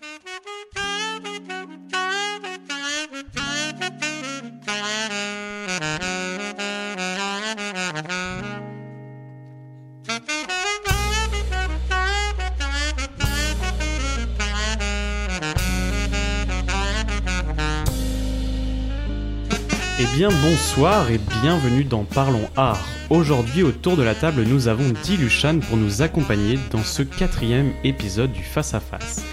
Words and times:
Eh 0.00 0.04
bien 20.14 20.28
bonsoir 20.28 21.10
et 21.10 21.18
bienvenue 21.42 21.82
dans 21.82 22.04
Parlons 22.04 22.48
Art. 22.54 22.86
Aujourd'hui 23.10 23.64
autour 23.64 23.96
de 23.96 24.04
la 24.04 24.14
table 24.14 24.42
nous 24.42 24.68
avons 24.68 24.92
Diluchan 25.02 25.58
pour 25.58 25.76
nous 25.76 26.02
accompagner 26.02 26.56
dans 26.70 26.84
ce 26.84 27.02
quatrième 27.02 27.72
épisode 27.82 28.30
du 28.32 28.44
Face 28.44 28.74
à 28.74 28.80
Face. 28.80 29.27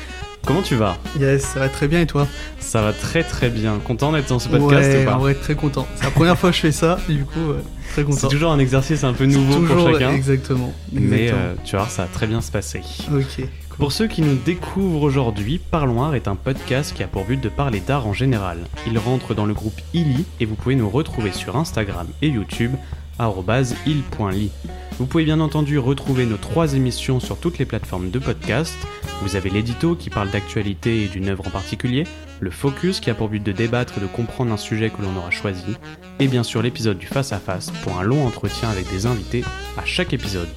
Comment 0.46 0.62
tu 0.62 0.75
vas? 0.75 0.96
Yes, 1.20 1.41
ça 1.43 1.59
va 1.59 1.70
très 1.70 1.88
bien 1.88 2.02
et 2.02 2.05
toi? 2.05 2.28
Ça 2.60 2.82
va 2.82 2.93
très 2.93 3.24
très 3.24 3.50
bien. 3.50 3.79
Content 3.79 4.11
d'être 4.11 4.29
dans 4.29 4.38
ce 4.38 4.47
podcast 4.47 4.89
Ouais, 4.92 5.02
ou 5.02 5.06
pas? 5.06 5.15
en 5.15 5.19
vrai, 5.19 5.33
très 5.33 5.56
content. 5.56 5.88
C'est 5.96 6.04
la 6.04 6.11
première 6.11 6.38
fois 6.38 6.52
que 6.52 6.56
je 6.56 6.61
fais 6.61 6.71
ça, 6.71 7.00
et 7.10 7.14
du 7.14 7.25
coup, 7.25 7.39
euh, 7.50 7.61
très 7.93 8.04
content. 8.04 8.18
C'est 8.18 8.28
toujours 8.28 8.52
un 8.52 8.60
exercice 8.60 9.04
un 9.04 9.14
peu 9.14 9.25
nouveau 9.25 9.55
Toujours, 9.55 9.78
pour 9.86 9.93
chacun. 9.93 10.14
Exactement. 10.14 10.71
Mais 10.92 11.32
euh, 11.32 11.55
tu 11.64 11.75
vois, 11.75 11.88
ça 11.88 12.04
va 12.04 12.10
très 12.10 12.28
bien 12.28 12.42
se 12.42 12.52
passer. 12.52 12.82
Ok. 13.11 13.43
Pour 13.79 13.92
ceux 13.92 14.07
qui 14.07 14.21
nous 14.21 14.36
découvrent 14.36 15.02
aujourd'hui, 15.02 15.60
Parlons 15.71 16.04
Art 16.04 16.14
est 16.16 16.28
un 16.28 16.36
podcast 16.36 16.93
qui 16.96 17.02
a 17.02 17.07
pour 17.07 17.25
but 17.25 17.41
de 17.41 17.50
parler 17.50 17.80
d'art 17.80 18.05
en 18.05 18.14
général. 18.14 18.60
Il 18.88 18.97
rentre 19.00 19.33
dans 19.33 19.46
le 19.46 19.54
groupe 19.54 19.82
ILI 19.93 20.25
et 20.39 20.46
vous 20.46 20.55
pouvez 20.55 20.75
nous 20.75 20.89
retrouver 20.89 21.32
sur 21.32 21.57
Instagram 21.57 22.07
et 22.21 22.30
YouTube 22.30 22.74
il.ly. 23.19 24.52
Vous 24.97 25.07
pouvez 25.07 25.25
bien 25.25 25.41
entendu 25.41 25.77
retrouver 25.77 26.25
nos 26.25 26.37
trois 26.37 26.73
émissions 26.73 27.19
sur 27.19 27.37
toutes 27.37 27.57
les 27.57 27.65
plateformes 27.65 28.11
de 28.11 28.19
podcast. 28.19 28.75
Vous 29.21 29.35
avez 29.35 29.49
l'édito 29.49 29.93
qui 29.93 30.09
parle 30.09 30.31
d'actualité 30.31 31.04
et 31.04 31.07
d'une 31.07 31.27
œuvre 31.27 31.47
en 31.47 31.49
particulier, 31.49 32.05
le 32.39 32.49
focus 32.49 33.02
qui 33.02 33.09
a 33.09 33.13
pour 33.13 33.27
but 33.27 33.44
de 33.44 33.52
débattre 33.52 33.97
et 33.97 34.02
de 34.02 34.08
comprendre 34.08 34.53
un 34.53 34.57
sujet 34.57 34.89
que 34.89 35.02
l'on 35.02 35.17
aura 35.17 35.31
choisi, 35.31 35.75
et 36.19 36.27
bien 36.27 36.43
sûr 36.43 36.61
l'épisode 36.61 36.97
du 36.97 37.07
face 37.07 37.33
à 37.33 37.39
face 37.39 37.71
pour 37.83 37.99
un 37.99 38.03
long 38.03 38.25
entretien 38.25 38.69
avec 38.69 38.89
des 38.89 39.05
invités 39.05 39.43
à 39.77 39.83
chaque 39.85 40.13
épisode. 40.13 40.49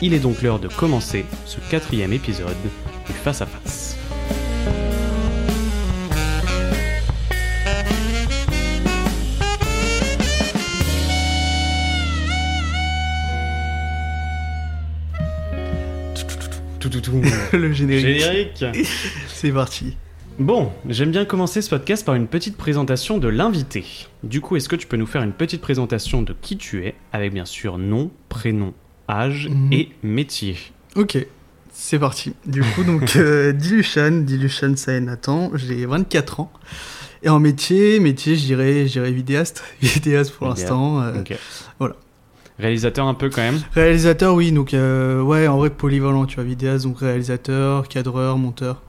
Il 0.00 0.14
est 0.14 0.20
donc 0.20 0.42
l'heure 0.42 0.60
de 0.60 0.68
commencer 0.68 1.24
ce 1.44 1.58
quatrième 1.70 2.12
épisode 2.12 2.56
du 3.06 3.12
Face 3.12 3.42
à 3.42 3.46
Face. 3.46 3.85
Tout. 17.06 17.22
Le 17.56 17.72
générique. 17.72 18.18
Générique 18.20 18.64
C'est 19.28 19.52
parti. 19.52 19.96
Bon, 20.38 20.70
j'aime 20.88 21.10
bien 21.12 21.24
commencer 21.24 21.62
ce 21.62 21.70
podcast 21.70 22.04
par 22.04 22.14
une 22.14 22.26
petite 22.26 22.56
présentation 22.58 23.16
de 23.16 23.28
l'invité. 23.28 23.84
Du 24.22 24.42
coup, 24.42 24.56
est-ce 24.56 24.68
que 24.68 24.76
tu 24.76 24.86
peux 24.86 24.98
nous 24.98 25.06
faire 25.06 25.22
une 25.22 25.32
petite 25.32 25.62
présentation 25.62 26.20
de 26.20 26.34
qui 26.42 26.58
tu 26.58 26.84
es, 26.84 26.94
avec 27.12 27.32
bien 27.32 27.46
sûr 27.46 27.78
nom, 27.78 28.10
prénom, 28.28 28.74
âge 29.08 29.48
Mhm. 29.50 29.72
et 29.72 29.88
métier? 30.02 30.56
Ok. 30.94 31.16
C'est 31.72 31.98
parti. 31.98 32.34
Du 32.46 32.62
coup, 32.62 32.84
donc, 32.84 33.16
euh, 33.16 33.52
Diluchan, 33.54 34.10
Diluchan 34.24 34.74
Nathan, 35.00 35.50
j'ai 35.54 35.86
24 35.86 36.40
ans. 36.40 36.52
Et 37.22 37.28
en 37.30 37.38
métier, 37.40 37.98
métier, 38.00 38.36
je 38.36 38.44
dirais, 38.44 38.86
je 38.86 38.92
dirais 38.92 39.12
vidéaste. 39.12 39.62
Vidéaste 39.80 40.32
pour 40.32 40.48
l'instant. 40.48 41.00
euh, 41.02 41.20
Ok. 41.20 41.34
voilà. 41.78 41.96
Réalisateur 42.58 43.06
un 43.06 43.14
peu 43.14 43.28
quand 43.28 43.42
même 43.42 43.60
Réalisateur, 43.72 44.34
oui, 44.34 44.50
donc, 44.52 44.72
euh, 44.74 45.20
ouais, 45.20 45.46
en 45.46 45.58
vrai, 45.58 45.70
polyvalent, 45.70 46.24
tu 46.26 46.36
vois, 46.36 46.44
vidéaste, 46.44 46.84
donc 46.84 46.98
réalisateur, 47.00 47.86
cadreur, 47.88 48.38
monteur, 48.38 48.82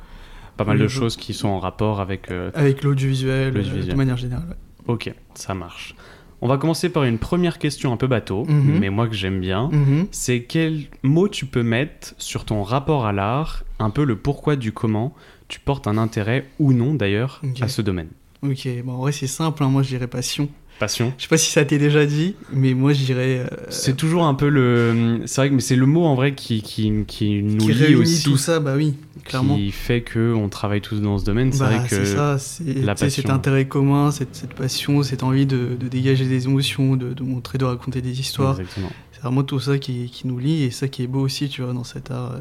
Pas 0.55 0.63
mal 0.63 0.77
de 0.79 0.87
je- 0.87 0.97
choses 0.97 1.17
qui 1.17 1.33
sont 1.33 1.49
en 1.49 1.59
rapport 1.59 1.99
avec... 1.99 2.31
euh, 2.31 2.49
avec 2.53 2.83
l'audiovisuel, 2.83 3.55
euh, 3.57 3.83
de 3.85 3.93
manière 3.95 4.17
générale. 4.17 4.45
ouais. 4.49 4.55
Ok, 4.93 5.13
ça 5.33 5.53
marche. 5.53 5.95
On 6.39 6.47
va 6.47 6.57
commencer 6.57 6.89
par 6.89 7.03
une 7.03 7.17
première 7.17 7.57
question 7.57 7.91
un 7.91 7.97
peu 7.97 8.07
bateau, 8.07 8.45
Mhm. 8.45 8.77
mais 8.79 8.89
moi 8.89 9.07
que 9.07 9.15
j'aime 9.15 9.39
bien. 9.41 9.69
Mhm. 9.71 10.07
C'est 10.11 10.43
quel 10.43 10.83
mot 11.03 11.27
tu 11.27 11.45
peux 11.45 11.63
mettre 11.63 12.13
sur 12.19 12.45
ton 12.45 12.61
rapport 12.63 13.05
à 13.05 13.11
l'art, 13.11 13.63
un 13.79 13.89
peu 13.89 14.05
le 14.05 14.15
pourquoi 14.15 14.55
du 14.55 14.71
comment 14.71 15.13
tu 15.47 15.59
portes 15.59 15.87
un 15.87 15.97
intérêt 15.97 16.45
ou 16.59 16.73
non 16.73 16.93
d'ailleurs 16.93 17.41
à 17.59 17.67
ce 17.67 17.81
domaine? 17.81 18.09
Ok, 18.43 18.67
bon, 18.85 18.93
en 18.93 18.97
vrai, 18.99 19.11
c'est 19.11 19.25
simple, 19.27 19.63
hein, 19.63 19.69
moi, 19.69 19.81
je 19.81 19.89
dirais 19.89 20.07
passion. 20.07 20.47
Passion. 20.79 21.11
Je 21.17 21.23
sais 21.23 21.27
pas 21.27 21.37
si 21.37 21.49
ça 21.51 21.65
t'est 21.65 21.79
déjà 21.79 22.05
dit, 22.05 22.35
mais 22.53 22.73
moi, 22.75 22.93
je 22.93 23.03
dirais... 23.03 23.39
euh, 23.51 23.65
C'est 23.69 23.97
toujours 23.97 24.25
un 24.25 24.35
peu 24.35 24.47
le. 24.47 25.21
C'est 25.25 25.41
vrai 25.41 25.49
que 25.49 25.55
mais 25.55 25.61
c'est 25.61 25.75
le 25.75 25.87
mot 25.87 26.05
en 26.05 26.13
vrai 26.13 26.35
qui, 26.35 26.61
qui, 26.61 26.91
qui 27.07 27.41
nous 27.41 27.57
qui 27.57 27.73
lie 27.73 27.83
réunit 27.85 27.95
aussi, 28.01 28.23
tout 28.23 28.37
ça, 28.37 28.59
bah 28.59 28.73
oui, 28.77 28.93
clairement. 29.25 29.55
qui 29.55 29.71
fait 29.71 30.01
que 30.01 30.33
on 30.35 30.49
travaille 30.49 30.81
tous 30.81 31.01
dans 31.01 31.17
ce 31.17 31.25
domaine. 31.25 31.51
C'est 31.51 31.59
Bah, 31.59 31.69
vrai 31.77 31.87
que 31.87 31.95
c'est 31.95 32.05
ça, 32.05 32.37
c'est 32.37 33.09
cet 33.09 33.29
intérêt 33.31 33.65
commun, 33.67 34.11
cette, 34.11 34.35
cette 34.35 34.53
passion, 34.53 35.01
cette 35.01 35.23
envie 35.23 35.47
de, 35.47 35.75
de 35.79 35.87
dégager 35.87 36.25
des 36.27 36.45
émotions, 36.45 36.95
de, 36.95 37.11
de 37.13 37.23
montrer, 37.23 37.57
de 37.57 37.65
raconter 37.65 38.01
des 38.01 38.19
histoires. 38.19 38.59
Exactement. 38.59 38.89
C'est 39.13 39.21
vraiment 39.23 39.43
tout 39.43 39.59
ça 39.59 39.79
qui, 39.79 40.11
qui 40.11 40.27
nous 40.27 40.37
lie 40.37 40.61
et 40.63 40.69
ça 40.69 40.87
qui 40.87 41.01
est 41.01 41.07
beau 41.07 41.21
aussi, 41.21 41.49
tu 41.49 41.63
vois, 41.63 41.73
dans 41.73 41.83
cet 41.85 42.11
art. 42.11 42.33
euh, 42.33 42.39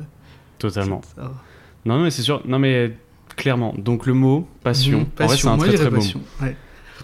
Totalement. 0.59 1.01
cet 1.09 1.19
art. 1.25 1.43
Non, 1.87 1.97
non, 1.97 2.05
mais 2.05 2.11
c'est 2.11 2.21
sûr. 2.23 2.43
Non, 2.47 2.59
mais 2.59 2.93
clairement. 3.35 3.75
Donc 3.79 4.05
le 4.05 4.13
mot 4.13 4.47
passion. 4.63 4.99
Mhm, 4.99 5.07
En 5.21 5.27
vrai, 5.27 5.37
c'est 5.39 5.49
un 5.49 5.57
moi, 5.57 5.67
très 5.69 5.77
très 5.77 5.89
beau. 5.89 5.97
passion. 5.97 6.21
Ouais. 6.43 6.55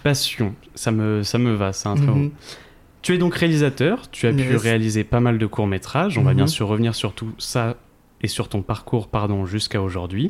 Passion. 0.03 0.53
Ça 0.75 0.91
me, 0.91 1.23
ça 1.23 1.37
me 1.37 1.53
va. 1.53 1.73
C'est 1.73 1.87
un 1.87 1.95
très 1.95 2.05
beau. 2.05 2.13
Mhm. 2.15 2.31
Tu 3.01 3.13
es 3.13 3.17
donc 3.17 3.35
réalisateur, 3.35 4.09
tu 4.11 4.27
as 4.27 4.33
pu 4.33 4.55
réaliser 4.55 5.03
pas 5.03 5.19
mal 5.19 5.37
de 5.37 5.45
courts-métrages, 5.45 6.17
on 6.17 6.23
va 6.23 6.31
Mhm. 6.31 6.37
bien 6.37 6.47
sûr 6.47 6.67
revenir 6.67 6.95
sur 6.95 7.13
tout 7.13 7.31
ça 7.37 7.75
et 8.21 8.27
sur 8.29 8.47
ton 8.47 8.61
parcours 8.61 9.09
pardon 9.09 9.45
jusqu'à 9.45 9.81
aujourd'hui. 9.81 10.29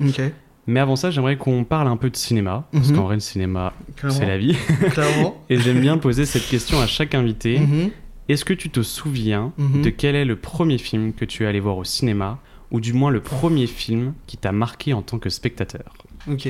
Mais 0.66 0.80
avant 0.80 0.96
ça, 0.96 1.12
j'aimerais 1.12 1.36
qu'on 1.38 1.66
parle 1.66 1.88
un 1.88 1.98
peu 1.98 2.10
de 2.10 2.16
cinéma, 2.16 2.66
parce 2.72 2.90
Mhm. 2.90 2.96
qu'en 2.96 3.04
vrai 3.04 3.16
le 3.16 3.20
cinéma, 3.20 3.74
c'est 4.10 4.26
la 4.26 4.38
vie. 4.40 4.56
Et 5.50 5.58
j'aime 5.60 5.82
bien 5.82 5.98
poser 5.98 6.26
cette 6.26 6.48
question 6.48 6.80
à 6.80 6.88
chaque 6.88 7.14
invité. 7.16 7.60
Mhm. 7.60 7.90
Est-ce 8.30 8.46
que 8.46 8.54
tu 8.54 8.70
te 8.70 8.82
souviens 8.82 9.52
Mhm. 9.58 9.82
de 9.84 9.90
quel 9.90 10.16
est 10.16 10.26
le 10.26 10.36
premier 10.38 10.78
film 10.78 11.14
que 11.14 11.26
tu 11.26 11.44
es 11.44 11.46
allé 11.46 11.60
voir 11.60 11.78
au 11.78 11.84
cinéma, 11.84 12.40
ou 12.72 12.80
du 12.80 12.94
moins 12.94 13.12
le 13.12 13.20
premier 13.20 13.68
film 13.68 14.14
qui 14.26 14.38
t'a 14.38 14.52
marqué 14.54 14.94
en 14.94 15.02
tant 15.02 15.20
que 15.20 15.30
spectateur? 15.30 15.94
Ok. 16.32 16.48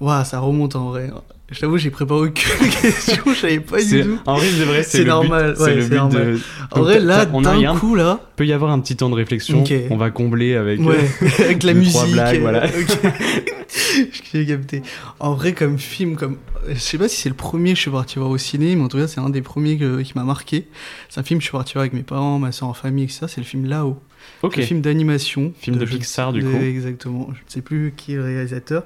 Waouh, 0.00 0.24
ça 0.24 0.40
remonte 0.40 0.74
en 0.74 0.88
vrai. 0.88 1.10
Je 1.52 1.60
t'avoue, 1.60 1.76
j'ai 1.76 1.90
préparé 1.90 2.20
aucune 2.20 2.70
question, 2.82 3.22
je 3.26 3.34
savais 3.34 3.60
pas 3.60 3.82
du 3.82 4.02
tout. 4.02 4.18
En 4.24 4.36
vrai, 4.36 4.46
c'est 4.82 4.98
vrai, 4.98 5.04
normal, 5.04 5.54
ouais, 5.60 5.74
le 5.74 5.82
c'est 5.82 5.88
but 5.90 5.96
normal. 5.96 6.32
de... 6.34 6.38
En 6.70 6.80
vrai, 6.80 6.98
là, 6.98 7.26
d'un 7.26 7.76
coup, 7.76 7.94
là, 7.94 8.20
peut 8.36 8.46
y 8.46 8.54
avoir 8.54 8.70
un 8.72 8.80
petit 8.80 8.96
temps 8.96 9.10
de 9.10 9.14
réflexion, 9.14 9.60
Ok. 9.60 9.72
on 9.90 9.96
va 9.98 10.10
combler 10.10 10.56
avec... 10.56 10.80
euh, 10.80 10.92
avec 11.40 11.62
la 11.62 11.74
musique. 11.74 11.92
trois 11.94 12.06
blagues, 12.06 12.36
euh, 12.36 12.40
voilà. 12.40 12.66
J'ai 14.32 14.46
capté. 14.46 14.82
En 15.20 15.34
vrai, 15.34 15.52
comme 15.52 15.78
film, 15.78 16.16
comme. 16.16 16.36
Je 16.68 16.74
sais 16.78 16.98
pas 16.98 17.08
si 17.08 17.16
c'est 17.20 17.28
le 17.28 17.34
premier 17.34 17.70
que 17.70 17.76
je 17.76 17.82
suis 17.82 17.90
parti 17.90 18.18
voir 18.18 18.30
au 18.30 18.38
ciné, 18.38 18.76
mais 18.76 18.82
en 18.84 18.88
tout 18.88 18.98
cas, 18.98 19.08
c'est 19.08 19.20
un 19.20 19.30
des 19.30 19.42
premiers 19.42 19.76
que- 19.78 20.00
qui 20.02 20.12
m'a 20.14 20.24
marqué. 20.24 20.68
C'est 21.08 21.20
un 21.20 21.24
film 21.24 21.38
que 21.38 21.42
je 21.42 21.48
suis 21.48 21.56
parti 21.56 21.72
voir 21.74 21.82
avec 21.82 21.92
mes 21.92 22.02
parents, 22.04 22.38
ma 22.38 22.52
soeur 22.52 22.68
en 22.68 22.74
famille, 22.74 23.04
etc. 23.04 23.26
C'est 23.28 23.40
le 23.40 23.46
film 23.46 23.64
Là-haut. 23.66 24.00
Ok. 24.42 24.58
Un 24.58 24.62
film 24.62 24.80
d'animation. 24.80 25.52
Film 25.58 25.76
de 25.78 25.84
Pixar, 25.84 26.32
du 26.32 26.42
de- 26.42 26.48
coup. 26.48 26.56
Exactement. 26.62 27.26
Je 27.32 27.40
ne 27.44 27.48
sais 27.50 27.60
plus 27.62 27.92
qui 27.96 28.12
est 28.12 28.16
le 28.16 28.24
réalisateur. 28.24 28.84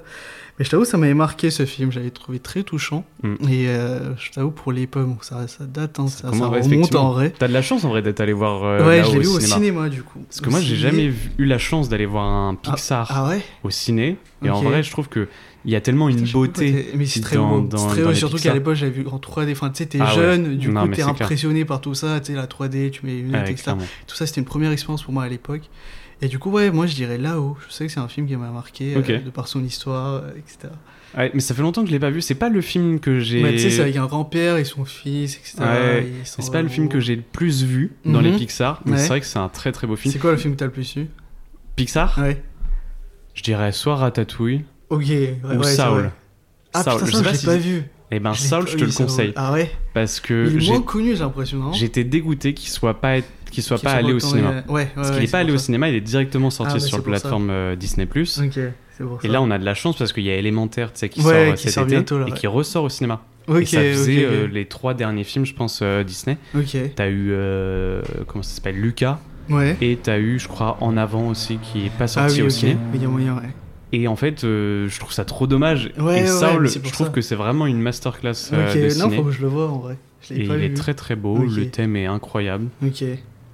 Mais 0.57 0.65
je 0.65 0.71
t'avoue, 0.71 0.85
ça 0.85 0.97
m'avait 0.97 1.13
marqué 1.13 1.51
ce 1.51 1.67
film. 1.67 1.91
J'avais 1.91 2.09
trouvé 2.09 2.39
très 2.39 2.63
touchant. 2.63 3.05
Mm. 3.21 3.33
Et 3.47 3.67
euh, 3.67 4.15
je 4.17 4.31
t'avoue, 4.31 4.49
pour 4.49 4.71
l'époque, 4.71 5.05
bon, 5.05 5.17
ça, 5.21 5.47
ça 5.47 5.65
date, 5.65 5.99
hein, 5.99 6.07
ça, 6.07 6.29
remonte 6.31 6.95
en 6.95 7.11
vrai. 7.11 7.31
T'as 7.37 7.47
de 7.47 7.53
la 7.53 7.61
chance 7.61 7.83
en 7.83 7.89
vrai 7.89 8.01
d'être 8.01 8.19
allé 8.21 8.33
voir 8.33 8.63
euh, 8.63 8.83
ouais, 8.87 9.03
je 9.03 9.11
l'ai 9.11 9.19
vu 9.19 9.27
au 9.27 9.39
cinéma. 9.39 9.55
cinéma, 9.55 9.89
du 9.89 10.01
coup. 10.01 10.17
Parce 10.27 10.41
que 10.41 10.47
Au 10.47 10.51
moi, 10.51 10.59
j'ai 10.59 10.75
jamais 10.75 11.13
eu 11.37 11.45
la 11.45 11.59
chance 11.59 11.89
d'aller 11.89 12.07
voir 12.07 12.25
un 12.25 12.55
Pixar 12.55 13.07
Ah 13.13 13.27
ouais? 13.29 13.41
au 13.63 13.69
ciné. 13.69 14.17
Et 14.43 14.49
en 14.49 14.57
Ok. 14.59 14.63
Vrai, 14.77 14.83
je 14.83 14.91
trouve 14.91 15.09
que 15.09 15.27
il 15.65 15.71
y 15.71 15.75
a 15.75 15.81
tellement 15.81 16.07
une 16.09 16.25
beauté. 16.31 16.87
Mais 16.95 17.05
c'est 17.05 17.21
très 17.21 17.35
dans- 17.35 17.59
beau. 17.61 17.67
dans- 17.67 17.77
C'est 17.77 17.87
très 17.87 17.97
dans 18.01 18.03
beau, 18.05 18.09
les 18.11 18.15
surtout 18.15 18.37
qu'à 18.37 18.53
l'époque, 18.53 18.75
j'avais 18.75 18.91
vu 18.91 19.05
en 19.07 19.19
3D. 19.19 19.51
Enfin, 19.51 19.69
tu 19.69 19.77
sais, 19.79 19.85
t'es 19.87 19.99
Ah 20.01 20.09
ouais. 20.09 20.15
jeune, 20.15 20.57
du 20.57 20.69
Non, 20.69 20.81
coup, 20.83 20.87
t'es 20.89 20.93
clair. 20.95 21.09
impressionné 21.09 21.65
par 21.65 21.81
tout 21.81 21.93
ça. 21.93 22.19
Tu 22.19 22.27
sais, 22.27 22.33
la 22.33 22.47
3D, 22.47 22.89
tu 22.91 23.05
mets 23.05 23.13
les 23.13 23.21
lunettes, 23.21 23.45
Ouais, 23.47 23.51
etc. 23.51 23.71
Tout 24.07 24.15
ça, 24.15 24.25
c'était 24.25 24.39
une 24.41 24.45
première 24.47 24.71
expérience 24.71 25.03
pour 25.03 25.13
moi 25.13 25.23
à 25.23 25.29
l'époque. 25.29 25.63
Et 26.21 26.27
du 26.29 26.39
coup, 26.39 26.49
ouais, 26.49 26.71
moi, 26.71 26.87
je 26.87 26.95
dirais 26.95 27.17
là-haut. 27.19 27.57
Je 27.67 27.71
sais 27.73 27.85
que 27.85 27.91
c'est 27.91 27.99
un 27.99 28.07
film 28.07 28.27
qui 28.27 28.35
m'a 28.35 28.49
marqué, 28.49 28.95
euh, 28.95 29.19
de 29.19 29.29
par 29.29 29.47
son 29.47 29.63
histoire, 29.63 30.15
euh, 30.15 30.31
etc. 30.37 30.73
Ouais, 31.15 31.29
mais 31.33 31.39
ça 31.39 31.53
fait 31.53 31.61
longtemps 31.61 31.81
que 31.83 31.87
je 31.87 31.93
l'ai 31.93 31.99
pas 31.99 32.09
vu. 32.09 32.21
C'est 32.21 32.35
pas 32.35 32.49
le 32.49 32.59
film 32.61 32.99
que 32.99 33.19
j'ai. 33.19 33.41
Tu 33.53 33.59
sais, 33.59 33.69
c'est 33.69 33.81
avec 33.81 33.95
un 33.97 34.07
grand-père 34.07 34.57
et 34.57 34.63
son 34.65 34.83
fils, 34.83 35.35
etc. 35.35 35.57
Ouais, 35.59 36.07
C'est 36.23 36.51
pas 36.51 36.61
le 36.63 36.69
film 36.69 36.89
que 36.89 36.99
j'ai 36.99 37.15
le 37.15 37.21
plus 37.21 37.63
vu 37.63 37.91
dans 38.05 38.19
les 38.19 38.31
Mhm. 38.31 38.37
Pixar, 38.37 38.81
mais 38.85 38.93
Ouais. 38.93 38.97
c'est 38.97 39.07
vrai 39.09 39.19
que 39.21 39.25
c'est 39.27 39.37
un 39.39 39.47
très 39.49 39.71
très 39.71 39.85
beau 39.87 39.95
film. 39.95 40.11
C'est 40.11 40.19
quoi 40.19 40.31
le 40.31 40.37
film 40.37 40.53
que 40.55 40.59
t'as 40.59 40.65
le 40.65 40.71
plus 40.71 40.95
vu 40.97 41.07
Pixar, 41.75 42.17
Ouais. 42.17 42.41
je 43.35 43.43
dirais 43.43 43.71
soit 43.71 43.95
Ratatouille 43.95 44.63
Ok, 44.89 45.01
ouais, 45.07 45.37
ou 45.43 45.57
ouais, 45.59 45.63
Saul. 45.75 46.11
Ah 46.73 46.83
Saul, 46.83 46.93
putain, 47.03 47.05
je 47.07 47.11
ça, 47.11 47.17
sais 47.17 47.23
pas 47.23 47.31
l'ai 47.31 47.37
si- 47.37 47.45
pas 47.45 47.57
vu. 47.57 47.83
Eh 48.09 48.19
ben 48.19 48.33
Saul, 48.33 48.67
je 48.67 48.77
te 48.77 48.85
le 48.85 48.91
conseille 48.91 49.33
Ah 49.35 49.51
ouais 49.51 49.69
parce 49.93 50.19
que 50.21 50.47
Il 50.49 50.57
est 50.57 50.59
j'ai- 50.61 50.71
moins 50.71 50.81
connu, 50.81 51.13
j'ai 51.13 51.19
l'impression, 51.23 51.73
j'étais 51.73 52.03
dégoûté 52.05 52.53
qu'il 52.53 52.69
soit 52.69 52.93
pas 53.01 53.17
qu'il 53.51 53.63
soit 53.63 53.77
Qu'il 53.77 53.83
pas 53.85 53.91
soit 53.91 53.99
allé 53.99 54.13
au 54.13 54.19
cinéma. 54.19 54.63
Ouais, 54.69 54.73
ouais, 54.75 54.87
Parce 54.95 55.11
qu'il 55.11 55.23
est 55.23 55.25
c'est 55.25 55.31
pas 55.31 55.39
allé 55.39 55.47
pour 55.49 55.55
au 55.55 55.57
ça. 55.57 55.65
cinéma, 55.65 55.89
il 55.89 55.95
est 55.95 56.01
directement 56.01 56.49
sorti 56.49 56.73
Ah, 56.75 56.79
sur 56.79 56.97
la 56.97 57.03
pour 57.03 57.13
ça. 57.15 57.19
plateforme 57.21 57.49
euh, 57.49 57.75
Disney+. 57.75 58.05
Ok, 58.05 58.15
c'est 58.17 59.03
pour 59.03 59.21
ça. 59.21 59.27
Et 59.27 59.31
là, 59.31 59.41
on 59.41 59.49
a 59.51 59.57
de 59.57 59.65
la 59.65 59.73
chance 59.73 59.97
parce 59.97 60.13
qu'il 60.13 60.23
y 60.23 60.29
a 60.29 60.35
Élémentaire, 60.35 60.91
tu 60.93 60.99
sais, 60.99 61.09
qui 61.09 61.19
Ouais, 61.21 61.25
sort 61.25 61.33
euh, 61.33 61.51
qui 61.53 61.63
cet 61.63 61.73
sort 61.73 61.83
été 61.83 61.95
bientôt, 61.95 62.19
là, 62.19 62.25
et 62.27 62.31
qui 62.31 62.47
ressort 62.47 62.83
au 62.85 62.89
cinéma. 62.89 63.21
Ok, 63.47 63.61
et 63.61 63.65
ça 63.65 63.81
faisait 63.81 64.17
ok, 64.25 64.31
ok. 64.31 64.31
euh, 64.33 64.47
les 64.47 64.65
trois 64.65 64.93
derniers 64.93 65.23
films, 65.23 65.45
je 65.45 65.53
pense, 65.53 65.79
euh, 65.81 66.03
Disney. 66.03 66.37
Ok, 66.55 66.77
T'as 66.95 67.07
eu, 67.09 67.29
euh, 67.31 68.01
comment 68.27 68.43
ça 68.43 68.55
s'appelle, 68.55 68.79
Lucas, 68.79 69.19
ouais. 69.49 69.77
et 69.81 69.97
t'as 70.01 70.19
eu, 70.19 70.37
je 70.39 70.47
crois, 70.49 70.77
En 70.81 70.97
Avant 70.97 71.27
aussi, 71.29 71.57
qui 71.57 71.85
est 71.85 71.89
pas 71.89 72.03
Ah 72.05 72.07
sorti 72.07 72.35
oui, 72.35 72.41
au 72.43 72.45
ok, 72.47 72.51
ciné. 72.51 72.77
il 72.93 73.01
y 73.01 73.05
a 73.05 73.07
moyen, 73.09 73.35
ouais. 73.35 73.49
Et 73.93 74.07
en 74.07 74.15
fait, 74.15 74.43
euh, 74.43 74.87
je 74.89 74.99
trouve 74.99 75.13
ça 75.13 75.23
trop 75.25 75.47
dommage. 75.47 75.91
Ouais, 75.97 76.19
et 76.19 76.23
ouais, 76.23 76.67
c'est 76.67 76.85
je 76.85 76.91
trouve 76.91 77.07
ça. 77.07 77.13
que 77.13 77.21
c'est 77.21 77.35
vraiment 77.35 77.65
une 77.67 77.79
masterclass 77.81 78.33
euh, 78.53 78.73
de 78.73 78.99
non, 78.99 79.05
ciné. 79.05 79.15
faut 79.17 79.23
que 79.23 79.31
je 79.31 79.41
le 79.41 79.47
vois 79.47 79.69
en 79.69 79.77
vrai. 79.79 79.97
Je 80.21 80.33
Et 80.33 80.45
pas 80.47 80.55
il 80.55 80.59
vu. 80.59 80.65
est 80.65 80.73
très 80.73 80.93
très 80.93 81.15
beau, 81.15 81.37
le 81.37 81.69
thème 81.69 81.95
est 81.95 82.05
incroyable. 82.07 82.67
Ok. 82.85 83.03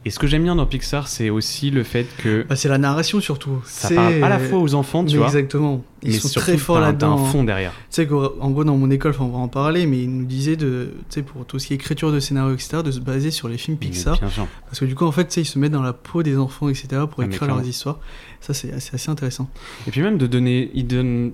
Et 0.06 0.10
ce 0.10 0.20
que 0.20 0.28
j'aime 0.28 0.44
bien 0.44 0.56
dans 0.58 0.66
Pixar, 0.66 1.08
c'est 1.08 1.30
aussi 1.30 1.72
le 1.72 1.84
fait 1.84 2.06
que 2.18 2.46
Bah, 2.50 2.58
c'est 2.58 2.68
la 2.68 2.78
narration 2.78 3.22
surtout. 3.22 3.62
ça 3.64 3.88
parle 3.96 4.22
à 4.22 4.28
la 4.28 4.38
fois 4.38 4.60
aux 4.60 4.74
enfants, 4.74 5.06
tu 5.06 5.14
Mais 5.14 5.18
vois, 5.20 5.28
Exactement. 5.28 5.82
Ils 6.02 6.10
mais 6.12 6.18
sont 6.20 6.28
surtout 6.28 6.48
très 6.50 6.58
forts 6.58 6.82
là-dedans. 6.82 7.18
un 7.18 7.22
hein. 7.22 7.26
fond 7.28 7.46
derrière. 7.46 7.72
Tu 7.72 7.78
sais 7.92 8.06
qu'en 8.08 8.50
gros, 8.52 8.66
dans 8.66 8.76
mon 8.76 8.92
école, 8.92 9.14
on 9.22 9.30
va 9.30 9.38
en 9.38 9.48
parler, 9.48 9.86
mais 9.86 10.00
ils 10.02 10.10
nous 10.14 10.26
disaient 10.26 10.58
de, 10.58 10.90
tu 11.10 11.16
sais, 11.16 11.22
pour 11.22 11.46
tout 11.46 11.58
ce 11.58 11.68
qui 11.68 11.74
est 11.74 11.78
écriture 11.78 12.12
de 12.12 12.20
scénario, 12.20 12.54
etc., 12.54 12.80
de 12.84 12.92
se 12.92 13.00
baser 13.00 13.32
sur 13.32 13.48
les 13.48 13.58
films 13.58 13.78
Pixar. 13.78 14.20
Parce 14.66 14.82
que 14.82 14.84
du 14.84 14.94
coup, 14.96 15.06
en 15.06 15.14
fait, 15.14 15.24
tu 15.28 15.36
sais, 15.36 15.42
ils 15.44 15.46
se 15.46 15.58
mettent 15.58 15.72
dans 15.72 15.82
la 15.82 15.94
peau 15.94 16.22
des 16.22 16.36
enfants, 16.38 16.68
etc., 16.68 16.88
pour 17.10 17.22
Ah, 17.24 17.26
écrire 17.26 17.48
leurs 17.48 17.66
histoires. 17.66 18.00
Ça, 18.44 18.54
c'est 18.54 18.72
assez, 18.74 18.94
assez 18.96 19.10
intéressant. 19.10 19.50
Et 19.88 19.92
puis 19.92 20.02
même 20.02 20.18
de 20.18 20.28
donner, 20.28 20.70
il 20.74 20.86
donne, 20.86 21.32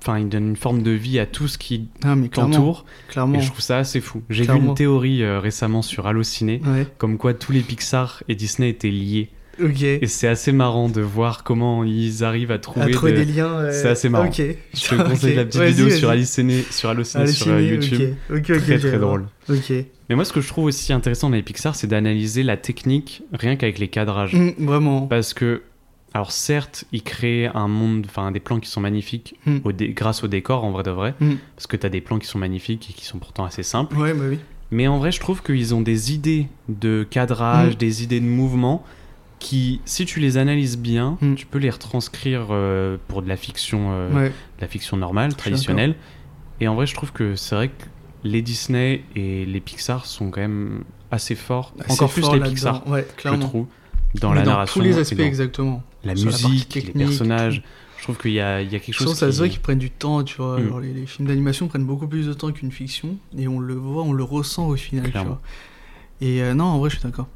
enfin, 0.00 0.18
il 0.20 0.28
donne 0.28 0.48
une 0.50 0.56
forme 0.56 0.82
de 0.82 0.92
vie 0.92 1.18
à 1.18 1.26
tout 1.26 1.48
ce 1.48 1.58
qui 1.58 1.88
Ah, 2.04 2.14
t'entoure. 2.32 2.84
Clairement. 3.08 3.38
Et 3.38 3.42
je 3.42 3.48
trouve 3.48 3.60
ça 3.60 3.78
assez 3.78 4.00
fou. 4.00 4.22
J'ai 4.30 4.44
vu 4.44 4.56
une 4.56 4.74
théorie 4.74 5.22
euh, 5.24 5.40
récemment 5.40 5.82
sur 5.82 6.06
Allociné, 6.06 6.60
Ouais. 6.64 6.86
comme 6.98 7.18
quoi 7.18 7.34
tous 7.34 7.50
les 7.52 7.60
Pixar 7.60 8.22
et 8.28 8.34
Disney 8.36 8.68
étaient 8.70 8.90
liés. 8.90 9.30
Ok. 9.60 9.82
Et 9.82 10.06
c'est 10.06 10.28
assez 10.28 10.52
marrant 10.52 10.90
de 10.90 11.00
voir 11.00 11.42
comment 11.42 11.82
ils 11.82 12.22
arrivent 12.22 12.50
à 12.52 12.58
trouver. 12.58 12.82
à 12.86 12.88
trouver 12.90 13.12
de- 13.12 13.24
des 13.24 13.32
liens. 13.32 13.70
C'est 13.72 13.88
assez 13.88 14.08
marrant. 14.10 14.30
Je 14.30 14.42
te 14.88 15.02
conseille 15.02 15.30
Ok. 15.30 15.36
la 15.36 15.44
petite 15.46 15.62
vidéo 15.62 15.90
sur 15.90 16.10
Allociné, 16.10 16.62
sur 16.70 16.90
Allociné 16.90 17.26
sur 17.26 17.48
euh, 17.52 17.62
YouTube. 17.62 18.14
Très 18.44 18.78
très 18.78 18.98
drôle. 18.98 19.24
Ok. 19.48 19.72
Mais 20.08 20.14
moi, 20.14 20.24
ce 20.26 20.32
que 20.34 20.40
je 20.42 20.46
trouve 20.48 20.66
aussi 20.66 20.92
intéressant 20.92 21.30
dans 21.30 21.36
les 21.36 21.42
Pixar, 21.42 21.74
c'est 21.74 21.86
d'analyser 21.86 22.42
la 22.44 22.56
technique 22.58 23.22
rien 23.32 23.56
qu'avec 23.56 23.78
les 23.78 23.88
cadrages. 23.88 24.34
Mm, 24.34 24.50
vraiment. 24.58 25.06
Parce 25.08 25.32
que, 25.34 25.62
alors 26.16 26.32
certes, 26.32 26.84
ils 26.92 27.02
créent 27.02 27.46
un 27.54 27.68
monde, 27.68 28.06
enfin 28.08 28.30
des 28.32 28.40
plans 28.40 28.58
qui 28.58 28.68
sont 28.70 28.80
magnifiques 28.80 29.36
Mm. 29.46 29.58
au 29.64 29.72
dé- 29.72 29.88
grâce 29.90 30.24
au 30.24 30.28
décor 30.28 30.64
en 30.64 30.70
vrai 30.70 30.82
de 30.82 30.90
vrai. 30.90 31.14
Mm. 31.20 31.34
Parce 31.54 31.66
que 31.66 31.76
t'as 31.76 31.88
des 31.90 32.00
plans 32.00 32.18
qui 32.18 32.26
sont 32.26 32.38
magnifiques 32.38 32.88
et 32.90 32.92
qui 32.92 33.04
sont 33.04 33.18
pourtant 33.18 33.44
assez 33.44 33.62
simples. 33.62 33.96
Ouais, 33.96 34.12
bah 34.14 34.24
oui. 34.28 34.38
Mais 34.70 34.88
en 34.88 34.98
vrai, 34.98 35.12
je 35.12 35.20
trouve 35.20 35.42
qu'ils 35.42 35.74
ont 35.74 35.80
des 35.82 36.12
idées 36.12 36.48
de 36.68 37.06
cadrage, 37.08 37.74
Mm. 37.74 37.78
des 37.78 38.02
idées 38.02 38.20
de 38.20 38.26
mouvement 38.26 38.84
qui, 39.38 39.80
si 39.84 40.06
tu 40.06 40.18
les 40.18 40.38
analyses 40.38 40.78
bien, 40.78 41.18
tu 41.36 41.44
peux 41.46 41.58
les 41.58 41.68
retranscrire 41.70 42.46
euh, 42.50 42.96
pour 43.08 43.20
de 43.22 43.28
la 43.28 43.36
fiction, 43.36 43.88
euh, 43.92 44.10
Ouais. 44.12 44.28
de 44.30 44.60
la 44.62 44.66
fiction 44.66 44.96
normale, 44.96 45.34
traditionnelle. 45.36 45.94
Et 46.60 46.68
en 46.68 46.74
vrai, 46.74 46.86
je 46.86 46.94
trouve 46.94 47.12
que 47.12 47.36
c'est 47.36 47.54
vrai 47.54 47.68
que 47.68 47.84
les 48.24 48.40
Disney 48.40 49.04
et 49.14 49.44
les 49.44 49.60
Pixar 49.60 50.06
sont 50.06 50.30
quand 50.30 50.40
même 50.40 50.82
assez 51.10 51.34
forts. 51.34 51.74
Assez 51.80 51.92
Encore 51.92 52.10
plus 52.10 52.26
les. 52.32 52.40
Pixar, 52.40 52.88
Ouais, 52.88 53.06
je 53.22 53.28
trouve, 53.38 53.66
dans 54.20 54.30
Mais 54.30 54.36
la 54.36 54.42
dans 54.42 54.50
narration, 54.52 54.80
tous 54.80 54.86
les 54.86 54.98
aspects, 54.98 55.20
exactement. 55.20 55.82
la 56.04 56.14
Sur 56.16 56.26
la 56.26 56.32
partie 56.32 56.48
musique, 56.50 56.74
les 56.74 56.92
personnages. 57.04 57.62
Je 57.98 58.02
trouve 58.02 58.18
qu'il 58.18 58.30
y 58.32 58.34
y 58.34 58.40
a 58.40 58.62
quelque 58.64 58.86
Je 58.88 58.92
chose 58.92 59.06
trouve 59.06 59.16
ça 59.18 59.26
qui... 59.26 59.32
se 59.32 59.38
voit 59.38 59.48
qu'ils 59.48 59.60
prennent 59.60 59.78
du 59.78 59.90
temps, 59.90 60.22
tu 60.22 60.36
vois. 60.36 60.60
Mm. 60.60 60.80
Les, 60.82 60.92
les 60.92 61.06
films 61.06 61.26
d'animation 61.28 61.66
prennent 61.66 61.86
beaucoup 61.86 62.06
plus 62.06 62.26
de 62.26 62.32
temps 62.34 62.52
qu'une 62.52 62.70
fiction, 62.70 63.16
et 63.36 63.48
on 63.48 63.58
le 63.58 63.74
voit, 63.74 64.02
on 64.04 64.12
le 64.12 64.22
ressent 64.22 64.68
au 64.68 64.76
final, 64.76 65.06
tu 65.10 65.18
vois. 65.18 65.40
Et 66.20 66.42
euh, 66.42 66.54
non, 66.54 66.64
en 66.64 66.78
vrai, 66.78 66.90
je 66.90 66.96
suis 66.96 67.04
d'accord. 67.04 67.26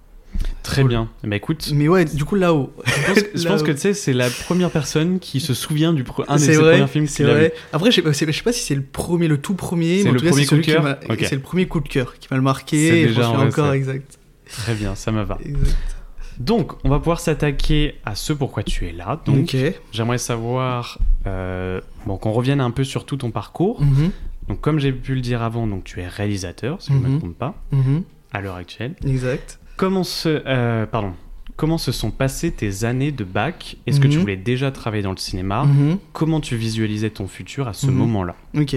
Très 0.63 0.83
Cool. 0.83 0.91
bien. 0.91 1.09
Bah 1.25 1.35
écoute, 1.35 1.71
Mais 1.75 1.89
ouais, 1.89 2.05
du 2.05 2.25
coup, 2.25 2.37
là-haut. 2.37 2.73
je 3.35 3.47
pense, 3.49 3.61
je 3.61 3.65
que 3.65 3.73
tu 3.73 3.79
sais, 3.79 3.95
c'est 3.95 4.13
la 4.13 4.31
première 4.31 4.71
personne 4.71 5.19
qui 5.19 5.41
se 5.41 5.55
souvient 5.55 5.93
du 5.93 6.05
un 6.29 6.37
de 6.37 6.41
c'est 6.41 6.53
ses 6.55 6.57
vrai, 6.61 6.75
premiers 6.77 6.87
films 6.87 7.07
c'est 7.09 7.25
vu. 7.25 7.31
vrai. 7.31 7.53
Après, 7.73 7.91
je 7.91 8.01
sais, 8.01 8.27
je 8.27 8.33
sais 8.33 8.43
pas 8.45 8.53
si 8.53 8.63
c'est 8.63 8.77
le 8.77 8.83
premier, 8.83 9.27
le 9.27 9.39
tout 9.39 9.55
premier, 9.55 9.99
C'est 9.99 10.05
mais 10.05 10.11
en 10.11 10.13
le 10.13 10.21
premier 10.21 10.47
coup 10.47 10.57
de 10.57 10.61
cœur. 10.61 10.99
C'est 11.19 11.33
le 11.35 11.41
premier 11.41 11.67
coup 11.67 11.81
de 11.81 11.89
cœur 11.89 12.15
qui 12.19 12.29
m'a 12.31 12.37
le 12.37 12.43
marqué. 12.45 12.89
C'est 12.91 13.07
déjà 13.09 13.15
je 13.15 13.21
un 13.27 13.31
souviens 13.33 13.47
encore, 13.49 13.73
exact. 13.73 14.19
Très 14.47 14.75
bien, 14.75 14.95
ça 14.95 15.11
me 15.11 15.23
va. 15.25 15.39
exact. 15.45 15.97
Donc, 16.41 16.73
on 16.85 16.89
va 16.89 16.99
pouvoir 16.99 17.21
s'attaquer 17.21 17.97
à 18.05 18.15
ce 18.15 18.33
pourquoi 18.33 18.63
tu 18.63 18.89
es 18.89 18.93
là. 18.93 19.21
Donc, 19.27 19.55
j'aimerais 19.93 20.19
savoir, 20.19 20.99
euh, 21.27 21.81
bon, 22.07 22.17
qu'on 22.17 22.33
revienne 22.33 22.61
un 22.61 22.71
peu 22.71 22.83
sur 22.83 23.05
tout 23.07 23.19
ton 23.19 23.31
parcours. 23.31 23.81
Mhm, 23.83 24.11
Donc, 24.49 24.61
comme 24.61 24.79
j'ai 24.81 24.91
pu 24.93 25.15
le 25.15 25.21
dire 25.21 25.43
avant, 25.43 25.67
donc 25.69 25.85
tu 25.85 26.01
es 26.01 26.09
réalisateur, 26.09 26.81
si 26.83 26.89
je 26.93 26.97
ne 26.99 27.03
me 27.03 27.09
Mhm. 27.11 27.19
trompe 27.21 27.39
pas, 27.39 27.55
mhm, 27.71 28.03
à 28.33 28.41
l'heure 28.41 28.57
actuelle. 28.57 28.97
Exact. 29.07 29.61
Comment 29.77 30.03
se, 30.03 30.43
euh, 30.47 30.87
pardon, 30.87 31.13
comment 31.61 31.77
se 31.77 31.93
sont 31.93 32.11
passées 32.11 32.51
tes 32.53 32.85
années 32.85 33.13
de 33.13 33.23
bac? 33.23 33.77
Est-ce 33.87 34.01
que 34.01 34.09
tu 34.09 34.17
Mhm. 34.17 34.21
voulais 34.23 34.37
déjà 34.39 34.71
travailler 34.71 35.03
dans 35.03 35.11
le 35.11 35.19
cinéma? 35.19 35.65
Mhm. 35.65 35.99
Comment 36.15 36.41
tu 36.41 36.57
visualisais 36.57 37.11
ton 37.11 37.27
futur 37.29 37.69
à 37.69 37.75
ce 37.75 37.89
Mhm. 37.89 37.97
moment-là? 37.97 38.35
Ok. 38.57 38.77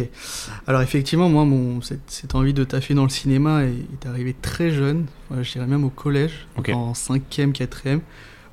Alors 0.67 0.81
effectivement, 0.81 1.29
moi, 1.29 1.45
mon, 1.45 1.81
cette, 1.81 2.01
cette 2.11 2.35
envie 2.35 2.53
de 2.53 2.65
taffer 2.65 2.93
dans 2.93 3.03
le 3.03 3.09
cinéma 3.09 3.63
est, 3.63 3.69
est 3.93 4.05
arrivée 4.05 4.35
très 4.41 4.69
jeune. 4.71 5.05
Je 5.31 5.49
dirais 5.53 5.65
même 5.65 5.85
au 5.85 5.89
collège, 5.89 6.45
en 6.73 6.93
5e, 6.93 7.53
4e. 7.53 8.01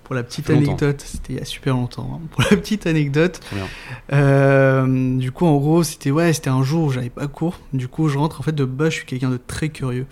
Pour 0.05 0.15
la 0.15 0.23
petite 0.23 0.49
anecdote, 0.51 1.03
c'était 1.07 1.33
il 1.35 1.39
y 1.39 1.43
a 1.43 1.45
super 1.45 1.75
longtemps. 1.75 2.21
hein. 2.23 2.27
Pour 2.33 2.43
la 2.51 2.57
petite 2.57 2.87
anecdote, 2.87 3.41
euh, 4.13 5.17
du 5.19 5.31
coup, 5.33 5.47
en 5.47 5.57
gros, 5.59 5.83
c'était 5.83 6.11
ouais, 6.11 6.33
c'était 6.33 6.51
un 6.51 6.63
jour 6.63 6.85
où 6.87 6.91
j'avais 6.91 7.11
pas 7.11 7.27
cours. 7.29 7.59
Du 7.73 7.89
coup, 7.89 8.09
je 8.09 8.19
rentre. 8.19 8.41
En 8.41 8.43
fait, 8.43 8.55
de 8.55 8.65
base, 8.65 8.91
je 8.91 8.95
suis 8.99 9.07
quelqu'un 9.07 9.31
de 9.31 9.39
très 9.45 9.69
curieux. 9.69 10.07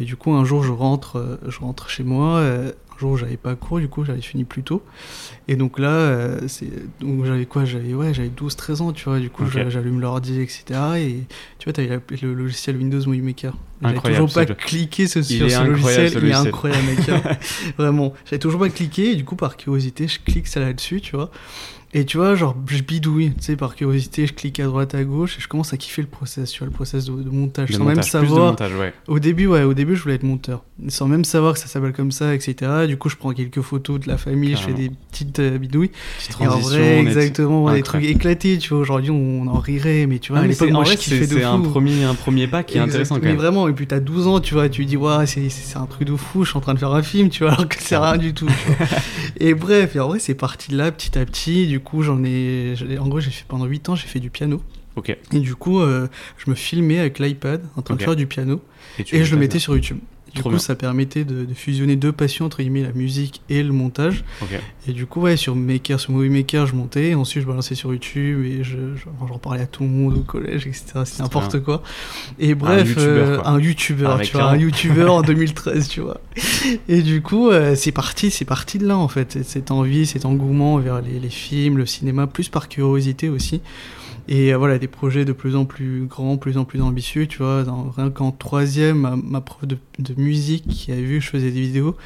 Et 0.00 0.04
du 0.04 0.16
coup, 0.16 0.32
un 0.32 0.44
jour, 0.44 0.62
je 0.64 0.72
rentre, 0.72 1.18
euh, 1.18 1.36
je 1.48 1.58
rentre 1.60 1.88
chez 1.90 2.02
moi. 2.04 2.36
euh, 2.38 2.72
jour 3.02 3.10
où 3.12 3.16
j'avais 3.18 3.36
pas 3.36 3.54
cours, 3.54 3.78
du 3.80 3.88
coup, 3.88 4.04
j'avais 4.04 4.20
fini 4.22 4.44
plus 4.44 4.62
tôt. 4.62 4.82
Et 5.48 5.56
donc 5.56 5.78
là, 5.78 5.90
euh, 5.90 6.40
c'est 6.48 6.70
donc 7.00 7.24
j'avais 7.26 7.44
quoi 7.46 7.64
J'avais 7.64 7.92
ouais, 7.94 8.14
j'avais 8.14 8.28
12 8.30 8.56
13 8.56 8.80
ans, 8.80 8.92
tu 8.92 9.04
vois. 9.04 9.18
Du 9.20 9.28
coup, 9.28 9.44
Ok. 9.44 9.50
j'a- 9.52 9.68
j'allume 9.70 10.00
l'ordi 10.00 10.40
etc. 10.40 10.64
et 10.98 11.16
tu 11.58 11.64
vois, 11.64 11.72
tu 11.72 11.80
avais 11.80 12.00
le 12.22 12.32
logiciel 12.34 12.76
Windows 12.76 13.04
Movie 13.06 13.20
Maker. 13.20 13.54
J'avais 13.82 13.98
toujours 13.98 14.32
pas 14.32 14.46
cliqué 14.46 15.06
ce- 15.08 15.22
sur 15.22 15.50
ce 15.50 15.64
logiciel, 15.64 16.12
il 16.22 16.28
est 16.28 16.32
incroyable 16.34 16.86
mec. 16.86 16.98
Vraiment, 17.78 18.14
j'avais 18.24 18.38
toujours 18.38 18.60
pas 18.60 18.68
cliqué 18.68 19.10
et 19.10 19.16
du 19.16 19.24
coup 19.24 19.36
par 19.36 19.56
curiosité, 19.56 20.06
je 20.08 20.20
clique 20.20 20.46
ça 20.46 20.60
là-dessus, 20.60 21.00
tu 21.00 21.16
vois. 21.16 21.30
Et 21.94 22.06
tu 22.06 22.16
vois, 22.16 22.34
genre, 22.36 22.56
je 22.68 22.82
bidouille, 22.82 23.32
tu 23.36 23.42
sais, 23.44 23.56
par 23.56 23.74
curiosité, 23.76 24.26
je 24.26 24.32
clique 24.32 24.58
à 24.60 24.64
droite, 24.64 24.94
à 24.94 25.04
gauche, 25.04 25.36
et 25.36 25.42
je 25.42 25.46
commence 25.48 25.74
à 25.74 25.76
kiffer 25.76 26.00
le 26.00 26.08
process, 26.08 26.50
tu 26.50 26.60
vois, 26.60 26.66
le 26.66 26.72
process 26.72 27.04
de, 27.04 27.12
de 27.12 27.28
montage, 27.28 27.68
sans 27.70 27.80
montage, 27.80 27.96
même 27.96 27.96
plus 27.96 28.06
de 28.06 28.10
savoir. 28.28 28.50
montage, 28.52 28.74
ouais. 28.76 28.94
Au 29.08 29.18
début, 29.18 29.46
ouais, 29.46 29.62
au 29.64 29.74
début, 29.74 29.94
je 29.94 30.02
voulais 30.02 30.14
être 30.14 30.22
monteur, 30.22 30.62
sans 30.88 31.06
même 31.06 31.26
savoir 31.26 31.52
que 31.52 31.58
ça 31.60 31.66
s'appelle 31.66 31.92
comme 31.92 32.10
ça, 32.10 32.34
etc. 32.34 32.86
Du 32.88 32.96
coup, 32.96 33.10
je 33.10 33.16
prends 33.16 33.32
quelques 33.34 33.60
photos 33.60 34.00
de 34.00 34.08
la 34.08 34.16
famille, 34.16 34.52
je 34.56 34.62
fais 34.62 34.72
des 34.72 34.90
petites 35.10 35.38
euh, 35.40 35.58
bidouilles. 35.58 35.90
Petite 36.16 36.40
Et 36.40 36.46
en 36.48 36.58
vrai, 36.60 37.00
exactement, 37.00 37.64
ouais, 37.64 37.74
des 37.74 37.82
trucs 37.82 38.04
éclatés, 38.04 38.56
tu 38.56 38.70
vois. 38.70 38.78
Aujourd'hui, 38.78 39.10
on 39.10 39.46
en 39.46 39.58
rirait, 39.58 40.06
mais 40.06 40.18
tu 40.18 40.32
vois, 40.32 40.38
Ah, 40.38 40.44
à 40.44 40.46
mais 40.46 40.54
l'époque, 40.54 40.68
c'est- 40.68 40.72
moi, 40.72 40.84
je 40.84 40.94
kiffais 40.94 41.44
un 41.44 41.60
premier, 41.60 42.04
un 42.04 42.14
premier 42.14 42.46
pas 42.46 42.62
qui 42.62 42.78
est 42.78 42.80
Exact. 42.80 42.88
intéressant 42.92 43.16
quand 43.16 43.20
Mais 43.20 43.28
même. 43.32 43.36
vraiment, 43.36 43.68
et 43.68 43.72
puis 43.74 43.86
t'as 43.86 44.00
12 44.00 44.26
ans, 44.28 44.40
tu 44.40 44.54
vois, 44.54 44.70
tu 44.70 44.86
dis, 44.86 44.96
waouh, 44.96 45.26
c'est 45.26 45.50
c'est 45.50 45.76
un 45.76 45.84
truc 45.84 46.08
de 46.08 46.16
fou, 46.16 46.44
je 46.44 46.48
suis 46.48 46.56
en 46.56 46.62
train 46.62 46.72
de 46.72 46.78
faire 46.78 46.92
un 46.94 47.02
film, 47.02 47.28
tu 47.28 47.42
vois, 47.44 47.52
alors 47.52 47.68
que 47.68 47.76
c'est 47.78 47.98
rien 47.98 48.16
du 48.16 48.32
tout. 48.32 48.48
et 49.38 49.52
bref, 49.52 49.94
et 49.94 50.00
en 50.00 50.08
vrai, 50.08 50.18
c'est 50.20 50.34
parti 50.34 50.70
de 50.70 50.78
là 50.78 50.90
petit 50.90 51.18
à 51.18 51.26
petit. 51.26 51.66
Du 51.66 51.80
coup, 51.82 52.02
j'en 52.02 52.22
ai. 52.24 52.74
En 52.98 53.08
gros, 53.08 53.20
j'ai 53.20 53.30
fait 53.30 53.44
pendant 53.46 53.66
8 53.66 53.88
ans, 53.90 53.94
j'ai 53.94 54.06
fait 54.08 54.20
du 54.20 54.30
piano. 54.30 54.62
Ok. 54.96 55.16
Et 55.32 55.40
du 55.40 55.54
coup, 55.54 55.80
euh, 55.80 56.06
je 56.38 56.50
me 56.50 56.54
filmais 56.54 56.98
avec 56.98 57.18
l'iPad 57.18 57.62
en 57.76 57.82
train 57.82 57.94
Ok. 57.94 58.00
de 58.00 58.04
faire 58.04 58.16
du 58.16 58.26
piano 58.26 58.60
et 58.98 59.24
je 59.24 59.34
le 59.34 59.40
mettais 59.40 59.58
sur 59.58 59.74
YouTube. 59.74 59.98
Du 60.32 60.40
Trop 60.40 60.48
coup, 60.48 60.54
bien. 60.56 60.58
ça 60.60 60.74
permettait 60.74 61.24
de, 61.24 61.44
de 61.44 61.52
fusionner 61.54 61.94
deux 61.96 62.10
passions, 62.12 62.46
entre 62.46 62.62
guillemets, 62.62 62.82
la 62.82 62.92
musique 62.92 63.42
et 63.50 63.62
le 63.62 63.72
montage. 63.72 64.24
Et 64.88 64.92
du 64.92 65.04
coup, 65.04 65.20
ouais, 65.20 65.36
sur 65.36 65.54
Maker, 65.54 66.00
sur 66.00 66.12
Movie 66.12 66.30
Maker, 66.30 66.66
je 66.66 66.74
montais. 66.74 67.10
Et 67.10 67.14
ensuite, 67.14 67.42
je 67.42 67.46
balançais 67.48 67.74
sur 67.74 67.92
YouTube 67.92 68.44
et 68.46 68.64
je, 68.64 68.96
je- 68.96 69.04
j'en 69.28 69.38
parlais 69.38 69.60
à 69.60 69.66
tout 69.66 69.82
le 69.82 69.90
monde 69.90 70.14
au 70.16 70.20
collège, 70.22 70.66
etc. 70.66 70.84
C'est 71.04 71.20
n'importe 71.22 71.60
quoi. 71.60 71.82
Et 72.38 72.54
bref, 72.54 72.94
euh, 72.96 73.40
un 73.44 73.60
youtubeur, 73.60 74.16
mais 74.16 74.24
tu 74.24 74.32
vois, 74.32 74.44
un 74.50 74.56
youtubeur 74.56 75.12
en 75.12 75.20
2013, 75.32 75.88
tu 75.88 76.00
vois. 76.00 76.18
Et 76.88 77.02
du 77.02 77.20
coup, 77.20 77.50
euh, 77.50 77.74
c'est 77.74 77.92
parti, 77.92 78.30
c'est 78.30 78.46
parti 78.46 78.78
de 78.78 78.86
là, 78.86 78.96
en 78.96 79.08
fait. 79.08 79.32
Cette- 79.32 79.48
Cette 79.48 79.70
envie, 79.70 80.06
cet 80.06 80.24
engouement 80.24 80.78
vers 80.78 81.02
les, 81.02 81.20
les 81.20 81.28
films, 81.30 81.76
le 81.76 81.84
cinéma, 81.86 82.26
plus 82.26 82.48
par 82.48 82.68
curiosité 82.70 83.28
aussi. 83.28 83.60
Et 84.28 84.52
euh, 84.52 84.56
voilà, 84.56 84.78
des 84.78 84.88
projets 84.88 85.24
de 85.24 85.32
plus 85.32 85.56
en 85.56 85.64
plus 85.64 86.06
grands, 86.06 86.36
plus 86.36 86.56
en 86.58 86.64
plus 86.64 86.80
ambitieux, 86.80 87.26
tu 87.26 87.38
vois. 87.38 87.64
Dans, 87.64 87.90
rien 87.90 88.10
qu'en 88.10 88.30
troisième, 88.30 88.98
ma, 88.98 89.16
ma 89.16 89.40
prof 89.40 89.66
de, 89.66 89.76
de 89.98 90.14
musique 90.20 90.68
qui 90.68 90.92
avait 90.92 91.02
vu 91.02 91.18
que 91.18 91.24
je 91.24 91.30
faisais 91.30 91.50
des 91.50 91.60
vidéos, 91.60 91.96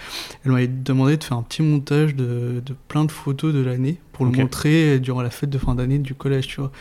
elle 0.44 0.52
m'avait 0.52 0.66
demandé 0.66 1.16
de 1.16 1.24
faire 1.24 1.36
un 1.36 1.42
petit 1.42 1.62
montage 1.62 2.14
de, 2.14 2.62
de 2.64 2.74
plein 2.88 3.04
de 3.04 3.12
photos 3.12 3.52
de 3.52 3.60
l'année 3.60 3.98
pour 4.12 4.24
le 4.24 4.32
montrer 4.32 4.98
durant 4.98 5.20
la 5.20 5.30
fête 5.30 5.50
de 5.50 5.58
fin 5.58 5.74
d'année 5.74 5.98
du 5.98 6.14
collège, 6.14 6.46
tu 6.46 6.60
vois. 6.60 6.72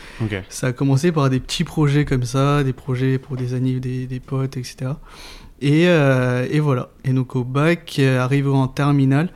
Ça 0.48 0.68
a 0.68 0.72
commencé 0.72 1.12
par 1.12 1.28
des 1.28 1.38
petits 1.38 1.64
projets 1.64 2.06
comme 2.06 2.24
ça, 2.24 2.64
des 2.64 2.72
projets 2.72 3.18
pour 3.18 3.36
des 3.36 3.52
amis, 3.52 3.78
des, 3.78 4.06
des 4.06 4.20
potes, 4.20 4.56
etc. 4.56 4.92
Et, 5.60 5.88
euh, 5.88 6.46
et 6.50 6.60
voilà. 6.60 6.90
Et 7.04 7.10
donc 7.10 7.36
au 7.36 7.44
bac, 7.44 7.96
euh, 7.98 8.20
arrivé 8.20 8.48
en 8.48 8.68
terminale, 8.68 9.30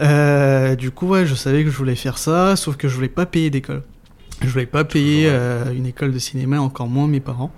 euh, 0.00 0.74
du 0.76 0.90
coup, 0.90 1.08
ouais, 1.08 1.26
je 1.26 1.34
savais 1.34 1.64
que 1.64 1.70
je 1.70 1.76
voulais 1.76 1.96
faire 1.96 2.18
ça, 2.18 2.56
sauf 2.56 2.76
que 2.76 2.88
je 2.88 2.94
voulais 2.94 3.08
pas 3.08 3.26
payer 3.26 3.50
d'école. 3.50 3.82
Je 4.42 4.48
voulais 4.48 4.66
pas 4.66 4.84
payer 4.84 5.26
euh, 5.28 5.72
une 5.72 5.86
école 5.86 6.12
de 6.12 6.18
cinéma, 6.18 6.60
encore 6.60 6.88
moins 6.88 7.06
mes 7.06 7.20
parents. 7.20 7.52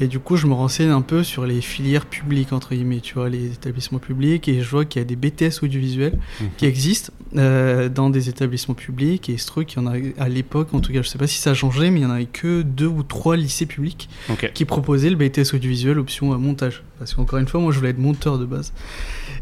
Et 0.00 0.06
du 0.06 0.18
coup, 0.18 0.36
je 0.36 0.46
me 0.46 0.54
renseigne 0.54 0.90
un 0.90 1.02
peu 1.02 1.22
sur 1.24 1.44
les 1.44 1.60
filières 1.60 2.06
publiques, 2.06 2.52
entre 2.52 2.74
guillemets, 2.74 3.00
tu 3.00 3.14
vois, 3.14 3.28
les 3.28 3.46
établissements 3.52 3.98
publics, 3.98 4.48
et 4.48 4.62
je 4.62 4.68
vois 4.70 4.84
qu'il 4.84 5.00
y 5.00 5.04
a 5.04 5.06
des 5.06 5.16
BTS 5.16 5.62
audiovisuels 5.62 6.18
Mhm. 6.40 6.48
qui 6.56 6.66
existent 6.66 7.12
euh, 7.36 7.88
dans 7.88 8.10
des 8.10 8.28
établissements 8.28 8.74
publics. 8.74 9.28
Et 9.28 9.32
il 9.32 9.38
se 9.38 9.46
trouve 9.46 9.64
qu'il 9.64 9.82
y 9.82 9.84
en 9.84 9.88
a, 9.88 9.96
à 10.18 10.28
l'époque, 10.28 10.72
en 10.72 10.80
tout 10.80 10.92
cas, 10.92 11.02
je 11.02 11.08
sais 11.08 11.18
pas 11.18 11.26
si 11.26 11.38
ça 11.38 11.50
a 11.50 11.54
changé, 11.54 11.90
mais 11.90 12.00
il 12.00 12.02
y 12.02 12.06
en 12.06 12.10
avait 12.10 12.26
que 12.26 12.62
deux 12.62 12.86
ou 12.86 13.02
trois 13.02 13.36
lycées 13.36 13.66
publics 13.66 14.08
qui 14.54 14.64
proposaient 14.64 15.10
le 15.10 15.16
BTS 15.16 15.54
audiovisuel 15.54 15.98
option 15.98 16.32
euh, 16.32 16.36
montage. 16.38 16.82
Parce 16.98 17.14
qu'encore 17.14 17.38
une 17.38 17.48
fois, 17.48 17.60
moi, 17.60 17.72
je 17.72 17.78
voulais 17.78 17.90
être 17.90 17.98
monteur 17.98 18.38
de 18.38 18.44
base. 18.44 18.72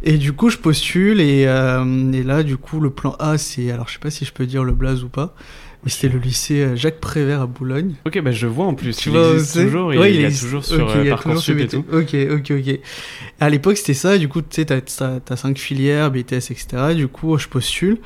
Et 0.02 0.16
du 0.16 0.32
coup, 0.32 0.48
je 0.48 0.58
postule, 0.58 1.20
et, 1.20 1.44
euh, 1.46 2.12
et 2.12 2.22
là, 2.22 2.42
du 2.42 2.56
coup, 2.56 2.80
le 2.80 2.90
plan 2.90 3.16
A, 3.18 3.36
c'est, 3.36 3.70
alors 3.72 3.88
je 3.88 3.94
sais 3.94 3.98
pas 3.98 4.10
si 4.10 4.24
je 4.24 4.32
peux 4.32 4.46
dire 4.46 4.62
le 4.64 4.72
blaze 4.72 5.02
ou 5.02 5.08
pas, 5.08 5.34
Mais 5.84 5.90
c'était 5.90 6.08
le 6.08 6.18
lycée 6.18 6.60
euh, 6.62 6.76
Jacques 6.76 6.98
Prévert 6.98 7.40
à 7.40 7.46
Boulogne. 7.46 7.94
Ok, 8.04 8.20
bah 8.20 8.32
je 8.32 8.46
vois 8.48 8.66
en 8.66 8.74
plus. 8.74 8.96
Tu 8.96 9.10
il 9.10 9.12
vois 9.12 9.32
existe 9.34 9.52
c'est 9.52 9.64
toujours, 9.66 9.88
Ouais, 9.88 10.12
il, 10.12 10.20
il 10.20 10.24
est 10.24 10.40
toujours 10.40 10.64
sur 10.64 10.84
Ok, 10.84 10.96
euh, 10.96 11.08
Parcoursup 11.08 11.58
et 11.58 11.68
tout. 11.68 11.84
Ok, 11.92 12.16
ok, 12.30 12.50
ok. 12.50 12.80
À 13.38 13.48
l'époque, 13.48 13.76
c'était 13.76 13.94
ça. 13.94 14.18
Du 14.18 14.28
coup, 14.28 14.40
tu 14.40 14.48
sais, 14.50 14.64
t'as, 14.64 14.80
t'as, 14.80 15.20
t'as 15.20 15.36
cinq 15.36 15.56
filières, 15.58 16.10
BTS, 16.10 16.50
etc. 16.50 16.94
Du 16.96 17.06
coup, 17.06 17.38
je 17.38 17.46
postule. 17.46 17.98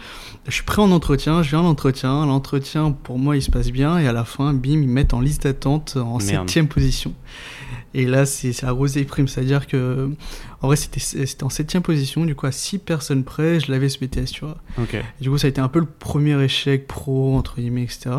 Je 0.46 0.52
suis 0.52 0.64
prêt 0.64 0.82
en 0.82 0.90
entretien. 0.90 1.42
Je 1.42 1.50
viens 1.50 1.60
en 1.60 1.66
entretien. 1.66 2.26
L'entretien, 2.26 2.92
pour 2.92 3.18
moi, 3.18 3.36
il 3.36 3.42
se 3.42 3.50
passe 3.50 3.70
bien. 3.70 3.98
Et 3.98 4.06
à 4.06 4.12
la 4.12 4.24
fin, 4.24 4.52
bim, 4.52 4.72
ils 4.72 4.88
me 4.88 4.92
mettent 4.92 5.14
en 5.14 5.20
liste 5.20 5.44
d'attente 5.44 5.96
en 5.96 6.18
Merde. 6.18 6.20
septième 6.20 6.68
position. 6.68 7.14
Et 7.94 8.06
là, 8.06 8.24
c'est, 8.24 8.52
rosée 8.68 9.04
prime. 9.04 9.28
C'est-à-dire 9.28 9.66
que, 9.66 10.10
en 10.62 10.66
vrai, 10.66 10.76
c'était, 10.76 11.00
c'était 11.00 11.44
en 11.44 11.50
septième 11.50 11.82
position. 11.82 12.24
Du 12.24 12.34
coup, 12.34 12.46
à 12.46 12.52
six 12.52 12.78
personnes 12.78 13.22
près, 13.24 13.60
je 13.60 13.70
l'avais 13.70 13.88
ce 13.88 13.98
BTS, 13.98 14.32
tu 14.32 14.44
vois. 14.44 14.56
Ok. 14.78 14.94
Et 14.94 15.02
du 15.22 15.30
coup, 15.30 15.36
ça 15.38 15.46
a 15.46 15.50
été 15.50 15.60
un 15.60 15.68
peu 15.68 15.78
le 15.78 15.86
premier 15.86 16.40
échec 16.42 16.86
pro, 16.86 17.36
entre 17.36 17.58
etc. 17.68 18.16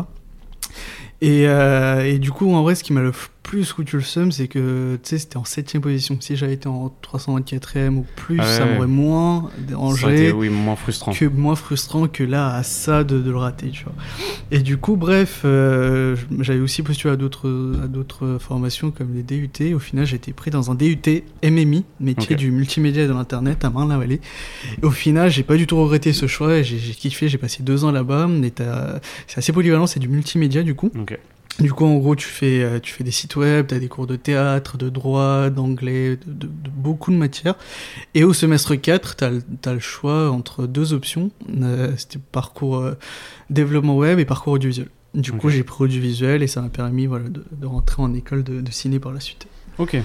Et, 1.20 1.48
euh, 1.48 2.04
et 2.04 2.18
du 2.18 2.30
coup, 2.30 2.52
en 2.52 2.62
vrai, 2.62 2.74
ce 2.74 2.84
qui 2.84 2.92
m'a 2.92 3.00
le 3.00 3.12
plus 3.44 3.64
foutu 3.72 3.96
le 3.98 4.02
seum, 4.02 4.32
c'est 4.32 4.48
que, 4.48 4.96
tu 5.02 5.08
sais, 5.10 5.18
c'était 5.18 5.36
en 5.36 5.44
septième 5.44 5.82
position. 5.82 6.16
Si 6.20 6.34
j'avais 6.34 6.54
été 6.54 6.66
en 6.66 6.92
324e 7.02 7.90
ou 7.98 8.06
plus, 8.16 8.38
Ah 8.40 8.42
ouais, 8.44 8.48
ça 8.56 8.64
m'aurait 8.66 8.86
moins 8.88 9.50
dérangé, 9.68 10.32
oui, 10.32 10.48
moins 10.48 10.74
frustrant. 10.76 11.12
que 11.12 11.26
moins 11.26 11.54
frustrant 11.54 12.08
que 12.08 12.24
là, 12.24 12.54
à 12.54 12.62
ça, 12.62 13.04
de, 13.04 13.20
de 13.20 13.30
le 13.30 13.36
rater, 13.36 13.68
tu 13.70 13.84
vois. 13.84 13.92
Et 14.50 14.60
du 14.60 14.78
coup, 14.78 14.96
bref, 14.96 15.42
euh, 15.44 16.16
j'avais 16.40 16.58
aussi 16.58 16.82
postulé 16.82 17.12
à 17.12 17.16
d'autres 17.16 17.78
à 17.84 17.86
d'autres 17.86 18.38
formations 18.40 18.90
comme 18.90 19.14
les 19.14 19.22
DUT. 19.22 19.74
Au 19.74 19.78
final, 19.78 20.06
j'ai 20.06 20.16
été 20.16 20.32
pris 20.32 20.50
dans 20.50 20.70
un 20.70 20.74
DUT 20.74 20.98
MMI, 21.44 21.84
métier 22.00 22.36
du 22.36 22.50
multimédia 22.50 23.04
et 23.04 23.06
de 23.06 23.12
l'internet 23.12 23.64
à 23.64 23.70
Marne-la-Vallée. 23.70 24.20
Au 24.82 24.90
final, 24.90 25.30
j'ai 25.30 25.42
pas 25.42 25.56
du 25.56 25.66
tout 25.66 25.76
regretté 25.76 26.12
ce 26.14 26.26
choix. 26.26 26.62
J'ai 26.62 26.78
kiffé. 26.94 27.28
J'ai 27.28 27.38
passé 27.38 27.62
deux 27.62 27.84
ans 27.84 27.92
là-bas. 27.92 28.26
C'est 29.26 29.38
assez 29.38 29.52
polyvalent. 29.52 29.86
C'est 29.86 30.00
du 30.00 30.08
multimédia 30.08 30.62
du 30.62 30.74
coup. 30.74 30.90
Ok. 30.98 31.18
Du 31.60 31.72
coup, 31.72 31.84
en 31.84 31.96
gros, 31.98 32.16
tu 32.16 32.26
fais, 32.26 32.62
euh, 32.62 32.80
tu 32.80 32.92
fais 32.92 33.04
des 33.04 33.12
sites 33.12 33.36
web, 33.36 33.68
tu 33.68 33.74
as 33.74 33.78
des 33.78 33.86
cours 33.88 34.06
de 34.08 34.16
théâtre, 34.16 34.76
de 34.76 34.88
droit, 34.88 35.50
d'anglais, 35.50 36.16
de, 36.26 36.32
de- 36.32 36.46
de 36.46 36.70
beaucoup 36.74 37.12
de 37.12 37.16
matières. 37.16 37.54
Et 38.14 38.24
au 38.24 38.32
semestre 38.32 38.74
4, 38.74 39.16
tu 39.16 39.24
as, 39.68 39.72
le 39.72 39.78
choix 39.78 40.30
entre 40.30 40.66
deux 40.66 40.92
options. 40.92 41.30
Euh, 41.62 41.92
C'était 41.96 42.18
parcours 42.32 42.78
euh, 42.78 42.94
développement 43.50 43.96
web 43.96 44.18
et 44.18 44.24
parcours 44.24 44.54
audiovisuel. 44.54 44.88
Du 45.14 45.30
coup, 45.30 45.48
j'ai 45.48 45.62
pris 45.62 45.84
audiovisuel 45.84 46.42
et 46.42 46.48
ça 46.48 46.60
m'a 46.60 46.70
permis 46.70 47.06
voilà, 47.06 47.28
de, 47.28 47.44
de 47.52 47.66
rentrer 47.66 48.02
en 48.02 48.12
école 48.14 48.42
de, 48.42 48.60
de 48.60 48.70
ciné 48.72 48.98
par 48.98 49.12
la 49.12 49.20
suite. 49.20 49.46
Ok. 49.78 49.96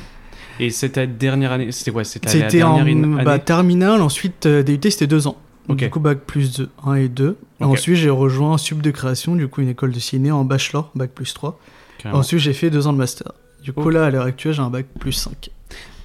Et 0.59 0.69
c'était 0.69 1.07
ta 1.07 1.07
dernière 1.07 1.51
année 1.51 1.71
C'était 1.71 1.89
quoi? 1.91 2.03
C'était 2.03 2.29
en 2.63 2.75
année? 3.15 3.23
bah, 3.25 3.39
terminale, 3.39 4.01
ensuite 4.03 4.45
euh, 4.45 4.61
DUT 4.61 4.79
c'était 4.91 5.07
deux 5.07 5.25
ans. 5.25 5.37
Ok. 5.69 5.77
Du 5.77 5.89
coup, 5.89 5.99
bac 5.99 6.19
plus 6.25 6.57
2, 6.57 6.69
1 6.85 6.93
et 6.95 7.07
2. 7.09 7.29
Ok. 7.29 7.67
Ensuite, 7.67 7.95
j'ai 7.95 8.09
rejoint 8.09 8.57
Sub 8.57 8.81
de 8.81 8.91
création, 8.91 9.35
du 9.35 9.47
coup, 9.47 9.61
une 9.61 9.69
école 9.69 9.91
de 9.91 9.99
ciné 9.99 10.31
en 10.31 10.43
bachelor, 10.43 10.91
bac 10.95 11.11
plus 11.11 11.33
3. 11.33 11.59
carrément. 11.99 12.19
Ensuite, 12.19 12.39
j'ai 12.39 12.53
fait 12.53 12.69
deux 12.69 12.87
ans 12.87 12.93
de 12.93 12.97
master. 12.97 13.31
Du 13.61 13.73
coup, 13.73 13.81
Ok. 13.87 13.93
là, 13.93 14.05
à 14.05 14.09
l'heure 14.09 14.25
actuelle, 14.25 14.53
j'ai 14.53 14.61
un 14.61 14.69
bac 14.69 14.85
plus 14.99 15.11
5. 15.11 15.49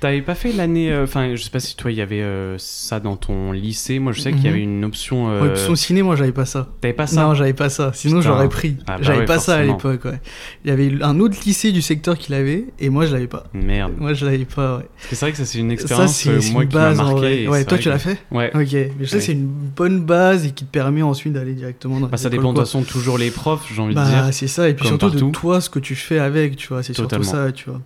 T'avais 0.01 0.21
pas 0.21 0.35
fait 0.35 0.53
l'année. 0.53 0.93
euh, 0.93 1.05
Enfin, 1.05 1.35
je 1.35 1.43
sais 1.43 1.49
pas 1.49 1.61
si 1.61 1.77
toi, 1.77 1.91
il 1.91 1.97
y 1.97 2.03
avait 2.03 2.21
euh, 2.21 2.57
ça 2.59 3.01
dans 3.01 3.17
ton 3.17 3.53
lycée. 3.53 3.99
Moi, 4.01 4.13
je 4.13 4.21
sais 4.21 4.33
qu'il 4.33 4.41
y 4.43 4.45
Mhm. 4.45 4.51
avait 4.51 4.61
une 4.63 4.85
option. 4.85 5.31
euh, 5.31 5.41
Ouais, 5.41 5.49
option 5.49 5.75
ciné, 5.77 6.03
moi, 6.03 6.15
j'avais 6.15 6.33
pas 6.33 6.45
ça. 6.45 6.69
T'avais 6.83 6.93
pas 6.93 7.07
ça 7.07 7.23
Non, 7.23 7.33
j'avais 7.35 7.55
pas 7.55 7.71
ça. 7.71 7.91
Sinon, 7.95 8.21
j'aurais 8.21 8.51
pris. 8.51 8.77
Ah 8.87 8.97
bah 8.97 9.03
j'avais 9.03 9.21
ouais, 9.21 9.25
pas 9.25 9.39
ça 9.39 9.57
à 9.57 9.63
l'époque, 9.63 10.05
ouais. 10.05 10.21
Il 10.65 10.69
y 10.69 10.73
avait 10.73 10.93
un 11.03 11.19
autre 11.21 11.39
lycée 11.47 11.73
du 11.73 11.81
secteur 11.81 12.19
qui 12.19 12.33
l'avait, 12.33 12.67
et 12.81 12.91
moi, 12.91 13.07
je 13.07 13.15
l'avais 13.15 13.29
pas. 13.29 13.45
Merde. 13.55 13.95
Moi, 13.97 14.13
je 14.13 14.27
l'avais 14.27 14.45
pas, 14.45 14.77
ouais. 14.79 14.85
C'est 15.11 15.19
vrai 15.21 15.31
que 15.33 15.39
ça, 15.39 15.47
c'est 15.47 15.59
une 15.61 15.69
Ça, 15.69 15.73
expérience 15.75 16.15
c'est 16.17 16.29
euh, 16.29 16.41
c'est 16.43 16.53
moi 16.53 16.65
une 16.65 16.69
qui 16.69 16.77
m'a 16.77 16.83
base, 16.89 16.97
marqué. 16.99 17.49
Ouais, 17.49 17.61
c'est 17.61 17.65
toi, 17.65 17.79
tu 17.79 17.89
l'as 17.89 17.99
fait 17.99 18.19
Ouais. 18.31 18.51
Ok. 18.55 18.73
Mais 18.73 18.91
je 19.01 19.07
sais 19.07 19.21
c'est 19.21 19.33
une 19.33 19.47
bonne 19.47 20.01
base 20.05 20.45
et 20.45 20.51
qui 20.51 20.67
te 20.67 20.71
permet 20.71 21.01
ensuite 21.01 21.33
d'aller 21.33 21.55
directement 21.55 22.01
dans 22.01 22.09
Bah, 22.09 22.19
ça 22.19 22.29
dépend 22.29 22.53
de 22.53 22.59
toute 22.59 22.67
façon 22.67 22.83
toujours 22.83 23.17
les 23.17 23.31
profs, 23.31 23.73
j'ai 23.75 23.81
envie 23.81 23.95
de 23.95 24.01
dire. 24.01 24.25
Bah, 24.25 24.33
c'est 24.33 24.49
ça. 24.49 24.69
Et 24.69 24.75
puis 24.75 24.87
surtout 24.87 25.09
de 25.09 25.31
toi, 25.31 25.63
ce 25.63 25.71
que 25.71 25.79
tu 25.79 25.95
fais 25.95 26.19
avec, 26.19 26.57
tu 26.57 26.69
vois. 26.69 26.83
C'est 26.83 26.93
surtout 26.93 27.23
ça, 27.23 27.51
tu 27.53 27.71
vois. 27.71 27.81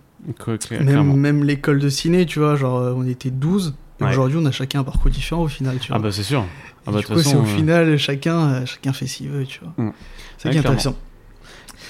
Même, 1.15 1.43
l'école 1.43 1.79
de 1.79 1.89
ciné, 1.89 2.25
tu 2.25 2.39
vois, 2.39 2.55
genre, 2.55 2.77
euh, 2.79 2.93
on 2.95 3.07
était 3.07 3.29
12. 3.31 3.73
et 3.99 4.03
Ouais. 4.03 4.09
Aujourd'hui, 4.11 4.37
on 4.41 4.45
a 4.45 4.51
chacun 4.51 4.79
un 4.81 4.83
parcours 4.83 5.11
différent 5.11 5.43
au 5.43 5.47
final, 5.47 5.77
tu 5.79 5.89
vois. 5.89 5.97
Ah 5.97 5.99
bah 5.99 6.11
c'est 6.11 6.23
sûr. 6.23 6.45
Ah 6.87 6.91
bah, 6.91 6.99
du 6.99 7.05
coup, 7.05 7.19
c'est 7.21 7.35
au 7.35 7.41
euh, 7.41 7.45
final, 7.45 7.97
chacun, 7.97 8.39
euh, 8.39 8.65
chacun 8.65 8.93
fait 8.93 9.07
ce 9.07 9.17
qu'il 9.17 9.29
veut, 9.29 9.45
tu 9.45 9.59
vois. 9.61 9.73
Mm. 9.85 9.91
C'est 10.37 10.49
Ouais, 10.49 10.57
intéressant. 10.57 10.95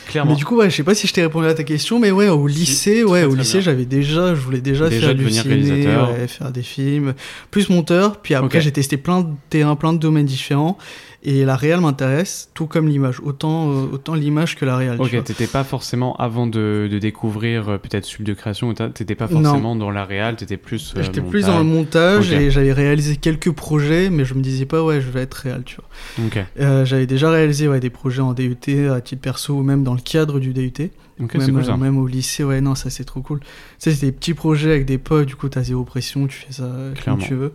clairement. 0.08 0.32
Mais 0.32 0.38
du 0.38 0.44
coup, 0.46 0.58
ouais, 0.58 0.70
je 0.70 0.76
sais 0.76 0.84
pas 0.84 0.96
si 0.96 1.06
je 1.08 1.14
t'ai 1.14 1.22
répondu 1.22 1.48
à 1.48 1.54
ta 1.54 1.64
question, 1.64 2.00
mais 2.00 2.10
ouais, 2.12 2.30
au 2.30 2.48
lycée, 2.48 3.04
ouais, 3.04 3.24
au 3.26 3.30
très 3.34 3.40
lycée, 3.40 3.62
j'avais 3.62 3.86
déjà, 3.86 4.34
je 4.34 4.42
voulais 4.42 4.62
déjà, 4.62 4.90
Déjà 4.90 5.08
faire 5.08 5.16
du 5.16 5.30
ciné, 5.30 5.86
ouais, 5.88 6.28
faire 6.28 6.52
des 6.52 6.64
films, 6.64 7.14
plus 7.52 7.70
monteur. 7.70 8.20
Puis 8.22 8.34
après, 8.34 8.58
Ok. 8.58 8.64
j'ai 8.64 8.72
testé 8.72 8.98
plein 8.98 9.22
de 9.22 9.28
terrains, 9.50 9.76
plein 9.76 9.94
de 9.94 10.00
domaines 10.00 10.26
différents. 10.26 10.78
Et 11.22 11.44
la 11.44 11.58
réal 11.58 11.82
m'intéresse, 11.82 12.50
tout 12.54 12.66
comme 12.66 12.88
l'image. 12.88 13.20
Autant, 13.20 13.72
euh, 13.72 13.86
autant 13.92 14.14
l'image 14.14 14.56
que 14.56 14.64
la 14.64 14.78
réal. 14.78 14.98
tu 14.98 15.18
Ok, 15.18 15.24
t'étais 15.26 15.48
pas 15.48 15.66
forcément, 15.66 16.16
avant 16.16 16.48
de, 16.48 16.88
de 16.90 16.98
découvrir 17.00 17.68
euh, 17.70 17.78
peut-être 17.78 18.06
Sub 18.06 18.24
de 18.24 18.34
création, 18.34 18.74
t'étais 18.74 19.16
pas 19.16 19.28
Non. 19.28 19.44
forcément 19.44 19.76
dans 19.76 19.92
la 19.92 20.06
réal, 20.06 20.38
t'étais 20.38 20.56
plus. 20.56 20.94
euh, 20.96 21.04
J'étais 21.04 21.20
plus 21.22 21.46
dans 21.48 21.58
le 21.58 21.66
montage 21.66 22.32
et 22.32 22.50
j'avais 22.52 22.72
réalisé 22.72 23.18
quelques 23.18 23.52
projets, 23.52 24.10
mais 24.10 24.24
je 24.24 24.34
me 24.34 24.42
disais 24.42 24.66
pas, 24.66 24.82
ouais, 24.82 25.02
je 25.02 25.10
vais 25.10 25.22
être 25.24 25.34
réal, 25.34 25.64
tu 25.66 25.76
vois. 25.78 26.26
Ok, 26.28 26.46
Euh, 26.60 26.86
j'avais 26.86 27.06
déjà 27.06 27.30
réalisé 27.30 27.68
ouais, 27.68 27.82
des 27.82 27.90
projets 27.90 28.22
en 28.22 28.34
DUT 28.34 28.56
à 28.90 29.02
titre 29.02 29.22
perso 29.22 29.56
ou 29.56 29.62
même 29.64 29.84
dans 29.84 29.94
le 29.96 30.02
cadre 30.02 30.40
du 30.40 30.54
DUT. 30.54 30.90
Ok, 31.22 31.30
c'est 31.34 31.38
même, 31.40 31.52
cool 31.54 31.66
ça. 31.66 31.78
même 31.78 31.98
au 31.98 32.08
lycée, 32.08 32.44
ouais, 32.44 32.62
non, 32.62 32.76
ça 32.76 32.90
c'est 32.90 33.04
trop 33.04 33.22
cool. 33.22 33.40
Tu 33.42 33.46
sais, 33.80 33.92
c'est 33.94 34.06
des 34.08 34.12
petits 34.12 34.34
projets 34.34 34.72
avec 34.72 34.86
des 34.86 34.98
potes, 34.98 35.28
du 35.28 35.36
coup, 35.36 35.50
t'as 35.50 35.64
zéro 35.64 35.84
pression, 35.84 36.28
tu 36.28 36.38
fais 36.38 36.52
ça 36.54 36.64
euh, 36.64 36.94
comme 36.94 37.02
Clairement. 37.04 37.24
tu 37.26 37.36
veux. 37.36 37.54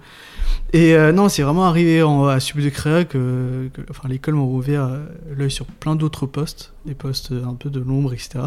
Et 0.72 0.94
euh, 0.94 1.12
non, 1.12 1.28
c'est 1.28 1.42
vraiment 1.42 1.64
arrivé 1.64 2.02
en, 2.02 2.26
à 2.26 2.40
Sub 2.40 2.60
de 2.60 2.68
Créa 2.68 3.04
que, 3.04 3.68
que- 3.72 3.82
enfin, 3.90 4.08
l'école 4.08 4.34
m'a 4.34 4.42
ouvert 4.42 4.84
euh, 4.84 5.04
l'œil 5.36 5.50
sur 5.50 5.66
plein 5.66 5.96
d'autres 5.96 6.26
postes, 6.26 6.72
des 6.86 6.94
postes 6.94 7.32
un 7.32 7.54
peu 7.54 7.70
de 7.70 7.80
l'ombre, 7.80 8.12
etc. 8.12 8.46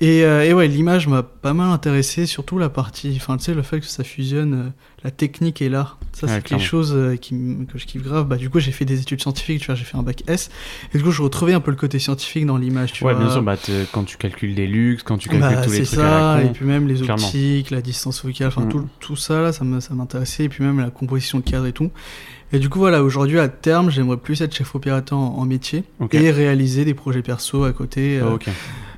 Et, 0.00 0.24
euh, 0.24 0.42
et 0.44 0.52
ouais, 0.52 0.66
l'image 0.66 1.06
m'a 1.06 1.22
pas 1.22 1.52
mal 1.52 1.70
intéressé, 1.70 2.26
surtout 2.26 2.58
la 2.58 2.68
partie, 2.68 3.12
enfin, 3.16 3.36
tu 3.36 3.44
sais, 3.44 3.54
le 3.54 3.62
fait 3.62 3.78
que 3.78 3.86
ça 3.86 4.02
fusionne 4.02 4.54
euh, 4.54 4.68
la 5.04 5.12
technique 5.12 5.62
et 5.62 5.68
l'art. 5.68 5.98
Ça, 6.12 6.26
Ouais, 6.26 6.32
c'est 6.34 6.42
clairement. 6.42 6.60
quelque 6.60 6.68
chose 6.68 6.92
euh, 6.96 7.14
qui, 7.16 7.36
que 7.70 7.78
je 7.78 7.86
kiffe 7.86 8.02
grave. 8.02 8.26
Bah, 8.26 8.36
du 8.36 8.50
coup, 8.50 8.58
j'ai 8.58 8.72
fait 8.72 8.84
des 8.84 9.00
études 9.00 9.20
scientifiques, 9.20 9.60
tu 9.60 9.66
vois, 9.66 9.76
j'ai 9.76 9.84
fait 9.84 9.96
un 9.96 10.02
bac 10.02 10.24
S. 10.26 10.50
Et 10.92 10.98
du 10.98 11.04
coup, 11.04 11.12
je 11.12 11.22
retrouvais 11.22 11.52
un 11.52 11.60
peu 11.60 11.70
le 11.70 11.76
côté 11.76 12.00
scientifique 12.00 12.46
dans 12.46 12.56
l'image, 12.56 12.92
tu 12.92 13.04
ouais, 13.04 13.12
vois. 13.14 13.22
bien 13.22 13.30
sûr, 13.30 13.42
bah, 13.42 13.54
quand 13.92 14.02
tu 14.02 14.16
calcules 14.16 14.54
les 14.54 14.66
luxe, 14.66 15.04
quand 15.04 15.18
tu 15.18 15.28
calcules 15.28 15.56
Bah, 15.56 15.62
tous 15.62 15.70
les 15.70 15.84
c'est 15.84 15.96
trucs 15.96 15.98
à 16.00 16.02
ça, 16.02 16.36
la 16.36 16.42
et 16.44 16.48
puis 16.50 16.64
même 16.64 16.88
les 16.88 16.94
clairement. 16.96 17.24
optiques, 17.24 17.70
la 17.70 17.80
distance 17.82 18.20
focale, 18.20 18.48
enfin 18.48 18.62
Mm. 18.62 18.68
tout, 18.70 18.88
tout 18.98 19.16
ça 19.16 19.40
là, 19.40 19.52
ça 19.52 19.62
m'intéressait, 19.64 20.44
et 20.44 20.48
puis 20.48 20.64
même 20.64 20.80
la 20.80 20.90
composition 20.90 21.38
de 21.38 21.44
cadre 21.44 21.66
et 21.66 21.72
tout. 21.72 21.90
Et 22.52 22.58
du 22.58 22.68
coup 22.68 22.80
voilà, 22.80 23.02
aujourd'hui 23.04 23.38
à 23.38 23.48
terme, 23.48 23.90
j'aimerais 23.90 24.16
plus 24.18 24.42
être 24.42 24.54
chef 24.54 24.74
opérateur 24.74 25.16
en, 25.18 25.38
en 25.38 25.44
métier 25.46 25.84
et 26.10 26.30
réaliser 26.30 26.84
des 26.84 26.92
projets 26.94 27.22
perso 27.22 27.62
à 27.64 27.72
côté. 27.72 28.18
euh, 28.18 28.24
Ah, 28.30 28.34
ok. 28.34 28.48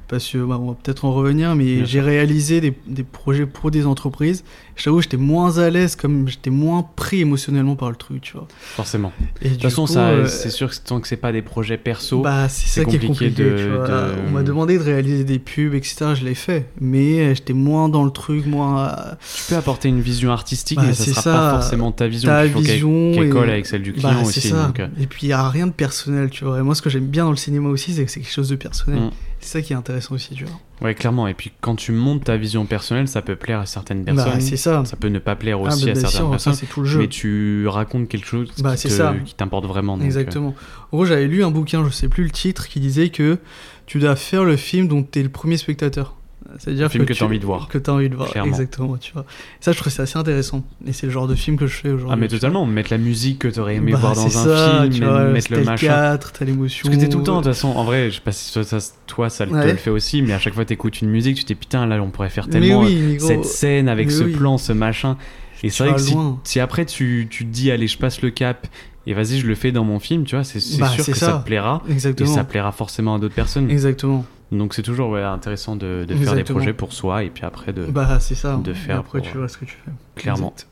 Parce 0.08 0.28
que 0.30 0.38
bah, 0.38 0.58
on 0.60 0.68
va 0.68 0.74
peut-être 0.80 1.04
en 1.06 1.12
revenir, 1.14 1.54
mais 1.54 1.86
j'ai 1.86 2.00
réalisé 2.00 2.60
des, 2.60 2.74
des 2.86 3.02
projets 3.04 3.46
pour 3.46 3.70
des 3.70 3.86
entreprises. 3.86 4.44
Je 4.76 4.84
t'avoue, 4.84 5.00
j'étais 5.00 5.16
moins 5.16 5.58
à 5.58 5.70
l'aise, 5.70 5.96
comme 5.96 6.28
j'étais 6.28 6.50
moins 6.50 6.84
pris 6.96 7.20
émotionnellement 7.20 7.74
par 7.76 7.90
le 7.90 7.96
truc, 7.96 8.20
tu 8.20 8.32
vois. 8.34 8.46
Forcément. 8.60 9.12
Et 9.40 9.48
De 9.48 9.54
toute 9.54 9.62
façon, 9.62 9.86
euh, 9.96 10.26
c'est 10.26 10.50
sûr 10.50 10.68
que 10.70 10.76
tant 10.84 11.00
que 11.00 11.08
c'est 11.08 11.16
pas 11.16 11.32
des 11.32 11.42
projets 11.42 11.78
perso, 11.78 12.20
bah, 12.22 12.48
c'est 12.48 12.66
ça 12.68 12.84
qui 12.84 12.96
est 12.96 12.98
compliqué 12.98 13.30
compliqué. 13.30 13.50
de- 13.50 13.56
tu 13.56 13.68
vois. 13.70 13.88
de- 13.88 14.12
On 14.28 14.30
m'a 14.32 14.42
demandé 14.42 14.76
de 14.76 14.82
réaliser 14.82 15.24
des 15.24 15.38
pubs, 15.38 15.74
etc. 15.74 16.06
Je 16.14 16.24
l'ai 16.24 16.34
fait, 16.34 16.66
mais 16.80 17.20
euh, 17.20 17.34
j'étais 17.34 17.52
moins 17.52 17.88
dans 17.88 18.04
le 18.04 18.10
truc, 18.10 18.46
moins. 18.46 18.88
euh, 18.88 18.94
tu 19.36 19.42
peux 19.48 19.56
apporter 19.56 19.88
une 19.88 20.00
vision 20.00 20.32
artistique, 20.32 20.76
Bah, 20.78 20.84
mais 20.88 20.94
ça 20.94 21.04
c'est 21.04 21.10
sera 21.12 21.22
ça, 21.22 21.32
pas 21.32 21.50
forcément 21.60 21.92
ta 21.92 22.08
vision. 22.08 22.28
ta 22.28 22.44
vision 22.44 23.12
qu'elle 23.14 23.24
et- 23.24 23.30
colle 23.30 23.50
avec 23.50 23.66
celle 23.66 23.82
du 23.82 23.92
client 23.94 24.22
aussi. 24.22 24.40
c'est 24.40 24.48
ça. 24.48 24.66
donc, 24.66 24.80
Et 25.00 25.06
puis 25.06 25.26
il 25.26 25.30
y 25.30 25.32
a 25.32 25.48
rien 25.48 25.66
de 25.68 25.72
personnel, 25.72 26.28
tu 26.30 26.44
vois. 26.44 26.58
Et 26.58 26.62
moi, 26.62 26.74
ce 26.74 26.82
que 26.82 26.90
j'aime 26.90 27.06
bien 27.06 27.24
dans 27.24 27.30
le 27.30 27.36
cinéma 27.36 27.68
aussi, 27.70 27.94
c'est 27.94 28.04
que 28.04 28.10
c'est 28.10 28.20
quelque 28.20 28.32
chose 28.32 28.48
de 28.48 28.56
personnel. 28.56 29.00
Mm. 29.00 29.10
C'est 29.44 29.58
ça 29.58 29.62
qui 29.62 29.74
est 29.74 29.76
intéressant 29.76 30.14
aussi, 30.14 30.34
tu 30.34 30.44
vois. 30.46 30.58
Ouais, 30.80 30.94
clairement. 30.94 31.28
Et 31.28 31.34
puis 31.34 31.52
quand 31.60 31.76
tu 31.76 31.92
montes 31.92 32.24
ta 32.24 32.36
vision 32.38 32.64
personnelle, 32.64 33.08
ça 33.08 33.20
peut 33.20 33.36
plaire 33.36 33.60
à 33.60 33.66
certaines 33.66 34.02
Bah, 34.04 34.14
personnes. 34.14 34.40
c'est 34.40 34.56
ça. 34.56 34.82
ça 34.86 34.96
peut 34.96 35.08
ne 35.08 35.18
pas 35.18 35.36
plaire 35.36 35.58
Ah, 35.62 35.68
aussi 35.68 35.84
bah, 35.84 35.90
à 35.92 35.94
certaines 35.96 36.10
sûr, 36.20 36.30
personnes. 36.30 36.54
c'est 36.54 36.66
tout 36.66 36.80
le 36.80 36.86
jeu. 36.86 37.00
Mais 37.00 37.08
tu 37.08 37.66
racontes 37.68 38.08
quelque 38.08 38.26
chose 38.26 38.50
Bah, 38.60 38.72
qui, 38.72 38.78
c'est 38.78 38.88
te- 38.88 38.94
ça. 38.94 39.14
qui 39.24 39.34
t'importe 39.34 39.66
vraiment. 39.66 39.96
donc, 39.98 40.06
Exactement. 40.06 40.54
En 40.92 40.96
gros, 40.96 41.04
j'avais 41.04 41.26
lu 41.26 41.44
un 41.44 41.50
bouquin, 41.50 41.84
je 41.84 41.90
sais 41.90 42.08
plus 42.08 42.24
le 42.24 42.30
titre, 42.30 42.68
qui 42.68 42.80
disait 42.80 43.10
que 43.10 43.38
tu 43.84 43.98
dois 43.98 44.16
faire 44.16 44.44
le 44.44 44.56
film 44.56 44.88
dont 44.88 45.02
tu 45.02 45.20
es 45.20 45.22
le 45.22 45.28
premier 45.28 45.58
spectateur. 45.58 46.16
C'est-à-dire 46.58 46.86
Un 46.86 46.88
film 46.88 47.04
que 47.06 47.12
tu- 47.12 47.18
t'as 47.20 47.24
envie 47.26 47.38
de 47.38 47.44
voir. 47.46 47.68
Que 47.68 47.78
t'as 47.78 47.92
envie 47.92 48.08
de 48.08 48.14
voir, 48.14 48.30
Clairement. 48.30 48.50
exactement, 48.52 48.96
tu 48.96 49.12
vois. 49.12 49.24
Ça, 49.60 49.72
je 49.72 49.78
trouve 49.78 49.92
ça 49.92 50.04
assez 50.04 50.18
intéressant. 50.18 50.64
Et 50.86 50.92
c'est 50.92 51.06
le 51.06 51.12
genre 51.12 51.26
de 51.26 51.34
film 51.34 51.56
que 51.56 51.66
je 51.66 51.74
fais 51.76 51.88
aujourd'hui. 51.90 52.10
Ah, 52.12 52.16
mais 52.16 52.28
tu 52.28 52.34
totalement. 52.36 52.64
Mettre 52.66 52.90
la 52.92 52.98
musique 52.98 53.40
que 53.40 53.48
t'aurais 53.48 53.74
vois. 53.74 53.82
aimé 53.82 53.92
Bah, 53.92 53.98
voir 53.98 54.14
dans 54.14 54.26
un 54.26 54.28
c'est 54.28 54.38
ça, 54.38 54.80
film, 54.82 54.92
tu 54.94 55.04
vois, 55.04 55.24
mettre 55.24 55.48
t'as 55.48 55.56
le 55.56 55.64
machin. 55.64 55.86
cadre, 55.88 56.32
t'as 56.38 56.44
l'émotion. 56.44 56.82
Parce 56.88 56.96
que 56.96 57.00
t'es 57.02 57.08
tout 57.08 57.18
le 57.18 57.24
temps, 57.24 57.38
de 57.40 57.44
toute 57.44 57.52
façon, 57.54 57.68
en 57.68 57.84
vrai, 57.84 58.10
je 58.10 58.16
sais 58.16 58.20
pas 58.20 58.32
si 58.32 58.52
toi 58.52 58.62
ça, 58.64 58.78
toi, 59.06 59.30
ça 59.30 59.46
te 59.46 59.52
le 59.52 59.76
fait 59.76 59.90
aussi, 59.90 60.22
mais 60.22 60.32
à 60.32 60.38
chaque 60.38 60.54
fois 60.54 60.64
t'écoutes 60.64 61.00
une 61.02 61.10
musique, 61.10 61.36
tu 61.36 61.42
te 61.42 61.48
dis 61.48 61.54
putain, 61.54 61.86
là 61.86 62.00
on 62.02 62.10
pourrait 62.10 62.30
faire 62.30 62.48
tellement 62.48 62.80
oui, 62.82 62.96
mais 63.00 63.16
gros, 63.16 63.26
cette 63.26 63.44
scène 63.44 63.88
avec 63.88 64.10
ce 64.10 64.22
oui. 64.24 64.32
plan, 64.32 64.58
ce 64.58 64.72
machin. 64.72 65.16
Et 65.62 65.68
Tu 65.68 65.74
c'est 65.74 65.84
vrai 65.88 65.94
que 65.96 66.02
si, 66.44 66.60
après 66.60 66.84
tu, 66.84 67.26
tu 67.30 67.44
te 67.46 67.50
dis, 67.50 67.70
allez, 67.70 67.86
je 67.86 67.96
passe 67.98 68.20
le 68.22 68.30
cap 68.30 68.66
et 69.06 69.14
vas-y, 69.14 69.38
je 69.38 69.46
le 69.46 69.54
fais 69.54 69.72
dans 69.72 69.84
mon 69.84 69.98
film, 69.98 70.24
tu 70.24 70.34
vois, 70.34 70.44
c'est 70.44 70.60
c'est 70.60 70.78
Bah, 70.78 70.88
sûr 70.88 71.04
c'est 71.04 71.12
que 71.12 71.18
ça. 71.18 71.26
ça. 71.26 71.32
te 71.38 71.44
plaira. 71.46 71.82
Et 71.88 72.26
ça 72.26 72.44
plaira 72.44 72.70
forcément 72.72 73.14
à 73.14 73.18
d'autres 73.18 73.34
personnes. 73.34 73.70
Exactement. 73.70 74.24
Donc 74.58 74.74
c'est 74.74 74.82
toujours 74.82 75.10
ouais, 75.10 75.22
intéressant 75.22 75.76
de, 75.76 76.04
de 76.06 76.14
faire 76.14 76.34
des 76.34 76.44
projets 76.44 76.72
pour 76.72 76.92
soi 76.92 77.24
et 77.24 77.30
puis 77.30 77.44
après 77.44 77.72
de. 77.72 77.84
Bah, 77.86 78.18
ça. 78.20 78.56
de 78.56 78.72
faire 78.72 79.00
Après, 79.00 79.18
pour- 79.20 79.30
tu 79.30 79.36
vois 79.38 79.48
ce 79.48 79.58
que 79.58 79.64
tu 79.64 79.76
fais. 79.84 79.90
Clairement. 80.16 80.52
Exact. 80.54 80.68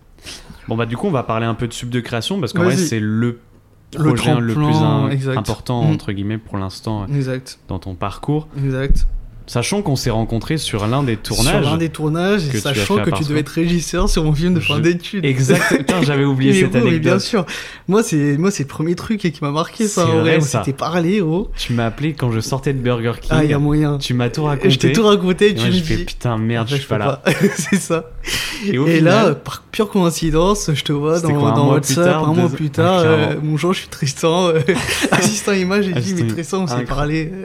Bon 0.69 0.77
bah 0.77 0.87
du 0.87 0.97
coup 0.97 1.09
on 1.09 1.11
va 1.13 1.25
parler 1.25 1.47
un 1.47 1.55
peu 1.55 1.67
de 1.67 1.73
sub 1.73 1.89
de 1.91 1.99
création 2.01 2.39
parce 2.39 2.53
qu'en 2.53 2.63
vrai 2.63 2.77
c'est 2.77 3.01
le 3.01 3.41
projet 3.93 4.35
le, 4.39 4.55
plus 4.55 4.65
un- 4.77 5.11
important, 5.37 5.81
entre 5.81 6.13
guillemets, 6.13 6.39
pour 6.39 6.57
l'instant, 6.57 7.07
euh, 7.11 7.39
dans 7.69 7.79
ton 7.79 7.95
parcours. 7.95 8.49
exact. 8.57 9.07
Sachant 9.47 9.83
qu'on 9.83 9.97
s'est 9.97 10.11
rencontrés 10.11 10.57
sur 10.57 10.87
l'un 10.87 11.03
des 11.03 11.17
tournages. 11.17 11.63
Sur 11.63 11.71
l'un 11.73 11.77
des 11.77 11.89
tournages, 11.89 12.43
et 12.55 12.59
sachant 12.59 12.99
que 12.99 13.11
tu 13.11 13.25
devais 13.25 13.41
être 13.41 13.49
régisseur 13.49 14.09
sur 14.09 14.23
mon 14.25 14.33
film 14.35 14.55
de 14.55 14.61
fin 14.61 14.77
Je- 14.77 14.81
d'études. 14.83 15.25
Exact. 15.25 15.63
Putain, 15.79 16.03
j'avais 16.03 16.25
oublié 16.25 16.53
cette 16.55 16.71
gros, 16.71 16.81
mais 16.81 16.89
anecdote. 16.91 17.03
bien 17.03 17.19
sûr. 17.19 17.45
Moi, 17.89 18.03
c'est 18.03 18.37
moi, 18.39 18.51
c'est 18.51 18.63
le 18.63 18.69
premier 18.69 18.95
truc 18.95 19.21
qui 19.21 19.33
m'a 19.43 19.51
marqué. 19.51 19.89
Ça, 19.89 20.07
en 20.07 20.21
vrai, 20.21 20.39
on 20.39 20.41
s'était 20.43 20.73
parlé, 20.73 21.19
gros. 21.19 21.51
Tu 21.57 21.73
m'as 21.73 21.87
appelé 21.87 22.13
quand 22.15 22.31
je 22.31 22.41
sortais 22.41 22.73
de 22.73 22.79
Burger 22.79 23.13
King. 23.21 23.31
Ah, 23.35 23.45
il 23.45 23.51
y 23.51 23.55
a 23.55 23.59
moyen. 23.59 23.99
Tu 23.99 24.15
m'as 24.15 24.29
tout 24.31 24.45
raconté. 24.45 24.71
je 24.71 24.79
t'ai 24.79 24.93
tout 24.93 25.05
raconté, 25.07 25.47
et 25.47 25.51
Et 25.51 25.55
tu 25.55 25.61
moi, 25.61 25.69
me 25.71 25.73
dis. 25.81 26.05
putain, 26.05 26.39
merde, 26.39 26.69
je 26.71 26.77
suis 26.77 26.87
pas 26.87 26.99
là. 26.99 27.23
c'est 27.57 27.77
ça. 27.81 28.11
Et, 28.67 28.79
au 28.79 28.87
Et 28.87 28.99
final, 28.99 29.29
là, 29.31 29.35
par 29.35 29.63
pure 29.73 29.91
coïncidence, 29.91 30.71
je 30.73 30.85
te 30.85 30.93
vois 30.93 31.19
dans, 31.21 31.35
quoi, 31.35 31.51
dans 31.51 31.71
WhatsApp, 31.73 32.05
tard, 32.05 32.29
un 32.29 32.33
mois 32.35 32.49
plus 32.49 32.71
tard. 32.71 33.01
euh, 33.05 33.35
bonjour, 33.43 33.73
je 33.73 33.81
suis 33.81 33.89
Tristan, 33.89 34.49
euh, 34.49 34.61
assistant 35.11 35.53
image. 35.53 35.87
J'ai 35.87 36.01
dit, 36.01 36.15
mais 36.23 36.29
Tristan, 36.29 36.63
on 36.63 36.67
s'est 36.69 36.85
parlé. 36.85 37.29
euh, 37.33 37.45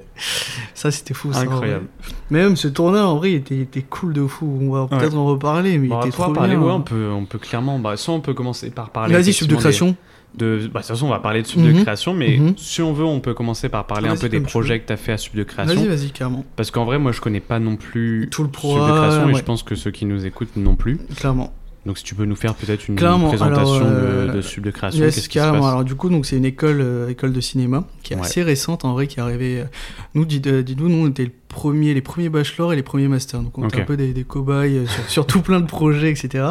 Ça, 0.75 0.92
c'était 0.92 1.16
fou. 1.16 1.32
incroyable. 1.34 1.87
Mais 2.29 2.39
même 2.39 2.56
ce 2.56 2.67
tournage, 2.67 3.03
en 3.03 3.15
vrai, 3.17 3.32
il 3.32 3.36
était, 3.36 3.56
il 3.56 3.62
était 3.62 3.82
cool 3.82 4.13
de 4.13 4.25
fou. 4.27 4.58
On 4.62 4.72
va 4.72 4.88
peut-être 4.88 5.15
en 5.15 5.25
reparler, 5.25 5.77
mais 5.77 5.88
Bon, 5.88 6.00
il 6.03 6.08
était 6.08 6.17
trop 6.17 6.32
parler, 6.34 6.56
bien. 6.56 6.65
ouais, 6.65 6.72
on 6.72 6.82
peut, 6.82 7.10
on 7.12 7.25
peut 7.25 7.38
clairement. 7.39 7.79
Bah, 7.79 7.98
soit 7.98 8.13
on 8.13 8.20
peut 8.22 8.34
commencer 8.34 8.70
par 8.70 8.89
parler. 8.89 9.13
Vas-y, 9.13 9.34
sub 9.34 9.48
de 9.48 9.56
création. 9.56 9.88
des- 9.88 9.96
De, 10.36 10.58
bah, 10.58 10.62
de 10.65 10.67
toute 10.67 10.86
façon, 10.88 11.08
on 11.08 11.10
va 11.10 11.20
parler 11.20 11.41
de 11.41 11.48
sub 11.48 11.63
de 11.63 11.72
Mhm. 11.72 11.82
création, 11.82 12.13
mais 12.13 12.38
Mhm. 12.38 12.53
si 12.58 12.82
on 12.84 12.94
veut, 12.94 13.06
on 13.06 13.22
peut 13.22 13.34
commencer 13.34 13.70
par 13.70 13.88
parler 13.88 14.08
un 14.10 14.15
peu 14.17 14.29
des 14.29 14.41
projets 14.41 14.79
que 14.79 14.86
tu 14.86 14.94
as 14.94 14.98
fait 14.98 15.13
à 15.13 15.17
sub 15.17 15.34
de 15.36 15.44
création. 15.44 15.74
Vas-y, 15.74 15.88
vas-y, 15.88 16.12
carrément. 16.12 16.46
Parce 16.56 16.70
qu'en 16.70 16.86
vrai, 16.86 17.00
moi, 17.00 17.12
je 17.12 17.22
connais 17.22 17.39
pas 17.39 17.60
non 17.60 17.75
plus 17.75 18.27
Tout 18.29 18.44
le 18.44 18.48
sub 18.50 18.51
de 18.51 18.58
programme, 18.58 18.98
création, 19.10 19.29
et 19.29 19.34
je 19.36 19.44
pense 19.44 19.63
que 19.63 19.74
ceux 19.75 19.89
qui 19.89 20.06
nous 20.06 20.25
écoutent 20.27 20.56
non 20.58 20.75
plus. 20.75 21.00
Clairement. 21.15 21.53
Donc, 21.88 21.98
si 21.98 22.03
tu 22.03 22.13
peux 22.15 22.25
nous 22.25 22.36
faire 22.36 22.53
peut-être 22.53 22.89
une 22.89 22.98
Clairement, 22.98 23.29
présentation 23.29 23.75
alors, 23.77 23.82
euh, 23.94 24.27
de, 24.27 24.34
de 24.34 24.41
sub 24.41 24.63
de 24.65 24.72
création, 24.72 25.01
Yes, 25.06 25.15
qu'est-ce 25.15 25.29
qui 25.29 25.39
se 25.39 25.44
passe? 25.44 25.56
Alors 25.65 25.86
du 25.86 25.96
coup, 25.96 26.10
donc 26.10 26.25
c'est 26.25 26.36
une 26.36 26.44
école, 26.46 26.82
euh, 26.82 27.08
école 27.10 27.32
de 27.32 27.39
cinéma 27.39 27.86
qui 28.03 28.12
est 28.12 28.17
Ouais. 28.17 28.24
assez 28.24 28.44
récente 28.44 28.84
en 28.84 28.91
vrai, 28.91 29.08
qui 29.08 29.20
est 29.20 29.24
arrivée. 29.24 29.62
euh, 29.62 29.65
nous, 30.13 30.25
dites- 30.25 30.50
dites-nous, 30.50 30.89
nous 30.89 31.06
on 31.06 31.10
était 31.10 31.32
les 31.66 32.02
premiers 32.02 32.30
bachelors 32.30 32.74
et 32.74 32.76
les 32.76 32.84
premiers 32.84 33.08
masters. 33.08 33.42
Donc 33.42 33.58
on 33.58 33.66
était 33.68 33.78
Ok. 33.78 33.82
un 33.82 33.86
peu 33.86 33.98
des, 33.98 34.14
des 34.14 34.24
cobayes 34.24 34.78
euh, 34.78 34.86
sur, 34.88 35.04
sur 35.10 35.28
tout 35.28 35.42
plein 35.42 35.60
de 35.60 35.66
projets, 35.66 36.10
etc. 36.12 36.50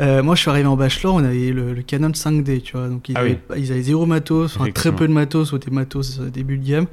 Euh, 0.00 0.22
moi, 0.22 0.34
je 0.34 0.40
suis 0.40 0.50
arrivé 0.50 0.66
en 0.66 0.76
bachelor, 0.76 1.14
on 1.14 1.24
avait 1.24 1.50
le, 1.50 1.72
le 1.74 1.82
Canon 1.82 2.10
5D, 2.10 2.62
tu 2.62 2.76
vois. 2.76 2.88
Donc 2.88 3.08
ils, 3.08 3.16
Ah 3.16 3.20
avaient, 3.20 3.38
ils 3.56 3.72
avaient 3.72 3.82
zéro 3.82 4.06
matos, 4.06 4.56
enfin, 4.56 4.70
très 4.70 4.92
peu 4.92 5.06
de 5.08 5.12
matos, 5.12 5.52
ou 5.52 5.58
des 5.58 5.70
matos 5.70 6.18
euh, 6.20 6.30
début 6.30 6.58
de 6.58 6.66
gamme. 6.66 6.86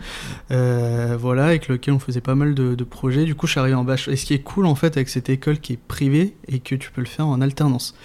Euh, 0.52 1.18
voilà, 1.20 1.46
avec 1.48 1.68
lequel 1.68 1.94
on 1.94 2.00
faisait 2.00 2.22
pas 2.22 2.36
mal 2.36 2.54
de, 2.54 2.76
de 2.76 2.84
projets. 2.84 3.26
Du 3.26 3.36
coup, 3.36 3.48
je 3.48 3.52
suis 3.52 3.60
arrivé 3.60 3.76
en 3.76 3.84
bachelor. 3.84 4.14
Et 4.14 4.18
ce 4.18 4.26
qui 4.26 4.34
est 4.34 4.40
cool 4.44 4.66
en 4.66 4.76
fait 4.76 4.98
avec 4.98 5.10
cette 5.10 5.30
école 5.30 5.60
qui 5.60 5.74
est 5.74 5.80
privée 5.80 6.36
et 6.48 6.60
que 6.60 6.76
tu 6.76 6.92
peux 6.92 7.02
le 7.02 7.08
faire 7.08 7.28
en 7.28 7.42
alternance 7.42 7.96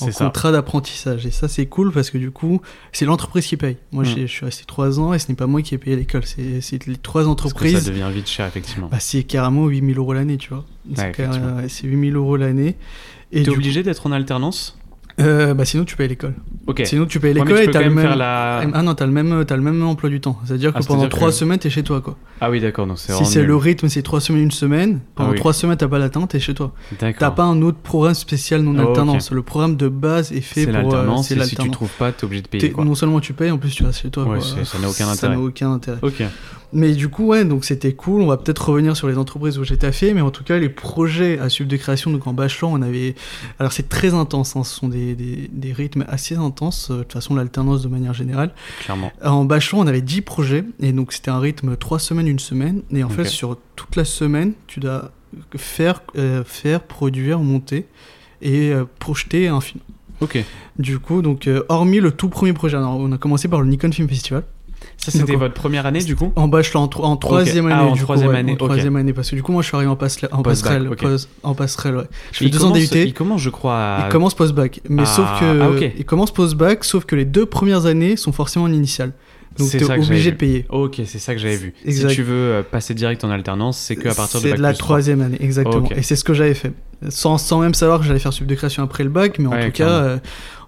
en 0.00 0.10
contrat 0.10 0.52
d'apprentissage. 0.52 1.26
Et 1.26 1.30
ça, 1.30 1.48
c'est 1.48 1.66
cool 1.66 1.92
parce 1.92 2.10
que 2.10 2.18
du 2.18 2.30
coup, 2.30 2.60
c'est 2.92 3.04
l'entreprise 3.04 3.46
qui 3.46 3.56
paye. 3.56 3.76
Moi, 3.92 4.02
Mm. 4.02 4.06
j'ai- 4.06 4.26
je 4.26 4.32
suis 4.32 4.44
resté 4.44 4.64
trois 4.66 4.98
ans 5.00 5.12
et 5.14 5.18
ce 5.18 5.28
n'est 5.28 5.34
pas 5.36 5.46
moi 5.46 5.62
qui 5.62 5.74
ai 5.74 5.78
payé 5.78 5.96
l'école. 5.96 6.24
C'est 6.24 6.86
les 6.86 6.96
trois 6.96 7.22
Parce 7.22 7.26
que 7.26 7.30
entreprises. 7.30 7.78
ça 7.84 7.90
devient 7.90 8.10
vite 8.12 8.28
cher, 8.28 8.46
effectivement. 8.46 8.88
Bah, 8.90 8.98
c'est 9.00 9.22
carrément 9.22 9.66
8000 9.66 9.98
euros 9.98 10.12
l'année, 10.12 10.36
tu 10.36 10.48
vois. 10.50 10.64
C'est 10.94 11.18
Ouais, 11.18 11.68
c'est 11.68 11.86
8000 11.86 12.16
euros 12.16 12.36
l'année. 12.36 12.76
Et 13.32 13.42
T'es 13.42 13.50
obligé 13.50 13.82
d'être 13.82 14.06
en 14.06 14.12
alternance? 14.12 14.78
Euh, 15.20 15.54
bah, 15.54 15.64
sinon, 15.64 15.84
tu 15.84 15.96
payes 15.96 16.08
l'école. 16.08 16.34
Ok. 16.66 16.82
Sinon, 16.84 17.06
tu 17.06 17.20
payes 17.20 17.32
Ouais, 17.34 17.40
l'école 17.40 17.62
tu 17.62 17.68
et 17.68 17.70
t'as 17.70 17.82
le 17.82 17.90
même 17.90 18.18
la. 18.18 18.64
Ah 18.72 18.82
non, 18.82 18.94
t'as 18.94 19.06
le 19.06 19.12
même, 19.12 19.44
t'as 19.46 19.56
le 19.56 19.62
même 19.62 19.82
emploi 19.84 20.10
du 20.10 20.20
temps. 20.20 20.38
C'est-à-dire 20.44 20.72
que 20.72 20.78
Ah, 20.78 20.80
pendant 20.86 21.00
c'est-à-dire 21.02 21.16
trois 21.16 21.28
que- 21.28 21.34
semaines, 21.34 21.58
t'es 21.58 21.70
chez 21.70 21.82
toi, 21.82 22.00
quoi. 22.00 22.16
Ah 22.40 22.50
oui, 22.50 22.60
d'accord, 22.60 22.86
donc 22.86 22.98
c'est 22.98 23.12
Si 23.12 23.24
c'est 23.26 23.42
le 23.44 23.54
rythme, 23.56 23.88
c'est 23.88 24.02
trois 24.02 24.20
semaines, 24.20 24.42
une 24.42 24.50
semaine. 24.50 25.00
Pendant 25.14 25.28
Ah 25.30 25.32
oui. 25.32 25.38
trois 25.38 25.52
semaines, 25.52 25.76
t'as 25.76 25.88
pas 25.88 25.98
l'atteinte, 25.98 26.30
t'es 26.30 26.40
chez 26.40 26.54
toi. 26.54 26.72
T'as 26.98 27.06
D'accord. 27.12 27.34
pas 27.34 27.44
un 27.44 27.62
autre 27.62 27.78
programme 27.78 28.14
spécial 28.14 28.62
non 28.62 28.74
Ah, 28.78 28.82
ok. 28.82 28.88
alternance. 28.88 29.30
Le 29.30 29.42
programme 29.42 29.76
de 29.76 29.88
base 29.88 30.32
est 30.32 30.40
fait 30.40 30.66
pour. 30.66 30.74
euh, 30.74 30.82
l'alternance, 30.82 31.28
c'est 31.28 31.34
et 31.34 31.38
si 31.42 31.50
tu 31.50 31.56
l'alternance. 31.56 31.72
trouves 31.74 31.96
pas, 31.98 32.10
t'es 32.12 32.24
obligé 32.24 32.42
de 32.42 32.48
payer, 32.48 32.70
quoi. 32.72 32.84
Non 32.84 32.94
seulement 32.94 33.20
tu 33.20 33.32
payes, 33.34 33.50
en 33.50 33.58
plus 33.58 33.70
tu 33.74 33.84
restes 33.84 34.00
chez 34.02 34.10
toi. 34.10 34.24
Ouais, 34.24 34.38
quoi. 34.38 34.64
ça 34.64 34.78
n'a 34.78 34.88
aucun 34.88 35.04
Ça 35.04 35.10
intérêt. 35.12 35.34
n'a 35.36 35.40
aucun 35.40 35.72
intérêt. 35.72 35.98
Ok. 36.02 36.22
Mais 36.76 36.90
du 36.92 37.08
coup, 37.08 37.26
ouais, 37.26 37.44
donc 37.44 37.64
c'était 37.64 37.92
cool. 37.92 38.20
On 38.22 38.26
va 38.26 38.36
peut-être 38.36 38.70
revenir 38.70 38.96
sur 38.96 39.06
les 39.06 39.16
entreprises 39.16 39.58
où 39.60 39.64
j'ai 39.64 39.76
taffé, 39.76 40.12
mais 40.12 40.22
en 40.22 40.32
tout 40.32 40.42
cas, 40.42 40.58
les 40.58 40.68
projets 40.68 41.38
à 41.38 41.48
Sub 41.48 41.68
de 41.68 41.76
création, 41.76 42.10
donc 42.10 42.26
en 42.26 42.32
bachelor, 42.32 42.72
on 42.72 42.82
avait. 42.82 43.14
Alors 43.60 43.70
c'est 43.70 43.88
très 43.88 44.12
intense, 44.12 44.56
hein, 44.56 44.64
ce 44.64 44.74
sont 44.74 44.88
des, 44.88 45.03
des, 45.12 45.50
des 45.52 45.72
rythmes 45.72 46.04
assez 46.08 46.36
intenses, 46.36 46.90
euh, 46.90 46.98
de 46.98 47.02
toute 47.02 47.12
façon, 47.12 47.34
l'alternance 47.34 47.82
de 47.82 47.88
manière 47.88 48.14
générale. 48.14 48.52
Clairement. 48.80 49.12
En 49.22 49.44
bachelor, 49.44 49.82
on 49.82 49.86
avait 49.86 50.00
10 50.00 50.22
projets, 50.22 50.64
et 50.80 50.92
donc 50.92 51.12
c'était 51.12 51.30
un 51.30 51.38
rythme 51.38 51.76
3 51.76 51.98
semaines, 51.98 52.28
une 52.28 52.38
semaine. 52.38 52.82
Et 52.90 53.04
en 53.04 53.10
fait, 53.10 53.26
sur 53.26 53.58
toute 53.76 53.96
la 53.96 54.06
semaine, 54.06 54.54
tu 54.66 54.80
dois 54.80 55.10
faire, 55.56 56.02
euh, 56.16 56.44
faire 56.44 56.80
produire, 56.80 57.40
monter 57.40 57.86
et 58.40 58.72
euh, 58.72 58.84
projeter 58.98 59.48
un 59.48 59.60
film. 59.60 59.82
Ok. 60.20 60.42
Du 60.78 60.98
coup, 60.98 61.22
donc, 61.22 61.46
euh, 61.46 61.64
hormis 61.68 62.00
le 62.00 62.12
tout 62.12 62.28
premier 62.28 62.52
projet, 62.52 62.76
alors, 62.76 62.96
on 62.98 63.12
a 63.12 63.18
commencé 63.18 63.48
par 63.48 63.60
le 63.60 63.68
Nikon 63.68 63.92
Film 63.92 64.08
Festival. 64.08 64.44
Ça, 65.04 65.10
c'était 65.18 65.32
Donc, 65.32 65.40
votre 65.40 65.54
première 65.54 65.84
année, 65.84 66.02
du 66.02 66.16
coup 66.16 66.32
En 66.34 66.48
bachelor, 66.48 66.82
en, 66.82 67.04
en 67.04 67.16
troisième 67.16 67.66
Ah, 67.70 67.80
année. 67.80 67.90
en 67.90 67.92
du 67.92 67.98
coup, 68.00 68.04
troisième 68.04 68.30
ouais, 68.30 68.38
année, 68.38 68.52
En 68.52 68.56
troisième 68.56 68.96
année, 68.96 69.12
parce 69.12 69.28
que 69.30 69.36
du 69.36 69.42
coup, 69.42 69.52
moi, 69.52 69.60
je 69.60 69.66
suis 69.68 69.76
arrivé 69.76 69.90
en, 69.90 69.96
passerelle- 69.96 70.30
en 70.32 70.42
passerelle. 70.42 70.88
en 71.42 71.54
passerelle, 71.54 71.96
ouais. 71.96 72.04
Je 72.32 72.38
fais 72.38 72.48
deux 72.48 72.64
ans 72.64 72.70
DUT. 72.70 72.88
il 72.94 73.12
commence, 73.12 73.42
je 73.42 73.50
crois, 73.50 73.76
à... 73.78 74.06
Il 74.06 74.10
commence 74.10 74.34
post-bac. 74.34 74.80
Mais 74.88 75.02
Ah, 75.02 75.06
sauf 75.06 75.26
que. 75.40 75.60
ah. 75.60 75.90
Il 75.98 76.04
commence 76.06 76.30
post-bac, 76.32 76.84
sauf 76.84 77.04
que 77.04 77.16
les 77.16 77.24
deux 77.26 77.44
premières 77.46 77.86
années 77.86 78.16
sont 78.16 78.32
forcément 78.32 78.64
en 78.64 78.72
initiale. 78.72 79.12
Donc, 79.58 79.68
C'est 79.68 79.78
t'es 79.78 79.84
obligé 79.84 80.32
de 80.32 80.36
payer. 80.36 80.66
Ok, 80.68 81.00
c'est 81.04 81.20
ça 81.20 81.32
que 81.32 81.40
j'avais 81.40 81.56
vu. 81.56 81.74
Exact. 81.84 82.08
Si 82.08 82.14
tu 82.16 82.22
veux 82.24 82.34
euh, 82.34 82.62
passer 82.64 82.92
direct 82.92 83.22
en 83.22 83.30
alternance, 83.30 83.78
c'est 83.78 83.94
que 83.94 84.08
à 84.08 84.14
partir 84.14 84.40
de 84.40 84.48
bac 84.48 84.56
de 84.56 84.62
la 84.62 84.74
troisième 84.74 85.20
année, 85.20 85.36
exactement. 85.38 85.88
Et 85.94 86.02
c'est 86.02 86.16
ce 86.16 86.24
que 86.24 86.34
j'avais 86.34 86.54
fait. 86.54 86.72
Sans, 87.10 87.38
sans 87.38 87.60
même 87.60 87.74
savoir 87.74 88.00
que 88.00 88.06
j'allais 88.06 88.18
faire 88.18 88.32
sub 88.32 88.46
de 88.46 88.54
création 88.54 88.82
après 88.82 89.04
le 89.04 89.10
bac, 89.10 89.38
mais 89.38 89.46
en 89.46 89.50
Ouais, 89.52 89.66
tout 89.66 89.72
cas, 89.72 89.88
euh, 89.88 90.16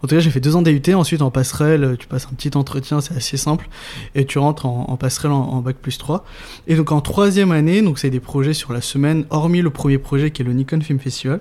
en 0.02 0.08
tout 0.08 0.14
cas, 0.14 0.20
j'ai 0.20 0.30
fait 0.30 0.40
deux 0.40 0.56
ans 0.56 0.62
DUT. 0.62 0.82
Ensuite, 0.94 1.22
en 1.22 1.30
passerelle, 1.30 1.84
euh, 1.84 1.96
tu 1.96 2.06
passes 2.06 2.26
un 2.30 2.34
petit 2.34 2.56
entretien, 2.56 3.00
c'est 3.00 3.14
assez 3.16 3.36
simple, 3.36 3.68
et 4.14 4.24
tu 4.26 4.38
rentres 4.38 4.66
en, 4.66 4.86
en 4.88 4.96
passerelle 4.96 5.32
en, 5.32 5.40
en 5.48 5.60
bac 5.60 5.76
plus 5.76 5.98
3. 5.98 6.24
Et 6.66 6.76
donc 6.76 6.92
en 6.92 7.00
troisième 7.00 7.52
année, 7.52 7.82
donc 7.82 7.98
c'est 7.98 8.10
des 8.10 8.20
projets 8.20 8.54
sur 8.54 8.72
la 8.72 8.80
semaine, 8.80 9.24
hormis 9.30 9.62
le 9.62 9.70
premier 9.70 9.98
projet 9.98 10.30
qui 10.30 10.42
est 10.42 10.44
le 10.44 10.52
Nikon 10.52 10.80
Film 10.80 10.98
Festival. 11.00 11.40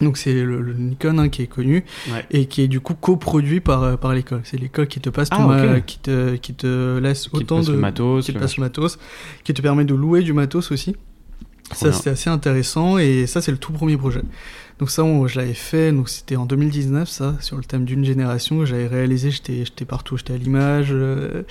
Donc 0.00 0.16
c'est 0.16 0.32
le, 0.32 0.62
le 0.62 0.72
Nikon 0.72 1.18
hein, 1.18 1.28
qui 1.28 1.42
est 1.42 1.46
connu 1.46 1.84
Ouais. 2.10 2.24
et 2.30 2.46
qui 2.46 2.62
est 2.62 2.68
du 2.68 2.80
coup 2.80 2.94
coproduit 2.94 3.60
par, 3.60 3.82
euh, 3.82 3.96
par 3.96 4.14
l'école. 4.14 4.40
C'est 4.44 4.56
l'école 4.56 4.86
qui 4.86 4.98
te 4.98 5.10
passe 5.10 5.28
Ah, 5.30 5.46
ok. 5.46 5.84
qui 5.84 5.98
te 5.98 6.36
qui 6.36 6.54
te 6.54 6.98
laisse 6.98 7.24
Qui 7.24 7.30
te 7.30 7.36
autant 7.36 7.56
passe 7.56 7.66
de 7.66 7.72
le 7.72 7.78
matos, 7.78 8.24
qui 8.24 8.32
te 8.32 8.38
passe 8.38 8.56
le 8.56 8.62
matos, 8.62 8.98
qui 9.44 9.52
te 9.52 9.60
permet 9.60 9.84
de 9.84 9.94
louer 9.94 10.22
du 10.22 10.32
matos 10.32 10.72
aussi. 10.72 10.96
Ça 11.72 11.92
c'était 11.92 12.10
assez 12.10 12.30
intéressant 12.30 12.96
et 12.98 13.26
ça 13.26 13.42
c'est 13.42 13.52
le 13.52 13.58
tout 13.58 13.72
premier 13.72 13.96
projet. 13.98 14.22
Donc 14.80 14.90
ça 14.90 15.04
on- 15.04 15.26
je 15.28 15.38
l'avais 15.38 15.54
fait, 15.54 15.92
donc 15.92 16.08
c'était 16.08 16.36
en 16.36 16.46
2019 16.46 17.08
ça, 17.08 17.36
sur 17.40 17.56
le 17.56 17.62
thème 17.64 17.84
d'une 17.84 18.04
génération 18.04 18.64
j'avais 18.64 18.86
réalisé, 18.86 19.30
j'étais 19.30 19.84
partout, 19.84 20.16
j'étais 20.16 20.32
à 20.32 20.36
l'image, 20.38 20.88
euh, 20.90 21.42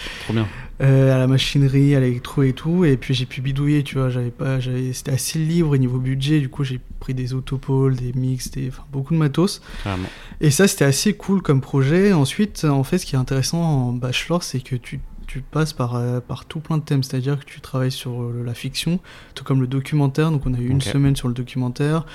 euh, 0.82 1.16
à 1.16 1.18
la 1.20 1.28
machinerie, 1.28 1.96
à 1.96 2.00
l'électro 2.00 2.42
et 2.44 2.54
tout, 2.54 2.86
et 2.86 2.98
puis 2.98 3.14
j'ai 3.14 3.26
pu 3.28 3.42
bidouiller, 3.42 3.84
tu 3.84 3.98
vois, 4.00 4.10
j'avais 4.10 4.32
pas, 4.32 4.60
j'avais, 4.60 4.94
c'était 4.94 5.12
assez 5.12 5.38
libre 5.40 5.70
au 5.70 5.78
niveau 5.78 6.00
budget, 6.00 6.40
du 6.40 6.50
coup 6.50 6.64
j'ai 6.64 6.80
pris 7.00 7.14
des 7.14 7.34
autopoles, 7.36 7.96
des 7.96 8.14
mix, 8.14 8.50
des, 8.52 8.70
enfin, 8.70 8.84
beaucoup 8.92 9.14
de 9.14 9.20
matos. 9.20 9.62
Carrément. 9.84 10.10
Et 10.42 10.50
ça, 10.52 10.68
c'était 10.68 10.86
assez 10.86 11.14
cool 11.14 11.42
comme 11.42 11.62
projet. 11.62 12.12
Ensuite, 12.12 12.66
en 12.66 12.84
fait, 12.84 12.98
ce 12.98 13.06
qui 13.06 13.16
est 13.16 13.20
intéressant 13.20 13.62
en 13.62 13.94
bachelor, 13.94 14.44
c'est 14.44 14.60
que 14.60 14.76
tu, 14.76 15.00
tu 15.28 15.40
passes 15.42 15.72
par, 15.72 15.96
euh, 15.96 16.20
par 16.20 16.44
tout 16.46 16.60
plein 16.60 16.78
de 16.78 16.84
thèmes. 16.84 17.04
C'est-à-dire 17.04 17.40
que 17.40 17.46
tu 17.46 17.62
travailles 17.62 17.92
sur 17.92 18.22
euh, 18.22 18.44
la 18.46 18.54
fiction, 18.54 19.00
tout 19.34 19.44
comme 19.46 19.62
le 19.62 19.68
documentaire. 19.68 20.30
Donc, 20.32 20.46
on 20.46 20.54
a 20.54 20.58
eu 20.60 20.68
une 20.68 20.80
semaine 20.92 21.16
sur 21.16 21.30
le 21.30 21.34
documentaire. 21.34 22.06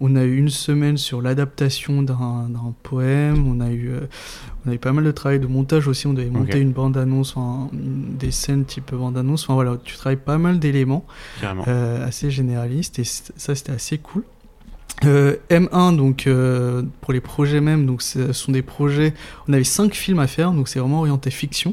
On 0.00 0.14
a 0.14 0.22
eu 0.24 0.36
une 0.36 0.48
semaine 0.48 0.96
sur 0.96 1.20
l'adaptation 1.22 2.02
d'un 2.02 2.74
poème. 2.82 3.48
On 3.48 3.60
a, 3.60 3.70
eu, 3.70 3.90
euh, 3.90 4.00
on 4.64 4.70
a 4.70 4.74
eu 4.74 4.78
pas 4.78 4.92
mal 4.92 5.04
de 5.04 5.10
travail 5.10 5.40
de 5.40 5.46
montage 5.46 5.88
aussi. 5.88 6.06
On 6.06 6.12
devait 6.12 6.30
monter 6.30 6.60
une 6.60 6.72
bande-annonce, 6.72 7.36
enfin, 7.36 7.68
des 7.72 8.30
scènes 8.30 8.64
type 8.64 8.94
bande-annonce. 8.94 9.44
Enfin, 9.44 9.54
voilà, 9.54 9.76
tu 9.82 9.96
travailles 9.96 10.16
pas 10.16 10.38
mal 10.38 10.60
d'éléments 10.60 11.04
euh, 11.68 12.06
assez 12.06 12.30
généraliste 12.30 12.98
et 13.00 13.04
ça 13.04 13.54
c'était 13.54 13.72
assez 13.72 13.98
cool. 13.98 14.22
Euh, 15.04 15.36
M1 15.48 15.94
donc 15.96 16.26
euh, 16.26 16.82
pour 17.02 17.12
les 17.12 17.20
projets 17.20 17.60
même 17.60 17.86
donc 17.86 18.02
ce 18.02 18.32
sont 18.32 18.50
des 18.50 18.62
projets 18.62 19.14
on 19.46 19.52
avait 19.52 19.62
cinq 19.62 19.94
films 19.94 20.18
à 20.18 20.26
faire 20.26 20.50
donc 20.50 20.66
c'est 20.66 20.80
vraiment 20.80 20.98
orienté 20.98 21.30
fiction. 21.30 21.72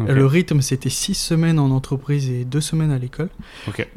Euh, 0.00 0.14
le 0.14 0.24
rythme 0.24 0.62
c'était 0.62 0.88
six 0.88 1.12
semaines 1.12 1.58
en 1.58 1.70
entreprise 1.70 2.30
et 2.30 2.46
deux 2.46 2.62
semaines 2.62 2.90
à 2.90 2.96
l'école. 2.98 3.28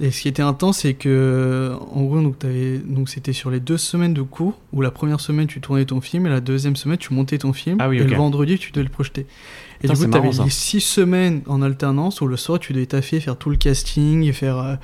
Et 0.02 0.12
ce 0.12 0.22
qui 0.22 0.28
était 0.28 0.42
intense 0.42 0.80
c'est 0.80 0.94
que 0.94 1.72
en 1.94 2.04
gros 2.04 2.22
donc 2.22 2.38
t'avais- 2.38 2.80
donc 2.80 3.08
c'était 3.08 3.32
sur 3.32 3.50
les 3.50 3.62
deux 3.62 3.78
semaines 3.78 4.14
de 4.14 4.22
cours 4.24 4.60
où 4.74 4.82
la 4.82 4.92
première 4.92 5.22
semaine 5.22 5.48
tu 5.48 5.62
tournais 5.62 5.86
ton 5.86 6.02
film 6.02 6.28
et 6.28 6.30
la 6.30 6.42
deuxième 6.42 6.76
semaine 6.76 6.98
tu 6.98 7.14
montais 7.14 7.38
ton 7.38 7.54
film 7.54 7.78
Ah 7.80 7.88
oui, 7.88 7.96
et 7.98 8.04
le 8.04 8.08
vendredi 8.18 8.60
tu 8.60 8.74
devais 8.74 8.84
le 8.84 8.90
projeter 8.92 9.26
et 9.86 9.88
Putain, 9.88 9.94
du 9.94 10.00
coup, 10.00 10.04
c'est 10.06 10.10
tu 10.12 10.18
avais 10.28 10.38
marrant, 10.38 10.50
six 10.50 10.82
semaines 10.82 11.42
en 11.48 11.62
alternance 11.62 12.22
où 12.22 12.28
le 12.28 12.38
soir, 12.38 12.60
tu 12.60 12.74
devais 12.74 12.86
taffer, 12.86 13.20
faire 13.20 13.38
tout 13.38 13.50
le 13.50 13.56
casting, 13.56 14.32
faire, 14.34 14.58
euh, 14.58 14.76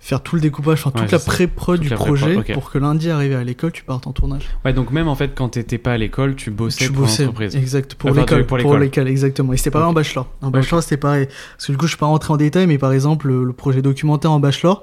faire 0.00 0.22
tout 0.22 0.34
le 0.36 0.42
découpage, 0.42 0.80
enfin 0.84 0.90
Ouais, 0.94 1.02
toute 1.02 1.12
la 1.12 1.18
pré-prod 1.18 1.76
Toute 1.76 1.82
du 1.84 1.88
la 1.88 1.96
pré-prod, 1.96 2.18
projet 2.18 2.52
pour 2.52 2.70
que 2.70 2.78
lundi, 2.78 3.10
arrivé 3.10 3.34
à 3.34 3.44
l'école, 3.44 3.72
tu 3.72 3.84
partes 3.84 4.06
en 4.06 4.12
tournage. 4.12 4.42
Ouais, 4.64 4.72
donc 4.72 4.90
même 4.92 5.08
en 5.08 5.14
fait, 5.14 5.32
quand 5.34 5.48
t'étais 5.50 5.78
pas 5.78 5.92
à 5.92 5.96
l'école, 5.98 6.36
tu 6.36 6.50
bossais 6.50 6.84
tu 6.86 6.92
pour 6.92 7.02
bossais, 7.02 7.24
l'entreprise. 7.24 7.56
exact, 7.56 7.94
pour 7.94 8.10
Enfin, 8.10 8.20
l'école, 8.20 8.46
pour 8.46 8.58
pour 8.58 8.76
l'école. 8.76 9.08
exactement. 9.08 9.52
Et 9.52 9.56
c'était 9.56 9.70
pas 9.70 9.80
Ok. 9.82 9.86
en 9.88 9.92
bachelor. 9.92 10.28
En 10.42 10.50
bachelor, 10.50 10.82
c'était 10.82 10.96
pareil. 10.96 11.26
Parce 11.56 11.66
que 11.66 11.72
du 11.72 11.78
coup, 11.78 11.86
je 11.86 11.90
suis 11.92 11.98
pas 11.98 12.06
rentré 12.06 12.32
en 12.32 12.36
détail, 12.36 12.66
mais 12.66 12.78
par 12.78 12.92
exemple, 12.92 13.28
le, 13.28 13.44
le 13.44 13.52
projet 13.52 13.82
documentaire 13.82 14.32
en 14.32 14.40
bachelor, 14.40 14.82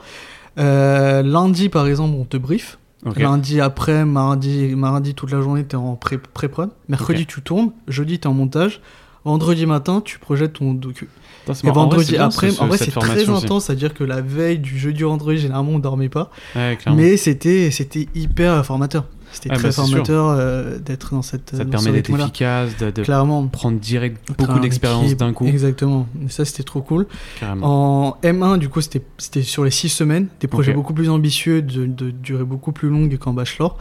euh, 0.60 1.22
lundi, 1.24 1.70
par 1.70 1.88
exemple, 1.88 2.16
on 2.20 2.26
te 2.26 2.38
brief. 2.38 2.80
Lundi 3.16 3.62
après, 3.62 4.04
mardi, 4.06 4.74
mardi 4.76 5.14
toute 5.14 5.32
la 5.32 5.40
journée, 5.40 5.64
t'es 5.64 5.76
en 5.78 5.96
pré- 5.96 6.18
pré-prod. 6.18 6.72
Mercredi, 6.90 7.26
tu 7.26 7.42
tournes. 7.42 7.72
Jeudi, 7.88 8.20
t'es 8.20 8.28
en 8.28 8.34
montage. 8.34 8.82
Vendredi 9.28 9.66
matin, 9.66 10.02
tu 10.04 10.20
projettes 10.20 10.54
ton 10.54 10.74
docu. 10.74 11.10
Et 11.68 11.72
vrai, 11.72 11.82
vendredi 11.84 12.12
après, 12.26 12.48
ce- 12.52 12.62
en 12.62 12.68
vrai, 12.68 12.78
c'est 12.86 12.92
très 13.00 13.16
intense, 13.46 13.66
c'est-à-dire 13.66 13.94
que 13.94 14.04
la 14.04 14.22
veille 14.22 14.60
du 14.60 14.78
jeudi 14.78 15.04
vendredi, 15.04 15.38
généralement, 15.40 15.72
on 15.74 15.80
dormait 15.80 16.10
pas. 16.10 16.32
Ouais. 16.56 16.78
Mais 16.96 17.18
c'était 17.18 17.70
c'était 17.72 18.08
hyper 18.16 18.66
formateur. 18.66 19.06
C'était 19.32 19.50
Ah, 19.52 19.56
très 19.56 19.68
bah, 19.68 19.72
formateur 19.74 20.28
euh, 20.30 20.80
d'être 20.80 21.13
dans 21.13 21.22
cette. 21.22 21.52
Ça 21.56 21.66
te 21.66 21.70
permet 21.70 21.92
d'être 21.92 22.10
efficace, 22.10 22.78
de, 22.78 22.92
de 22.92 23.04
Clairement. 23.04 23.46
prendre 23.48 23.78
direct 23.80 24.18
beaucoup 24.38 24.60
d'expérience 24.60 25.16
d'un 25.16 25.34
coup. 25.34 25.46
Exactement. 25.46 26.08
Et 26.26 26.30
ça, 26.30 26.46
c'était 26.46 26.63
trop 26.63 26.82
cool. 26.82 27.08
Carrément. 27.40 28.08
En 28.12 28.18
M1, 28.24 28.58
du 28.58 28.70
coup, 28.70 28.82
c'était 28.82 29.02
c'était 29.18 29.42
sur 29.42 29.63
les 29.63 29.72
6 29.72 29.90
semaines. 29.90 30.28
Des 30.40 30.48
projets 30.48 30.74
beaucoup 30.74 30.94
plus 30.94 31.10
ambitieux, 31.10 31.62
de, 31.62 31.86
de 31.86 32.12
durée 32.12 32.46
beaucoup 32.46 32.72
plus 32.72 32.90
longue 32.90 33.18
qu'en 33.18 33.34
bachelor. 33.34 33.78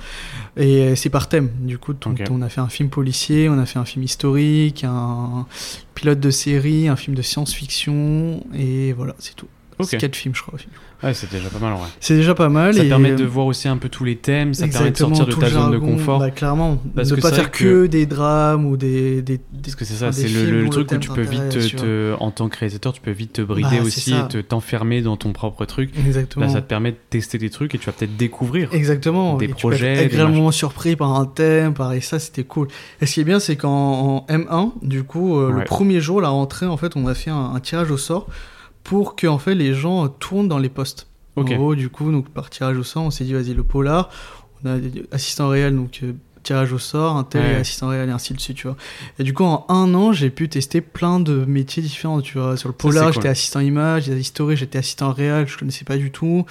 Et 0.57 0.83
euh, 0.83 0.95
c'est 0.97 1.11
par 1.11 1.29
thème. 1.29 1.51
Du 1.61 1.79
coup, 1.79 1.95
on 2.31 2.43
a 2.43 2.49
fait 2.49 2.61
un 2.61 2.69
film 2.69 2.89
policier, 2.91 3.49
on 3.49 3.59
a 3.59 3.67
fait 3.67 3.79
un 3.79 3.85
film 3.85 4.05
historique, 4.05 4.85
un 4.85 5.47
pilote 5.95 6.21
de 6.21 6.31
série, 6.31 6.89
un 6.89 6.97
film 6.97 7.17
de 7.17 7.23
science-fiction. 7.23 8.45
Et 8.55 8.93
voilà, 8.93 9.15
c'est 9.19 9.35
tout. 9.37 9.47
Ok. 9.79 9.89
C'est 9.91 9.99
4 9.99 10.17
films, 10.17 10.35
je 10.35 10.41
crois. 10.43 10.59
Ouais, 11.03 11.13
c'est 11.13 11.31
déjà 11.31 11.51
pas 11.51 11.59
mal 11.59 11.75
vrai. 11.75 11.89
C'est 12.01 12.17
déjà 12.17 12.35
pas 12.35 12.49
mal. 12.49 12.73
Ça 12.73 12.83
et, 12.83 12.89
permet 12.89 13.11
euh, 13.11 13.17
de 13.17 13.25
voir 13.25 13.45
aussi 13.45 13.69
un 13.69 13.77
peu 13.77 13.91
tous 13.91 14.05
les 14.05 14.17
thèmes, 14.17 14.55
ça 14.55 14.67
permet 14.69 14.91
de 14.91 14.97
sortir 14.97 15.27
de 15.27 15.33
ta 15.35 15.51
zone 15.51 15.71
de 15.71 15.77
confort. 15.79 16.19
Bah, 16.19 16.31
clairement, 16.31 16.81
Parce 16.95 17.11
ne 17.11 17.17
que 17.17 17.21
pas 17.21 17.31
faire 17.31 17.51
que... 17.51 17.59
que- 17.83 17.87
des 17.87 18.07
drames 18.07 18.65
ou 18.65 18.79
des. 18.79 19.21
des, 19.21 19.37
des- 19.37 19.43
Parce 19.63 19.75
que 19.75 19.85
c'est 19.85 19.95
ça, 19.95 20.13
c'est 20.13 20.29
le, 20.29 20.67
truc 20.71 20.91
où 20.93 20.97
tu 20.97 21.11
peux 21.11 21.21
vite 21.21 21.51
te, 21.51 21.59
tu 21.59 21.77
te- 21.77 22.15
en 22.19 22.31
tant 22.31 22.49
que 22.49 22.57
réalisateur, 22.59 22.95
tu 22.95 23.03
peux 23.03 23.11
vite 23.11 23.35
te 23.35 23.43
brider 23.43 23.77
Bah, 23.79 23.85
aussi 23.85 24.15
et 24.15 24.29
te 24.29 24.39
t'enfermer 24.39 25.03
dans 25.03 25.19
ton 25.19 25.35
propre 25.35 25.67
truc. 25.67 25.91
Exactement. 25.99 26.47
Là, 26.47 26.51
ça 26.53 26.63
te 26.63 26.67
permet 26.67 26.93
de 26.93 26.97
tester 27.11 27.37
des 27.37 27.51
trucs 27.51 27.75
et 27.75 27.79
tu 27.79 27.85
vas 27.85 27.93
peut-être 27.93 28.17
découvrir. 28.17 28.73
Exactement. 28.73 29.37
des 29.37 29.45
Et 29.45 29.49
tu 29.49 29.55
projets, 29.55 29.93
être 29.93 29.99
des 29.99 30.05
agréablement 30.07 30.51
surpris 30.51 30.97
par 30.97 31.13
un 31.15 31.27
thème, 31.27 31.75
par 31.75 31.93
et 31.93 32.01
ça, 32.01 32.19
c'était 32.19 32.45
cool. 32.45 32.69
Et 33.03 33.07
ce 33.07 33.13
qui 33.13 33.21
est 33.21 33.25
bien, 33.25 33.41
c'est 33.41 33.57
qu'en 33.57 34.25
en 34.27 34.27
M1, 34.33 34.73
du 34.83 35.03
coup, 35.03 35.37
euh, 35.39 35.51
Ouais. 35.53 35.59
le 35.61 35.65
premier 35.65 36.01
jour, 36.01 36.23
la 36.23 36.31
rentrée, 36.31 36.65
en 36.65 36.79
fait, 36.79 36.97
on 36.97 37.07
a 37.07 37.15
fait 37.15 37.31
un 37.31 37.61
tirage 37.61 37.91
au 37.91 37.99
sort 37.99 38.27
pour 38.87 39.17
que 39.17 39.27
en 39.27 39.39
fait 39.39 39.57
les 39.57 39.75
gens 39.75 40.09
tournent 40.09 40.47
dans 40.47 40.59
les 40.59 40.69
postes. 40.69 41.09
En 41.35 41.43
gros, 41.43 41.75
du 41.75 41.91
coup, 41.91 42.11
donc 42.13 42.31
par 42.31 42.49
tirage 42.49 42.79
au 42.79 42.83
sort, 42.83 43.03
on 43.03 43.11
s'est 43.11 43.25
dit 43.25 43.35
vas-y 43.35 43.53
le 43.53 43.63
polar, 43.63 44.09
on 44.65 44.71
a 44.71 44.79
assistant 45.11 45.49
réel 45.49 45.77
donc 45.77 46.01
euh, 46.03 46.15
tirage 46.47 46.73
au 46.73 46.79
sort, 46.79 47.17
un 47.17 47.25
tel 47.25 47.43
Ouais. 47.43 47.55
assistant 47.57 47.89
réel 47.89 48.09
et 48.09 48.13
ainsi 48.13 48.33
de 48.35 48.41
suite, 48.41 48.57
tu 48.57 48.67
vois. 48.67 48.77
Et 49.19 49.23
du 49.25 49.33
coup, 49.35 49.45
en 49.45 49.65
un 49.69 49.93
an, 49.95 50.13
j'ai 50.13 50.31
pu 50.31 50.49
tester 50.49 50.81
plein 50.81 51.21
de 51.21 51.45
métiers 51.47 51.83
différents, 51.83 52.21
tu 52.21 52.39
vois. 52.39 52.57
Sur 52.57 52.69
le 52.69 52.75
polar, 52.75 53.09
j'étais 53.13 53.21
cool. 53.23 53.31
assistant 53.31 53.61
image, 53.61 54.05
j'étais 54.05 54.21
historique, 54.21 54.59
j'étais 54.59 54.79
assistant 54.79 55.13
réel, 55.13 55.47
je 55.49 55.57
connaissais 55.59 55.85
pas 55.85 55.97
du 55.97 56.11
tout. 56.11 56.45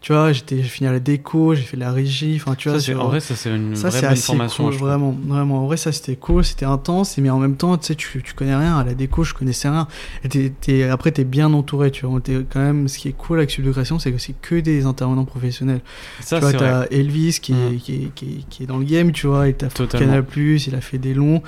Tu 0.00 0.12
vois, 0.12 0.32
j'étais 0.32 0.56
j'ai 0.58 0.68
fini 0.68 0.88
à 0.88 0.92
la 0.92 1.00
déco, 1.00 1.54
j'ai 1.54 1.62
fait 1.62 1.76
de 1.76 1.82
la 1.82 1.92
régie, 1.92 2.36
enfin 2.40 2.54
tu 2.54 2.68
Ça, 2.68 2.70
vois. 2.72 2.80
c'est- 2.80 2.92
sur- 2.92 3.04
en 3.04 3.08
vrai, 3.08 3.20
ça 3.20 3.34
c'est 3.36 3.50
une 3.54 3.74
ça 3.74 3.88
vraie 3.88 4.00
bonne 4.02 4.16
formation. 4.16 4.64
cool, 4.64 4.74
vraiment, 4.74 5.16
vraiment. 5.26 5.62
En 5.64 5.66
vrai, 5.66 5.76
ça 5.76 5.90
c'était 5.92 6.16
cool, 6.16 6.44
c'était 6.44 6.66
intense, 6.66 7.18
mais 7.18 7.30
en 7.30 7.38
même 7.38 7.56
temps, 7.56 7.76
tu 7.78 7.86
sais, 7.86 7.94
tu, 7.94 8.22
connais 8.36 8.54
rien 8.56 8.76
à 8.78 8.84
la 8.84 8.94
déco, 8.94 9.24
je 9.24 9.34
connaissais 9.34 9.68
rien. 9.68 9.88
Et 10.24 10.28
t'es- 10.28 10.52
t'es- 10.60 10.84
après, 10.84 11.10
t'es 11.12 11.24
bien 11.24 11.52
entouré, 11.52 11.90
tu 11.90 12.06
vois. 12.06 12.20
T'es 12.20 12.44
quand 12.52 12.60
même, 12.60 12.88
ce 12.88 12.98
qui 12.98 13.08
est 13.08 13.12
cool 13.12 13.38
avec 13.38 13.50
Sub 13.50 13.64
de 13.64 13.72
Création, 13.72 13.98
c'est 13.98 14.12
que 14.12 14.18
c'est 14.18 14.34
que 14.40 14.56
des 14.60 14.86
intervenants 14.86 15.24
professionnels. 15.24 15.80
Ça, 16.20 16.36
tu 16.36 16.42
vois, 16.42 16.52
t'as 16.52 16.86
Elvis 16.90 17.38
qui 17.40 17.52
est, 17.52 17.54
Mm. 17.72 17.76
qui, 17.78 17.94
est, 17.94 18.10
qui, 18.14 18.24
est, 18.26 18.48
qui 18.48 18.62
est 18.62 18.66
dans 18.66 18.78
le 18.78 18.84
game, 18.84 19.12
tu 19.12 19.26
vois, 19.26 19.37
et 19.46 19.52
t'as 19.52 19.68
Totalement. 19.68 20.06
Canal 20.06 20.24
il 20.36 20.74
a 20.74 20.80
fait 20.80 20.98
des 20.98 21.14
longs. 21.14 21.42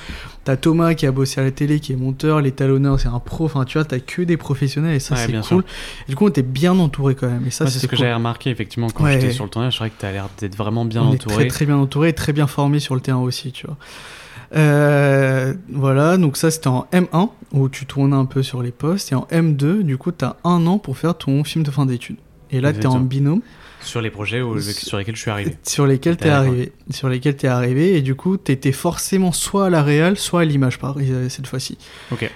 T'as 0.45 0.57
Thomas 0.57 0.95
qui 0.95 1.07
a 1.07 1.13
bossé 1.13 1.41
à 1.41 1.45
la 1.45 1.51
télé, 1.51 1.81
qui 1.81 1.93
est 1.93 1.97
monteur, 1.97 2.41
les 2.41 2.53
talonneurs, 2.53 3.01
c'est 3.01 3.09
un 3.09 3.19
pro. 3.19 3.47
Enfin, 3.47 3.65
tu 3.65 3.79
vois, 3.79 3.85
t'as 3.85 3.99
que 3.99 4.23
des 4.23 4.37
professionnels, 4.37 4.95
et 4.95 5.01
ça, 5.01 5.15
Ouais, 5.15 5.21
c'est 5.27 5.33
bien 5.33 5.43
cool. 5.43 5.65
Et 6.07 6.11
du 6.11 6.17
coup, 6.17 6.27
on 6.27 6.29
était 6.29 6.43
bien 6.43 6.79
entouré 6.79 7.15
quand 7.15 7.29
même, 7.29 7.45
et 7.47 7.51
ça, 7.51 7.65
Ouais, 7.65 7.71
c'est 7.71 7.79
ce 7.79 7.87
que 7.87 7.97
j'avais 7.97 8.15
remarqué 8.15 8.51
effectivement 8.51 8.89
quand 8.91 9.05
Ouais. 9.05 9.21
j'étais 9.21 9.33
sur 9.33 9.45
le 9.45 9.51
tournage. 9.51 9.73
C'est 9.75 9.79
vrai 9.81 9.91
que 9.91 9.99
tu 9.99 10.07
as 10.07 10.13
l'air 10.13 10.29
d'être 10.39 10.57
vraiment 10.57 10.85
bien 10.85 11.03
on 11.03 11.13
est 11.13 11.15
entouré. 11.17 11.35
très 11.37 11.47
très 11.49 11.67
bien 11.67 11.77
entouré 11.79 12.09
et 12.11 12.13
très 12.13 12.33
bien 12.33 12.47
formé 12.47 12.79
sur 12.81 12.95
le 12.95 13.01
terrain 13.01 13.19
aussi, 13.21 13.53
tu 13.53 13.67
vois. 13.67 13.77
Euh, 14.57 15.55
voilà, 15.73 16.17
donc 16.17 16.37
ça 16.37 16.51
c'était 16.51 16.67
en 16.69 16.87
M1 16.93 17.29
où 17.53 17.69
tu 17.69 17.87
tournais 17.87 18.17
un 18.17 18.25
peu 18.25 18.43
sur 18.43 18.63
les 18.63 18.73
postes 18.73 19.13
et 19.13 19.15
en 19.15 19.27
M2, 19.31 19.83
du 19.83 19.97
coup, 19.97 20.11
tu 20.13 20.25
as 20.25 20.37
un 20.45 20.67
an 20.67 20.79
pour 20.79 20.99
faire 20.99 21.17
ton 21.17 21.45
film 21.45 21.65
de 21.65 21.71
fin 21.71 21.87
d'études. 21.87 22.17
Et 22.51 22.61
là, 22.61 22.73
tu 22.73 22.81
es 22.81 22.87
en 22.87 22.99
binôme 22.99 23.43
Sur 23.83 24.01
les 24.01 24.11
projets 24.11 24.43
où- 24.43 24.61
sur 24.61 24.99
lesquels 24.99 25.17
je 25.17 25.21
suis 25.23 25.31
arrivé. 25.31 25.57
sur 25.63 25.87
lesquels 25.87 26.17
tu 26.17 26.25
es 26.25 26.27
D'accord. 26.29 26.47
arrivé. 26.49 26.73
Sur 26.91 27.09
lesquels 27.09 27.37
tu 27.37 27.47
es 27.47 27.49
arrivé 27.49 27.97
et 27.97 28.03
du 28.03 28.15
coup, 28.15 28.37
tu 28.37 28.53
étais 28.53 28.73
forcément 28.73 29.33
soit 29.33 29.67
à 29.67 29.71
la 29.71 29.83
réal, 29.83 30.17
soit 30.19 30.43
à 30.43 30.45
l'image 30.45 30.79
par 30.79 30.97
euh, 30.99 31.29
cette 31.29 31.47
fois-ci. 31.47 31.79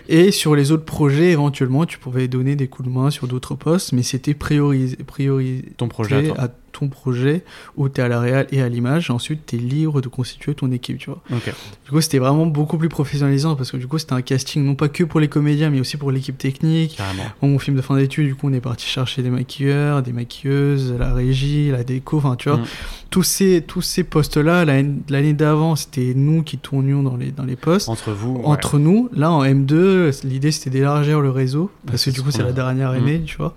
Et 0.09 0.31
sur 0.31 0.57
les 0.57 0.73
autres 0.73 0.85
projets, 0.85 1.31
éventuellement, 1.33 1.85
tu 1.87 1.99
pouvais 1.99 2.29
donner 2.29 2.57
des 2.57 2.69
coups 2.69 2.89
de 2.89 2.93
main 2.95 3.11
sur 3.11 3.29
d'autres 3.29 3.55
postes, 3.55 3.93
mais 3.93 4.03
c'était 4.03 4.35
priorisé, 4.35 4.97
priorisé 4.97 5.65
Ton 5.77 5.89
projet 5.89 6.17
à 6.17 6.21
t'es 6.23 6.29
toi. 6.29 6.41
à 6.41 6.49
ton 6.79 6.89
projet 6.89 7.45
où 7.77 7.89
tu 7.89 8.01
es 8.01 8.05
à 8.05 8.09
la 8.09 8.21
réal 8.21 8.47
et 8.53 8.61
à 8.61 8.69
l'image. 8.69 9.11
Ensuite, 9.11 9.47
tu 9.47 9.57
es 9.57 9.59
libre 9.59 10.01
de 10.03 10.09
constituer 10.09 10.55
ton 10.55 10.71
équipe, 10.73 10.99
tu 10.99 11.09
vois. 11.11 11.21
Ok. 11.33 11.53
Du 11.85 11.91
coup, 11.91 12.01
c'était 12.01 12.19
vraiment 12.19 12.47
beaucoup 12.47 12.77
plus 12.77 12.89
professionnalisant 12.89 13.57
parce 13.57 13.71
que 13.71 13.77
du 13.79 13.87
coup, 13.87 13.99
c'était 13.99 14.13
un 14.13 14.23
casting 14.23 14.65
non 14.65 14.75
pas 14.75 14.89
que 14.89 15.05
pour 15.05 15.21
les 15.21 15.29
comédiens, 15.29 15.71
mais 15.71 15.81
aussi 15.81 15.97
pour 15.97 16.11
l'équipe 16.11 16.37
technique. 16.37 16.99
Bon, 17.41 17.49
mon 17.49 17.59
film 17.59 17.77
de 17.77 17.83
fin 17.83 17.97
d'études, 17.97 18.27
du 18.27 18.35
coup, 18.35 18.49
on 18.49 18.53
est 18.53 18.61
parti 18.61 18.87
chercher 18.87 19.23
des 19.23 19.31
maquilleurs, 19.31 20.03
des 20.03 20.13
maquilleuses, 20.13 20.93
la 20.99 21.15
régie, 21.15 21.71
la 21.71 21.85
déco, 21.85 22.19
enfin, 22.19 22.37
tu 22.37 22.49
vois. 22.49 22.59
Mm. 22.59 22.65
Tous 23.11 23.23
ces, 23.23 23.63
tous 23.67 23.81
ces 23.83 24.03
postes-là, 24.03 24.65
l'année 24.65 25.33
d'avant, 25.33 25.77
c'était 25.77 26.13
nous 26.17 26.43
qui 26.43 26.59
tournions 26.59 27.03
dans 27.05 27.17
les, 27.17 27.31
dans 27.31 27.45
les 27.45 27.57
postes. 27.57 27.89
Entre 27.89 28.11
vous. 28.11 28.33
ouais. 28.37 28.43
Entre 28.45 28.79
nous, 28.79 29.09
là 29.15 29.31
en 29.31 29.45
M2, 29.45 30.27
l'idée 30.27 30.51
c'était 30.51 30.71
d'élargir 30.71 31.21
le 31.21 31.31
réseau, 31.31 31.71
parce 31.87 32.05
que 32.05 32.11
du 32.11 32.23
coup 32.23 32.31
c'est 32.33 32.43
la 32.43 32.53
dernière 32.53 32.91
Mm. 32.93 32.97
année, 32.97 33.23
tu 33.25 33.37
vois. 33.37 33.55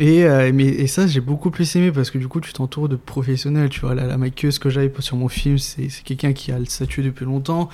Et, 0.00 0.24
euh, 0.24 0.50
mais, 0.52 0.64
et 0.64 0.86
ça, 0.86 1.06
j'ai 1.06 1.20
beaucoup 1.20 1.50
plus 1.50 1.76
aimé 1.76 1.92
parce 1.92 2.10
que 2.10 2.18
du 2.18 2.26
coup, 2.26 2.40
tu 2.40 2.52
t'entoures 2.52 2.88
de 2.88 2.96
professionnels. 2.96 3.68
Tu 3.68 3.80
vois, 3.80 3.94
la, 3.94 4.06
la 4.06 4.16
maquilleuse 4.16 4.58
que 4.58 4.70
j'avais 4.70 4.90
sur 4.98 5.16
mon 5.16 5.28
film, 5.28 5.58
c'est 5.58 5.88
quelqu'un 6.04 6.32
qui 6.32 6.50
a 6.50 6.58
le 6.58 6.64
statut 6.64 7.02
depuis 7.02 7.26
longtemps, 7.26 7.68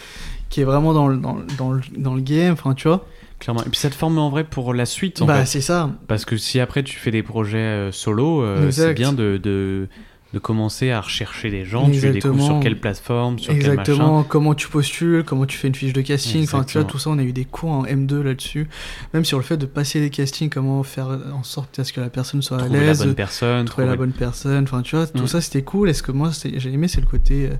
qui 0.50 0.60
est 0.60 0.64
vraiment 0.64 0.92
dans 0.92 1.06
le, 1.06 1.16
dans, 1.16 1.38
dans 1.56 1.72
le, 1.72 1.80
dans 1.96 2.14
le 2.14 2.20
game, 2.20 2.52
enfin, 2.52 2.74
tu 2.74 2.88
vois. 2.88 3.06
Clairement. 3.38 3.62
Et 3.64 3.68
puis 3.68 3.78
ça 3.78 3.90
te 3.90 3.94
forme 3.94 4.18
en 4.18 4.30
vrai 4.30 4.44
pour 4.44 4.74
la 4.74 4.86
suite. 4.86 5.22
En 5.22 5.26
bah, 5.26 5.44
c'est 5.44 5.60
ça. 5.60 5.90
Parce 6.08 6.24
que 6.24 6.36
si 6.36 6.58
après 6.58 6.82
tu 6.82 6.96
fais 6.96 7.10
des 7.10 7.22
projets 7.22 7.58
euh, 7.58 7.92
solo, 7.92 8.42
euh, 8.42 8.70
c'est 8.70 8.94
bien 8.94 9.12
de, 9.12 9.38
de, 9.42 9.88
de 10.34 10.38
commencer 10.40 10.90
à 10.90 11.00
rechercher 11.00 11.50
des 11.50 11.64
gens. 11.64 11.84
Tu 11.86 11.92
découvres 11.92 12.06
Exactement. 12.16 12.46
sur 12.46 12.60
quelle 12.60 12.78
plateforme, 12.80 13.38
sur 13.38 13.52
quel 13.54 13.62
machin. 13.62 13.80
Exactement, 13.80 14.22
comment 14.24 14.54
tu 14.54 14.68
postules, 14.68 15.22
comment 15.24 15.46
tu 15.46 15.56
fais 15.56 15.68
une 15.68 15.74
fiche 15.74 15.92
de 15.92 16.00
casting, 16.02 16.42
enfin 16.42 16.64
tu 16.64 16.74
vois, 16.74 16.82
Exactement. 16.82 16.84
tout 16.86 16.98
ça, 16.98 17.10
on 17.10 17.18
a 17.18 17.22
eu 17.22 17.32
des 17.32 17.44
cours 17.44 17.70
en 17.70 17.84
M2 17.86 18.20
là-dessus, 18.22 18.68
même 19.14 19.24
sur 19.24 19.38
le 19.38 19.44
fait 19.44 19.56
de 19.56 19.66
passer 19.66 20.00
des 20.00 20.10
castings, 20.10 20.50
comment 20.50 20.82
faire 20.82 21.08
en 21.32 21.42
sorte 21.44 21.78
à 21.78 21.84
ce 21.84 21.92
que 21.92 22.00
la 22.00 22.10
personne 22.10 22.42
soit 22.42 22.56
à 22.58 22.60
Trouver 22.64 22.80
la 22.80 22.86
l'aise, 22.86 22.98
bonne 23.04 23.14
personne. 23.14 23.64
trouver 23.66 23.86
la 23.86 23.96
bonne 23.96 24.12
personne, 24.12 24.64
enfin 24.64 24.82
tu 24.82 24.96
vois, 24.96 25.06
tout 25.06 25.22
Mm. 25.22 25.26
ça 25.28 25.40
c'était 25.40 25.62
cool, 25.62 25.88
et 25.88 25.94
ce 25.94 26.02
que 26.02 26.12
moi 26.12 26.30
j'ai 26.56 26.72
aimé 26.72 26.88
c'est 26.88 27.00
le 27.00 27.06
côté, 27.06 27.46
euh, 27.46 27.54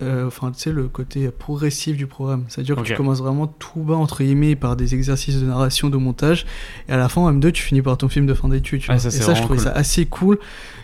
enfin 0.00 0.50
tu 0.52 0.60
sais, 0.60 0.72
le 0.72 0.88
côté 0.88 1.28
progressif 1.30 1.96
du 1.96 2.06
programme, 2.06 2.44
c'est-à-dire 2.48 2.76
que 2.76 2.82
tu 2.82 2.94
commences 2.94 3.20
vraiment 3.20 3.46
tout 3.46 3.80
bas 3.82 3.96
entre 3.96 4.22
guillemets 4.22 4.56
par 4.56 4.76
des 4.76 4.94
exercices 4.94 5.40
de 5.40 5.46
narration, 5.46 5.90
de 5.90 5.96
montage, 5.96 6.46
et 6.88 6.92
à 6.92 6.96
la 6.96 7.08
fin 7.08 7.20
en 7.22 7.32
M2 7.32 7.52
tu 7.52 7.62
finis 7.62 7.82
par 7.82 7.96
ton 7.98 8.08
film 8.08 8.26
de 8.26 8.34
fin 8.34 8.48
d'études, 8.48 8.82
ça, 8.84 8.94
et 8.94 8.98
c'est 8.98 9.10
ça 9.10 9.34
je 9.34 9.40
trouvais 9.42 9.56
cool. 9.58 9.64
ça 9.66 9.72
assez 9.72 10.06
cool 10.06 10.38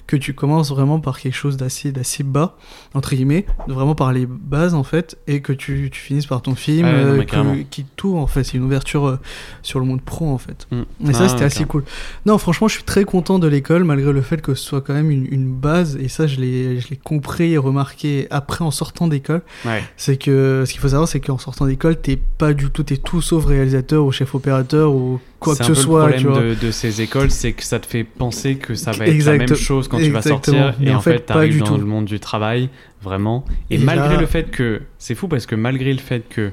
que 0.07 0.17
tu 0.17 0.35
commences 0.35 0.69
vraiment 0.69 1.01
par 1.01 1.19
quelque 1.19 1.33
chose 1.35 1.57
d'assez 1.57 1.91
d'assez 1.91 2.25
bas 2.25 2.59
entre 2.93 3.15
guillemets 3.15 3.47
vraiment 3.69 3.95
par 3.95 4.13
les 4.13 4.27
bases 4.27 4.75
en 4.75 4.85
fait 4.85 5.17
et 5.27 5.41
que 5.41 5.53
tu, 5.55 5.89
tu 5.91 5.99
finisses 5.99 6.27
par 6.27 6.43
ton 6.43 6.55
film 6.55 6.87
Ah 6.87 6.93
non, 6.93 6.99
euh, 6.99 7.23
que- 7.25 7.63
qui 7.63 7.85
t'ouvre 7.85 8.19
en 8.19 8.27
fait. 8.27 8.45
C'est 8.45 8.59
une 8.59 8.65
ouverture 8.65 9.07
euh, 9.07 9.19
sur 9.63 9.81
le 9.81 9.87
monde 9.87 10.03
pro 10.03 10.29
en 10.29 10.37
fait. 10.37 10.67
Mm. 10.71 11.09
et 11.09 11.13
ça 11.15 11.21
Ah, 11.25 11.29
c'était 11.31 11.45
assez 11.45 11.65
cool. 11.65 11.85
Non 12.27 12.37
franchement 12.37 12.69
je 12.69 12.75
suis 12.75 12.85
très 12.85 13.05
content 13.07 13.39
de 13.39 13.47
l'école 13.49 13.85
malgré 13.85 14.13
le 14.13 14.21
fait 14.21 14.43
que 14.43 14.55
ce 14.55 14.63
soit 14.63 14.83
quand 14.83 14.93
même 14.93 15.11
une, 15.11 15.27
une 15.33 15.51
base 15.51 15.97
et 15.97 16.09
ça 16.09 16.27
je 16.27 16.39
l'ai 16.39 16.79
compris 17.03 17.53
et 17.55 17.59
remarqué 17.59 18.27
après 18.31 18.63
en 18.63 18.71
sortant 18.71 19.04
d'école 19.09 19.43
Ouais. 19.65 19.83
c'est 19.97 20.17
que 20.17 20.65
ce 20.67 20.73
qu'il 20.73 20.81
faut 20.81 20.89
savoir 20.89 21.09
c'est 21.09 21.21
qu'en 21.21 21.39
sortant 21.39 21.67
d'école 21.67 22.01
t'es 22.01 22.17
pas 22.39 22.53
du 22.53 22.71
tout 22.71 22.83
t'es 22.83 22.97
tout 22.97 23.21
sauf 23.23 23.45
réalisateur 23.47 24.05
ou 24.05 24.13
chef 24.13 24.35
opérateur 24.35 24.93
ou 24.95 25.21
quoi 25.41 25.55
que 25.57 25.63
un 25.63 25.67
ce 25.67 25.69
peu 25.73 25.75
soit 25.75 26.09
le 26.11 26.17
tu 26.17 26.25
problème 26.27 26.55
de, 26.55 26.67
de 26.67 26.71
ces 26.71 27.03
écoles, 27.03 27.31
c'est 27.31 27.53
que 27.53 27.63
ça 27.65 27.79
te 27.79 27.87
fait 27.87 28.05
penser 28.05 28.57
que 28.57 28.75
ça 28.75 28.93
va 28.93 29.07
être 29.07 29.13
Exact- 29.13 29.33
la 29.33 29.39
même 29.47 29.55
chose 29.55 29.89
quand 29.89 29.99
tu 29.99 30.11
vas 30.11 30.23
sortir. 30.23 30.75
Mais 30.81 30.87
Et 30.91 30.95
en 30.95 31.01
fait, 31.01 31.21
t'arrives 31.21 31.59
dans 31.59 31.67
tout. 31.67 31.77
le 31.77 31.85
monde 31.85 32.07
du 32.07 32.19
travail, 32.19 32.71
vraiment. 33.03 33.45
Et, 33.71 33.75
Et 33.75 33.79
malgré 33.79 34.15
là- 34.15 34.21
le 34.21 34.27
fait 34.27 34.51
que. 34.51 34.81
C'est 34.99 35.15
fou 35.15 35.29
parce 35.29 35.45
que 35.45 35.55
malgré 35.55 35.93
le 35.93 35.99
fait 35.99 36.23
que 36.31 36.51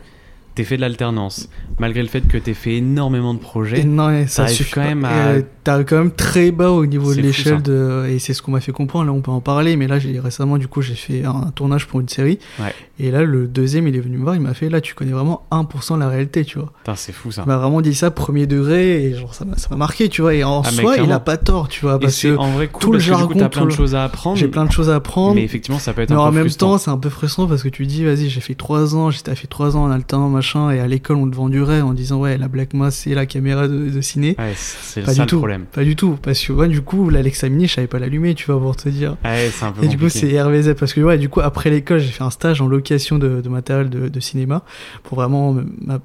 t'aies 0.55 0.63
fait 0.63 0.75
de 0.75 0.81
l'alternance, 0.81 1.49
malgré 1.79 2.01
le 2.01 2.07
fait 2.09 2.27
que 2.27 2.37
t'aies 2.37 2.53
fait 2.53 2.75
énormément 2.75 3.33
de 3.33 3.39
projets, 3.39 3.79
Et 3.81 3.83
non, 3.85 4.09
et 4.09 4.27
ça 4.27 4.47
suffit 4.47 4.71
quand 4.73 4.81
même 4.83 5.05
à- 5.05 5.27
euh, 5.29 5.41
T'arrives 5.63 5.85
quand 5.85 5.97
même 5.99 6.11
très 6.11 6.49
bas 6.51 6.71
au 6.71 6.87
niveau 6.87 7.13
de 7.13 7.21
l'échelle 7.21 7.61
de 7.61 8.07
et 8.09 8.17
c'est 8.17 8.33
ce 8.33 8.41
qu'on 8.41 8.49
m'a 8.51 8.61
fait 8.61 8.71
comprendre. 8.71 9.05
Là, 9.05 9.11
on 9.11 9.21
peut 9.21 9.29
en 9.29 9.41
parler, 9.41 9.75
mais 9.75 9.85
là, 9.87 9.99
j'ai 9.99 10.19
récemment, 10.19 10.57
du 10.57 10.67
coup, 10.67 10.81
j'ai 10.81 10.95
fait 10.95 11.23
un 11.23 11.51
tournage 11.53 11.85
pour 11.85 11.99
une 11.99 12.09
série. 12.09 12.39
Ouais. 12.59 12.73
Et 12.99 13.11
là, 13.11 13.21
le 13.23 13.47
deuxième, 13.47 13.87
il 13.87 13.95
est 13.95 13.99
venu 13.99 14.17
me 14.17 14.23
voir, 14.23 14.33
il 14.35 14.41
m'a 14.41 14.55
fait, 14.55 14.69
là, 14.69 14.81
tu 14.81 14.95
connais 14.95 15.11
vraiment 15.11 15.43
1% 15.51 15.95
de 15.95 15.99
la 15.99 16.09
réalité, 16.09 16.43
tu 16.45 16.57
vois. 16.57 16.73
c'est 16.95 17.11
fou 17.11 17.31
ça. 17.31 17.43
Il 17.45 17.47
m'a 17.47 17.57
vraiment 17.57 17.81
dit 17.81 17.93
ça 17.93 18.09
premier 18.09 18.47
degré 18.47 19.03
et 19.05 19.13
genre 19.13 19.35
ça 19.35 19.45
m'a 19.45 19.75
marqué, 19.75 20.09
tu 20.09 20.21
vois. 20.23 20.33
Et 20.33 20.43
en 20.43 20.61
Ah, 20.65 20.71
soi, 20.71 20.97
il 20.97 21.11
a 21.11 21.19
pas 21.19 21.37
tort, 21.37 21.67
tu 21.67 21.81
vois, 21.81 21.99
parce 21.99 22.19
que 22.19 22.35
en 22.37 22.51
vrai 22.53 22.67
cool 22.67 22.81
tout 22.81 22.91
le 22.93 22.97
jargon, 22.99 23.35
t'as 23.37 23.49
plein 23.49 23.65
de 23.67 23.71
choses 23.71 23.93
à 23.93 24.03
apprendre. 24.03 24.37
j'ai 24.37 24.47
plein 24.47 24.65
de 24.65 24.71
choses 24.71 24.89
à 24.89 24.95
apprendre. 24.95 25.35
Mais 25.35 25.43
effectivement, 25.43 25.77
ça 25.79 25.93
peut 25.93 26.01
être 26.01 26.09
Mais 26.09 26.15
un 26.15 26.19
en 26.19 26.29
peu 26.29 26.35
même 26.37 26.43
frustrant. 26.45 26.71
temps, 26.71 26.77
c'est 26.79 26.89
un 26.89 26.97
peu 26.97 27.09
frustrant 27.09 27.45
parce 27.45 27.61
que 27.61 27.69
tu 27.69 27.85
dis, 27.85 28.03
vas-y, 28.03 28.29
j'ai 28.29 28.41
fait 28.41 28.55
trois 28.55 28.95
ans, 28.95 29.11
j'étais 29.11 29.35
fait 29.35 29.47
trois 29.47 29.77
ans 29.77 29.83
en 29.83 29.91
alternant, 29.91 30.40
machin, 30.41 30.71
et 30.71 30.79
à 30.79 30.87
l'école, 30.87 31.17
on 31.17 31.29
te 31.29 31.35
vendurait 31.35 31.81
en 31.81 31.93
disant, 31.93 32.19
ouais, 32.19 32.37
la 32.37 32.47
Black 32.47 32.73
Mass, 32.73 32.95
c'est 32.95 33.13
la 33.13 33.25
caméra 33.27 33.67
de, 33.67 33.89
de 33.89 34.01
ciné. 34.01 34.35
Ouais, 34.39 34.53
c'est 34.55 35.05
ça 35.05 35.13
du 35.13 35.19
le 35.21 35.25
tout. 35.27 35.37
problème. 35.37 35.65
Pas 35.71 35.83
du 35.83 35.95
tout, 35.95 36.17
parce 36.21 36.43
que, 36.43 36.51
ouais, 36.51 36.67
du 36.67 36.81
coup, 36.81 37.09
l'Alexa 37.09 37.47
Mini, 37.49 37.67
je 37.67 37.75
savais 37.75 37.87
pas 37.87 37.99
l'allumer, 37.99 38.33
tu 38.33 38.45
vois, 38.47 38.59
pour 38.59 38.75
te 38.75 38.89
dire. 38.89 39.17
Ouais, 39.23 39.49
c'est 39.53 39.65
un 39.65 39.71
peu 39.71 39.85
Et 39.85 39.87
du 39.87 39.97
coup, 39.97 40.09
c'est 40.09 40.41
RVZ 40.41 40.73
parce 40.79 40.93
que 40.93 41.01
ouais, 41.01 41.17
du 41.19 41.29
coup, 41.29 41.41
après 41.41 41.69
l'école, 41.69 41.99
j'ai 41.99 42.11
fait 42.11 42.23
un 42.23 42.31
stage 42.31 42.59
en 42.61 42.67
location 42.67 43.17
de, 43.19 43.41
de 43.41 43.49
matériel 43.49 43.89
de, 43.89 44.07
de 44.07 44.19
cinéma 44.19 44.63
pour 45.03 45.19
vraiment 45.19 45.55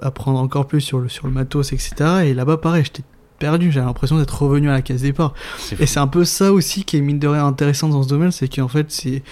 apprendre 0.02 0.38
encore 0.38 0.66
plus 0.66 0.80
sur 0.82 0.98
le, 0.98 1.08
sur 1.08 1.26
le 1.26 1.32
matos, 1.32 1.72
etc. 1.72 1.94
Et 2.26 2.34
là-bas, 2.34 2.58
pareil, 2.58 2.84
j'étais 2.84 3.02
perdu, 3.38 3.70
j'avais 3.72 3.86
l'impression 3.86 4.18
d'être 4.18 4.42
revenu 4.42 4.68
à 4.68 4.72
la 4.72 4.82
case 4.82 5.02
départ. 5.02 5.34
Et 5.78 5.86
c'est 5.86 6.00
un 6.00 6.06
peu 6.06 6.24
ça 6.24 6.52
aussi 6.52 6.84
qui 6.84 6.96
est 6.96 7.00
mine 7.00 7.18
de 7.18 7.28
rien 7.28 7.46
intéressant 7.46 7.88
dans 7.88 8.02
ce 8.02 8.08
domaine, 8.08 8.30
c'est 8.32 8.48
qu'en 8.54 8.68
fait, 8.68 8.86
c'est 8.90 9.22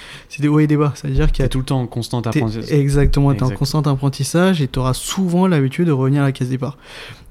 des 0.41 0.49
hauts 0.49 0.61
et 0.61 0.67
des 0.67 0.77
bas. 0.77 0.93
C'est-à-dire 0.95 1.31
qu'il 1.33 1.43
y 1.43 1.47
a 1.47 1.49
tout 1.49 1.59
le 1.59 1.65
temps 1.65 1.81
en 1.81 1.87
constant 1.87 2.21
apprentissage. 2.21 2.71
Exactement, 2.73 3.33
tu 3.35 3.41
es 3.41 3.43
en 3.43 3.51
constant 3.51 3.81
apprentissage 3.83 4.61
et 4.63 4.69
tu 4.69 4.79
auras 4.79 4.95
souvent 4.95 5.47
l'habitude 5.47 5.87
de 5.87 5.93
revenir 5.93 6.23
à 6.23 6.27
la 6.27 6.33
case 6.33 6.49
départ. 6.49 6.77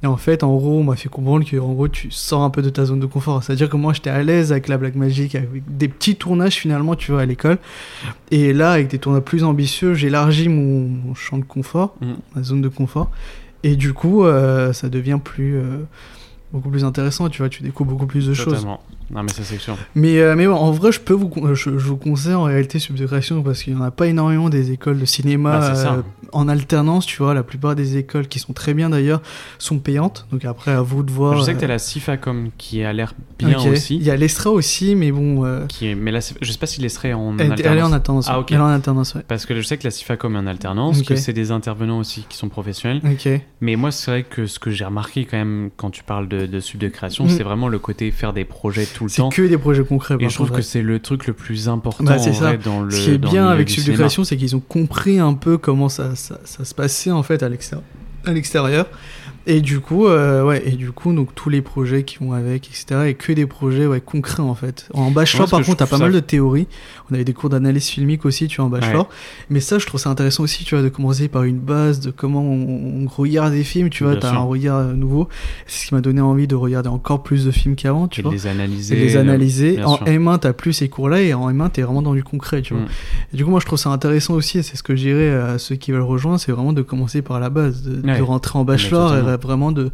Et 0.01 0.05
en 0.05 0.17
fait, 0.17 0.43
en 0.43 0.53
gros, 0.55 0.79
on 0.79 0.83
m'a 0.83 0.95
fait 0.97 1.07
comprendre 1.07 1.45
que 1.49 1.55
en 1.57 1.71
gros, 1.71 1.87
tu 1.87 2.11
sors 2.11 2.41
un 2.41 2.49
peu 2.49 2.61
de 2.61 2.69
ta 2.69 2.83
zone 2.85 2.99
de 2.99 3.05
confort. 3.05 3.41
C'est-à-dire 3.41 3.69
que 3.69 3.77
moi, 3.77 3.93
j'étais 3.93 4.09
à 4.09 4.21
l'aise 4.21 4.51
avec 4.51 4.67
la 4.67 4.77
Black 4.77 4.95
Magic, 4.95 5.35
avec 5.35 5.63
des 5.77 5.87
petits 5.87 6.15
tournages 6.17 6.55
finalement, 6.55 6.95
tu 6.95 7.11
vois, 7.13 7.21
à 7.21 7.25
l'école. 7.25 7.57
Et 8.31 8.51
là, 8.51 8.71
avec 8.73 8.89
des 8.89 8.99
tournages 8.99 9.21
plus 9.23 9.43
ambitieux, 9.45 9.93
j'élargis 9.93 10.49
mon, 10.49 10.89
mon 10.89 11.15
champ 11.15 11.37
de 11.37 11.43
confort, 11.45 11.95
Mm. 12.01 12.13
ma 12.35 12.43
zone 12.43 12.61
de 12.61 12.67
confort. 12.67 13.09
Et 13.63 13.77
du 13.77 13.93
coup, 13.93 14.25
euh, 14.25 14.73
ça 14.73 14.89
devient 14.89 15.19
plus. 15.23 15.55
euh, 15.55 15.77
beaucoup 16.53 16.69
plus 16.69 16.85
intéressant, 16.85 17.27
tu 17.29 17.39
vois, 17.39 17.49
tu 17.49 17.63
découvres 17.63 17.89
beaucoup 17.89 18.05
plus 18.05 18.27
de 18.27 18.33
choses. 18.33 18.65
Non, 19.13 19.23
mais 19.23 19.31
ça, 19.31 19.43
c'est 19.43 19.59
sûr. 19.59 19.77
Mais, 19.95 20.19
euh, 20.19 20.35
mais 20.35 20.47
bon, 20.47 20.55
en 20.55 20.71
vrai, 20.71 20.91
je 20.91 20.99
peux 20.99 21.13
vous, 21.13 21.31
je, 21.53 21.77
je 21.77 21.85
vous 21.87 21.97
conseille 21.97 22.33
en 22.33 22.43
réalité 22.43 22.79
Subdécréation 22.79 23.43
parce 23.43 23.61
qu'il 23.63 23.75
n'y 23.75 23.79
en 23.81 23.83
a 23.83 23.91
pas 23.91 24.07
énormément 24.07 24.49
des 24.49 24.71
écoles 24.71 24.99
de 24.99 25.05
cinéma 25.05 25.59
Bah, 25.59 25.73
euh, 25.93 26.01
en 26.31 26.47
alternance, 26.47 27.05
tu 27.05 27.17
vois. 27.21 27.33
La 27.33 27.43
plupart 27.43 27.75
des 27.75 27.97
écoles 27.97 28.27
qui 28.27 28.39
sont 28.39 28.53
très 28.53 28.73
bien 28.73 28.89
d'ailleurs 28.89 29.21
sont 29.59 29.77
payantes. 29.79 30.25
Donc 30.31 30.45
après, 30.45 30.71
à 30.71 30.81
vous 30.81 31.03
de 31.03 31.11
voir. 31.11 31.37
je 31.37 31.43
sais 31.43 31.53
que 31.55 31.63
euh, 31.63 31.67
la 31.67 31.77
Cifacom 31.79 32.49
qui 32.57 32.83
a 32.83 32.91
l'air 32.91 33.13
bien 33.37 33.59
aussi. 33.69 33.97
Il 33.97 34.03
y 34.03 34.09
a 34.09 34.15
l'Estra 34.15 34.49
aussi, 34.49 34.95
mais 34.95 35.11
bon. 35.11 35.45
euh, 35.45 35.65
Qui 35.67 35.87
est... 35.89 35.95
Mais 35.95 36.11
là, 36.11 36.19
je 36.41 36.51
sais 36.51 36.57
pas 36.57 36.65
si 36.65 36.81
l'Estrait 36.81 37.09
est 37.09 37.13
en 37.13 37.37
elle, 37.37 37.53
elle 37.59 37.77
est 37.77 37.81
en 37.81 37.91
alternance. 37.91 37.93
alternance. 37.93 38.25
Ah, 38.29 38.39
ok. 38.39 38.51
Elle 38.51 38.57
est 38.57 38.61
en 38.61 38.65
alternance, 38.67 39.13
ouais. 39.15 39.21
Parce 39.27 39.45
que 39.45 39.55
je 39.55 39.61
sais 39.61 39.77
que 39.77 39.83
la 39.83 39.91
Cifacom 39.91 40.35
est 40.35 40.39
en 40.39 40.47
alternance, 40.47 41.01
Ok. 41.01 41.05
que 41.09 41.15
c'est 41.15 41.33
des 41.33 41.51
intervenants 41.51 41.99
aussi 41.99 42.25
qui 42.27 42.37
sont 42.37 42.49
professionnels. 42.49 43.01
Ok. 43.05 43.29
Mais 43.61 43.75
moi, 43.75 43.91
c'est 43.91 44.09
vrai 44.09 44.23
que 44.23 44.47
ce 44.47 44.57
que 44.59 44.71
j'ai 44.71 44.85
remarqué 44.85 45.25
quand 45.25 45.37
même 45.37 45.69
quand 45.77 45.91
tu 45.91 46.03
parles 46.03 46.27
de, 46.27 46.45
de 46.47 46.59
sub 46.59 46.79
de 46.79 46.87
création, 46.87 47.25
Mm. 47.25 47.29
c'est 47.29 47.43
vraiment 47.43 47.67
le 47.67 47.77
côté 47.79 48.09
faire 48.11 48.33
des 48.33 48.43
projets 48.45 48.85
tout 48.85 49.02
le 49.03 49.09
C'est 49.09 49.27
que 49.29 49.41
des 49.43 49.57
projets 49.57 49.83
concrets. 49.83 50.15
Et 50.19 50.29
je 50.29 50.35
trouve 50.35 50.51
que 50.51 50.61
c'est 50.61 50.81
le 50.81 50.99
truc 50.99 51.27
le 51.27 51.33
plus 51.33 51.69
important 51.69 52.03
Bah, 52.03 52.17
en 52.19 52.31
vrai 52.31 52.57
dans 52.57 52.81
le. 52.81 52.91
Ce 52.91 53.05
qui 53.05 53.11
est 53.11 53.17
bien 53.17 53.47
avec 53.47 53.67
du 53.67 53.73
Subdécréation, 53.73 54.23
c'est 54.23 54.37
qu'ils 54.37 54.55
ont 54.55 54.61
compris 54.61 55.19
un 55.19 55.33
peu 55.33 55.57
comment 55.57 55.89
ça, 55.89 56.15
ça, 56.15 56.39
ça 56.43 56.65
se 56.65 56.73
passait 56.73 57.11
en 57.11 57.23
fait 57.23 57.43
à 57.43 57.49
l'extérieur. 57.49 58.87
Et 59.45 59.59
du 59.59 59.81
coup, 59.81 60.07
euh, 60.07 60.41
ouais, 60.45 60.63
et 60.65 60.71
du 60.71 60.91
coup, 60.93 61.11
donc 61.13 61.35
tous 61.35 61.49
les 61.49 61.61
projets 61.61 62.03
qui 62.03 62.17
vont 62.19 62.31
avec, 62.31 62.67
etc., 62.69 63.07
et 63.09 63.13
que 63.13 63.33
des 63.33 63.45
projets 63.45 63.85
ouais, 63.85 63.99
concrets 63.99 64.41
en 64.41 64.55
fait. 64.55 64.87
En 64.93 65.11
bachelor, 65.11 65.49
par 65.49 65.61
contre, 65.63 65.77
t'as 65.79 65.85
pas 65.85 65.97
ça- 65.97 66.03
mal 66.03 66.13
de 66.13 66.21
théories. 66.21 66.67
On 67.11 67.13
avait 67.13 67.25
des 67.25 67.33
cours 67.33 67.49
d'analyse 67.49 67.87
filmique 67.87 68.25
aussi, 68.25 68.47
tu 68.47 68.57
vois, 68.57 68.65
en 68.65 68.69
bachelor. 68.69 69.09
Mais 69.49 69.59
ça, 69.59 69.79
je 69.79 69.85
trouve 69.85 69.99
ça 69.99 70.09
intéressant 70.09 70.43
aussi, 70.43 70.63
tu 70.63 70.75
vois, 70.75 70.83
de 70.83 70.87
commencer 70.87 71.27
par 71.27 71.43
une 71.43 71.59
base 71.59 71.99
de 71.99 72.09
comment 72.11 72.41
on, 72.41 73.03
on 73.03 73.07
regarde 73.07 73.51
des 73.51 73.65
films, 73.65 73.89
tu 73.89 74.05
vois, 74.05 74.15
t'as 74.15 74.31
un 74.31 74.37
regard 74.43 74.77
euh, 74.77 74.93
nouveau. 74.93 75.27
C'est 75.67 75.83
ce 75.83 75.87
qui 75.89 75.93
m'a 75.93 75.99
donné 76.01 76.21
envie 76.21 76.47
de 76.47 76.55
regarder 76.55 76.87
encore 76.87 77.21
plus 77.21 77.45
de 77.45 77.51
films 77.51 77.75
qu'avant, 77.75 78.07
tu 78.07 78.21
Et 78.21 78.23
vois. 78.23 78.31
les 78.31 78.47
analyser. 78.47 78.95
Et 78.95 78.99
les 78.99 79.17
analyser. 79.17 79.75
bien 79.75 79.85
En 79.85 79.97
sûr. 79.97 80.05
M1, 80.05 80.39
t'as 80.39 80.53
plus 80.53 80.71
ces 80.71 80.87
cours-là, 80.87 81.21
et 81.21 81.33
en 81.33 81.49
M1, 81.51 81.69
t'es 81.69 81.81
vraiment 81.81 82.01
dans 82.01 82.13
du 82.13 82.23
concret, 82.23 82.61
tu 82.61 82.73
vois. 82.75 82.83
Mm. 82.83 82.87
Et 83.33 83.37
du 83.37 83.43
coup, 83.43 83.51
moi, 83.51 83.59
je 83.59 83.65
trouve 83.65 83.77
ça 83.79 83.89
intéressant 83.89 84.35
aussi, 84.35 84.59
et 84.59 84.63
c'est 84.63 84.77
ce 84.77 84.83
que 84.83 84.95
je 84.95 85.01
dirais 85.03 85.31
à 85.33 85.57
ceux 85.57 85.75
qui 85.75 85.91
veulent 85.91 86.01
rejoindre, 86.01 86.39
c'est 86.39 86.53
vraiment 86.53 86.71
de 86.71 86.81
commencer 86.81 87.21
par 87.21 87.41
la 87.41 87.49
base, 87.49 87.83
de, 87.83 87.95
de 88.01 88.21
rentrer 88.21 88.57
en 88.57 88.63
bachelor 88.63 89.11
vraiment 89.37 89.71
de 89.71 89.89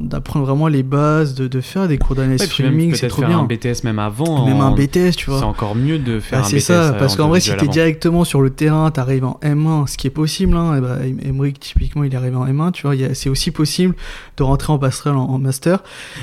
d'apprendre 0.00 0.44
vraiment 0.46 0.68
les 0.68 0.82
bases, 0.82 1.34
de, 1.34 1.46
de 1.48 1.60
faire 1.60 1.86
des 1.88 1.98
cours 1.98 2.16
d'analyse 2.16 2.40
Ouais, 2.40 2.46
filming, 2.48 2.94
c'est 2.94 3.08
trop 3.08 3.20
faire 3.22 3.28
bien. 3.28 3.38
un 3.40 3.44
BTS 3.44 3.84
même 3.84 3.98
avant. 3.98 4.46
Même 4.46 4.56
en- 4.58 4.66
un 4.66 4.70
BTS, 4.74 5.12
tu 5.16 5.26
C'est 5.26 5.30
vois. 5.30 5.44
encore 5.44 5.74
mieux 5.74 5.98
de 5.98 6.18
faire 6.20 6.40
Bah, 6.40 6.46
un 6.46 6.48
c'est 6.48 6.60
ça, 6.60 6.94
parce 6.98 7.16
qu'en 7.16 7.28
vrai, 7.28 7.40
si 7.40 7.54
t'es 7.56 7.68
directement 7.68 8.24
sur 8.24 8.40
le 8.42 8.50
terrain, 8.50 8.90
t'arrives 8.90 9.24
en 9.24 9.38
M1, 9.42 9.86
ce 9.86 9.96
qui 9.96 10.06
est 10.06 10.10
possible, 10.10 10.56
hein, 10.56 10.76
et 10.76 10.80
bah, 10.80 10.96
Em- 11.04 11.20
Emmerich, 11.24 11.60
typiquement, 11.60 12.04
il 12.04 12.12
est 12.12 12.16
arrivé 12.16 12.36
en 12.36 12.46
M1, 12.46 12.72
tu 12.72 12.86
vois, 12.86 12.94
c'est 13.14 13.28
aussi 13.30 13.50
possible 13.50 13.94
de 14.36 14.42
rentrer 14.42 14.72
en 14.72 14.78
passerelle 14.78 15.14
en, 15.14 15.24
en 15.28 15.38
master, 15.38 15.82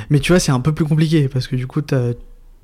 mais 0.09 0.19
tu 0.19 0.31
vois, 0.31 0.39
c'est 0.39 0.51
un 0.51 0.59
peu 0.59 0.71
plus 0.73 0.85
compliqué, 0.85 1.27
parce 1.29 1.47
que 1.47 1.55
du 1.55 1.67
coup, 1.67 1.81
t'as- 1.81 2.13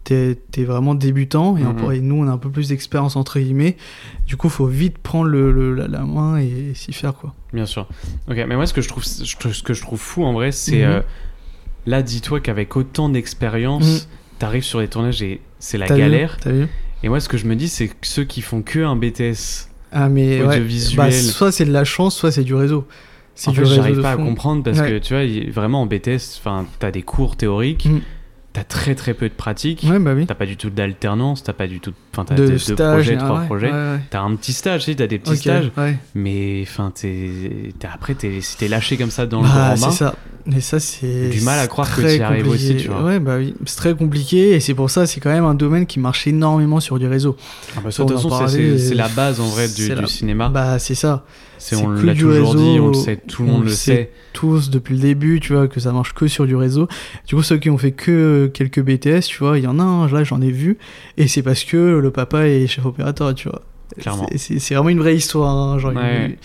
t'es 0.04 0.38
t'es 0.52 0.64
vraiment 0.64 0.96
débutant, 0.96 1.56
et, 1.58 1.64
Mhm. 1.64 1.92
et 1.94 2.00
nous, 2.02 2.16
on 2.16 2.28
a 2.28 2.32
un 2.32 2.38
peu 2.38 2.50
plus 2.50 2.70
d'expérience, 2.70 3.16
entre 3.16 3.40
guillemets, 3.40 3.78
du 4.28 4.36
coup, 4.38 4.50
faut 4.50 4.66
vite 4.68 4.98
prendre 4.98 5.26
le, 5.30 5.52
le- 5.52 5.74
la, 5.74 5.88
la 5.88 6.02
main 6.04 6.38
et, 6.38 6.74
s'y 6.76 6.92
faire, 6.94 7.14
quoi. 7.14 7.34
Bien 7.54 7.66
sûr. 7.66 7.88
Ok, 8.30 8.36
mais 8.48 8.56
moi, 8.56 8.66
ce 8.66 8.74
que 8.74 8.82
je 8.82 8.90
trouve, 8.90 9.04
ce 9.04 9.64
que 9.64 9.74
je 9.74 9.82
trouve 9.82 10.00
fou 10.00 10.24
en 10.24 10.34
vrai, 10.34 10.52
c'est. 10.52 10.78
Mhm. 10.86 10.92
euh, 10.92 11.02
là, 11.86 12.02
dis-toi 12.02 12.40
qu'avec 12.40 12.76
autant 12.76 13.10
d'expérience, 13.10 14.08
t'arrives 14.40 14.64
sur 14.64 14.80
les 14.80 14.88
tournages 14.88 15.22
et 15.22 15.42
c'est 15.60 15.78
la 15.78 15.86
vu 15.88 15.98
galère. 15.98 16.38
Vu 16.46 16.68
Et 17.04 17.10
moi, 17.10 17.20
ce 17.20 17.28
que 17.30 17.38
je 17.38 17.46
me 17.46 17.56
dis, 17.56 17.68
c'est 17.68 17.88
que 17.90 17.94
ceux 18.04 18.24
qui 18.24 18.42
font 18.42 18.62
que 18.62 18.80
un 18.80 18.96
BTS, 18.96 19.70
Ah, 19.92 20.10
mais 20.10 20.42
ouais, 20.42 20.48
Audiovisuel. 20.48 20.98
bah, 20.98 21.12
soit 21.12 21.52
c'est 21.52 21.66
de 21.66 21.72
la 21.74 21.84
chance, 21.84 22.16
soit 22.16 22.32
c'est 22.32 22.44
du 22.44 22.56
réseau. 22.56 22.88
En 23.48 23.54
fait, 23.54 23.66
j'arrive 23.66 24.02
pas 24.02 24.12
à 24.12 24.16
comprendre 24.18 24.64
parce 24.64 24.80
Ouais. 24.80 24.90
que 24.92 24.98
tu 25.00 25.14
vois, 25.14 25.52
vraiment 25.52 25.82
en 25.82 25.86
BTS, 25.86 26.38
enfin, 26.40 26.66
t'as 26.80 26.92
des 26.92 27.02
cours 27.02 27.36
théoriques, 27.36 27.86
Mhm. 27.86 28.02
T'as 28.54 28.64
très 28.64 28.94
très 28.96 29.14
peu 29.16 29.28
de 29.28 29.34
pratique, 29.34 29.84
Ouais, 29.90 29.98
bah 30.00 30.14
oui. 30.16 30.26
t'as 30.28 30.36
pas 30.36 30.46
du 30.46 30.58
tout 30.58 30.70
d'alternance, 30.70 31.42
t'as 31.44 31.54
pas 31.54 31.66
du 31.68 31.80
tout, 31.80 31.92
enfin, 32.14 32.24
t'as 32.24 32.36
De 32.36 32.48
deux, 32.48 32.58
stage, 32.60 32.78
projets, 32.94 33.14
et- 33.16 33.18
trois 33.18 33.40
ouais, 33.40 33.46
projets. 33.48 33.72
ouais. 33.72 34.00
T'as 34.12 34.22
un 34.22 34.36
petit 34.36 34.54
stage, 34.54 34.82
tu 34.86 34.92
sais, 34.92 34.96
t'as 34.96 35.08
des 35.08 35.18
petits 35.20 35.38
stages, 35.38 35.72
mais 36.16 36.62
enfin, 36.68 36.92
t'es, 36.94 37.74
t'es- 37.80 37.88
après, 37.92 38.14
t'es, 38.14 38.40
t'es 38.58 38.68
lâché 38.68 38.96
comme 38.98 39.10
ça 39.12 39.26
dans 39.26 39.42
le 39.42 39.48
Bah, 39.48 39.74
grand 39.76 39.86
bain, 39.88 39.92
c'est 39.92 39.98
ça. 39.98 40.16
Et 40.56 40.60
ça, 40.60 40.80
c'est. 40.80 41.30
Du 41.30 41.40
mal 41.42 41.58
à 41.58 41.68
croire 41.68 41.88
que 41.96 42.02
très 42.02 42.18
t'y 42.18 42.22
arrives 42.22 42.50
aussi, 42.50 42.76
tu 42.76 42.90
vois. 42.90 43.02
Ouais, 43.04 43.20
bah 43.20 43.38
oui. 43.38 43.56
C'est 43.66 43.78
très 43.78 43.96
compliqué 43.96 44.52
et 44.52 44.60
c'est 44.60 44.74
pour 44.74 44.90
ça, 44.90 45.06
c'est 45.08 45.22
quand 45.22 45.30
même 45.32 45.46
un 45.46 45.54
domaine 45.56 45.86
qui 45.86 46.00
marche 46.02 46.28
énormément 46.28 46.82
sur 46.82 47.00
du 47.00 47.08
réseau. 47.08 47.38
Ah 47.78 47.80
bah, 47.82 47.92
ça, 47.92 48.04
de 48.04 48.10
toute 48.14 48.30
façon, 48.30 48.48
c'est, 48.50 48.94
la 48.94 49.08
base 49.08 49.40
en 49.40 49.46
vrai 49.48 49.68
du, 49.70 49.90
du 49.96 50.08
cinéma. 50.08 50.50
Bah, 50.50 50.80
c'est 50.80 50.96
ça. 50.96 51.24
C'est, 51.64 51.76
on 51.78 51.92
l'a 51.92 52.14
toujours 52.14 52.56
dit, 52.56 52.62
réseau, 52.72 52.84
on 52.84 52.88
le 52.90 52.94
sait, 52.94 53.18
tout 53.28 53.44
le 53.44 53.50
on 53.50 53.52
monde 53.54 53.64
le 53.66 53.70
sait. 53.72 54.12
Tous 54.34 54.70
depuis 54.70 54.96
le 54.96 55.02
début, 55.02 55.40
tu 55.40 55.54
vois, 55.54 55.68
que 55.68 55.80
ça 55.80 55.92
marche 55.92 56.14
que 56.14 56.28
sur 56.28 56.46
du 56.46 56.56
réseau. 56.56 56.88
Du 57.28 57.36
coup, 57.36 57.44
ceux 57.44 57.58
qui 57.58 57.70
ont 57.70 57.78
fait 57.78 57.92
que 57.92 58.50
quelques 58.54 58.82
BTS, 58.82 59.22
tu 59.28 59.38
vois, 59.40 59.58
il 59.58 59.64
y 59.64 59.68
en 59.68 59.80
a 59.80 59.84
un, 59.84 60.08
là, 60.12 60.24
j'en 60.24 60.42
ai 60.42 60.52
vu. 60.52 60.78
Et 61.18 61.28
c'est 61.28 61.42
parce 61.44 61.64
que 61.64 61.78
le 61.78 62.12
papa 62.12 62.48
est 62.48 62.68
chef 62.68 62.86
opérateur, 62.86 63.34
tu 63.36 63.48
vois. 63.50 63.62
Clairement. 64.00 64.28
C'est- 64.36 64.74
vraiment 64.74 64.90
une 64.90 65.00
vraie 65.00 65.16
histoire. 65.16 65.56
hein. 65.56 65.78
Genre, 65.80 65.94
Ouais. 65.94 66.26
une, 66.26 66.36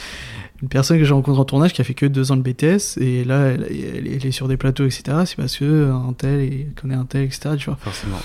une 0.62 0.68
personne 0.68 0.98
que 0.98 1.04
j'ai 1.04 1.14
rencontrée 1.14 1.40
en 1.40 1.44
tournage 1.44 1.72
qui 1.72 1.80
a 1.80 1.84
fait 1.84 1.94
que 1.94 2.04
deux 2.04 2.30
ans 2.30 2.36
de 2.36 2.42
BTS 2.42 2.98
et 3.00 3.24
là, 3.24 3.46
elle, 3.46 3.66
elle- 3.70 4.06
elle 4.06 4.26
est 4.26 4.30
sur 4.32 4.48
des 4.48 4.56
plateaux, 4.56 4.84
etc. 4.84 5.02
C'est 5.24 5.36
parce 5.36 5.56
que 5.56 5.90
un 5.90 6.12
tel 6.12 6.40
et 6.40 6.66
connaît 6.80 6.94
un 6.96 7.04
tel, 7.06 7.22
etc. 7.22 7.50
Tu 7.58 7.66
vois. 7.66 7.78
Forcément. 7.80 8.18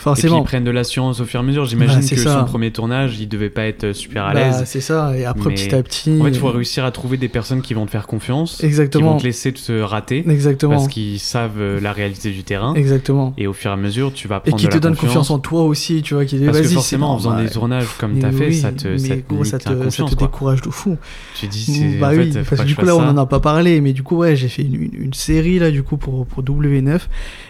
Et 0.00 0.02
puis 0.02 0.22
Forcément. 0.22 0.38
ils 0.38 0.44
prennent 0.44 0.64
de 0.64 0.70
l'assurance 0.70 1.20
au 1.20 1.24
fur 1.26 1.40
et 1.40 1.42
à 1.42 1.46
mesure. 1.46 1.66
J'imagine 1.66 2.00
Bah, 2.00 2.06
que 2.08 2.16
ça. 2.16 2.38
son 2.40 2.44
premier 2.46 2.70
tournage, 2.70 3.18
il 3.20 3.28
devait 3.28 3.50
pas 3.50 3.64
être 3.66 3.92
super 3.92 4.24
à 4.24 4.32
Bah, 4.32 4.40
l'aise. 4.48 4.62
c'est 4.64 4.80
ça. 4.80 5.16
Et 5.16 5.24
après, 5.26 5.50
Mais 5.50 5.54
petit 5.56 5.74
à 5.74 5.82
petit. 5.82 6.18
En 6.20 6.24
fait, 6.24 6.30
il 6.30 6.38
faut 6.38 6.48
réussir 6.50 6.84
à 6.84 6.90
trouver 6.90 7.16
des 7.18 7.28
personnes 7.28 7.60
qui 7.60 7.74
vont 7.74 7.84
te 7.84 7.90
faire 7.90 8.06
confiance, 8.06 8.56
qui 8.58 8.66
Exactement. 8.66 9.12
vont 9.12 9.18
te 9.18 9.24
laisser 9.24 9.52
te 9.52 9.80
rater, 9.80 10.24
Exactement. 10.28 10.72
parce 10.76 10.88
qu'ils 10.88 11.20
savent 11.20 11.60
euh, 11.60 11.80
la 11.80 11.92
réalité 11.92 12.30
du 12.30 12.42
terrain. 12.44 12.74
Exactement. 12.74 13.34
Et 13.36 13.46
au 13.46 13.52
fur 13.52 13.70
et 13.70 13.74
à 13.74 13.76
mesure, 13.76 14.12
tu 14.12 14.26
vas 14.26 14.36
Et 14.44 14.50
prendre 14.50 14.56
qui 14.60 14.66
de 14.68 14.72
te 14.72 14.78
donne 14.78 14.96
confiance 14.96 15.30
en 15.30 15.38
toi 15.38 15.64
aussi, 15.64 16.00
tu 16.02 16.14
vois. 16.14 16.24
Qui 16.24 16.36
dit, 16.38 16.44
Parce 16.46 16.58
que 16.58 16.62
vas-y, 16.64 16.74
forcément, 16.74 17.12
en 17.12 17.18
faisant 17.18 17.36
des 17.36 17.48
tournages 17.50 17.86
comme 17.98 18.14
Mais 18.14 18.20
t'as 18.20 18.32
fait, 18.32 18.46
oui, 18.46 18.54
ça 18.54 18.72
te, 18.72 18.88
mais 18.88 18.98
ça 18.98 19.16
te, 19.16 19.34
gros, 19.34 19.44
ça 19.44 19.56
nique 19.58 19.66
te, 19.66 19.70
la 19.72 19.78
ça 19.78 19.84
confiance. 19.84 20.10
te 20.10 20.16
quoi. 20.16 20.26
décourage 20.28 20.62
de 20.62 20.70
fou. 20.70 20.96
Tu 21.38 21.46
dis, 21.46 21.64
c'est, 21.64 21.98
bah 21.98 22.08
en 22.08 22.16
oui, 22.16 22.32
fait, 22.32 22.42
parce 22.42 22.62
que 22.62 22.66
du 22.66 22.74
coup 22.74 22.84
là 22.84 22.96
on 22.96 23.02
en 23.02 23.16
a 23.18 23.26
pas 23.26 23.40
parlé, 23.40 23.80
mais 23.80 23.92
du 23.92 24.02
coup 24.02 24.16
ouais 24.16 24.36
j'ai 24.36 24.48
fait 24.48 24.62
une, 24.62 25.12
série 25.12 25.58
là 25.58 25.70
du 25.70 25.82
coup 25.82 25.96
pour, 25.96 26.24
pour 26.26 26.42
W9 26.42 26.98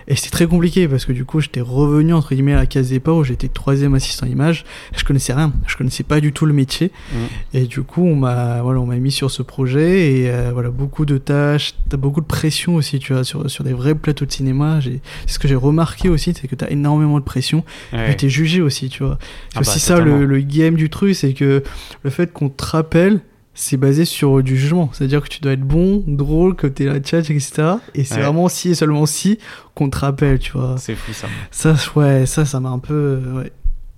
et 0.09 0.17
c'était 0.17 0.31
très 0.31 0.47
compliqué 0.47 0.89
parce 0.89 1.05
que 1.05 1.13
du 1.13 1.25
coup 1.25 1.41
j'étais 1.41 1.61
revenu 1.61 2.13
entre 2.15 2.33
guillemets 2.41 2.55
à 2.55 2.61
la 2.61 2.67
case 2.67 2.89
départ 2.91 3.17
où 3.17 3.25
j'étais 3.25 3.49
troisième 3.49 3.95
assistant 3.95 4.27
image, 4.27 4.65
je 4.97 5.05
connaissais 5.05 5.33
rien, 5.33 5.53
je 5.67 5.77
connaissais 5.77 6.03
pas 6.03 6.21
du 6.21 6.33
tout 6.33 6.47
le 6.47 6.53
métier. 6.53 6.91
Mm. 7.13 7.17
et 7.55 7.63
du 7.67 7.83
coup 7.83 8.05
on 8.07 8.17
m'a 8.17 8.63
voilà 8.63 8.81
on 8.81 8.87
m'a 8.87 8.97
mis 8.97 9.13
sur 9.13 9.31
ce 9.31 9.43
projet. 9.43 10.13
Et 10.13 10.31
euh, 10.31 10.51
voilà 10.53 10.71
beaucoup 10.71 11.05
de 11.07 11.19
tâches, 11.19 11.75
t'as 11.89 11.97
beaucoup 11.97 12.21
de 12.21 12.27
pression 12.27 12.75
aussi 12.75 12.99
tu 12.99 13.13
vois 13.13 13.25
sur, 13.25 13.51
sur 13.51 13.65
des 13.65 13.73
vrais 13.73 13.95
plateaux 13.95 14.25
de 14.27 14.33
cinéma, 14.33 14.81
j'ai 14.81 15.01
c'est 15.27 15.35
ce 15.35 15.39
que 15.39 15.49
j'ai 15.49 15.55
remarqué 15.55 16.09
aussi 16.09 16.35
c'est 16.39 16.49
que 16.49 16.55
t'as 16.55 16.69
énormément 16.71 17.19
de 17.19 17.25
pression. 17.25 17.65
Ouais. 17.93 18.13
et 18.13 18.17
t'es 18.17 18.29
jugé 18.29 18.61
aussi 18.61 18.89
tu 18.89 19.03
vois. 19.03 19.19
C'est 19.21 19.59
Ah 19.59 19.61
bah, 19.63 19.71
aussi 19.71 19.81
ça 19.81 19.95
totalement. 19.95 20.19
le, 20.19 20.27
le 20.27 20.41
game 20.41 20.75
du 20.75 20.91
truc, 20.91 21.15
c'est 21.15 21.33
que 21.35 21.63
le 22.03 22.11
fait 22.11 22.33
qu'on 22.33 22.49
te 22.49 22.65
rappelle, 22.65 23.21
c'est 23.63 23.77
basé 23.77 24.05
sur 24.07 24.43
du 24.43 24.57
jugement. 24.57 24.89
C'est-à-dire 24.93 25.21
que 25.23 25.29
tu 25.29 25.41
dois 25.41 25.53
être 25.53 25.61
bon, 25.61 26.03
drôle, 26.07 26.57
que 26.57 26.67
t'es 26.67 26.85
la 26.87 26.99
tchatch, 26.99 27.31
etc. 27.31 27.75
Et 27.95 28.05
c'est 28.05 28.15
Ouais. 28.17 28.23
vraiment 28.23 28.49
si 28.49 28.71
et 28.71 28.75
seulement 28.75 29.05
si 29.05 29.39
qu'on 29.75 29.91
te 29.91 29.99
rappelle, 29.99 30.39
tu 30.39 30.53
vois. 30.53 30.77
C'est 30.79 30.95
fou 30.95 31.13
ça. 31.13 31.29
Ça, 31.51 31.75
ouais, 31.97 32.25
ça, 32.25 32.45
ça 32.47 32.59
m'a 32.61 32.71
un 32.71 32.79
peu. 32.79 32.95
euh, 32.95 33.37
Ouais. 33.43 33.53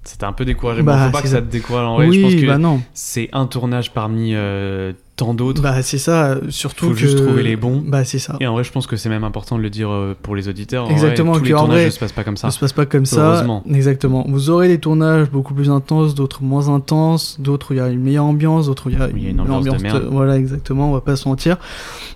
C'était 0.05 0.25
un 0.25 0.33
peu 0.33 0.45
découragé. 0.45 0.83
Bah, 0.83 0.97
bon, 0.97 1.05
faut 1.07 1.13
pas 1.13 1.23
que 1.23 1.29
ça. 1.29 1.37
ça 1.37 1.43
te 1.43 1.47
décourage 1.47 1.87
en 1.87 1.95
vrai. 1.95 2.09
oui, 2.09 2.17
je 2.19 2.23
pense 2.23 2.35
que 2.35 2.47
bah 2.47 2.59
non. 2.59 2.83
c'est 2.93 3.29
un 3.33 3.47
tournage 3.47 3.93
parmi 3.93 4.33
euh, 4.35 4.93
tant 5.17 5.35
d'autres. 5.35 5.61
Bah, 5.63 5.83
c'est 5.83 5.99
ça, 5.99 6.39
surtout 6.49 6.87
Faut 6.87 6.93
que. 6.93 6.97
juste 6.99 7.19
trouver 7.19 7.43
les 7.43 7.57
bons. 7.57 7.83
Bah, 7.87 8.05
c'est 8.05 8.19
ça. 8.19 8.37
Et 8.41 8.47
en 8.47 8.55
vrai, 8.55 8.65
je 8.65 8.73
pense 8.73 8.87
que 8.87 8.97
c'est 8.97 9.09
même 9.09 9.25
important 9.25 9.57
de 9.59 9.63
le 9.63 9.69
dire 9.71 9.91
euh, 9.91 10.17
pour 10.23 10.35
les 10.35 10.49
auditeurs. 10.49 10.87
En 10.87 10.91
Exactement, 10.91 11.33
vrai, 11.33 11.41
tous 11.41 11.45
les 11.45 11.51
que 11.51 11.57
en 11.57 11.61
tournages 11.61 11.77
vrai, 11.79 11.87
ne 11.87 11.91
se 11.91 11.99
passent 11.99 12.13
pas 12.13 12.25
comme 12.25 12.37
ça. 12.37 12.49
Ça 12.49 12.55
se 12.55 12.61
passe 12.61 12.73
pas 12.73 12.87
comme 12.87 13.05
ça. 13.07 13.27
Heureusement. 13.35 13.63
Exactement. 13.73 14.25
Vous 14.29 14.49
aurez 14.51 14.69
des 14.69 14.79
tournages 14.79 15.31
beaucoup 15.31 15.53
plus 15.55 15.71
intenses, 15.71 16.15
d'autres 16.15 16.43
moins 16.43 16.69
intenses, 16.69 17.37
d'autres 17.41 17.71
où 17.73 17.75
il 17.75 17.77
y 17.77 17.81
a 17.81 17.89
une 17.89 18.01
meilleure 18.01 18.25
ambiance, 18.25 18.67
d'autres 18.67 18.87
où 18.87 18.91
il 18.91 18.99
y 18.99 19.03
a 19.03 19.09
il 19.15 19.23
y 19.23 19.27
a 19.27 19.31
une 19.31 19.41
ambiance 19.41 19.65
de 19.79 19.83
merde. 19.83 20.09
Voilà, 20.11 20.39
exactement. 20.39 20.91
On 20.91 20.93
va 20.95 21.01
pas 21.03 21.17
se 21.17 21.29
mentir. 21.29 21.59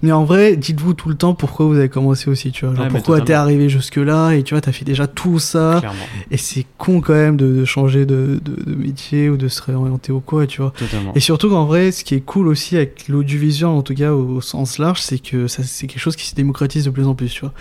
Mais 0.02 0.12
en 0.12 0.24
vrai, 0.24 0.56
dites-vous 0.56 0.94
tout 0.94 1.08
le 1.08 1.14
temps 1.16 1.34
pourquoi 1.34 1.66
vous 1.66 1.76
avez 1.76 1.88
commencé 1.90 2.30
aussi, 2.30 2.50
tu 2.50 2.64
vois. 2.64 2.74
Genre 2.74 2.84
mais 2.86 2.90
pourquoi 2.90 3.20
t'es 3.20 3.34
arrivé 3.34 3.68
jusque 3.68 3.96
là 3.96 4.32
et 4.32 4.42
tu 4.42 4.54
vois, 4.54 4.60
t'as 4.62 4.72
fait 4.72 4.84
déjà 4.86 5.06
tout 5.06 5.38
ça. 5.38 5.76
Clairement, 5.80 5.98
Et 6.30 6.36
c'est 6.38 6.64
con 6.78 7.00
quand 7.00 7.12
même 7.14 7.36
de, 7.36 7.46
de 7.46 7.64
changer 7.64 8.06
de, 8.06 8.40
de, 8.42 8.62
de 8.70 8.74
métier 8.74 9.28
ou 9.28 9.36
de 9.36 9.48
se 9.48 9.62
réorienter 9.62 10.12
ou 10.12 10.20
quoi, 10.20 10.46
tu 10.46 10.60
vois. 10.62 10.72
totalement. 10.78 11.12
Et 11.14 11.20
surtout 11.20 11.50
qu'en 11.50 11.66
vrai, 11.66 11.92
ce 11.92 12.04
qui 12.04 12.14
est 12.14 12.20
cool 12.20 12.48
aussi 12.48 12.76
avec 12.76 12.85
l'audiovisuel, 13.08 13.68
en 13.68 13.82
tout 13.82 13.94
cas 13.94 14.12
au, 14.12 14.36
au 14.36 14.40
sens 14.40 14.78
large, 14.78 15.00
c'est 15.00 15.18
que 15.18 15.46
ça, 15.46 15.62
c'est 15.62 15.86
quelque 15.86 16.00
chose 16.00 16.16
qui 16.16 16.26
se 16.26 16.34
démocratise 16.34 16.84
de 16.84 16.90
plus 16.90 17.06
en 17.06 17.14
plus, 17.14 17.28
tu 17.28 17.40
vois. 17.40 17.52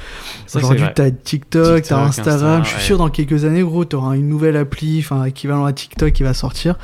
Aujourd'hui, 0.55 0.85
t'as 0.93 1.11
TikTok, 1.11 1.83
t'as 1.83 2.03
Instagram. 2.03 2.61
Insta, 2.61 2.63
je 2.63 2.67
suis 2.69 2.77
ouais. 2.77 2.83
sûr, 2.83 2.97
dans 2.97 3.09
quelques 3.09 3.45
années, 3.45 3.61
gros, 3.61 3.85
t'auras 3.85 4.15
une 4.15 4.27
nouvelle 4.27 4.57
appli, 4.57 4.99
enfin, 4.99 5.23
équivalent 5.25 5.65
à 5.65 5.73
TikTok 5.73 6.13
qui 6.13 6.23
va 6.23 6.33
sortir. 6.33 6.77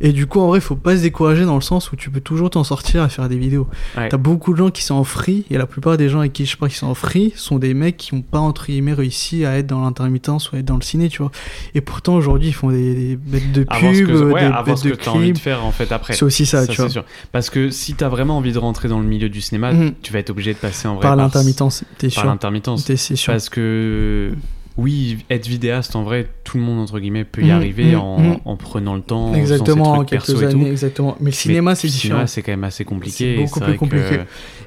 Et 0.00 0.12
du 0.12 0.26
coup, 0.26 0.40
en 0.40 0.48
vrai, 0.48 0.60
faut 0.60 0.76
pas 0.76 0.96
se 0.96 1.02
décourager 1.02 1.44
dans 1.44 1.54
le 1.54 1.60
sens 1.60 1.92
où 1.92 1.96
tu 1.96 2.10
peux 2.10 2.20
toujours 2.20 2.50
t'en 2.50 2.64
sortir 2.64 3.02
à 3.02 3.08
faire 3.08 3.28
des 3.28 3.38
vidéos. 3.38 3.68
Ouais. 3.96 4.08
T'as 4.08 4.16
beaucoup 4.16 4.52
de 4.52 4.58
gens 4.58 4.70
qui 4.70 4.82
sont 4.82 4.94
en 4.94 5.04
free, 5.04 5.44
et 5.50 5.58
la 5.58 5.66
plupart 5.66 5.96
des 5.96 6.08
gens 6.08 6.20
avec 6.20 6.32
qui 6.32 6.46
je 6.46 6.56
parle 6.56 6.70
qui 6.70 6.78
sont 6.78 6.86
en 6.86 6.94
free 6.94 7.32
sont 7.36 7.58
des 7.58 7.74
mecs 7.74 7.96
qui 7.96 8.14
ont 8.14 8.22
pas, 8.22 8.38
entre 8.38 8.66
guillemets, 8.66 8.92
réussi 8.92 9.44
à 9.44 9.58
être 9.58 9.66
dans 9.66 9.82
l'intermittence 9.82 10.50
ou 10.50 10.56
à 10.56 10.58
être 10.58 10.64
dans 10.64 10.76
le 10.76 10.82
ciné, 10.82 11.08
tu 11.08 11.22
vois. 11.22 11.30
Et 11.74 11.80
pourtant, 11.80 12.14
aujourd'hui, 12.16 12.48
ils 12.48 12.54
font 12.54 12.70
des, 12.70 12.94
des 12.94 13.16
bêtes 13.16 13.52
de 13.52 13.64
Avoir 13.68 13.94
ce 13.94 14.00
pub, 14.00 14.08
que, 14.08 14.32
ouais, 14.32 14.40
des 14.48 14.62
bêtes 14.64 14.78
ce 14.78 14.88
de 14.88 15.08
envie 15.08 15.28
de 15.28 15.32
clips. 15.32 15.38
faire 15.38 15.64
en 15.64 15.70
fait 15.70 15.90
après. 15.92 16.14
C'est 16.14 16.24
aussi 16.24 16.46
ça, 16.46 16.66
tu 16.66 16.80
vois. 16.80 16.88
sûr. 16.90 17.04
Parce 17.32 17.50
que 17.50 17.70
si 17.74 17.94
t'as 17.94 18.08
vraiment 18.08 18.38
envie 18.38 18.52
de 18.52 18.58
rentrer 18.58 18.88
dans 18.88 18.98
le 19.00 19.06
milieu 19.06 19.28
du 19.28 19.40
cinéma, 19.40 19.72
Mhm. 19.72 19.94
tu 20.02 20.12
vas 20.12 20.18
être 20.20 20.30
obligé 20.30 20.54
de 20.54 20.58
passer 20.58 20.88
en 20.88 20.94
vrai 20.94 21.02
Par 21.02 21.16
l'intermittence, 21.16 21.84
t'es 21.98 22.08
Par 22.08 22.12
sûr. 22.22 22.24
l'intermittence. 22.26 22.84
T'es- 22.84 22.96
C'est 22.96 23.16
sûr. 23.16 23.32
Parce 23.32 23.48
que 23.48 24.32
oui, 24.76 25.18
être 25.30 25.46
vidéaste 25.46 25.94
en 25.94 26.02
vrai, 26.02 26.28
tout 26.42 26.56
le 26.58 26.64
monde 26.64 26.80
entre 26.80 26.98
guillemets 26.98 27.24
peut 27.24 27.42
y 27.42 27.44
Mhm, 27.44 27.50
arriver 27.52 27.92
mhm, 27.92 28.00
en, 28.00 28.18
mhm. 28.18 28.36
en 28.44 28.56
prenant 28.56 28.94
le 28.96 29.02
temps, 29.02 29.26
en 29.26 29.32
faisant 29.32 29.34
ses 29.34 29.40
Exactement, 29.40 29.92
en 29.92 30.04
quelques 30.04 30.10
perso 30.26 30.32
et 30.42 30.48
tout. 30.48 30.56
années, 30.58 30.70
exactement. 30.70 31.16
Mais 31.20 31.30
le 31.30 31.34
cinéma, 31.36 31.70
Mais 31.70 31.74
c'est 31.76 31.86
le 31.86 31.92
différent. 31.92 32.08
cinéma, 32.14 32.26
c'est 32.26 32.42
quand 32.42 32.52
même 32.52 32.64
assez 32.64 32.84
compliqué. 32.84 33.36
C'est 33.36 33.42
beaucoup 33.44 33.58
c'est 33.60 33.64
plus 33.66 33.76
compliqué. 33.78 34.16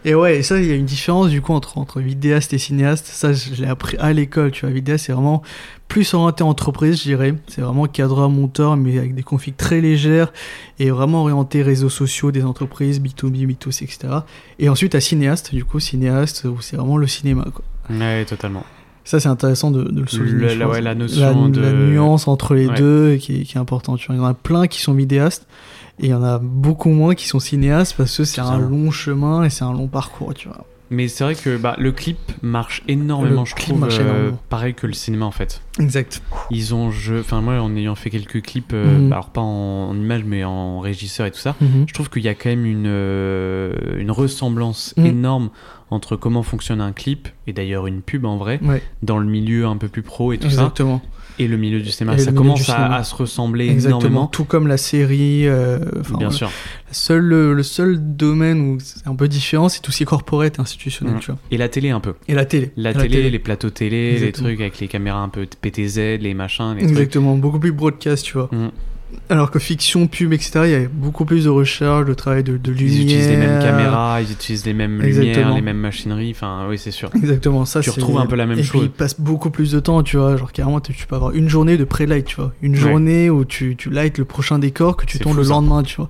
que- 0.04 0.08
Et 0.10 0.16
ouais, 0.16 0.38
et 0.38 0.44
ça, 0.44 0.60
il 0.60 0.66
y 0.66 0.72
a 0.72 0.76
une 0.76 0.86
différence 0.86 1.30
du 1.30 1.42
coup 1.42 1.52
entre, 1.54 1.78
entre 1.78 2.00
vidéaste 2.00 2.54
et 2.54 2.58
cinéaste. 2.58 3.08
Ça, 3.08 3.34
je 3.34 3.62
l'ai 3.62 3.68
appris 3.68 3.98
à 3.98 4.14
l'école, 4.14 4.52
tu 4.52 4.66
vois. 4.66 4.74
Vidéaste, 4.74 5.08
c'est 5.08 5.12
vraiment 5.14 5.42
plus 5.90 6.14
orienté 6.14 6.44
entreprise, 6.44 6.98
je 7.00 7.04
dirais. 7.04 7.34
C'est 7.50 7.62
vraiment 7.62 7.86
cadreur, 7.88 8.30
monteur, 8.30 8.78
mais 8.78 8.98
avec 8.98 9.14
des 9.14 9.24
configs 9.24 9.58
très 9.58 9.82
légères 9.82 10.32
et 10.80 10.90
vraiment 10.90 11.22
orienté 11.24 11.64
réseaux 11.64 11.90
sociaux 11.90 12.32
des 12.32 12.44
entreprises, 12.46 13.02
B2B, 13.02 13.46
B2C, 13.46 13.84
etc. 13.84 14.08
Et 14.60 14.70
ensuite, 14.70 14.96
à 14.96 15.02
cinéaste, 15.02 15.54
du 15.54 15.66
coup, 15.66 15.80
cinéaste, 15.82 16.46
où 16.46 16.62
c'est 16.62 16.78
vraiment 16.78 16.98
le 16.98 17.08
cinéma, 17.08 17.46
quoi. 17.54 17.66
Ouais, 17.90 18.24
totalement. 18.26 18.64
Ça, 19.08 19.22
c'est 19.22 19.30
intéressant 19.30 19.72
de, 19.72 19.84
de 19.84 20.02
le 20.02 20.08
souligner. 20.08 20.54
La- 20.56 20.66
pense. 20.66 20.74
ouais, 20.76 20.82
la 20.82 20.94
notion 20.94 21.44
la, 21.46 21.50
de- 21.50 21.62
la 21.62 21.72
nuance 21.72 22.28
entre 22.28 22.56
les 22.56 22.68
Ouais. 22.68 22.76
deux 22.76 23.16
qui 23.16 23.38
est, 23.40 23.44
qui 23.44 23.56
est 23.58 23.60
importante. 23.60 24.00
Tu 24.00 24.08
vois. 24.08 24.16
Il 24.16 24.20
y 24.20 24.22
en 24.22 24.26
a 24.28 24.34
plein 24.34 24.68
qui 24.68 24.82
sont 24.82 24.94
vidéastes 24.94 25.48
et 26.00 26.08
il 26.08 26.10
y 26.10 26.14
en 26.14 26.24
a 26.24 26.40
beaucoup 26.40 26.90
moins 26.90 27.16
qui 27.16 27.26
sont 27.28 27.40
cinéastes 27.40 27.94
parce 27.98 28.18
que 28.18 28.26
c'est 28.26 28.42
un 28.42 28.58
long 28.60 28.92
chemin 28.92 29.46
et 29.46 29.50
c'est 29.50 29.64
un 29.64 29.72
long 29.72 29.88
parcours, 29.88 30.34
tu 30.34 30.50
vois. 30.50 30.66
Mais 30.90 31.08
c'est 31.10 31.24
vrai 31.26 31.36
que 31.36 31.58
bah, 31.58 31.76
le 31.78 31.92
clip 31.92 32.18
marche 32.42 32.82
énormément, 32.88 33.42
Le 33.42 33.46
je 33.46 33.56
clip 33.56 33.68
trouve. 33.68 33.80
marche 33.82 33.98
euh, 34.00 34.04
énormément. 34.04 34.40
pareil 34.50 34.74
que 34.74 34.88
le 34.88 34.94
cinéma 34.94 35.26
en 35.26 35.32
fait. 35.32 35.62
Exact. 35.80 36.22
Ils 36.50 36.74
ont, 36.74 36.92
je... 36.92 37.16
enfin 37.20 37.42
moi 37.42 37.56
en 37.62 37.76
ayant 37.76 37.96
fait 37.96 38.10
quelques 38.10 38.42
clips, 38.42 38.72
euh, 38.74 38.98
Mhm. 39.00 39.10
bah, 39.10 39.16
alors 39.18 39.30
pas 39.30 39.42
en, 39.42 39.90
en 39.90 39.96
images 39.98 40.24
mais 40.26 40.44
en 40.46 40.80
régisseur 40.80 41.26
et 41.26 41.32
tout 41.32 41.40
ça, 41.40 41.56
Mhm. 41.60 41.86
je 41.88 41.94
trouve 41.94 42.10
qu'il 42.10 42.24
y 42.24 42.30
a 42.30 42.36
quand 42.36 42.50
même 42.50 42.66
une, 42.66 42.86
euh, 42.88 43.74
une 44.00 44.12
ressemblance 44.12 44.94
Mhm. 44.98 45.06
énorme 45.06 45.50
entre 45.90 46.16
comment 46.16 46.44
fonctionne 46.44 46.82
un 46.82 46.92
clip 46.94 47.28
et 47.48 47.54
d'ailleurs 47.54 47.88
une 47.88 48.02
pub 48.02 48.26
en 48.26 48.38
vrai 48.38 48.60
Ouais, 48.64 48.82
dans 49.04 49.18
le 49.18 49.26
milieu 49.28 49.66
un 49.66 49.78
peu 49.78 49.88
plus 49.88 50.02
pro 50.02 50.34
et 50.34 50.38
tout 50.38 50.48
exactement. 50.48 51.02
ça 51.04 51.17
et 51.40 51.48
le 51.48 51.58
milieu 51.58 51.80
du 51.80 51.90
cinéma. 51.92 52.16
Et 52.16 52.20
ça 52.20 52.32
commence 52.32 52.70
à, 52.70 53.04
se 53.04 53.16
ressembler 53.16 53.68
Exactement. 53.70 54.00
énormément. 54.00 54.28
Tout 54.28 54.44
comme 54.46 54.68
la 54.68 54.78
série. 54.78 55.48
euh, 55.48 55.80
Bien 56.18 56.28
ouais. 56.30 56.34
sûr. 56.34 56.50
La 56.88 56.94
seule- 56.94 57.24
le, 57.24 57.54
le 57.54 57.64
seul 57.64 57.98
domaine 58.16 58.62
où 58.62 58.78
c'est 58.80 59.08
un 59.08 59.16
peu 59.16 59.28
différent, 59.28 59.70
c'est 59.70 59.82
tout 59.82 59.92
ce 59.92 59.98
qui 59.98 60.04
est 60.04 60.08
corporate 60.08 60.58
et 60.58 60.62
institutionnel, 60.62 61.16
Mhm. 61.16 61.20
tu 61.20 61.32
vois. 61.32 61.40
Et 61.52 61.58
la 61.58 61.70
télé 61.70 61.90
un 61.90 62.00
peu. 62.00 62.14
Et 62.28 62.34
la 62.34 62.46
télé. 62.46 62.72
La, 62.78 62.94
télé, 62.94 63.30
les 63.30 63.40
plateaux 63.40 63.70
télé, 63.70 64.18
les 64.20 64.32
trucs 64.32 64.60
avec 64.62 64.80
les 64.80 64.88
caméras 64.88 65.20
un 65.22 65.30
peu 65.30 65.46
PTZ, 65.62 66.20
les 66.20 66.34
machins, 66.34 66.74
les 66.76 66.80
trucs. 66.82 66.90
Exactement, 66.92 67.36
beaucoup 67.38 67.60
plus 67.60 67.72
broadcast, 67.72 68.26
tu 68.26 68.34
vois. 68.34 68.50
Mhm. 68.52 68.72
Alors 69.30 69.52
que 69.52 69.60
fiction, 69.60 70.08
pub, 70.08 70.34
etc., 70.34 70.52
il 70.66 70.70
y 70.72 70.76
a 70.76 70.80
beaucoup 70.92 71.24
plus 71.24 71.46
de 71.46 71.50
recherche, 71.50 72.06
de 72.06 72.14
travail 72.14 72.44
de, 72.44 72.58
de 72.58 72.72
lumière. 72.72 72.94
Ils 72.98 73.02
utilisent 73.04 73.30
les 73.30 73.38
mêmes 73.38 73.62
caméras, 73.62 74.22
ils 74.22 74.32
utilisent 74.32 74.66
les 74.66 74.74
mêmes 74.74 75.02
Exactement. 75.02 75.34
lumières, 75.36 75.56
les 75.56 75.62
mêmes 75.62 75.78
machineries. 75.78 76.32
Enfin, 76.32 76.66
oui, 76.70 76.78
c'est 76.78 76.92
sûr. 76.92 77.10
Exactement, 77.16 77.66
ça 77.66 77.80
Tu 77.82 77.90
retrouves 77.90 78.18
un 78.20 78.26
peu 78.26 78.36
la 78.36 78.46
même 78.46 78.60
et 78.60 78.64
chose. 78.64 78.72
puis 78.72 78.80
ils 78.82 78.90
passent 78.90 79.20
beaucoup 79.20 79.50
plus 79.50 79.72
de 79.72 79.80
temps, 79.80 80.04
tu 80.04 80.18
vois. 80.18 80.36
Genre 80.36 80.52
carrément, 80.52 80.80
tu 80.82 80.94
tu 80.94 81.08
peux 81.08 81.16
avoir 81.16 81.32
une 81.32 81.48
journée 81.48 81.78
de 81.78 81.84
pré-light, 81.86 82.26
tu 82.26 82.36
vois. 82.38 82.52
Une 82.62 82.74
Ouais. 82.74 82.80
journée 82.80 83.30
où 83.30 83.46
tu, 83.46 83.76
tu 83.78 83.90
light 83.90 84.18
le 84.18 84.26
prochain 84.26 84.60
décor 84.60 84.98
que 84.98 85.06
tu 85.06 85.20
tournes 85.20 85.38
le 85.38 85.44
ça. 85.44 85.50
lendemain, 85.52 85.84
tu 85.84 85.96
vois. 85.98 86.10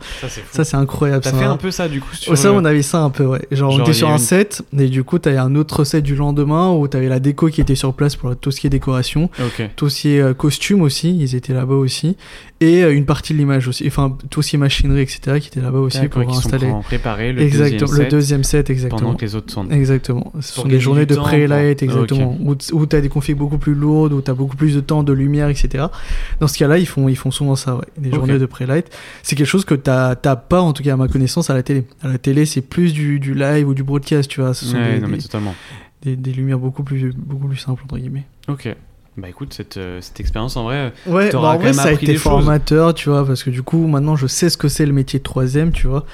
Ça, 0.52 0.64
c'est 0.64 0.78
incroyable. 0.78 1.24
T'as 1.24 1.32
ça. 1.32 1.38
fait 1.38 1.46
un 1.46 1.58
peu 1.58 1.70
ça 1.72 1.88
du 1.88 2.02
coup 2.02 2.14
sur 2.16 2.32
Oh, 2.32 2.36
ça, 2.36 2.50
le- 2.50 2.56
on 2.56 2.66
avait 2.66 2.82
ça 2.82 3.00
un 3.02 3.10
peu, 3.12 3.26
ouais. 3.26 3.42
Genre, 3.52 3.74
on 3.74 3.80
était 3.82 3.94
sur 3.94 4.10
un 4.10 4.14
une- 4.14 4.18
set, 4.20 4.64
et 4.78 4.88
du 4.88 5.04
coup, 5.04 5.20
t'avais 5.20 5.38
un 5.38 5.56
autre 5.56 5.84
set 5.84 6.04
du 6.04 6.16
lendemain 6.16 6.72
où 6.72 6.88
t'avais 6.88 7.10
la 7.10 7.20
déco 7.20 7.48
qui 7.50 7.62
était 7.62 7.76
sur 7.76 7.94
place 7.94 8.16
pour 8.16 8.36
tout 8.36 8.50
ce 8.52 8.60
qui 8.60 8.68
est 8.68 8.72
décoration, 8.72 9.30
tout 9.76 9.90
ce 9.90 10.02
qui 10.02 10.10
est 10.16 10.22
euh, 10.22 10.34
costume 10.34 10.82
aussi, 10.82 11.16
ils 11.18 11.36
étaient 11.36 11.54
là-bas 11.54 11.76
aussi, 11.76 12.16
et 12.60 12.87
une 12.92 13.06
partie 13.06 13.34
de 13.34 13.38
l'image 13.38 13.68
aussi, 13.68 13.86
enfin, 13.88 14.18
tout 14.30 14.42
ce 14.42 14.50
qui 14.52 14.56
est 14.56 14.60
machinerie, 14.60 15.02
etc., 15.02 15.40
qui 15.40 15.48
était 15.48 15.62
là-bas 15.62 15.80
aussi 15.80 16.08
pour 16.08 16.24
sont 16.24 16.38
installer. 16.40 16.68
pré- 16.70 16.82
préparés 16.84 17.34
le 17.34 17.42
Exactement, 17.42 17.80
deuxième 17.80 17.98
le 17.98 18.04
set 18.04 18.12
deuxième 18.12 18.44
set, 18.44 18.70
exactement. 18.70 19.02
pendant 19.02 19.16
que 19.16 19.26
les 19.26 19.36
autres 19.36 19.54
tournent. 19.54 19.72
Exactement. 19.72 20.32
Ce 20.42 20.54
sont 20.54 20.68
des 20.68 20.80
journées 20.80 21.06
de 21.06 21.16
pré-light, 21.16 21.82
exactement. 21.84 22.38
Où, 22.42 22.56
t- 22.56 22.74
où 22.74 22.86
t'as 22.86 23.02
des 23.02 23.10
configs 23.10 23.38
beaucoup 23.38 23.58
plus 23.58 23.74
lourdes, 23.76 24.14
où 24.14 24.22
t'as 24.22 24.34
beaucoup 24.34 24.56
plus 24.56 24.76
de 24.76 24.80
temps, 24.82 25.04
de 25.04 25.14
lumière, 25.14 25.50
etc. 25.50 25.86
Dans 26.40 26.48
ce 26.48 26.58
cas-là, 26.58 26.78
ils 26.78 26.88
font, 26.88 27.08
ils 27.10 27.16
font 27.18 27.32
souvent 27.32 27.56
ça, 27.56 27.76
ouais. 27.76 27.86
Des 27.98 28.12
journées 28.12 28.40
de 28.40 28.46
pré-light. 28.46 28.88
C'est 29.24 29.36
quelque 29.36 29.48
chose 29.48 29.66
que 29.66 29.76
t'as 29.76 30.16
t'as 30.16 30.36
pas, 30.36 30.62
en 30.62 30.74
tout 30.74 30.84
cas 30.84 30.94
à 30.94 30.98
ma 30.98 31.08
connaissance, 31.08 31.50
à 31.50 31.54
la 31.54 31.64
télé. 31.64 31.86
À 32.02 32.08
la 32.08 32.18
télé, 32.18 32.46
c'est 32.46 32.62
plus 32.62 32.94
du, 32.94 33.20
du 33.20 33.34
live 33.34 33.68
ou 33.68 33.74
du 33.74 33.84
broadcast, 33.84 34.30
tu 34.30 34.42
vois. 34.42 34.54
Ce 34.54 34.66
sont 34.66 34.78
Ouais, 34.78 34.96
des, 34.96 35.00
non 35.00 35.08
mais 35.08 35.18
des- 35.18 35.24
totalement. 35.24 35.54
des- 36.04 36.16
des 36.16 36.32
lumières 36.32 36.60
beaucoup 36.60 36.84
plus, 36.84 37.14
beaucoup 37.16 37.48
plus 37.48 37.58
simples, 37.58 37.84
entre 37.86 37.98
guillemets. 37.98 38.26
Ok. 38.48 38.74
Bah 39.20 39.30
écoute, 39.30 39.52
cette, 39.52 39.78
euh, 39.78 39.98
cette 40.00 40.20
expérience 40.20 40.58
en 40.58 40.66
vrai, 40.66 40.94
Ouais, 41.08 41.30
T'auras 41.30 41.54
bah, 41.54 41.56
en 41.56 41.60
vrai, 41.62 41.74
ça 41.74 41.86
a 41.88 41.92
été 41.92 42.14
choses. 42.14 42.22
formateur, 42.22 42.94
tu 42.94 43.10
vois, 43.10 43.26
parce 43.26 43.44
que 43.44 43.50
du 43.50 43.64
coup, 43.64 43.88
maintenant, 43.88 44.16
je 44.16 44.28
sais 44.28 44.48
ce 44.48 44.58
que 44.58 44.68
c'est 44.68 44.86
le 44.86 44.94
métier 44.94 45.18
de 45.18 45.24
troisième, 45.24 45.72
tu 45.72 45.88
vois. 45.88 46.06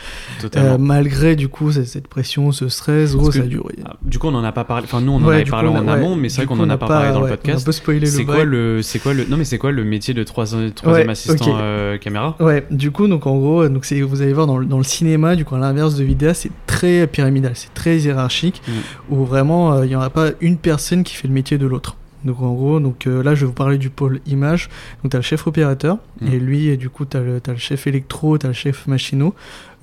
Euh, 0.56 0.78
malgré, 0.78 1.36
du 1.36 1.50
coup, 1.50 1.70
cette, 1.74 2.08
pression, 2.08 2.54
ce 2.54 2.70
stress, 2.70 3.13
gros, 3.13 3.28
que- 3.28 3.34
ça 3.36 3.42
a 3.42 3.46
duré. 3.46 3.76
Ah, 3.86 3.96
Du 4.04 4.20
coup, 4.20 4.28
on 4.28 4.36
en 4.36 4.44
a 4.46 4.54
pas 4.54 4.63
parlé. 4.63 4.86
Enfin, 4.86 5.02
nous, 5.02 5.12
on 5.12 5.18
en 5.18 5.26
Ouais, 5.26 5.36
avait 5.42 5.44
parlé 5.50 5.68
coup, 5.68 5.76
en 5.76 5.84
on 5.84 5.88
amont, 5.89 6.12
ouais, 6.13 6.18
mais 6.22 6.30
c'est 6.30 6.38
vrai 6.38 6.46
qu'on 6.46 6.58
en 6.62 6.68
on 6.68 6.70
a 6.70 6.78
pas 6.78 6.88
parlé 6.88 7.10
dans 7.12 7.20
le 7.20 7.26
ouais, 7.26 7.32
On 7.32 7.36
podcast. 7.36 7.62
un 7.62 7.66
peu 7.66 7.72
spoilé 7.74 8.00
le 8.00 8.24
quoi 8.24 8.44
le, 8.46 8.82
c'est 8.82 9.00
quoi 9.00 9.13
le, 9.13 9.26
non 9.26 9.36
mais 9.36 9.44
c'est 9.44 9.58
quoi 9.58 9.72
le 9.74 9.84
métier 9.84 10.13
de 10.13 10.24
troisième, 10.24 10.72
troisième 10.72 11.08
Ouais, 11.08 11.12
assistant 11.12 11.58
euh, 11.60 11.98
caméra? 11.98 12.38
Ouais, 12.39 12.66
du 12.72 12.92
coup, 12.92 13.08
donc 13.10 13.28
en 13.28 13.36
gros, 13.38 13.68
donc 13.68 13.84
c'est, 13.84 14.00
vous 14.00 14.22
allez 14.22 14.32
voir 14.32 14.48
dans 14.48 14.58
le, 14.58 14.66
dans 14.66 14.78
le 14.78 14.84
cinéma, 14.86 15.36
du 15.36 15.44
coup, 15.44 15.56
à 15.56 15.60
l'inverse 15.60 15.96
de 15.96 16.06
vidéo, 16.06 16.32
c'est 16.34 16.52
très 16.68 17.06
pyramidal, 17.08 17.52
c'est 17.56 17.74
très 17.74 17.98
hiérarchique, 17.98 18.62
Mm. 18.66 18.72
où 19.13 19.26
vraiment, 19.26 19.74
euh, 19.74 19.86
il 19.86 19.89
n'y 19.89 19.96
aura 19.98 20.10
pas 20.10 20.30
une 20.39 20.56
personne 20.58 21.04
qui 21.04 21.16
fait 21.16 21.28
le 21.28 21.34
métier 21.34 21.58
de 21.58 21.68
l'autre. 21.68 21.98
Donc 22.25 22.41
en 22.41 22.53
gros, 22.53 22.79
donc 22.79 23.05
euh, 23.07 23.21
là, 23.23 23.36
je 23.36 23.41
vais 23.41 23.47
vous 23.47 23.53
parler 23.53 23.77
du 23.77 23.89
pôle 23.89 24.21
image. 24.25 24.69
Donc 25.01 25.12
tu 25.12 25.17
as 25.17 25.19
le 25.19 25.23
chef 25.23 25.45
opérateur, 25.47 25.97
Mm. 26.21 26.27
et 26.27 26.39
lui, 26.39 26.67
et 26.67 26.77
du 26.77 26.89
coup, 26.89 27.05
tu 27.05 27.17
as, 27.17 27.21
le 27.21 27.41
t'as 27.41 27.51
le 27.53 27.57
chef 27.57 27.88
électro, 27.88 28.38
tu 28.38 28.45
as 28.45 28.49
le 28.49 28.53
chef 28.53 28.88
machino. 28.88 29.33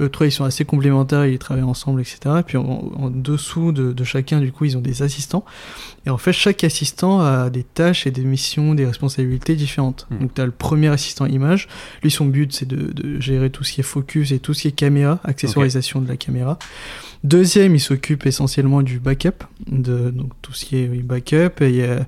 Eux 0.01 0.09
trois, 0.09 0.27
ils 0.27 0.31
sont 0.33 0.45
assez 0.45 0.65
complémentaires, 0.65 1.27
ils 1.27 1.39
travaillent 1.39 1.65
ensemble, 1.65 2.01
etc. 2.01 2.19
Et 2.39 2.43
puis 2.43 2.57
en, 2.57 2.63
en 2.97 3.11
dessous 3.11 3.73
de, 3.73 3.93
de 3.93 4.05
chacun, 4.05 4.41
du 4.41 4.53
coup, 4.53 4.65
ils 4.65 4.77
ont 4.79 4.81
des 4.81 5.03
assistants. 5.03 5.45
Et 6.07 6.11
en 6.11 6.17
fait, 6.17 6.33
chaque 6.33 6.65
assistant 6.65 7.21
a 7.21 7.51
des 7.51 7.63
tâches 7.63 8.07
et 8.07 8.11
des 8.11 8.25
missions, 8.25 8.75
des 8.75 8.87
responsabilités 8.87 9.55
différentes. 9.55 10.07
Mm. 10.11 10.19
Donc 10.19 10.35
tu 10.35 10.41
as 10.41 10.47
le 10.47 10.51
premier 10.51 10.89
assistant 10.89 11.27
image. 11.27 11.69
Lui, 12.03 12.11
son 12.11 12.25
but, 12.27 12.53
c'est 12.55 12.67
de, 12.67 12.91
de 12.93 13.21
gérer 13.21 13.51
tout 13.51 13.65
ce 13.65 13.73
qui 13.73 13.81
est 13.81 13.85
focus 13.85 14.33
et 14.33 14.39
tout 14.39 14.55
ce 14.55 14.63
qui 14.63 14.69
est 14.69 14.73
caméra, 14.73 15.21
accessoirisation 15.25 16.01
de 16.01 16.09
la 16.09 16.17
caméra. 16.17 16.59
Deuxième, 17.23 17.75
il 17.75 17.81
s'occupe 17.81 18.25
essentiellement 18.25 18.81
du 18.81 18.99
backup, 18.99 19.45
de 19.71 20.09
donc 20.09 20.31
tout 20.41 20.55
ce 20.55 20.65
qui 20.65 20.79
est 20.79 20.89
oui, 20.89 21.03
backup 21.03 21.61
et, 21.63 21.83
euh, 21.85 22.01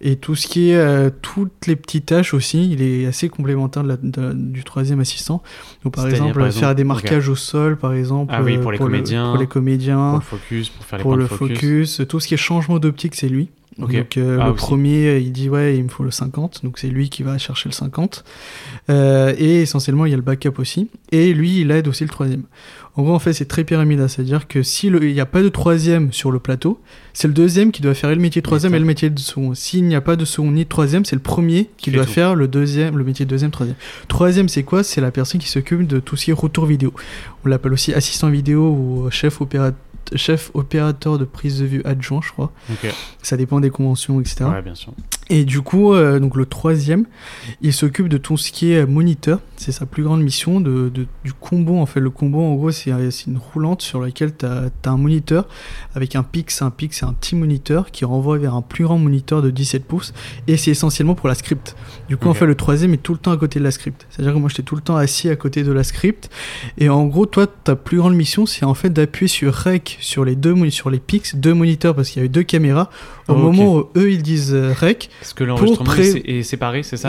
et 0.00 0.14
tout 0.14 0.36
ce 0.36 0.46
qui 0.46 0.70
est 0.70 0.76
euh, 0.76 1.10
toutes 1.20 1.66
les 1.66 1.74
petites 1.74 2.06
tâches 2.06 2.32
aussi. 2.32 2.70
Il 2.70 2.80
est 2.80 3.06
assez 3.06 3.28
complémentaire 3.28 3.82
de 3.82 3.88
la- 3.88 3.96
de- 3.96 4.32
du 4.34 4.62
troisième 4.62 5.00
assistant. 5.00 5.42
Donc 5.82 5.94
par 5.96 6.06
exemple, 6.06 6.34
par 6.34 6.46
exemple, 6.46 6.60
faire 6.64 6.74
des 6.76 6.84
marquages 6.84 7.28
au 7.28 7.34
sol, 7.34 7.76
par 7.76 7.92
exemple. 7.92 8.32
Ah 8.36 8.40
oui, 8.40 8.54
euh, 8.56 8.60
pour 8.60 8.70
les 8.70 8.78
le- 8.78 8.84
comédiens. 8.84 9.30
pour 9.32 9.40
les 9.40 9.48
comédiens, 9.48 10.10
pour 10.10 10.18
le 10.18 10.38
focus, 10.38 10.68
pour 10.68 10.84
faire 10.86 10.98
les 10.98 11.02
pour 11.02 11.16
le 11.16 11.26
focus. 11.26 11.58
focus, 11.96 12.00
tout 12.08 12.20
ce 12.20 12.28
qui 12.28 12.34
est 12.34 12.36
changement 12.36 12.78
d'optique, 12.78 13.16
c'est 13.16 13.28
lui. 13.28 13.41
Donc 13.78 14.16
euh, 14.18 14.38
Ah, 14.40 14.46
le 14.46 14.52
aussi. 14.52 14.58
premier, 14.64 15.16
il 15.18 15.32
dit 15.32 15.48
ouais, 15.48 15.76
il 15.76 15.84
me 15.84 15.88
faut 15.88 16.02
le 16.04 16.10
50, 16.10 16.60
donc 16.64 16.78
c'est 16.78 16.88
lui 16.88 17.08
qui 17.08 17.22
va 17.22 17.38
chercher 17.38 17.68
le 17.68 17.74
50. 17.74 18.22
Euh, 18.90 19.34
et 19.38 19.62
essentiellement, 19.62 20.04
il 20.06 20.10
y 20.10 20.12
a 20.12 20.16
le 20.16 20.22
backup 20.22 20.58
aussi. 20.58 20.88
Et 21.10 21.32
lui, 21.32 21.60
il 21.60 21.70
aide 21.70 21.88
aussi 21.88 22.04
le 22.04 22.10
troisième. 22.10 22.42
En 22.94 23.02
gros, 23.04 23.14
en 23.14 23.18
fait, 23.18 23.32
c'est 23.32 23.46
très 23.46 23.64
pyramidal, 23.64 24.10
c'est-à-dire 24.10 24.46
que 24.46 24.62
si 24.62 24.90
le- 24.90 25.02
il 25.02 25.14
n'y 25.14 25.20
a 25.20 25.24
pas 25.26 25.42
de 25.42 25.48
troisième 25.48 26.12
sur 26.12 26.30
le 26.30 26.38
plateau, 26.38 26.78
c'est 27.14 27.26
le 27.26 27.32
deuxième 27.32 27.72
qui 27.72 27.80
doit 27.80 27.94
faire 27.94 28.10
et 28.10 28.14
le 28.14 28.20
métier 28.20 28.42
de 28.42 28.44
troisième 28.46 28.74
et 28.74 28.78
le 28.78 28.84
métier 28.84 29.08
de 29.08 29.18
second. 29.18 29.54
S'il 29.54 29.84
n'y 29.84 29.94
a 29.94 30.02
pas 30.02 30.16
de 30.16 30.26
second 30.26 30.50
ni 30.50 30.64
de 30.64 30.68
troisième, 30.68 31.06
c'est 31.06 31.16
le 31.16 31.22
premier 31.22 31.70
qui 31.78 31.90
doit 31.90 32.04
tout. 32.04 32.10
faire 32.10 32.34
le 32.34 32.48
deuxième, 32.48 32.98
le 32.98 33.04
métier 33.04 33.24
de 33.24 33.30
deuxième, 33.30 33.50
troisième. 33.50 33.76
Troisième, 34.08 34.50
c'est 34.50 34.62
quoi? 34.64 34.82
C'est 34.84 35.00
la 35.00 35.10
personne 35.10 35.40
qui 35.40 35.48
s'occupe 35.48 35.86
de 35.86 36.00
tout 36.00 36.16
ce 36.16 36.26
qui 36.26 36.30
est 36.32 36.34
retour 36.34 36.66
vidéo. 36.66 36.92
On 37.46 37.48
l'appelle 37.48 37.72
aussi 37.72 37.94
assistant 37.94 38.28
vidéo 38.28 38.68
ou 38.70 39.10
chef 39.10 39.40
opérateur 39.40 39.78
chef 40.14 40.50
opérateur 40.54 41.18
de 41.18 41.24
prise 41.24 41.60
de 41.60 41.64
vue 41.64 41.82
adjoint, 41.84 42.20
je 42.22 42.30
crois. 42.32 42.52
Ok. 42.70 42.92
Ça 43.22 43.36
dépend 43.36 43.60
des 43.60 43.70
conventions, 43.70 44.20
etc. 44.20 44.44
Ouais, 44.44 44.62
bien 44.62 44.74
sûr. 44.74 44.92
Et 45.34 45.44
du 45.46 45.62
coup, 45.62 45.94
euh, 45.94 46.18
donc 46.20 46.36
le 46.36 46.44
troisième, 46.44 47.06
il 47.62 47.72
s'occupe 47.72 48.08
de 48.08 48.18
tout 48.18 48.36
ce 48.36 48.52
qui 48.52 48.72
est 48.72 48.84
moniteur. 48.84 49.40
C'est 49.56 49.72
sa 49.72 49.86
plus 49.86 50.02
grande 50.02 50.22
mission 50.22 50.60
de, 50.60 50.90
de- 50.92 51.06
du 51.24 51.32
combo. 51.32 51.78
En 51.78 51.86
fait, 51.86 52.00
le 52.00 52.10
combo, 52.10 52.40
en 52.42 52.54
gros, 52.54 52.70
c'est 52.70 52.92
euh, 52.92 53.08
une 53.26 53.38
roulante 53.38 53.80
sur 53.80 54.00
laquelle 54.00 54.36
tu 54.36 54.44
as, 54.44 54.70
un 54.84 54.96
moniteur 54.98 55.48
avec 55.94 56.16
un 56.16 56.22
PIX. 56.22 56.60
Un 56.60 56.70
PIX, 56.70 56.94
c'est 56.98 57.06
un 57.06 57.14
petit 57.14 57.34
moniteur 57.34 57.90
qui 57.92 58.04
renvoie 58.04 58.36
vers 58.36 58.54
un 58.54 58.60
plus 58.60 58.84
grand 58.84 58.98
moniteur 58.98 59.40
de 59.40 59.48
17 59.50 59.86
pouces. 59.86 60.12
Et 60.48 60.58
c'est 60.58 60.72
essentiellement 60.72 61.14
pour 61.14 61.28
la 61.28 61.34
script. 61.34 61.76
Du 62.10 62.18
coup, 62.18 62.28
en 62.28 62.34
fait, 62.34 62.44
le 62.44 62.54
troisième 62.54 62.92
est 62.92 63.02
tout 63.02 63.12
le 63.12 63.18
temps 63.18 63.32
à 63.32 63.38
côté 63.38 63.58
de 63.58 63.64
la 63.64 63.70
script. 63.70 64.06
C'est-à-dire 64.10 64.34
que 64.34 64.38
moi, 64.38 64.50
j'étais 64.50 64.64
tout 64.64 64.74
le 64.76 64.82
temps 64.82 64.96
assis 64.96 65.30
à 65.30 65.36
côté 65.36 65.62
de 65.62 65.72
la 65.72 65.82
script. 65.84 66.28
Et 66.76 66.90
en 66.90 67.06
gros, 67.06 67.24
toi, 67.24 67.46
ta 67.46 67.74
plus 67.74 67.96
grande 67.96 68.14
mission, 68.16 68.44
c'est 68.44 68.66
en 68.66 68.74
fait 68.74 68.90
d'appuyer 68.90 69.28
sur 69.28 69.54
REC 69.54 69.96
sur 70.00 70.26
les 70.26 70.36
deux 70.36 70.52
sur 70.68 70.90
les 70.90 70.98
PIX, 71.00 71.36
deux 71.36 71.54
moniteurs, 71.54 71.94
parce 71.94 72.10
qu'il 72.10 72.18
y 72.18 72.20
avait 72.20 72.28
deux 72.28 72.42
caméras. 72.42 72.90
Au 73.28 73.34
moment 73.36 73.76
où 73.76 73.84
eux, 73.96 74.10
ils 74.12 74.22
disent 74.22 74.52
euh, 74.52 74.74
REC, 74.78 75.08
Parce 75.22 75.34
que 75.34 75.44
l'enregistrement 75.44 75.90
pré- 75.90 76.02
est 76.10 76.38
est 76.38 76.42
séparé, 76.42 76.82
c'est 76.82 76.96
ça? 76.96 77.08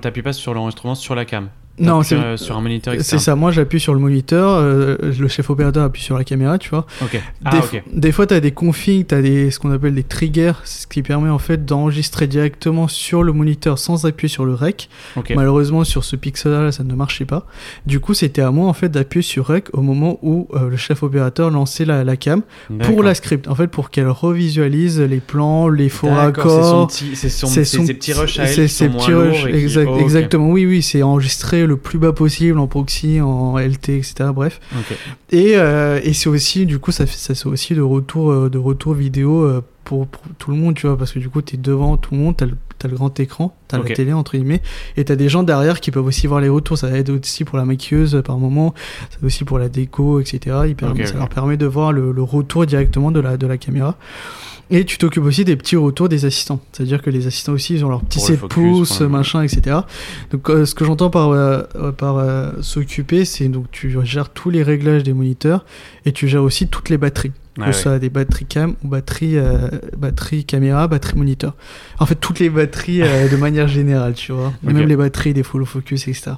T'appuies 0.00 0.22
pas 0.22 0.32
sur 0.32 0.52
l'enregistrement 0.54 0.94
sur 0.94 1.14
la 1.14 1.24
cam? 1.24 1.48
Non, 1.80 2.02
c'est 2.02 2.16
euh, 2.16 2.36
sur 2.36 2.56
un 2.56 2.60
moniteur 2.60 2.94
c'est 3.00 3.18
ça. 3.18 3.34
Moi, 3.36 3.50
j'appuie 3.52 3.80
sur 3.80 3.94
le 3.94 4.00
moniteur, 4.00 4.50
euh, 4.56 4.96
le 5.18 5.28
chef 5.28 5.48
opérateur 5.50 5.84
appuie 5.84 6.02
sur 6.02 6.16
la 6.18 6.24
caméra, 6.24 6.58
tu 6.58 6.70
vois. 6.70 6.86
Ok. 7.02 7.20
Ah, 7.44 7.50
des, 7.72 7.82
des 7.92 8.12
fois, 8.12 8.26
tu 8.26 8.34
as 8.34 8.40
des 8.40 8.50
configs, 8.52 9.06
tu 9.06 9.14
as 9.14 9.22
des, 9.22 9.50
ce 9.50 9.58
qu'on 9.58 9.70
appelle 9.70 9.94
des 9.94 10.02
triggers, 10.02 10.52
ce 10.64 10.86
qui 10.86 11.02
permet 11.02 11.30
en 11.30 11.38
fait 11.38 11.64
d'enregistrer 11.64 12.26
directement 12.26 12.88
sur 12.88 13.22
le 13.22 13.32
moniteur 13.32 13.78
sans 13.78 14.06
appuyer 14.06 14.28
sur 14.28 14.44
le 14.44 14.54
rec. 14.54 14.88
Ok. 15.16 15.32
Malheureusement, 15.36 15.84
sur 15.84 16.04
ce 16.04 16.16
pixel-là, 16.16 16.72
ça 16.72 16.84
ne 16.84 16.94
marchait 16.94 17.24
pas. 17.24 17.46
Du 17.86 18.00
coup, 18.00 18.14
c'était 18.14 18.42
à 18.42 18.50
moi 18.50 18.68
en 18.68 18.72
fait 18.72 18.88
d'appuyer 18.88 19.22
sur 19.22 19.46
rec 19.46 19.66
au 19.72 19.82
moment 19.82 20.18
où 20.22 20.48
euh, 20.54 20.68
le 20.70 20.76
chef 20.76 21.02
opérateur 21.02 21.50
lançait 21.50 21.84
la, 21.84 22.04
la 22.04 22.16
cam 22.16 22.42
pour 22.82 23.02
la 23.02 23.14
script. 23.14 23.48
En 23.48 23.54
fait, 23.54 23.68
pour 23.68 23.90
qu'elle 23.90 24.08
revisualise 24.08 25.00
les 25.00 25.20
plans, 25.20 25.68
les 25.68 25.88
faux 25.88 26.08
D'accord, 26.08 26.44
c'est 26.44 26.48
son 26.50 26.62
raccords. 26.62 26.86
petit- 26.88 27.16
C'est 27.16 27.64
ses 27.64 27.78
petits 27.78 27.94
petit- 27.94 28.12
rushs 28.12 28.38
à 28.38 28.44
elle 28.44 28.48
c'est 28.54 28.68
ses 28.68 28.88
petits 28.88 29.12
rushs, 29.12 29.44
exact-. 29.46 29.88
Exactement, 30.00 30.50
oui, 30.50 30.66
oui, 30.66 30.82
c'est 30.82 31.02
enregistré 31.02 31.66
le 31.68 31.76
plus 31.76 31.98
bas 31.98 32.12
possible 32.12 32.58
en 32.58 32.66
proxy, 32.66 33.20
en 33.20 33.56
LT, 33.58 33.90
etc. 33.90 34.30
Bref. 34.34 34.60
Et, 35.30 35.52
euh, 35.56 36.00
et 36.02 36.12
c'est 36.12 36.28
aussi, 36.28 36.66
du 36.66 36.78
coup, 36.78 36.90
ça, 36.90 37.06
ça 37.06 37.34
c'est 37.34 37.46
aussi 37.46 37.74
de 37.74 37.82
retour, 37.82 38.30
euh, 38.32 38.48
de 38.50 38.58
retour 38.58 38.94
vidéo 38.94 39.42
euh, 39.44 39.62
pour, 39.84 40.06
pour 40.06 40.22
tout 40.38 40.50
le 40.50 40.56
monde, 40.56 40.74
tu 40.74 40.86
vois, 40.86 40.96
parce 40.98 41.12
que 41.12 41.18
du 41.18 41.28
coup, 41.28 41.40
tu 41.42 41.54
es 41.54 41.58
devant 41.58 41.96
tout 41.96 42.14
le 42.14 42.20
monde, 42.20 42.36
tu 42.36 42.44
as, 42.44 42.88
le 42.88 42.94
grand 42.96 43.18
écran, 43.20 43.54
tu 43.68 43.74
as 43.74 43.78
la 43.78 43.84
télé, 43.96 44.12
entre 44.12 44.36
guillemets, 44.36 44.60
et 44.96 45.04
tu 45.04 45.12
as 45.12 45.16
des 45.16 45.28
gens 45.28 45.42
derrière 45.42 45.80
qui 45.80 45.90
peuvent 45.90 46.04
aussi 46.06 46.26
voir 46.26 46.40
les 46.40 46.48
retours. 46.48 46.76
Ça 46.78 46.90
aide 46.96 47.10
aussi 47.10 47.44
pour 47.44 47.56
la 47.58 47.64
maquilleuse 47.64 48.20
par 48.24 48.38
moment, 48.38 48.74
ça 49.10 49.18
aide 49.18 49.24
aussi 49.24 49.44
pour 49.44 49.58
la 49.58 49.68
déco, 49.68 50.20
etc. 50.20 50.38
Il 50.68 50.74
permet- 50.76 51.06
ça 51.06 51.14
leur 51.18 51.28
permet 51.28 51.56
de 51.56 51.66
voir 51.66 51.92
le, 51.92 52.12
le 52.12 52.22
retour 52.22 52.66
directement 52.66 53.10
de 53.10 53.20
la, 53.20 53.36
de 53.36 53.46
la 53.46 53.56
caméra. 53.58 53.96
Et 54.70 54.84
tu 54.84 54.98
t'occupes 54.98 55.24
aussi 55.24 55.44
des 55.44 55.56
petits 55.56 55.76
retours 55.76 56.08
des 56.08 56.24
assistants. 56.24 56.60
C'est-à-dire 56.72 57.00
que 57.00 57.08
les 57.10 57.26
assistants 57.26 57.52
aussi, 57.52 57.74
ils 57.74 57.84
ont 57.84 57.88
leur 57.88 58.02
petit 58.02 58.18
Pour 58.18 58.28
le 58.28 58.34
7 58.34 58.40
focus, 58.40 58.54
pouces, 58.54 59.00
machin, 59.02 59.42
etc. 59.42 59.78
Donc, 60.30 60.50
euh, 60.50 60.66
ce 60.66 60.74
que 60.74 60.84
j'entends 60.84 61.10
par, 61.10 61.30
euh, 61.30 61.62
euh, 61.76 61.92
par 61.92 62.18
euh, 62.18 62.50
s'occuper, 62.60 63.24
c'est 63.24 63.48
donc 63.48 63.70
tu 63.70 63.96
gères 64.04 64.28
tous 64.28 64.50
les 64.50 64.62
réglages 64.62 65.02
des 65.04 65.14
moniteurs 65.14 65.64
et 66.04 66.12
tu 66.12 66.28
gères 66.28 66.42
aussi 66.42 66.68
toutes 66.68 66.90
les 66.90 66.98
batteries. 66.98 67.32
Que 67.56 67.62
Ouais, 67.62 67.72
ce 67.72 67.82
soit 67.82 67.98
des 67.98 68.08
batteries 68.08 68.44
cam 68.44 68.76
ou 68.84 68.88
batteries, 68.88 69.36
batteries 69.96 70.44
caméra, 70.44 70.86
batteries 70.86 71.16
moniteur. 71.16 71.56
En 71.98 72.06
fait, 72.06 72.14
toutes 72.14 72.38
les 72.38 72.50
batteries 72.50 73.00
de 73.00 73.36
manière 73.36 73.66
générale, 73.66 74.14
tu 74.14 74.30
vois. 74.30 74.52
Ok. 74.64 74.72
Même 74.72 74.86
les 74.86 74.94
batteries 74.94 75.34
des 75.34 75.42
follow 75.42 75.64
focus, 75.64 76.06
etc. 76.06 76.32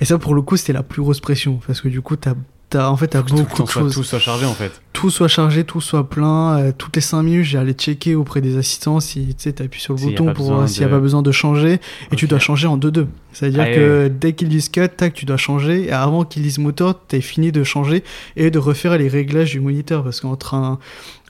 Et 0.00 0.04
ça, 0.04 0.18
pour 0.18 0.32
le 0.32 0.42
coup, 0.42 0.56
c'était 0.56 0.72
la 0.72 0.84
plus 0.84 1.02
grosse 1.02 1.18
pression. 1.18 1.58
Parce 1.66 1.80
que 1.80 1.88
du 1.88 2.02
coup, 2.02 2.14
t'as, 2.14 2.34
t'as, 2.70 2.88
en 2.88 2.96
fait, 2.96 3.08
t'as 3.08 3.22
beaucoup 3.22 3.62
de 3.64 3.68
choses 3.68 3.94
Tout 3.94 4.02
soit 4.04 4.18
chargé 4.18 4.46
en 4.46 4.54
fait. 4.54 4.80
tout 4.92 5.10
soit 5.10 5.28
chargé, 5.28 5.64
tout 5.64 5.80
soit 5.80 6.08
plein. 6.08 6.58
euh, 6.58 6.72
toutes 6.76 6.96
les 6.96 7.02
5 7.02 7.22
minutes, 7.22 7.44
j'allais 7.44 7.72
checker 7.74 8.14
auprès 8.14 8.40
des 8.40 8.56
assistants 8.56 9.00
si 9.00 9.26
tu 9.28 9.34
sais, 9.38 9.60
appuies 9.62 9.80
sur 9.80 9.94
le 9.94 10.00
bouton 10.00 10.32
pour 10.32 10.66
s'il 10.68 10.80
n'y 10.82 10.86
a 10.86 10.88
pas 10.88 11.00
besoin 11.00 11.22
de 11.22 11.32
changer. 11.32 11.80
Et 12.12 12.16
tu 12.16 12.26
dois 12.26 12.38
changer 12.38 12.66
en 12.66 12.78
2-2. 12.78 13.06
C'est-à-dire 13.32 13.62
Ah, 13.66 13.74
que 13.74 14.02
ouais. 14.04 14.10
dès 14.10 14.32
qu'ils 14.32 14.48
disent 14.48 14.68
cut, 14.70 14.88
tac, 14.96 15.12
tu 15.14 15.24
dois 15.26 15.36
changer. 15.36 15.84
Et 15.88 15.92
avant 15.92 16.24
qu'ils 16.24 16.42
disent 16.42 16.58
moteur, 16.58 16.94
tu 17.08 17.20
fini 17.20 17.52
de 17.52 17.62
changer 17.64 18.02
et 18.36 18.50
de 18.50 18.58
refaire 18.58 18.96
les 18.98 19.08
réglages 19.08 19.50
du 19.52 19.60
moniteur. 19.60 20.02
Parce 20.02 20.20
qu'entre 20.20 20.54
un, 20.54 20.78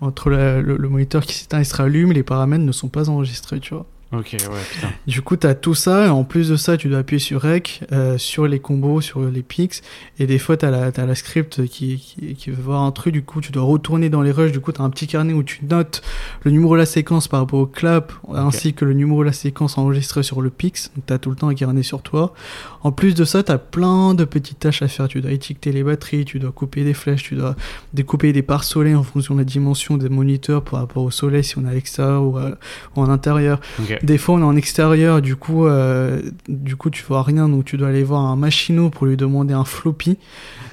entre 0.00 0.30
la- 0.30 0.60
le, 0.60 0.76
le 0.76 0.88
moniteur 0.88 1.24
qui 1.26 1.34
s'éteint 1.34 1.60
et 1.60 1.64
se 1.64 1.74
rallume, 1.76 2.12
les 2.12 2.22
paramètres 2.22 2.64
ne 2.64 2.72
sont 2.72 2.88
pas 2.88 3.08
enregistrés, 3.10 3.60
tu 3.60 3.74
vois. 3.74 3.86
Ok, 4.12 4.32
ouais, 4.32 4.38
putain. 4.72 4.88
Du 5.06 5.22
coup, 5.22 5.36
tu 5.36 5.46
as 5.46 5.54
tout 5.54 5.74
ça, 5.74 6.06
et 6.06 6.08
en 6.08 6.24
plus 6.24 6.48
de 6.48 6.56
ça, 6.56 6.76
tu 6.76 6.88
dois 6.88 6.98
appuyer 6.98 7.20
sur 7.20 7.42
REC, 7.42 7.82
euh, 7.92 8.18
sur 8.18 8.48
les 8.48 8.58
combos, 8.58 9.00
sur 9.00 9.20
les 9.22 9.42
pics, 9.42 9.82
et 10.18 10.26
des 10.26 10.38
fois, 10.38 10.56
tu 10.56 10.66
as, 10.66 10.70
la 10.72 10.90
t'as 10.90 11.06
la 11.06 11.14
script 11.14 11.64
qui, 11.66 11.96
qui, 11.98 12.34
qui 12.34 12.50
veut 12.50 12.60
voir 12.60 12.82
un 12.82 12.90
truc, 12.90 13.12
du 13.12 13.22
coup, 13.22 13.40
tu 13.40 13.52
dois 13.52 13.62
retourner 13.62 14.08
dans 14.10 14.20
les 14.22 14.32
rushs, 14.32 14.50
du 14.50 14.58
coup, 14.58 14.72
tu 14.72 14.80
as 14.80 14.84
un 14.84 14.90
petit 14.90 15.06
carnet 15.06 15.32
où 15.32 15.44
tu 15.44 15.64
notes 15.64 16.02
le 16.42 16.50
numéro 16.50 16.74
de 16.74 16.78
la 16.80 16.86
séquence 16.86 17.28
par 17.28 17.38
rapport 17.38 17.60
au 17.60 17.66
clap, 17.66 18.12
ainsi 18.34 18.74
que 18.74 18.84
le 18.84 18.94
numéro 18.94 19.20
de 19.20 19.26
la 19.26 19.32
séquence 19.32 19.78
enregistré 19.78 20.24
sur 20.24 20.40
le 20.42 20.50
pix, 20.50 20.90
donc 20.96 21.06
tu 21.06 21.12
as 21.12 21.18
tout 21.18 21.30
le 21.30 21.36
temps 21.36 21.46
un 21.48 21.54
carnet 21.54 21.84
sur 21.84 22.02
toi. 22.02 22.34
En 22.82 22.90
plus 22.90 23.14
de 23.14 23.24
ça, 23.24 23.44
tu 23.44 23.52
as 23.52 23.58
plein 23.58 24.14
de 24.14 24.24
petites 24.24 24.58
tâches 24.58 24.82
à 24.82 24.88
faire, 24.88 25.06
tu 25.06 25.20
dois 25.20 25.30
étiqueter 25.30 25.70
les 25.70 25.84
batteries, 25.84 26.24
tu 26.24 26.40
dois 26.40 26.50
couper 26.50 26.82
des 26.82 26.94
flèches, 26.94 27.22
tu 27.22 27.36
dois 27.36 27.54
découper 27.94 28.32
des 28.32 28.42
parts 28.42 28.64
soleil 28.64 28.96
en 28.96 29.04
fonction 29.04 29.34
de 29.34 29.38
la 29.40 29.44
dimension 29.44 29.96
des 29.98 30.08
moniteurs 30.08 30.64
par 30.64 30.80
rapport 30.80 31.04
au 31.04 31.12
soleil, 31.12 31.44
si 31.44 31.56
on 31.58 31.64
est 31.64 31.68
à 31.68 31.74
l'extérieur 31.74 32.24
ou, 32.24 32.36
à- 32.38 32.56
ou 32.96 33.02
en 33.02 33.08
intérieur. 33.08 33.60
Ok. 33.78 33.98
Des 34.02 34.16
fois, 34.16 34.36
on 34.36 34.40
est 34.40 34.44
en 34.44 34.56
extérieur, 34.56 35.20
du 35.20 35.36
coup, 35.36 35.66
euh, 35.66 36.22
du 36.48 36.74
coup, 36.76 36.88
tu 36.88 37.04
vois 37.06 37.22
rien, 37.22 37.48
donc 37.48 37.66
tu 37.66 37.76
dois 37.76 37.88
aller 37.88 38.02
voir 38.02 38.22
un 38.22 38.36
machinot 38.36 38.88
pour 38.88 39.06
lui 39.06 39.16
demander 39.16 39.52
un 39.52 39.64
floppy. 39.64 40.16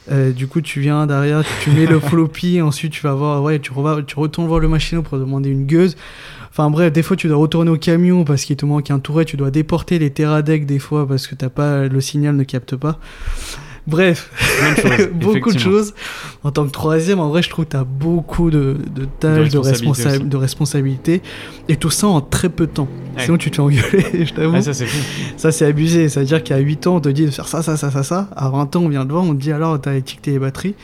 Euh, 0.09 0.31
du 0.31 0.47
coup, 0.47 0.61
tu 0.61 0.79
viens 0.79 1.05
derrière, 1.07 1.43
tu 1.61 1.69
mets 1.71 1.85
le 1.85 1.99
floppy, 1.99 2.61
ensuite 2.61 2.93
tu 2.93 3.01
vas 3.03 3.13
voir, 3.13 3.43
ouais, 3.43 3.59
tu, 3.59 3.73
revas- 3.73 4.03
tu 4.05 4.17
retournes 4.17 4.47
voir 4.47 4.61
le 4.61 4.69
machinot 4.69 5.01
pour 5.01 5.19
demander 5.19 5.49
une 5.49 5.65
gueuse. 5.65 5.97
Enfin 6.49 6.71
bref, 6.71 6.91
des 6.91 7.03
fois 7.03 7.15
tu 7.15 7.27
dois 7.27 7.37
retourner 7.37 7.69
au 7.69 7.77
camion 7.77 8.23
parce 8.23 8.43
qu'il 8.43 8.55
te 8.55 8.65
manque 8.65 8.89
un 8.89 8.97
touret, 8.97 9.25
tu 9.25 9.37
dois 9.37 9.51
déporter 9.51 9.99
les 9.99 10.09
Teradek 10.09 10.65
des 10.65 10.79
fois 10.79 11.07
parce 11.07 11.27
que 11.27 11.35
t'as 11.35 11.49
pas 11.49 11.87
le 11.87 12.01
signal 12.01 12.35
ne 12.35 12.43
capte 12.43 12.75
pas. 12.75 12.97
Bref, 13.87 14.29
de 14.91 15.05
beaucoup 15.13 15.51
de 15.53 15.57
choses. 15.59 15.93
En 16.43 16.51
tant 16.51 16.65
que 16.65 16.71
troisième, 16.71 17.19
en 17.19 17.29
vrai, 17.29 17.41
je 17.41 17.49
trouve 17.49 17.65
que 17.65 17.71
tu 17.71 17.77
as 17.77 17.85
beaucoup 17.85 18.51
de, 18.51 18.75
de 18.93 19.05
tâches, 19.05 19.49
de, 19.49 19.57
responsabilités 19.57 20.03
responsa- 20.03 20.17
aussi. 20.19 20.25
de 20.29 20.37
responsabilités, 20.37 21.21
et 21.69 21.77
tout 21.77 21.89
ça 21.89 22.07
en 22.07 22.19
très 22.19 22.49
peu 22.49 22.67
de 22.67 22.71
temps. 22.71 22.87
Ouais. 23.15 23.23
Sinon, 23.23 23.37
tu 23.37 23.49
te 23.49 23.55
fais 23.55 23.61
engueuler, 23.61 24.25
je 24.25 24.33
t'avoue. 24.33 24.55
Ah, 24.57 24.61
ça, 25.37 25.51
c'est 25.51 25.65
abusé. 25.65 26.09
C'est-à-dire 26.09 26.43
qu'à 26.43 26.57
8 26.57 26.87
ans, 26.87 26.97
on 26.97 26.99
te 26.99 27.09
dit 27.09 27.25
de 27.25 27.31
faire 27.31 27.47
ça, 27.47 27.63
ça, 27.63 27.77
ça, 27.77 27.89
ça, 27.89 28.03
ça. 28.03 28.29
À 28.35 28.49
20 28.49 28.75
ans, 28.75 28.81
on 28.83 28.89
vient 28.89 29.05
te 29.05 29.11
voir, 29.11 29.23
on 29.23 29.33
te 29.33 29.41
dit 29.41 29.51
alors, 29.53 29.79
t'as 29.79 29.95
étiqueté 29.95 30.31
les 30.31 30.39
batteries. 30.39 30.75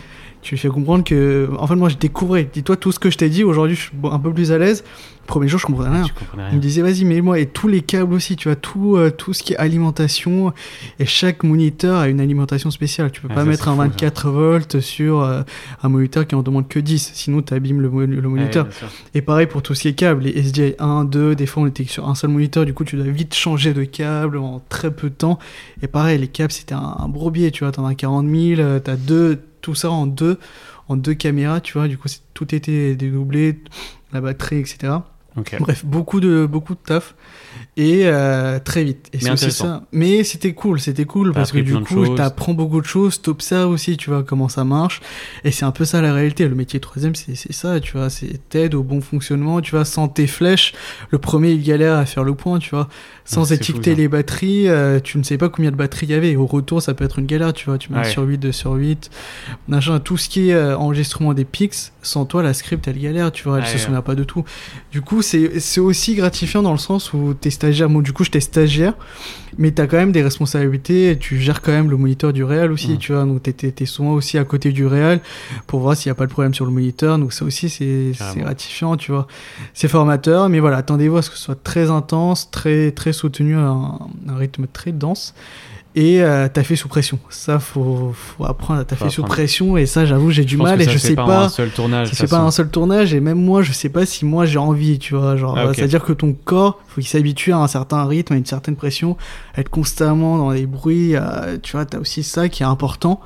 Tu 0.41 0.55
lui 0.55 0.59
fais 0.59 0.69
comprendre 0.69 1.03
que. 1.03 1.49
En 1.57 1.67
fait, 1.67 1.75
moi, 1.75 1.87
je 1.89 1.95
découvrais. 1.95 2.49
Dis-toi 2.51 2.75
tout 2.75 2.91
ce 2.91 2.99
que 2.99 3.09
je 3.09 3.17
t'ai 3.17 3.29
dit. 3.29 3.43
Aujourd'hui, 3.45 3.75
je 3.75 3.81
suis 3.81 3.91
un 4.11 4.19
peu 4.19 4.33
plus 4.33 4.51
à 4.51 4.57
l'aise. 4.57 4.83
Premier 5.25 5.47
jour, 5.47 5.59
je 5.59 5.65
comprenais 5.65 5.89
rien. 5.89 6.05
Comprenais 6.19 6.43
Il 6.43 6.45
me 6.45 6.49
rien. 6.51 6.59
disait 6.59 6.81
vas-y 6.81 7.05
mets-moi 7.05 7.39
et 7.39 7.45
tous 7.47 7.67
les 7.67 7.81
câbles 7.81 8.13
aussi 8.13 8.35
tu 8.35 8.49
vois 8.49 8.55
tout 8.57 8.97
euh, 8.97 9.09
tout 9.09 9.33
ce 9.33 9.41
qui 9.41 9.53
est 9.53 9.57
alimentation 9.57 10.53
et 10.99 11.05
chaque 11.05 11.43
moniteur 11.43 11.97
a 11.99 12.07
une 12.09 12.19
alimentation 12.19 12.69
spéciale. 12.71 13.09
Tu 13.11 13.21
peux 13.21 13.27
Ah, 13.31 13.35
pas 13.35 13.41
ça, 13.41 13.45
mettre 13.47 13.67
un 13.69 13.71
fou, 13.75 13.77
ça. 13.81 13.87
24 13.87 14.29
volts 14.29 14.79
sur 14.81 15.21
euh, 15.21 15.41
un 15.81 15.89
moniteur 15.89 16.27
qui 16.27 16.35
en 16.35 16.43
demande 16.43 16.67
que 16.67 16.79
10 16.79 17.11
sinon 17.13 17.41
tu 17.41 17.53
abîmes 17.53 17.79
le, 17.81 18.05
le 18.05 18.27
moniteur. 18.29 18.67
et 19.13 19.21
pareil 19.21 19.47
pour 19.47 19.61
tout 19.61 19.73
ce 19.73 19.81
qui 19.83 19.87
est 19.87 19.93
câbles 19.93 20.23
les 20.23 20.41
SDI 20.43 20.75
1 20.79 21.05
2 21.05 21.35
des 21.35 21.45
fois 21.45 21.63
on 21.63 21.67
était 21.67 21.85
sur 21.85 22.07
un 22.09 22.15
seul 22.15 22.29
moniteur 22.29 22.65
du 22.65 22.73
coup 22.73 22.83
tu 22.83 22.97
dois 22.97 23.05
vite 23.07 23.33
changer 23.33 23.73
de 23.73 23.85
câble 23.85 24.37
en 24.37 24.61
très 24.69 24.91
peu 24.91 25.09
de 25.09 25.15
temps. 25.15 25.39
Et 25.81 25.87
pareil 25.87 26.19
les 26.19 26.27
câbles 26.27 26.51
c'était 26.51 26.75
un, 26.75 26.95
un 26.99 27.07
bourbier 27.07 27.51
tu 27.51 27.63
vois 27.63 27.71
t'en 27.71 27.85
as 27.85 27.95
40 27.95 28.27
000 28.29 28.59
euh, 28.61 28.79
t'as 28.79 28.95
deux 28.97 29.39
tout 29.61 29.73
ça 29.75 29.89
en 29.89 30.05
deux 30.05 30.37
en 30.89 30.97
deux 30.97 31.13
caméras 31.13 31.61
tu 31.61 31.73
vois. 31.73 31.87
Du 31.87 31.97
coup 31.97 32.09
tout 32.33 32.53
était 32.53 32.95
dédoublé 32.95 33.59
la 34.11 34.21
batterie 34.21 34.57
etc 34.59 34.93
Bref, 35.59 35.83
beaucoup 35.85 36.19
de, 36.19 36.45
beaucoup 36.45 36.73
de 36.73 36.79
taf 36.85 37.15
et 37.75 38.01
euh, 38.05 38.59
très 38.59 38.83
vite. 38.83 39.09
Et 39.13 39.17
Mais 39.23 39.35
ça. 39.35 39.83
Mais 39.91 40.23
c'était 40.23 40.53
cool, 40.53 40.79
c'était 40.79 41.05
cool 41.05 41.29
T'as 41.29 41.33
parce 41.33 41.51
que 41.51 41.57
du 41.59 41.73
coup, 41.79 42.15
t'apprends 42.15 42.53
beaucoup 42.53 42.79
de 42.81 42.85
choses, 42.85 43.21
t'observes 43.21 43.71
aussi, 43.71 43.97
tu 43.97 44.09
vois, 44.11 44.23
comment 44.23 44.47
ça 44.47 44.63
marche. 44.63 45.01
Et 45.43 45.51
c'est 45.51 45.65
un 45.65 45.71
peu 45.71 45.85
ça 45.85 46.01
la 46.01 46.13
réalité. 46.13 46.47
Le 46.47 46.53
métier 46.55 46.79
troisième, 46.79 47.15
c'est 47.15 47.35
c'est 47.35 47.53
ça, 47.53 47.79
tu 47.79 47.93
vois, 47.93 48.09
c'est 48.11 48.47
t'aides 48.49 48.75
au 48.75 48.83
bon 48.83 49.01
fonctionnement, 49.01 49.59
tu 49.61 49.71
vois, 49.71 49.85
sans 49.85 50.07
tes 50.07 50.27
flèches. 50.27 50.73
Le 51.09 51.17
premier, 51.17 51.51
il 51.51 51.63
galère 51.63 51.97
à 51.97 52.05
faire 52.05 52.23
le 52.23 52.35
point, 52.35 52.59
tu 52.59 52.69
vois. 52.69 52.87
Sans 53.25 53.51
étiqueter 53.53 53.91
fou, 53.91 53.97
les 53.97 54.07
batteries, 54.07 54.67
euh, 54.67 54.99
tu 54.99 55.17
ne 55.17 55.23
sais 55.23 55.37
pas 55.37 55.49
combien 55.49 55.71
de 55.71 55.75
batteries 55.77 56.07
il 56.07 56.11
y 56.11 56.15
avait. 56.15 56.35
Au 56.35 56.45
retour, 56.45 56.81
ça 56.81 56.93
peut 56.93 57.05
être 57.05 57.19
une 57.19 57.25
galère, 57.25 57.53
tu 57.53 57.65
vois. 57.65 57.77
Tu 57.77 57.91
mets 57.91 57.99
Ouais. 57.99 58.09
sur 58.09 58.23
8, 58.23 58.37
2 58.37 58.51
sur 58.51 58.73
8. 58.73 59.09
Machin, 59.67 59.99
tout 59.99 60.17
ce 60.17 60.27
qui 60.29 60.49
est 60.49 60.53
euh, 60.53 60.77
enregistrement 60.77 61.33
des 61.33 61.45
pics, 61.45 61.73
sans 62.01 62.25
toi, 62.25 62.43
la 62.43 62.53
script, 62.53 62.87
elle 62.87 62.99
galère, 62.99 63.31
tu 63.31 63.43
vois, 63.45 63.57
elle 63.59 63.63
Ouais, 63.63 63.69
se 63.69 63.77
souvient 63.77 64.01
pas 64.01 64.15
de 64.15 64.23
tout. 64.25 64.43
Du 64.91 65.01
coup, 65.01 65.21
c'est 65.23 65.59
c'est 65.59 65.79
aussi 65.81 66.13
gratifiant 66.13 66.61
dans 66.61 66.71
le 66.71 66.77
sens 66.77 67.11
où 67.13 67.33
t'es 67.33 67.49
stagiaire. 67.49 67.89
Bon, 67.89 68.01
du 68.01 68.13
coup, 68.13 68.23
j'étais 68.23 68.39
stagiaire, 68.39 68.93
mais 69.57 69.71
t'as 69.71 69.87
quand 69.87 69.97
même 69.97 70.11
des 70.11 70.21
responsabilités. 70.21 71.09
et 71.11 71.17
tu 71.17 71.39
gères 71.39 71.61
quand 71.63 71.71
même 71.71 71.89
le 71.89 71.97
moniteur 71.97 72.31
du 72.33 72.43
réel 72.43 72.71
aussi, 72.71 72.93
Mm. 72.93 72.97
tu 72.97 73.13
vois. 73.13 73.23
Donc, 73.25 73.41
t'es- 73.41 73.53
t'es 73.53 73.85
souvent 73.85 74.11
aussi 74.11 74.37
à 74.37 74.43
côté 74.43 74.71
du 74.71 74.85
réel 74.85 75.19
pour 75.65 75.79
voir 75.79 75.97
s'il 75.97 76.09
n'y 76.09 76.11
a 76.11 76.15
pas 76.15 76.27
de 76.27 76.31
problème 76.31 76.53
sur 76.53 76.65
le 76.65 76.71
moniteur. 76.71 77.17
Donc, 77.17 77.33
ça 77.33 77.43
aussi, 77.45 77.69
c'est 77.69 78.11
gratifiant, 78.35 78.95
tu 78.97 79.11
vois. 79.11 79.27
C'est 79.73 79.87
formateur, 79.87 80.49
mais 80.49 80.59
voilà, 80.59 80.77
attendez-vous 80.77 81.17
à 81.17 81.21
ce 81.23 81.29
que 81.31 81.37
ce 81.37 81.43
soit 81.43 81.63
très 81.63 81.89
intense, 81.89 82.51
très, 82.51 82.91
très 82.91 83.13
soutenu, 83.13 83.55
à 83.55 83.61
un, 83.61 83.99
un 84.27 84.35
rythme 84.35 84.67
très 84.71 84.91
dense. 84.91 85.33
Et 85.95 86.23
euh, 86.23 86.47
t'as 86.51 86.63
fait 86.63 86.75
sous 86.75 86.87
pression. 86.87 87.19
Ça, 87.29 87.59
faut, 87.59 88.13
faut 88.15 88.45
apprendre 88.45 88.79
à 88.79 88.83
taffer 88.83 89.05
Faut 89.05 89.09
sous 89.11 89.23
pression. 89.23 89.77
Et 89.77 89.85
ça, 89.85 90.05
j'avoue, 90.07 90.31
j'ai 90.31 90.43
du 90.43 90.57
mal 90.57 90.81
et 90.81 90.85
ça 90.85 90.91
je 90.91 90.97
fait 90.97 91.09
sais 91.09 91.15
pas, 91.15 91.25
pas. 91.27 91.43
un 91.45 91.49
seul 91.49 91.69
tournage. 91.69 92.07
Ça 92.07 92.13
se 92.15 92.21
fait 92.23 92.27
pas 92.27 92.39
un 92.39 92.49
seul 92.49 92.69
tournage 92.69 93.13
et 93.13 93.19
même 93.19 93.39
moi 93.39 93.61
je 93.61 93.71
sais 93.73 93.89
pas 93.89 94.05
si 94.07 94.25
moi 94.25 94.45
j'ai 94.47 94.57
envie 94.57 94.97
tu 94.97 95.13
vois 95.13 95.37
genre 95.37 95.55
Ah, 95.55 95.67
ok. 95.67 95.75
c'est 95.75 95.83
à 95.83 95.87
dire 95.87 96.03
que 96.03 96.13
ton 96.13 96.33
corps 96.45 96.79
faut 96.87 96.99
qu'il 97.01 97.07
s'habitue 97.09 97.51
à 97.53 97.57
un 97.57 97.67
certain 97.67 98.05
rythme 98.05 98.33
à 98.33 98.37
une 98.37 98.45
certaine 98.45 98.75
pression 98.75 99.17
à 99.55 99.61
être 99.61 99.69
constamment 99.69 100.37
dans 100.39 100.49
les 100.49 100.65
bruits 100.65 101.15
à- 101.15 101.45
tu 101.61 101.73
vois 101.73 101.85
t'as 101.85 101.99
aussi 101.99 102.23
ça 102.23 102.49
qui 102.49 102.63
est 102.63 102.65
important 102.65 103.19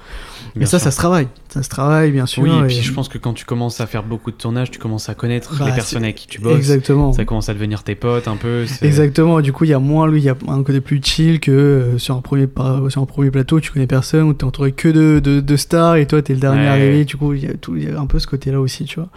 mais 0.56 0.60
Bien 0.62 0.68
ça 0.68 0.78
sûr. 0.80 0.84
ça 0.86 0.92
se 0.92 0.98
travaille 0.98 1.28
ça 1.58 1.64
se 1.64 1.70
travaille 1.70 2.12
bien 2.12 2.26
sûr 2.26 2.44
Oui, 2.44 2.52
et 2.52 2.60
et- 2.64 2.68
puis 2.68 2.82
je 2.82 2.94
pense 2.94 3.10
que 3.10 3.18
quand 3.18 3.34
tu 3.34 3.44
commences 3.46 3.82
à 3.82 3.88
faire 3.88 4.04
beaucoup 4.04 4.32
de 4.32 4.36
tournages, 4.38 4.70
tu 4.72 4.80
commences 4.80 5.10
à 5.10 5.16
connaître 5.16 5.58
Bah, 5.60 5.66
les 5.68 5.74
personnes 5.74 6.04
avec 6.04 6.16
qui 6.16 6.28
tu 6.28 6.40
bosses. 6.40 6.56
exactement 6.58 7.12
Ça 7.14 7.26
commence 7.26 7.50
à 7.50 7.54
devenir 7.54 7.84
tes 7.84 7.96
potes 7.96 8.28
un 8.28 8.36
peu. 8.38 8.66
Exactement, 8.82 9.42
du 9.42 9.52
coup 9.54 9.64
il 9.64 9.70
y 9.72 9.74
a 9.74 9.80
moins 9.80 10.08
lui, 10.08 10.22
il 10.22 10.26
y 10.26 10.30
a 10.30 10.36
un 10.48 10.64
côté 10.64 10.80
plus 10.82 11.02
chill 11.04 11.40
que 11.40 11.52
euh, 11.52 11.98
sur 11.98 12.16
un 12.16 12.22
premier 12.22 12.48
sur 12.90 13.02
un 13.02 13.06
premier 13.06 13.32
plateau, 13.32 13.60
tu 13.60 13.72
connais 13.72 13.88
personne 13.88 14.24
ou 14.24 14.34
t'es 14.34 14.44
entouré 14.44 14.72
que 14.72 14.88
de, 14.90 15.20
de, 15.20 15.40
de 15.40 15.56
stars 15.56 15.96
et 15.98 16.06
toi 16.06 16.22
t'es 16.22 16.34
le 16.34 16.40
dernier 16.40 16.62
Ouais. 16.62 16.68
arrivé, 16.68 17.06
du 17.06 17.18
coup 17.18 17.34
il 17.34 17.44
y 17.44 17.48
a 17.48 17.54
tout 17.54 17.76
il 17.76 17.84
y 17.84 17.92
a 17.92 18.00
un 18.00 18.06
peu 18.06 18.20
ce 18.20 18.28
côté 18.28 18.52
là 18.52 18.60
aussi, 18.62 18.86
tu 18.86 19.00
vois. 19.00 19.10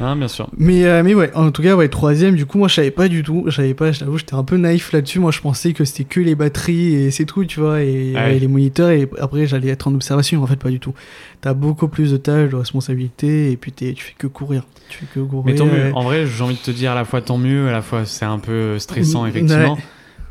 Hein, 0.00 0.16
bien 0.16 0.28
sûr. 0.28 0.48
Mais, 0.58 0.84
euh, 0.86 1.02
mais 1.04 1.14
ouais, 1.14 1.30
en 1.34 1.50
tout 1.52 1.62
cas, 1.62 1.76
ouais, 1.76 1.88
troisième, 1.88 2.34
du 2.34 2.46
coup, 2.46 2.58
moi, 2.58 2.68
je 2.68 2.74
savais 2.74 2.90
pas 2.90 3.06
du 3.08 3.22
tout. 3.22 3.44
Je 3.46 3.52
savais 3.56 3.74
pas, 3.74 3.92
je 3.92 4.00
t'avoue, 4.00 4.18
j'étais 4.18 4.34
un 4.34 4.42
peu 4.44 4.56
naïf 4.56 4.92
là-dessus. 4.92 5.20
Moi, 5.20 5.30
je 5.30 5.40
pensais 5.40 5.72
que 5.72 5.84
c'était 5.84 6.04
que 6.04 6.20
les 6.20 6.34
batteries 6.34 6.94
et 6.94 7.10
c'est 7.10 7.24
tout, 7.24 7.44
tu 7.44 7.60
vois, 7.60 7.82
et, 7.82 8.12
Ouais. 8.14 8.36
et 8.36 8.40
les 8.40 8.48
moniteurs, 8.48 8.90
et 8.90 9.08
après, 9.20 9.46
j'allais 9.46 9.68
être 9.68 9.86
en 9.88 9.94
observation. 9.94 10.42
En 10.42 10.46
fait, 10.46 10.56
pas 10.56 10.70
du 10.70 10.80
tout. 10.80 10.94
T'as 11.40 11.54
beaucoup 11.54 11.88
plus 11.88 12.10
de 12.12 12.16
tâches, 12.16 12.50
de 12.50 12.56
responsabilités, 12.56 13.52
et 13.52 13.56
puis 13.56 13.72
tu 13.72 13.94
fais 13.96 14.14
que 14.18 14.26
courir. 14.26 14.64
Tu 14.88 14.98
fais 14.98 15.06
que 15.14 15.20
courir. 15.20 15.44
Mais 15.46 15.54
tant 15.54 15.66
mieux. 15.66 15.92
En 15.94 16.02
vrai, 16.02 16.26
j'ai 16.26 16.42
envie 16.42 16.54
de 16.54 16.60
te 16.60 16.70
dire 16.70 16.92
à 16.92 16.94
la 16.94 17.04
fois 17.04 17.20
tant 17.22 17.38
mieux, 17.38 17.68
à 17.68 17.72
la 17.72 17.82
fois 17.82 18.04
c'est 18.04 18.24
un 18.24 18.38
peu 18.38 18.78
stressant, 18.78 19.22
Ouais. 19.24 19.28
effectivement. 19.30 19.78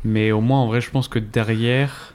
Mais 0.04 0.32
au 0.32 0.40
moins, 0.42 0.60
en 0.60 0.66
vrai, 0.66 0.80
je 0.82 0.90
pense 0.90 1.08
que 1.08 1.18
derrière, 1.18 2.13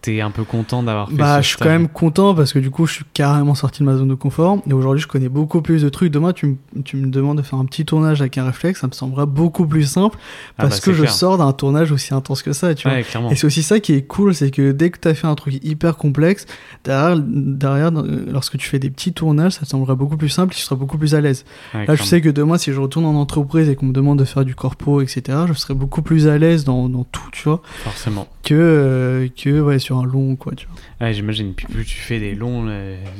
t'es 0.00 0.20
un 0.20 0.30
peu 0.30 0.44
content 0.44 0.82
d'avoir 0.82 1.08
fait 1.08 1.16
Bah, 1.16 1.38
ce 1.38 1.42
je 1.42 1.48
suis 1.48 1.56
quand 1.58 1.64
même 1.68 1.88
content 1.88 2.34
parce 2.34 2.52
que 2.52 2.58
du 2.60 2.70
coup, 2.70 2.86
je 2.86 2.92
suis 2.94 3.04
carrément 3.14 3.54
sorti 3.54 3.80
de 3.80 3.84
ma 3.84 3.96
zone 3.96 4.08
de 4.08 4.14
confort. 4.14 4.58
Et 4.68 4.72
aujourd'hui, 4.72 5.02
je 5.02 5.08
connais 5.08 5.28
beaucoup 5.28 5.60
plus 5.60 5.82
de 5.82 5.88
trucs. 5.88 6.12
Demain, 6.12 6.32
tu, 6.32 6.46
me- 6.76 6.82
tu 6.82 6.96
me 6.96 7.08
demandes 7.08 7.38
de 7.38 7.42
faire 7.42 7.58
un 7.58 7.64
petit 7.64 7.84
tournage 7.84 8.20
avec 8.20 8.38
un 8.38 8.44
réflexe, 8.44 8.80
ça 8.80 8.86
me 8.86 8.92
semblera 8.92 9.26
beaucoup 9.26 9.66
plus 9.66 9.84
simple 9.84 10.16
Ah 10.56 10.62
parce 10.62 10.76
bah, 10.76 10.78
que 10.78 10.84
c'est 10.92 10.94
je 10.94 11.02
clair. 11.02 11.12
sors 11.12 11.38
d'un 11.38 11.52
tournage 11.52 11.90
aussi 11.92 12.14
intense 12.14 12.42
que 12.42 12.52
ça, 12.52 12.74
tu 12.74 12.88
vois. 12.88 12.98
Ouais. 12.98 13.04
Et 13.30 13.34
c'est 13.34 13.46
aussi 13.46 13.62
ça 13.62 13.80
qui 13.80 13.92
est 13.94 14.02
cool, 14.02 14.34
c'est 14.34 14.50
que 14.50 14.72
dès 14.72 14.90
que 14.90 14.98
tu 15.00 15.08
as 15.08 15.14
fait 15.14 15.26
un 15.26 15.34
truc 15.34 15.54
hyper 15.64 15.96
complexe, 15.96 16.46
derrière, 16.84 17.18
derrière, 17.18 17.90
euh, 17.96 18.26
lorsque 18.30 18.56
tu 18.56 18.68
fais 18.68 18.78
des 18.78 18.90
petits 18.90 19.12
tournages, 19.12 19.52
ça 19.52 19.60
te 19.60 19.66
semblera 19.66 19.94
beaucoup 19.96 20.16
plus 20.16 20.28
simple, 20.28 20.54
tu 20.54 20.60
seras 20.60 20.76
beaucoup 20.76 20.98
plus 20.98 21.14
à 21.14 21.20
l'aise. 21.20 21.44
Ouais, 21.74 21.86
Là, 21.86 21.94
je 21.96 22.02
sais 22.02 22.20
que 22.20 22.28
demain, 22.28 22.56
si 22.58 22.72
je 22.72 22.80
retourne 22.80 23.04
en 23.04 23.14
entreprise 23.14 23.68
et 23.68 23.74
qu'on 23.76 23.86
me 23.86 23.92
demande 23.92 24.18
de 24.18 24.24
faire 24.24 24.44
du 24.44 24.54
corpo, 24.54 25.00
etc., 25.00 25.22
je 25.48 25.52
serai 25.54 25.74
beaucoup 25.74 26.02
plus 26.02 26.28
à 26.28 26.38
l'aise 26.38 26.64
dans, 26.64 26.88
dans 26.88 27.04
tout, 27.04 27.28
tu 27.32 27.42
vois, 27.48 27.62
Forcément. 27.82 28.28
que, 28.44 28.54
euh, 28.54 29.28
que 29.36 29.60
ouais, 29.60 29.78
sur 29.88 29.98
un 29.98 30.04
long, 30.04 30.36
quoi, 30.36 30.52
tu 30.54 30.66
vois. 30.66 31.06
Ouais, 31.08 31.14
j'imagine. 31.14 31.54
Puis 31.54 31.66
plus 31.66 31.84
tu 31.84 31.96
fais 31.96 32.20
des 32.20 32.34
longs. 32.34 32.66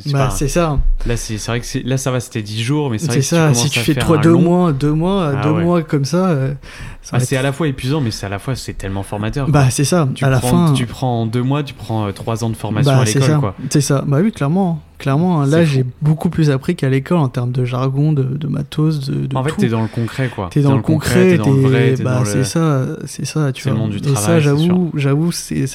c'est 0.05 0.12
Bah, 0.12 0.29
c'est 0.31 0.49
ça. 0.49 0.79
Là, 1.07 1.16
c'est 1.16 1.39
c'est 1.39 1.51
vrai 1.51 1.61
que 1.61 1.66
c'est- 1.66 1.83
là, 1.83 1.97
ça 1.97 2.11
va, 2.11 2.21
c'était 2.21 2.43
10 2.43 2.62
jours, 2.62 2.91
mais 2.91 2.99
c'est 2.99 3.07
vrai 3.07 3.14
C'est 3.16 3.21
que 3.21 3.25
ça. 3.27 3.55
si 3.55 3.61
Si 3.62 3.71
tu, 3.71 3.71
tu 3.71 3.75
commences 3.79 3.87
fais 3.87 3.93
à 3.93 3.95
faire 3.95 4.05
trois, 4.05 4.19
un 4.19 4.21
deux 4.21 4.31
long, 4.33 4.41
mois, 4.43 4.73
deux 4.73 4.93
mois, 4.93 5.33
Ah 5.35 5.43
deux 5.45 5.51
ouais. 5.51 5.62
mois 5.64 5.83
comme 5.83 6.05
ça, 6.05 6.27
euh, 6.29 6.53
ça 7.01 7.16
bah, 7.16 7.21
c'est 7.25 7.35
être- 7.37 7.41
à 7.41 7.43
la 7.43 7.53
fois 7.53 7.69
épuisant, 7.69 8.01
mais 8.03 8.11
c'est 8.11 8.27
à 8.27 8.29
la 8.29 8.39
fois 8.39 8.55
c'est 8.55 8.75
tellement 8.75 9.03
formateur. 9.03 9.49
Bah, 9.49 9.71
c'est 9.71 9.85
ça. 9.85 10.09
tu 10.14 10.25
à 10.25 10.29
la 10.31 10.39
prends, 10.41 10.69
fin. 10.69 10.73
tu 10.75 10.85
prends 10.87 11.23
en 11.23 11.27
deux 11.27 11.43
mois, 11.43 11.62
tu 11.62 11.73
prends 11.75 12.12
3 12.12 12.45
ans 12.45 12.51
de 12.51 12.57
formation 12.57 12.93
Bah, 12.93 13.01
à 13.01 13.07
c'est 13.07 13.14
l'école, 13.21 13.31
ça. 13.35 13.39
quoi. 13.39 13.55
C'est 13.71 13.81
ça. 13.81 14.05
Bah 14.07 14.19
oui, 14.23 14.31
clairement. 14.31 14.83
Clairement, 14.99 15.44
C'est 15.44 15.51
là, 15.53 15.64
j'ai 15.64 15.84
beaucoup 16.03 16.28
plus 16.28 16.51
appris 16.51 16.74
qu'à 16.74 16.88
l'école 16.88 17.18
en 17.18 17.28
termes 17.28 17.53
de 17.53 17.64
jargon, 17.64 18.12
de, 18.12 18.24
de 18.24 18.46
matos, 18.49 19.07
de, 19.09 19.26
de 19.26 19.36
En 19.36 19.44
fait, 19.44 19.53
t'es 19.57 19.68
dans 19.68 19.82
le 19.82 19.88
concret, 19.88 20.28
quoi. 20.34 20.49
T'es 20.51 20.61
dans, 20.61 20.74
le 20.74 20.82
concret, 20.82 21.30
t'es 21.30 21.38
dans 21.38 21.53
le 21.53 21.61
vrai, 21.61 21.94
bah, 22.03 22.18
dans 22.18 22.24
c'est 22.24 22.38
le. 22.38 22.44
ça, 22.44 22.86
c'est 23.07 23.24
ça, 23.24 23.53
tu 23.53 23.62
C'est 23.62 23.70
le 23.70 23.76
vois. 23.76 23.84
monde 23.84 23.92
du 23.92 23.99
Et 23.99 24.09
ça, 24.09 24.12
travail, 24.14 24.40
j'avoue, 24.40 24.90
j'avoue, 24.94 25.30
c'est 25.30 25.66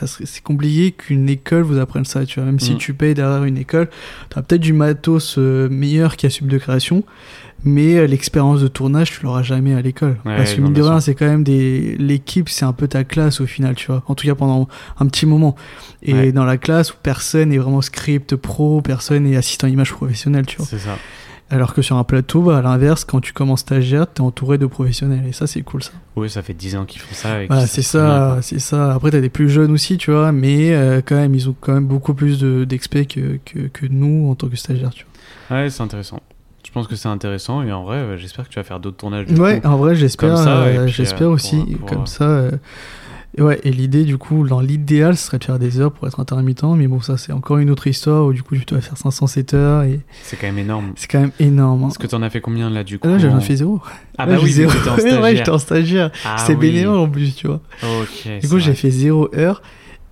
compliqué 0.44 0.92
qu'une 0.92 1.30
école 1.30 1.64
vous 1.64 1.78
apprenne 1.80 2.04
ça, 2.06 2.26
tu 2.26 2.40
vois. 2.42 2.46
Même 2.48 2.60
si 2.60 2.74
Mm. 2.74 2.78
tu 2.78 2.94
payes 2.94 3.14
derrière 3.14 3.46
une 3.46 3.58
école, 3.58 3.90
t'as 4.30 4.42
peut-être 4.42 4.62
du 4.62 4.74
matos 4.74 5.36
euh, 5.38 5.70
meilleur 5.70 6.16
a 6.26 6.30
sub 6.30 6.48
de 6.48 6.58
création, 6.58 7.04
mais 7.66 7.96
euh, 7.98 8.08
l'expérience 8.08 8.62
de 8.62 8.68
tournage, 8.68 9.12
tu 9.12 9.24
l'auras 9.24 9.44
jamais 9.44 9.74
à 9.74 9.82
l'école. 9.82 10.18
Ouais, 10.26 10.36
Parce 10.38 10.54
que 10.54 10.62
mine 10.62 10.74
de 10.74 10.82
rien, 10.82 11.00
c'est 11.00 11.16
quand 11.16 11.26
même 11.26 11.44
des, 11.44 11.96
l'équipe, 11.98 12.50
c'est 12.50 12.66
un 12.66 12.74
peu 12.74 12.88
ta 12.88 13.04
classe 13.04 13.42
au 13.42 13.46
final, 13.46 13.76
tu 13.76 13.88
vois. 13.88 14.04
En 14.08 14.16
tout 14.16 14.28
cas 14.28 14.36
pendant 14.36 14.68
un 15.00 15.08
petit 15.08 15.26
moment. 15.26 15.56
Et 16.02 16.14
Ouais. 16.14 16.32
dans 16.32 16.46
la 16.46 16.58
classe 16.58 16.92
où 16.94 16.98
personne 17.02 17.50
n'est 17.50 17.58
vraiment 17.58 17.82
script 17.82 18.36
pro, 18.36 18.82
personne 18.82 19.24
n'est 19.24 19.38
assistant 19.38 19.68
image 19.68 19.92
professionnel, 19.94 20.46
tu 20.46 20.58
vois. 20.58 20.66
C'est 20.66 20.80
ça. 20.80 20.98
Alors 21.50 21.74
que 21.76 21.82
sur 21.84 21.98
un 21.98 22.04
plateau, 22.04 22.42
bah, 22.42 22.58
à 22.58 22.62
l'inverse, 22.64 23.04
quand 23.06 23.20
tu 23.20 23.32
commences 23.32 23.60
stagiaire, 23.60 24.08
t'es 24.12 24.22
entouré 24.22 24.58
de 24.58 24.66
professionnels. 24.66 25.24
Et 25.28 25.34
ça, 25.34 25.46
c'est 25.46 25.62
cool, 25.62 25.84
ça. 25.84 25.92
Oui, 26.16 26.28
ça 26.30 26.42
fait 26.42 26.54
10 26.56 26.76
ans 26.78 26.86
qu'ils 26.86 27.02
font 27.02 27.14
ça. 27.14 27.46
Bah, 27.48 27.68
c'est 27.68 27.84
ça, 27.84 28.40
c'est 28.42 28.60
ça. 28.60 28.94
Après, 28.94 29.12
t'as 29.12 29.20
des 29.22 29.30
plus 29.30 29.50
jeunes 29.50 29.72
aussi, 29.72 29.98
tu 29.98 30.10
vois, 30.10 30.32
mais 30.32 30.74
euh, 30.74 31.02
quand 31.06 31.16
même, 31.16 31.36
ils 31.36 31.50
ont 31.50 31.56
quand 31.60 31.74
même 31.74 31.86
beaucoup 31.86 32.16
plus 32.16 32.40
de- 32.40 32.64
d'expect 32.64 33.14
que, 33.14 33.38
que, 33.46 33.68
que 33.68 33.86
nous 33.86 34.32
en 34.32 34.36
tant 34.36 34.48
que 34.48 34.56
stagiaires, 34.56 34.92
tu 34.92 35.06
Ouais, 35.52 35.70
c'est 35.70 35.84
intéressant. 35.84 36.20
Je 36.74 36.80
pense 36.80 36.88
que 36.88 36.96
c'est 36.96 37.08
intéressant 37.08 37.62
et 37.62 37.72
en 37.72 37.84
vrai, 37.84 37.98
euh, 37.98 38.18
j'espère 38.18 38.46
que 38.48 38.50
tu 38.50 38.58
vas 38.58 38.64
faire 38.64 38.80
d'autres 38.80 38.98
tournages. 38.98 39.28
du. 39.28 39.40
Ouais, 39.40 39.62
coup. 39.62 39.68
en 39.68 39.78
vrai, 39.78 39.94
j'espère, 39.94 40.36
euh, 40.48 41.28
aussi, 41.28 41.58
pour- 41.80 41.88
comme 41.88 42.08
ça. 42.08 42.24
euh, 42.24 42.52
et 43.38 43.44
ouais, 43.44 43.60
et 43.64 43.70
l'idée, 43.72 44.06
du 44.06 44.18
coup, 44.18 44.48
dans 44.48 44.60
l'idéal, 44.60 45.16
ce 45.16 45.28
serait 45.28 45.38
de 45.38 45.44
faire 45.44 45.60
des 45.60 45.80
heures 45.80 45.92
pour 45.92 46.08
être 46.08 46.20
intermittent, 46.20 46.64
mais 46.76 46.88
bon, 46.88 47.00
ça, 47.00 47.16
c'est 47.18 47.32
encore 47.32 47.60
une 47.60 47.70
autre 47.70 47.86
histoire 47.86 48.26
où, 48.26 48.34
du 48.34 48.42
coup, 48.42 48.56
tu 48.56 48.66
dois 48.66 48.82
faire 48.82 48.98
507 48.98 49.54
heures 49.54 49.84
et 49.84 50.00
C'est 50.24 50.36
quand 50.36 50.48
même 50.48 50.58
énorme. 50.58 50.94
c'est 50.96 51.08
quand 51.08 51.20
même 51.20 51.32
énorme. 51.40 51.84
hein. 51.84 51.88
Est-ce 51.90 52.00
que 52.00 52.08
t'en 52.08 52.24
as 52.24 52.32
fait 52.32 52.42
combien 52.42 52.72
là 52.72 52.84
du 52.84 52.98
coup 52.98 53.08
Là, 53.08 53.20
j'en 53.20 53.34
en- 53.36 53.38
ai 53.38 53.42
fait 53.42 53.58
zéro. 53.58 53.80
Ah 54.18 54.26
Là, 54.26 54.36
bah 54.36 54.42
oui, 54.44 54.52
zéro. 54.52 54.72
en 54.72 54.98
stagiaire. 54.98 55.22
ouais, 55.22 55.36
j'étais 55.36 55.50
en 55.52 55.58
stagiaire. 55.60 56.12
Ah 56.26 56.38
C'était 56.40 56.54
oui. 56.56 56.72
bénévole 56.72 56.98
en 56.98 57.08
plus, 57.10 57.36
tu 57.36 57.46
vois. 57.48 57.60
Ok. 57.84 58.40
Du 58.42 58.50
coup, 58.50 58.58
j'ai 58.58 58.74
fait 58.74 58.90
zéro 58.90 59.30
heure. 59.36 59.62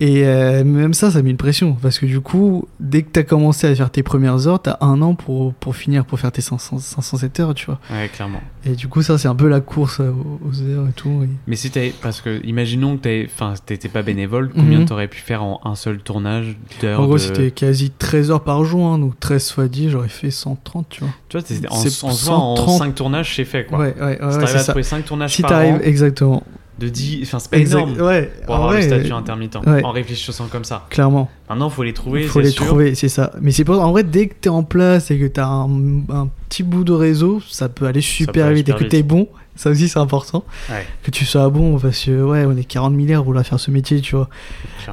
Et 0.04 0.26
euh, 0.26 0.64
même 0.64 0.94
ça, 0.94 1.12
ça 1.12 1.22
mis 1.22 1.30
une 1.30 1.36
pression. 1.36 1.76
Parce 1.80 2.00
que 2.00 2.06
du 2.06 2.20
coup, 2.20 2.66
dès 2.80 3.02
que 3.02 3.10
t'as 3.12 3.22
commencé 3.22 3.68
à 3.68 3.74
faire 3.76 3.88
tes 3.88 4.02
premières 4.02 4.48
heures, 4.48 4.60
t'as 4.60 4.76
un 4.80 5.00
an 5.00 5.14
pour, 5.14 5.54
pour 5.54 5.76
finir, 5.76 6.04
pour 6.04 6.18
faire 6.18 6.32
tes 6.32 6.40
500, 6.42 6.78
507 6.80 7.38
heures, 7.38 7.54
tu 7.54 7.66
vois. 7.66 7.78
Ouais, 7.88 8.08
clairement. 8.08 8.40
Et 8.64 8.70
du 8.74 8.88
coup, 8.88 9.02
ça, 9.02 9.16
c'est 9.16 9.28
un 9.28 9.36
peu 9.36 9.46
la 9.46 9.60
course 9.60 10.00
euh, 10.00 10.10
aux, 10.10 10.60
heures 10.62 10.88
et 10.88 10.92
tout. 10.92 11.20
et- 11.22 11.28
Mais 11.46 11.54
si 11.54 11.70
t'avais. 11.70 11.92
Parce 12.02 12.20
que, 12.20 12.44
imaginons 12.44 12.96
que 12.96 13.26
t'étais 13.64 13.88
pas 13.88 14.02
bénévole, 14.02 14.50
combien 14.52 14.80
Mhm. 14.80 14.86
t'aurais 14.86 15.06
pu 15.06 15.20
faire 15.20 15.44
en 15.44 15.60
un 15.64 15.76
seul 15.76 15.98
tournage 15.98 16.56
d'heures 16.80 16.98
En 17.00 17.04
gros, 17.04 17.14
de- 17.14 17.18
c'était 17.18 17.52
quasi 17.52 17.90
13 17.90 18.32
heures 18.32 18.42
par 18.42 18.64
jour. 18.64 18.84
hein, 18.86 18.98
donc 18.98 19.20
13 19.20 19.50
fois 19.52 19.68
10, 19.68 19.90
j'aurais 19.90 20.08
fait 20.08 20.32
130, 20.32 20.86
tu 20.90 21.04
vois. 21.04 21.10
Tu 21.28 21.38
vois, 21.38 21.46
en, 21.70 21.74
en 21.74 21.76
c'est 21.76 21.90
soi, 21.90 22.08
en 22.08 22.12
130. 22.56 22.78
5 22.78 22.94
tournages, 22.96 23.36
c'est 23.36 23.44
fait 23.44 23.66
quoi. 23.66 23.78
Ouais, 23.78 23.94
ouais, 24.00 24.02
ouais, 24.04 24.16
si 24.18 24.24
ouais, 24.24 24.30
t'arrives 24.32 24.56
à 24.56 24.58
ça. 24.58 24.72
trouver 24.72 24.82
5 24.82 25.04
tournages 25.04 25.34
Si 25.36 25.42
par 25.42 25.52
t'arrives, 25.52 25.74
an, 25.76 25.80
exactement. 25.84 26.42
De 26.82 26.88
10. 26.88 27.20
Enfin, 27.22 27.38
c'est 27.38 27.50
pas 27.50 27.58
Exact- 27.58 27.80
énorme 27.88 28.00
Ouais, 28.00 28.30
pour 28.46 28.54
avoir 28.56 28.70
vrai, 28.70 28.78
le 28.78 28.82
statut 28.86 29.12
intermittent. 29.12 29.56
ouais. 29.66 29.82
En 29.84 29.90
réfléchissant 29.92 30.46
comme 30.50 30.64
ça. 30.64 30.86
Clairement. 30.90 31.30
Maintenant, 31.48 31.70
faut 31.70 31.82
les 31.82 31.92
trouver. 31.92 32.22
Il 32.22 32.28
faut 32.28 32.40
les 32.40 32.50
sûr. 32.50 32.66
trouver, 32.66 32.94
c'est 32.94 33.08
ça. 33.08 33.32
Mais 33.40 33.50
c'est 33.52 33.64
pour 33.64 33.80
en 33.80 33.90
vrai, 33.92 34.02
dès 34.04 34.26
que 34.28 34.34
t'es 34.40 34.48
en 34.48 34.62
place 34.64 35.10
et 35.10 35.18
que 35.18 35.26
t'as 35.26 35.46
un, 35.46 35.68
un 36.10 36.28
petit 36.48 36.62
bout 36.62 36.84
de 36.84 36.92
réseau, 36.92 37.40
ça 37.48 37.68
peut 37.68 37.86
aller 37.86 38.00
super 38.00 38.50
vite. 38.50 38.66
super 38.66 38.80
et 38.80 38.84
que 38.84 38.90
t'es 38.90 39.02
bon, 39.02 39.28
ça 39.54 39.70
aussi 39.70 39.88
c'est 39.88 39.98
important. 39.98 40.44
Ouais, 40.70 40.86
Que 41.02 41.10
tu 41.10 41.24
sois 41.26 41.48
bon, 41.50 41.78
parce 41.78 42.04
que 42.04 42.22
ouais, 42.22 42.44
on 42.46 42.56
est 42.56 42.64
40 42.64 42.94
milliards 42.94 43.22
pour 43.24 43.34
la 43.34 43.44
faire 43.44 43.60
ce 43.60 43.70
métier, 43.70 44.00
tu 44.00 44.16
vois. 44.16 44.28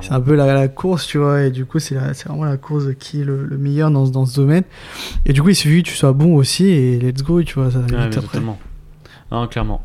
C'est 0.02 0.12
un 0.12 0.20
peu 0.22 0.36
la, 0.36 0.54
la 0.54 0.68
course, 0.68 1.08
tu 1.08 1.18
vois. 1.18 1.44
Et 1.44 1.50
du 1.52 1.66
coup, 1.66 1.80
c'est 1.80 1.96
vraiment 1.96 2.44
la 2.46 2.58
course 2.58 2.86
de 2.86 2.92
qui 2.94 3.22
est 3.22 3.24
le, 3.26 3.46
le 3.46 3.58
meilleur 3.58 3.90
dans, 3.92 4.06
ce- 4.06 4.12
dans 4.12 4.26
ce 4.26 4.36
domaine. 4.36 4.64
Et 5.26 5.34
du 5.34 5.42
coup, 5.42 5.50
il 5.50 5.56
suffit 5.56 5.82
que 5.84 5.90
tu 5.90 5.96
sois 5.96 6.14
bon 6.14 6.36
aussi 6.36 6.66
et 6.68 7.00
let's 7.00 7.24
go, 7.24 7.42
tu 7.44 7.56
vois. 7.56 7.72
Ça 7.72 7.80
va 7.80 7.86
Ouais, 7.86 7.92
vite 7.92 7.96
mais 7.98 8.06
après. 8.08 8.22
totalement. 8.22 8.60
Non, 9.32 9.48
clairement. 9.48 9.82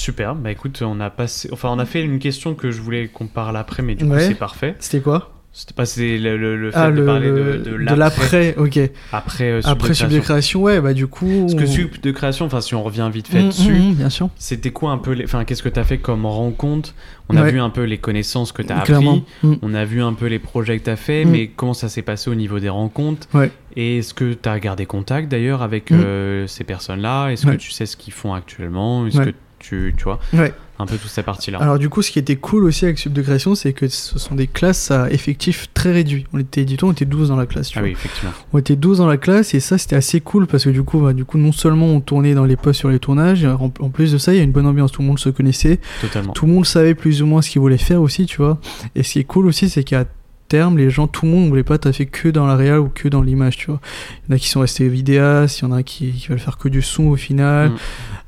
Super. 0.00 0.34
Bah 0.34 0.50
écoute, 0.50 0.80
on 0.82 0.98
a 1.00 1.10
passé. 1.10 1.50
Enfin, 1.52 1.68
on 1.70 1.78
a 1.78 1.84
fait 1.84 2.02
une 2.02 2.18
question 2.18 2.54
que 2.54 2.70
je 2.70 2.80
voulais 2.80 3.08
qu'on 3.08 3.26
parle 3.26 3.56
après, 3.58 3.82
mais 3.82 3.94
du 3.94 4.06
coup, 4.06 4.14
c'est 4.18 4.34
parfait. 4.34 4.74
C'était 4.78 5.00
quoi? 5.02 5.34
C'était 5.52 5.74
pas 5.74 5.82
le, 5.98 6.36
le, 6.36 6.56
le 6.56 6.70
fait 6.70 6.78
Ah, 6.78 6.90
de 6.92 7.00
le, 7.00 7.04
parler 7.04 7.28
le- 7.28 7.58
de, 7.58 7.74
l'après, 7.96 8.54
ok. 8.56 8.78
Après, 9.12 9.50
euh, 9.50 9.60
Après 9.64 9.94
sub 9.94 10.08
de 10.08 10.20
création. 10.20 10.62
ouais, 10.62 10.80
bah 10.80 10.94
du 10.94 11.08
coup. 11.08 11.28
Parce 11.40 11.54
que 11.56 11.66
sub 11.66 12.00
de 12.00 12.10
création, 12.12 12.46
enfin, 12.46 12.60
si 12.60 12.74
on 12.76 12.84
revient 12.84 13.10
vite 13.12 13.26
fait 13.26 13.42
Mm, 13.42 13.48
dessus, 13.48 13.72
mm, 13.72 13.90
mm, 13.90 13.94
bien 13.94 14.08
sûr. 14.10 14.30
c'était 14.36 14.70
quoi 14.70 14.92
un 14.92 14.98
peu. 14.98 15.10
les- 15.10 15.24
Enfin, 15.24 15.44
qu'est-ce 15.44 15.64
que 15.64 15.68
t'as 15.68 15.82
fait 15.82 15.98
comme 15.98 16.24
rencontre? 16.24 16.94
On 17.28 17.36
a 17.36 17.42
vu 17.50 17.60
un 17.60 17.68
peu 17.70 17.82
les 17.82 17.98
connaissances 17.98 18.52
que 18.52 18.62
t'as 18.62 18.78
appris. 18.78 19.24
Mm. 19.42 19.54
On 19.60 19.74
a 19.74 19.84
vu 19.84 20.00
un 20.02 20.12
peu 20.14 20.26
les 20.26 20.38
projets 20.38 20.78
que 20.78 20.84
t'as 20.84 20.96
fait, 20.96 21.24
Mm. 21.24 21.30
mais 21.30 21.46
comment 21.48 21.74
ça 21.74 21.88
s'est 21.88 22.02
passé 22.02 22.30
au 22.30 22.34
niveau 22.36 22.58
des 22.60 22.68
rencontres? 22.70 23.26
Ouais. 23.34 23.50
Et 23.76 23.98
est-ce 23.98 24.14
que 24.14 24.32
t'as 24.34 24.58
gardé 24.60 24.86
contact 24.86 25.28
d'ailleurs 25.28 25.62
avec 25.62 25.90
Mm. 25.90 25.94
euh, 26.00 26.46
ces 26.46 26.62
personnes-là? 26.62 27.30
Est-ce 27.30 27.44
que 27.46 27.56
tu 27.56 27.72
sais 27.72 27.86
ce 27.86 27.96
qu'ils 27.96 28.12
font 28.14 28.34
actuellement? 28.34 29.04
Est-ce 29.06 29.20
que 29.20 29.34
tu, 29.60 29.94
tu 29.96 30.04
vois 30.04 30.18
Ouais. 30.32 30.52
un 30.78 30.86
peu 30.86 30.96
toute 30.96 31.10
cette 31.10 31.26
partie-là. 31.26 31.58
Alors 31.58 31.78
du 31.78 31.88
coup, 31.88 32.02
ce 32.02 32.10
qui 32.10 32.18
était 32.18 32.36
cool 32.36 32.64
aussi 32.64 32.84
avec 32.86 32.98
Sub 32.98 33.12
de 33.12 33.22
création, 33.22 33.54
c'est 33.54 33.72
que 33.72 33.86
ce 33.88 34.18
sont 34.18 34.34
des 34.34 34.46
classes 34.46 34.90
à 34.90 35.10
effectifs 35.10 35.68
très 35.74 35.92
réduits. 35.92 36.26
On 36.32 36.38
était, 36.38 36.64
dit 36.64 36.76
on 36.82 36.90
était 36.92 37.04
12 37.04 37.28
dans 37.28 37.36
la 37.36 37.46
classe. 37.46 37.68
Tu 37.68 37.78
ah 37.78 37.82
vois. 37.82 37.88
oui, 37.88 37.92
effectivement. 37.92 38.30
On 38.52 38.58
était 38.58 38.76
12 38.76 38.98
dans 38.98 39.06
la 39.06 39.16
classe 39.18 39.52
et 39.54 39.60
ça 39.60 39.76
c'était 39.78 39.96
assez 39.96 40.20
cool 40.20 40.46
parce 40.46 40.64
que 40.64 40.70
du 40.70 40.82
coup, 40.82 40.98
bah, 41.00 41.12
du 41.12 41.24
coup 41.24 41.38
non 41.38 41.52
seulement 41.52 41.86
on 41.86 42.00
tournait 42.00 42.34
dans 42.34 42.44
les 42.44 42.56
postes 42.56 42.80
sur 42.80 42.88
les 42.88 42.98
tournages, 42.98 43.44
en, 43.44 43.72
en 43.80 43.88
plus 43.90 44.12
de 44.12 44.18
ça 44.18 44.32
il 44.32 44.38
y 44.38 44.40
a 44.40 44.42
une 44.44 44.52
bonne 44.52 44.66
ambiance, 44.66 44.90
tout 44.92 45.02
le 45.02 45.08
monde 45.08 45.18
se 45.18 45.28
connaissait, 45.28 45.78
Totalement. 46.00 46.32
tout 46.32 46.46
le 46.46 46.52
monde 46.52 46.64
savait 46.66 46.94
plus 46.94 47.22
ou 47.22 47.26
moins 47.26 47.42
ce 47.42 47.50
qu'il 47.50 47.60
voulait 47.60 47.76
faire 47.78 48.00
aussi, 48.02 48.26
tu 48.26 48.38
vois. 48.38 48.58
Et 48.94 49.02
ce 49.02 49.12
qui 49.12 49.18
est 49.20 49.24
cool 49.24 49.46
aussi 49.46 49.68
c'est 49.68 49.84
qu'à 49.84 50.04
terme, 50.50 50.76
les 50.76 50.90
gens, 50.90 51.06
tout 51.06 51.24
le 51.24 51.32
monde 51.32 51.44
ne 51.44 51.48
voulait 51.48 51.62
pas 51.62 51.78
taffer 51.78 52.06
que 52.06 52.28
dans 52.28 52.46
la 52.46 52.56
réal 52.56 52.80
ou 52.80 52.88
que 52.92 53.08
dans 53.08 53.22
l'image, 53.22 53.56
tu 53.56 53.66
vois. 53.70 53.80
Il 54.28 54.30
y 54.30 54.32
en 54.32 54.36
a 54.36 54.38
qui 54.38 54.48
sont 54.48 54.60
restés 54.60 54.88
vidéastes, 54.88 55.60
il 55.60 55.62
y 55.62 55.68
en 55.68 55.72
a 55.72 55.82
qui, 55.82 56.10
qui 56.12 56.28
veulent 56.28 56.38
faire 56.38 56.58
que 56.58 56.68
du 56.68 56.82
son 56.82 57.04
au 57.04 57.16
final. 57.16 57.70
Mm. 57.70 57.76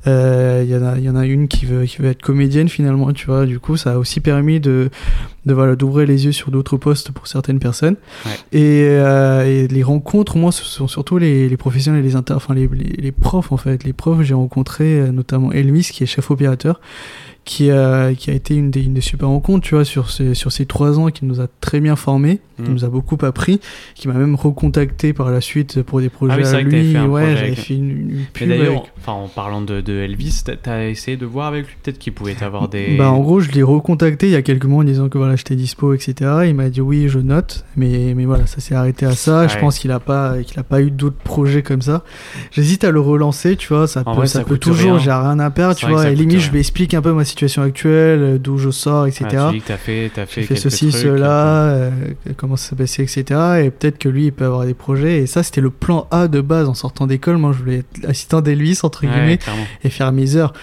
Euh, 0.07 0.63
Il 0.65 0.71
y, 0.71 0.75
en 0.75 0.83
a- 0.85 0.97
il 0.97 1.03
y 1.03 1.09
en 1.09 1.15
a 1.15 1.25
une 1.25 1.47
qui 1.47 1.65
veut, 1.65 1.85
qui 1.85 1.97
veut 2.01 2.09
être 2.09 2.21
comédienne 2.21 2.67
finalement, 2.69 3.11
tu 3.13 3.25
vois. 3.27 3.45
Du 3.45 3.59
coup, 3.59 3.77
ça 3.77 3.93
a 3.93 3.97
aussi 3.97 4.19
permis 4.19 4.59
de, 4.59 4.89
de 5.45 5.53
voilà, 5.53 5.75
d'ouvrir 5.75 6.07
les 6.07 6.25
yeux 6.25 6.31
sur 6.33 6.51
d'autres 6.51 6.75
postes 6.77 7.11
pour 7.11 7.27
certaines 7.27 7.59
personnes. 7.59 7.95
Ouais. 8.25 8.31
Et, 8.51 8.85
euh, 8.89 9.45
et 9.45 9.67
les 9.67 9.83
rencontres, 9.83 10.37
moi, 10.37 10.51
ce 10.51 10.63
sont 10.65 10.87
surtout 10.87 11.17
les, 11.17 11.47
les 11.49 11.57
professionnels 11.57 12.01
et 12.03 12.07
les 12.07 12.15
inter, 12.15 12.33
enfin 12.33 12.53
les, 12.53 12.67
les, 12.67 12.95
les 13.01 13.11
profs 13.13 13.51
en 13.53 13.57
fait. 13.57 13.83
Les 13.85 13.93
profs, 13.93 14.21
j'ai 14.23 14.33
rencontré 14.33 14.99
euh, 14.99 15.11
notamment 15.11 15.51
Elvis 15.53 15.89
qui 15.93 16.03
est 16.03 16.07
chef 16.07 16.31
opérateur, 16.31 16.81
qui 17.45 17.69
a, 17.71 18.13
qui 18.13 18.31
a 18.31 18.33
été 18.33 18.55
une 18.55 18.71
des, 18.71 18.83
une 18.83 18.93
des 18.93 19.01
super 19.01 19.27
rencontres, 19.27 19.67
tu 19.67 19.75
vois, 19.75 19.83
sur 19.85 20.09
ces, 20.09 20.33
sur 20.33 20.51
ces 20.51 20.65
trois 20.65 20.97
ans, 20.99 21.09
qui 21.09 21.25
nous 21.25 21.41
a 21.41 21.47
très 21.59 21.79
bien 21.81 21.95
formés, 21.97 22.39
qui 22.63 22.69
Mm. 22.69 22.73
nous 22.73 22.85
a 22.85 22.87
beaucoup 22.87 23.17
appris, 23.23 23.59
qui 23.95 24.07
m'a 24.07 24.13
même 24.13 24.35
recontacté 24.35 25.11
par 25.11 25.29
la 25.31 25.41
suite 25.41 25.81
pour 25.81 25.99
des 25.99 26.09
projets 26.09 26.33
Ah 26.35 26.37
oui, 26.37 26.43
c'est 26.45 26.49
à 26.49 26.53
vrai 26.53 26.63
que 26.65 26.69
t'avais 26.69 26.83
lui. 26.83 26.91
fait 26.93 26.97
un 26.99 27.07
ouais, 27.07 27.23
j'avais 27.35 27.39
avec- 27.47 27.59
fait 27.59 27.75
une, 27.75 28.25
pub 28.31 28.47
d'ailleurs, 28.47 28.67
avec- 28.73 28.91
enfin, 28.99 29.11
en 29.13 29.27
parlant 29.27 29.61
de, 29.61 29.81
de 29.81 29.93
Elvis, 29.93 30.43
t'as- 30.61 30.83
essayé 30.87 31.17
de 31.17 31.25
voir 31.25 31.47
avec 31.47 31.65
lui 31.67 31.75
peut-être 31.83 31.97
qu'il 31.99 32.13
pouvait 32.13 32.41
avoir 32.41 32.69
des. 32.69 32.95
Bah 32.97 33.09
en 33.11 33.19
gros 33.19 33.39
je 33.39 33.51
l'ai 33.51 33.63
recontacté 33.63 34.27
il 34.27 34.31
y 34.31 34.35
a 34.35 34.41
quelques 34.41 34.65
mois 34.65 34.81
en 34.81 34.85
disant 34.85 35.09
que 35.09 35.17
voilà 35.17 35.35
j'étais 35.35 35.55
dispo 35.55 35.93
etc. 35.93 36.31
Il 36.45 36.55
m'a 36.55 36.69
dit 36.69 36.79
oui 36.81 37.07
je 37.09 37.19
note 37.19 37.65
mais, 37.75 38.13
mais 38.15 38.25
voilà 38.25 38.45
ça 38.47 38.59
s'est 38.61 38.75
arrêté 38.75 39.05
à 39.05 39.13
ça. 39.13 39.47
Je 39.47 39.57
pense 39.57 39.79
qu'il 39.79 39.91
a 39.91 39.99
pas 39.99 40.41
qu'il 40.43 40.59
a 40.59 40.63
pas 40.63 40.81
eu 40.81 40.91
d'autres 40.91 41.17
projets 41.23 41.63
comme 41.63 41.81
ça. 41.81 42.03
J'hésite 42.51 42.83
à 42.83 42.91
le 42.91 42.99
relancer 42.99 43.55
tu 43.55 43.67
vois 43.73 43.87
ça 43.87 44.01
En 44.05 44.11
peut, 44.11 44.17
vrai, 44.19 44.27
ça 44.27 44.39
ça 44.39 44.45
peut 44.45 44.57
toujours 44.57 44.99
j'ai 44.99 45.11
rien 45.11 45.39
à 45.39 45.49
perdre 45.49 45.75
tu 45.75 45.87
vois 45.87 46.07
et 46.09 46.15
limite 46.15 46.31
rien. 46.37 46.39
je 46.39 46.51
lui 46.51 46.59
explique 46.59 46.93
un 46.93 47.01
peu 47.01 47.13
ma 47.13 47.25
situation 47.33 47.61
actuelle 47.61 48.19
euh, 48.21 48.37
d'où 48.37 48.57
je 48.57 48.69
sors 48.69 49.05
etc. 49.07 49.25
Ah, 49.33 49.47
tu 49.51 49.57
dis 49.57 49.61
que 49.61 49.67
t'as 49.67 49.77
fait, 49.77 50.11
t'as 50.13 50.25
fait, 50.25 50.55
ceci, 50.55 50.89
trucs, 50.89 51.01
cela, 51.01 51.65
euh, 51.73 51.91
comment 52.37 52.55
ça 52.55 52.69
s'est 52.69 52.75
passé, 52.75 53.03
etc. 53.03 53.23
Et 53.65 53.69
peut-être 53.71 53.97
que 53.97 54.09
lui, 54.09 54.25
il 54.25 54.31
peut 54.31 54.45
avoir 54.45 54.65
des 54.65 54.73
projets. 54.73 55.17
Et 55.19 55.25
ça, 55.27 55.43
c'était 55.43 55.61
le 55.61 55.69
plan 55.69 56.07
A 56.11 56.27
de 56.27 56.41
base 56.41 56.69
en 56.69 56.73
sortant 56.73 57.07
d'école. 57.07 57.37
Moi, 57.37 57.51
je 57.53 57.59
voulais 57.59 57.77
être 57.79 58.09
assistant 58.09 58.41
d'Elvis, 58.41 58.79
entre 58.83 59.03
Ouais, 59.05 59.11
guillemets, 59.11 59.37
clairement. 59.37 59.63
et 59.83 59.89
faire 59.89 60.11
mes 60.11 60.35
heures. 60.35 60.53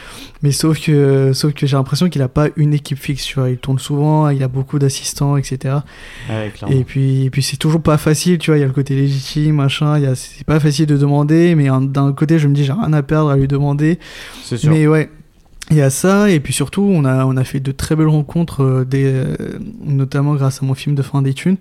Mais 0.43 0.53
sauf 0.53 0.81
que, 0.81 1.33
sauf 1.35 1.53
que 1.53 1.67
j'ai 1.67 1.77
l'impression 1.77 2.09
qu'il 2.09 2.23
a 2.23 2.29
pas 2.29 2.49
une 2.57 2.73
équipe 2.73 2.99
fixe, 2.99 3.25
tu 3.27 3.39
vois. 3.39 3.51
Il 3.51 3.59
tourne 3.59 3.79
souvent, 3.79 4.29
il 4.31 4.43
a 4.43 4.49
beaucoup 4.49 4.79
d'assistants, 4.79 5.37
etc. 5.37 5.77
Ouais. 6.31 6.51
Et 6.71 6.85
puis, 6.85 7.25
et 7.27 7.31
puis 7.31 7.43
c'est 7.43 7.59
toujours 7.59 7.83
pas 7.83 7.99
facile, 7.99 8.39
tu 8.39 8.51
vois. 8.51 8.57
Il 8.59 8.61
y 8.61 8.65
a 8.65 8.67
le 8.67 8.73
côté 8.73 8.95
légitime, 8.95 9.57
machin. 9.57 9.99
Il 9.99 10.05
y 10.05 10.07
a, 10.07 10.15
c'est 10.15 10.45
pas 10.45 10.59
facile 10.61 10.87
de 10.87 10.97
demander, 10.97 11.55
mais 11.55 11.69
un- 11.69 11.83
d'un 11.83 12.13
côté, 12.13 12.39
je 12.39 12.49
me 12.49 12.55
dis, 12.55 12.65
j'ai 12.65 12.73
rien 12.73 12.93
à 12.93 13.03
perdre 13.03 13.29
à 13.31 13.37
lui 13.37 13.49
demander. 13.49 13.99
C'est 14.43 14.57
sûr. 14.57 14.71
Mais 14.71 14.87
ouais. 14.87 15.11
Il 15.71 15.77
y 15.77 15.91
ça, 15.91 16.29
et 16.29 16.41
puis 16.41 16.53
surtout, 16.53 16.83
on 16.83 17.05
a, 17.05 17.25
on 17.25 17.37
a 17.37 17.45
fait 17.45 17.61
de 17.61 17.71
très 17.71 17.95
belles 17.95 18.09
rencontres, 18.09 18.65
euh, 18.65 18.85
des, 18.85 19.05
euh, 19.05 19.37
notamment 19.85 20.35
grâce 20.35 20.63
à 20.63 20.67
mon 20.67 20.75
film 20.75 20.97
de 20.97 21.03
fin 21.03 21.23
d'études, 21.23 21.59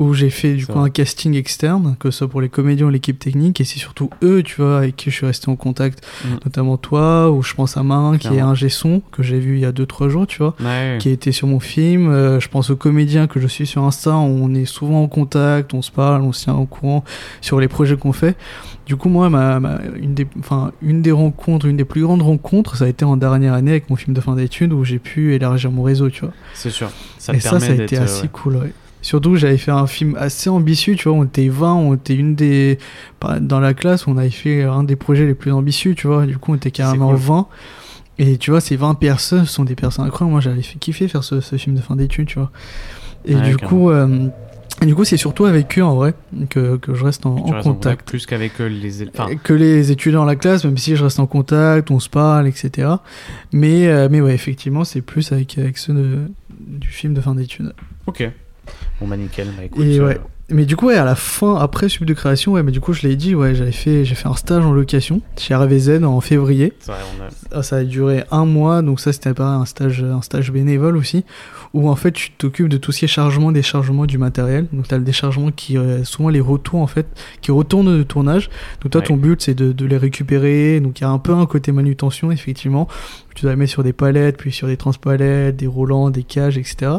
où 0.00 0.12
j'ai 0.12 0.30
fait 0.30 0.54
du 0.54 0.66
coup 0.66 0.78
un 0.80 0.90
casting 0.90 1.34
externe, 1.34 1.94
que 2.00 2.10
ce 2.10 2.18
soit 2.18 2.28
pour 2.28 2.40
les 2.40 2.48
comédiens 2.48 2.86
ou 2.86 2.90
l'équipe 2.90 3.18
technique, 3.18 3.60
et 3.60 3.64
c'est 3.64 3.78
surtout 3.78 4.10
eux, 4.22 4.42
tu 4.42 4.60
vois, 4.60 4.78
avec 4.78 4.96
qui 4.96 5.10
je 5.10 5.14
suis 5.16 5.26
resté 5.26 5.48
en 5.50 5.56
contact, 5.56 6.04
Mm. 6.24 6.28
notamment 6.44 6.76
toi, 6.76 7.30
ou 7.30 7.42
je 7.42 7.54
pense 7.54 7.76
à 7.76 7.82
Marin, 7.82 8.18
qui 8.18 8.28
est 8.28 8.40
un 8.40 8.54
G-son, 8.54 9.02
que 9.12 9.22
j'ai 9.22 9.38
vu 9.38 9.54
il 9.56 9.60
y 9.60 9.64
a 9.64 9.72
2-3 9.72 10.08
jours, 10.08 10.26
tu 10.26 10.38
vois, 10.38 10.56
Ouais, 10.60 10.98
qui 11.00 11.10
été 11.10 11.30
sur 11.32 11.46
mon 11.46 11.60
film. 11.60 12.08
Euh, 12.10 12.40
je 12.40 12.48
pense 12.48 12.70
aux 12.70 12.76
comédiens 12.76 13.26
que 13.28 13.38
je 13.40 13.46
suis 13.46 13.66
sur 13.66 13.82
Insta, 13.84 14.16
on 14.16 14.52
est 14.54 14.64
souvent 14.64 15.02
en 15.02 15.08
contact, 15.08 15.74
on 15.74 15.82
se 15.82 15.90
parle, 15.92 16.22
on 16.22 16.32
se 16.32 16.44
tient 16.44 16.54
au 16.54 16.66
courant 16.66 17.04
sur 17.40 17.60
les 17.60 17.68
projets 17.68 17.96
qu'on 17.96 18.12
fait. 18.12 18.36
Du 18.86 18.96
coup, 18.96 19.08
moi, 19.08 19.30
ma, 19.30 19.60
ma- 19.60 19.78
une, 19.96 20.12
des, 20.14 20.26
une 20.82 21.02
des 21.02 21.12
rencontres, 21.12 21.66
une 21.66 21.76
des 21.76 21.84
plus 21.86 22.02
grandes 22.02 22.20
rencontres, 22.22 22.76
ça 22.76 22.84
a 22.84 22.88
été 22.88 23.04
en 23.04 23.16
dernière 23.16 23.54
année 23.54 23.70
avec 23.70 23.88
mon 23.90 23.96
film 23.96 24.14
de 24.14 24.20
fin 24.20 24.34
d'études 24.34 24.72
où 24.72 24.84
j'ai 24.84 24.98
pu 24.98 25.34
élargir 25.34 25.70
mon 25.70 25.82
réseau, 25.84 26.10
tu 26.10 26.20
vois. 26.22 26.32
c'est 26.52 26.68
sûr. 26.70 26.90
Ça 27.18 27.32
Et 27.32 27.40
ça, 27.40 27.58
ça 27.60 27.66
a 27.72 27.74
été 27.74 27.96
euh, 27.98 28.02
assez 28.02 28.22
ouais. 28.24 28.28
cool, 28.32 28.56
ouais. 28.56 28.72
Surtout 29.04 29.36
j'avais 29.36 29.58
fait 29.58 29.70
un 29.70 29.86
film 29.86 30.16
assez 30.18 30.48
ambitieux, 30.48 30.94
tu 30.96 31.08
vois, 31.10 31.18
on 31.18 31.24
était 31.24 31.48
20, 31.48 31.74
on 31.74 31.94
était 31.94 32.14
une 32.14 32.34
des... 32.34 32.78
Dans 33.40 33.60
la 33.60 33.74
classe, 33.74 34.06
on 34.08 34.16
avait 34.16 34.30
fait 34.30 34.62
un 34.62 34.82
des 34.82 34.96
projets 34.96 35.26
les 35.26 35.34
plus 35.34 35.52
ambitieux, 35.52 35.94
tu 35.94 36.06
vois, 36.06 36.24
du 36.24 36.38
coup 36.38 36.52
on 36.52 36.56
était 36.56 36.70
carrément 36.70 37.08
cool. 37.10 37.18
20. 37.18 37.46
Et 38.18 38.38
tu 38.38 38.50
vois, 38.50 38.60
ces 38.62 38.76
20 38.76 38.94
personnes 38.94 39.44
sont 39.44 39.64
des 39.64 39.74
personnes 39.74 40.06
incroyables, 40.06 40.30
moi 40.32 40.40
j'avais 40.40 40.62
fait 40.62 40.78
kiffer 40.78 41.06
faire 41.08 41.22
ce, 41.22 41.40
ce 41.42 41.56
film 41.56 41.76
de 41.76 41.82
fin 41.82 41.96
d'études, 41.96 42.28
tu 42.28 42.38
vois. 42.38 42.50
Et 43.26 43.34
Ouais, 43.34 43.42
du 43.42 43.56
coup... 43.58 43.90
euh, 43.90 44.28
et 44.82 44.86
du 44.86 44.94
coup, 44.94 45.04
c'est 45.04 45.16
surtout 45.18 45.44
avec 45.44 45.78
eux 45.78 45.84
en 45.84 45.94
vrai 45.94 46.14
que, 46.50 46.76
que 46.78 46.94
je 46.94 47.04
reste 47.04 47.26
en, 47.26 47.36
en 47.36 47.60
contact. 47.62 48.08
plus 48.08 48.26
qu'avec 48.26 48.60
euh, 48.60 48.68
les. 48.68 49.06
Enfin, 49.08 49.28
que 49.36 49.52
les 49.52 49.92
étudiants 49.92 50.20
dans 50.20 50.24
la 50.24 50.34
classe, 50.34 50.64
même 50.64 50.76
si 50.78 50.96
je 50.96 51.04
reste 51.04 51.20
en 51.20 51.26
contact, 51.26 51.92
on 51.92 52.00
se 52.00 52.08
parle, 52.08 52.48
etc. 52.48 52.88
Mais, 53.52 53.86
euh, 53.86 54.08
mais 54.10 54.20
ouais, 54.20 54.34
effectivement, 54.34 54.82
c'est 54.84 55.00
plus 55.00 55.30
avec, 55.30 55.58
avec 55.58 55.78
ceux 55.78 55.92
de- 55.94 56.28
du 56.58 56.88
film 56.88 57.14
de 57.14 57.20
fin 57.20 57.34
d'études. 57.36 57.72
ok. 58.06 58.28
Bon, 59.00 59.08
bah 59.08 59.16
nickel. 59.16 59.48
Bah 59.56 59.64
écoute. 59.64 59.84
Et 59.84 59.98
euh, 59.98 60.06
ouais. 60.06 60.20
Mais 60.50 60.66
du 60.66 60.76
coup, 60.76 60.88
ouais, 60.88 60.96
à 60.96 61.04
la 61.06 61.14
fin, 61.14 61.56
après 61.56 61.88
sub 61.88 62.04
de 62.04 62.12
création, 62.12 62.52
ouais, 62.52 62.62
mais 62.62 62.70
du 62.70 62.78
coup, 62.78 62.92
je 62.92 63.06
l'ai 63.08 63.16
dit, 63.16 63.34
ouais, 63.34 63.54
j'avais 63.54 63.72
fait, 63.72 64.04
j'ai 64.04 64.14
fait 64.14 64.28
un 64.28 64.34
stage 64.36 64.62
en 64.62 64.72
location 64.72 65.22
chez 65.38 65.54
RVZ 65.54 66.04
en 66.04 66.20
février. 66.20 66.74
c'est 66.80 66.92
vrai, 66.92 67.00
on 67.18 67.22
a- 67.22 67.28
Ah, 67.58 67.62
Ça 67.62 67.76
a 67.76 67.84
duré 67.84 68.24
un 68.30 68.44
mois, 68.44 68.82
donc 68.82 69.00
ça, 69.00 69.12
c'était 69.14 69.32
pas 69.32 69.46
un 69.54 69.64
stage, 69.64 70.02
un 70.04 70.20
stage 70.20 70.52
bénévole 70.52 70.98
aussi, 70.98 71.24
où 71.72 71.88
en 71.88 71.96
fait, 71.96 72.12
tu 72.12 72.30
t'occupes 72.32 72.68
de 72.68 72.76
tout 72.76 72.92
ce 72.92 72.98
qui 72.98 73.04
est 73.06 73.08
chargement, 73.08 73.52
déchargement 73.52 74.04
du 74.04 74.18
matériel. 74.18 74.66
Donc, 74.72 74.86
tu 74.86 74.94
as 74.94 74.98
le 74.98 75.04
déchargement 75.04 75.50
qui, 75.50 75.78
euh, 75.78 76.04
souvent 76.04 76.28
les 76.28 76.40
retours, 76.40 76.80
en 76.80 76.86
fait, 76.88 77.06
qui 77.40 77.50
retournent 77.50 77.96
de 77.96 78.02
tournage. 78.02 78.50
Donc, 78.82 78.92
toi, 78.92 79.00
Ouais. 79.00 79.06
ton 79.06 79.16
but, 79.16 79.40
c'est 79.40 79.54
de, 79.54 79.72
de 79.72 79.86
les 79.86 79.96
récupérer. 79.96 80.78
Donc, 80.80 81.00
il 81.00 81.04
y 81.04 81.06
a 81.06 81.10
un 81.10 81.18
peu 81.18 81.32
un 81.32 81.46
côté 81.46 81.72
manutention, 81.72 82.30
effectivement. 82.30 82.86
Tu 83.34 83.42
dois 83.42 83.52
les 83.52 83.56
mettre 83.56 83.72
sur 83.72 83.82
des 83.82 83.92
palettes, 83.94 84.36
puis 84.36 84.52
sur 84.52 84.68
des 84.68 84.76
transpalettes, 84.76 85.56
des 85.56 85.66
roulants, 85.66 86.10
des 86.10 86.22
cages, 86.22 86.56
etc. 86.58 86.92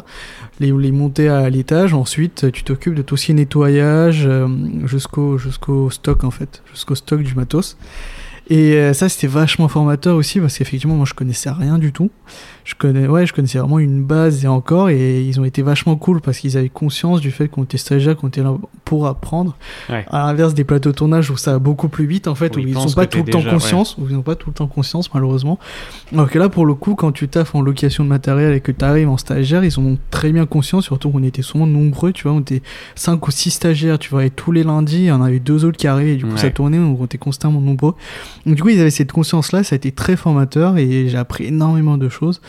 Les, 0.60 0.72
les 0.72 0.92
monter 0.92 1.30
à 1.30 1.50
l'étage. 1.50 1.94
Ensuite, 1.94 2.52
tu 2.52 2.64
t'occupes 2.64 2.96
de 2.96 3.02
tout 3.04 3.16
ce 3.18 3.28
qui 3.28 3.32
est 3.32 3.36
nettoyage 3.46 4.24
euh, 4.26 4.48
jusqu'au 4.86 5.38
jusqu'au 5.38 5.90
stock, 5.90 6.24
en 6.24 6.32
fait, 6.32 6.62
jusqu'au 6.74 6.96
stock 6.96 7.22
du 7.22 7.36
matos. 7.36 7.78
Et 8.48 8.74
euh, 8.74 8.94
ça, 8.94 9.10
c'était 9.10 9.28
vachement 9.28 9.68
formateur 9.68 10.16
aussi 10.16 10.40
parce 10.40 10.58
qu'effectivement, 10.58 10.96
moi, 10.96 11.06
je 11.08 11.14
connaissais 11.16 11.50
rien 11.50 11.80
du 11.80 11.92
tout. 11.92 12.12
Je 12.64 12.74
connais, 12.76 13.08
ouais, 13.08 13.26
je 13.28 13.34
connaissais 13.34 13.60
vraiment 13.60 13.78
une 13.80 14.04
base 14.04 14.44
et 14.44 14.48
encore, 14.48 14.90
et 14.90 15.22
ils 15.24 15.40
ont 15.40 15.46
été 15.46 15.62
vachement 15.62 15.96
cool 15.96 16.20
parce 16.20 16.40
qu'ils 16.40 16.58
avaient 16.58 16.70
conscience 16.70 17.22
du 17.22 17.30
fait 17.32 17.48
qu'on 17.48 17.64
était 17.64 17.78
stagiaire, 17.78 18.16
qu'on 18.16 18.28
était 18.28 18.42
là 18.42 18.56
pour 18.86 19.06
apprendre. 19.08 19.56
Ouais. 19.90 20.04
À 20.10 20.26
l'inverse 20.28 20.54
des 20.56 20.64
plateaux 20.64 20.92
de 20.92 20.96
tournage 20.96 21.30
où 21.30 21.38
ça 21.38 21.54
va 21.54 21.60
beaucoup 21.60 21.90
plus 21.90 22.06
vite, 22.08 22.28
en 22.28 22.34
fait, 22.34 22.56
Où 22.56 22.60
où, 22.60 22.64
ils 22.64 22.74
sont 22.74 22.92
pas 22.92 23.06
tout 23.06 23.20
le 23.24 23.32
temps 23.32 23.44
conscience, 23.44 23.98
où 24.00 24.08
ils 24.10 24.16
n'ont 24.16 24.24
pas 24.24 24.36
tout 24.36 24.50
le 24.50 24.56
temps 24.56 24.68
conscience, 24.68 25.14
malheureusement. 25.14 25.60
Alors 26.12 26.30
que 26.30 26.40
là, 26.40 26.50
pour 26.50 26.66
le 26.66 26.74
coup, 26.74 26.96
quand 26.96 27.12
tu 27.12 27.28
taffes 27.28 27.54
en 27.54 27.62
location 27.62 28.04
de 28.04 28.10
matériel 28.10 28.54
et 28.54 28.62
que 28.62 28.72
tu 28.72 28.84
arrives 28.84 29.10
en 29.10 29.18
stagiaire, 29.18 29.64
ils 29.64 29.80
ont 29.80 29.98
très 30.10 30.32
bien 30.32 30.46
conscience, 30.48 30.86
surtout 30.86 31.10
qu'on 31.12 31.24
était 31.24 31.44
souvent 31.44 31.68
nombreux, 31.68 32.14
tu 32.14 32.24
vois, 32.24 32.34
on 32.34 32.42
était 32.42 32.64
5 32.96 33.28
ou 33.28 33.32
6 33.32 33.52
stagiaires, 33.52 34.00
tu 34.00 34.10
vois, 34.10 34.26
et 34.26 34.32
tous 34.32 34.52
les 34.52 34.64
lundis, 34.64 34.98
il 35.02 35.06
y 35.06 35.12
en 35.12 35.22
avait 35.22 35.40
deux 35.40 35.66
autres 35.66 35.78
qui 35.78 35.88
arrivaient, 35.88 36.14
et 36.14 36.18
du 36.18 36.26
coup, 36.26 36.32
Ouais. 36.32 36.38
ça 36.38 36.50
tournait, 36.50 36.78
donc 36.80 37.00
on 37.00 37.06
était 37.06 37.18
constamment 37.20 37.62
nombreux. 37.62 37.94
Donc, 38.46 38.56
du 38.56 38.62
coup, 38.62 38.70
ils 38.70 38.80
avaient 38.80 38.90
cette 38.90 39.12
conscience-là, 39.12 39.64
ça 39.64 39.76
a 39.76 39.78
été 39.78 39.92
très 39.92 40.16
formateur, 40.16 40.78
et 40.78 41.08
j'ai 41.08 41.18
appris 41.18 41.46
énormément 41.46 41.98
de 41.98 42.10
choses 42.10 42.42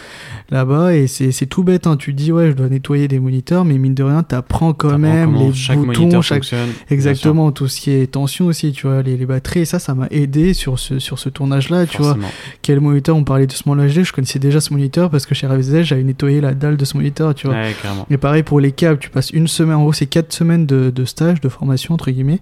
là-bas, 0.50 0.94
et 0.94 1.06
c'est 1.06 1.46
tout 1.46 1.62
bête, 1.62 1.86
hein. 1.86 1.96
tu 1.96 2.12
dis, 2.12 2.32
ouais, 2.32 2.50
je 2.50 2.56
dois 2.56 2.68
nettoyer 2.68 3.08
des 3.08 3.18
moniteurs, 3.18 3.64
mais 3.64 3.78
mine 3.78 3.94
de 3.94 4.02
rien, 4.02 4.22
t'apprends 4.22 4.72
quand 4.72 4.98
même 4.98 5.34
les 5.34 5.52
chaque 5.52 5.78
boutons, 5.78 6.22
chaque. 6.22 6.44
Exactement, 6.90 7.52
tout 7.52 7.68
ce 7.68 7.80
qui 7.80 7.90
est 7.90 8.06
tension 8.12 8.46
aussi, 8.46 8.72
tu 8.72 8.86
vois, 8.86 9.02
les, 9.02 9.16
les 9.16 9.26
batteries, 9.26 9.60
et 9.60 9.64
ça, 9.64 9.78
ça 9.78 9.94
m'a 9.94 10.06
aidé 10.10 10.54
sur 10.54 10.78
ce, 10.78 10.98
sur 10.98 11.18
ce 11.18 11.28
tournage-là, 11.28 11.86
tu 11.86 11.98
vois. 11.98 12.16
Quel 12.62 12.80
moniteur, 12.80 13.16
on 13.16 13.24
parlait 13.24 13.46
de 13.46 13.52
Small 13.52 13.78
HD, 13.88 14.02
je 14.02 14.12
connaissais 14.12 14.38
déjà 14.38 14.60
ce 14.60 14.72
moniteur 14.72 15.10
parce 15.10 15.26
que 15.26 15.34
chez 15.34 15.46
RVZ, 15.46 15.82
j'avais 15.82 16.02
nettoyé 16.02 16.40
la 16.40 16.54
dalle 16.54 16.76
de 16.76 16.84
ce 16.84 16.96
moniteur, 16.96 17.34
tu 17.34 17.46
vois. 17.46 17.56
Ouais. 17.56 17.74
Et 18.10 18.16
pareil 18.16 18.42
pour 18.42 18.60
les 18.60 18.72
câbles, 18.72 18.98
tu 18.98 19.10
passes 19.10 19.30
une 19.30 19.48
semaine, 19.48 19.76
en 19.76 19.82
gros, 19.82 19.92
c'est 19.92 20.06
4 20.06 20.32
semaines 20.32 20.66
de, 20.66 20.90
de 20.90 21.04
stage, 21.04 21.40
de 21.40 21.48
formation, 21.48 21.94
entre 21.94 22.10
guillemets. 22.10 22.40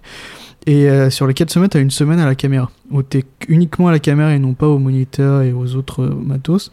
Et 0.67 0.89
euh, 0.89 1.09
sur 1.09 1.27
les 1.27 1.33
4 1.33 1.51
semaines, 1.51 1.69
tu 1.69 1.77
as 1.77 1.79
une 1.79 1.91
semaine 1.91 2.19
à 2.19 2.25
la 2.25 2.35
caméra, 2.35 2.71
où 2.89 3.03
tu 3.03 3.19
es 3.19 3.23
uniquement 3.47 3.87
à 3.87 3.91
la 3.91 3.99
caméra 3.99 4.33
et 4.33 4.39
non 4.39 4.53
pas 4.53 4.67
au 4.67 4.79
moniteur 4.79 5.43
et 5.43 5.53
aux 5.53 5.75
autres 5.75 6.03
euh, 6.03 6.15
matos, 6.15 6.71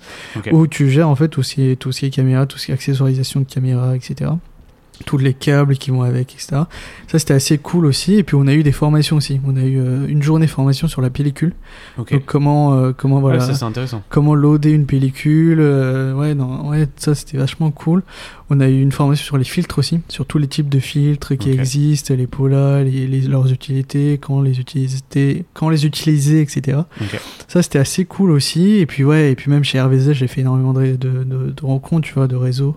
où 0.50 0.66
tu 0.66 0.90
gères 0.90 1.08
en 1.08 1.16
fait 1.16 1.28
tout 1.28 1.42
ce 1.42 1.54
qui 1.54 1.70
est, 1.70 1.76
tout 1.76 1.92
ce 1.92 2.00
qui 2.00 2.06
est 2.06 2.10
caméra, 2.10 2.46
tout 2.46 2.56
ce 2.58 2.66
qui 2.66 2.70
est 2.70 2.74
accessoirisation 2.74 3.40
de 3.40 3.44
caméra, 3.44 3.94
etc. 3.94 4.30
tous 5.02 5.18
les 5.18 5.34
câbles 5.34 5.76
qui 5.76 5.90
vont 5.90 6.02
avec, 6.02 6.34
etc. 6.34 6.62
Ça, 7.08 7.18
c'était 7.18 7.34
assez 7.34 7.58
cool 7.58 7.86
aussi. 7.86 8.14
Et 8.14 8.22
puis, 8.22 8.36
on 8.36 8.46
a 8.46 8.54
eu 8.54 8.62
des 8.62 8.72
formations 8.72 9.16
aussi. 9.16 9.40
On 9.46 9.56
a 9.56 9.62
eu 9.62 9.78
euh, 9.80 10.06
une 10.08 10.22
journée 10.22 10.46
formation 10.46 10.88
sur 10.88 11.02
la 11.02 11.10
pellicule. 11.10 11.52
Ok. 11.98 12.12
Donc, 12.12 12.22
comment, 12.26 12.74
euh, 12.74 12.92
comment, 12.96 13.16
Ouais, 13.16 13.20
voilà, 13.22 13.40
ça 13.40 13.54
c'est 13.54 13.64
intéressant. 13.64 14.02
comment 14.08 14.34
loader 14.34 14.70
une 14.70 14.86
pellicule. 14.86 15.58
euh, 15.60 16.14
ouais, 16.14 16.34
non, 16.34 16.68
ouais, 16.68 16.86
ça, 16.96 17.14
c'était 17.14 17.38
vachement 17.38 17.70
cool. 17.70 18.02
On 18.50 18.60
a 18.60 18.68
eu 18.68 18.82
une 18.82 18.92
formation 18.92 19.24
sur 19.24 19.38
les 19.38 19.44
filtres 19.44 19.78
aussi, 19.78 20.00
sur 20.08 20.26
tous 20.26 20.36
les 20.38 20.46
types 20.46 20.68
de 20.68 20.78
filtres 20.78 21.38
qui 21.38 21.50
existent, 21.50 22.12
les 22.14 22.26
polas, 22.26 22.82
les, 22.82 23.06
les- 23.06 23.20
leurs 23.22 23.50
utilités, 23.50 24.18
quand 24.20 24.42
les 24.42 24.60
utiliser, 24.60 24.98
quand 25.54 25.70
les 25.70 25.86
utiliser, 25.86 26.40
etc. 26.42 26.80
Ça, 27.48 27.62
c'était 27.62 27.78
assez 27.78 28.04
cool 28.04 28.30
aussi. 28.30 28.76
Et 28.76 28.84
puis, 28.86 29.04
ouais, 29.04 29.30
et 29.32 29.34
puis 29.36 29.50
même 29.50 29.64
chez 29.64 29.80
RVZ, 29.80 30.12
j'ai 30.12 30.26
fait 30.26 30.42
énormément 30.42 30.74
de, 30.74 30.82
de, 30.96 31.24
de- 31.24 31.50
de 31.56 31.64
rencontres, 31.64 32.06
tu 32.06 32.12
vois, 32.14 32.26
de 32.28 32.36
réseaux. 32.36 32.76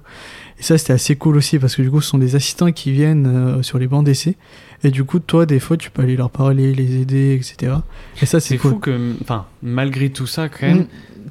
Et 0.59 0.63
ça, 0.63 0.77
c'était 0.77 0.93
assez 0.93 1.15
cool 1.15 1.35
aussi 1.37 1.59
parce 1.59 1.75
que 1.75 1.81
du 1.81 1.91
coup, 1.91 1.99
ce 2.01 2.09
sont 2.09 2.17
des 2.17 2.35
assistants 2.35 2.71
qui 2.71 2.91
viennent 2.91 3.25
euh, 3.27 3.61
sur 3.61 3.77
les 3.77 3.87
bancs 3.87 4.05
d'essai. 4.05 4.35
Et 4.83 4.91
du 4.91 5.03
coup, 5.03 5.19
toi, 5.19 5.45
des 5.45 5.59
fois, 5.59 5.75
tu 5.77 5.89
peux 5.91 6.01
aller 6.01 6.15
leur 6.15 6.29
parler, 6.29 6.73
les 6.73 7.01
aider, 7.01 7.33
etc. 7.33 7.73
Et 8.21 8.25
ça, 8.25 8.39
c'est 8.39 8.57
cool. 8.57 8.71
fou 8.71 8.79
que, 8.79 9.13
enfin, 9.21 9.45
malgré 9.63 10.09
tout 10.09 10.27
ça, 10.27 10.47
quand 10.49 10.67
même, 10.67 10.77
Mm. 10.79 10.87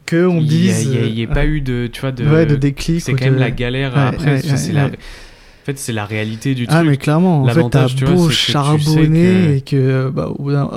Que 0.07 0.27
on 0.27 0.43
dise. 0.43 0.83
il 0.85 0.93
y 0.95 0.99
a- 0.99 1.07
il 1.07 1.15
y 1.15 1.23
ait 1.23 1.27
pas 1.27 1.47
eu 1.47 1.61
de, 1.63 1.89
tu 1.91 2.01
vois, 2.03 2.13
de, 2.13 2.27
ouais, 2.29 2.45
de 2.45 2.57
déclic. 2.57 3.01
c'est 3.01 3.15
quand 3.15 3.25
même 3.25 3.37
la 3.39 3.51
galère 3.51 3.95
Ouais, 3.95 4.01
après. 4.03 4.35
ouais, 4.35 4.57
c'est 4.59 4.73
la. 4.73 4.91
En 5.65 5.67
fait, 5.67 5.79
c'est 5.79 5.95
la 5.95 6.05
réalité 6.05 6.55
du 6.55 6.67
Ah, 6.69 6.81
truc. 6.81 6.91
mais 6.91 6.97
clairement, 6.99 7.43
en 7.43 7.49
fait, 7.49 7.63
t'as 7.71 7.87
tu 7.87 8.05
vois, 8.05 8.15
beau 8.17 8.29
c'est 8.29 8.29
que 8.29 8.35
tu 8.35 8.45
sais 8.45 8.53
charbonner 8.53 9.23
que- 9.23 9.55
et 9.57 9.61
que. 9.63 10.11
Bah, 10.11 10.29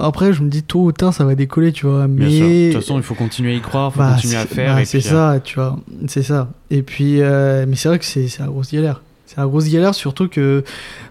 après, 0.02 0.32
je 0.32 0.42
me 0.42 0.50
dis 0.50 0.64
tôt 0.64 0.84
ou 0.86 0.92
tard, 0.94 1.14
ça 1.14 1.26
va 1.26 1.36
décoller, 1.36 1.74
tu 1.74 1.86
vois. 1.88 2.08
Mais. 2.08 2.70
De 2.70 2.72
toute 2.74 2.82
façon, 2.82 2.96
il 2.96 3.04
faut 3.04 3.14
continuer 3.14 3.52
à 3.52 3.56
y 3.56 3.60
croire, 3.62 3.92
il 3.92 3.94
faut 3.96 4.00
Bah, 4.00 4.14
continuer 4.16 4.38
à 4.38 4.46
faire. 4.46 4.76
bah, 4.76 4.82
et 4.82 4.86
c'est 4.86 5.00
puis, 5.00 5.08
euh, 5.10 5.12
ça, 5.34 5.40
tu 5.44 5.56
vois. 5.56 5.78
C'est 6.08 6.24
ça. 6.24 6.50
Et 6.72 6.84
puis, 6.84 7.22
euh, 7.22 7.66
mais 7.68 7.76
c'est 7.76 7.90
vrai 7.90 8.00
que 8.00 8.06
c'est 8.06 8.30
la 8.40 8.46
grosse 8.46 8.72
galère. 8.72 9.02
C'est 9.30 9.38
la 9.40 9.46
grosse 9.46 9.70
galère, 9.70 9.94
surtout 9.94 10.30
que 10.30 10.64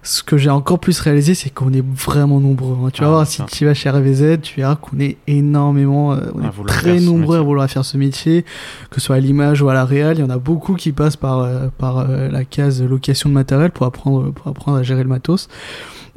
ce 0.02 0.22
que 0.22 0.38
j'ai 0.38 0.48
encore 0.48 0.78
plus 0.78 0.98
réalisé, 1.00 1.34
c'est 1.34 1.50
qu'on 1.50 1.70
est 1.74 1.84
vraiment 1.84 2.40
nombreux. 2.40 2.74
hein. 2.82 2.88
Tu 2.90 3.02
Ah, 3.02 3.04
vas 3.06 3.10
voir, 3.10 3.26
ça. 3.26 3.44
si 3.46 3.56
tu 3.58 3.66
vas 3.66 3.74
chez 3.74 3.90
RVZ, 3.90 4.40
tu 4.40 4.56
verras 4.56 4.74
qu'on 4.76 4.98
est 5.00 5.18
énormément, 5.26 6.14
euh, 6.14 6.20
on 6.34 6.40
est 6.42 6.66
très 6.66 6.98
nombreux 6.98 7.36
à 7.36 7.42
vouloir 7.42 7.68
faire 7.68 7.84
ce 7.84 7.98
métier, 7.98 8.46
que 8.90 9.00
ce 9.00 9.06
soit 9.06 9.16
à 9.16 9.20
l'image 9.20 9.60
ou 9.60 9.68
à 9.68 9.74
la 9.74 9.84
réal. 9.84 10.16
Il 10.16 10.20
y 10.20 10.24
en 10.24 10.30
a 10.30 10.38
beaucoup 10.38 10.76
qui 10.76 10.92
passent 10.92 11.16
par, 11.16 11.40
euh, 11.40 11.68
par 11.76 11.98
euh, 11.98 12.30
la 12.30 12.44
case 12.46 12.82
location 12.82 13.28
de 13.28 13.34
matériel 13.34 13.70
pour 13.70 13.84
apprendre, 13.84 14.32
pour 14.32 14.48
apprendre 14.48 14.78
à 14.78 14.82
gérer 14.82 15.02
le 15.02 15.10
matos. 15.10 15.48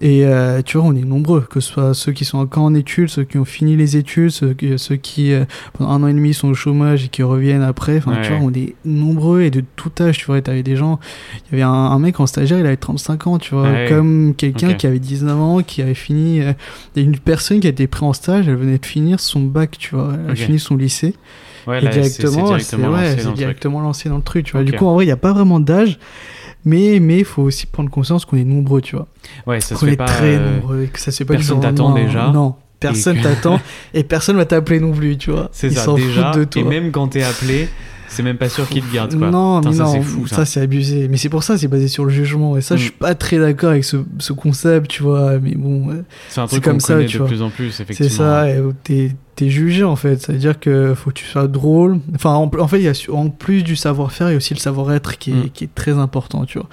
Et 0.01 0.25
euh, 0.25 0.61
tu 0.61 0.77
vois, 0.77 0.87
on 0.87 0.95
est 0.95 1.03
nombreux, 1.03 1.41
que 1.41 1.59
ce 1.59 1.73
soit 1.73 1.93
ceux 1.93 2.13
qui 2.13 2.23
sont 2.23 2.37
encore 2.37 2.63
en 2.63 2.73
études, 2.73 3.09
ceux 3.09 3.25
qui 3.25 3.37
ont 3.37 3.43
fini 3.43 3.75
les 3.75 3.97
études, 3.97 4.29
ceux 4.29 4.53
qui, 4.53 4.79
ceux 4.79 4.95
qui 4.95 5.33
euh, 5.33 5.43
pendant 5.73 5.89
un 5.91 6.03
an 6.03 6.07
et 6.07 6.13
demi 6.13 6.33
sont 6.33 6.47
au 6.47 6.53
chômage 6.53 7.03
et 7.03 7.07
qui 7.09 7.21
reviennent 7.21 7.63
après. 7.63 7.97
Enfin, 7.97 8.13
tu 8.23 8.29
vois, 8.31 8.39
on 8.41 8.53
est 8.53 8.75
nombreux 8.85 9.41
et 9.41 9.51
de 9.51 9.61
tout 9.75 9.91
âge. 9.99 10.17
Tu 10.19 10.25
vois, 10.27 10.41
t'avais 10.41 10.63
des 10.63 10.77
gens. 10.77 11.01
Il 11.51 11.59
y 11.59 11.61
avait 11.61 11.69
un, 11.69 11.69
un 11.89 11.99
mec 11.99 12.19
en 12.19 12.27
stagiaire, 12.27 12.59
il 12.59 12.65
avait 12.65 12.77
35 12.77 13.27
ans, 13.27 13.37
tu 13.39 13.55
vois, 13.55 13.63
Ouais. 13.63 13.85
comme 13.89 14.33
quelqu'un 14.35 14.73
qui 14.73 14.87
avait 14.87 14.99
19 14.99 15.37
ans, 15.39 15.61
qui 15.63 15.81
avait 15.81 15.93
fini. 15.93 16.41
euh, 16.41 16.53
Il 16.95 17.03
une 17.03 17.17
personne 17.17 17.59
qui 17.59 17.67
a 17.67 17.69
été 17.71 17.87
prise 17.87 18.03
en 18.03 18.13
stage, 18.13 18.47
elle 18.47 18.55
venait 18.55 18.77
de 18.77 18.85
finir 18.85 19.19
son 19.19 19.41
bac, 19.41 19.77
tu 19.77 19.95
vois, 19.95 20.11
elle 20.13 20.29
a 20.29 20.33
Ok. 20.33 20.37
fini 20.37 20.59
son 20.59 20.75
lycée. 20.77 21.15
ouais, 21.67 21.79
et 21.79 21.81
là, 21.81 21.91
directement, 21.91 22.31
c'est 22.31 22.43
directement 22.43 22.89
ouais, 22.89 23.03
lancé 23.03 23.15
dans 23.15 23.17
le 23.17 23.23
truc. 23.25 23.35
directement 23.37 23.81
lancé 23.81 24.09
dans 24.09 24.17
le 24.17 24.23
truc, 24.23 24.45
tu 24.45 24.51
vois. 24.53 24.63
Du 24.63 24.73
coup, 24.73 24.85
en 24.87 24.93
vrai, 24.95 25.03
il 25.03 25.07
n'y 25.07 25.11
a 25.13 25.17
pas 25.17 25.33
vraiment 25.33 25.59
d'âge. 25.59 25.99
Mais 26.65 26.99
mais 26.99 27.23
faut 27.23 27.43
aussi 27.43 27.65
prendre 27.67 27.89
conscience 27.89 28.25
qu'on 28.25 28.35
est 28.37 28.43
nombreux, 28.43 28.81
tu 28.81 28.95
vois 28.97 29.07
Ouais, 29.47 29.61
ça 29.61 29.75
se 29.75 29.79
qu'on 29.79 29.87
est 29.87 29.95
pas. 29.95 30.05
très 30.05 30.35
euh, 30.35 30.55
nombreux 30.55 30.83
et 30.83 30.87
que 30.87 30.99
ça 30.99 31.09
se 31.11 31.17
fait 31.19 31.25
pas 31.25 31.35
personne 31.35 31.61
t'attend 31.61 31.93
déjà. 31.93 32.25
hein. 32.25 32.33
Non, 32.33 32.55
personne 32.81 33.17
que- 33.17 33.23
t'attend 33.23 33.61
et 33.93 34.03
personne 34.03 34.35
va 34.35 34.43
t'appeler 34.45 34.81
non 34.81 34.91
plus, 34.91 35.17
tu 35.17 35.31
vois. 35.31 35.47
C'est 35.53 35.69
ça, 35.69 35.93
déjà. 35.93 36.31
foutent 36.33 36.39
de 36.39 36.43
toi. 36.45 36.61
Et 36.61 36.65
même 36.65 36.91
quand 36.91 37.07
t'es 37.07 37.23
appelé, 37.23 37.69
c'est 38.09 38.23
même 38.23 38.37
pas 38.37 38.49
sûr 38.49 38.67
qu'ils 38.67 38.83
te 38.83 38.93
gardent, 38.93 39.17
quoi. 39.17 39.29
Non, 39.31 39.59
Putain, 39.61 39.69
mais 39.71 39.75
ça, 39.77 39.83
non, 39.83 39.91
c'est 39.93 40.01
fou, 40.01 40.27
ça. 40.27 40.43
c'est 40.45 40.59
abusé. 40.61 41.07
Mais 41.07 41.17
c'est 41.17 41.29
pour 41.29 41.43
ça, 41.43 41.57
c'est 41.57 41.67
basé 41.67 41.87
sur 41.87 42.03
le 42.05 42.09
jugement. 42.11 42.57
Et 42.57 42.61
ça, 42.61 42.75
je 42.75 42.81
Mm. 42.81 42.83
suis 42.83 42.91
pas 42.91 43.15
très 43.15 43.37
d'accord 43.39 43.69
avec 43.71 43.83
ce, 43.85 43.97
ce 44.17 44.33
concept, 44.33 44.87
tu 44.89 45.03
vois. 45.03 45.39
Mais 45.39 45.55
bon, 45.55 45.87
C'est 46.27 46.41
un 46.41 46.47
c'est 46.47 46.53
truc 46.55 46.63
comme 46.65 46.79
ça, 46.79 46.97
tu 47.05 47.13
de 47.13 47.17
vois. 47.19 47.27
plus 47.27 47.41
en 47.41 47.49
plus, 47.49 47.79
effectivement. 47.79 48.09
c'est 48.09 48.15
ça. 48.15 48.49
Et 48.49 48.59
t'es 48.83 49.11
t'es 49.39 49.49
jugé 49.49 49.83
en 49.85 49.95
fait. 49.95 50.21
Ça 50.21 50.33
veut 50.33 50.37
dire 50.39 50.59
que 50.59 50.93
faut 50.93 51.11
que 51.11 51.15
tu 51.15 51.25
sois 51.25 51.47
drôle. 51.47 51.99
Enfin, 52.13 52.31
en, 52.33 52.51
en 52.59 52.67
fait, 52.67 52.79
il 52.79 52.83
y 52.83 52.89
a 52.89 52.93
en 53.13 53.29
plus 53.29 53.63
du 53.63 53.75
savoir-faire, 53.77 54.27
il 54.27 54.31
y 54.31 54.33
a 54.33 54.37
aussi 54.37 54.53
le 54.53 54.59
savoir-être 54.59 55.17
qui, 55.17 55.31
est- 55.31 55.33
Mm. 55.45 55.49
qui 55.53 55.63
est 55.63 55.73
très 55.73 55.93
important, 55.93 56.43
tu 56.45 56.57
vois. 56.59 56.67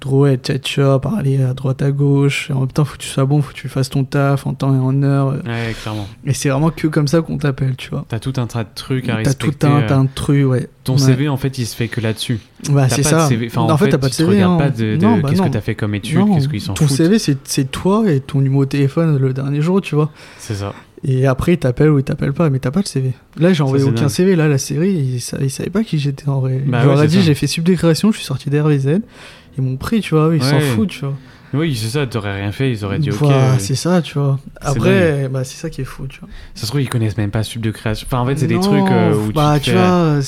Drôle, 0.00 0.36
tchatcha, 0.36 0.98
parler 0.98 1.42
à 1.42 1.54
droite 1.54 1.80
à 1.82 1.90
gauche. 1.90 2.50
En 2.52 2.60
même 2.60 2.68
temps, 2.68 2.84
faut 2.84 2.96
que 2.96 3.02
tu 3.02 3.08
sois 3.08 3.24
bon, 3.24 3.40
faut 3.40 3.52
que 3.52 3.56
tu 3.56 3.68
fasses 3.68 3.88
ton 3.88 4.04
taf 4.04 4.46
en 4.46 4.52
temps 4.54 4.74
et 4.74 4.78
en 4.78 5.02
heure. 5.02 5.28
Ouais, 5.46 5.74
clairement. 5.80 6.06
Et 6.26 6.34
c'est 6.34 6.48
vraiment 6.50 6.70
que 6.70 6.86
comme 6.86 7.08
ça 7.08 7.22
qu'on 7.22 7.38
t'appelle, 7.38 7.76
tu 7.76 7.90
vois. 7.90 8.04
T'as 8.08 8.18
tout 8.18 8.32
un 8.36 8.46
tas 8.46 8.64
de 8.64 8.68
trucs 8.74 9.04
à 9.08 9.12
T'as 9.12 9.16
respecter. 9.18 9.58
tout 9.58 9.66
un, 9.66 9.80
euh, 9.80 9.86
t'as 9.88 9.96
un 9.96 10.06
truc, 10.06 10.46
ouais. 10.46 10.68
Ton 10.84 10.94
Ouais. 10.94 10.98
CV, 10.98 11.28
en 11.28 11.36
fait, 11.36 11.56
il 11.58 11.66
se 11.66 11.74
fait 11.76 11.88
que 11.88 12.00
là-dessus. 12.00 12.40
Bah, 12.70 12.88
c'est 12.88 13.02
ça. 13.04 13.28
de. 13.28 13.46
Enfin, 13.46 13.62
en 13.62 13.76
fait, 13.76 13.88
t'as 13.88 13.98
pas 13.98 14.08
de 14.08 14.10
tu 14.12 14.16
CV. 14.18 14.30
regardes 14.34 14.60
hein. 14.60 14.64
pas 14.64 14.70
de, 14.70 14.96
de 14.96 15.00
bah 15.22 15.28
qu'est-ce 15.30 15.40
non. 15.40 15.48
que 15.48 15.52
t'as 15.52 15.60
fait 15.60 15.74
comme 15.76 15.94
étude, 15.94 16.18
qu'est-ce 16.34 16.48
qu'ils 16.48 16.60
s'en 16.60 16.74
ton 16.74 16.86
foutent. 16.86 16.96
CV, 16.96 17.18
c'est 17.18 17.70
toi 17.70 18.04
et 18.10 18.20
ton 18.20 18.40
numéro 18.40 18.64
de 18.64 18.70
téléphone 18.70 19.16
le 19.16 19.32
dernier 19.32 19.62
jour, 19.62 19.80
tu 19.80 19.94
vois. 19.94 20.10
C'est 20.38 20.54
ça. 20.54 20.72
Et 21.04 21.26
après, 21.26 21.54
ils 21.54 21.58
t'appellent 21.58 21.90
ou 21.90 21.98
ils 21.98 22.04
t'appellent 22.04 22.32
pas, 22.32 22.48
mais 22.48 22.58
t'as 22.60 22.70
pas 22.70 22.80
le 22.80 22.86
CV. 22.86 23.12
Là, 23.38 23.52
j'ai 23.52 23.62
envoyé 23.62 23.82
aucun 23.84 24.02
dingue. 24.02 24.08
CV. 24.08 24.36
Là, 24.36 24.46
la 24.48 24.58
série, 24.58 24.92
ils, 24.92 25.20
sa- 25.20 25.38
ils 25.40 25.50
savaient 25.50 25.70
pas 25.70 25.82
qui 25.82 25.98
j'étais 25.98 26.28
en 26.28 26.38
vrai. 26.40 26.62
Bah 26.64 26.80
je 26.82 26.86
leur 26.88 27.02
ai 27.02 27.08
dit, 27.08 27.20
j'ai 27.22 27.34
fait 27.34 27.46
subdécréation, 27.48 28.12
je 28.12 28.18
suis 28.18 28.26
sorti 28.26 28.50
d'RVZ. 28.50 29.00
Ils 29.58 29.64
m'ont 29.64 29.76
pris, 29.76 30.00
tu 30.00 30.14
vois. 30.14 30.30
Ils 30.34 30.42
s'en 30.42 30.56
Ouais. 30.56 30.60
foutent, 30.60 30.90
tu 30.90 31.00
vois. 31.00 31.14
Oui, 31.54 31.74
c'est 31.76 31.88
ça, 31.88 32.06
t'aurais 32.06 32.40
rien 32.40 32.50
fait, 32.50 32.70
ils 32.70 32.82
auraient 32.84 32.98
dit 32.98 33.10
ok. 33.10 33.16
Voilà, 33.18 33.52
euh, 33.52 33.56
c'est 33.58 33.74
ça, 33.74 34.00
tu 34.00 34.14
vois. 34.18 34.38
Après, 34.62 35.28
bah, 35.28 35.44
c'est 35.44 35.56
ça 35.58 35.68
qui 35.68 35.82
est 35.82 35.84
fou, 35.84 36.06
tu 36.06 36.20
vois. 36.20 36.28
Ça 36.54 36.62
se 36.62 36.66
trouve, 36.68 36.80
ils 36.80 36.88
connaissent 36.88 37.18
même 37.18 37.30
pas 37.30 37.42
sub 37.42 37.60
de 37.60 37.70
création. 37.70 38.06
Enfin, 38.08 38.20
en 38.20 38.26
fait, 38.26 38.36
c'est 38.38 38.46
des 38.46 38.58
trucs 38.58 38.90
euh, 38.90 39.14
où 39.14 39.32
bah, 39.32 39.58
tu, 39.60 39.70
fais- 39.72 39.76
vois, 39.76 40.20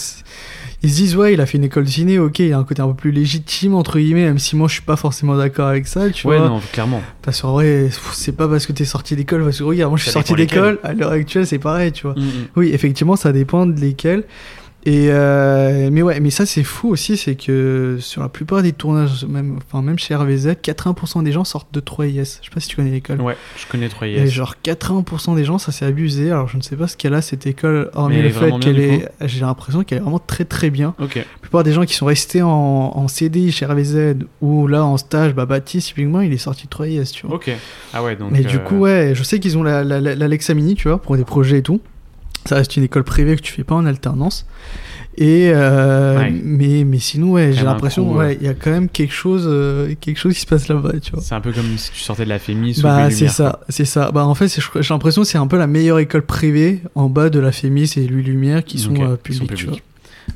ils 0.85 0.91
se 0.91 0.97
disent, 0.97 1.17
ouais, 1.17 1.33
il 1.35 1.41
a 1.41 1.47
fait 1.47 1.59
une 1.59 1.65
école 1.65 1.85
de 1.85 1.89
ciné, 1.91 2.19
ok, 2.19 2.39
il 2.41 2.53
a 2.53 2.59
un 2.59 2.65
côté 2.65 2.83
un 2.83 2.89
peu 2.89 2.95
plus 2.95 3.11
légitime, 3.11 3.75
entre 3.75 3.99
guillemets, 3.99 4.25
même 4.25 4.39
si 4.39 4.55
moi 4.55 4.69
je 4.69 4.75
suis 4.75 4.83
pas 4.83 4.97
forcément 4.97 5.37
d'accord 5.37 5.67
avec 5.69 5.87
ça, 5.87 6.11
tu 6.11 6.27
Ouais, 6.27 6.39
vois. 6.39 6.49
non, 6.49 6.61
clairement. 6.73 7.03
Parce 7.23 7.41
qu'en 7.43 7.53
vrai, 7.53 7.85
pff, 7.87 8.11
c'est 8.13 8.33
pas 8.37 8.47
parce 8.49 8.67
que 8.67 8.73
t'es 8.73 8.85
sorti 8.85 9.17
d'école, 9.17 9.43
parce 9.45 9.59
que 9.59 9.65
regarde, 9.65 9.91
moi 9.91 9.97
je 9.99 10.03
suis 10.05 10.13
sorti 10.13 10.35
d'école, 10.35 10.79
à 10.83 10.93
l'heure 10.93 11.13
actuelle 11.13 11.47
c'est 11.47 11.59
pareil, 11.59 11.91
tu 11.93 12.03
vois. 12.07 12.15
Mm, 12.15 12.21
mm. 12.21 12.31
Oui, 12.57 12.71
effectivement, 12.73 13.17
ça 13.17 13.33
dépend 13.33 13.67
de 13.67 13.81
lesquels. 13.81 14.25
Et 14.87 15.07
euh, 15.09 15.89
mais 15.91 16.03
ouais, 16.03 16.21
mais 16.21 16.29
ça 16.29 16.45
c'est 16.45 16.63
fou 16.63 16.91
aussi, 16.91 17.17
c'est 17.17 17.37
que 17.37 17.97
sur 18.01 18.21
la 18.21 18.29
plupart 18.29 18.63
des 18.63 18.73
tournages, 18.73 19.25
même, 19.25 19.59
enfin 19.67 19.81
même 19.81 19.99
chez 19.99 20.15
RVZ, 20.15 20.49
80% 20.63 21.23
des 21.23 21.33
gens 21.33 21.45
sortent 21.45 21.73
de 21.73 21.81
3IS. 21.81 22.41
Je 22.43 22.45
sais 22.49 22.51
pas 22.53 22.61
si 22.61 22.69
tu 22.69 22.77
connais 22.77 22.91
l'école. 22.91 23.21
Ouais, 23.23 23.37
je 23.57 23.67
connais 23.67 23.89
3 23.89 24.09
Et 24.09 24.27
genre 24.27 24.57
80% 24.63 25.37
des 25.37 25.45
gens, 25.45 25.57
ça 25.57 25.73
s'est 25.73 25.87
abusé. 25.87 26.31
Alors 26.31 26.49
je 26.49 26.59
ne 26.59 26.63
sais 26.63 26.77
pas 26.77 26.87
ce 26.87 26.99
qu'elle 26.99 27.15
a 27.15 27.23
cette 27.23 27.47
école, 27.47 27.91
hormis 27.95 28.17
Mais 28.17 28.23
le 28.23 28.29
fait 28.31 28.59
qu'elle 28.61 28.79
est, 28.79 29.09
j'ai 29.23 29.41
l'impression 29.41 29.85
qu'elle 29.85 29.99
est 29.99 30.03
vraiment 30.03 30.19
très 30.19 30.45
très 30.45 30.69
bien. 30.69 30.95
Ok. 31.01 31.15
La 31.17 31.23
plupart 31.41 31.63
des 31.65 31.73
gens 31.73 31.85
qui 31.85 31.95
sont 31.95 32.07
restés 32.07 32.43
en, 32.43 32.51
en 32.51 33.09
CDI 33.09 33.53
chez 33.53 33.65
RVZ 33.65 34.17
ou 34.43 34.67
là 34.67 34.85
en 34.85 34.99
stage, 34.99 35.35
bah 35.35 35.47
Baptiste 35.47 35.89
typiquement, 35.89 36.21
il 36.21 36.33
est 36.33 36.39
sorti 36.39 36.67
de 36.67 36.71
3IS, 36.71 37.11
tu 37.13 37.27
vois. 37.27 37.37
Ok. 37.37 37.51
Ah 37.95 38.03
ouais, 38.03 38.17
donc. 38.17 38.33
Mais 38.33 38.43
du 38.43 38.57
euh, 38.57 38.61
coup, 38.61 38.77
ouais, 38.81 39.13
je 39.15 39.23
sais 39.23 39.41
qu'ils 39.41 39.57
ont 39.57 39.63
la, 39.63 39.83
la, 39.83 40.01
la- 40.01 40.15
l'Alexa 40.15 40.53
Mini, 40.53 40.75
tu 40.75 40.89
vois, 40.89 41.01
pour 41.01 41.17
des 41.17 41.25
projets 41.25 41.59
et 41.59 41.63
tout. 41.63 41.81
Ça 42.47 42.57
reste 42.57 42.77
une 42.77 42.85
école 42.85 43.05
privée 43.05 43.37
que 43.37 43.41
tu 43.43 43.53
fais 43.53 43.65
pas 43.65 43.75
en 43.75 43.87
alternance. 43.87 44.47
Et 45.17 45.51
euh, 45.55 46.19
Ouais. 46.19 46.31
mais, 46.33 46.83
mais 46.85 46.99
sinon, 46.99 47.31
ouais, 47.33 47.53
j'ai 47.53 47.63
l'impression, 47.65 48.05
coup, 48.09 48.17
ouais, 48.19 48.37
il 48.41 48.45
y 48.45 48.49
a 48.49 48.55
quand 48.55 48.71
même 48.73 48.89
quelque 48.89 49.15
chose, 49.15 49.45
euh, 49.47 49.95
quelque 50.01 50.19
chose 50.19 50.35
qui 50.35 50.41
se 50.41 50.47
passe 50.47 50.67
là-bas, 50.69 50.93
tu 51.01 51.13
vois. 51.13 51.23
C'est 51.23 51.35
un 51.37 51.41
peu 51.41 51.53
comme 51.53 51.77
si 51.79 51.93
tu 51.93 52.01
sortais 52.01 52.25
de 52.25 52.29
la 52.31 52.41
Fémis 52.41 52.79
ou 52.81 52.83
Bah, 52.83 53.11
c'est 53.11 53.29
ça, 53.29 53.61
c'est 53.69 53.85
ça. 53.85 54.11
Bah, 54.11 54.27
en 54.27 54.35
fait, 54.35 54.49
j'ai 54.81 54.93
l'impression 54.95 55.23
que 55.23 55.29
c'est 55.29 55.39
un 55.39 55.47
peu 55.47 55.57
la 55.57 55.69
meilleure 55.69 56.01
école 56.01 56.23
privée 56.27 56.81
en 56.97 57.09
bas 57.09 57.31
de 57.31 57.39
la 57.39 57.53
Fémis 57.53 57.93
et 57.97 58.07
Louis 58.09 58.25
Lumière 58.25 58.65
qui 58.65 58.79
sont, 58.79 58.93
Ok, 58.95 59.01
euh, 59.01 59.17
qui 59.25 59.35
sont 59.35 59.47
publiques, 59.47 59.65
vois. 59.67 59.75
publiques. 59.75 59.85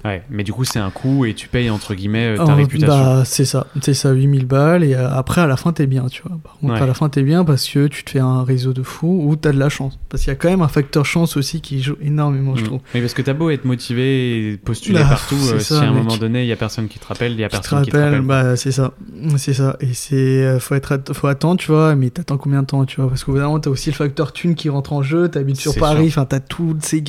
Ouais, 0.04 0.22
mais 0.30 0.44
du 0.44 0.52
coup, 0.52 0.64
c'est 0.64 0.78
un 0.78 0.90
coût 0.90 1.24
et 1.24 1.34
tu 1.34 1.48
payes 1.48 1.70
entre 1.70 1.94
guillemets 1.94 2.36
ta 2.36 2.44
Oh, 2.44 2.54
réputation. 2.54 2.86
Bah, 2.86 3.22
c'est 3.24 3.44
ça, 3.44 3.66
c'est 3.80 3.94
ça, 3.94 4.12
8000 4.12 4.46
balles, 4.46 4.84
et 4.84 4.94
euh, 4.94 5.10
après, 5.10 5.40
à 5.40 5.46
la 5.46 5.56
fin, 5.56 5.72
t'es 5.72 5.86
bien, 5.86 6.06
tu 6.06 6.22
vois. 6.22 6.38
Par 6.42 6.56
contre, 6.58 6.74
Ouais. 6.74 6.80
à 6.82 6.86
la 6.86 6.94
fin, 6.94 7.08
t'es 7.08 7.22
bien 7.22 7.44
parce 7.44 7.66
que 7.68 7.86
tu 7.88 8.04
te 8.04 8.10
fais 8.10 8.18
un 8.20 8.42
réseau 8.44 8.72
de 8.72 8.82
fous 8.82 9.22
ou 9.26 9.36
t'as 9.36 9.52
de 9.52 9.58
la 9.58 9.68
chance. 9.68 9.98
Parce 10.08 10.22
qu'il 10.24 10.30
y 10.30 10.32
a 10.32 10.36
quand 10.36 10.48
même 10.50 10.62
un 10.62 10.68
facteur 10.68 11.04
chance 11.06 11.36
aussi 11.36 11.60
qui 11.60 11.82
joue 11.82 11.96
énormément, 12.02 12.54
je 12.56 12.62
Mm. 12.62 12.66
trouve. 12.66 12.80
Mais 12.94 13.00
parce 13.00 13.14
que 13.14 13.22
t'as 13.22 13.32
beau 13.32 13.50
être 13.50 13.64
motivé 13.64 14.52
et 14.52 14.56
postuler 14.56 14.98
Bah, 15.00 15.06
partout, 15.08 15.36
euh, 15.36 15.58
ça, 15.58 15.76
si 15.78 15.84
à 15.84 15.88
un 15.88 15.92
mec. 15.92 16.04
moment 16.04 16.16
donné, 16.16 16.42
il 16.42 16.48
y 16.48 16.52
a 16.52 16.56
personne 16.56 16.88
qui 16.88 16.98
te 16.98 17.06
rappelle, 17.06 17.32
il 17.32 17.40
y 17.40 17.44
a 17.44 17.48
te 17.48 17.52
personne 17.52 17.82
qui 17.82 17.90
te 17.90 17.96
rappelle. 17.96 18.20
bah, 18.22 18.56
c'est 18.56 18.72
ça, 18.72 18.92
c'est 19.36 19.54
ça. 19.54 19.76
Et 19.80 19.94
c'est, 19.94 20.14
euh, 20.16 20.58
faut 20.60 20.74
être, 20.74 20.92
att- 20.92 21.12
faut 21.12 21.26
attendre, 21.26 21.58
tu 21.60 21.70
vois, 21.72 21.94
mais 21.94 22.10
t'attends 22.10 22.36
combien 22.38 22.62
de 22.62 22.66
temps, 22.66 22.84
tu 22.84 23.00
vois? 23.00 23.08
Parce 23.08 23.24
qu'au 23.24 23.32
bout 23.32 23.38
d'un 23.38 23.44
moment, 23.46 23.60
t'as 23.60 23.70
aussi 23.70 23.90
le 23.90 23.96
facteur 23.96 24.32
thune 24.32 24.54
qui 24.54 24.68
rentre 24.68 24.92
en 24.92 25.02
jeu, 25.02 25.28
t'habites 25.28 25.56
sur 25.60 25.74
Paris, 25.76 26.06
enfin, 26.08 26.24
t'as 26.24 26.40
toutes 26.40 26.84
ces 26.84 27.02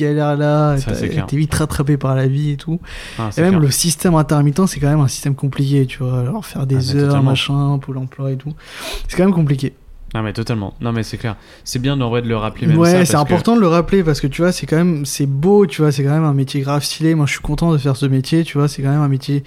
t'as- 1.08 1.08
clair. 1.08 1.26
t'es 1.26 1.36
vite 1.36 1.54
rattrapé 1.54 1.96
par 1.96 2.14
la 2.14 2.26
vie 2.26 2.50
et 2.52 2.56
tout. 2.56 2.69
Ah, 3.18 3.30
Et 3.36 3.40
même 3.40 3.50
clair. 3.50 3.60
le 3.60 3.70
système 3.70 4.14
intermittent, 4.14 4.66
c'est 4.66 4.78
quand 4.80 4.88
même 4.90 5.00
un 5.00 5.08
système 5.08 5.34
compliqué, 5.34 5.86
tu 5.86 5.98
vois. 6.02 6.20
Alors 6.20 6.44
faire 6.46 6.66
des 6.66 6.92
Ah, 6.92 6.96
heures, 6.96 7.06
totalement. 7.08 7.30
machin, 7.30 7.78
pour 7.78 7.94
l'emploi 7.94 8.30
et 8.32 8.36
tout. 8.36 8.52
C'est 9.08 9.16
quand 9.16 9.24
même 9.24 9.34
compliqué. 9.34 9.74
Non, 10.14 10.22
mais 10.22 10.32
totalement. 10.32 10.74
Non, 10.80 10.90
mais 10.90 11.04
c'est 11.04 11.18
clair. 11.18 11.36
C'est 11.62 11.78
bien 11.80 12.00
en 12.00 12.10
vrai 12.10 12.20
de 12.20 12.26
le 12.28 12.36
rappeler 12.36 12.66
même. 12.66 12.76
Ouais, 12.78 13.04
c'est 13.04 13.12
que- 13.12 13.18
important 13.18 13.54
de 13.54 13.60
le 13.60 13.68
rappeler 13.68 14.02
parce 14.02 14.20
que 14.20 14.26
tu 14.26 14.42
vois, 14.42 14.50
c'est 14.50 14.66
quand 14.66 14.76
même, 14.76 15.06
c'est 15.06 15.26
beau, 15.26 15.66
tu 15.66 15.82
vois, 15.82 15.92
c'est 15.92 16.02
quand 16.02 16.10
même 16.10 16.24
un 16.24 16.34
métier 16.34 16.60
grave 16.62 16.82
stylé. 16.82 17.14
Moi, 17.14 17.26
je 17.26 17.32
suis 17.32 17.40
content 17.40 17.70
de 17.72 17.78
faire 17.78 17.94
ce 17.96 18.06
métier, 18.06 18.42
tu 18.42 18.58
vois, 18.58 18.66
c'est 18.66 18.82
quand 18.82 18.90
même 18.90 19.02
un 19.02 19.08
métier 19.08 19.44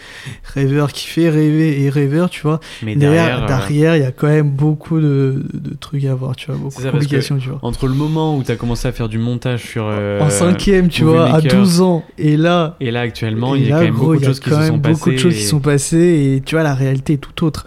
rêveur 0.53 0.93
qui 0.93 1.07
fait 1.07 1.29
rêver 1.29 1.81
et 1.83 1.89
rêveur, 1.89 2.29
tu 2.29 2.41
vois. 2.43 2.61
Mais 2.81 2.95
Derrière, 2.95 3.45
derrière, 3.45 3.91
euh, 3.93 3.97
il 3.97 4.03
y 4.03 4.05
a 4.05 4.11
quand 4.13 4.27
même 4.27 4.49
beaucoup 4.51 5.01
de, 5.01 5.43
de 5.53 5.73
trucs 5.75 6.05
à 6.05 6.15
voir, 6.15 6.35
tu 6.37 6.47
vois, 6.49 6.55
beaucoup 6.55 6.81
de 6.81 6.89
complications, 6.91 7.37
tu 7.37 7.49
vois. 7.49 7.59
entre 7.61 7.87
le 7.87 7.93
moment 7.93 8.37
où 8.37 8.43
t'as 8.43 8.55
commencé 8.55 8.87
à 8.87 8.93
faire 8.93 9.09
du 9.09 9.17
montage 9.17 9.63
sur. 9.63 9.85
euh, 9.87 10.21
en 10.21 10.29
cinquième, 10.29 10.87
tu 10.87 11.03
vois, 11.03 11.25
à 11.27 11.31
Maker. 11.41 11.59
12 11.59 11.81
ans, 11.81 12.03
et 12.17 12.37
là, 12.37 12.77
Et 12.79 12.89
là, 12.91 13.01
actuellement, 13.01 13.55
il 13.55 13.67
y 13.67 13.71
a 13.73 13.77
quand 13.79 13.83
même 13.83 13.95
beaucoup 13.95 14.13
il 14.13 14.19
de 14.19 14.23
y 14.23 14.25
a 14.25 14.29
choses 14.29 14.39
qui 14.39 14.49
quand 14.49 14.55
se 14.55 14.61
même 14.61 14.69
sont 14.69 14.77
beaucoup 14.77 14.99
passées. 15.09 15.11
de 15.11 15.17
choses 15.17 15.35
qui 15.35 15.43
sont 15.43 15.59
passées, 15.59 16.33
et 16.37 16.41
tu 16.45 16.55
vois, 16.55 16.63
la 16.63 16.73
réalité 16.73 17.13
est 17.13 17.17
tout 17.17 17.43
autre. 17.45 17.65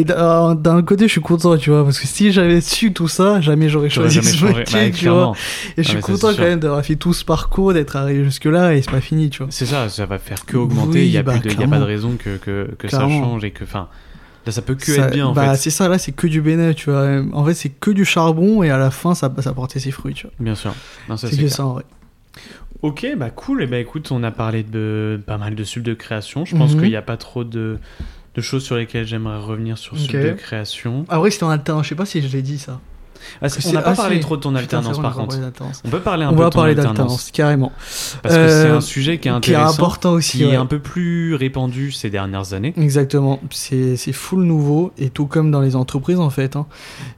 Et 0.00 0.04
d'un 0.04 0.82
côté, 0.84 1.06
je 1.06 1.12
suis 1.12 1.20
content, 1.20 1.56
tu 1.56 1.70
vois, 1.70 1.84
parce 1.84 1.98
que 1.98 2.06
si 2.06 2.32
j'avais 2.32 2.60
su 2.60 2.92
tout 2.92 3.08
ça, 3.08 3.40
jamais 3.40 3.68
j'aurais 3.68 3.88
choisi 3.90 4.16
jamais 4.16 4.28
ce 4.28 4.36
changé. 4.36 4.54
métier, 4.58 4.90
Bah, 4.90 4.96
tu 4.96 5.08
vois. 5.08 5.32
Et 5.76 5.82
je 5.82 5.88
Ah, 5.88 5.92
suis 5.92 6.00
content 6.00 6.28
quand 6.36 6.42
même 6.42 6.58
d'avoir 6.60 6.84
fait 6.84 6.96
tout 6.96 7.12
ce 7.12 7.24
parcours, 7.24 7.72
d'être 7.72 7.96
arrivé 7.96 8.24
jusque-là, 8.24 8.74
et 8.74 8.82
c'est 8.82 8.90
pas 8.90 9.00
fini, 9.00 9.30
tu 9.30 9.38
vois. 9.42 9.48
C'est 9.50 9.66
ça, 9.66 9.88
ça 9.88 10.04
va 10.06 10.18
faire 10.18 10.44
que 10.44 10.56
augmenter. 10.56 11.00
Oui, 11.00 11.06
il 11.06 11.12
y 11.12 11.18
a 11.18 11.22
bah, 11.22 11.32
plus 11.32 11.40
de, 11.48 11.50
il 11.54 11.60
y 11.60 11.64
a 11.64 11.68
pas 11.68 11.78
de 11.78 11.84
raison 11.84 12.16
que, 12.18 12.36
que, 12.36 12.70
que 12.78 12.88
ça 12.88 13.00
change 13.08 13.44
et 13.44 13.50
que, 13.52 13.64
enfin, 13.64 13.88
là, 14.44 14.52
ça 14.52 14.62
peut 14.62 14.74
que 14.74 14.84
Ça- 14.92 15.06
être 15.06 15.14
bien 15.14 15.26
en 15.28 15.32
bah, 15.32 15.52
fait. 15.52 15.56
c'est 15.60 15.70
ça, 15.70 15.88
là, 15.88 15.98
c'est 15.98 16.12
que 16.12 16.26
du 16.26 16.40
bénéfice, 16.42 16.76
tu 16.76 16.90
vois. 16.90 17.22
En 17.32 17.44
fait, 17.44 17.54
c'est 17.54 17.68
que 17.70 17.90
du 17.90 18.04
charbon, 18.04 18.62
et 18.62 18.70
à 18.70 18.76
la 18.78 18.90
fin, 18.90 19.14
ça, 19.14 19.32
ça 19.40 19.52
porter 19.52 19.78
ses 19.80 19.90
fruits, 19.90 20.14
tu 20.14 20.26
vois. 20.26 20.32
Bien 20.40 20.54
sûr. 20.54 20.74
C'est 21.16 21.30
que 21.30 21.36
clair. 21.36 21.50
ça, 21.50 21.64
en 21.66 21.72
vrai. 21.74 21.84
Ok, 22.82 23.06
bah 23.16 23.30
cool. 23.30 23.62
Et 23.62 23.66
bah 23.66 23.78
écoute, 23.78 24.10
on 24.12 24.22
a 24.22 24.30
parlé 24.30 24.62
de 24.62 25.18
pas 25.26 25.38
mal 25.38 25.54
de 25.54 25.64
sub 25.64 25.82
de 25.82 25.94
création. 25.94 26.44
Je 26.44 26.54
pense 26.56 26.74
Mhm. 26.74 26.80
qu'il 26.80 26.90
n'y 26.90 26.96
a 26.96 27.02
pas 27.02 27.16
trop 27.16 27.42
de, 27.42 27.78
de 28.36 28.40
choses 28.42 28.64
sur 28.64 28.76
lesquelles 28.76 29.06
j'aimerais 29.06 29.38
revenir 29.38 29.78
sur 29.78 29.98
sub 29.98 30.14
Ok. 30.14 30.22
de 30.22 30.32
création. 30.32 31.04
Ah 31.08 31.20
ouais, 31.20 31.30
c'était 31.30 31.44
en 31.44 31.50
alternance, 31.50 31.84
je 31.84 31.88
sais 31.90 31.94
pas 31.94 32.06
si 32.06 32.20
je 32.22 32.28
l'ai 32.28 32.42
dit 32.42 32.58
ça. 32.58 32.80
Ah, 33.42 33.46
on 33.66 33.72
n'a 33.72 33.82
pas 33.82 33.90
ah, 33.92 33.94
parlé 33.96 34.20
trop 34.20 34.36
de 34.36 34.42
ton 34.42 34.54
alternance 34.54 34.98
par 35.00 35.14
contre. 35.14 35.36
On 35.84 35.88
peut 35.88 36.00
parler 36.00 36.24
un 36.24 36.30
On 36.30 36.32
peu 36.34 36.38
va 36.40 36.44
de 36.46 36.50
ton 36.50 36.58
parler 36.58 36.70
alternance. 36.72 36.96
d'alternance, 36.96 37.30
carrément. 37.32 37.72
Parce 38.22 38.34
que 38.34 38.48
c'est 38.48 38.68
Euh, 38.68 38.76
un 38.76 38.80
sujet 38.80 39.18
qui 39.18 39.28
est 39.28 39.40
Qui 39.40 39.52
est 39.52 39.54
intéressant, 39.54 39.74
important 39.74 40.12
aussi. 40.12 40.38
qui 40.38 40.44
est 40.44 40.56
un 40.56 40.66
peu 40.66 40.78
plus 40.78 41.34
répandu 41.34 41.92
ces 41.92 42.10
dernières 42.10 42.52
années. 42.54 42.72
Exactement, 42.76 43.40
c'est 43.50 43.96
c'est 43.96 44.12
full 44.12 44.42
nouveau 44.44 44.92
et 44.98 45.10
tout 45.10 45.26
comme 45.26 45.50
dans 45.50 45.60
les 45.60 45.76
entreprises 45.76 46.20
en 46.20 46.30
fait. 46.30 46.56
hein. 46.56 46.66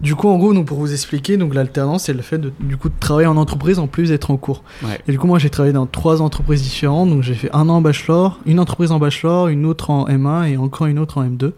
Du 0.01 0.15
coup, 0.15 0.29
en 0.29 0.37
gros, 0.39 0.53
donc, 0.55 0.67
pour 0.67 0.79
vous 0.79 0.93
expliquer, 0.93 1.37
donc 1.37 1.55
l'alternance, 1.55 2.05
c'est 2.05 2.13
le 2.13 2.23
fait 2.23 2.39
de, 2.39 2.53
du 2.61 2.77
coup 2.77 2.89
de 2.89 2.95
travailler 2.99 3.27
en 3.29 3.37
entreprise 3.37 3.79
en 3.79 3.87
plus 3.87 4.09
d'être 4.11 4.31
en 4.31 4.37
cours. 4.37 4.63
Ouais. 4.83 4.99
Et 5.07 5.13
du 5.13 5.19
coup, 5.19 5.27
moi, 5.27 5.39
j'ai 5.39 5.51
travaillé 5.51 5.73
dans 5.73 5.87
trois 5.87 6.23
entreprises 6.23 6.63
différentes. 6.63 7.11
Donc, 7.11 7.23
j'ai 7.23 7.35
fait 7.35 7.51
un 7.53 7.69
an 7.69 7.75
en 7.77 7.81
bachelor, 7.81 8.39
une 8.47 8.61
entreprise 8.61 8.93
en 8.93 8.99
bachelor, 8.99 9.49
une 9.49 9.65
autre 9.67 9.91
en 9.91 10.07
M1 10.09 10.49
et 10.53 10.57
encore 10.57 10.87
une 10.87 10.99
autre 10.99 11.19
en 11.19 11.25
M2. 11.25 11.53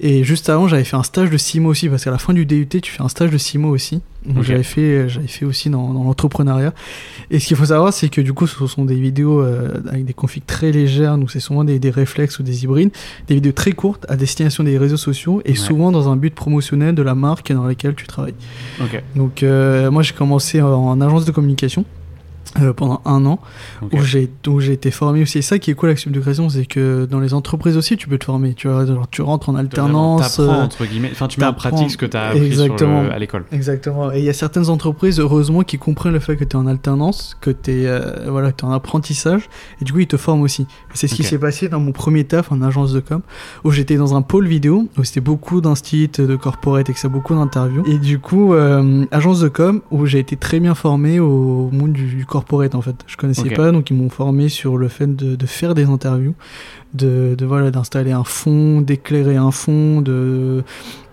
Et 0.00 0.24
juste 0.24 0.48
avant, 0.50 0.66
j'avais 0.66 0.82
fait 0.84 0.96
un 0.96 1.04
stage 1.04 1.30
de 1.30 1.36
6 1.36 1.60
mois 1.60 1.70
aussi, 1.70 1.88
parce 1.88 2.02
qu'à 2.04 2.10
la 2.10 2.18
fin 2.18 2.32
du 2.34 2.46
DUT, 2.46 2.66
tu 2.66 2.90
fais 2.90 3.02
un 3.02 3.08
stage 3.08 3.30
de 3.30 3.38
6 3.38 3.58
mois 3.58 3.70
aussi. 3.70 4.00
Donc, 4.26 4.42
j'avais 4.42 4.62
fait, 4.64 5.08
j'avais 5.08 5.28
fait 5.28 5.44
aussi 5.44 5.70
dans, 5.70 5.92
dans 5.92 6.02
l'entrepreneuriat. 6.02 6.72
Et 7.30 7.38
ce 7.38 7.46
qu'il 7.46 7.56
faut 7.56 7.66
savoir, 7.66 7.92
c'est 7.92 8.08
que 8.08 8.20
du 8.20 8.32
coup, 8.32 8.46
ce 8.46 8.66
sont 8.66 8.84
des 8.86 8.94
vidéos 8.96 9.40
euh, 9.40 9.68
avec 9.88 10.04
des 10.06 10.14
configs 10.14 10.46
très 10.46 10.72
légères, 10.72 11.16
donc 11.18 11.30
c'est 11.30 11.40
souvent 11.40 11.62
des, 11.62 11.78
des 11.78 11.90
réflexes 11.90 12.38
ou 12.38 12.42
des 12.42 12.64
hybrides, 12.64 12.90
des 13.28 13.34
vidéos 13.36 13.52
très 13.52 13.72
courtes 13.72 14.04
à 14.08 14.16
destination 14.16 14.64
des 14.64 14.78
réseaux 14.78 14.96
sociaux 14.96 15.42
et 15.44 15.50
Ouais. 15.50 15.54
souvent 15.56 15.92
dans 15.92 16.08
un 16.08 16.16
but 16.16 16.34
promotionnel 16.34 16.94
de 16.94 17.02
la 17.02 17.14
marque 17.14 17.52
dans 17.52 17.64
laquelle 17.66 17.94
tu 17.94 18.06
travailles. 18.06 18.34
Donc, 19.14 19.42
euh, 19.42 19.90
moi, 19.90 20.02
j'ai 20.02 20.14
commencé 20.14 20.60
en, 20.60 20.68
en 20.72 21.00
agence 21.02 21.24
de 21.26 21.30
communication. 21.30 21.84
Euh, 22.60 22.72
pendant 22.72 23.00
un 23.04 23.24
an 23.26 23.38
où 23.92 24.00
j'ai 24.02 24.30
où 24.48 24.60
j'ai 24.60 24.72
été 24.72 24.90
formé 24.90 25.22
aussi. 25.22 25.38
Et 25.38 25.42
ça 25.42 25.58
qui 25.58 25.70
est 25.70 25.74
cool 25.74 25.88
avec 25.90 25.98
Sub 25.98 26.12
de 26.12 26.20
Création, 26.20 26.48
c'est 26.48 26.66
que 26.66 27.04
dans 27.10 27.20
les 27.20 27.34
entreprises 27.34 27.76
aussi, 27.76 27.96
tu 27.96 28.08
peux 28.08 28.18
te 28.18 28.24
former. 28.24 28.54
Tu 28.54 28.68
vois, 28.68 28.86
genre, 28.86 29.08
tu 29.10 29.22
rentres 29.22 29.48
en 29.48 29.54
alternance. 29.56 30.36
T'apprends, 30.36 30.54
euh, 30.54 30.64
entre 30.64 30.84
guillemets. 30.86 31.10
Enfin, 31.12 31.28
tu 31.28 31.40
mets 31.40 31.46
en 31.46 31.52
pratique 31.52 31.90
ce 31.90 31.96
que 31.96 32.06
appris 32.16 32.44
Exactement. 32.46 33.00
sur 33.02 33.08
le- 33.10 33.12
à 33.14 33.18
l'école. 33.18 33.44
Exactement. 33.52 34.12
Et 34.12 34.18
il 34.20 34.24
y 34.24 34.28
a 34.28 34.32
certaines 34.32 34.68
entreprises, 34.68 35.18
heureusement, 35.20 35.62
qui 35.62 35.78
comprennent 35.78 36.12
le 36.12 36.20
fait 36.20 36.36
que 36.36 36.44
tu 36.44 36.50
es 36.56 36.60
en 36.60 36.66
alternance, 36.66 37.36
que 37.40 37.50
tu 37.50 37.70
es, 37.72 38.00
voilà, 38.28 38.52
que 38.52 38.56
t'es 38.58 38.64
en 38.64 38.72
apprentissage, 38.72 39.48
et 39.80 39.84
du 39.84 39.92
coup, 39.92 39.98
ils 40.00 40.06
te 40.06 40.16
forment 40.16 40.42
aussi. 40.42 40.66
C'est 40.92 41.08
ce 41.08 41.14
qui 41.14 41.24
s'est 41.24 41.38
passé 41.38 41.68
dans 41.68 41.80
mon 41.80 41.92
premier 41.92 42.24
taf 42.24 42.52
en 42.52 42.62
agence 42.62 42.92
de 42.92 43.00
com, 43.00 43.20
où 43.64 43.70
j'étais 43.70 43.96
dans 43.96 44.14
un 44.14 44.22
pôle 44.22 44.46
vidéo, 44.46 44.88
où 44.98 45.04
c'était 45.04 45.20
beaucoup 45.20 45.60
d'instit, 45.60 46.08
de 46.08 46.36
corporate, 46.36 46.88
et 46.88 46.92
que 46.92 46.98
ça 46.98 47.08
beaucoup 47.08 47.34
d'interviews. 47.34 47.82
Et 47.86 47.98
du 47.98 48.18
coup, 48.18 48.54
euh, 48.54 49.04
agence 49.10 49.40
de 49.40 49.48
com, 49.48 49.80
où 49.90 50.06
j'ai 50.06 50.18
été 50.18 50.36
très 50.36 50.60
bien 50.60 50.74
formé 50.74 51.20
au 51.20 51.70
monde 51.72 51.92
du, 51.92 52.06
du 52.14 52.26
corporate, 52.26 52.43
en 52.52 52.80
fait. 52.82 52.96
Je 53.06 53.16
connaissais 53.16 53.50
pas, 53.50 53.72
donc 53.72 53.90
ils 53.90 53.96
m'ont 53.96 54.10
formé 54.10 54.48
sur 54.48 54.76
le 54.76 54.88
fait 54.88 55.14
de, 55.14 55.36
de 55.36 55.46
faire 55.46 55.74
des 55.74 55.84
interviews, 55.84 56.34
de, 56.94 57.34
de 57.36 57.44
voilà, 57.46 57.70
d'installer 57.70 58.12
un 58.12 58.24
fond, 58.24 58.80
d'éclairer 58.80 59.36
un 59.36 59.50
fond, 59.50 60.00
de 60.00 60.62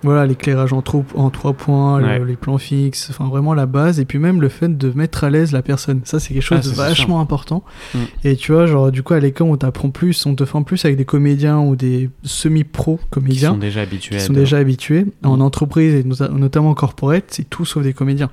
voilà 0.03 0.25
l'éclairage 0.25 0.73
en, 0.73 0.82
trop- 0.82 1.05
en 1.15 1.29
trois 1.29 1.53
points, 1.53 1.99
le- 1.99 2.25
les 2.25 2.36
plans 2.36 2.57
fixes, 2.57 3.07
enfin 3.11 3.27
vraiment 3.29 3.53
la 3.53 3.65
base, 3.67 3.99
et 3.99 4.05
puis 4.05 4.17
même 4.19 4.41
le 4.41 4.49
fait 4.49 4.75
de 4.77 4.91
mettre 4.95 5.23
à 5.23 5.29
l'aise 5.29 5.51
la 5.51 5.61
personne. 5.61 6.01
Ça, 6.05 6.19
c'est 6.19 6.34
quelque 6.34 6.41
chose 6.43 6.57
Ah, 6.59 6.63
de 6.63 6.67
ça, 6.67 6.84
c'est 6.84 6.89
vachement 6.89 7.19
important. 7.21 7.63
Mm. 7.93 7.97
Et 8.23 8.36
tu 8.36 8.51
vois, 8.51 8.65
genre, 8.65 8.91
du 8.91 9.03
coup, 9.03 9.13
à 9.13 9.19
l'école, 9.19 9.47
on 9.47 9.57
t'apprend 9.57 9.89
plus, 9.89 10.25
on 10.25 10.34
te 10.36 10.45
forme 10.45 10.65
plus 10.65 10.84
avec 10.86 10.97
des 10.97 11.05
comédiens 11.05 11.59
ou 11.59 11.75
des 11.75 12.09
semi-pro 12.23 12.97
Qui 12.97 13.09
comédiens 13.11 13.51
sont 13.51 13.57
déjà 13.57 13.82
habitués. 13.82 14.17
qui 14.17 14.21
sont 14.23 14.34
déjà 14.34 14.57
habitués. 14.57 15.05
En 15.23 15.38
Mm. 15.38 15.41
entreprise, 15.41 15.93
et 15.95 16.03
nota- 16.03 16.29
notamment 16.29 16.71
en 16.71 16.75
corporate, 16.75 17.25
c'est 17.29 17.47
tout 17.49 17.65
sauf 17.65 17.84
des 17.84 17.93
comédiens. 17.93 18.29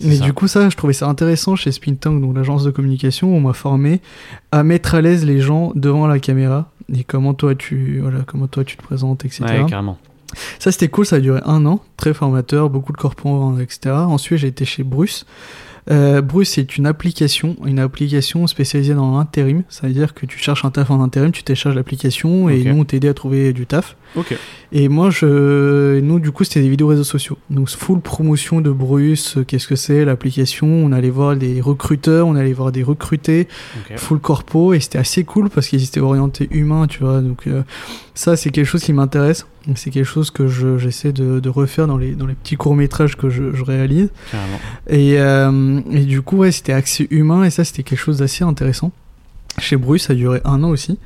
Mais 0.00 0.16
ça. 0.16 0.24
du 0.24 0.32
coup, 0.32 0.46
ça, 0.46 0.68
je 0.68 0.76
trouvais 0.76 0.92
ça 0.92 1.08
intéressant 1.08 1.56
chez 1.56 1.72
Spintank, 1.72 2.20
donc 2.20 2.36
l'agence 2.36 2.64
de 2.64 2.70
communication, 2.70 3.32
où 3.32 3.36
on 3.36 3.40
m'a 3.40 3.52
formé 3.52 4.00
à 4.52 4.62
mettre 4.62 4.94
à 4.94 5.00
l'aise 5.00 5.24
les 5.24 5.40
gens 5.40 5.72
devant 5.74 6.06
la 6.06 6.18
caméra 6.18 6.70
et 6.94 7.04
comment 7.04 7.34
toi 7.34 7.54
tu, 7.54 7.98
voilà, 8.00 8.20
comment 8.26 8.46
toi 8.46 8.64
tu 8.64 8.76
te 8.76 8.82
présentes, 8.82 9.24
etc. 9.24 9.44
Ouais, 9.44 9.66
carrément. 9.68 9.98
Ça, 10.58 10.72
c'était 10.72 10.88
cool, 10.88 11.06
ça 11.06 11.16
a 11.16 11.20
duré 11.20 11.40
un 11.44 11.64
an, 11.66 11.80
très 11.96 12.14
formateur, 12.14 12.70
beaucoup 12.70 12.92
de 12.92 12.98
corpos, 12.98 13.58
etc. 13.60 13.94
Ensuite, 13.94 14.38
j'ai 14.38 14.48
été 14.48 14.64
chez 14.64 14.82
Bruce. 14.82 15.26
Euh, 15.90 16.20
Bruce, 16.20 16.50
c'est 16.50 16.76
une 16.76 16.86
application, 16.86 17.56
une 17.64 17.78
application 17.78 18.46
spécialisée 18.46 18.94
dans 18.94 19.16
l'intérim. 19.16 19.62
Ça 19.70 19.86
veut 19.86 19.92
dire 19.94 20.12
que 20.12 20.26
tu 20.26 20.38
cherches 20.38 20.64
un 20.64 20.70
taf 20.70 20.90
en 20.90 21.02
intérim, 21.02 21.32
tu 21.32 21.42
télécharges 21.42 21.74
l'application 21.76 22.48
et 22.50 22.62
nous, 22.64 22.80
on 22.80 22.84
t'aide 22.84 23.06
à 23.06 23.14
trouver 23.14 23.52
du 23.54 23.64
taf. 23.66 23.96
Et 24.72 24.88
moi, 24.88 25.08
je, 25.10 25.98
nous, 26.00 26.18
du 26.20 26.30
coup, 26.30 26.44
c'était 26.44 26.60
des 26.60 26.68
vidéos 26.68 26.88
réseaux 26.88 27.04
sociaux. 27.04 27.38
Donc, 27.48 27.70
full 27.70 28.00
promotion 28.00 28.60
de 28.60 28.70
Bruce. 28.70 29.36
euh, 29.38 29.44
Qu'est-ce 29.44 29.66
que 29.66 29.76
c'est 29.76 30.04
l'application 30.04 30.66
On 30.66 30.92
allait 30.92 31.10
voir 31.10 31.36
des 31.36 31.60
recruteurs, 31.60 32.26
on 32.26 32.34
allait 32.36 32.52
voir 32.52 32.70
des 32.72 32.82
recrutés, 32.82 33.48
full 33.96 34.18
corpo, 34.18 34.74
et 34.74 34.80
c'était 34.80 34.98
assez 34.98 35.24
cool 35.24 35.48
parce 35.48 35.68
qu'ils 35.68 35.82
étaient 35.84 36.00
orientés 36.00 36.48
humains, 36.50 36.86
tu 36.86 37.00
vois. 37.00 37.20
Donc, 37.22 37.46
euh, 37.46 37.62
ça, 38.14 38.36
c'est 38.36 38.50
quelque 38.50 38.66
chose 38.66 38.82
qui 38.82 38.92
m'intéresse. 38.92 39.46
C'est 39.74 39.90
quelque 39.90 40.04
chose 40.06 40.30
que 40.30 40.46
je- 40.48 40.78
j'essaie 40.78 41.12
de, 41.12 41.40
de 41.40 41.48
refaire 41.48 41.86
dans 41.86 41.98
les, 41.98 42.12
dans 42.12 42.26
les 42.26 42.34
petits 42.34 42.56
courts-métrages 42.56 43.16
que 43.16 43.28
je, 43.28 43.52
je 43.54 43.62
réalise. 43.64 44.10
Et, 44.88 45.18
euh, 45.20 45.80
et 45.90 46.04
du 46.04 46.22
coup, 46.22 46.38
ouais, 46.38 46.52
c'était 46.52 46.72
axé 46.72 47.06
humain, 47.10 47.44
et 47.44 47.50
ça, 47.50 47.64
c'était 47.64 47.82
quelque 47.82 47.98
chose 47.98 48.18
d'assez 48.18 48.44
intéressant. 48.44 48.92
Chez 49.58 49.76
Bruce, 49.76 50.04
ça 50.06 50.12
a 50.12 50.16
duré 50.16 50.40
un 50.44 50.62
an 50.62 50.70
aussi. 50.70 50.98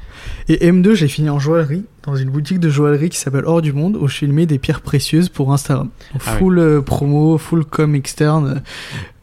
Et 0.49 0.69
M2, 0.71 0.95
j'ai 0.95 1.09
fini 1.09 1.31
en 1.31 1.39
joaillerie, 1.39 1.85
dans 2.05 2.17
une 2.17 2.31
boutique 2.31 2.59
de 2.61 2.69
joaillerie 2.69 3.11
qui 3.11 3.19
s'appelle 3.19 3.45
Hors 3.47 3.63
du 3.63 3.73
Monde, 3.73 3.97
où 3.97 4.09
je 4.09 4.17
filmais 4.17 4.47
des 4.47 4.59
pierres 4.59 4.81
précieuses 4.81 5.29
pour 5.29 5.53
Instagram. 5.53 5.89
Donc, 6.13 6.23
Ah 6.27 6.37
full 6.37 6.59
euh, 6.59 6.81
promo, 6.81 7.39
full 7.39 7.65
com 7.65 7.95
externe, 7.95 8.63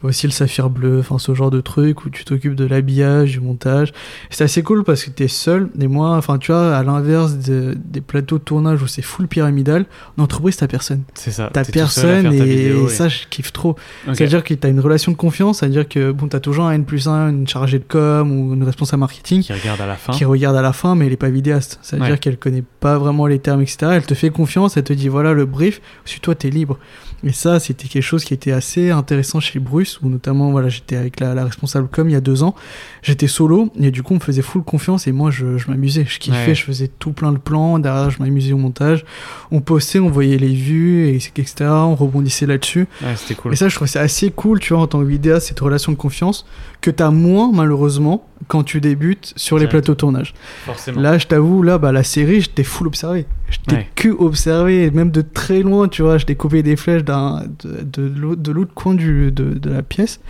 euh, 0.02 0.08
aussi 0.08 0.26
le 0.26 0.32
saphir 0.32 0.70
bleu, 0.70 1.00
enfin 1.00 1.18
ce 1.18 1.34
genre 1.34 1.50
de 1.50 1.60
truc 1.60 2.06
où 2.06 2.10
tu 2.10 2.24
t'occupes 2.24 2.54
de 2.54 2.64
l'habillage, 2.64 3.32
du 3.32 3.40
montage. 3.40 3.92
C'est 4.30 4.44
assez 4.44 4.62
cool 4.62 4.82
parce 4.82 5.04
que 5.04 5.10
t'es 5.10 5.28
seul, 5.28 5.68
et 5.78 5.88
moi, 5.88 6.16
enfin 6.16 6.38
tu 6.38 6.52
vois, 6.52 6.74
à 6.74 6.82
l'inverse 6.82 7.34
de- 7.36 7.76
des 7.76 8.00
plateaux 8.00 8.38
de 8.38 8.42
tournage 8.44 8.82
où 8.82 8.86
c'est 8.86 9.02
full 9.02 9.28
pyramidal, 9.28 9.84
en 10.16 10.22
entreprise 10.22 10.56
t'as 10.56 10.68
personne. 10.68 11.02
C'est 11.14 11.32
ça. 11.32 11.50
T'as 11.52 11.64
personne, 11.64 12.24
ta 12.24 12.46
et, 12.46 12.72
ça 12.88 13.08
je 13.08 13.26
kiffe 13.28 13.52
trop. 13.52 13.76
C'est-à-dire 14.14 14.42
que 14.42 14.54
tu 14.54 14.66
as 14.66 14.70
une 14.70 14.80
relation 14.80 15.12
de 15.12 15.18
confiance, 15.18 15.58
c'est-à-dire 15.58 15.86
que 15.86 16.12
bon, 16.12 16.28
tu 16.28 16.36
as 16.36 16.40
toujours 16.40 16.64
un 16.64 16.72
N 16.72 16.84
plus 16.86 17.06
1, 17.06 17.28
une 17.28 17.46
chargée 17.46 17.78
de 17.78 17.84
com 17.86 18.32
ou 18.32 18.54
une 18.54 18.64
responsable 18.64 19.00
marketing 19.00 19.42
Qui 19.42 19.52
regarde 19.52 19.82
à 19.82 19.86
la 19.86 19.96
fin. 19.96 20.14
qui 20.14 20.24
regarde 20.24 20.56
à 20.56 20.62
la 20.62 20.72
fin, 20.72 20.94
mais 20.94 21.06
elle 21.08 21.12
est 21.12 21.16
pas 21.18 21.28
vidéaste. 21.28 21.78
C'est-à-dire 21.82 22.12
Ouais. 22.12 22.18
qu'elle 22.18 22.38
connaît 22.38 22.64
pas 22.78 22.96
vraiment 22.98 23.26
les 23.26 23.38
termes, 23.38 23.60
etc. 23.62 23.78
Elle 23.94 24.06
te 24.06 24.14
fait 24.14 24.30
confiance, 24.30 24.76
elle 24.76 24.84
te 24.84 24.92
dit 24.92 25.08
voilà 25.08 25.32
le 25.34 25.44
brief, 25.44 25.80
suis 26.04 26.20
toi, 26.20 26.34
tu 26.34 26.46
es 26.46 26.50
libre. 26.50 26.78
Et 27.22 27.32
ça, 27.32 27.60
c'était 27.60 27.86
quelque 27.86 28.02
chose 28.02 28.24
qui 28.24 28.32
était 28.32 28.52
assez 28.52 28.88
intéressant 28.90 29.40
chez 29.40 29.58
Bruce, 29.58 30.00
où 30.02 30.08
notamment, 30.08 30.50
voilà, 30.52 30.70
j'étais 30.70 30.96
avec 30.96 31.20
la, 31.20 31.34
la 31.34 31.44
responsable 31.44 31.86
com 31.88 32.08
il 32.08 32.12
y 32.12 32.16
a 32.16 32.22
deux 32.22 32.42
ans. 32.42 32.54
J'étais 33.02 33.26
solo, 33.26 33.70
et 33.78 33.90
du 33.90 34.02
coup, 34.02 34.14
on 34.14 34.16
me 34.16 34.20
faisait 34.22 34.40
full 34.40 34.62
confiance, 34.62 35.06
et 35.06 35.12
moi, 35.12 35.30
je, 35.30 35.58
je 35.58 35.70
m'amusais, 35.70 36.06
je 36.08 36.18
kiffais, 36.18 36.46
Ouais. 36.46 36.54
je 36.54 36.64
faisais 36.64 36.88
tout 36.88 37.12
plein 37.12 37.32
de 37.32 37.36
plans, 37.36 37.78
derrière, 37.78 38.08
je 38.08 38.20
m'amusais 38.22 38.54
au 38.54 38.56
montage. 38.56 39.04
On 39.50 39.60
postait, 39.60 39.98
on 39.98 40.08
voyait 40.08 40.38
les 40.38 40.54
vues, 40.54 41.08
et, 41.08 41.16
etc. 41.16 41.52
On 41.68 41.94
rebondissait 41.94 42.46
là-dessus. 42.46 42.88
Ouais, 43.02 43.14
c'était 43.16 43.34
cool. 43.34 43.52
Et 43.52 43.56
ça, 43.56 43.68
je 43.68 43.74
trouve 43.76 43.86
ça 43.88 44.00
assez 44.00 44.30
cool, 44.30 44.58
tu 44.60 44.72
vois, 44.72 44.82
en 44.82 44.86
tant 44.86 45.00
que 45.00 45.04
vidéaste, 45.04 45.48
cette 45.48 45.60
relation 45.60 45.92
de 45.92 45.98
confiance 45.98 46.46
que 46.80 46.90
t'as 46.90 47.10
moins, 47.10 47.50
malheureusement, 47.52 48.26
quand 48.48 48.62
tu 48.64 48.80
débutes 48.80 49.32
sur 49.36 49.58
les 49.58 49.66
plateaux 49.66 49.92
de 49.92 49.98
tournage. 49.98 50.32
Forcément. 50.64 51.00
Là, 51.00 51.18
je 51.18 51.26
t'avoue, 51.26 51.62
là, 51.62 51.78
bah, 51.78 51.92
la 51.92 52.02
série, 52.02 52.40
j'étais 52.40 52.64
full 52.64 52.86
observé. 52.86 53.26
J'étais 53.50 53.76
Ouais. 53.76 53.88
que 53.94 54.08
observé, 54.08 54.90
même 54.90 55.10
de 55.10 55.20
très 55.20 55.60
loin, 55.62 55.88
tu 55.88 56.02
vois, 56.02 56.16
je 56.18 56.24
découpais 56.26 56.62
des 56.62 56.76
flèches 56.76 57.04
d'un, 57.04 57.42
de, 57.62 57.82
de 57.82 58.02
l'autre 58.18 58.40
de 58.42 58.52
l'autre 58.52 58.72
coin 58.74 58.94
du, 58.94 59.30
de, 59.30 59.44
de 59.58 59.70
la 59.70 59.82
pièce. 59.82 60.20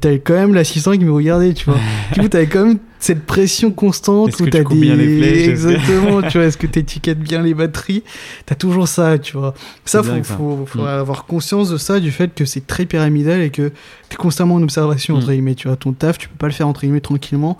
T'avais 0.00 0.18
quand 0.18 0.34
même 0.34 0.54
l'assistant 0.54 0.92
qui 0.92 1.04
me 1.04 1.12
regardait, 1.12 1.52
tu 1.54 1.66
vois. 1.66 1.78
du 2.14 2.20
coup, 2.20 2.28
t'avais 2.28 2.46
quand 2.46 2.64
même 2.64 2.78
cette 3.00 3.24
pression 3.26 3.70
constante 3.70 4.38
où 4.40 4.46
t'as 4.48 4.64
des. 4.64 4.96
les 4.96 5.44
que- 5.46 5.50
Exactement, 5.50 6.22
tu 6.22 6.38
vois, 6.38 6.46
est-ce 6.46 6.56
que 6.58 6.66
t'étiquettes 6.66 7.20
bien 7.20 7.42
les 7.42 7.54
batteries? 7.54 8.02
T'as 8.46 8.54
toujours 8.54 8.88
ça, 8.88 9.18
tu 9.18 9.36
vois. 9.36 9.54
Ça, 9.84 10.02
faut, 10.02 10.22
faut, 10.24 10.66
faut 10.66 10.82
Mm. 10.82 10.86
avoir 10.86 11.24
conscience 11.26 11.70
de 11.70 11.76
ça, 11.76 12.00
du 12.00 12.10
fait 12.10 12.34
que 12.34 12.44
c'est 12.44 12.66
très 12.66 12.86
pyramidal 12.86 13.40
et 13.42 13.50
que 13.50 13.70
t'es 14.08 14.16
constamment 14.16 14.56
en 14.56 14.62
observation, 14.62 15.16
entre 15.16 15.28
Mm. 15.28 15.32
guillemets, 15.32 15.54
tu 15.54 15.68
vois. 15.68 15.76
Ton 15.76 15.92
taf, 15.92 16.18
tu 16.18 16.28
peux 16.28 16.36
pas 16.36 16.46
le 16.46 16.52
faire, 16.52 16.66
entre 16.68 16.80
guillemets, 16.80 17.00
tranquillement, 17.00 17.56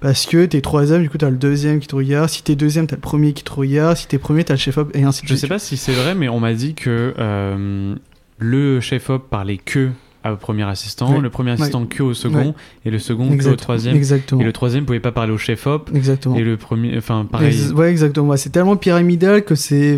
parce 0.00 0.26
que 0.26 0.46
t'es 0.46 0.60
troisième, 0.60 1.02
du 1.02 1.10
coup, 1.10 1.18
t'as 1.18 1.30
le 1.30 1.36
deuxième 1.36 1.80
qui 1.80 1.86
te 1.88 1.96
regarde. 1.96 2.28
Si 2.28 2.42
t'es 2.42 2.54
deuxième, 2.56 2.86
t'as 2.86 2.96
le 2.96 3.00
premier 3.02 3.32
qui 3.34 3.44
te 3.44 3.52
regarde. 3.52 3.96
Si 3.96 4.06
t'es 4.06 4.18
premier, 4.18 4.44
t'as 4.44 4.54
le 4.54 4.58
chef-op, 4.58 4.90
et 4.94 5.02
ainsi 5.02 5.22
de 5.22 5.28
Je 5.28 5.34
suite. 5.34 5.40
sais 5.40 5.48
pas 5.48 5.58
si 5.58 5.76
c'est 5.76 5.92
vrai, 5.92 6.14
mais 6.14 6.28
on 6.28 6.40
m'a 6.40 6.54
dit 6.54 6.74
que 6.74 7.14
euh, 7.18 7.94
le 8.38 8.80
chef-op 8.80 9.28
parlait 9.28 9.58
que 9.58 9.90
au 10.32 10.36
premier 10.36 10.64
assistant, 10.64 11.20
le 11.20 11.30
premier 11.30 11.52
assistant 11.52 11.84
que 11.86 12.02
au 12.02 12.14
second, 12.14 12.54
et 12.84 12.90
le 12.90 12.98
second 12.98 13.36
que 13.36 13.48
au 13.48 13.56
troisième. 13.56 13.96
Exactement. 13.96 14.40
Et 14.40 14.44
le 14.44 14.52
troisième 14.52 14.84
pouvait 14.84 15.00
pas 15.00 15.12
parler 15.12 15.32
au 15.32 15.38
chef-op, 15.38 15.90
Exactement. 15.94 16.36
et 16.36 16.42
le 16.42 16.56
premier, 16.56 16.96
enfin 16.98 17.26
pareil. 17.30 17.48
Ex- 17.48 17.72
Ouais, 17.72 17.90
exactement. 17.90 18.36
C'est 18.36 18.50
tellement 18.50 18.76
pyramidal 18.76 19.44
que 19.44 19.54
c'est. 19.54 19.96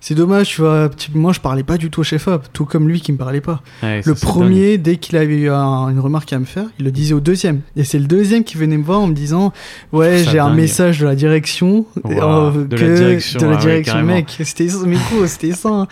C'est 0.00 0.14
dommage, 0.14 0.48
tu 0.50 0.60
vois. 0.60 0.90
petit- 0.90 1.10
Moi, 1.14 1.32
je 1.32 1.40
parlais 1.40 1.62
pas 1.62 1.78
du 1.78 1.88
tout 1.88 2.00
au 2.00 2.04
chef-op, 2.04 2.44
tout 2.52 2.66
comme 2.66 2.88
lui 2.88 3.00
qui 3.00 3.10
me 3.10 3.16
parlait 3.16 3.40
pas. 3.40 3.62
Ouais, 3.82 4.02
Le 4.04 4.14
premier, 4.14 4.76
dès 4.76 4.96
qu'il 4.98 5.16
avait 5.16 5.34
eu 5.38 5.48
un- 5.50 5.88
une 5.88 5.98
remarque 5.98 6.30
à 6.34 6.38
me 6.38 6.44
faire, 6.44 6.66
il 6.78 6.84
le 6.84 6.90
disait 6.90 7.14
au 7.14 7.20
deuxième. 7.20 7.60
Et 7.74 7.84
c'est 7.84 7.98
le 7.98 8.04
deuxième 8.04 8.44
qui 8.44 8.58
venait 8.58 8.76
me 8.76 8.84
voir 8.84 9.00
en 9.00 9.06
me 9.06 9.14
disant 9.14 9.52
Ouais, 9.92 10.22
j'ai 10.30 10.38
un 10.38 10.52
message 10.52 11.00
de 11.00 11.06
la 11.06 11.14
direction. 11.14 11.86
Waouh, 12.04 12.18
euh, 12.58 12.64
de 12.66 12.76
que- 12.76 12.84
la 12.84 12.94
direction, 12.94 13.40
de 13.40 13.44
la 13.46 13.52
ah 13.52 13.54
ouais, 13.54 13.60
direction, 13.62 14.02
mec. 14.02 14.36
C'était 14.44 14.66
mais 14.86 14.96
gros, 14.96 15.26
c'était 15.26 15.52
ça. 15.52 15.70
hein. 15.70 15.88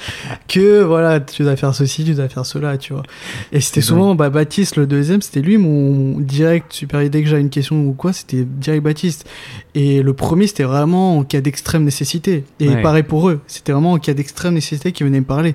Que 0.46 0.82
voilà, 0.82 1.18
tu 1.20 1.42
dois 1.42 1.56
faire 1.56 1.74
ceci, 1.74 2.04
tu 2.04 2.12
dois 2.12 2.28
faire 2.28 2.44
cela, 2.44 2.76
tu 2.76 2.92
vois. 2.92 3.04
Et 3.50 3.61
c'était 3.62 3.80
souvent 3.80 4.14
bah, 4.14 4.30
Baptiste, 4.30 4.76
le 4.76 4.86
deuxième, 4.86 5.22
c'était 5.22 5.40
lui, 5.40 5.56
mon 5.56 6.18
direct 6.20 6.72
supérieur. 6.72 7.10
Dès 7.10 7.22
que 7.22 7.28
j'avais 7.28 7.42
une 7.42 7.50
question 7.50 7.86
ou 7.86 7.92
quoi, 7.92 8.12
c'était 8.12 8.44
direct 8.44 8.82
Baptiste. 8.84 9.26
Et 9.74 10.02
le 10.02 10.12
premier, 10.12 10.46
c'était 10.46 10.64
vraiment 10.64 11.18
en 11.18 11.24
cas 11.24 11.40
d'extrême 11.40 11.84
nécessité. 11.84 12.44
Et 12.60 12.68
Ouais. 12.68 12.82
pareil 12.82 13.02
pour 13.02 13.28
eux, 13.28 13.40
c'était 13.46 13.72
vraiment 13.72 13.92
en 13.92 13.98
cas 13.98 14.14
d'extrême 14.14 14.54
nécessité 14.54 14.92
qu'ils 14.92 15.06
venaient 15.06 15.20
me 15.20 15.24
parler. 15.26 15.54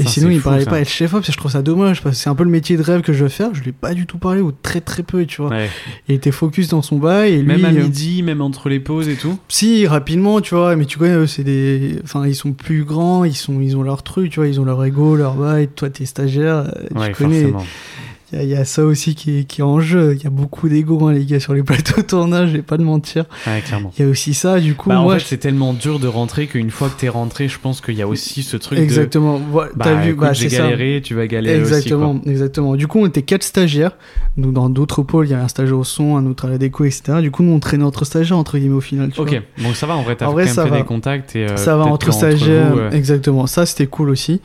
Et 0.00 0.04
Ça, 0.04 0.08
sinon, 0.10 0.30
il 0.30 0.38
fou, 0.40 0.48
parlait 0.48 0.64
ça. 0.64 0.70
pas 0.70 0.80
être 0.80 0.88
chef-op, 0.88 1.24
je 1.26 1.36
trouve 1.36 1.50
ça 1.50 1.62
dommage, 1.62 2.02
parce 2.02 2.16
que 2.16 2.22
c'est 2.22 2.30
un 2.30 2.34
peu 2.34 2.44
le 2.44 2.50
métier 2.50 2.76
de 2.76 2.82
rêve 2.82 3.02
que 3.02 3.12
je 3.12 3.24
veux 3.24 3.28
faire. 3.28 3.50
Je 3.54 3.60
lui 3.60 3.70
ai 3.70 3.72
pas 3.72 3.92
du 3.94 4.06
tout 4.06 4.18
parlé, 4.18 4.40
ou 4.40 4.50
très 4.52 4.80
très 4.80 5.02
peu, 5.02 5.26
tu 5.26 5.42
vois. 5.42 5.50
Ouais. 5.50 5.68
Il 6.08 6.14
était 6.14 6.30
focus 6.30 6.68
dans 6.68 6.82
son 6.82 6.98
bail, 6.98 7.34
et 7.34 7.38
lui. 7.38 7.46
Même 7.46 7.64
à 7.64 7.68
euh, 7.68 7.82
midi, 7.82 8.22
même 8.22 8.40
entre 8.40 8.68
les 8.68 8.80
pauses 8.80 9.08
et 9.08 9.16
tout. 9.16 9.38
si, 9.48 9.86
rapidement, 9.86 10.40
tu 10.40 10.54
vois, 10.54 10.74
mais 10.76 10.86
tu 10.86 10.98
connais, 10.98 11.14
eux, 11.14 11.26
c'est 11.26 11.44
des. 11.44 11.98
Enfin, 12.04 12.26
ils 12.26 12.34
sont 12.34 12.52
plus 12.52 12.84
grands, 12.84 13.24
ils, 13.24 13.36
sont... 13.36 13.60
ils 13.60 13.76
ont 13.76 13.82
leur 13.82 14.02
truc, 14.02 14.30
tu 14.30 14.40
vois, 14.40 14.48
ils 14.48 14.60
ont 14.60 14.64
leur 14.64 14.82
ego, 14.84 15.16
leur 15.16 15.34
bail. 15.34 15.68
Toi, 15.68 15.90
t'es 15.90 16.06
stagiaire, 16.06 16.56
euh, 16.94 16.98
Ouais, 16.98 17.08
tu 17.08 17.14
connais. 17.22 17.42
forcément. 17.42 17.66
Il 18.32 18.38
y, 18.38 18.42
a- 18.42 18.44
y 18.44 18.54
a 18.54 18.64
ça 18.64 18.84
aussi 18.84 19.14
qui 19.14 19.38
est, 19.38 19.44
qui 19.44 19.60
est 19.60 19.64
en 19.64 19.80
jeu. 19.80 20.14
Il 20.16 20.22
y 20.22 20.26
a 20.26 20.30
beaucoup 20.30 20.68
d'ego, 20.68 21.06
hein, 21.06 21.12
les 21.12 21.24
gars, 21.24 21.40
sur 21.40 21.52
les 21.54 21.62
plateaux 21.64 22.00
de 22.00 22.06
tournage, 22.06 22.50
je 22.50 22.56
vais 22.56 22.62
pas 22.62 22.76
te 22.76 22.82
mentir. 22.82 23.24
Ouais, 23.46 23.60
clairement. 23.60 23.92
Il 23.98 24.04
y 24.04 24.08
a 24.08 24.10
aussi 24.10 24.34
ça, 24.34 24.60
du 24.60 24.74
coup, 24.74 24.88
Bah, 24.88 25.00
moi. 25.00 25.14
en 25.14 25.18
fait, 25.18 25.24
c'est 25.26 25.38
tellement 25.38 25.72
dur 25.72 25.98
de 25.98 26.06
rentrer 26.06 26.46
qu'une 26.46 26.70
fois 26.70 26.88
que 26.88 27.00
t'es 27.00 27.08
rentré, 27.08 27.48
je 27.48 27.58
pense 27.58 27.80
qu'il 27.80 27.94
y 27.94 28.02
a 28.02 28.08
aussi 28.08 28.42
ce 28.42 28.56
truc 28.56 28.78
Exactement. 28.78 29.38
De. 29.38 29.44
Bah, 29.52 29.68
T'as 29.82 29.94
vu, 30.02 30.10
écoute, 30.10 30.20
bah, 30.20 30.32
j'ai 30.32 30.48
ça. 30.48 30.58
galéré, 30.58 31.00
tu 31.02 31.14
vas 31.14 31.26
galérer 31.26 31.58
Exactement, 31.58 32.12
aussi. 32.20 32.28
exactement. 32.30 32.76
Du 32.76 32.86
coup, 32.86 33.00
on 33.00 33.06
était 33.06 33.22
quatre 33.22 33.42
stagiaires. 33.42 33.92
Nous, 34.36 34.52
dans 34.52 34.68
d'autres 34.70 35.02
pôles, 35.02 35.26
il 35.26 35.30
y 35.30 35.34
avait 35.34 35.42
un 35.42 35.48
stagiaire 35.48 35.78
au 35.78 35.84
son, 35.84 36.16
un 36.16 36.26
autre 36.26 36.44
à 36.46 36.48
la 36.50 36.58
déco, 36.58 36.84
etc. 36.84 37.14
Du 37.20 37.30
coup, 37.30 37.42
nous, 37.42 37.52
on 37.52 37.58
traînait 37.60 37.82
notre 37.84 38.04
stagiaire, 38.04 38.38
entre 38.38 38.58
guillemets, 38.58 38.74
au 38.76 38.80
final. 38.80 39.08
tu 39.10 39.16
Quoi. 39.16 39.24
vois. 39.26 39.38
Ok, 39.38 39.62
donc 39.64 39.76
ça 39.76 39.86
va, 39.86 39.96
en 39.96 40.02
vrai, 40.02 40.16
t'as 40.16 40.26
quand 40.26 40.32
vrai, 40.32 40.44
même 40.44 40.54
ça 40.54 40.64
fait 40.64 40.70
va. 40.70 40.76
des 40.78 40.84
contacts 40.84 41.34
et. 41.36 41.46
euh, 41.46 41.56
ça 41.56 41.76
va 41.76 41.84
entre 41.86 42.12
stagiaires, 42.12 42.70
vous, 42.72 42.78
euh, 42.78 42.90
exactement. 42.90 43.46
Ça, 43.46 43.66
c'était 43.66 43.86
cool 43.86 44.10
aussi. 44.10 44.40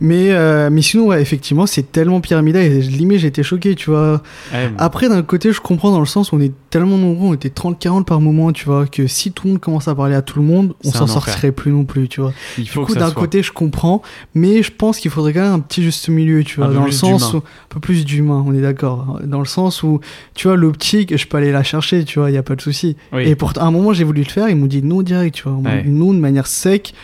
Mais, 0.00 0.30
euh, 0.32 0.70
mais 0.70 0.82
sinon, 0.82 1.06
ouais, 1.08 1.20
effectivement, 1.20 1.66
c'est 1.66 1.92
tellement 1.92 2.20
pyramidal. 2.20 2.62
Et 2.62 2.80
limite, 2.80 3.17
j'étais 3.18 3.42
choqué, 3.42 3.74
tu 3.74 3.90
vois. 3.90 4.22
ouais, 4.52 4.70
Après, 4.78 5.08
d'un 5.08 5.22
côté, 5.22 5.52
je 5.52 5.60
comprends 5.60 5.90
dans 5.90 6.00
le 6.00 6.06
sens 6.06 6.32
où 6.32 6.36
on 6.36 6.40
est 6.40 6.52
tellement 6.70 6.96
nombreux, 6.98 7.28
on 7.28 7.34
était 7.34 7.48
30-40 7.48 8.04
par 8.04 8.20
moment, 8.20 8.52
tu 8.52 8.64
vois, 8.64 8.86
que 8.86 9.06
si 9.06 9.32
tout 9.32 9.46
le 9.46 9.52
monde 9.52 9.60
commence 9.60 9.88
à 9.88 9.94
parler 9.94 10.14
à 10.14 10.22
tout 10.22 10.38
le 10.38 10.44
monde, 10.44 10.74
on 10.84 10.90
s'en 10.90 11.06
sortirait 11.06 11.52
plus 11.52 11.72
non 11.72 11.84
plus, 11.84 12.08
tu 12.08 12.20
vois. 12.20 12.32
il 12.56 12.64
Du 12.64 12.70
coup, 12.72 12.94
d'un 12.94 13.10
côté, 13.10 13.42
je 13.42 13.52
comprends, 13.52 14.02
mais 14.34 14.62
je 14.62 14.70
pense 14.72 14.98
qu'il 14.98 15.10
faudrait 15.10 15.32
quand 15.32 15.40
même 15.42 15.52
un 15.52 15.60
petit 15.60 15.82
juste 15.82 16.08
milieu, 16.08 16.44
tu 16.44 16.56
vois, 16.60 16.68
dans 16.68 16.84
le 16.84 16.92
sens 16.92 17.32
où 17.34 17.38
un 17.38 17.42
peu 17.68 17.80
plus 17.80 18.04
d'humain, 18.04 18.42
on 18.46 18.54
est 18.54 18.60
d'accord, 18.60 19.20
dans 19.24 19.40
le 19.40 19.46
sens 19.46 19.82
où, 19.82 20.00
tu 20.34 20.48
vois, 20.48 20.56
l'optique, 20.56 21.16
je 21.16 21.26
peux 21.26 21.36
aller 21.36 21.52
la 21.52 21.62
chercher, 21.62 22.04
tu 22.04 22.18
vois, 22.18 22.30
il 22.30 22.34
y 22.34 22.38
a 22.38 22.42
pas 22.42 22.56
de 22.56 22.60
souci. 22.60 22.96
Oui. 23.12 23.22
Et 23.28 23.34
pour 23.34 23.52
à 23.58 23.64
un 23.64 23.70
moment, 23.70 23.92
j'ai 23.92 24.04
voulu 24.04 24.22
le 24.22 24.28
faire, 24.30 24.48
ils 24.48 24.56
m'ont 24.56 24.66
dit 24.66 24.82
non 24.82 25.02
direct, 25.02 25.34
tu 25.36 25.42
vois, 25.44 25.52
Ouais. 25.58 25.82
non 25.86 26.12
de 26.12 26.18
manière 26.18 26.46
sec. 26.46 26.94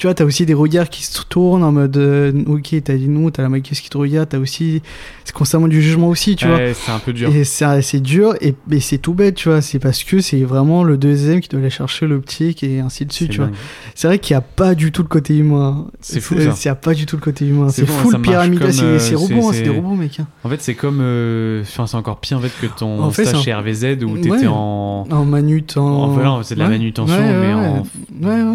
Tu 0.00 0.06
vois, 0.06 0.14
t'as 0.14 0.24
aussi 0.24 0.46
des 0.46 0.54
regards 0.54 0.88
qui 0.88 1.04
se 1.04 1.20
tournent 1.28 1.62
en 1.62 1.72
mode, 1.72 1.94
euh, 1.98 2.32
ok, 2.46 2.74
t'as 2.82 2.94
dit 2.96 3.06
non, 3.06 3.28
t'as 3.28 3.42
la 3.42 3.50
maquilleuse 3.50 3.80
qui 3.80 3.90
te 3.90 3.98
regarde, 3.98 4.30
t'as 4.30 4.38
aussi, 4.38 4.80
c'est 5.26 5.34
constamment 5.34 5.68
du 5.68 5.82
jugement 5.82 6.08
aussi, 6.08 6.36
tu 6.36 6.46
vois. 6.48 6.56
C'est 6.72 6.90
un 6.90 6.98
peu 7.00 7.12
dur. 7.12 7.28
Et 7.36 7.44
c'est 7.44 7.82
c'est 7.82 8.00
dur, 8.00 8.34
et, 8.40 8.54
et 8.70 8.80
c'est 8.80 8.96
tout 8.96 9.12
bête, 9.12 9.34
tu 9.34 9.50
vois. 9.50 9.60
C'est 9.60 9.78
parce 9.78 10.02
que 10.02 10.20
c'est 10.20 10.40
vraiment 10.42 10.84
le 10.84 10.96
deuxième 10.96 11.40
qui 11.42 11.50
doit 11.50 11.60
aller 11.60 11.68
chercher 11.68 12.06
l'optique 12.06 12.64
et 12.64 12.80
ainsi 12.80 13.04
de 13.04 13.12
suite, 13.12 13.30
tu 13.32 13.36
vois. 13.42 13.50
C'est 13.94 14.06
vrai 14.08 14.18
qu'il 14.18 14.32
n'y 14.32 14.38
a 14.38 14.40
pas 14.40 14.74
du 14.74 14.90
tout 14.90 15.02
le 15.02 15.08
côté 15.08 15.36
humain. 15.36 15.88
C'est 16.00 16.20
fou. 16.20 16.34
Il 16.38 16.48
n'y 16.48 16.68
a 16.70 16.74
pas 16.74 16.94
du 16.94 17.04
tout 17.04 17.16
le 17.16 17.20
côté 17.22 17.46
humain. 17.46 17.68
C'est 17.68 17.82
C'est 17.84 17.92
bon, 17.92 18.10
comme, 18.10 18.24
C'est 18.72 18.82
euh, 18.82 18.98
c'est 18.98 19.14
robots, 19.16 19.48
hein, 19.50 19.52
c'est- 19.52 19.62
des 19.64 19.68
robots, 19.68 19.96
mec. 19.96 20.18
hein. 20.18 20.26
En 20.44 20.48
fait, 20.48 20.62
c'est 20.62 20.74
comme. 20.76 21.00
euh, 21.02 21.60
Enfin, 21.60 21.86
c'est 21.86 21.98
encore 21.98 22.20
pire 22.20 22.38
en 22.38 22.40
fait 22.40 22.52
que 22.58 22.72
ton 22.74 23.02
En 23.02 23.10
fait, 23.10 23.26
stage 23.26 23.42
chez 23.42 23.52
RVZ 23.52 24.02
où 24.02 24.16
t'étais 24.16 24.30
Ouais. 24.30 24.46
en. 24.46 25.06
En 25.10 25.24
manute, 25.26 25.76
en. 25.76 26.04
En 26.04 26.08
voilà, 26.08 26.38
c'est 26.42 26.54
de 26.54 26.60
la 26.60 26.64
Ouais. 26.68 26.70
manutention, 26.78 27.14
mais 27.42 27.52
en 27.52 27.84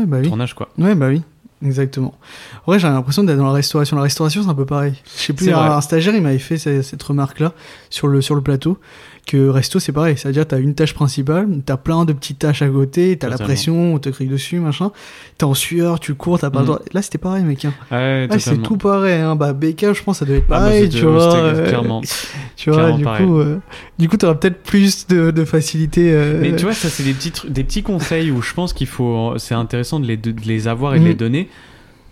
bah 0.08 0.18
oui. 0.22 0.28
tournage 0.28 0.56
quoi. 0.56 0.70
Ouais, 0.80 0.96
bah 0.96 1.10
oui. 1.10 1.22
Exactement. 1.64 2.14
En 2.66 2.72
vrai, 2.72 2.80
j'ai 2.80 2.88
l'impression 2.88 3.24
d'être 3.24 3.38
dans 3.38 3.46
la 3.46 3.54
restauration. 3.54 3.96
La 3.96 4.04
restauration, 4.04 4.44
c'est 4.44 4.50
un 4.50 4.56
peu 4.56 4.66
pareil. 4.66 4.94
Je 5.18 5.22
sais 5.24 5.34
plus, 5.34 5.52
un 5.52 5.82
stagiaire, 5.82 6.16
il 6.16 6.22
m'avait 6.22 6.38
fait 6.38 6.58
cette, 6.58 6.84
cette 6.84 7.02
remarque-là 7.02 7.54
sur 7.90 8.08
le, 8.08 8.22
sur 8.22 8.36
le 8.36 8.42
plateau. 8.42 8.78
Que 9.26 9.50
resto, 9.50 9.80
c'est 9.80 9.92
pareil. 9.92 10.16
C'est-à-dire, 10.18 10.48
t'as 10.48 10.60
une 10.60 10.76
tâche 10.76 10.94
principale, 10.94 11.48
t'as 11.66 11.78
plein 11.78 12.06
de 12.06 12.14
petites 12.14 12.38
tâches 12.38 12.62
à 12.62 12.68
côté, 12.68 13.18
t'as 13.18 13.28
la 13.28 13.40
pression, 13.40 13.96
on 13.96 13.98
te 13.98 14.10
crie 14.10 14.28
dessus, 14.28 14.60
machin. 14.60 14.92
T'es 15.40 15.46
en 15.46 15.56
sueur, 15.56 16.00
tu 16.00 16.14
cours, 16.14 16.38
t'as 16.38 16.52
pas 16.52 16.60
le 16.60 16.66
Mhm. 16.66 16.68
droit. 16.68 16.82
Là, 16.94 17.02
c'était 17.02 17.18
pareil, 17.18 17.44
mec. 17.44 17.66
hein. 17.66 17.74
Ouais, 17.92 18.28
c'est 18.38 18.62
tout 18.62 18.78
pareil. 18.78 19.20
Hein. 19.22 19.36
Bah, 19.36 19.54
BK, 19.54 19.94
je 19.94 20.04
pense, 20.04 20.20
ça 20.20 20.26
devait 20.26 20.38
être 20.38 20.46
Ah, 20.50 20.54
bah, 20.54 20.58
pareil, 20.66 20.84
c'était- 20.84 21.00
tu 21.00 21.06
vois. 21.06 21.36
euh, 21.38 21.68
clairement. 21.68 22.02
Tu 22.56 22.70
vois, 22.70 22.78
clairement 22.80 22.98
du 23.00 23.04
pareil. 23.04 23.26
coup, 23.26 23.40
euh, 23.40 23.58
du 23.98 24.08
coup, 24.10 24.18
t'auras 24.18 24.36
peut-être 24.36 24.62
plus 24.62 25.08
de, 25.08 25.32
de 25.32 25.44
facilité. 25.44 26.12
euh, 26.14 26.40
Mais 26.40 26.56
tu 26.56 26.64
vois, 26.66 26.74
ça 26.74 26.88
c'est 26.90 27.04
des 27.04 27.14
petits, 27.14 27.34
des 27.50 27.64
petits 27.64 27.82
conseils 27.84 28.30
où 28.32 28.42
je 28.44 28.54
pense 28.54 28.74
qu'il 28.74 28.88
faut, 28.88 29.34
c'est 29.38 29.56
intéressant 29.56 30.00
de 30.00 30.06
les, 30.06 30.18
de, 30.18 30.32
de 30.32 30.42
les 30.42 30.68
avoir 30.68 30.94
et 30.96 31.00
de 31.00 31.04
Mm. 31.04 31.08
les 31.08 31.14
donner. 31.16 31.50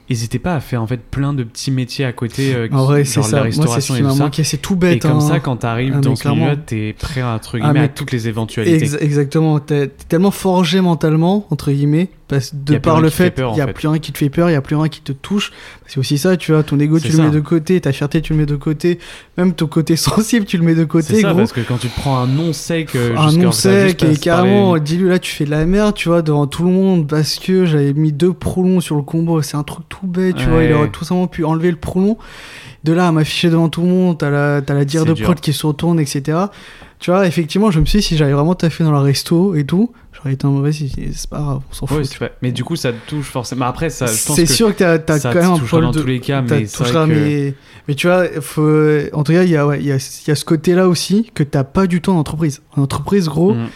N'hésitez 0.10 0.38
pas 0.40 0.56
à 0.56 0.60
faire 0.60 0.82
en 0.82 0.88
fait 0.88 1.00
plein 1.02 1.34
de 1.34 1.44
petits 1.44 1.72
métiers 1.72 2.04
à 2.06 2.12
côté, 2.12 2.54
euh, 2.54 2.68
en 2.72 2.86
vrai, 2.86 3.04
qui- 3.04 3.12
genre 3.14 3.24
ça. 3.26 3.38
la 3.38 3.44
Moi, 3.44 3.52
ce 3.52 3.60
restauration 3.62 3.94
qui 3.96 4.02
et 4.02 4.44
tout. 4.44 4.50
C'est 4.50 4.58
tout 4.58 4.74
Et 4.74 4.78
bête. 4.78 5.02
comme 5.02 5.12
hein. 5.14 5.20
ça, 5.22 5.40
quand 5.40 5.56
t'arrives 5.58 5.94
Ah, 5.98 6.02
dans 6.02 6.16
ce 6.16 6.28
milieu-là, 6.28 6.56
t'es 6.58 6.94
prêt 6.98 7.24
entre 7.24 7.58
Ah, 7.62 7.72
mais 7.74 7.80
à 7.82 7.88
toutes 7.88 8.12
les 8.12 8.28
éventualités. 8.28 8.84
Ex- 8.84 8.98
exactement, 9.00 9.60
t'es 9.60 9.88
tellement 10.10 10.32
forgé 10.32 10.82
mentalement, 10.82 11.48
entre 11.52 11.72
guillemets, 11.72 12.10
parce 12.34 12.56
de 12.56 12.78
par 12.78 13.00
le 13.02 13.10
fait 13.10 13.40
il 13.54 13.58
y 13.58 13.62
a 13.62 13.68
plus 13.68 13.88
rien 13.88 14.00
qui 14.00 14.12
te 14.12 14.18
fait 14.18 14.30
peur, 14.30 14.50
il 14.50 14.54
y 14.54 14.56
a 14.56 14.62
plus 14.62 14.76
rien 14.76 14.90
qui 14.90 15.02
te 15.02 15.12
touche. 15.12 15.52
C'est 15.88 16.00
aussi 16.00 16.18
ça, 16.18 16.36
tu 16.38 16.52
vois, 16.52 16.64
ton 16.64 16.80
ego 16.80 16.98
C'est 16.98 17.08
tu 17.10 17.12
ça. 17.14 17.20
le 17.24 17.30
mets 17.30 17.36
de 17.36 17.40
côté, 17.40 17.80
ta 17.80 17.92
fierté 17.92 18.22
tu 18.22 18.34
le 18.34 18.40
mets 18.40 18.46
de 18.46 18.56
côté, 18.56 19.00
même 19.38 19.54
ton 19.54 19.68
côté 19.68 19.96
sensible 19.98 20.46
tu 20.46 20.58
le 20.58 20.64
mets 20.64 20.74
de 20.76 20.82
C'est 20.82 20.88
côté, 20.88 21.22
ça, 21.22 21.30
gros. 21.30 21.38
parce 21.40 21.54
que 21.54 21.62
quand 21.62 21.78
tu 21.78 21.88
te 21.90 22.00
prends 22.00 22.18
un 22.18 22.28
nom 22.28 22.52
sec, 22.54 22.96
euh, 22.96 23.16
un 23.16 23.30
juste 23.30 23.52
sec 23.54 24.04
et 24.04 24.16
carrément, 24.18 24.78
dis-lui 24.78 25.10
là 25.10 25.20
tu 25.20 25.32
fais 25.32 25.46
de 25.46 25.52
la 25.52 25.66
merde, 25.66 25.94
tu 25.96 26.10
vois, 26.10 26.22
devant 26.22 26.48
tout 26.48 26.64
le 26.64 26.72
monde 26.72 27.08
parce 27.08 27.38
que 27.40 27.66
j'avais 27.66 27.94
mis 27.94 28.12
deux 28.12 28.34
prolongs 28.34 28.82
sur 28.82 28.96
le 28.96 29.04
combo, 29.04 29.42
c'est 29.42 29.58
un 29.58 29.64
truc 29.64 29.86
tout 29.90 30.08
bête, 30.08 30.36
tu 30.36 30.46
vois, 30.50 30.64
il 30.64 30.74
aurait 30.74 30.90
tout 30.90 31.04
simplement 31.04 31.28
pu 31.28 31.46
enlever 31.46 31.70
le 31.72 31.78
prolong. 31.78 32.18
De 32.84 32.92
là 32.92 33.08
à 33.08 33.12
m'afficher 33.14 33.50
devant 33.50 33.70
tout 33.70 33.80
le 33.82 33.88
monde, 33.88 34.18
t'as 34.18 34.30
la, 34.30 34.62
t'as 34.62 34.74
la 34.74 34.84
dire 34.84 35.04
C'est 35.04 35.08
de 35.10 35.14
dur. 35.14 35.24
prod 35.24 35.40
qui 35.40 35.54
se 35.54 35.66
retourne, 35.66 36.02
etc. 36.02 36.38
Tu 37.00 37.12
vois, 37.12 37.26
effectivement, 37.26 37.72
je 37.72 37.80
me 37.80 37.86
suis 37.86 38.00
dit, 38.00 38.06
si 38.06 38.18
j'avais 38.18 38.34
vraiment 38.34 38.56
taffé 38.56 38.84
dans 38.84 38.92
la 38.92 39.00
resto 39.00 39.56
et 39.56 39.64
tout, 39.64 39.94
j'aurais 40.24 40.34
été 40.34 40.48
un 40.48 40.52
mauvais, 40.52 40.72
c'est 40.72 40.88
c'est 41.14 41.30
pas 41.30 41.40
grave, 41.40 41.60
on 41.70 41.74
s'en 41.74 41.86
fout. 41.88 42.20
Mais 42.42 42.52
du 42.52 42.64
coup, 42.64 42.76
ça 42.76 42.92
te 42.94 42.98
touche 43.10 43.28
forcément. 43.28 43.66
Après, 43.66 43.90
ça, 43.90 44.06
je 44.06 44.26
pense 44.26 44.36
C'est 44.36 44.46
que 44.46 44.52
sûr 44.52 44.76
que 44.76 44.98
t'as 44.98 45.14
as 45.14 45.20
ça 45.20 45.34
quand 45.34 45.42
même 45.42 45.52
un 45.52 45.58
touchera 45.60 45.82
dans 45.82 45.92
de... 45.92 46.00
tous 46.02 46.08
les 46.08 46.20
cas, 46.20 46.42
mais 46.42 46.66
c'est 46.66 46.78
vrai 46.78 46.88
touchera, 46.88 47.06
que- 47.08 47.12
mais... 47.12 47.54
mais 47.88 47.96
tu 47.96 48.08
vois, 48.08 48.26
faut... 48.42 49.00
en 49.14 49.24
tout 49.24 49.34
cas, 49.34 49.44
il 49.44 49.50
y, 49.50 49.58
a, 49.58 49.68
ouais, 49.68 49.78
a, 49.78 49.82
y 49.82 49.92
a 50.32 50.36
ce 50.36 50.46
côté-là 50.46 50.88
aussi 50.88 51.30
que 51.34 51.44
t'as 51.44 51.64
pas 51.64 51.86
du 51.88 52.02
tout 52.02 52.12
en 52.12 52.18
entreprise. 52.18 52.62
En 52.76 52.82
entreprise, 52.84 53.28
gros, 53.28 53.54
Mm. 53.54 53.68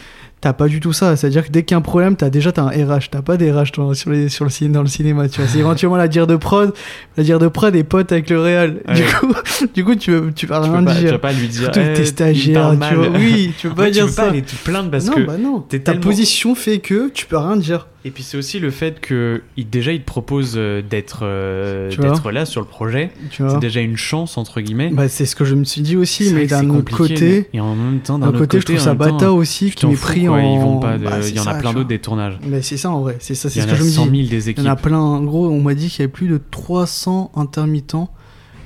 T'as 0.41 0.53
pas 0.53 0.67
du 0.67 0.79
tout 0.79 0.93
ça. 0.93 1.15
C'est-à-dire 1.15 1.45
que 1.45 1.51
dès 1.51 1.63
qu'il 1.63 1.73
y 1.73 1.75
a 1.75 1.79
un 1.79 1.81
problème, 1.81 2.15
t'as 2.15 2.29
déjà 2.29 2.51
t'as 2.51 2.63
un 2.63 2.69
RH. 2.69 3.09
T'as 3.11 3.21
pas 3.21 3.37
des 3.37 3.51
RH 3.51 3.71
toi, 3.73 3.95
sur, 3.95 4.11
les, 4.11 4.29
sur 4.29 4.45
le, 4.45 4.67
dans 4.69 4.81
le 4.81 4.87
cinéma. 4.87 5.27
Tu 5.29 5.41
vois, 5.41 5.49
c'est 5.49 5.59
éventuellement 5.59 5.97
la 5.97 6.07
dire 6.07 6.27
de 6.27 6.35
prod. 6.35 6.73
La 7.17 7.23
dire 7.23 7.39
de 7.39 7.47
prod 7.47 7.75
est 7.75 7.83
pote 7.83 8.11
avec 8.11 8.29
le 8.29 8.39
réal. 8.39 8.81
Du 8.93 9.03
coup, 9.03 9.33
du 9.73 9.83
coup, 9.85 9.95
tu, 9.95 10.19
tu 10.35 10.45
vas 10.45 10.61
tu 10.61 10.69
rien 10.69 10.79
peux 10.79 10.85
pas, 10.85 10.93
tu 10.95 10.99
dire. 11.01 11.11
vas 11.11 11.19
pas 11.19 11.33
lui 11.33 11.47
dire. 11.47 11.69
Eh, 11.69 11.71
t'es 11.71 11.93
il 12.01 12.05
stagiaire, 12.07 12.75
tu 12.89 12.95
vois. 12.95 13.07
Oui, 13.09 13.53
tu 13.57 13.67
peux 13.67 13.73
En 13.73 13.75
pas 13.75 13.83
fait, 13.85 13.91
dire 13.91 14.03
tu 14.05 14.09
peux 14.09 14.15
ça. 14.15 14.21
pas 14.23 14.29
aller 14.29 14.41
te 14.43 14.55
plaindre 14.63 14.91
parce 14.91 15.05
non, 15.05 15.13
que. 15.13 15.21
bah 15.21 15.37
non. 15.37 15.61
Ta 15.61 15.79
tellement- 15.79 16.01
position 16.01 16.55
fait 16.55 16.79
que 16.79 17.09
tu 17.09 17.25
peux 17.25 17.37
rien 17.37 17.57
dire. 17.57 17.87
Et 18.05 18.11
puis 18.11 18.23
c'est 18.23 18.37
aussi 18.37 18.59
le 18.59 18.71
fait 18.71 19.01
que 19.01 19.41
il, 19.57 19.69
déjà 19.69 19.91
il 19.91 19.99
te 19.99 20.05
propose 20.05 20.53
euh, 20.55 20.81
d'être 20.81 21.21
euh, 21.23 21.89
d'être 21.95 22.31
là 22.31 22.45
sur 22.45 22.61
le 22.61 22.67
projet. 22.67 23.11
C'est 23.31 23.59
déjà 23.59 23.81
une 23.81 23.97
chance 23.97 24.37
entre 24.37 24.61
guillemets. 24.61 24.89
Bah, 24.91 25.09
c'est 25.09 25.25
ce 25.25 25.35
que 25.35 25.43
je 25.43 25.55
me 25.55 25.63
suis 25.65 25.81
dit 25.81 25.97
aussi, 25.97 26.31
mais 26.33 26.45
d'un 26.47 26.69
autre 26.69 26.95
côté, 26.95 27.47
mais- 27.51 27.57
et 27.57 27.59
en 27.59 27.75
même 27.75 27.99
temps 27.99 28.17
d'un 28.19 28.27
autre 28.27 28.39
côté, 28.39 28.59
je 28.61 28.65
trouve 28.65 28.77
ça 28.79 28.91
temps, 28.95 29.11
bâtard 29.13 29.35
aussi 29.35 29.65
tu 29.69 29.75
qui 29.75 29.81
t'en 29.81 29.89
m'est 29.89 29.95
fous, 29.95 30.07
pris 30.07 30.25
quoi, 30.25 30.37
en. 30.37 30.53
Ils 30.55 30.59
vont 30.61 30.79
pas. 30.79 30.97
de- 30.97 31.03
Bah, 31.05 31.17
il 31.27 31.35
y 31.35 31.39
en 31.39 31.47
a 31.47 31.55
plein 31.55 31.73
d'autres 31.73 31.87
des 31.89 31.99
tournages. 31.99 32.39
Mais 32.47 32.61
c'est 32.61 32.77
ça 32.77 32.91
en 32.91 33.01
vrai, 33.01 33.17
c'est 33.19 33.35
ça, 33.35 33.49
c'est 33.49 33.61
ce 33.61 33.65
que 33.67 33.71
a 33.71 33.75
je 33.75 33.83
me 33.83 33.89
100 33.89 34.05
dis. 34.07 34.17
000 34.19 34.29
des 34.29 34.45
Il 34.45 34.51
équipes. 34.51 34.63
y 34.65 34.67
en 34.69 34.71
a 34.71 34.75
plein, 34.77 34.99
en 34.99 35.23
gros, 35.23 35.47
on 35.49 35.61
m'a 35.61 35.73
dit 35.73 35.89
qu'il 35.89 35.99
y 35.99 36.03
avait 36.03 36.11
plus 36.11 36.27
de 36.27 36.39
300 36.51 37.31
intermittents. 37.35 38.09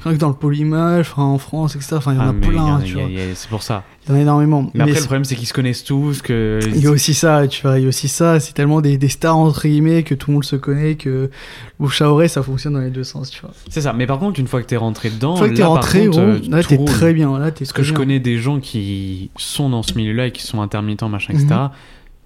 Rien 0.03 0.13
que 0.15 0.19
dans 0.19 0.29
le 0.29 0.33
polymage, 0.35 1.13
en 1.15 1.37
France, 1.37 1.75
etc. 1.75 1.95
Enfin, 1.97 2.13
il 2.13 2.17
y 2.17 2.19
en 2.19 2.23
Ah, 2.23 2.29
a 2.29 2.33
plein, 2.33 2.79
C'est 3.35 3.49
pour 3.49 3.61
ça. 3.61 3.83
Il 4.07 4.11
y 4.11 4.15
en 4.15 4.17
a 4.17 4.21
énormément. 4.21 4.71
Mais 4.73 4.81
après 4.83 4.95
le 4.95 5.05
problème 5.05 5.25
c'est 5.25 5.35
qu'ils 5.35 5.47
se 5.47 5.53
connaissent 5.53 5.83
tous 5.83 6.21
que. 6.21 6.59
il 6.65 6.81
y 6.81 6.87
a 6.87 6.91
aussi 6.91 7.13
ça, 7.13 7.47
tu 7.47 7.61
vois, 7.61 7.77
il 7.77 7.83
y 7.83 7.85
a 7.85 7.89
aussi 7.89 8.07
ça, 8.07 8.39
c'est 8.39 8.53
tellement 8.53 8.81
des, 8.81 8.97
des 8.97 9.09
stars 9.09 9.37
entre 9.37 9.67
guillemets 9.67 10.03
que 10.03 10.15
tout 10.15 10.31
le 10.31 10.35
monde 10.35 10.43
se 10.43 10.55
connaît, 10.55 10.95
que 10.95 11.29
bouche 11.79 12.01
à 12.01 12.09
oreille, 12.11 12.29
ça 12.29 12.41
fonctionne 12.41 12.73
dans 12.73 12.79
les 12.79 12.89
deux 12.89 13.03
sens, 13.03 13.29
tu 13.29 13.41
vois. 13.41 13.51
C'est 13.69 13.81
ça. 13.81 13.93
Mais 13.93 14.07
par 14.07 14.19
contre 14.19 14.39
une 14.39 14.47
fois 14.47 14.61
que 14.61 14.67
t'es 14.67 14.77
rentré 14.77 15.09
dedans, 15.09 15.33
Une 15.33 15.37
fois 15.37 15.49
que 15.49 15.53
t'es 15.53 15.63
rentré, 15.63 16.05
contre, 16.05 16.17
gros, 16.17 16.27
euh, 16.27 16.39
là 16.49 16.63
t'es 16.63 16.83
très 16.83 17.13
bien, 17.13 17.37
là 17.37 17.51
t'es 17.51 17.59
Parce 17.65 17.69
très 17.69 17.81
que 17.81 17.87
je 17.87 17.93
connais 17.93 18.19
des 18.19 18.37
gens 18.37 18.59
qui 18.59 19.29
sont 19.37 19.69
dans 19.69 19.83
ce 19.83 19.93
milieu-là 19.93 20.27
et 20.27 20.31
qui 20.31 20.41
sont 20.43 20.61
intermittents, 20.61 21.09
machin, 21.09 21.33
etc. 21.33 21.47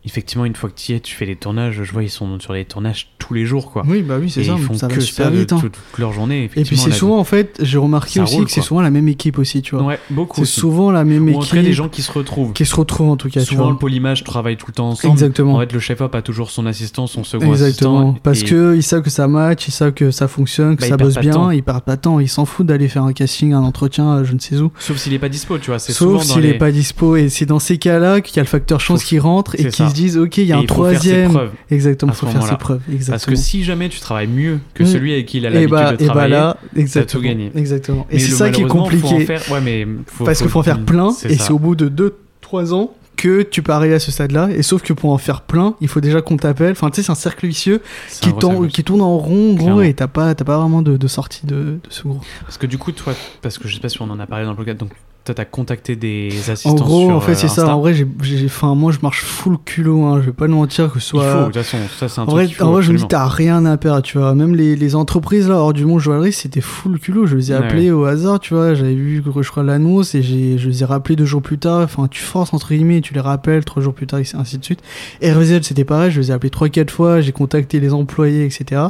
Effectivement, 0.05 0.45
une 0.45 0.55
fois 0.55 0.69
que 0.69 0.75
tu 0.75 0.91
y 0.91 0.95
es, 0.95 0.99
tu 0.99 1.15
fais 1.15 1.25
les 1.25 1.35
tournages. 1.35 1.81
Je 1.83 1.91
vois, 1.91 2.03
ils 2.03 2.09
sont 2.09 2.39
sur 2.39 2.53
les 2.53 2.63
tournages 2.65 3.07
tous 3.17 3.33
les 3.33 3.45
jours, 3.45 3.71
quoi. 3.71 3.83
Oui, 3.87 4.03
bah 4.03 4.17
oui, 4.19 4.29
c'est 4.29 4.43
ça. 4.43 4.53
ils 4.55 4.61
font 4.63 4.75
ça 4.75 4.87
va 4.87 4.93
que 4.95 5.01
super 5.01 5.25
ça 5.25 5.31
vite. 5.31 5.51
hein. 5.53 5.57
toute, 5.59 5.71
toute 5.73 5.97
leur 5.99 6.13
journée. 6.13 6.43
Et 6.55 6.63
puis 6.63 6.77
c'est 6.77 6.91
souvent, 6.91 7.17
en 7.17 7.23
fait, 7.23 7.57
j'ai 7.61 7.77
remarqué 7.79 8.13
Ça 8.19 8.23
aussi 8.23 8.35
roule, 8.35 8.45
que 8.45 8.51
c'est 8.51 8.61
souvent 8.61 8.81
la 8.81 8.91
même 8.91 9.07
équipe 9.07 9.39
aussi, 9.39 9.61
tu 9.63 9.75
vois. 9.75 9.83
Ouais, 9.83 9.99
beaucoup. 10.11 10.45
c'est 10.45 10.51
souvent 10.51 10.91
la 10.91 11.03
même 11.03 11.27
Ou 11.29 11.37
en 11.37 11.41
équipe 11.41 11.55
cas, 11.55 11.61
des 11.63 11.73
gens 11.73 11.89
qui 11.89 12.01
se 12.03 12.11
retrouvent. 12.11 12.53
qui 12.53 12.65
se 12.65 12.75
retrouvent 12.75 13.09
en 13.09 13.17
tout 13.17 13.29
cas, 13.29 13.41
Souvent, 13.41 13.71
le 13.71 13.77
polymage 13.77 14.23
travaille 14.23 14.57
tout 14.57 14.67
le 14.67 14.73
temps 14.73 14.89
ensemble. 14.89 15.13
Exactement. 15.13 15.55
En 15.55 15.59
fait, 15.59 15.73
le 15.73 15.79
chef-op 15.79 16.13
a 16.13 16.21
toujours 16.21 16.51
son 16.51 16.65
assistant, 16.67 17.07
son 17.07 17.23
second 17.23 17.51
Exactement. 17.51 17.99
assistant. 18.11 18.19
Parce 18.23 18.41
et- 18.41 18.45
que 18.45 18.75
ils 18.75 18.83
savent 18.83 19.01
que 19.01 19.09
ça 19.09 19.27
match, 19.27 19.67
ils 19.67 19.71
savent 19.71 19.93
que 19.93 20.11
ça 20.11 20.27
fonctionne, 20.27 20.75
que 20.75 20.81
Bah, 20.81 20.89
ça 20.89 20.97
bosse 20.97 21.17
bien, 21.17 21.51
ils 21.51 21.63
perdent 21.63 21.83
pas 21.83 21.95
de 21.95 22.01
temps, 22.01 22.19
ils 22.19 22.29
s'en 22.29 22.45
foutent 22.45 22.67
d'aller 22.67 22.87
faire 22.89 23.03
un 23.03 23.13
casting, 23.13 23.53
un 23.53 23.63
entretien, 23.63 24.17
euh, 24.17 24.23
je 24.23 24.33
ne 24.33 24.39
sais 24.39 24.57
où. 24.57 24.71
Sauf 24.79 24.97
s'il 24.97 25.13
est 25.13 25.19
pas 25.19 25.29
dispo, 25.29 25.57
tu 25.57 25.71
vois. 25.71 25.79
Sauf 25.79 26.21
s'il 26.23 26.45
est 26.45 26.53
pas 26.59 26.71
dispo. 26.71 27.15
Et 27.15 27.29
c'est 27.29 27.45
dans 27.47 27.59
ces 27.59 27.77
cas-là 27.79 28.21
qu'il 28.21 28.35
y 28.37 28.39
a 28.39 28.43
le 28.43 28.47
facteur 28.47 28.79
chance 28.79 29.03
qui 29.03 29.17
rentre 29.17 29.55
et 29.55 29.67
qui. 29.69 29.83
Se 29.95 30.01
disent, 30.01 30.17
ok, 30.17 30.37
il 30.37 30.45
y 30.45 30.51
a 30.51 30.55
Et 30.55 30.59
un 30.59 30.61
il 30.61 30.67
faire 30.67 30.75
troisième. 30.75 31.31
preuves. 31.31 31.51
Exactement, 31.71 32.11
à 32.11 32.15
faut 32.15 32.27
faire 32.27 32.43
ses 32.45 32.55
preuves. 32.57 32.81
Exactement. 32.91 33.13
Parce 33.13 33.25
que 33.25 33.35
si 33.35 33.63
jamais 33.63 33.89
tu 33.89 33.99
travailles 33.99 34.27
mieux 34.27 34.59
que 34.73 34.83
Mm. 34.83 34.87
celui 34.87 35.13
avec 35.13 35.25
qui 35.25 35.37
il 35.37 35.45
a 35.45 35.49
et 35.49 35.53
l'habitude 35.53 35.71
bah, 35.71 35.91
de 35.91 36.03
et 36.03 36.07
bah 36.07 36.13
travailler, 36.13 36.33
là, 36.33 36.57
exactement. 36.75 37.21
tout 37.21 37.27
gagné. 37.27 37.51
Exactement. 37.55 38.07
Et 38.11 38.19
c'est 38.19 38.31
ça 38.31 38.49
qui 38.49 38.61
est 38.61 38.67
compliqué. 38.67 39.25
faire- 39.25 39.41
Ouais, 39.51 39.61
mais 39.61 39.87
faut- 40.07 40.23
Parce 40.25 40.39
qu'il 40.39 40.49
faut 40.49 40.59
en 40.59 40.63
faire 40.63 40.83
plein, 40.83 41.09
et 41.27 41.35
c'est 41.37 41.51
au 41.51 41.59
bout 41.59 41.75
de 41.75 41.87
2-3 41.89 42.73
ans 42.73 42.93
que 43.17 43.43
tu 43.43 43.61
peux 43.63 43.71
arriver 43.71 43.93
à 43.95 43.99
ce 43.99 44.11
stade-là. 44.11 44.49
Et 44.53 44.61
sauf 44.61 44.81
que 44.81 44.91
pour 44.91 45.11
en 45.13 45.17
faire 45.17 45.41
plein, 45.43 45.75
il 45.79 45.87
faut 45.87 46.01
déjà 46.01 46.21
qu'on 46.21 46.35
t'appelle. 46.35 46.73
Enfin, 46.73 46.89
tu 46.89 46.97
sais, 46.97 47.03
c'est 47.03 47.11
un 47.13 47.15
cercle 47.15 47.47
vicieux 47.47 47.81
qui, 48.21 48.33
tourne- 48.33 48.67
qui 48.67 48.83
tourne 48.83 48.99
en 49.01 49.17
rond, 49.17 49.53
gros, 49.53 49.63
Clairement. 49.63 49.81
et 49.83 49.93
t'as 49.93 50.07
pas, 50.07 50.35
pas 50.35 50.57
vraiment 50.57 50.81
de, 50.81 50.97
de 50.97 51.07
sortie 51.07 51.45
de, 51.45 51.55
de 51.55 51.79
ce 51.89 52.03
gros. 52.03 52.19
Parce 52.41 52.57
que 52.57 52.67
du 52.67 52.77
coup, 52.77 52.91
toi, 52.91 53.13
parce 53.41 53.57
que 53.57 53.69
je 53.69 53.75
sais 53.75 53.79
pas 53.79 53.87
si 53.87 54.01
on 54.01 54.09
en 54.09 54.19
a 54.19 54.25
parlé 54.27 54.43
dans 54.43 54.51
le 54.51 54.57
podcast, 54.57 54.79
donc 54.79 54.91
toi, 55.25 55.33
t'as 55.35 55.45
contacté 55.45 55.95
des 55.95 56.29
En 56.47 56.51
assistants 56.51 56.75
gros, 56.75 57.07
sur 57.07 57.15
en 57.15 57.19
fait, 57.19 57.31
euh, 57.31 57.35
c'est 57.35 57.47
ça. 57.47 57.63
Insta. 57.63 57.75
En 57.75 57.79
vrai, 57.81 57.93
j'ai, 57.95 58.07
j'ai, 58.21 58.45
enfin, 58.45 58.75
moi, 58.75 58.91
je 58.91 58.99
marche 59.01 59.23
full 59.23 59.57
culot. 59.65 60.03
Hein. 60.05 60.21
Je 60.21 60.27
vais 60.27 60.31
pas 60.33 60.45
le 60.47 60.53
mentir 60.53 60.91
que 60.93 60.99
ce 60.99 61.05
Il 61.05 61.09
soit. 61.09 61.31
faut, 61.31 61.39
de 61.39 61.45
toute 61.45 61.55
façon, 61.55 61.77
ça 61.97 62.07
c'est 62.07 62.19
un 62.19 62.23
En 62.23 62.27
truc 62.27 62.35
vrai, 62.35 62.45
qu'il 62.47 62.55
faut 62.55 62.63
en 62.65 62.71
vrai, 62.71 62.83
je 62.83 62.91
me 62.91 62.97
dis, 62.97 63.07
t'as 63.07 63.27
rien 63.27 63.65
à 63.65 63.75
perdre, 63.77 64.03
tu 64.03 64.17
vois. 64.19 64.35
Même 64.35 64.55
les, 64.55 64.75
les 64.75 64.95
entreprises, 64.95 65.49
là, 65.49 65.55
hors 65.55 65.73
du 65.73 65.85
monde 65.85 65.99
joaillerie, 65.99 66.31
c'était 66.31 66.61
full 66.61 66.99
culot. 66.99 67.25
Je 67.25 67.35
les 67.35 67.51
ai 67.51 67.55
Ouais. 67.55 67.63
appelés 67.65 67.91
au 67.91 68.05
hasard, 68.05 68.39
tu 68.39 68.53
vois. 68.53 68.73
J'avais 68.75 68.93
vu, 68.93 69.23
je 69.41 69.49
crois, 69.49 69.63
l'annonce 69.63 70.13
et 70.15 70.21
j'ai, 70.21 70.57
je 70.59 70.69
les 70.69 70.83
ai 70.83 70.85
rappelés 70.85 71.15
deux 71.15 71.25
jours 71.25 71.41
plus 71.41 71.57
tard. 71.57 71.81
Enfin, 71.81 72.07
tu 72.09 72.21
forces, 72.21 72.53
entre 72.53 72.73
guillemets, 72.73 73.01
tu 73.01 73.13
les 73.15 73.19
rappelles 73.19 73.65
trois 73.65 73.81
jours 73.81 73.93
plus 73.93 74.05
tard, 74.07 74.19
et 74.19 74.25
ainsi 74.35 74.57
de 74.59 74.63
suite. 74.63 74.81
RZ, 75.23 75.61
c'était 75.63 75.85
pareil. 75.85 76.11
Je 76.11 76.19
les 76.21 76.29
ai 76.29 76.33
appelés 76.33 76.49
trois, 76.51 76.69
quatre 76.69 76.91
fois. 76.91 77.21
J'ai 77.21 77.31
contacté 77.31 77.79
les 77.79 77.93
employés, 77.93 78.45
etc. 78.45 78.81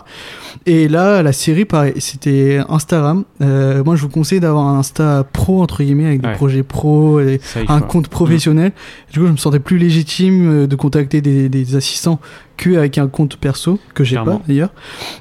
Et 0.66 0.88
là, 0.90 1.24
la 1.24 1.32
série, 1.32 1.64
pareil, 1.66 1.94
c'était 2.00 2.60
Instagram. 2.68 3.24
Euh, 3.42 3.84
moi, 3.84 3.96
je 3.96 4.02
vous 4.02 4.10
conseille 4.10 4.40
d'avoir 4.42 4.66
un 4.68 4.80
Insta 4.80 5.24
pro, 5.32 5.62
entre 5.62 5.82
guillemets, 5.84 6.08
avec 6.08 6.25
des 6.26 6.32
Ouais. 6.32 6.36
projets 6.38 6.64
pro, 6.64 7.20
et 7.20 7.40
un 7.68 7.82
compte 7.82 8.08
professionnel. 8.08 8.72
Du 9.12 9.20
coup, 9.20 9.28
je 9.28 9.32
me 9.32 9.38
sentais 9.38 9.60
plus 9.60 9.78
légitime 9.78 10.64
euh, 10.64 10.68
de 10.68 10.76
contacter 10.76 11.22
des, 11.22 11.50
des 11.50 11.76
assistants 11.76 12.20
qu'avec 12.58 12.98
un 12.98 13.08
compte 13.08 13.38
perso, 13.38 13.80
que 13.94 14.04
j'ai 14.04 14.16
pas 14.16 14.42
d'ailleurs. 14.48 14.72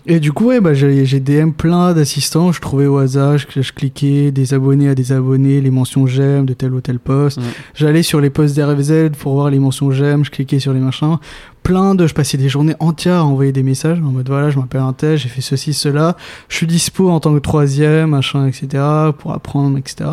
Et 0.06 0.20
du 0.20 0.32
coup, 0.32 0.46
ouais, 0.46 0.60
bah, 0.60 0.74
j'ai 0.74 1.20
DM 1.20 1.50
plein 1.50 1.92
d'assistants, 1.92 2.52
je 2.52 2.60
trouvais 2.60 2.86
au 2.86 2.98
hasard, 2.98 3.38
je, 3.38 3.46
je 3.60 3.72
cliquais 3.72 4.30
des 4.30 4.54
abonnés 4.54 4.88
à 4.88 4.94
des 4.94 5.12
abonnés, 5.12 5.60
les 5.60 5.70
mentions 5.70 6.06
j'aime 6.06 6.46
de 6.46 6.54
tel 6.54 6.72
ou 6.74 6.80
tel 6.80 6.98
poste. 6.98 7.40
J'allais 7.74 8.02
sur 8.02 8.20
les 8.20 8.30
posts 8.30 8.56
d'RVZ 8.56 9.10
pour 9.18 9.34
voir 9.34 9.50
les 9.50 9.58
mentions 9.58 9.90
j'aime, 9.90 10.24
je 10.24 10.30
cliquais 10.30 10.58
sur 10.58 10.72
les 10.72 10.80
machins. 10.80 11.18
Plein 11.62 11.94
de, 11.94 12.06
je 12.06 12.12
passais 12.12 12.36
des 12.36 12.50
journées 12.50 12.74
entières 12.78 13.16
à 13.16 13.24
envoyer 13.24 13.50
des 13.50 13.62
messages 13.62 13.98
en 13.98 14.10
mode 14.10 14.28
voilà, 14.28 14.50
je 14.50 14.58
m'appelle 14.58 14.82
un 14.82 14.92
tel, 14.92 15.16
j'ai 15.16 15.30
fait 15.30 15.40
ceci, 15.40 15.72
cela, 15.72 16.16
je 16.48 16.56
suis 16.56 16.66
dispo 16.66 17.08
en 17.08 17.20
tant 17.20 17.32
que 17.32 17.38
troisième, 17.38 18.10
machin, 18.10 18.46
etc., 18.46 18.82
pour 19.18 19.32
apprendre, 19.32 19.78
etc. 19.78 20.10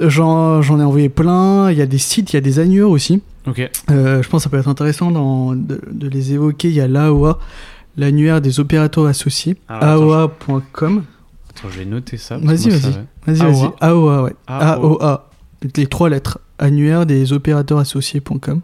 J'en 0.00 0.62
j'en 0.62 0.80
ai 0.80 0.82
envoyé 0.82 1.10
plein, 1.10 1.70
il 1.70 1.76
y 1.76 1.82
a 1.82 1.86
des 1.86 1.98
sites, 1.98 2.32
il 2.32 2.36
y 2.36 2.38
a 2.38 2.40
des 2.40 2.58
annuaires 2.58 2.88
aussi. 2.88 3.22
Euh, 3.90 4.22
je 4.22 4.28
pense 4.28 4.40
que 4.40 4.44
ça 4.44 4.50
peut 4.50 4.58
être 4.58 4.68
intéressant 4.68 5.10
de, 5.54 5.80
de 5.90 6.08
les 6.08 6.32
évoquer. 6.32 6.68
Il 6.68 6.74
y 6.74 6.80
a 6.80 6.88
l'AOA, 6.88 7.38
l'annuaire 7.96 8.40
des 8.40 8.60
opérateurs 8.60 9.06
associés, 9.06 9.56
attends, 9.68 9.86
AOA.com. 9.86 11.04
Attends, 11.50 11.68
je 11.70 11.78
vais 11.78 11.84
noter 11.84 12.16
ça. 12.16 12.38
Vas-y, 12.38 12.70
vas-y. 12.70 12.92
va. 12.92 12.98
Vas-y, 13.26 13.52
vas-y. 13.52 13.70
AOA. 13.80 14.22
Ouais. 14.22 14.34
AOA. 14.46 15.30
Les 15.76 15.86
trois 15.86 16.08
lettres. 16.08 16.38
Annuaire 16.58 17.06
des 17.06 17.32
opérateurs 17.32 17.78
associés.com. 17.78 18.60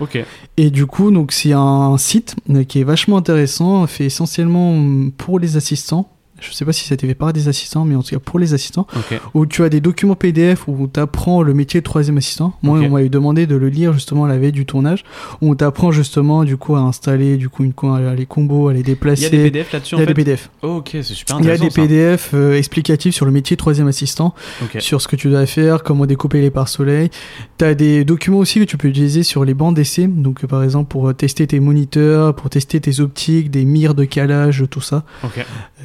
Ok. 0.00 0.24
Et 0.56 0.70
du 0.70 0.86
coup, 0.86 1.10
donc 1.10 1.32
c'est 1.32 1.52
un 1.52 1.96
site 1.98 2.36
euh, 2.50 2.64
qui 2.64 2.80
est 2.80 2.84
vachement 2.84 3.16
intéressant, 3.16 3.86
fait 3.86 4.06
essentiellement 4.06 4.72
hum, 4.72 5.12
pour 5.16 5.38
les 5.38 5.56
assistants. 5.56 6.10
Je 6.40 6.52
sais 6.52 6.64
pas 6.64 6.72
si 6.72 6.84
ça 6.84 6.92
a 6.92 6.94
été 6.94 7.06
fait 7.06 7.14
par 7.14 7.32
des 7.32 7.48
assistants, 7.48 7.84
mais 7.84 7.94
en 7.96 8.02
tout 8.02 8.10
cas 8.14 8.18
pour 8.20 8.38
les 8.38 8.54
assistants, 8.54 8.86
Ok. 8.96 9.20
où 9.34 9.46
tu 9.46 9.62
as 9.64 9.68
des 9.68 9.80
documents 9.80 10.14
PDF 10.14 10.68
où 10.68 10.88
tu 10.92 11.00
apprends 11.00 11.42
le 11.42 11.52
métier 11.54 11.80
de 11.80 11.84
troisième 11.84 12.16
assistant. 12.18 12.54
Moi, 12.62 12.78
Ok. 12.78 12.84
on 12.86 12.90
m'avait 12.90 13.08
demandé 13.08 13.46
de 13.46 13.56
le 13.56 13.68
lire 13.68 13.92
justement 13.92 14.26
la 14.26 14.38
veille 14.38 14.52
du 14.52 14.64
tournage, 14.66 15.04
où 15.40 15.50
on 15.50 15.54
t'apprend 15.54 15.90
justement 15.90 16.44
du 16.44 16.56
coup 16.56 16.76
à 16.76 16.80
installer 16.80 17.36
du 17.36 17.48
coup 17.48 17.64
une 17.64 17.72
à 17.92 18.14
les 18.14 18.26
combos, 18.26 18.68
à 18.68 18.72
les 18.72 18.80
Il 18.80 18.84
déplacer. 18.84 19.22
y 19.24 19.26
a 19.26 19.30
des 19.30 19.42
PDF 19.50 19.72
là-dessus 19.72 19.94
Il 19.94 19.98
y 19.98 20.00
en 20.00 20.04
a 20.04 20.06
des. 20.06 20.14
PDF. 20.14 20.50
ok, 20.62 20.88
c'est 20.92 21.02
super 21.02 21.38
Il 21.40 21.44
y 21.46 21.48
a 21.50 21.52
intéressant. 21.54 21.64
des 21.82 21.88
PDF 21.88 22.30
euh, 22.34 22.56
explicatifs 22.56 23.14
sur 23.14 23.26
le 23.26 23.32
métier 23.32 23.56
de 23.56 23.58
troisième 23.58 23.88
assistant, 23.88 24.34
sur 24.78 25.00
ce 25.00 25.08
que 25.08 25.16
tu 25.16 25.28
dois 25.30 25.46
faire, 25.46 25.82
comment 25.82 26.06
découper 26.06 26.40
les 26.40 26.50
pare-soleil. 26.50 27.10
Tu 27.58 27.64
as 27.64 27.74
des 27.74 28.04
documents 28.04 28.38
aussi 28.38 28.58
que 28.60 28.64
tu 28.64 28.76
peux 28.76 28.88
utiliser 28.88 29.22
sur 29.22 29.44
les 29.44 29.54
bancs 29.54 29.74
d'essai. 29.74 30.06
Donc, 30.06 30.44
euh, 30.44 30.46
par 30.46 30.62
exemple, 30.62 30.88
pour 30.88 31.08
euh, 31.08 31.12
tester 31.14 31.46
tes 31.46 31.60
moniteurs, 31.60 32.34
pour 32.34 32.48
tester 32.50 32.80
tes 32.80 33.00
optiques, 33.00 33.50
des 33.50 33.64
mires 33.64 33.94
de 33.94 34.04
calage, 34.04 34.64
tout 34.70 34.80
ça. 34.80 35.04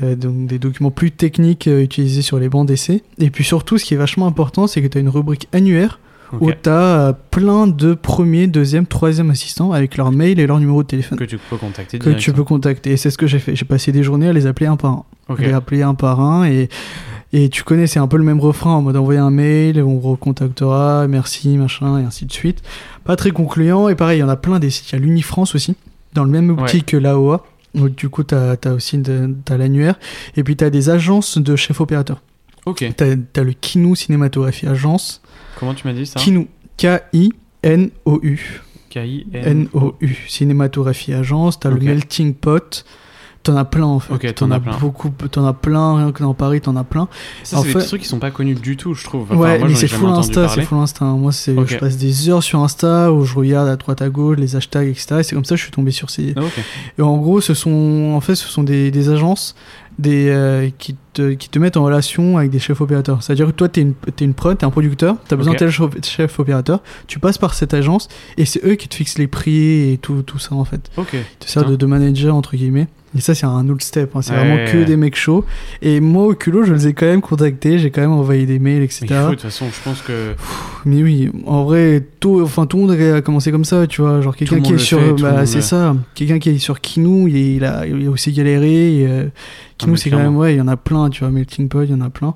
Euh, 0.02 0.16
donc, 0.16 0.48
des 0.48 0.58
documents 0.58 0.92
plus 0.92 1.12
techniques 1.12 1.68
euh, 1.68 1.84
utilisés 1.84 2.24
sur 2.24 2.40
les 2.40 2.50
bancs 2.50 2.68
d'essai. 2.68 3.04
Et 3.20 3.30
puis 3.30 3.44
surtout, 3.44 3.78
ce 3.78 3.86
qui 3.86 3.94
est 3.94 3.98
vachement 3.98 4.26
important, 4.26 4.66
c'est 4.66 4.82
que 4.82 4.88
tu 4.88 4.98
as 4.98 5.02
une 5.02 5.10
rubrique 5.10 5.48
annuaire 5.54 6.00
où 6.42 6.52
tu 6.52 6.68
as 6.68 7.16
plein 7.30 7.68
de 7.68 7.94
premiers, 7.94 8.48
deuxième, 8.48 8.88
troisième 8.88 9.30
assistants 9.30 9.72
avec 9.72 9.98
leur 9.98 10.12
mail 10.12 10.40
et 10.40 10.48
leur 10.48 10.60
numéro 10.60 10.82
de 10.82 10.88
téléphone. 10.88 11.16
Que 11.16 11.26
tu 11.26 11.38
peux 11.38 11.58
contacter 11.58 12.00
que 12.00 12.10
tu 12.10 12.34
peux 12.34 12.44
contacter. 12.44 12.94
Et 12.94 12.98
c'est 12.98 13.12
ce 13.12 13.20
que 13.20 13.28
j'ai 13.28 13.38
fait. 13.38 13.56
J'ai 13.56 13.66
passé 13.66 13.92
des 13.92 14.02
journées 14.02 14.30
à 14.30 14.34
les 14.34 14.48
appeler 14.48 14.66
un 14.66 14.76
par 14.76 15.06
un. 15.30 15.36
Les 15.38 15.54
appeler 15.54 15.84
un 15.84 15.94
par 15.94 16.22
un 16.22 16.46
et, 16.46 16.70
et 17.34 17.50
tu 17.50 17.62
connais 17.64 17.86
c'est 17.86 18.00
un 18.00 18.08
peu 18.08 18.18
le 18.18 18.24
même 18.24 18.40
refrain 18.40 18.72
en 18.72 18.82
mode 18.82 18.98
envoyer 18.98 19.20
un 19.20 19.30
mail 19.30 19.82
on 19.82 20.00
recontactera 20.00 21.08
merci 21.08 21.56
machin 21.58 22.00
et 22.00 22.04
ainsi 22.04 22.26
de 22.26 22.34
suite. 22.34 22.64
Pas 23.04 23.16
très 23.16 23.30
concluant. 23.30 23.88
Et 23.90 23.96
pareil 23.96 24.18
il 24.18 24.22
y 24.22 24.24
en 24.24 24.30
a 24.30 24.36
plein 24.36 24.58
des 24.58 24.72
sites. 24.72 24.92
Il 24.92 24.96
y 24.96 24.98
a 24.98 25.02
l'Unifrance 25.02 25.54
aussi 25.54 25.76
dans 26.14 26.24
le 26.24 26.32
même 26.32 26.50
optique 26.50 26.88
que 26.88 26.98
l'AOA 26.98 27.44
donc 27.76 27.96
du 27.96 28.10
coup 28.10 28.24
t'as 28.24 28.56
as 28.64 28.70
aussi 28.74 29.02
l'annuaire. 29.50 30.00
Et 30.36 30.44
puis 30.44 30.56
t'as 30.56 30.70
des 30.70 30.90
agences 30.90 31.38
de 31.38 31.56
chefs 31.56 31.82
opérateurs 31.82 32.22
Ok. 32.66 32.86
t'as 32.96 33.16
as 33.36 33.44
le 33.44 33.54
Kinou 33.54 33.96
Cinématographie 33.96 34.68
Agence. 34.68 35.22
Comment 35.60 35.74
tu 35.74 35.88
m'as 35.88 35.94
dit 35.94 36.06
ça? 36.06 36.20
Kinou. 36.20 36.48
K-I-N-O-U 36.78 38.62
K-I-N. 38.90 39.68
N-O-U 39.74 40.16
Cinématographie 40.28 41.14
Agence. 41.14 41.60
T'as 41.60 41.70
Ok. 41.72 41.80
le 41.80 41.86
Melting 41.86 42.34
Pot 42.36 42.86
T'en 43.44 43.58
as 43.58 43.66
plein 43.66 43.86
en 43.86 44.00
fait. 44.00 44.14
Ok, 44.14 44.34
t'en 44.36 44.52
as 44.52 44.60
plein. 44.62 44.78
beaucoup, 44.78 45.10
t'en 45.10 45.46
as 45.46 45.52
plein, 45.54 45.98
rien 45.98 46.12
que 46.14 46.24
dans 46.24 46.34
Paris, 46.34 46.62
t'en 46.62 46.78
as 46.78 46.86
plein. 46.86 47.10
Ça, 47.44 47.58
c'est 47.58 47.70
fait- 47.74 47.80
des 47.80 47.86
trucs 47.86 48.02
qui 48.04 48.08
sont 48.08 48.20
pas 48.20 48.32
connus 48.32 48.56
du 48.56 48.78
tout, 48.78 48.94
je 48.94 49.04
trouve. 49.04 49.24
Enfin, 49.24 49.36
ouais, 49.36 49.60
moi, 49.60 49.68
mais 49.68 49.76
c'est 49.76 49.90
full 49.90 50.08
Insta, 50.10 50.48
c'est 50.48 50.62
full 50.62 50.78
Insta. 50.78 51.04
Moi, 51.04 51.34
c'est, 51.34 51.54
je 51.68 51.78
passe 51.78 51.98
des 51.98 52.30
heures 52.30 52.42
sur 52.42 52.62
Insta 52.62 53.12
où 53.12 53.26
je 53.26 53.36
regarde 53.36 53.68
à 53.68 53.76
droite 53.76 54.02
à 54.02 54.08
gauche 54.10 54.38
les 54.38 54.56
hashtags, 54.56 54.88
etc. 54.88 55.16
Et 55.20 55.24
c'est 55.24 55.36
comme 55.36 55.44
ça 55.44 55.56
que 55.56 55.60
je 55.60 55.64
suis 55.64 55.72
tombé 55.74 55.92
sur 55.92 56.10
ces. 56.10 56.34
Ah. 56.38 56.42
Et 56.98 57.02
en 57.02 57.18
gros, 57.18 57.42
ce 57.42 57.54
sont, 57.54 58.14
en 58.16 58.22
fait, 58.22 58.36
ce 58.36 58.48
sont 58.48 58.64
des, 58.64 58.92
des 58.92 59.10
agences 59.10 59.56
des, 60.00 60.30
euh, 60.30 60.70
qui, 60.80 60.96
te, 61.14 61.34
qui 61.34 61.50
te 61.50 61.60
mettent 61.60 61.78
en 61.78 61.84
relation 61.84 62.38
avec 62.38 62.50
des 62.50 62.60
chefs 62.60 62.80
opérateurs. 62.82 63.22
C'est-à-dire 63.22 63.48
que 63.48 63.52
toi, 63.52 63.68
t'es 63.70 63.82
une, 63.82 63.94
t'es 63.94 64.26
une 64.26 64.34
prod, 64.34 64.58
t'es 64.58 64.66
un 64.66 64.70
producteur, 64.72 65.18
t'as 65.28 65.36
besoin 65.36 65.54
Ok. 65.54 65.60
de 65.60 65.66
tel 65.70 66.02
chef, 66.04 66.40
opérateur, 66.40 66.82
tu 67.08 67.20
passes 67.20 67.38
par 67.38 67.54
cette 67.54 67.74
agence 67.74 68.08
et 68.38 68.46
c'est 68.46 68.66
eux 68.66 68.76
qui 68.76 68.88
te 68.88 68.96
fixent 68.96 69.18
les 69.20 69.28
prix 69.28 69.92
et 69.92 69.98
tout, 70.02 70.24
tout 70.24 70.40
ça 70.40 70.56
en 70.56 70.66
fait. 70.66 70.90
Ok. 70.98 71.10
Ils 71.14 71.46
te 71.46 71.50
servent 71.52 71.76
de 71.78 71.86
manager 71.86 72.34
entre 72.36 72.56
guillemets. 72.56 72.88
Et 73.16 73.22
ça, 73.22 73.36
c'est 73.36 73.46
un 73.46 73.70
autre 73.70 73.84
step. 73.84 74.16
hein. 74.16 74.22
C'est 74.24 74.32
Ouais. 74.34 74.38
vraiment 74.40 74.72
que 74.72 74.84
des 74.84 74.98
mecs 74.98 75.16
chauds. 75.16 75.46
Et 75.84 76.00
moi, 76.00 76.26
au 76.26 76.34
culot, 76.34 76.64
je 76.64 76.74
les 76.74 76.88
ai 76.88 76.94
quand 76.94 77.06
même 77.06 77.22
contactés. 77.22 77.78
J'ai 77.78 77.92
quand 77.92 78.02
même 78.02 78.12
envoyé 78.12 78.46
des 78.48 78.58
mails, 78.60 78.82
etc. 78.82 79.06
Mais 79.10 79.16
il 79.16 79.22
faut, 79.22 79.26
de 79.28 79.32
toute 79.34 79.42
façon, 79.42 79.66
je 79.72 79.84
pense 79.84 80.02
que. 80.02 80.34
Mais 80.86 81.04
oui, 81.04 81.30
en 81.46 81.64
vrai, 81.64 82.04
tout, 82.20 82.42
enfin, 82.44 82.66
tout 82.66 82.78
le 82.78 82.84
monde 82.88 83.00
a 83.00 83.22
commencé 83.22 83.52
comme 83.52 83.66
ça, 83.66 83.86
tu 83.88 84.02
vois. 84.02 84.22
Genre, 84.22 84.36
quelqu'un 84.36 84.62
qui 84.62 84.74
est 84.74 84.78
sur. 84.80 85.00
fait, 85.00 85.14
bah, 85.22 85.46
c'est 85.46 85.62
ça. 85.62 85.96
Quelqu'un 86.16 86.40
qui 86.40 86.50
est 86.50 86.58
sur 86.58 86.82
Kinou, 86.82 87.28
il, 87.28 87.36
il 87.38 87.66
a, 87.66 87.86
il 87.86 88.08
a 88.08 88.10
aussi 88.10 88.32
galéré. 88.32 88.98
Et, 89.02 89.08
euh, 89.08 89.26
Kinou, 89.78 89.94
mais 89.94 89.98
c'est 90.00 90.10
quand 90.10 90.18
même, 90.18 90.36
ouais, 90.38 90.56
il 90.56 90.58
y 90.58 90.62
en 90.62 90.68
a 90.68 90.78
plein, 90.78 91.10
tu 91.10 91.20
vois. 91.20 91.30
Melting 91.32 91.68
Pot, 91.70 91.84
il 91.84 91.92
y 91.92 91.94
en 91.94 92.02
a 92.02 92.10
plein. 92.10 92.34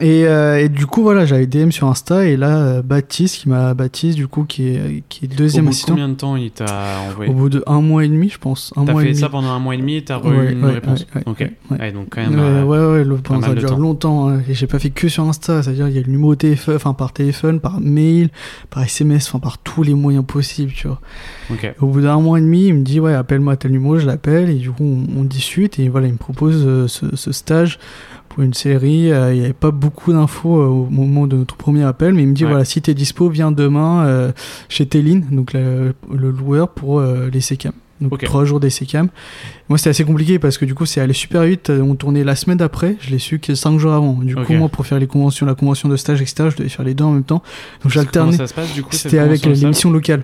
Et, 0.00 0.26
euh, 0.26 0.58
et 0.60 0.68
du 0.68 0.86
coup, 0.86 1.02
voilà, 1.02 1.26
j'avais 1.26 1.46
DM 1.46 1.70
sur 1.70 1.86
Insta. 1.86 2.24
Et 2.24 2.36
là, 2.36 2.56
euh, 2.58 2.82
Baptiste, 2.82 3.36
qui 3.36 3.48
m'a. 3.48 3.74
Baptiste, 3.74 4.16
du 4.16 4.26
coup, 4.28 4.44
qui 4.44 4.68
est, 4.68 5.02
qui 5.08 5.26
est 5.26 5.32
Au 5.32 5.36
deuxième 5.36 5.66
bout 5.66 5.72
de 5.72 5.84
combien 5.86 6.08
de 6.08 6.14
temps 6.14 6.36
il 6.36 6.50
t'a 6.50 7.00
envoyé 7.10 7.30
Au 7.30 7.34
bout 7.34 7.48
de 7.50 7.62
un 7.66 7.80
mois 7.80 8.04
et 8.04 8.08
demi, 8.08 8.28
je 8.30 8.38
pense. 8.38 8.72
Un 8.76 8.84
T'as 8.86 8.92
mois 8.92 9.02
et 9.02 9.06
fait 9.06 9.10
demi. 9.12 9.20
ça 9.20 9.28
pendant 9.28 9.48
un 9.50 9.58
mois 9.58 9.74
et 9.74 9.78
demi 9.78 9.96
et 9.96 10.02
t'as 10.04 10.18
Ouais, 10.20 10.52
une 10.52 10.64
ouais, 10.64 10.72
réponse. 10.72 11.06
ouais, 11.14 11.22
ok. 11.26 11.50
ouais, 11.70 11.92
donc 11.92 12.06
quand 12.10 12.22
même. 12.22 12.34
Ouais, 12.34 12.40
euh, 12.40 12.64
ouais, 12.64 12.98
ouais, 12.98 13.04
le, 13.04 13.16
pendant- 13.16 13.46
ça 13.46 13.54
dure 13.54 13.70
temps. 13.70 13.78
longtemps. 13.78 14.28
hein. 14.30 14.40
Et 14.48 14.54
j'ai 14.54 14.66
pas 14.66 14.78
fait 14.78 14.90
que 14.90 15.08
sur 15.08 15.24
Insta, 15.24 15.62
c'est-à-dire 15.62 15.88
il 15.88 15.94
y 15.94 15.98
a 15.98 16.02
le 16.02 16.10
numéro 16.10 16.34
téléphone, 16.34 16.76
enfin 16.76 16.94
par 16.94 17.12
téléphone, 17.12 17.60
par 17.60 17.80
mail, 17.80 18.30
par 18.70 18.82
SMS, 18.82 19.28
enfin 19.28 19.38
par 19.38 19.58
tous 19.58 19.82
les 19.82 19.94
moyens 19.94 20.24
possibles, 20.26 20.72
tu 20.72 20.88
vois. 20.88 21.00
Ok. 21.50 21.74
Au 21.80 21.86
bout 21.88 22.00
d'un 22.00 22.18
mois 22.20 22.38
et 22.38 22.42
demi, 22.42 22.68
il 22.68 22.74
me 22.74 22.82
dit 22.82 23.00
ouais, 23.00 23.12
appelle-moi 23.14 23.56
tel 23.56 23.72
numéro, 23.72 23.98
je 23.98 24.06
l'appelle 24.06 24.48
et 24.48 24.54
du 24.54 24.70
coup 24.70 24.84
on, 24.84 25.20
on 25.20 25.24
discute 25.24 25.78
et 25.78 25.88
voilà, 25.88 26.06
il 26.06 26.14
me 26.14 26.18
propose 26.18 26.62
euh, 26.66 26.88
ce, 26.88 27.14
ce 27.16 27.32
stage 27.32 27.78
pour 28.30 28.42
une 28.42 28.54
série. 28.54 29.12
Euh, 29.12 29.34
Il 29.34 29.40
y 29.42 29.44
avait 29.44 29.52
pas 29.52 29.70
beaucoup 29.70 30.12
d'infos 30.14 30.58
euh, 30.62 30.64
au 30.66 30.86
moment 30.88 31.26
de 31.26 31.36
notre 31.36 31.56
premier 31.56 31.84
appel, 31.84 32.14
mais 32.14 32.22
il 32.22 32.28
me 32.28 32.32
dit 32.34 32.44
Ouais. 32.44 32.50
voilà, 32.50 32.64
si 32.64 32.80
t'es 32.80 32.94
dispo, 32.94 33.28
viens 33.28 33.52
demain 33.52 34.04
euh, 34.06 34.32
chez 34.70 34.86
Téline, 34.86 35.26
donc 35.30 35.52
le, 35.52 35.94
le 36.10 36.30
loueur 36.30 36.70
pour 36.70 37.02
les 37.02 37.40
sécam. 37.42 37.72
Donc 38.00 38.24
trois 38.24 38.46
jours 38.46 38.60
des 38.60 38.70
sécam. 38.70 39.08
Moi 39.68 39.76
c'était 39.76 39.90
assez 39.90 40.04
compliqué 40.04 40.38
parce 40.38 40.56
que 40.56 40.64
du 40.64 40.74
coup 40.74 40.86
c'est 40.86 41.02
allé 41.02 41.12
super 41.12 41.42
vite. 41.42 41.68
On 41.68 41.94
tournait 41.94 42.24
la 42.24 42.34
semaine 42.34 42.56
d'après, 42.56 42.96
je 43.00 43.10
l'ai 43.10 43.18
su 43.18 43.38
que 43.40 43.54
cinq 43.54 43.78
jours 43.78 43.92
avant. 43.92 44.14
Du 44.14 44.34
coup 44.36 44.54
moi 44.54 44.70
pour 44.70 44.86
faire 44.86 44.98
les 44.98 45.06
conventions, 45.06 45.44
la 45.44 45.54
convention 45.54 45.86
de 45.90 45.96
stage, 45.96 46.22
etc. 46.22 46.48
Je 46.50 46.56
devais 46.56 46.70
faire 46.70 46.84
les 46.86 46.94
deux 46.94 47.04
en 47.04 47.12
même 47.12 47.24
temps. 47.24 47.42
Donc 47.82 47.92
j'alternais. 47.92 48.36
ça 48.38 48.46
se 48.46 48.54
passe 48.54 48.72
du 48.72 48.82
coup 48.82 48.92
cette 48.92 49.02
C'était 49.02 49.18
avec 49.18 49.44
missions 49.46 49.90
locales. 49.90 50.22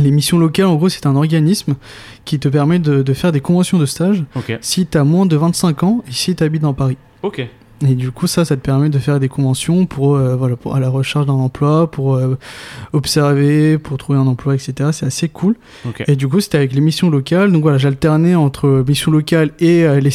Les 0.00 0.10
missions 0.10 0.38
locales, 0.38 0.66
en 0.66 0.74
gros, 0.76 0.88
c'est 0.88 1.06
un 1.06 1.14
organisme 1.14 1.74
qui 2.24 2.38
te 2.40 2.48
permet 2.48 2.78
de, 2.80 3.02
de 3.02 3.12
faire 3.14 3.30
des 3.32 3.40
conventions 3.40 3.78
de 3.78 3.86
stage 3.86 3.94
stage 3.94 4.24
Ok. 4.34 4.58
si 4.60 4.86
tu 4.86 4.98
as 4.98 5.04
moins 5.04 5.24
de 5.26 5.36
25 5.36 5.82
ans 5.84 6.02
et 6.08 6.12
si 6.12 6.34
tu 6.34 6.42
habites 6.42 6.62
dans 6.62 6.74
Paris. 6.74 6.96
Ok. 7.22 7.46
Et 7.86 7.94
du 7.94 8.10
coup, 8.12 8.26
ça, 8.26 8.44
ça 8.44 8.56
te 8.56 8.60
permet 8.60 8.88
de 8.88 8.98
faire 8.98 9.20
des 9.20 9.28
conventions 9.28 9.84
pour, 9.86 10.16
euh, 10.16 10.36
voilà, 10.36 10.56
pour 10.56 10.74
à 10.74 10.80
la 10.80 10.88
recherche 10.88 11.26
d'un 11.26 11.32
emploi, 11.34 11.90
pour 11.90 12.14
euh, 12.14 12.38
observer, 12.92 13.78
pour 13.78 13.98
trouver 13.98 14.18
un 14.18 14.26
emploi, 14.26 14.54
etc. 14.54 14.90
C'est 14.92 15.06
assez 15.06 15.28
cool. 15.28 15.56
Et 16.06 16.16
du 16.16 16.28
coup, 16.28 16.40
c'était 16.40 16.58
avec 16.58 16.72
les 16.72 16.80
missions 16.80 17.10
locales. 17.10 17.52
Donc 17.52 17.62
voilà, 17.62 17.78
j'alternais 17.78 18.34
entre 18.34 18.84
missions 18.86 19.10
locales 19.10 19.50
et 19.60 19.84
euh, 19.84 20.00
les 20.00 20.10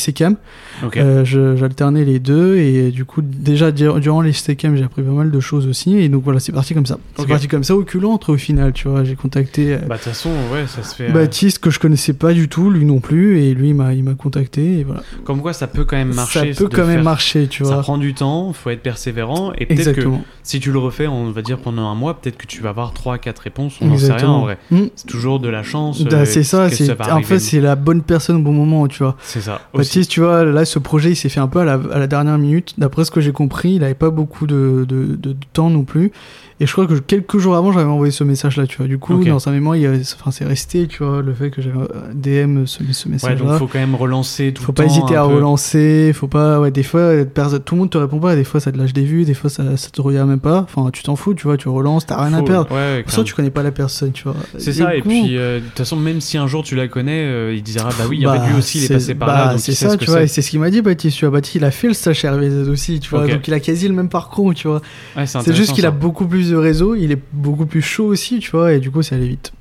je- 1.25 1.55
j'alternais 1.57 2.05
les 2.05 2.19
deux. 2.19 2.55
Et 2.57 2.91
du 2.91 3.05
coup, 3.05 3.21
déjà, 3.21 3.71
dur- 3.71 3.99
durant 3.99 4.21
les 4.21 4.33
CECAM, 4.33 4.75
j'ai 4.75 4.83
appris 4.83 5.01
pas 5.03 5.11
mal 5.11 5.29
de 5.29 5.39
choses 5.39 5.67
aussi. 5.67 5.95
Et 5.97 6.09
donc 6.09 6.23
voilà, 6.23 6.39
c'est 6.39 6.51
parti 6.53 6.73
comme 6.73 6.85
ça. 6.85 6.97
C'est 7.17 7.27
parti 7.27 7.47
comme 7.47 7.63
ça 7.63 7.75
au 7.75 7.83
culot-entre 7.83 8.33
au 8.33 8.37
final, 8.37 8.73
tu 8.73 8.87
vois. 8.87 9.03
J'ai 9.03 9.15
contacté. 9.15 9.75
Bah 9.75 9.95
de 9.97 10.01
toute 10.01 10.03
façon, 10.13 10.29
ouais, 10.53 10.65
ça 10.67 10.83
se 10.83 10.95
fait. 10.95 11.11
Baptiste 11.11 11.59
que 11.59 11.69
je 11.69 11.79
connaissais 11.79 12.13
pas 12.13 12.33
du 12.33 12.47
tout, 12.47 12.69
lui 12.71 12.85
non 12.85 12.99
plus, 12.99 13.39
et 13.41 13.53
lui 13.53 13.69
il 13.69 13.75
m'a 13.75 14.13
contacté 14.17 14.79
et 14.79 14.83
voilà. 14.83 15.03
Comme 15.25 15.41
quoi, 15.41 15.53
ça 15.53 15.67
peut 15.67 15.83
quand 15.83 15.97
même 15.97 16.13
marcher. 16.13 16.53
ça 16.53 16.63
peut 16.63 16.69
quand 16.73 16.87
même 16.87 17.03
marcher, 17.03 17.47
tu 17.49 17.65
Ça 17.65 17.77
prend 17.79 17.97
du 17.97 18.13
temps, 18.13 18.53
faut 18.53 18.69
être 18.69 18.81
persévérant 18.81 19.51
et 19.57 19.65
peut-être 19.65 19.93
que 19.93 20.07
si 20.43 20.59
tu 20.59 20.71
le 20.71 20.79
refais, 20.79 21.07
on 21.07 21.31
va 21.31 21.41
dire 21.41 21.57
pendant 21.57 21.87
un 21.87 21.95
mois, 21.95 22.19
peut-être 22.19 22.37
que 22.37 22.47
tu 22.47 22.61
vas 22.61 22.69
avoir 22.69 22.93
3 22.93 23.17
4 23.17 23.39
réponses, 23.39 23.77
on 23.81 23.87
n'en 23.87 23.97
sait 23.97 24.13
rien 24.13 24.29
en 24.29 24.41
vrai. 24.41 24.57
Hmm. 24.71 24.85
C'est 24.95 25.07
toujours 25.07 25.39
de 25.39 25.49
la 25.49 25.63
chance. 25.63 26.01
Bah, 26.03 26.17
euh, 26.17 26.25
c'est 26.25 26.43
ça, 26.43 26.69
c'est 26.69 26.89
en 27.11 27.21
fait 27.23 27.39
c'est 27.39 27.59
la 27.61 27.75
bonne 27.75 28.01
personne 28.01 28.37
au 28.37 28.41
bon 28.41 28.53
moment, 28.53 28.87
tu 28.87 29.03
vois. 29.03 29.15
c'est 29.23 29.41
ça. 29.41 29.61
Aussi. 29.73 29.89
Baptiste, 29.89 30.11
tu 30.11 30.19
vois, 30.21 30.45
là 30.45 30.65
ce 30.65 30.79
projet 30.79 31.11
il 31.11 31.15
s'est 31.15 31.29
fait 31.29 31.39
un 31.39 31.47
peu 31.47 31.59
à 31.59 31.65
la, 31.65 31.73
à 31.91 31.99
la 31.99 32.07
dernière 32.07 32.37
minute. 32.37 32.73
D'après 32.77 33.05
ce 33.05 33.11
que 33.11 33.21
j'ai 33.21 33.31
compris, 33.31 33.73
il 33.75 33.83
avait 33.83 33.93
pas 33.93 34.09
beaucoup 34.09 34.47
de, 34.47 34.85
de, 34.87 35.15
de- 35.15 35.33
de 35.33 35.35
temps 35.53 35.69
non 35.69 35.83
plus. 35.83 36.11
Et 36.61 36.65
je 36.65 36.71
crois 36.73 36.85
que 36.87 36.93
quelques 36.95 37.37
jours 37.37 37.55
avant, 37.55 37.71
j'avais 37.71 37.85
envoyé 37.85 38.11
ce 38.11 38.25
message 38.25 38.57
là, 38.57 38.67
tu 38.67 38.77
vois. 38.77 38.87
Du 38.87 38.97
coup, 38.97 39.23
dans 39.23 39.39
sa 39.39 39.51
mémoire, 39.51 39.77
il 39.77 39.81
y 39.83 39.87
a- 39.87 39.91
enfin, 40.19 40.31
c'est 40.31 40.43
resté, 40.43 40.87
tu 40.87 41.03
vois, 41.03 41.21
le 41.21 41.33
fait 41.33 41.51
que 41.51 41.61
j'avais 41.61 41.77
euh, 41.79 42.13
DM 42.13 42.65
ce, 42.65 42.79
ce 42.91 43.07
Ouais, 43.25 43.35
donc 43.35 43.57
faut 43.57 43.67
quand 43.67 43.79
même 43.79 43.95
relancer 43.95 44.51
tout 44.53 44.63
Faut 44.63 44.71
le 44.73 44.75
pas 44.75 44.83
temps, 44.83 44.89
hésiter 44.89 45.15
à 45.15 45.21
peu. 45.25 45.35
relancer, 45.35 46.11
faut 46.13 46.27
pas, 46.27 46.59
ouais, 46.59 46.69
des 46.71 46.83
fois, 46.83 47.23
tout 47.63 47.75
le 47.75 47.79
monde 47.79 47.89
te 47.89 47.97
répond 47.97 48.19
pas, 48.19 48.35
des 48.35 48.43
fois 48.43 48.59
ça 48.59 48.71
te 48.73 48.77
lâche 48.77 48.91
des 48.91 49.03
vues, 49.05 49.23
des 49.23 49.33
fois 49.33 49.49
ça, 49.49 49.77
ça 49.77 49.89
te 49.89 50.01
revient 50.01 50.25
même 50.27 50.39
pas, 50.41 50.59
enfin 50.69 50.89
tu 50.91 51.01
t'en 51.03 51.15
fous, 51.15 51.33
tu 51.33 51.43
vois, 51.43 51.55
tu 51.55 51.69
relances, 51.69 52.05
t'as 52.05 52.21
rien 52.21 52.33
à 52.33 52.39
Faut- 52.39 52.43
perdre. 52.43 52.71
Ouais, 52.75 53.03
Pour 53.03 53.11
ça, 53.13 53.23
tu 53.23 53.33
connais 53.33 53.51
pas 53.51 53.63
la 53.63 53.71
personne, 53.71 54.11
tu 54.11 54.23
vois. 54.23 54.35
C'est 54.57 54.73
ça, 54.73 54.95
et 54.95 55.01
puis 55.01 55.37
euh, 55.37 55.59
de 55.61 55.65
toute 55.65 55.77
façon, 55.77 55.95
même 55.95 56.19
si 56.19 56.37
un 56.37 56.47
jour 56.47 56.63
tu 56.63 56.75
la 56.75 56.89
connais, 56.89 57.23
euh, 57.23 57.53
il 57.55 57.63
dira 57.63 57.89
bah 57.97 58.03
oui, 58.09 58.25
en 58.27 58.31
bah, 58.33 58.39
fait, 58.41 58.49
lui 58.51 58.57
aussi 58.57 58.79
il 58.79 58.83
est 58.83 58.93
passé 58.93 59.15
par 59.15 59.27
bah, 59.29 59.51
là, 59.53 59.57
c'est 59.57 59.71
il 59.71 59.75
ça, 59.75 59.91
ce 59.91 59.95
tu 59.95 60.05
vois, 60.09 60.23
et 60.23 60.27
c'est. 60.27 60.41
ce 60.41 60.49
qu'il 60.49 60.59
m'a 60.59 60.69
dit, 60.69 60.81
Baptiste, 60.81 61.17
tu 61.17 61.25
vois, 61.25 61.31
Baptiste, 61.31 61.55
il 61.55 61.63
a 61.63 61.71
fait 61.71 61.87
le 61.87 61.93
stage 61.93 62.17
chez 62.19 62.27
RVZ 62.29 62.67
aussi, 62.69 62.99
tu 62.99 63.09
vois, 63.11 63.25
donc 63.27 63.47
il 63.47 63.53
a 63.53 63.59
quasi 63.61 63.87
le 63.87 63.93
même 63.93 64.09
parcours, 64.09 64.53
tu 64.53 64.67
vois. 64.67 64.81
C'est 65.25 65.53
juste 65.55 65.73
qu'il 65.73 65.85
a 65.85 65.91
beaucoup 65.91 66.25
plus 66.27 66.48
de 66.49 66.55
réseau, 66.55 66.95
il 66.95 67.11
est 67.11 67.21
beaucoup 67.31 67.65
plus 67.65 67.81
chaud 67.81 68.05
aussi, 68.05 68.39
tu 68.39 68.51
vois, 68.51 68.73
et 68.73 68.79
du 68.79 68.91
coup, 68.91 69.01
ça 69.01 69.15
allait 69.15 69.27
vite. 69.27 69.51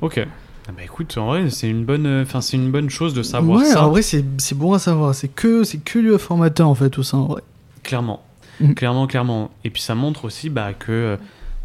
Ok. 0.00 0.20
Ah 0.68 0.72
bah 0.76 0.82
écoute, 0.82 1.16
en 1.16 1.26
vrai, 1.26 1.48
c'est 1.50 1.68
une 1.68 1.84
bonne, 1.84 2.06
euh, 2.06 2.22
enfin 2.22 2.40
c'est 2.40 2.56
une 2.56 2.72
bonne 2.72 2.90
chose 2.90 3.14
de 3.14 3.22
savoir 3.22 3.60
ouais, 3.60 3.66
ça. 3.66 3.86
en 3.86 3.90
vrai, 3.90 4.02
c'est 4.02 4.24
c'est 4.38 4.58
bon 4.58 4.72
à 4.72 4.80
savoir, 4.80 5.14
c'est 5.14 5.28
que, 5.28 5.62
c'est 5.62 5.78
que 5.78 6.00
le 6.00 6.18
formateur, 6.18 6.68
en 6.68 6.74
fait, 6.74 6.90
tout 6.90 7.04
ça, 7.04 7.18
en 7.18 7.26
vrai. 7.26 7.42
Clairement. 7.84 8.22
Mhm. 8.60 8.74
Clairement, 8.74 9.06
clairement. 9.06 9.50
Et 9.64 9.70
puis 9.70 9.82
ça 9.82 9.94
montre 9.94 10.24
aussi 10.24 10.50
bah, 10.50 10.72
que 10.72 10.90
euh, 10.90 11.16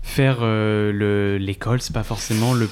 faire 0.04 0.40
euh, 0.42 0.92
le- 0.92 1.38
l'école, 1.38 1.80
c'est 1.82 1.94
pas 1.94 2.04
forcément 2.04 2.54
le. 2.54 2.68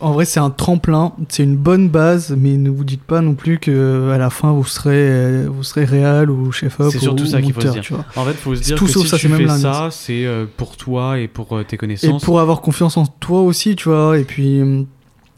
En 0.00 0.12
vrai, 0.12 0.24
c'est 0.24 0.40
un 0.40 0.50
tremplin, 0.50 1.12
c'est 1.28 1.42
une 1.44 1.56
bonne 1.56 1.88
base, 1.88 2.34
mais 2.36 2.56
ne 2.56 2.68
vous 2.70 2.84
dites 2.84 3.02
pas 3.02 3.20
non 3.22 3.34
plus 3.34 3.58
que 3.58 4.10
à 4.12 4.18
la 4.18 4.28
fin 4.30 4.52
vous 4.52 4.64
serez, 4.66 4.94
euh, 5.08 5.46
vous 5.48 5.62
serez 5.62 5.84
réel 5.84 6.28
ou 6.30 6.52
chef 6.52 6.78
op 6.80 6.90
C'est 6.90 6.98
ou- 6.98 7.00
surtout 7.00 7.22
ou 7.24 7.26
ça 7.26 7.40
qu'il 7.40 7.52
faut 7.54 7.60
se 7.62 7.68
dire. 7.68 7.82
tu 7.82 7.94
vois. 7.94 8.04
En 8.16 8.24
fait, 8.24 8.34
faut 8.34 8.54
se 8.54 8.62
dire 8.62 8.76
tout 8.76 8.86
que 8.86 8.90
sauf 8.92 9.04
si 9.04 9.08
ça, 9.10 9.16
tu 9.18 9.28
même 9.28 9.48
fais 9.48 9.58
ça, 9.58 9.88
c'est 9.90 10.26
euh, 10.26 10.44
pour 10.56 10.76
toi 10.76 11.18
et 11.18 11.28
pour 11.28 11.56
euh, 11.56 11.62
tes 11.64 11.74
Et 11.74 11.78
connaissances. 11.78 12.22
pour 12.22 12.40
avoir 12.40 12.60
confiance 12.60 12.96
en 12.96 13.06
toi 13.06 13.40
aussi, 13.42 13.76
tu 13.76 13.88
vois, 13.88 14.18
et 14.18 14.24
puis. 14.24 14.60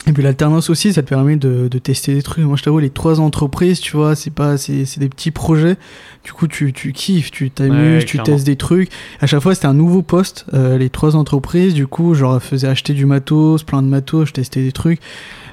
Et 0.06 0.12
puis 0.12 0.22
l'alternance 0.22 0.70
aussi, 0.70 0.92
ça 0.94 1.02
te 1.02 1.08
permet 1.08 1.36
de, 1.36 1.68
de 1.68 1.78
tester 1.78 2.14
des 2.14 2.22
trucs. 2.22 2.44
Moi, 2.44 2.56
je 2.56 2.62
t'avoue, 2.62 2.78
les 2.78 2.88
trois 2.88 3.20
entreprises, 3.20 3.80
tu 3.80 3.94
vois, 3.96 4.14
c'est 4.14 4.30
pas, 4.30 4.56
c'est, 4.56 4.86
c'est 4.86 5.00
des 5.00 5.08
petits 5.08 5.30
projets. 5.32 5.76
Du 6.24 6.32
coup, 6.32 6.46
tu, 6.46 6.72
tu 6.72 6.92
kiffes, 6.92 7.30
tu 7.30 7.50
t'amuses, 7.50 8.02
Ouais, 8.02 8.04
tu 8.04 8.16
testes 8.22 8.46
des 8.46 8.56
trucs. 8.56 8.90
À 9.20 9.26
chaque 9.26 9.40
fois, 9.42 9.54
c'était 9.54 9.66
un 9.66 9.74
nouveau 9.74 10.00
poste. 10.02 10.46
euh, 10.54 10.78
les 10.78 10.88
trois 10.88 11.14
entreprises, 11.14 11.74
du 11.74 11.86
coup, 11.86 12.14
leur 12.14 12.42
faisais 12.42 12.68
acheter 12.68 12.94
du 12.94 13.04
matos, 13.04 13.64
plein 13.64 13.82
de 13.82 13.88
matos, 13.88 14.28
je 14.28 14.32
testais 14.34 14.62
des 14.62 14.72
trucs. 14.72 15.00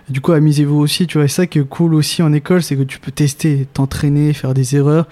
Du 0.08 0.22
coup, 0.22 0.32
amusez-vous 0.34 0.78
aussi, 0.78 1.08
tu 1.08 1.18
vois. 1.18 1.26
Et 1.26 1.28
ça 1.28 1.48
qui 1.48 1.58
est 1.60 1.68
cool 1.68 1.96
aussi 1.96 2.22
en 2.22 2.32
école, 2.32 2.62
c'est 2.62 2.76
que 2.76 2.84
tu 2.84 3.00
peux 3.00 3.12
tester, 3.12 3.68
t'entraîner, 3.74 4.32
faire 4.34 4.54
des 4.54 4.76
erreurs. 4.76 5.08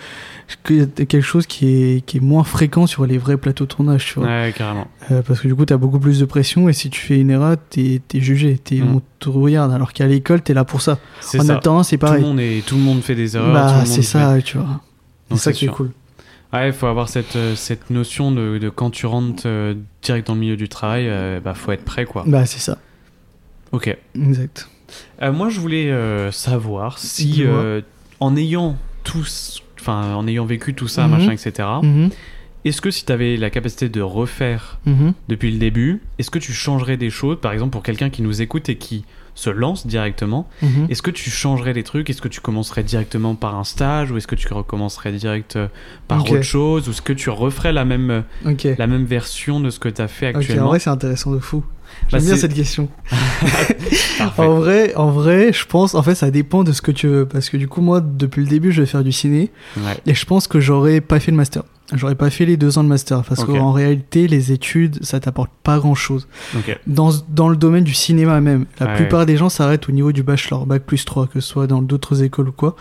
Que- 0.64 0.86
Quelque 0.86 1.22
chose 1.22 1.46
qui 1.48 1.68
est, 1.68 2.06
qui 2.06 2.18
est 2.18 2.20
moins 2.20 2.44
fréquent 2.44 2.86
sur 2.86 3.06
les 3.06 3.18
vrais 3.18 3.38
plateaux 3.38 3.64
de 3.66 3.70
tournage, 3.70 4.06
tu 4.06 4.20
vois. 4.20 4.28
Ouais, 4.28 4.54
carrément. 4.56 4.88
Euh, 5.12 5.22
parce 5.22 5.40
que 5.40 5.48
du 5.48 5.56
coup, 5.56 5.66
t'as 5.66 5.78
beaucoup 5.78 6.00
plus 6.00 6.20
de 6.20 6.26
pression 6.26 6.70
et 6.70 6.74
si 6.74 6.90
tu 6.90 7.00
fais 7.02 7.20
une 7.20 7.30
erreur, 7.32 7.56
t'es 7.70 8.02
es 8.14 8.20
jugé, 8.20 8.58
t'es, 8.58 8.76
Mm. 8.78 8.96
on 8.96 9.02
te 9.20 9.30
regarde. 9.30 9.72
Alors 9.72 9.94
qu'à 9.94 10.06
l'école, 10.08 10.42
t'es 10.42 10.54
là 10.54 10.64
pour 10.66 10.82
ça. 10.82 11.00
En 11.38 11.44
ça. 11.44 11.54
alternance, 11.56 11.90
c'est 11.90 11.98
Tout 11.98 12.06
le, 12.06 12.12
pareil. 12.12 12.24
monde 12.24 12.40
est, 12.40 12.66
tout 12.66 12.76
le 12.76 12.82
monde 12.82 13.02
fait 13.02 13.16
des 13.16 13.36
erreurs. 13.36 13.48
tout 13.50 13.54
Bah, 13.54 13.86
c'est 13.86 13.96
fait- 13.98 14.02
ça, 14.04 14.42
tu 14.44 14.58
vois. 14.58 14.82
C'est 15.32 15.38
ça 15.38 15.54
qui 15.54 15.66
est 15.66 15.70
cool. 15.70 15.92
Ouais, 16.52 16.68
il 16.68 16.74
faut 16.74 16.86
avoir 16.86 17.10
cette, 17.10 17.36
euh, 17.36 17.56
cette 17.56 17.90
notion 17.90 18.32
de, 18.32 18.60
de 18.60 18.70
quand 18.70 18.92
tu 18.92 19.08
rentres 19.08 19.44
euh, 19.48 19.74
direct 20.04 20.28
dans 20.28 20.36
le 20.36 20.40
milieu 20.42 20.56
du 20.58 20.70
travail, 20.70 21.08
euh, 21.10 21.40
bah 21.40 21.56
faut 21.56 21.72
être 21.72 21.84
prêt 21.84 22.06
quoi. 22.06 22.24
Bah, 22.28 22.46
c'est 22.46 22.60
ça. 22.60 22.78
Ok. 23.72 23.96
Exact. 24.16 24.70
Euh, 25.24 25.32
moi, 25.32 25.50
je 25.50 25.60
voulais 25.60 25.92
savoir 26.32 27.00
si, 27.00 27.44
en 28.20 28.36
ayant 28.36 28.78
tous, 29.04 29.63
enfin, 29.84 30.16
en 30.16 30.26
ayant 30.28 30.46
vécu 30.46 30.74
tout 30.74 30.88
ça, 30.88 31.08
Mhm. 31.08 31.12
machin, 31.12 31.32
etc. 31.32 31.68
Mhm, 31.84 32.10
Est-ce 32.66 32.80
que 32.80 32.92
si 32.92 33.04
tu 33.06 33.12
avais 33.12 33.36
la 33.36 33.50
capacité 33.50 33.90
de 33.90 34.00
refaire 34.02 34.80
mhm. 34.86 35.14
depuis 35.28 35.52
le 35.52 35.58
début, 35.60 36.02
est-ce 36.18 36.32
que 36.32 36.40
tu 36.40 36.54
changerais 36.54 36.96
des 36.96 37.10
choses, 37.10 37.38
par 37.42 37.52
exemple 37.52 37.72
pour 37.72 37.84
quelqu'un 37.84 38.10
qui 38.10 38.22
nous 38.22 38.42
écoute 38.42 38.70
et 38.70 38.78
qui 38.78 39.04
se 39.36 39.50
lance 39.50 39.86
directement, 39.88 40.48
est-ce 40.90 41.02
que 41.02 41.12
tu 41.12 41.30
changerais 41.30 41.74
des 41.74 41.84
trucs? 41.84 42.10
Est-ce 42.10 42.22
que 42.22 42.28
tu 42.30 42.40
commencerais 42.40 42.84
directement 42.84 43.34
par 43.36 43.56
un 43.56 43.64
stage 43.66 44.12
ou 44.12 44.18
est-ce 44.18 44.28
que 44.28 44.36
tu 44.36 44.48
recommencerais 44.54 45.12
direct 45.12 45.56
euh, 45.58 45.68
par 46.08 46.22
autre 46.22 46.42
chose? 46.44 46.88
Ou 46.88 46.92
est-ce 46.92 47.02
que 47.02 47.14
tu 47.14 47.30
referais 47.32 47.74
la 47.74 47.84
même, 47.84 48.24
euh, 48.46 48.74
la 48.78 48.88
même 48.88 49.06
version 49.06 49.60
de 49.60 49.70
ce 49.72 49.80
que 49.80 49.90
tu 49.90 50.02
as 50.02 50.08
fait 50.08 50.28
actuellement 50.28 50.66
en 50.66 50.70
vrai, 50.70 50.80
c'est 50.80 50.92
intéressant 50.92 51.32
de 51.32 51.40
fou. 51.40 51.66
Bah, 52.12 52.18
J'aime 52.20 52.22
bien 52.26 52.36
c'est- 52.36 52.42
cette 52.42 52.54
question. 52.54 52.90
En 54.38 54.56
vrai, 54.56 54.94
en 54.96 55.10
vrai, 55.12 55.52
je 55.54 55.66
pense, 55.66 55.96
en 55.96 56.04
fait, 56.04 56.16
ça 56.16 56.32
dépend 56.32 56.64
de 56.64 56.72
ce 56.72 56.82
que 56.82 56.92
tu 56.92 57.08
veux. 57.08 57.26
Parce 57.26 57.50
que 57.50 57.58
du 57.58 57.68
coup, 57.68 57.82
moi, 57.82 58.02
depuis 58.02 58.42
le 58.42 58.48
début, 58.48 58.72
je 58.72 58.82
vais 58.82 58.88
faire 58.88 59.04
du 59.04 59.12
ciné. 59.12 59.52
Ouais. 59.78 59.98
Et 60.06 60.14
je 60.16 60.26
pense 60.26 60.48
que 60.48 60.60
j'aurais 60.60 61.02
pas 61.02 61.20
fait 61.20 61.32
le 61.32 61.38
master. 61.38 61.64
J'aurais 61.96 62.16
pas 62.16 62.30
fait 62.30 62.46
les 62.46 62.58
deux 62.58 62.78
ans 62.78 62.84
de 62.84 62.90
master. 62.90 63.24
Parce 63.24 63.42
qu'en 63.58 63.72
réalité, 63.72 64.28
les 64.28 64.52
études, 64.52 65.04
ça 65.04 65.20
t'apporte 65.20 65.52
pas 65.64 65.78
grand 65.80 65.96
chose. 65.96 66.28
Dans, 66.88 67.12
dans 67.30 67.50
le 67.50 67.56
domaine 67.56 67.84
du 67.84 67.94
cinéma 67.94 68.42
même. 68.42 68.66
La 68.80 68.88
plupart 68.96 69.26
des 69.26 69.38
gens 69.38 69.50
s'arrêtent 69.50 69.90
au 69.90 69.92
niveau 69.92 70.12
du 70.12 70.24
bachelor, 70.24 70.66
bac 70.66 70.84
plus 70.84 71.06
3, 71.06 71.28
que 71.28 71.40
ce 71.40 71.48
soit 71.48 71.68
dans 71.68 71.82
d'autres 71.82 72.24
écoles 72.24 72.50
ou 72.50 72.52
quoi. 72.52 72.76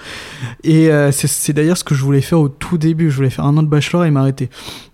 Et 0.64 0.90
euh, 0.90 1.12
c'est- 1.12 1.52
d'ailleurs 1.52 1.76
ce 1.76 1.84
que 1.84 1.94
je 1.94 2.02
voulais 2.02 2.20
faire 2.20 2.40
au 2.40 2.48
tout 2.48 2.78
début. 2.78 3.10
Je 3.10 3.16
voulais 3.16 3.30
faire 3.30 3.44
un 3.44 3.56
an 3.56 3.62
de 3.62 3.68
bachelor 3.68 4.04
et 4.04 4.10
m'arrêter. 4.10 4.48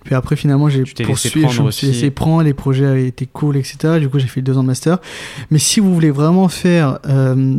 Puis 0.04 0.14
après, 0.14 0.36
finalement, 0.36 0.68
j'ai 0.68 0.84
poursuivi, 1.04 1.40
je 1.52 1.62
me 1.66 1.70
suis 1.70 1.86
laissé 1.92 2.10
prendre, 2.10 2.42
les 2.42 2.54
projets 2.54 2.86
avaient 2.86 3.06
été 3.06 3.26
cool, 3.26 3.56
etc. 3.56 3.98
Du 4.00 4.08
coup, 4.08 4.18
j'ai 4.18 4.26
fait 4.28 4.42
deux 4.42 4.56
ans 4.56 4.62
de 4.62 4.68
master. 4.68 4.98
Mais 5.50 5.58
si 5.58 5.80
vous 5.80 5.92
voulez 5.94 6.10
vraiment 6.10 6.48
faire. 6.48 6.98
euh, 7.08 7.58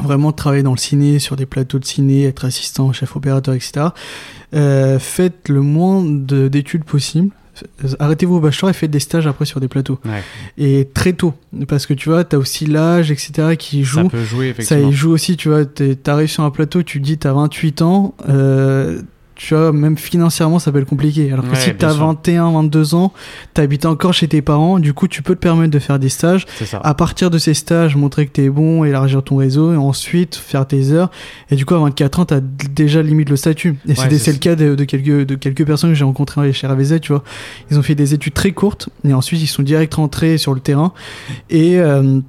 Vraiment 0.00 0.32
travailler 0.32 0.62
dans 0.62 0.72
le 0.72 0.78
ciné, 0.78 1.18
sur 1.18 1.36
des 1.36 1.46
plateaux 1.46 1.78
de 1.78 1.84
ciné, 1.84 2.24
être 2.24 2.44
assistant, 2.46 2.92
chef 2.92 3.14
opérateur, 3.14 3.54
etc. 3.54 3.86
euh, 4.54 4.98
faites 4.98 5.48
le 5.48 5.60
moins 5.60 6.02
de- 6.02 6.48
d'études 6.48 6.84
possible. 6.84 7.30
Arrêtez-vous 8.00 8.36
au 8.36 8.40
bachelor 8.40 8.70
et 8.70 8.72
faites 8.72 8.90
des 8.90 8.98
stages 8.98 9.26
après 9.26 9.44
sur 9.44 9.60
des 9.60 9.68
plateaux 9.68 10.00
Ouais. 10.06 10.22
et 10.56 10.88
très 10.94 11.12
tôt 11.12 11.34
parce 11.68 11.84
que 11.84 11.92
tu 11.92 12.08
vois 12.08 12.24
t'as 12.24 12.38
aussi 12.38 12.64
l'âge 12.64 13.10
etc 13.10 13.56
qui 13.58 13.84
Ça 13.84 13.90
joue 14.02 14.08
peut 14.08 14.24
jouer 14.24 14.46
ça 14.46 14.50
effectivement. 14.62 14.88
y 14.88 14.92
joue 14.94 15.10
aussi 15.10 15.36
tu 15.36 15.50
vois 15.50 15.66
t'arrives 15.66 16.30
sur 16.30 16.44
un 16.44 16.50
plateau 16.50 16.82
tu 16.82 16.98
te 16.98 17.04
dis 17.04 17.18
t'as 17.18 17.34
28 17.34 17.82
ans 17.82 18.14
euh, 18.30 19.02
tu 19.42 19.54
vois 19.54 19.72
même 19.72 19.96
financièrement 19.98 20.58
ça 20.58 20.70
peut 20.72 20.78
être 20.80 20.88
compliqué. 20.88 21.32
Alors 21.32 21.44
que 21.44 21.50
Ouais, 21.50 21.56
si 21.56 21.74
t'as 21.74 21.90
sûr. 21.92 22.06
21 22.06 22.52
22 22.52 22.94
ans 22.94 23.12
t'habites 23.54 23.86
encore 23.86 24.14
chez 24.14 24.28
tes 24.28 24.40
parents 24.42 24.78
du 24.78 24.94
coup 24.94 25.08
tu 25.08 25.22
peux 25.22 25.34
te 25.34 25.40
permettre 25.40 25.70
de 25.72 25.78
faire 25.78 25.98
des 25.98 26.08
stages. 26.08 26.46
À 26.82 26.94
partir 26.94 27.30
de 27.30 27.38
ces 27.38 27.54
stages 27.54 27.96
montrer 27.96 28.26
que 28.26 28.32
t'es 28.32 28.48
bon 28.48 28.84
élargir 28.84 29.22
ton 29.22 29.36
réseau 29.36 29.72
et 29.72 29.76
ensuite 29.76 30.36
faire 30.36 30.66
tes 30.66 30.92
heures. 30.92 31.10
Et 31.50 31.56
du 31.56 31.66
coup 31.66 31.74
à 31.74 31.78
24 31.80 32.20
ans 32.20 32.24
t'as 32.24 32.40
déjà 32.40 33.02
limite 33.02 33.30
le 33.30 33.36
statut. 33.36 33.76
Et 33.88 33.92
Ouais, 33.92 34.18
c'est 34.18 34.32
le 34.32 34.38
cas 34.38 34.54
de, 34.54 34.74
de 34.74 34.84
quelques 34.84 35.26
de 35.26 35.34
quelques 35.34 35.66
personnes 35.66 35.90
que 35.90 35.96
j'ai 35.96 36.04
rencontrées 36.04 36.52
chez 36.52 36.66
RVZ 36.66 37.00
tu 37.00 37.12
vois. 37.12 37.24
Ils 37.70 37.78
ont 37.78 37.82
fait 37.82 37.94
des 37.94 38.14
études 38.14 38.34
très 38.34 38.52
courtes 38.52 38.88
et 39.04 39.12
ensuite 39.12 39.40
ils 39.42 39.46
sont 39.48 39.62
direct 39.62 39.94
rentrés 39.94 40.38
sur 40.38 40.54
le 40.54 40.60
terrain. 40.60 40.92
Et 41.50 41.80
euh, 41.80 42.20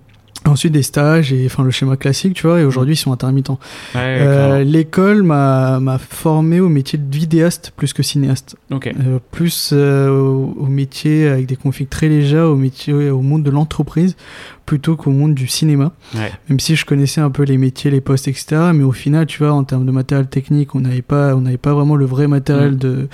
Ensuite 0.45 0.73
des 0.73 0.83
stages 0.83 1.31
et 1.31 1.45
enfin 1.45 1.63
le 1.63 1.71
schéma 1.71 1.95
classique, 1.95 2.33
tu 2.33 2.47
vois, 2.47 2.59
et 2.59 2.65
aujourd'hui 2.65 2.95
ils 2.95 2.97
sont 2.97 3.13
intermittents. 3.13 3.59
Ouais, 3.95 4.17
Euh. 4.19 4.63
L'école 4.63 5.23
m'a 5.23 5.79
m'a 5.79 5.97
formé 5.97 6.59
au 6.59 6.67
métier 6.69 6.99
de 6.99 7.15
vidéaste 7.15 7.71
plus 7.77 7.93
que 7.93 8.03
cinéaste. 8.03 8.57
Ok. 8.69 8.87
Euh, 8.87 9.19
plus 9.31 9.69
euh, 9.71 10.09
au, 10.09 10.53
au 10.59 10.65
métier 10.65 11.27
avec 11.27 11.45
des 11.45 11.55
configs 11.55 11.87
très 11.89 12.09
légers, 12.09 12.39
au 12.39 12.55
métier 12.57 12.93
au 12.93 13.21
monde 13.21 13.43
de 13.43 13.51
l'entreprise 13.51 14.15
plutôt 14.65 14.95
qu'au 14.95 15.11
monde 15.11 15.33
du 15.35 15.47
cinéma. 15.47 15.91
Ouais. 16.15 16.31
Même 16.49 16.59
si 16.59 16.75
je 16.75 16.85
connaissais 16.85 17.19
un 17.21 17.29
peu 17.29 17.43
les 17.43 17.57
métiers, 17.57 17.91
les 17.91 17.99
postes, 18.01 18.27
etc. 18.27 18.71
Mais 18.73 18.83
au 18.83 18.91
final, 18.93 19.25
tu 19.25 19.39
vois, 19.39 19.51
en 19.53 19.63
termes 19.63 19.85
de 19.85 19.91
matériel 19.91 20.27
technique, 20.27 20.73
on 20.75 20.79
n'avait 20.81 21.01
pas, 21.01 21.35
on 21.35 21.41
n'avait 21.41 21.57
pas 21.57 21.73
vraiment 21.73 21.95
le 21.95 22.05
vrai 22.05 22.27
matériel 22.27 22.73
Mm. 22.73 22.77
de, 22.77 23.07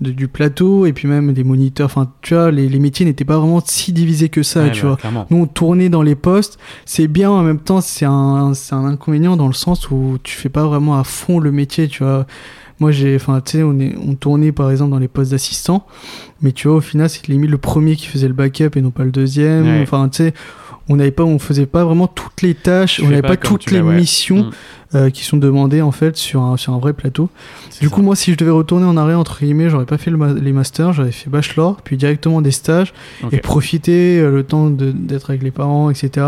de- 0.00 0.10
du 0.12 0.28
plateau 0.28 0.86
et 0.86 0.92
puis 0.92 1.06
même 1.08 1.32
des 1.32 1.44
moniteurs. 1.44 1.86
Enfin, 1.86 2.10
tu 2.22 2.34
vois, 2.34 2.50
les, 2.50 2.68
les 2.68 2.78
métiers 2.78 3.04
n'étaient 3.04 3.24
pas 3.26 3.38
vraiment 3.38 3.62
si 3.64 3.92
divisés 3.92 4.28
que 4.30 4.42
ça, 4.42 4.62
Ouais, 4.64 4.72
tu 4.72 4.82
bah, 4.82 4.88
vois. 4.88 4.96
Clairement. 4.96 5.26
Nous, 5.30 5.36
on 5.38 5.46
tournait 5.46 5.88
dans 5.90 6.02
les 6.02 6.14
postes. 6.14 6.58
C'est 6.86 7.06
bien, 7.08 7.30
en 7.30 7.42
même 7.42 7.58
temps, 7.60 7.80
c'est 7.82 8.06
un, 8.06 8.52
un 8.70 8.84
inconvénient 8.84 9.36
dans 9.36 9.46
le 9.48 9.52
sens 9.52 9.90
où 9.90 10.18
tu 10.22 10.34
fais 10.36 10.48
pas 10.48 10.64
vraiment 10.66 10.98
à 10.98 11.04
fond 11.04 11.38
le 11.38 11.52
métier, 11.52 11.86
tu 11.88 12.02
vois. 12.02 12.26
Moi, 12.80 12.90
j'ai, 12.90 13.14
enfin, 13.14 13.40
tu 13.40 13.52
sais, 13.58 13.62
on, 13.62 13.78
est, 13.78 13.94
on 14.04 14.14
tournait 14.14 14.50
par 14.50 14.68
exemple 14.70 14.90
dans 14.90 14.98
les 14.98 15.06
postes 15.06 15.30
d'assistant, 15.30 15.86
mais 16.42 16.50
tu 16.50 16.66
vois, 16.66 16.78
au 16.78 16.80
final, 16.80 17.08
c'est 17.08 17.28
limite 17.28 17.48
le 17.50 17.58
premier 17.58 17.94
qui 17.94 18.06
faisait 18.08 18.26
le 18.26 18.34
backup 18.34 18.70
et 18.74 18.80
non 18.80 18.90
pas 18.90 19.04
le 19.04 19.12
deuxième. 19.12 19.64
Ouais. 19.64 19.80
Enfin, 19.82 20.08
tu 20.08 20.16
sais, 20.16 20.34
on 20.88 20.96
n'avait 20.96 21.10
pas, 21.10 21.24
on 21.24 21.38
faisait 21.38 21.66
pas 21.66 21.84
vraiment 21.84 22.06
toutes 22.06 22.42
les 22.42 22.54
tâches, 22.54 22.96
Tu 22.96 23.02
on 23.04 23.08
n'avait 23.08 23.22
pas 23.22 23.36
toutes 23.36 23.70
les 23.70 23.80
ouais. 23.80 23.96
missions 23.96 24.44
Mm. 24.44 24.50
euh, 24.96 25.10
qui 25.10 25.24
sont 25.24 25.36
demandées 25.38 25.80
en 25.82 25.90
fait 25.92 26.16
sur 26.16 26.42
un, 26.42 26.56
sur 26.56 26.72
un 26.74 26.78
vrai 26.78 26.92
plateau. 26.92 27.30
Du 27.80 27.88
ça. 27.88 27.94
coup, 27.94 28.02
moi, 28.02 28.14
si 28.16 28.32
je 28.32 28.36
devais 28.36 28.50
retourner 28.50 28.84
en 28.86 28.96
arrière, 28.96 29.18
entre 29.18 29.40
guillemets, 29.40 29.68
j'aurais 29.70 29.86
pas 29.86 29.98
fait 29.98 30.10
le 30.10 30.16
ma- 30.16 30.32
les 30.34 30.52
masters, 30.52 30.92
j'aurais 30.92 31.10
fait 31.12 31.30
bachelor, 31.30 31.78
puis 31.82 31.96
directement 31.96 32.42
des 32.42 32.50
stages, 32.52 32.92
et 33.32 33.38
profiter 33.38 34.18
euh, 34.20 34.30
le 34.30 34.42
temps 34.44 34.68
d'être 34.70 35.30
avec 35.30 35.42
les 35.42 35.50
parents, 35.50 35.90
etc. 35.90 36.26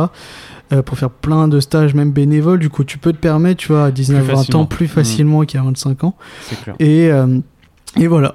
euh, 0.72 0.82
pour 0.82 0.98
faire 0.98 1.10
plein 1.10 1.46
de 1.48 1.60
stages, 1.60 1.94
même 1.94 2.10
bénévoles. 2.10 2.58
Du 2.58 2.70
coup, 2.70 2.82
tu 2.82 2.98
peux 2.98 3.12
te 3.12 3.18
permettre, 3.18 3.58
tu 3.60 3.68
vois, 3.68 3.84
à 3.84 3.90
19-20 3.90 4.22
facilement. 4.24 4.60
ans, 4.62 4.66
plus 4.66 4.86
Mm. 4.86 4.88
facilement 4.88 5.44
qu'à 5.44 5.62
25 5.62 6.02
ans. 6.04 6.16
Clair. 6.64 6.74
Et, 6.80 7.08
et 8.02 8.06
voilà. 8.08 8.34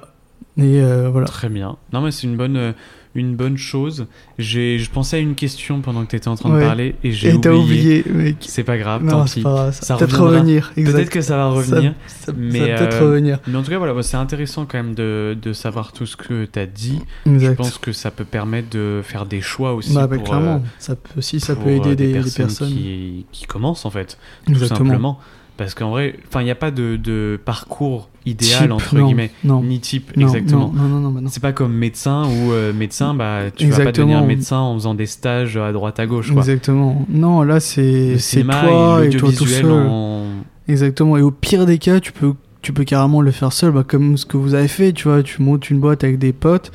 Et 0.56 0.80
voilà. 1.10 1.26
Très 1.26 1.48
bien. 1.48 1.76
Non, 1.92 2.00
mais 2.00 2.10
c'est 2.10 2.26
une 2.26 2.36
bonne, 2.36 2.74
une 3.14 3.36
bonne 3.36 3.56
chose. 3.58 4.06
J'ai, 4.38 4.78
je 4.78 4.90
pensais 4.90 5.16
à 5.16 5.20
une 5.20 5.34
question 5.34 5.80
pendant 5.80 6.04
que 6.04 6.10
tu 6.10 6.16
étais 6.16 6.28
en 6.28 6.36
train 6.36 6.54
de 6.54 6.64
parler 6.64 6.94
et 7.04 7.12
j'ai 7.12 7.32
oublié. 7.32 8.02
oublié, 8.02 8.04
mec. 8.12 8.36
C'est 8.40 8.64
pas 8.64 8.78
grave, 8.78 9.02
Non, 9.04 9.10
tant 9.10 9.24
pis. 9.24 9.42
pas. 9.42 9.72
Ça 9.72 9.84
Ça 9.84 9.96
peut-être 9.96 10.20
revenir. 10.20 10.72
Peut-être 10.74 11.10
que 11.10 11.20
ça 11.20 11.36
va 11.36 11.48
revenir. 11.50 11.94
Ça, 12.06 12.32
mais, 12.36 12.58
ça 12.58 12.66
peut 12.66 12.74
peut-être 12.88 13.02
euh, 13.02 13.10
revenir. 13.10 13.38
Mais 13.46 13.56
en 13.56 13.62
tout 13.62 13.70
cas, 13.70 13.78
voilà, 13.78 14.02
c'est 14.02 14.16
intéressant 14.16 14.64
quand 14.66 14.78
même 14.78 14.94
de, 14.94 15.36
de 15.40 15.52
savoir 15.52 15.92
tout 15.92 16.06
ce 16.06 16.16
que 16.16 16.46
tu 16.46 16.58
as 16.58 16.66
dit. 16.66 17.00
Je 17.26 17.50
pense 17.50 17.78
que 17.78 17.92
ça 17.92 18.10
peut 18.10 18.24
permettre 18.24 18.70
de 18.70 19.00
faire 19.04 19.26
des 19.26 19.40
choix 19.40 19.74
aussi. 19.74 19.94
Bah, 19.94 20.06
bah, 20.06 20.16
pour, 20.16 20.24
clairement. 20.24 20.54
euh, 20.56 20.68
ça 20.78 20.96
peut 20.96 21.18
aussi, 21.18 21.40
ça 21.40 21.54
peut 21.54 21.70
aider 21.70 21.90
euh, 21.90 21.94
des, 21.94 22.12
personnes, 22.14 22.46
personnes. 22.46 22.68
Qui, 22.68 23.26
qui 23.32 23.46
commencent 23.46 23.84
en 23.84 23.90
fait, 23.90 24.18
tout 24.46 24.54
simplement. 24.66 25.18
Parce 25.58 25.74
qu'en 25.74 25.90
vrai, 25.90 26.16
il 26.36 26.44
n'y 26.44 26.50
a 26.50 26.54
pas 26.54 26.70
de, 26.70 26.96
de 26.96 27.38
parcours 27.44 28.08
idéal 28.26 28.62
Type, 28.62 28.72
entre 28.72 28.94
non, 28.96 29.06
guillemets, 29.06 29.30
Non. 29.44 29.62
ni 29.62 29.80
type 29.80 30.16
Non, 30.16 30.26
exactement. 30.28 30.68
Bah. 30.74 31.20
C'est 31.28 31.42
pas 31.42 31.52
comme 31.52 31.72
médecin 31.74 32.24
où 32.24 32.52
euh, 32.52 32.72
médecin, 32.72 33.14
bah, 33.14 33.50
tu 33.54 33.66
vas 33.66 33.70
pas 33.76 33.82
Exactement. 33.82 34.06
devenir 34.08 34.26
médecin 34.26 34.58
en 34.58 34.74
faisant 34.74 34.94
des 34.94 35.06
stages 35.06 35.56
à 35.56 35.72
droite 35.72 35.98
à 36.00 36.06
gauche. 36.06 36.30
Quoi. 36.32 36.40
Exactement. 36.42 37.04
Non, 37.08 37.42
là, 37.42 37.60
c'est 37.60 38.18
c'est 38.18 38.42
toi 38.44 39.04
et 39.04 39.08
et 39.08 39.16
toi 39.16 39.30
tout 39.36 39.46
seul. 39.46 39.70
en... 39.70 40.24
Exactement. 40.68 41.16
Et 41.16 41.22
au 41.22 41.30
pire 41.30 41.66
des 41.66 41.78
cas, 41.78 42.00
tu 42.00 42.12
peux, 42.12 42.34
tu 42.62 42.72
peux 42.72 42.84
carrément 42.84 43.20
le 43.20 43.30
faire 43.32 43.52
seul, 43.52 43.72
bah, 43.72 43.84
comme 43.86 44.16
ce 44.16 44.26
que 44.26 44.36
vous 44.36 44.54
avez 44.54 44.68
fait. 44.68 44.92
Tu 44.92 45.08
vois, 45.08 45.22
tu 45.22 45.42
montes 45.42 45.68
une 45.70 45.80
boîte 45.80 46.04
avec 46.04 46.18
des 46.18 46.32
potes, 46.32 46.70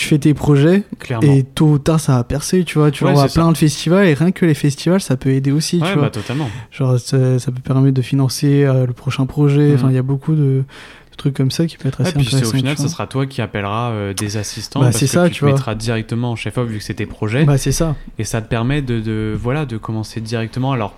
tu 0.00 0.08
fais 0.08 0.18
tes 0.18 0.34
projets, 0.34 0.82
clairement. 0.98 1.32
et 1.32 1.42
tôt 1.42 1.66
ou 1.72 1.78
tard, 1.78 2.00
ça 2.00 2.14
va 2.16 2.24
percer. 2.24 2.64
Tu 2.64 2.78
vois, 2.78 2.90
tu 2.90 3.04
Ouais, 3.04 3.12
vas 3.12 3.22
à 3.24 3.28
c'est 3.28 3.34
ça. 3.34 3.40
plein 3.42 3.52
de 3.52 3.56
festivals, 3.58 4.06
et 4.06 4.14
rien 4.14 4.32
que 4.32 4.46
les 4.46 4.54
festivals, 4.54 5.00
ça 5.00 5.16
peut 5.16 5.30
aider 5.30 5.52
aussi. 5.52 5.76
ouais, 5.78 5.86
tu 5.88 5.94
bah, 5.94 6.00
vois. 6.00 6.10
totalement. 6.10 6.48
Genre, 6.70 6.98
ça, 6.98 7.38
ça 7.38 7.52
peut 7.52 7.60
permettre 7.60 7.94
de 7.94 8.02
financer 8.02 8.64
euh, 8.64 8.86
le 8.86 8.92
prochain 8.92 9.26
projet. 9.26 9.68
Mhm. 9.68 9.74
Enfin, 9.74 9.88
il 9.90 9.94
y 9.94 9.98
a 9.98 10.02
beaucoup 10.02 10.34
de, 10.34 10.62
de 10.64 11.16
trucs 11.16 11.34
comme 11.36 11.50
ça 11.50 11.66
qui 11.66 11.76
peut 11.76 11.88
être 11.88 12.00
assez 12.00 12.12
puis 12.12 12.24
c'est- 12.24 12.36
intéressant. 12.36 12.54
au 12.54 12.56
final, 12.58 12.76
ça 12.78 12.88
sera 12.88 13.06
toi 13.06 13.26
qui 13.26 13.42
appelleras 13.42 13.90
euh, 13.90 14.14
des 14.14 14.36
assistants 14.38 14.80
Bah, 14.80 14.86
parce 14.86 14.96
c'est 14.98 15.04
que 15.06 15.10
ça, 15.12 15.28
tu, 15.28 15.34
tu 15.34 15.44
vois. 15.44 15.52
mettras 15.52 15.74
directement 15.74 16.30
en 16.32 16.36
chef-op 16.36 16.66
vu 16.68 16.78
que 16.78 16.84
c'est 16.84 16.94
tes 16.94 17.06
projets 17.06 17.44
Bah, 17.44 17.58
c'est 17.58 17.72
ça. 17.72 17.94
et 18.18 18.24
ça 18.24 18.40
te 18.40 18.48
permet 18.48 18.80
de, 18.82 19.00
de 19.00 19.36
voilà 19.38 19.66
de 19.66 19.76
commencer 19.76 20.20
directement. 20.20 20.72
Alors 20.72 20.94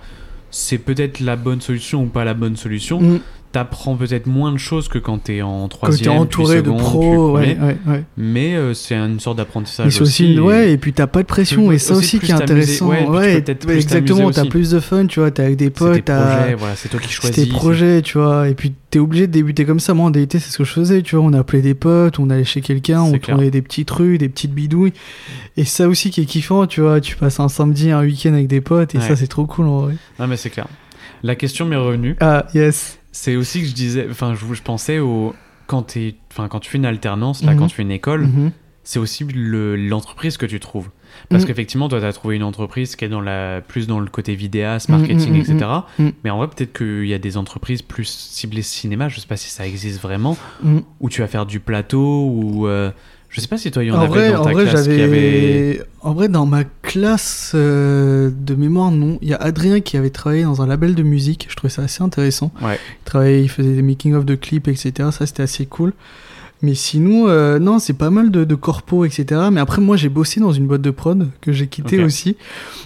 c'est 0.49 0.77
peut-être 0.77 1.19
la 1.19 1.35
bonne 1.35 1.61
solution 1.61 2.03
ou 2.03 2.05
pas 2.05 2.23
la 2.23 2.33
bonne 2.35 2.55
solution. 2.55 3.01
Mm. 3.01 3.19
T'apprends 3.53 3.95
peut-être 3.95 4.25
moins 4.25 4.51
de 4.51 4.57
choses 4.57 4.87
que 4.87 4.97
quand 4.97 5.19
t'es 5.19 5.41
en 5.43 5.61
Quand 5.61 5.67
troisième, 5.69 6.11
t'es 6.13 6.19
entouré 6.19 6.55
puis 6.55 6.63
de 6.63 6.77
seconde, 6.77 6.81
pros, 6.81 7.31
ouais, 7.33 7.55
premier. 7.55 7.67
ouais, 7.67 7.77
ouais. 7.87 8.03
mais 8.17 8.55
euh, 8.55 8.73
c'est 8.73 8.95
une 8.95 9.19
sorte 9.19 9.37
d'apprentissage 9.37 10.01
aussi, 10.01 10.01
aussi. 10.33 10.39
ouais, 10.39 10.69
et- 10.69 10.71
et 10.73 10.77
puis 10.77 10.91
t'as 10.91 11.05
pas 11.05 11.21
de 11.21 11.27
pression, 11.27 11.71
et 11.71 11.77
ça 11.77 11.93
aussi 11.93 12.19
qui 12.19 12.31
est 12.31 12.33
intéressant. 12.33 12.89
Ouais, 12.89 13.05
Ouais, 13.07 13.41
peut-être 13.41 13.67
plus 13.67 13.75
exactement, 13.75 14.31
t'as 14.31 14.45
plus 14.45 14.71
de 14.71 14.79
fun, 14.79 15.05
tu 15.05 15.19
vois, 15.19 15.29
t'es 15.29 15.43
avec 15.43 15.57
des 15.57 15.69
potes, 15.69 15.93
tes 15.97 16.01
t'as 16.01 16.55
voilà, 16.55 16.75
c'est 16.75 16.89
toi 16.89 16.99
qui 16.99 17.07
c'est 17.09 17.13
choisis. 17.13 17.35
tes 17.45 17.45
projets, 17.51 18.01
tu 18.01 18.17
vois, 18.17 18.49
et 18.49 18.55
puis 18.55 18.73
t'es 18.89 18.97
obligé 18.97 19.27
de 19.27 19.31
débuter 19.31 19.65
comme 19.65 19.79
ça. 19.79 19.93
Moi, 19.93 20.07
en 20.07 20.09
DT, 20.09 20.39
c'est 20.39 20.49
ce 20.51 20.57
que 20.57 20.63
je 20.63 20.71
faisais, 20.73 21.03
tu 21.03 21.15
vois, 21.15 21.23
on 21.23 21.33
appelait 21.33 21.61
des 21.61 21.75
potes, 21.75 22.17
on 22.17 22.31
allait 22.31 22.43
chez 22.45 22.61
quelqu'un, 22.61 23.01
on 23.01 23.11
clair. 23.11 23.35
tournait 23.35 23.51
des 23.51 23.61
petits 23.61 23.85
trucs, 23.85 24.17
des 24.19 24.29
petites 24.29 24.53
bidouilles, 24.55 24.93
et 25.57 25.63
ça 25.65 25.87
aussi 25.87 26.09
qui 26.09 26.21
est 26.21 26.25
kiffant, 26.25 26.65
tu 26.65 26.81
vois, 26.81 26.99
tu 27.01 27.15
passes 27.17 27.39
un 27.39 27.49
samedi, 27.49 27.91
un 27.91 28.01
week-end 28.01 28.33
avec 28.33 28.47
des 28.47 28.61
potes, 28.61 28.95
et 28.95 28.99
ça, 28.99 29.15
c'est 29.15 29.27
trop 29.27 29.45
cool 29.45 29.67
en 29.67 29.81
vrai. 29.81 29.93
Non 30.19 30.25
mais 30.25 30.37
c'est 30.37 30.49
clair. 30.49 30.65
La 31.21 31.35
question 31.35 31.65
m'est 31.67 31.75
revenue. 31.75 32.15
Ah, 32.19 32.47
yes. 32.55 32.97
C'est 33.13 33.35
aussi 33.37 33.61
que 33.61 33.67
je 33.67 33.73
disais, 33.73 34.07
enfin 34.11 34.33
je, 34.35 34.53
je 34.53 34.61
pensais 34.61 34.99
au 34.99 35.33
quand 35.67 35.83
tu 35.83 36.13
fais 36.69 36.77
une 36.77 36.85
alternance, 36.85 37.43
là 37.43 37.53
Mhm. 37.53 37.59
quand 37.59 37.67
tu 37.67 37.75
fais 37.75 37.83
une 37.83 37.91
école, 37.91 38.23
Mhm. 38.25 38.51
c'est 38.83 38.99
aussi 38.99 39.23
le- 39.23 39.75
l'entreprise 39.77 40.35
que 40.37 40.45
tu 40.45 40.59
trouves. 40.59 40.89
Parce 41.29 41.43
Mhm. 41.43 41.47
qu'effectivement, 41.47 41.87
toi, 41.89 41.99
tu 41.99 42.05
as 42.05 42.11
trouvé 42.13 42.35
une 42.35 42.43
entreprise 42.43 42.95
qui 42.95 43.05
est 43.05 43.09
dans 43.09 43.21
la, 43.21 43.61
plus 43.61 43.87
dans 43.87 43.99
le 43.99 44.07
côté 44.07 44.35
vidéaste, 44.35 44.89
Mhm, 44.89 44.97
marketing, 44.97 45.33
mhm, 45.33 45.39
etc. 45.41 45.69
mhm. 45.99 46.11
Mais 46.23 46.31
en 46.31 46.37
vrai, 46.37 46.47
peut-être 46.47 46.73
qu'il 46.77 47.05
y 47.07 47.13
a 47.13 47.19
des 47.19 47.37
entreprises 47.37 47.81
plus 47.83 48.05
ciblées 48.09 48.61
cinéma, 48.63 49.09
je 49.09 49.19
sais 49.19 49.27
pas 49.27 49.37
si 49.37 49.49
ça 49.49 49.65
existe 49.65 50.01
vraiment, 50.01 50.35
Mhm. 50.63 50.81
où 50.99 51.09
tu 51.09 51.21
vas 51.21 51.27
faire 51.27 51.45
du 51.45 51.59
plateau, 51.59 52.27
ou. 52.29 52.67
Je 53.33 53.41
sais 53.41 53.47
pas 53.47 53.57
si 53.57 53.71
toi, 53.71 53.83
il 53.83 53.87
y 53.87 53.91
en, 53.91 53.95
En 53.95 54.01
avait 54.01 54.07
vrai, 54.07 54.31
dans 54.31 54.41
en 54.41 54.51
vrai, 54.51 54.63
classe 54.65 54.87
qui 54.87 55.01
avait. 55.01 55.81
En 56.01 56.13
vrai, 56.13 56.29
dans 56.29 56.45
ma 56.45 56.63
classe 56.65 57.53
euh, 57.55 58.29
de 58.31 58.53
mémoire, 58.53 58.91
non. 58.91 59.17
Il 59.23 59.27
y 59.27 59.33
a 59.33 59.37
Adrien 59.37 59.81
qui 59.81 59.97
avait 59.97 60.11
travaillé 60.11 60.43
dans 60.43 60.61
un 60.61 60.67
label 60.67 60.93
de 60.93 61.01
musique. 61.01 61.47
Je 61.49 61.55
trouvais 61.55 61.73
ça 61.73 61.81
assez 61.81 62.03
intéressant. 62.03 62.51
Ouais. 62.61 62.75
Il 63.01 63.03
travaillait, 63.05 63.41
il 63.41 63.49
faisait 63.49 63.73
des 63.73 63.81
making-of 63.81 64.23
de 64.23 64.35
clips, 64.35 64.67
etc. 64.67 65.09
Ça, 65.11 65.25
c'était 65.25 65.41
assez 65.41 65.65
cool. 65.65 65.93
Mais 66.63 66.75
sinon, 66.75 67.27
euh, 67.27 67.59
non, 67.59 67.77
c'est 67.77 67.93
pas 67.93 68.09
mal 68.09 68.31
de, 68.31 68.45
de 68.45 68.55
corpo, 68.55 69.03
etc. 69.03 69.41
Mais 69.51 69.59
après, 69.59 69.81
moi, 69.81 69.97
j'ai 69.97 70.07
bossé 70.09 70.39
dans 70.39 70.53
une 70.53 70.65
boîte 70.65 70.81
de 70.81 70.91
prod 70.91 71.29
que 71.41 71.51
j'ai 71.51 71.67
quitté 71.67 71.99
Ok. 71.99 72.05
aussi 72.05 72.37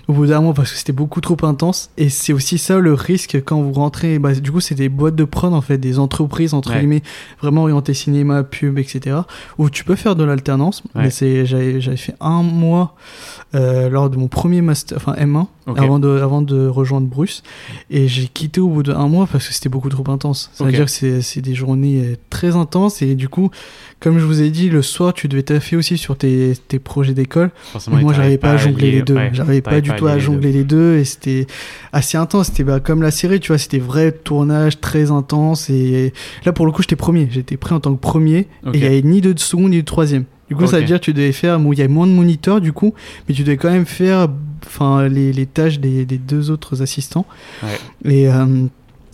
au 0.07 0.13
bout 0.13 0.25
d'un 0.25 0.41
mois 0.41 0.53
parce 0.55 0.71
que 0.71 0.77
c'était 0.77 0.91
beaucoup 0.93 1.21
trop 1.21 1.37
intense. 1.43 1.91
Et 1.95 2.09
c'est 2.09 2.33
aussi 2.33 2.57
ça 2.57 2.79
le 2.79 2.93
risque 2.95 3.39
quand 3.45 3.61
vous 3.61 3.71
rentrez. 3.73 4.17
Bah, 4.17 4.33
du 4.33 4.51
coup, 4.51 4.59
c'est 4.61 4.73
des 4.75 4.89
boîtes 4.89 5.15
de 5.15 5.23
prod, 5.25 5.53
en 5.53 5.61
fait, 5.61 5.77
des 5.77 5.99
entreprises, 5.99 6.53
entre 6.55 6.71
Ouais. 6.71 6.79
guillemets, 6.79 7.03
vraiment 7.39 7.61
orientées 7.63 7.93
cinéma, 7.93 8.43
pub, 8.43 8.79
etc. 8.79 9.17
Où 9.59 9.69
tu 9.69 9.83
peux 9.83 9.95
faire 9.95 10.15
de 10.15 10.23
l'alternance. 10.23 10.81
Ouais. 10.95 11.03
Mais 11.03 11.09
c'est, 11.11 11.45
j'avais, 11.45 11.79
fait 11.97 12.15
un 12.19 12.41
mois 12.41 12.95
euh, 13.55 13.89
lors 13.89 14.09
de 14.09 14.17
mon 14.17 14.27
premier 14.27 14.61
master, 14.61 14.97
enfin 14.97 15.13
M1, 15.13 15.45
Ok. 15.67 15.77
avant, 15.79 15.99
de, 15.99 16.09
avant 16.09 16.41
de 16.41 16.65
rejoindre 16.67 17.05
Bruce. 17.07 17.43
Et 17.91 18.07
j'ai 18.07 18.25
quitté 18.27 18.59
au 18.59 18.69
bout 18.69 18.81
d'un 18.83 19.07
mois 19.07 19.27
parce 19.31 19.47
que 19.47 19.53
c'était 19.53 19.69
beaucoup 19.69 19.89
trop 19.89 20.09
intense. 20.11 20.49
Ça 20.53 20.63
veut 20.65 20.71
dire 20.71 20.85
que 20.85 20.91
c'est, 20.91 21.21
c'est 21.21 21.41
des 21.41 21.53
journées 21.53 22.01
euh, 22.03 22.15
très 22.31 22.55
intenses. 22.55 23.01
Et 23.03 23.13
du 23.15 23.29
coup, 23.29 23.51
comme 23.99 24.19
je 24.19 24.25
vous 24.25 24.41
ai 24.43 24.51
dit, 24.51 24.69
le 24.69 24.83
soir, 24.83 25.11
tu 25.13 25.27
devais 25.27 25.41
taffer 25.41 25.75
aussi 25.75 25.97
sur 25.97 26.15
tes, 26.15 26.53
tes 26.67 26.77
projets 26.77 27.13
d'école. 27.15 27.49
Moi, 27.87 28.13
j'arrivais 28.13 28.37
pas 28.37 28.51
à 28.51 28.57
jongler 28.57 28.91
les 28.91 29.01
deux. 29.01 29.15
ouais, 29.15 29.31
j'arrivais 29.33 29.61
pas 29.61 29.81
du 29.81 29.91
tout 29.91 30.05
à 30.05 30.11
lier 30.11 30.15
les 30.15 30.19
deux. 30.19 30.25
jongler 30.25 30.51
les 30.51 30.63
deux. 30.63 30.97
Et 30.97 31.03
c'était 31.03 31.47
assez 31.91 32.15
intense. 32.17 32.47
C'était 32.47 32.63
bah, 32.63 32.79
comme 32.79 33.01
la 33.01 33.09
série, 33.09 33.39
tu 33.39 33.47
vois, 33.47 33.57
c'était 33.57 33.79
vrai 33.79 34.11
tournage 34.11 34.79
très 34.79 35.09
intense. 35.09 35.69
Et 35.71 36.13
là, 36.45 36.53
pour 36.53 36.67
le 36.67 36.71
coup, 36.71 36.83
j'étais 36.83 36.95
premier. 36.95 37.27
J'étais 37.31 37.57
pris 37.57 37.73
en 37.73 37.79
tant 37.79 37.95
que 37.95 37.99
premier. 37.99 38.37
Et 38.37 38.75
il 38.75 38.83
y 38.83 38.85
avait 38.85 39.01
ni 39.01 39.19
de 39.19 39.33
seconde 39.39 39.71
ni 39.71 39.77
de 39.77 39.85
troisième. 39.85 40.25
Du 40.47 40.55
coup, 40.55 40.67
ça 40.67 40.79
veut 40.79 40.85
dire 40.85 40.99
que 40.99 41.05
tu 41.05 41.13
devais 41.13 41.31
faire. 41.31 41.59
Bon, 41.59 41.73
il 41.73 41.79
y 41.79 41.81
avait 41.81 41.91
moins 41.91 42.05
de 42.07 42.11
moniteurs, 42.11 42.61
du 42.61 42.73
coup. 42.73 42.93
Mais 43.27 43.33
tu 43.33 43.41
devais 43.43 43.57
quand 43.57 43.71
même 43.71 43.87
faire 43.87 44.27
enfin, 44.65 45.07
les, 45.07 45.33
les 45.33 45.45
tâches 45.47 45.79
des, 45.79 46.05
des 46.05 46.17
deux 46.19 46.51
autres 46.51 46.83
assistants. 46.83 47.25
Ouais. 47.63 48.11
Et. 48.13 48.29
euh, 48.29 48.67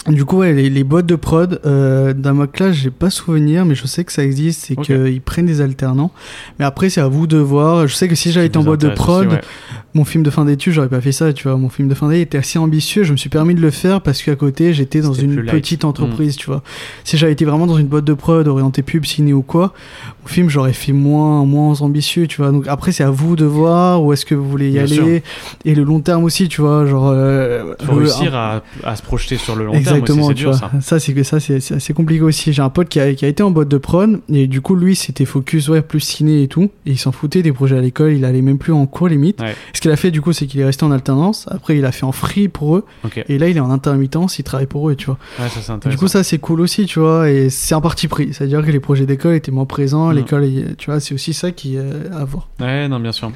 du 0.08 0.26
coup, 0.26 0.40
ouais, 0.40 0.52
les, 0.54 0.70
les 0.70 0.84
boîtes 0.84 1.06
de 1.06 1.16
prod, 1.16 1.62
euh, 1.66 2.14
dans 2.14 2.34
ma 2.34 2.48
classe, 2.48 2.76
j'ai 2.76 2.92
pas 2.92 3.10
souvenir, 3.10 3.64
mais 3.66 3.74
je 3.76 3.88
sais 3.88 4.04
que 4.04 4.12
ça 4.12 4.24
existe, 4.24 4.66
c'est 4.66 4.78
Ok. 4.78 4.86
qu'ils 4.86 5.22
prennent 5.22 5.46
des 5.46 5.62
alternants. 5.62 6.12
Mais 6.60 6.66
après, 6.66 6.90
c'est 6.90 7.00
à 7.02 7.08
vous 7.08 7.26
de 7.28 7.38
voir. 7.38 7.88
Je 7.88 7.96
sais 7.96 8.08
que 8.10 8.16
si 8.16 8.32
j'avais 8.32 8.48
été 8.48 8.58
en 8.58 8.64
boîte 8.64 8.82
de 8.82 8.90
prod, 8.90 9.28
aussi, 9.28 9.36
ouais. 9.36 9.42
Mon 9.95 10.03
film 10.06 10.24
de 10.24 10.30
fin 10.30 10.45
d'études, 10.45 10.74
j'aurais 10.74 10.90
pas 10.90 11.02
fait 11.02 11.11
ça, 11.11 11.34
tu 11.34 11.44
vois. 11.48 11.57
Mon 11.57 11.70
film 11.70 11.88
de 11.88 11.94
fin 11.94 12.07
d'études 12.10 12.22
était 12.24 12.38
assez 12.40 12.57
ambitieux. 12.60 13.03
Je 13.03 13.11
me 13.11 13.18
suis 13.18 13.30
permis 13.30 13.53
de 13.56 13.61
le 13.61 13.70
faire 13.72 14.02
parce 14.02 14.22
qu'à 14.24 14.36
côté, 14.36 14.74
j'étais 14.74 15.02
dans 15.02 15.14
une 15.14 15.36
light. 15.36 15.53
Mm. 15.53 15.57
petite 15.57 15.86
entreprise, 15.86 16.36
tu 16.36 16.48
vois. 16.48 16.64
Si 17.03 17.18
j'avais 17.18 17.34
été 17.34 17.45
vraiment 17.45 17.68
dans 17.68 17.78
une 17.78 17.88
boîte 17.88 18.06
de 18.06 18.14
prod 18.14 18.48
orientée 18.48 18.82
pub, 18.82 19.06
ciné 19.06 19.34
ou 19.34 19.41
quoi, 19.44 19.74
mon 20.24 20.28
film, 20.30 20.49
j'aurais 20.49 20.74
fait 20.74 20.94
moins, 20.94 21.45
moins 21.45 21.82
ambitieux, 21.82 22.28
tu 22.28 22.38
vois. 22.41 22.52
Donc 22.52 22.68
après, 22.68 22.91
c'est 22.91 23.03
à 23.03 23.10
vous 23.11 23.36
de 23.36 23.45
voir 23.45 24.03
où 24.03 24.14
est-ce 24.14 24.26
que 24.26 24.36
vous 24.36 24.49
voulez 24.49 24.70
y 24.70 24.74
Bien 24.74 24.84
aller. 24.84 24.95
sûr. 24.95 25.06
Et 25.65 25.76
le 25.76 25.84
long 25.84 25.99
terme 25.99 26.24
aussi, 26.24 26.48
tu 26.48 26.61
vois. 26.61 26.86
Genre, 26.86 27.10
euh, 27.14 27.74
Faut 27.84 27.91
le- 27.94 27.99
réussir 27.99 28.34
à, 28.36 28.64
à 28.84 28.95
se 28.95 29.02
projeter 29.03 29.38
sur 29.38 29.56
le 29.56 29.65
long 29.65 29.72
terme. 29.74 29.84
exactement, 29.84 30.28
c'est 30.30 30.34
tu 30.34 30.41
dur, 30.44 30.52
vois. 30.52 30.60
ça. 30.60 30.72
Ça, 30.82 30.99
c'est 30.99 31.14
que 31.14 31.24
ça, 31.24 31.40
c'est 31.40 31.60
c'est 31.60 31.76
assez 31.76 31.94
compliqué 31.94 32.22
aussi. 32.24 32.52
J'ai 32.53 32.61
un 32.61 32.70
pote 32.70 32.90
qui 32.90 32.99
a, 32.99 33.14
qui 33.14 33.26
a 33.26 33.28
été 33.28 33.44
en 33.44 33.52
boîte 33.52 33.68
de 33.70 33.78
prod, 33.78 34.20
et 34.30 34.48
du 34.48 34.61
coup, 34.61 34.76
lui, 34.76 34.95
c'était 34.95 35.26
focus, 35.26 35.70
ouais, 35.70 35.82
plus 35.82 35.99
ciné 35.99 36.44
et 36.44 36.48
tout. 36.48 36.72
Et 36.86 36.91
il 36.91 36.98
s'en 36.98 37.11
foutait 37.11 37.41
des 37.44 37.52
projets 37.52 37.78
à 37.78 37.82
l'école, 37.82 38.14
il 38.14 38.26
allait 38.26 38.41
même 38.41 38.57
plus 38.57 38.74
en 38.74 38.86
cours 38.86 39.07
limite. 39.07 39.40
Ouais. 39.41 39.56
Ce 39.74 39.82
qu'il 39.84 39.91
a 39.91 39.95
fait, 39.95 40.10
du 40.10 40.19
coup, 40.22 40.34
c'est 40.34 40.47
qu'il 40.47 40.60
est 40.60 40.65
resté 40.65 40.84
en 40.84 40.91
alternance. 40.91 41.47
Après, 41.51 41.77
il 41.77 41.85
a 41.85 41.91
fait 41.91 42.05
en 42.05 42.11
free 42.11 42.47
pour 42.47 42.77
eux. 42.77 42.85
Et 43.27 43.38
là, 43.38 43.47
il 43.49 43.57
est 43.57 43.60
en 43.60 43.69
intermittence, 43.69 44.39
il 44.39 44.43
travaille 44.43 44.65
pour 44.65 44.89
eux, 44.89 44.95
tu 44.95 45.05
vois. 45.05 45.19
Ouais, 45.39 45.47
ça 45.49 45.61
c'est 45.61 45.88
Du 45.89 45.97
coup, 45.97 46.07
ça, 46.07 46.23
c'est 46.23 46.39
cool 46.39 46.61
aussi, 46.61 46.85
tu 46.88 46.99
vois. 46.99 47.30
Et 47.30 47.49
c'est 47.51 47.76
un 47.76 47.81
parti 47.81 48.07
pris. 48.07 48.34
C'est-à-dire 48.34 48.65
que 48.65 48.72
les 48.72 48.80
projets 48.80 49.05
d'école 49.05 49.35
étaient 49.35 49.51
moins 49.51 49.65
présents. 49.65 50.10
Mm. 50.11 50.15
L'école, 50.15 50.49
tu 50.77 50.89
vois, 50.89 50.99
c'est 50.99 51.14
aussi 51.14 51.34
ça 51.34 51.51
qui 51.51 51.76
est 51.76 52.11
à 52.11 52.23
voir. 52.26 52.47
Ouais, 52.60 52.88
non, 52.88 52.99
bien 52.99 53.11
sûr. 53.11 53.31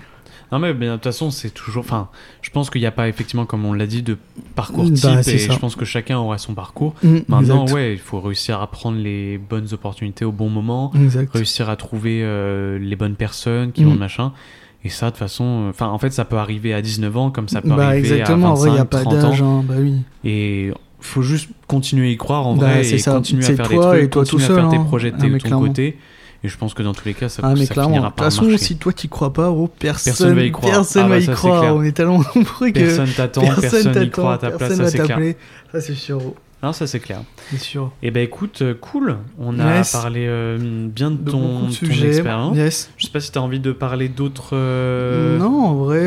Non, 0.49 0.59
mais 0.59 0.73
bien, 0.73 0.91
de 0.91 0.95
toute 0.95 1.03
façon, 1.03 1.29
c'est 1.29 1.49
toujours. 1.49 1.83
Enfin, 1.83 2.07
je 2.41 2.49
pense 2.51 2.69
qu'il 2.69 2.79
n'y 2.79 2.87
a 2.87 2.91
pas, 2.91 3.09
effectivement, 3.09 3.45
comme 3.45 3.65
on 3.65 3.73
l'a 3.73 3.85
dit, 3.85 4.01
de 4.01 4.17
parcours 4.55 4.85
Bah, 4.85 4.95
type. 5.21 5.33
et 5.33 5.37
ça. 5.39 5.53
je 5.53 5.59
pense 5.59 5.75
que 5.75 5.83
chacun 5.83 6.17
aura 6.19 6.37
son 6.37 6.53
parcours. 6.53 6.95
Mm, 7.03 7.17
Maintenant, 7.27 7.63
exact. 7.63 7.75
ouais, 7.75 7.91
il 7.93 7.99
faut 7.99 8.21
réussir 8.21 8.61
à 8.61 8.67
prendre 8.71 8.97
les 8.97 9.37
bonnes 9.37 9.67
opportunités 9.73 10.23
au 10.23 10.31
bon 10.31 10.49
moment, 10.49 10.93
Exact. 10.95 11.33
réussir 11.33 11.69
à 11.69 11.75
trouver 11.75 12.21
euh, 12.23 12.79
les 12.79 12.95
bonnes 12.95 13.15
personnes 13.15 13.73
qui 13.73 13.81
Mm. 13.83 13.87
vont 13.87 13.93
le 13.95 13.99
machin. 13.99 14.31
Et 14.87 14.89
ça, 14.89 15.07
de 15.07 15.11
toute 15.11 15.19
façon, 15.19 15.43
euh, 15.43 15.69
enfin, 15.71 15.87
en 15.89 15.97
fait, 15.97 16.11
ça 16.11 16.23
peut 16.23 16.37
arriver 16.37 16.73
à 16.73 16.81
19 16.81 17.17
ans, 17.17 17.29
comme 17.29 17.49
ça 17.49 17.61
peut 17.61 17.67
Bah, 17.69 17.87
arriver 17.87 18.07
exactement. 18.13 18.47
à 18.47 18.51
en 18.51 18.53
vrai, 18.53 18.69
il 18.69 18.73
n'y 18.73 18.79
a 18.79 18.83
25, 18.83 18.89
pas 18.89 19.01
30 19.03 19.23
ans. 19.41 19.45
hein. 19.59 19.63
Bah 19.67 19.73
oui. 19.79 19.95
Et 20.23 20.71
faut 21.01 21.21
juste 21.21 21.49
continuer 21.67 22.07
à 22.07 22.11
y 22.11 22.17
croire 22.17 22.47
en 22.47 22.55
Bah, 22.55 22.67
vrai 22.67 22.87
et 22.89 22.97
ça. 22.97 23.11
continuer 23.11 23.43
à 23.43 23.47
C'est 23.47 23.55
faire 23.57 23.67
toi 23.67 23.91
des 23.93 23.97
et 23.97 24.01
trucs, 24.01 24.11
toi 24.11 24.23
tout 24.25 24.37
continuer 24.37 24.43
à 24.43 24.47
seul, 24.47 24.55
faire 24.61 24.69
tes 24.69 24.77
hein. 24.77 24.83
projets 24.85 25.11
de 25.11 25.17
Ah, 25.19 25.23
de 25.25 25.29
ton 25.33 25.37
clairement. 25.39 25.67
côté. 25.67 25.97
Et 26.43 26.47
je 26.49 26.57
pense 26.57 26.73
que 26.75 26.83
dans 26.83 26.93
tous 26.93 27.05
les 27.05 27.13
cas, 27.15 27.29
ça, 27.29 27.41
Ah 27.43 27.53
mais 27.57 27.65
ça 27.65 27.73
clairement, 27.73 27.89
de 27.89 27.93
finira 27.95 28.09
toute 28.09 28.15
par 28.17 28.25
façon, 28.25 28.43
marcher. 28.43 28.57
si 28.59 28.77
toi 28.77 28.93
tu 28.93 29.07
crois 29.07 29.33
pas, 29.33 29.49
oh, 29.49 29.67
personne, 29.79 30.11
Personne 30.13 30.35
va 30.35 30.43
y 30.43 30.51
croire. 30.51 30.71
personne 30.71 31.01
Ah 31.05 31.09
bah 31.09 31.15
va 31.15 31.19
y 31.19 31.23
ça, 31.25 31.31
c'est 31.31 31.37
croire. 31.37 31.75
On 31.75 31.83
est 31.83 31.91
tellement 31.91 32.21
nombreux 32.35 32.69
que 32.69 32.79
Personne 32.79 33.09
t'attend, 33.15 33.41
personne 33.41 33.99
n'y 33.99 34.09
croit 34.11 34.33
à 34.35 34.37
ta 34.37 34.47
place, 34.51 34.59
personne 34.59 34.77
ça 34.77 34.83
va 34.83 34.89
c'est 34.89 34.97
clair. 34.99 35.07
t'appeler. 35.07 35.35
Ça 35.71 35.81
c'est 35.81 35.93
sûr, 35.95 36.21
Non, 36.67 36.73
ça 36.73 36.85
c'est 36.85 36.99
clair. 36.99 37.21
c'est 37.49 37.59
sûr. 37.59 37.91
Et 38.03 38.11
ben 38.11 38.21
écoute, 38.21 38.61
euh, 38.61 38.73
cool. 38.73 39.15
On 39.39 39.57
a 39.57 39.77
Yes. 39.77 39.93
parlé 39.93 40.25
euh, 40.27 40.57
bien 40.89 41.11
de 41.11 41.15
De 41.15 41.31
ton, 41.31 41.67
de 41.69 41.73
ton 41.73 42.05
expérience. 42.05 42.57
Yes. 42.57 42.89
Je 42.97 43.05
sais 43.05 43.11
pas 43.11 43.21
si 43.21 43.31
t'as 43.31 43.39
envie 43.39 43.61
de 43.61 43.71
parler 43.71 44.09
d'autres. 44.09 44.49
euh, 44.51 45.37
Non, 45.37 45.63
en 45.65 45.75
vrai, 45.75 45.99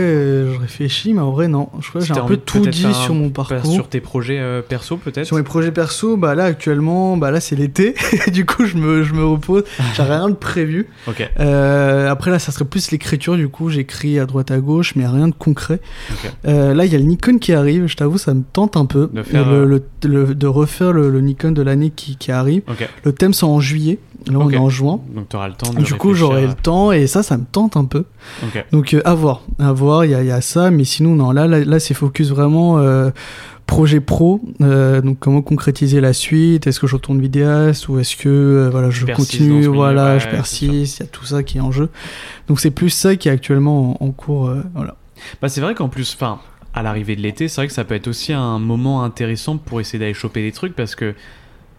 je 0.53 0.59
réfléchis, 0.61 1.15
mais 1.15 1.21
en 1.23 1.31
vrai 1.31 1.49
non. 1.49 1.71
Je 1.81 1.89
crois 1.89 2.03
que 2.03 2.07
Si 2.07 2.13
j'ai 2.13 2.21
un 2.21 2.25
peu 2.27 2.37
tout 2.37 2.61
dit 2.67 2.93
sur 2.93 3.15
mon 3.15 3.31
parcours. 3.31 3.73
Sur 3.73 3.89
tes 3.89 4.01
projets 4.01 4.39
euh, 4.39 4.61
perso 4.61 4.99
peut-être. 4.99 5.25
Sur 5.25 5.37
mes 5.39 5.43
projets 5.43 5.73
perso, 5.73 6.19
bah 6.19 6.35
là 6.35 6.45
actuellement, 6.45 7.17
bah 7.17 7.31
là 7.31 7.41
c'est 7.41 7.57
l'été, 7.57 7.95
du 8.33 8.45
coup 8.45 8.67
je 8.67 8.77
me, 8.77 9.03
je 9.03 9.15
me 9.15 9.25
repose, 9.25 9.65
j'ai 9.97 10.03
rien 10.03 10.29
de 10.29 10.35
prévu. 10.35 10.89
Après 11.09 12.31
là 12.31 12.39
ça 12.39 12.53
serait 12.53 12.65
plus 12.67 12.91
l'écriture, 12.91 13.37
du 13.37 13.49
coup 13.49 13.71
j'écris 13.71 14.19
à 14.19 14.27
droite 14.27 14.51
à 14.51 14.59
gauche, 14.59 14.95
mais 14.97 15.07
rien 15.07 15.29
de 15.29 15.35
concret. 15.35 15.81
Là 16.45 16.85
il 16.85 16.93
y 16.93 16.95
a 16.95 16.99
le 16.99 17.05
Nikon 17.05 17.39
qui 17.39 17.53
arrive, 17.53 17.87
je 17.87 17.97
t'avoue 17.97 18.19
ça 18.19 18.35
me 18.35 18.43
tente 18.53 18.77
un 18.77 18.85
peu 18.87 19.09
De 19.13 19.23
faire, 19.23 19.51
le, 19.51 19.65
le- 19.65 19.83
le- 20.05 20.35
de 20.35 20.47
refaire 20.51 20.93
le, 20.93 21.11
le 21.11 21.21
Nikon 21.21 21.53
de 21.53 21.63
l'année 21.63 21.91
qui, 21.91 22.17
qui 22.17 22.31
arrive. 22.33 22.63
Le 23.05 23.13
thème 23.13 23.33
c'est 23.33 23.45
en 23.47 23.61
juillet, 23.61 23.99
là 24.27 24.39
on 24.39 24.51
est 24.51 24.57
en 24.57 24.69
juin. 24.69 25.01
Donc 25.15 25.29
t'auras 25.31 25.49
le 25.49 25.55
temps 25.55 25.73
de. 25.73 25.83
Du 25.83 25.95
coup 25.95 26.15
j'aurai 26.15 26.45
à- 26.45 26.47
le 26.49 26.55
temps 26.55 26.93
et 26.93 27.07
ça 27.07 27.23
ça 27.23 27.37
me 27.39 27.45
tente 27.45 27.77
un 27.77 27.85
peu. 27.85 28.05
Donc 28.73 28.95
euh, 28.95 29.01
à 29.05 29.15
voir, 29.15 29.43
à 29.59 29.73
voir, 29.73 30.05
il 30.05 30.11
y 30.11 30.15
a, 30.15 30.23
il 30.23 30.27
y 30.29 30.33
a 30.33 30.41
ça, 30.41 30.71
mais 30.71 30.85
sinon 30.85 31.15
non, 31.15 31.31
là, 31.33 31.47
là, 31.47 31.65
là, 31.65 31.81
c'est 31.81 31.95
focus 31.95 32.31
vraiment 32.31 32.79
euh, 32.79 33.11
projet 33.67 34.01
pro, 34.01 34.41
euh, 34.63 35.01
donc 35.01 35.19
comment 35.21 35.43
concrétiser 35.43 36.01
la 36.01 36.13
suite, 36.13 36.67
est-ce 36.67 36.81
que 36.81 36.87
je 36.89 36.97
retourne 36.97 37.21
vidéaste 37.21 37.89
ou 37.89 37.99
est-ce 38.01 38.17
que 38.17 38.69
voilà, 38.73 38.91
je 38.91 39.07
continue, 39.07 39.51
milieu, 39.59 39.69
voilà, 39.69 40.15
ouais, 40.15 40.21
je 40.21 40.29
persiste, 40.29 40.99
il 40.99 41.03
y 41.05 41.07
a 41.07 41.09
tout 41.09 41.25
ça 41.25 41.43
qui 41.45 41.59
est 41.59 41.61
en 41.61 41.71
jeu. 41.71 41.89
Donc 42.49 42.59
c'est 42.59 42.73
plus 42.73 42.91
ça 42.91 43.15
qui 43.15 43.29
est 43.29 43.33
actuellement 43.33 44.03
en, 44.03 44.07
en 44.07 44.11
cours, 44.11 44.53
voilà. 44.75 44.97
Bah 45.41 45.49
c'est 45.49 45.61
vrai 45.61 45.75
qu'en 45.75 45.89
plus, 45.89 46.15
enfin, 46.17 46.41
à 46.75 46.83
l'arrivée 46.83 47.17
de 47.17 47.21
l'été, 47.21 47.49
c'est 47.49 47.57
vrai 47.57 47.67
que 47.67 47.73
ça 47.73 47.85
peut 47.85 47.95
être 47.95 48.09
aussi 48.09 48.33
un 48.33 48.59
moment 48.59 49.03
intéressant 49.03 49.57
pour 49.57 49.81
essayer 49.81 49.99
d'aller 49.99 50.15
choper 50.15 50.43
des 50.43 50.53
trucs 50.53 50.77
parce 50.77 50.95
que 50.95 51.15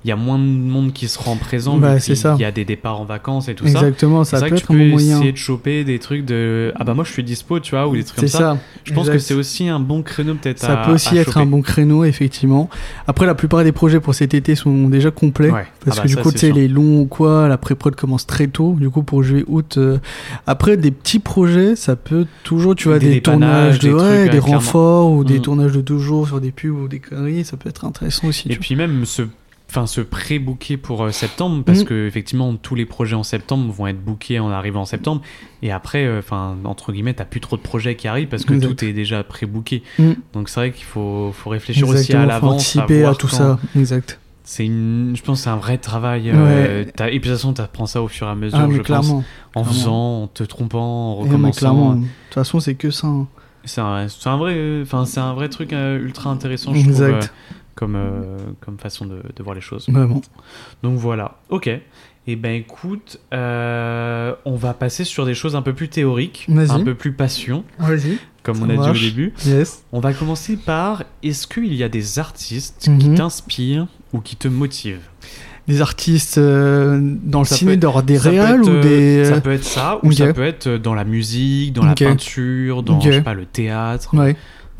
il 0.03 0.07
y 0.07 0.11
a 0.11 0.15
moins 0.15 0.39
de 0.39 0.43
monde 0.43 0.93
qui 0.93 1.07
se 1.07 1.19
rend 1.19 1.35
présent. 1.37 1.77
Bah, 1.77 1.99
c'est 1.99 2.15
ça. 2.15 2.35
y 2.39 2.43
a 2.43 2.51
des 2.51 2.65
départs 2.65 2.99
en 2.99 3.05
vacances 3.05 3.49
et 3.49 3.55
tout 3.55 3.65
ça. 3.67 3.79
Exactement, 3.79 4.23
ça 4.23 4.39
peut 4.39 4.45
que 4.45 4.49
tu 4.55 4.55
être 4.63 4.71
un 4.71 4.73
peux 4.73 4.79
bon 4.79 4.87
moyen. 4.89 5.17
essayer 5.17 5.31
de 5.31 5.37
choper 5.37 5.83
des 5.83 5.99
trucs 5.99 6.25
de 6.25 6.71
ah 6.75 6.83
bah 6.83 6.93
moi 6.93 7.03
je 7.03 7.11
suis 7.11 7.23
dispo 7.23 7.59
tu 7.59 7.71
vois 7.71 7.87
ou 7.87 7.95
des 7.95 8.03
trucs 8.03 8.19
comme 8.19 8.27
ça. 8.27 8.37
ça. 8.37 8.57
Je 8.83 8.93
pense 8.93 9.09
que 9.09 9.17
c'est 9.19 9.33
aussi 9.35 9.67
un 9.69 9.79
bon 9.79 10.01
créneau 10.01 10.33
peut-être 10.35 10.59
Ça 10.59 10.81
à- 10.81 10.85
peut 10.85 10.93
aussi 10.93 11.17
à 11.17 11.21
être 11.21 11.33
choper. 11.33 11.39
un 11.41 11.45
bon 11.45 11.61
créneau, 11.61 12.03
effectivement. 12.03 12.69
Après, 13.07 13.25
la 13.25 13.35
plupart 13.35 13.63
des 13.63 13.71
projets 13.71 13.99
pour 13.99 14.15
cet 14.15 14.33
été 14.33 14.55
sont 14.55 14.87
déjà 14.89 15.11
complets. 15.11 15.51
Ouais. 15.51 15.65
Parce 15.85 15.99
Ah 15.99 16.03
que 16.03 16.07
bah 16.07 16.15
du 16.15 16.21
coup, 16.21 16.29
c'est 16.31 16.39
tu 16.39 16.47
sais, 16.47 16.51
les 16.51 16.67
longs 16.67 17.01
ou 17.01 17.05
quoi, 17.05 17.47
la 17.47 17.57
pré-prod 17.57 17.95
commence 17.95 18.25
très 18.25 18.47
tôt. 18.47 18.75
Du 18.79 18.89
coup, 18.89 19.03
pour 19.03 19.21
juillet, 19.23 19.43
août. 19.47 19.75
euh, 19.77 19.97
Après, 20.47 20.77
des 20.77 20.91
petits 20.91 21.19
projets, 21.19 21.75
ça 21.75 21.95
peut 21.95 22.25
toujours, 22.43 22.75
tu 22.75 22.87
vois, 22.87 22.99
Des 22.99 23.21
tournages 23.21 23.79
de 23.79 23.89
des 23.89 23.89
trucs, 23.93 24.01
ouais, 24.01 24.07
ouais, 24.09 24.23
des 24.23 24.29
clairement. 24.39 24.53
renforts 24.53 25.11
ou 25.11 25.23
des 25.23 25.39
Mm. 25.39 25.41
tournages 25.41 25.71
de 25.71 25.81
deux 25.81 25.97
jours 25.99 26.27
sur 26.27 26.41
des 26.41 26.51
pubs 26.51 26.75
ou 26.75 26.87
des 26.87 26.99
conneries, 26.99 27.43
ça 27.45 27.57
peut 27.57 27.69
être 27.69 27.85
intéressant 27.85 28.27
aussi. 28.27 28.47
Et 28.51 28.55
puis 28.55 28.75
même 28.75 29.05
se 29.05 29.23
enfin 29.73 29.87
se 29.87 30.01
pré-booker 30.01 30.75
pour 30.75 31.01
euh, 31.03 31.11
septembre 31.11 31.63
parce 31.63 31.79
Mhm. 31.79 31.85
que 31.85 32.05
effectivement 32.07 32.53
tous 32.57 32.75
les 32.75 32.85
projets 32.85 33.15
en 33.15 33.23
septembre 33.23 33.71
vont 33.71 33.87
être 33.87 34.03
bookés 34.03 34.37
en 34.39 34.51
arrivant 34.51 34.81
en 34.81 34.85
septembre 34.85 35.21
et 35.63 35.71
après 35.71 36.05
euh, 36.05 36.19
enfin 36.19 36.57
entre 36.65 36.91
guillemets 36.91 37.13
t'as 37.13 37.23
plus 37.25 37.39
trop 37.39 37.55
de 37.55 37.61
projets 37.61 37.95
qui 37.95 38.07
arrivent 38.09 38.27
parce 38.27 38.43
que 38.43 38.53
Exact. 38.53 38.67
tout 38.75 38.83
est 38.85 38.91
déjà 38.93 39.23
pré-booké 39.23 39.81
Mm. 39.97 40.11
donc 40.33 40.49
c'est 40.49 40.59
vrai 40.59 40.71
qu'il 40.71 40.83
faut, 40.83 41.31
faut 41.33 41.49
réfléchir 41.49 41.87
aussi 41.87 42.13
à 42.13 42.25
l'avance 42.25 42.55
anticiper 42.55 43.05
à 43.05 43.15
tout 43.15 43.27
quand- 43.27 43.37
ça. 43.37 43.59
Exact. 43.77 44.19
c'est 44.43 44.65
une 44.65 45.13
je 45.15 45.21
pense 45.23 45.37
que 45.39 45.43
c'est 45.45 45.49
un 45.49 45.55
vrai 45.55 45.77
travail 45.77 46.29
euh, 46.33 46.83
et 46.83 46.91
puis 46.91 47.07
de 47.07 47.17
toute 47.19 47.31
façon 47.31 47.53
t'apprends 47.53 47.85
ça 47.85 48.01
au 48.01 48.09
fur 48.09 48.27
et 48.27 48.31
à 48.31 48.35
mesure 48.35 48.59
Ah, 48.59 48.67
je 48.69 48.75
pense 48.77 48.85
clairement. 48.85 49.23
en 49.55 49.63
clairement. 49.63 49.71
faisant 49.71 50.23
en 50.23 50.27
te 50.27 50.43
trompant 50.43 51.13
en 51.19 51.21
Eh, 51.21 51.23
recommençant 51.29 51.95
De 51.95 52.01
toute 52.01 52.33
façon, 52.33 52.59
c'est 52.59 52.75
que 52.75 52.91
ça. 52.91 53.07
hein. 53.07 53.27
c'est 53.63 53.79
un, 53.79 54.37
vrai 54.37 54.79
enfin 54.81 55.05
c'est 55.05 55.19
un 55.21 55.33
vrai 55.33 55.47
truc 55.47 55.71
ultra 55.71 56.29
intéressant 56.29 56.73
je 56.73 56.81
trouve 56.81 56.91
Exact. 56.91 57.33
Comme 57.75 57.95
euh, 57.95 58.37
comme 58.59 58.77
façon 58.77 59.05
de, 59.05 59.21
de 59.35 59.43
voir 59.43 59.55
les 59.55 59.61
choses 59.61 59.87
Vraiment. 59.89 60.21
Donc 60.83 60.97
voilà, 60.97 61.37
ok. 61.49 61.69
Et 62.27 62.35
ben 62.35 62.51
écoute, 62.53 63.19
euh, 63.33 64.35
on 64.45 64.55
va 64.55 64.73
passer 64.73 65.03
sur 65.03 65.25
des 65.25 65.33
choses 65.33 65.55
un 65.55 65.61
peu 65.63 65.73
plus 65.73 65.89
théoriques, 65.89 66.47
un 66.49 66.83
peu 66.83 66.93
plus 66.93 67.13
passion, 67.13 67.63
comme 68.43 68.55
Ça 68.55 68.63
on 68.65 68.69
a 68.69 68.77
dit 68.77 68.89
au 68.89 68.93
début. 69.09 69.33
Yes. 69.45 69.83
On 69.91 69.99
va 69.99 70.13
commencer 70.13 70.55
par 70.57 71.03
est-ce 71.23 71.47
qu'il 71.47 71.73
y 71.73 71.83
a 71.83 71.89
des 71.89 72.19
artistes 72.19 72.89
qui 72.99 73.09
Mhm. 73.09 73.15
t'inspirent 73.15 73.87
ou 74.13 74.19
qui 74.19 74.35
te 74.35 74.47
motivent? 74.47 75.07
Des 75.67 75.81
artistes 75.81 76.37
euh, 76.37 76.99
dans 77.23 77.39
le 77.39 77.45
ciné, 77.45 77.73
être- 77.73 77.79
dans 77.79 78.01
des 78.01 78.17
réals 78.17 78.61
être, 78.61 78.69
ou 78.69 78.81
des. 78.81 79.25
Ça 79.25 79.41
peut 79.41 79.51
être 79.53 79.63
ça, 79.63 79.99
ou 80.03 80.11
ça 80.11 80.33
peut 80.33 80.43
être 80.43 80.69
dans 80.69 80.93
la 80.95 81.03
musique, 81.05 81.73
dans 81.73 81.85
la 81.85 81.95
peinture, 81.95 82.83
dans 82.83 82.97
Ok. 82.97 83.03
je 83.05 83.11
sais 83.13 83.21
pas, 83.21 83.33
le 83.33 83.45
théâtre, 83.45 84.15
Ouais. 84.15 84.35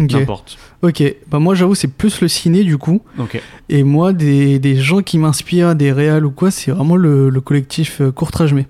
Ok. 0.05 0.11
n'importe. 0.13 0.57
Ok. 0.81 1.03
Bah 1.29 1.39
moi 1.39 1.55
j'avoue 1.55 1.75
c'est 1.75 1.87
plus 1.87 2.21
le 2.21 2.27
ciné 2.27 2.63
du 2.63 2.77
coup. 2.77 3.01
Ok. 3.19 3.41
Et 3.69 3.83
moi 3.83 4.13
des, 4.13 4.59
des 4.59 4.75
gens 4.75 5.01
qui 5.01 5.17
m'inspirent, 5.17 5.75
des 5.75 5.91
réals 5.91 6.25
ou 6.25 6.31
quoi, 6.31 6.51
c'est 6.51 6.71
vraiment 6.71 6.95
le, 6.95 7.29
le 7.29 7.41
collectif 7.41 8.01
euh, 8.01 8.11
Courtrajmé. 8.11 8.67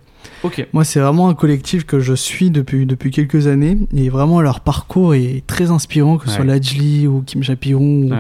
Moi 0.74 0.84
c'est 0.84 1.00
vraiment 1.00 1.30
un 1.30 1.34
collectif 1.34 1.86
que 1.86 2.00
je 2.00 2.14
suis 2.14 2.50
depuis, 2.50 2.86
depuis 2.86 3.12
quelques 3.12 3.48
années. 3.48 3.78
Et 3.96 4.10
vraiment 4.10 4.42
leur 4.42 4.60
parcours 4.62 5.14
est 5.14 5.44
très 5.48 5.70
inspirant, 5.72 6.18
que 6.18 6.26
ce 6.28 6.32
soit 6.36 6.42
Ouais. 6.46 6.48
Lajli 6.48 7.08
ou 7.08 7.22
Kim 7.26 7.44
Chapiron, 7.44 8.04
ou, 8.04 8.10
Ouais, 8.12 8.18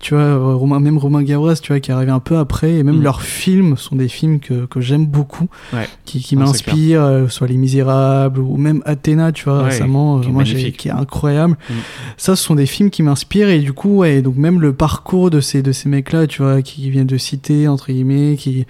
tu 0.00 0.14
vois, 0.14 0.54
Romain, 0.54 0.80
même 0.80 0.98
Romain 0.98 1.22
Gavras, 1.22 1.56
tu 1.62 1.68
vois, 1.72 1.80
qui 1.80 1.90
est 1.90 1.94
arrivé 1.94 2.10
un 2.10 2.18
peu 2.20 2.38
après. 2.38 2.72
Et 2.74 2.82
même 2.82 2.98
Mm. 2.98 3.02
leurs 3.02 3.22
films 3.22 3.76
sont 3.76 3.96
des 3.96 4.08
films 4.08 4.40
que, 4.40 4.66
que 4.66 4.80
j'aime 4.80 5.06
beaucoup, 5.06 5.48
Ouais. 5.72 5.86
qui, 6.04 6.18
qui 6.20 6.30
c'est 6.30 6.36
m'inspirent, 6.36 7.02
euh, 7.02 7.28
soit 7.28 7.46
Les 7.46 7.56
Misérables 7.56 8.40
ou 8.40 8.56
même 8.56 8.82
Athéna, 8.84 9.32
tu 9.32 9.44
vois, 9.44 9.62
récemment, 9.64 10.18
qui 10.20 10.26
est 10.26 10.30
euh, 10.30 10.32
moi, 10.32 10.44
qui 10.44 10.88
est 10.88 10.90
incroyable. 10.90 11.56
Mm. 11.70 11.72
Ça, 12.16 12.36
ce 12.36 12.42
sont 12.44 12.54
des 12.56 12.66
films 12.66 12.90
qui 12.90 13.02
m'inspirent 13.02 13.48
et 13.48 13.60
du 13.60 13.72
coup, 13.72 13.98
ouais, 13.98 14.22
donc 14.22 14.36
même 14.36 14.60
le 14.60 14.72
parcours 14.72 15.30
de 15.30 15.40
ces, 15.40 15.62
de 15.62 15.72
ces 15.72 15.88
mecs-là, 15.88 16.26
tu 16.26 16.42
vois, 16.42 16.62
qui 16.62 16.90
viennent 16.90 17.06
de 17.06 17.16
citer, 17.18 17.68
entre 17.68 17.92
guillemets, 17.92 18.36
qui, 18.38 18.66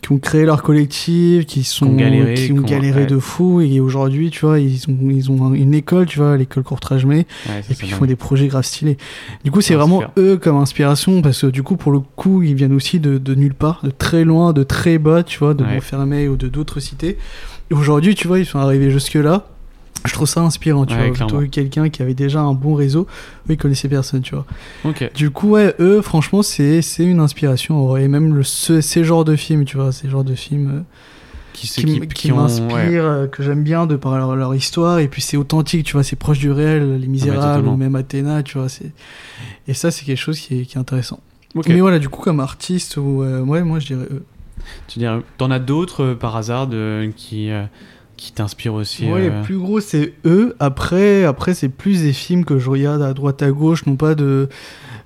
qui 0.00 0.12
ont 0.12 0.18
créé 0.18 0.44
leur 0.44 0.62
collectif, 0.62 1.46
qui 1.46 1.64
sont, 1.64 1.86
ont 1.86 1.94
galéré, 1.96 2.34
qui 2.34 2.52
ont 2.52 2.60
galéré 2.62 3.00
ouais. 3.02 3.06
de 3.06 3.18
fou 3.18 3.60
et 3.60 3.80
aujourd'hui, 3.80 4.30
tu 4.30 4.46
vois, 4.46 4.60
ils 4.60 4.88
ont, 4.88 4.96
ils 5.10 5.30
ont 5.30 5.54
une 5.54 5.74
école, 5.74 6.06
tu 6.06 6.18
vois, 6.18 6.36
l'école 6.36 6.64
Ouais, 7.46 7.62
ça, 7.62 7.70
et 7.70 7.74
puis 7.74 7.88
ils 7.88 7.92
font 7.92 8.06
des 8.06 8.16
projets 8.16 8.46
grave 8.46 8.64
stylés. 8.64 8.96
Du 9.44 9.50
coup, 9.50 9.60
c'est 9.60 9.74
Ouais, 9.74 9.80
vraiment 9.80 10.02
eux 10.16 10.36
comme 10.36 10.56
inspiration 10.56 11.22
parce 11.22 11.42
que 11.42 11.46
du 11.48 11.62
coup, 11.62 11.76
pour 11.76 11.92
le 11.92 12.00
coup, 12.00 12.42
ils 12.42 12.54
viennent 12.54 12.72
aussi 12.74 13.00
de, 13.00 13.18
de 13.18 13.34
nulle 13.34 13.54
part, 13.54 13.80
de 13.82 13.90
très 13.90 14.24
loin, 14.24 14.52
de 14.52 14.62
très 14.62 14.98
bas, 14.98 15.22
tu 15.22 15.38
vois, 15.38 15.54
de. 15.54 15.64
Montfermeil 15.64 16.28
ou 16.28 16.36
de 16.36 16.48
d'autres 16.48 16.80
cités. 16.80 17.18
Et 17.70 17.74
aujourd'hui, 17.74 18.14
tu 18.14 18.28
vois, 18.28 18.38
ils 18.38 18.46
sont 18.46 18.58
arrivés 18.58 18.90
jusque-là. 18.90 19.46
Je 20.04 20.12
trouve 20.12 20.28
ça 20.28 20.40
inspirant, 20.42 20.86
tu 20.86 20.94
Ouais, 20.94 21.10
vois. 21.10 21.46
quelqu'un 21.46 21.88
qui 21.88 22.02
avait 22.02 22.14
déjà 22.14 22.40
un 22.40 22.54
bon 22.54 22.74
réseau, 22.74 23.02
eux, 23.48 23.52
ils 23.52 23.56
connaissaient 23.56 23.88
personne, 23.88 24.22
tu 24.22 24.34
vois. 24.34 24.46
Du 25.14 25.30
coup, 25.30 25.50
ouais, 25.50 25.74
eux, 25.80 26.00
franchement, 26.02 26.42
c'est 26.42 26.80
une 26.98 27.20
inspiration. 27.20 27.76
en 27.82 27.86
vrai. 27.86 28.04
Et 28.04 28.08
même 28.08 28.34
le, 28.34 28.42
ce- 28.42 28.80
ces 28.80 29.04
genres 29.04 29.24
de 29.24 29.36
films, 29.36 29.64
tu 29.64 29.76
vois, 29.76 29.92
ces 29.92 30.08
genres 30.08 30.24
de 30.24 30.34
films 30.34 30.70
euh, 30.70 30.80
Qui, 31.52 31.66
qui, 32.14 32.30
m'inspirent, 32.32 32.74
ouais. 32.74 32.96
euh, 32.96 33.26
que 33.26 33.42
j'aime 33.42 33.64
bien 33.64 33.86
de 33.86 33.96
par 33.96 34.16
leur, 34.16 34.36
leur 34.36 34.54
histoire. 34.54 35.00
Et 35.00 35.08
puis 35.08 35.20
c'est 35.20 35.36
authentique, 35.36 35.84
tu 35.84 35.94
vois, 35.94 36.04
c'est 36.04 36.16
proche 36.16 36.38
du 36.38 36.50
réel, 36.52 36.98
Les 37.00 37.06
Misérables 37.08 37.40
Ah 37.42 37.48
totalement. 37.54 37.74
ou 37.74 37.76
même 37.76 37.96
Athéna, 37.96 38.42
tu 38.44 38.58
vois. 38.58 38.68
Et 39.66 39.74
ça, 39.74 39.90
c'est 39.90 40.04
quelque 40.04 40.16
chose 40.20 40.38
qui 40.38 40.60
est, 40.60 40.64
qui 40.64 40.76
est 40.76 40.80
intéressant. 40.80 41.20
Mais 41.66 41.80
voilà, 41.80 41.98
du 41.98 42.08
coup, 42.08 42.22
comme 42.22 42.38
artiste, 42.40 42.96
ou, 42.98 43.22
euh, 43.22 43.40
ouais, 43.40 43.62
moi, 43.64 43.80
je 43.80 43.86
dirais 43.88 44.06
eux. 44.12 44.22
Tu 44.86 44.98
dirais, 45.00 45.18
t'en 45.38 45.50
as 45.50 45.58
d'autres 45.58 46.14
par 46.14 46.36
hasard 46.36 46.66
de- 46.68 47.10
qui, 47.16 47.50
qui 48.18 48.32
t'inspirent 48.32 48.74
aussi 48.74 49.06
Ouais, 49.06 49.20
euh, 49.20 49.38
les 49.38 49.42
plus 49.44 49.56
gros, 49.56 49.80
c'est 49.80 50.12
eux. 50.26 50.54
Après, 50.58 51.24
après 51.24 51.54
c'est 51.54 51.70
plus 51.70 52.02
des 52.02 52.12
films 52.12 52.44
que 52.44 52.58
je 52.58 52.68
regarde 52.68 53.00
à 53.00 53.14
droite 53.14 53.40
à 53.42 53.50
gauche, 53.50 53.86
non 53.86 53.96
pas 53.96 54.14
de. 54.14 54.50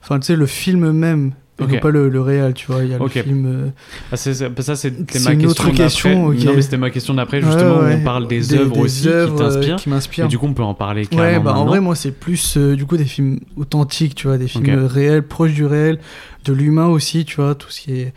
Enfin, 0.02 0.18
tu 0.18 0.26
sais, 0.26 0.36
le 0.36 0.47
film 0.47 0.90
même. 0.90 1.32
Et 1.60 1.64
Ok. 1.64 1.72
non 1.72 1.78
pas 1.80 1.90
le, 1.90 2.08
le 2.08 2.20
réel, 2.22 2.54
tu 2.54 2.66
vois. 2.66 2.82
Il 2.82 2.90
y 2.90 2.94
a 2.94 3.00
Ok. 3.00 3.14
le 3.14 3.22
film. 3.22 3.44
euh, 3.46 3.68
Ah, 4.10 4.16
c'est- 4.16 4.32
ça, 4.34 4.74
c'était 4.74 5.18
C'est 5.18 5.24
ma 5.24 5.32
une 5.34 5.42
question. 5.42 5.64
autre 5.68 5.76
question, 5.76 6.08
d'après. 6.28 6.38
ok. 6.38 6.44
Non, 6.46 6.52
mais 6.56 6.62
c'était 6.62 6.76
ma 6.78 6.90
question 6.90 7.14
d'après, 7.14 7.42
justement, 7.42 7.76
ouais, 7.80 7.84
ouais. 7.84 7.94
où 7.96 7.98
on 8.00 8.04
parle 8.04 8.26
des, 8.26 8.54
œuvres 8.54 8.78
aussi 8.78 9.02
qui 9.02 9.08
euh, 9.08 9.28
t'inspirent. 9.76 10.24
Et 10.24 10.28
du 10.28 10.38
coup, 10.38 10.46
on 10.46 10.54
peut 10.54 10.62
en 10.62 10.72
parler 10.72 11.02
Ouais, 11.02 11.06
carrément 11.08 11.44
bah 11.44 11.50
en 11.50 11.54
maintenant. 11.56 11.66
vrai, 11.66 11.80
moi, 11.80 11.94
c'est 11.94 12.10
plus 12.12 12.56
euh, 12.56 12.74
du 12.74 12.86
coup 12.86 12.96
des 12.96 13.04
films 13.04 13.38
authentiques, 13.56 14.14
tu 14.14 14.28
vois, 14.28 14.38
des 14.38 14.48
films 14.48 14.86
réels, 14.86 15.22
proches 15.22 15.52
du 15.52 15.66
réel, 15.66 15.98
de 16.46 16.52
l'humain 16.54 16.86
aussi, 16.86 17.26
tu 17.26 17.36
vois, 17.36 17.54
tout 17.54 17.70
ce 17.70 17.82
qui 17.82 17.92
est 18.00 18.14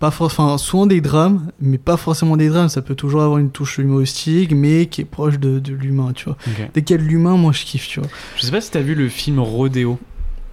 pas 0.00 0.08
enfin 0.18 0.58
souvent 0.58 0.86
des 0.86 1.00
drames, 1.00 1.52
mais 1.60 1.78
pas 1.78 1.96
forcément 1.96 2.36
des 2.36 2.48
drames. 2.48 2.68
Ça 2.68 2.82
peut 2.82 2.96
toujours 2.96 3.22
avoir 3.22 3.38
une 3.38 3.50
touche 3.50 3.78
humoristique, 3.78 4.50
mais 4.52 4.86
qui 4.86 5.02
est 5.02 5.04
proche 5.04 5.38
de, 5.38 5.60
de 5.60 5.72
l'humain, 5.72 6.12
tu 6.14 6.24
vois. 6.24 6.36
Dès 6.74 6.82
qu'il 6.82 6.96
y 6.96 6.98
a 6.98 7.02
de 7.02 7.08
l'humain, 7.08 7.36
moi, 7.36 7.52
je 7.52 7.64
kiffe, 7.64 7.86
tu 7.86 8.00
vois. 8.00 8.08
Je 8.36 8.42
sais 8.42 8.50
pas 8.50 8.60
si 8.60 8.72
t'as 8.72 8.80
vu 8.80 8.96
le 8.96 9.08
film 9.08 9.38
Rodeo. 9.38 10.00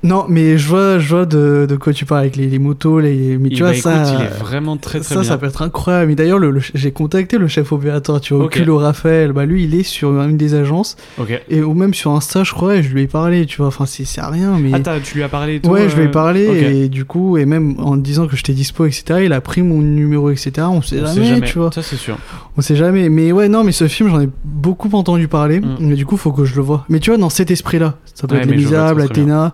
Non, 0.02 0.26
mais 0.30 0.58
je 0.58 0.68
vois, 0.70 0.98
je 0.98 1.10
vois 1.10 1.26
de, 1.26 1.66
de 1.70 1.76
quoi 1.76 1.92
tu 1.92 2.06
parles 2.06 2.22
avec 2.22 2.36
les, 2.38 2.48
les 2.48 2.58
motos, 2.60 3.00
les. 3.02 3.38
Mais 3.38 3.50
Et 3.50 3.52
tu 3.52 3.64
bah, 3.64 3.72
vois, 3.74 3.82
ça. 3.82 3.96
écoute, 4.04 4.14
il 4.18 4.26
est 4.26 4.40
vraiment 4.40 4.78
très 4.78 5.00
très 5.00 5.10
ça, 5.10 5.16
bien. 5.16 5.24
ça 5.24 5.38
peut 5.38 5.46
être 5.48 5.62
incroyable. 5.62 6.08
Mais 6.08 6.16
d'ailleurs, 6.16 6.40
le, 6.40 6.52
le- 6.52 6.62
j'ai 6.74 6.92
contacté 6.92 7.38
le 7.38 7.50
chef 7.50 7.72
opérateur, 7.74 8.22
tu 8.22 8.34
vois, 8.34 8.46
Ok. 8.46 8.56
Oculo 8.56 8.78
Raphaël. 8.78 9.34
Bah, 9.34 9.46
lui, 9.46 9.66
il 9.66 9.76
est 9.76 9.84
sur 9.84 10.12
une 10.22 10.38
des 10.38 10.54
agences, 10.56 10.96
Ok. 11.20 11.42
et 11.50 11.62
ou 11.62 11.74
même 11.74 11.94
sur 11.94 12.12
Insta, 12.12 12.44
je 12.46 12.54
crois, 12.54 12.78
et 12.78 12.84
je 12.84 12.94
lui 12.94 13.02
ai 13.02 13.08
parlé, 13.08 13.46
tu 13.46 13.58
vois. 13.58 13.68
Enfin, 13.68 13.86
c'est 13.86 14.06
c'est 14.06 14.22
rien, 14.22 14.58
mais. 14.58 14.72
Ah, 14.74 15.00
tu 15.04 15.16
lui 15.18 15.24
as 15.24 15.28
parlé 15.30 15.60
toi, 15.60 15.74
Ouais, 15.74 15.90
je 15.90 15.96
lui 15.98 16.04
ai 16.04 16.08
euh, 16.08 16.12
parlé 16.12 16.48
ok. 16.48 16.56
et 16.56 16.88
du 16.88 17.04
coup, 17.04 17.38
et 17.38 17.46
même 17.46 17.76
en 17.80 17.98
disant 17.98 18.26
que 18.28 18.38
j'étais 18.38 18.54
dispo, 18.54 18.86
etc., 18.86 19.22
il 19.26 19.34
a 19.34 19.42
pris 19.42 19.62
mon 19.64 19.82
numéro, 19.82 20.30
etc. 20.30 20.52
On 20.72 20.82
sait 20.82 21.02
On 21.02 21.08
jamais, 21.08 21.14
sait 21.16 21.26
jamais. 21.26 21.48
tu 21.48 21.60
vois. 21.60 21.72
Ça, 21.74 21.82
c'est 21.82 21.98
sûr. 21.98 22.18
On 22.56 22.62
sait 22.62 22.78
jamais. 22.78 23.10
Mais 23.10 23.34
ouais, 23.34 23.50
non, 23.50 23.66
mais 23.66 23.74
ce 23.74 23.88
film, 23.90 24.10
j'en 24.10 24.22
ai 24.22 24.30
beaucoup 24.46 24.90
entendu 24.94 25.28
parler. 25.28 25.60
Mm. 25.60 25.76
Mais 25.82 25.96
du 25.96 26.06
coup, 26.06 26.16
faut 26.16 26.32
que 26.32 26.46
je 26.46 26.56
le 26.56 26.62
vois. 26.62 26.86
Mais 26.88 27.00
tu 27.00 27.10
vois, 27.10 27.18
dans 27.20 27.30
cet 27.30 27.52
esprit-là, 27.52 27.96
ça 28.16 28.28
peut 28.28 28.36
Ouais, 28.36 28.42
être 28.44 28.50
Les 28.50 28.56
Misérables, 28.56 29.06
bien. 29.14 29.52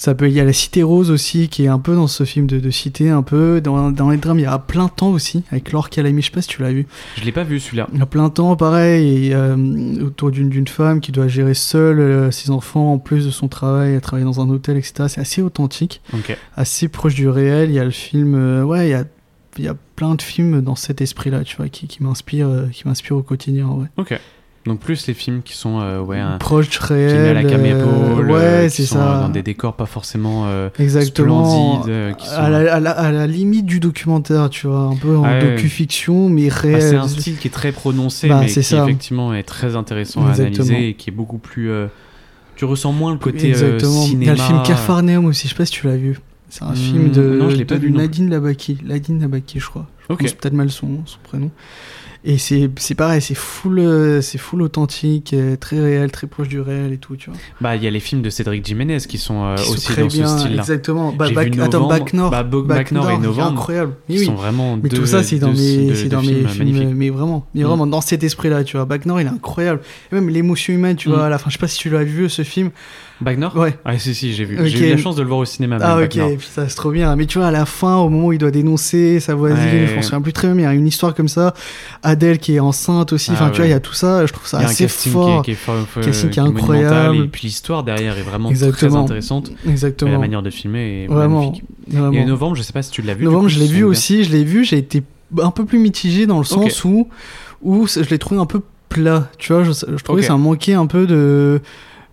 Ça 0.00 0.14
peut, 0.14 0.28
il 0.28 0.32
y 0.32 0.40
a 0.40 0.44
la 0.44 0.54
Cité 0.54 0.82
Rose 0.82 1.10
aussi, 1.10 1.50
qui 1.50 1.64
est 1.64 1.68
un 1.68 1.78
peu 1.78 1.94
dans 1.94 2.06
ce 2.06 2.24
film 2.24 2.46
de, 2.46 2.58
de 2.58 2.70
cité, 2.70 3.10
un 3.10 3.20
peu. 3.22 3.60
Dans, 3.60 3.90
dans 3.90 4.08
les 4.08 4.16
drames, 4.16 4.38
il 4.38 4.44
y 4.44 4.46
a 4.46 4.58
plein 4.58 4.88
temps 4.88 5.10
aussi, 5.10 5.44
avec 5.50 5.72
Laure 5.72 5.90
Calamy, 5.90 6.22
je 6.22 6.28
sais 6.28 6.32
pas 6.32 6.40
si 6.40 6.48
tu 6.48 6.62
l'as 6.62 6.72
vu. 6.72 6.86
Je 7.18 7.22
l'ai 7.22 7.32
pas 7.32 7.44
vu 7.44 7.60
celui-là. 7.60 7.86
Il 7.92 7.98
y 7.98 8.02
a 8.02 8.06
plein 8.06 8.30
temps, 8.30 8.56
pareil, 8.56 9.26
et, 9.26 9.34
euh, 9.34 10.02
autour 10.02 10.30
d'une 10.30 10.66
femme 10.66 11.00
qui 11.00 11.12
doit 11.12 11.28
gérer 11.28 11.52
seule 11.52 12.00
euh, 12.00 12.30
ses 12.30 12.50
enfants, 12.50 12.94
en 12.94 12.98
plus 12.98 13.26
de 13.26 13.30
son 13.30 13.48
travail, 13.48 13.92
elle 13.92 14.00
travaille 14.00 14.24
dans 14.24 14.40
un 14.40 14.48
hôtel, 14.48 14.78
etc. 14.78 15.04
C'est 15.06 15.20
assez 15.20 15.42
authentique 15.42 16.00
assez 16.56 16.88
proche 16.88 17.14
du 17.14 17.28
réel. 17.28 17.68
Il 17.68 17.74
y 17.74 17.78
a 17.78 17.84
le 17.84 17.90
film, 17.90 18.34
euh, 18.34 18.62
ouais, 18.62 18.88
il 18.88 18.92
y 18.92 18.94
a, 18.94 19.04
il 19.58 19.64
y 19.64 19.68
a 19.68 19.76
plein 19.96 20.14
de 20.14 20.22
films 20.22 20.62
dans 20.62 20.76
cet 20.76 21.02
esprit-là, 21.02 21.44
tu 21.44 21.58
vois, 21.58 21.68
qui, 21.68 21.88
qui 21.88 22.02
m'inspire, 22.02 22.48
euh, 22.48 22.68
qui 22.72 22.88
m'inspire 22.88 23.18
au 23.18 23.22
quotidien, 23.22 23.66
ouais. 23.68 23.88
Ok. 23.98 24.18
Donc 24.66 24.80
plus 24.80 25.06
les 25.06 25.14
films 25.14 25.40
qui 25.42 25.54
sont 25.56 25.80
euh, 25.80 26.00
ouais 26.00 26.18
un, 26.18 26.36
Proche 26.36 26.76
réel. 26.80 27.28
à 27.28 27.32
la 27.32 27.44
cam 27.44 27.64
euh, 27.64 27.78
épaule, 27.80 28.30
ouais, 28.30 28.36
euh, 28.38 28.64
qui 28.68 28.76
c'est 28.76 28.84
sont 28.86 28.96
ça. 28.96 29.16
euh, 29.16 29.20
dans 29.22 29.30
des 29.30 29.42
décors 29.42 29.74
pas 29.74 29.86
forcément 29.86 30.44
euh, 30.48 30.68
Exactement. 30.78 31.44
splendides, 31.80 32.16
qui 32.18 32.26
sont. 32.28 32.34
À 32.34 32.50
la, 32.50 32.74
à, 32.74 32.78
la, 32.80 32.90
à 32.90 33.10
la 33.10 33.26
limite 33.26 33.64
du 33.64 33.80
documentaire, 33.80 34.50
tu 34.50 34.66
vois, 34.66 34.80
un 34.80 34.96
peu 34.96 35.16
en 35.16 35.22
Ouais. 35.22 35.40
docu-fiction, 35.40 36.28
mais 36.28 36.48
Bah, 36.48 36.54
réel. 36.60 36.82
c'est 36.82 36.96
un 36.96 37.08
style 37.08 37.38
qui 37.38 37.48
est 37.48 37.50
très 37.50 37.72
prononcé, 37.72 38.28
Bah, 38.28 38.40
mais 38.40 38.48
qui 38.48 38.62
ça. 38.62 38.84
effectivement 38.84 39.32
est 39.32 39.44
très 39.44 39.76
intéressant 39.76 40.26
à 40.26 40.32
analyser 40.32 40.88
et 40.90 40.94
qui 40.94 41.08
est 41.08 41.12
beaucoup 41.14 41.38
plus. 41.38 41.70
euh, 41.70 41.86
tu 42.56 42.66
ressens 42.66 42.92
moins 42.92 43.12
le 43.12 43.18
côté 43.18 43.48
Exactement. 43.48 44.02
cinéma. 44.02 44.22
Il 44.24 44.26
y 44.26 44.28
a 44.28 44.34
le 44.34 44.40
film 44.40 44.62
Cafarnaum 44.62 45.24
aussi, 45.24 45.48
je 45.48 45.54
sais 45.54 45.56
pas 45.56 45.64
si 45.64 45.72
tu 45.72 45.86
l'as 45.86 45.96
vu. 45.96 46.18
C'est 46.50 46.64
un 46.64 46.72
Hmm, 46.72 46.74
film 46.74 47.12
de, 47.12 47.22
non, 47.38 47.48
je 47.48 47.56
l'ai 47.56 47.64
pas 47.64 47.76
de 47.76 47.80
vu 47.80 47.92
Nadine 47.92 48.28
Labaki. 48.28 48.76
Nadine 48.84 49.20
Labaki, 49.22 49.58
je 49.58 49.66
crois. 49.66 49.86
Je 50.00 50.12
Ok. 50.12 50.18
prononce 50.18 50.34
peut-être 50.34 50.52
mal 50.54 50.68
son, 50.70 51.06
son 51.06 51.18
prénom. 51.22 51.50
Et 52.22 52.36
c'est 52.36 52.68
c'est 52.76 52.94
pareil, 52.94 53.22
c'est 53.22 53.34
full, 53.34 53.78
euh, 53.78 54.20
c'est 54.20 54.36
full 54.36 54.60
authentique, 54.60 55.32
euh, 55.32 55.56
très 55.56 55.80
réel, 55.80 56.10
très 56.10 56.26
proche 56.26 56.48
du 56.48 56.60
réel 56.60 56.92
et 56.92 56.98
tout, 56.98 57.16
tu 57.16 57.30
vois. 57.30 57.38
Bah, 57.62 57.76
il 57.76 57.82
y 57.82 57.86
a 57.86 57.90
les 57.90 57.98
films 58.00 58.20
de 58.20 58.28
Cédric 58.28 58.62
Jiménez 58.66 58.98
qui 59.08 59.16
sont 59.16 59.42
euh, 59.42 59.54
Qui 59.56 59.62
sont 59.64 59.72
aussi 59.72 59.96
dans 59.96 60.06
bien, 60.06 60.26
ce 60.26 60.38
style-là. 60.40 60.58
exactement. 60.58 61.12
Bah, 61.12 61.26
J'ai 61.28 61.34
Bac- 61.34 61.54
vu 61.54 61.62
attends, 61.62 61.78
Novembre. 61.80 61.98
Bac 61.98 62.12
Nord. 62.12 62.30
Bah, 62.30 62.80
et 62.82 62.94
Novembre, 62.94 63.42
incroyable. 63.42 63.94
Qui 64.06 64.18
Oui, 64.18 64.26
sont 64.26 64.34
vraiment 64.34 64.76
Mais 64.82 64.90
deux, 64.90 64.98
tout 64.98 65.06
ça, 65.06 65.22
c'est 65.22 65.38
dans 65.38 65.52
deux- 65.52 65.58
mes, 65.62 65.92
deux- 65.94 66.08
dans 66.10 66.20
mes 66.20 66.26
films 66.26 66.58
magnifiques. 66.58 66.88
mais 66.94 67.08
vraiment, 67.08 67.46
mais 67.54 67.62
Mm. 67.62 67.66
vraiment 67.66 67.86
dans 67.86 68.00
cet 68.02 68.22
esprit-là, 68.22 68.64
tu 68.64 68.76
vois. 68.76 68.84
Bac 68.84 69.06
Nord, 69.06 69.22
il 69.22 69.26
est 69.26 69.30
incroyable. 69.30 69.80
Et 70.12 70.14
même 70.14 70.28
l'émotion 70.28 70.74
humaine, 70.74 70.96
tu 70.96 71.08
Mm. 71.08 71.12
vois. 71.12 71.24
À 71.24 71.28
la 71.30 71.38
fin, 71.38 71.48
je 71.48 71.54
sais 71.54 71.58
pas 71.58 71.68
si 71.68 71.78
tu 71.78 71.88
l'as 71.88 72.04
vu 72.04 72.28
ce 72.28 72.42
film. 72.42 72.70
Bac 73.20 73.36
Nord 73.38 73.54
Ouais. 73.56 73.76
Ah, 73.84 73.98
si, 73.98 74.14
si, 74.14 74.32
j'ai 74.32 74.44
vu. 74.44 74.58
Ok. 74.58 74.64
J'ai 74.66 74.88
eu 74.88 74.90
la 74.90 74.96
chance 74.96 75.14
de 75.16 75.22
le 75.22 75.28
voir 75.28 75.40
au 75.40 75.44
cinéma. 75.44 75.76
Ah 75.80 75.98
ok, 75.98 76.08
putain, 76.08 76.68
c'est 76.68 76.74
trop 76.74 76.90
bien. 76.90 77.14
Mais 77.16 77.26
tu 77.26 77.38
vois, 77.38 77.48
à 77.48 77.50
la 77.50 77.66
fin, 77.66 77.96
au 77.96 78.08
moment 78.08 78.28
où 78.28 78.32
il 78.32 78.38
doit 78.38 78.50
dénoncer 78.50 79.20
sa 79.20 79.34
voisine, 79.34 79.58
Ouais. 79.58 79.86
je 79.88 79.94
m'en 79.96 80.02
souviens 80.02 80.20
plus 80.22 80.32
très 80.32 80.48
bien, 80.48 80.54
mais 80.54 80.62
il 80.62 80.64
y 80.64 80.68
a 80.68 80.72
une 80.72 80.86
histoire 80.86 81.14
comme 81.14 81.28
ça. 81.28 81.52
Adèle 82.02 82.38
qui 82.38 82.54
est 82.56 82.60
enceinte 82.60 83.12
aussi. 83.12 83.30
Ah 83.32 83.34
Enfin, 83.34 83.50
tu 83.50 83.56
vois, 83.58 83.66
il 83.66 83.70
y 83.70 83.74
a 83.74 83.80
tout 83.80 83.92
ça. 83.92 84.24
Je 84.26 84.32
trouve 84.32 84.46
ça 84.46 84.58
assez 84.60 84.88
fort. 84.88 85.42
qui 85.42 85.50
est, 85.52 85.54
qui 85.54 86.00
Casting 86.06 86.30
qui 86.30 86.38
est 86.38 86.42
incroyable. 86.42 87.16
Et 87.16 87.28
puis 87.28 87.42
l'histoire 87.48 87.82
derrière 87.84 88.16
est 88.16 88.22
vraiment 88.22 88.48
Exactement. 88.50 88.90
très 88.92 89.00
intéressante. 89.02 89.50
Et 89.66 89.70
Exactement. 89.70 90.12
la 90.12 90.18
manière 90.18 90.42
de 90.42 90.50
filmer 90.50 91.04
est 91.04 91.06
Vraiment. 91.06 91.40
magnifique. 91.40 91.64
vraiment. 91.88 92.12
Et 92.12 92.24
Novembre, 92.24 92.56
je 92.56 92.62
sais 92.62 92.72
pas 92.72 92.82
si 92.82 92.90
tu 92.90 93.02
l'as 93.02 93.14
vu. 93.14 93.24
Novembre, 93.24 93.44
coup, 93.44 93.48
je 93.50 93.58
l'ai 93.58 93.66
vu 93.66 93.84
aussi, 93.84 94.24
je 94.24 94.30
l'ai 94.32 94.44
vu, 94.44 94.64
j'ai 94.64 94.78
été 94.78 95.02
un 95.42 95.50
peu 95.50 95.64
plus 95.64 95.78
mitigé 95.78 96.26
dans 96.26 96.38
le 96.38 96.44
sens 96.44 96.84
où, 96.84 97.08
où 97.62 97.86
je 97.86 98.00
l'ai 98.08 98.18
trouvé 98.18 98.40
un 98.40 98.46
peu 98.46 98.60
plat, 98.88 99.28
tu 99.38 99.52
vois, 99.52 99.62
je, 99.62 99.70
je 99.72 100.02
trouvais 100.02 100.22
que 100.22 100.26
ça 100.26 100.36
manquait 100.36 100.72
un 100.74 100.86
peu 100.86 101.06
de 101.06 101.60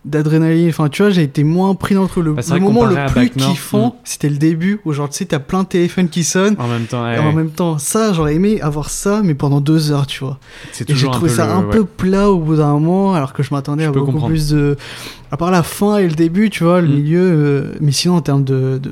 d'adrénaline, 0.08 0.70
enfin 0.70 0.90
tu 0.90 1.02
vois, 1.04 1.12
j'ai 1.12 1.24
été 1.24 1.44
moins 1.44 1.76
pris 1.76 1.94
dans 1.96 2.04
le. 2.04 2.08
Le, 2.24 2.34
Bah, 2.34 2.42
le 2.52 2.60
moment 2.60 2.86
le 2.86 2.96
plus 3.12 3.30
kiffant, 3.30 3.88
mm. 3.90 3.94
c'était 4.04 4.30
le 4.30 4.38
début, 4.38 4.80
où 4.86 4.94
genre 4.94 5.10
tu 5.10 5.18
sais, 5.18 5.26
t'as 5.26 5.40
plein 5.40 5.64
de 5.64 5.68
téléphones 5.68 6.10
qui 6.10 6.24
sonnent. 6.24 6.56
En 6.60 6.68
même 6.68 6.86
temps, 6.86 7.06
et 7.08 7.20
ouais, 7.20 7.26
en 7.26 7.34
même 7.34 7.52
temps, 7.52 7.78
ça, 7.78 8.14
j'aurais 8.14 8.36
aimé 8.36 8.60
avoir 8.62 8.90
ça, 8.90 9.22
mais 9.24 9.34
pendant 9.36 9.60
deux 9.62 9.92
heures, 9.92 10.08
tu 10.08 10.24
vois. 10.24 10.40
c'est 10.72 10.90
Et 10.90 10.94
j'ai 10.94 10.94
toujours 10.94 11.10
un 11.12 11.18
trouvé 11.18 11.30
peu 11.32 11.36
ça 11.38 11.46
le- 11.46 11.52
un 11.52 11.64
ouais. 11.66 11.70
peu 11.72 11.86
plat 11.86 12.30
au 12.32 12.40
bout 12.40 12.56
d'un 12.56 12.72
moment, 12.74 13.14
alors 13.14 13.34
que 13.34 13.44
je 13.44 13.54
m'attendais 13.54 13.86
à 13.86 13.92
beaucoup 13.92 14.06
comprendre. 14.14 14.30
plus 14.30 14.50
de. 14.50 14.78
À 15.30 15.38
part 15.38 15.52
la 15.52 15.62
fin 15.64 15.98
et 15.98 16.08
le 16.08 16.16
début, 16.16 16.50
tu 16.50 16.64
vois, 16.64 16.80
le 16.82 16.88
Mm. 16.88 16.92
milieu. 16.92 17.20
euh, 17.22 17.74
Mais 17.82 17.92
sinon, 17.92 18.16
en 18.16 18.22
termes 18.22 18.44
de, 18.44 18.80
de, 18.82 18.90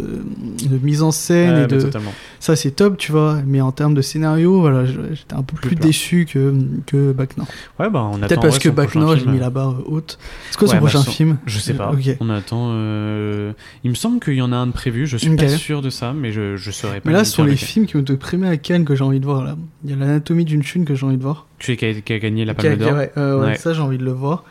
de 0.67 0.77
mise 0.83 1.01
en 1.01 1.11
scène 1.11 1.55
Ouais, 1.55 1.63
et 1.63 1.67
de. 1.67 1.79
totalement. 1.79 2.13
Ça, 2.39 2.55
c'est 2.55 2.71
top, 2.71 2.97
tu 2.97 3.11
vois. 3.11 3.37
Mais 3.45 3.61
en 3.61 3.71
termes 3.71 3.93
de 3.93 4.01
scénario, 4.01 4.59
voilà, 4.59 4.85
j'étais 4.85 5.33
un 5.33 5.41
peu 5.43 5.55
Plus 5.55 5.75
déçu 5.75 6.25
que, 6.31 6.53
que 6.85 7.15
Nord. 7.37 7.47
Ouais, 7.79 7.89
bah, 7.89 8.03
on 8.11 8.17
attend. 8.17 8.27
Peut-être 8.27 8.41
parce 8.41 8.59
que 8.59 8.69
son 8.69 8.75
Bac 8.75 8.89
prochain 8.89 8.99
Nord, 9.05 9.17
j'ai 9.17 9.25
mis 9.25 9.39
la 9.39 9.49
barre 9.49 9.75
haute. 9.87 10.19
C'est 10.51 10.57
quoi 10.59 10.67
son 10.67 10.73
Ouais, 10.73 10.79
bah, 10.81 10.87
prochain 10.89 11.03
son- 11.03 11.11
film? 11.11 11.37
Je 11.45 11.57
sais 11.59 11.73
pas. 11.73 11.91
On 12.19 12.29
attend. 12.29 12.69
euh, 12.73 13.51
Il 13.83 13.89
me 13.89 13.95
semble 13.95 14.19
qu'il 14.19 14.33
y 14.35 14.41
en 14.41 14.51
a 14.51 14.55
un 14.57 14.67
de 14.67 14.71
prévu. 14.73 15.07
Je 15.07 15.17
suis 15.17 15.35
pas 15.35 15.47
sûr 15.47 15.81
de 15.81 15.89
ça, 15.89 16.13
mais 16.13 16.31
je, 16.31 16.55
je 16.57 16.71
saurais 16.71 16.99
pas. 17.01 17.09
Mais 17.09 17.15
là, 17.15 17.23
ce 17.23 17.31
sont 17.31 17.43
les 17.45 17.55
films 17.55 17.85
qui 17.85 17.95
ont 17.95 18.01
été 18.01 18.15
primés 18.17 18.49
à 18.49 18.57
Cannes 18.57 18.85
que 18.85 18.95
j'ai 18.95 19.03
envie 19.03 19.19
de 19.19 19.25
voir. 19.25 19.43
là. 19.43 19.55
Il 19.83 19.89
y 19.89 19.93
a 19.93 19.95
l'anatomie 19.95 20.45
d'une 20.45 20.63
chune 20.63 20.85
que 20.85 20.95
j'ai 20.95 21.05
envie 21.05 21.17
de 21.17 21.23
voir. 21.23 21.47
Tu 21.59 21.75
sais 21.77 22.01
qui 22.01 22.13
a, 22.13 22.19
gagné 22.19 22.43
la 22.45 22.53
Palme 22.53 22.75
d'Or. 22.77 22.93
euh, 23.17 23.39
ouais, 23.39 23.45
Ouais. 23.47 23.55
Ça, 23.57 23.73
j'ai 23.73 23.81
envie 23.81 23.97
de 23.97 24.03
le 24.03 24.11
voir. 24.11 24.43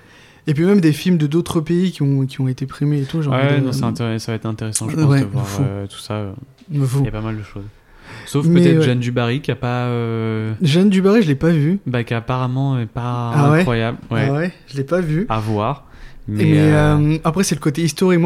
Et 0.47 0.55
puis 0.55 0.65
même 0.65 0.81
des 0.81 0.93
films 0.93 1.17
de 1.17 1.27
d'autres 1.27 1.61
pays 1.61 1.91
qui 1.93 2.03
ont, 2.03 2.27
qui 2.27 2.41
ont 2.41 2.49
été 2.49 2.67
primés 2.67 3.01
et 3.01 3.05
tout. 3.05 3.23
j'ai 3.23 3.31
Ouais, 3.31 3.61
de- 3.61 3.65
non, 3.67 3.73
ça 3.73 3.91
va 4.33 4.35
être 4.37 4.47
intéressant, 4.47 4.89
je 4.89 4.97
pense, 4.97 5.05
ouais, 5.11 5.21
de 5.21 5.25
voir 5.27 5.47
euh, 5.61 5.87
tout 5.87 5.99
ça. 5.99 6.15
euh. 6.15 6.33
Il 6.71 6.81
y 7.05 7.09
a 7.09 7.11
pas 7.11 7.21
mal 7.21 7.37
de 7.39 7.43
choses. 7.43 7.65
Sauf 8.27 8.47
peut-être 8.47 8.79
ouais. 8.79 8.83
Jeanne 8.85 9.01
Dubarry 9.01 9.41
qui 9.41 9.51
a 9.51 9.57
pas. 9.57 9.87
euh, 9.87 10.53
Jeanne 10.63 10.91
Dubarry, 10.91 11.23
je 11.23 11.29
l'ai 11.29 11.35
pas 11.35 11.51
vu. 11.51 11.79
Bah, 11.87 12.05
qui 12.05 12.13
apparemment 12.15 12.79
est 12.79 12.87
pas 12.87 13.31
Ah 13.35 13.51
ouais? 13.53 13.59
incroyable. 13.61 13.99
Ouais. 14.11 14.27
Ah 14.29 14.33
ouais, 14.35 14.53
je 14.69 14.77
l'ai 14.77 14.85
pas 14.85 15.01
vu. 15.01 15.27
À 15.29 15.41
voir. 15.41 15.87
Mais. 16.29 16.45
Mais, 16.45 16.59
euh, 16.73 16.97
euh, 16.99 17.19
après, 17.25 17.43
c'est 17.45 17.55
le 17.55 17.61
côté 17.61 17.83
historique. 17.83 18.21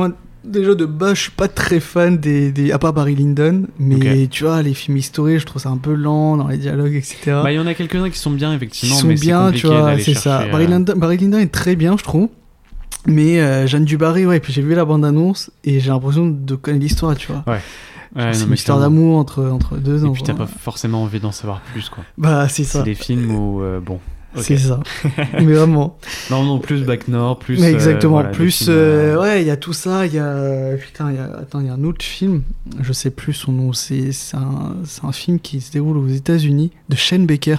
Déjà 0.49 0.75
de 0.75 0.87
base, 0.87 1.15
je 1.17 1.21
suis 1.23 1.31
pas 1.31 1.49
très 1.49 1.79
fan 1.81 2.17
des. 2.19 2.51
des 2.53 2.73
à 2.73 2.79
part 2.79 2.93
Barry 2.93 3.15
Lyndon. 3.15 3.67
Mais 3.79 4.27
tu 4.29 4.45
vois, 4.45 4.63
les 4.63 4.75
films 4.75 4.97
historiques, 4.97 5.41
je 5.41 5.47
trouve 5.47 5.61
ça 5.63 5.69
un 5.69 5.77
peu 5.77 5.95
lent 5.95 6.37
dans 6.37 6.49
les 6.49 6.57
dialogues, 6.59 6.95
etc. 6.95 7.17
Bah, 7.27 7.53
il 7.53 7.57
y 7.57 7.59
en 7.59 7.67
a 7.67 7.75
quelques-uns 7.75 8.09
qui 8.11 8.19
sont 8.19 8.31
bien, 8.31 8.51
qui 8.51 8.57
effectivement. 8.57 8.97
sont 8.97 9.07
mais 9.07 9.17
c'est 9.17 9.27
bien, 9.27 9.53
tu 9.53 9.67
vois, 9.67 9.99
c'est 9.99 10.15
ça. 10.15 10.39
chercher, 10.39 10.51
Barry, 10.53 10.65
euh, 10.65 10.69
Lyndon, 10.69 10.95
Barry 10.97 11.17
Lyndon 11.19 11.39
est 11.39 11.53
très 11.53 11.77
bien, 11.77 11.97
je 11.99 12.03
trouve. 12.05 12.29
Mais 13.07 13.41
euh, 13.41 13.67
Jeanne 13.67 13.85
Dubarry, 13.85 14.27
ouais, 14.27 14.41
puis 14.41 14.53
j'ai 14.53 14.63
vu 14.63 14.75
la 14.75 14.85
bande-annonce 14.85 15.51
et 15.65 15.81
j'ai 15.81 15.91
l'impression 15.91 16.27
de 16.27 16.55
connaître 16.57 16.83
l'histoire, 16.83 17.17
tu 17.17 17.29
vois. 17.33 17.45
ouais, 17.47 17.61
c'est 18.33 18.41
non, 18.41 18.47
une 18.49 18.53
histoire 18.55 18.81
d'amour 18.81 19.17
entre, 19.19 19.45
entre 19.45 19.77
deux 19.77 20.01
Et 20.01 20.05
enfants. 20.05 20.13
puis 20.13 20.23
t'as 20.25 20.35
pas 20.35 20.47
forcément 20.47 21.03
envie 21.03 21.21
d'en 21.21 21.33
savoir 21.33 21.61
plus, 21.73 21.89
quoi. 21.89 22.05
Bah, 22.19 22.49
c'est 22.49 22.65
C'est 22.65 22.79
ça. 22.79 22.83
des 22.83 22.95
films 22.95 23.31
où, 23.35 23.63
euh, 23.63 23.81
bon. 23.81 24.01
C'est 24.37 24.59
ça. 24.59 24.81
mais 25.35 25.53
vraiment. 25.55 25.99
Non, 26.31 26.45
non, 26.45 26.59
plus 26.59 26.83
Back 26.85 27.09
Nord, 27.09 27.39
plus. 27.39 27.59
Mais 27.61 27.69
euh, 27.69 27.75
exactement. 27.75 28.13
voilà, 28.15 28.29
plus, 28.29 28.59
films, 28.65 28.71
euh, 28.71 29.17
euh, 29.17 29.21
ouais, 29.23 29.43
il 29.43 29.47
y 29.47 29.51
a 29.51 29.57
tout 29.57 29.73
ça. 29.73 30.07
Il 30.07 30.15
y 30.15 30.19
a. 30.19 30.77
Putain, 30.77 31.11
il 31.11 31.17
y 31.17 31.19
a. 31.19 31.25
Attends, 31.41 31.61
il 31.61 31.67
y 31.67 31.71
a 31.71 31.73
un 31.73 31.85
autre 31.85 32.05
film. 32.05 32.43
Je 32.81 32.93
sais 32.93 33.11
plus 33.11 33.33
son 33.33 33.53
nom. 33.53 33.73
C'est 33.73 34.13
c'est 34.13 34.37
un, 34.37 34.75
un 35.03 35.13
film 35.13 35.41
qui 35.41 35.61
se 35.61 35.73
déroule 35.73 35.97
aux 35.97 36.09
États-Unis 36.09 36.71
de 36.89 36.97
Shane 36.97 37.27
Baker. 37.27 37.57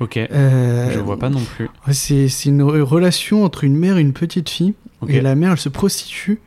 Ok. 0.00 0.16
Euh, 0.18 0.90
Je 0.92 0.98
vois 1.00 1.18
pas 1.18 1.30
non 1.30 1.40
plus. 1.56 1.68
C'est 1.90 2.28
c'est 2.28 2.50
une 2.50 2.62
re- 2.62 2.80
relation 2.82 3.44
entre 3.44 3.64
une 3.64 3.74
mère 3.76 3.96
et 3.96 4.00
une 4.02 4.12
petite 4.12 4.48
fille. 4.50 4.74
Et 5.08 5.20
la 5.20 5.34
mère, 5.36 5.52
elle 5.52 5.58
se 5.58 5.68
prostitue 5.68 6.40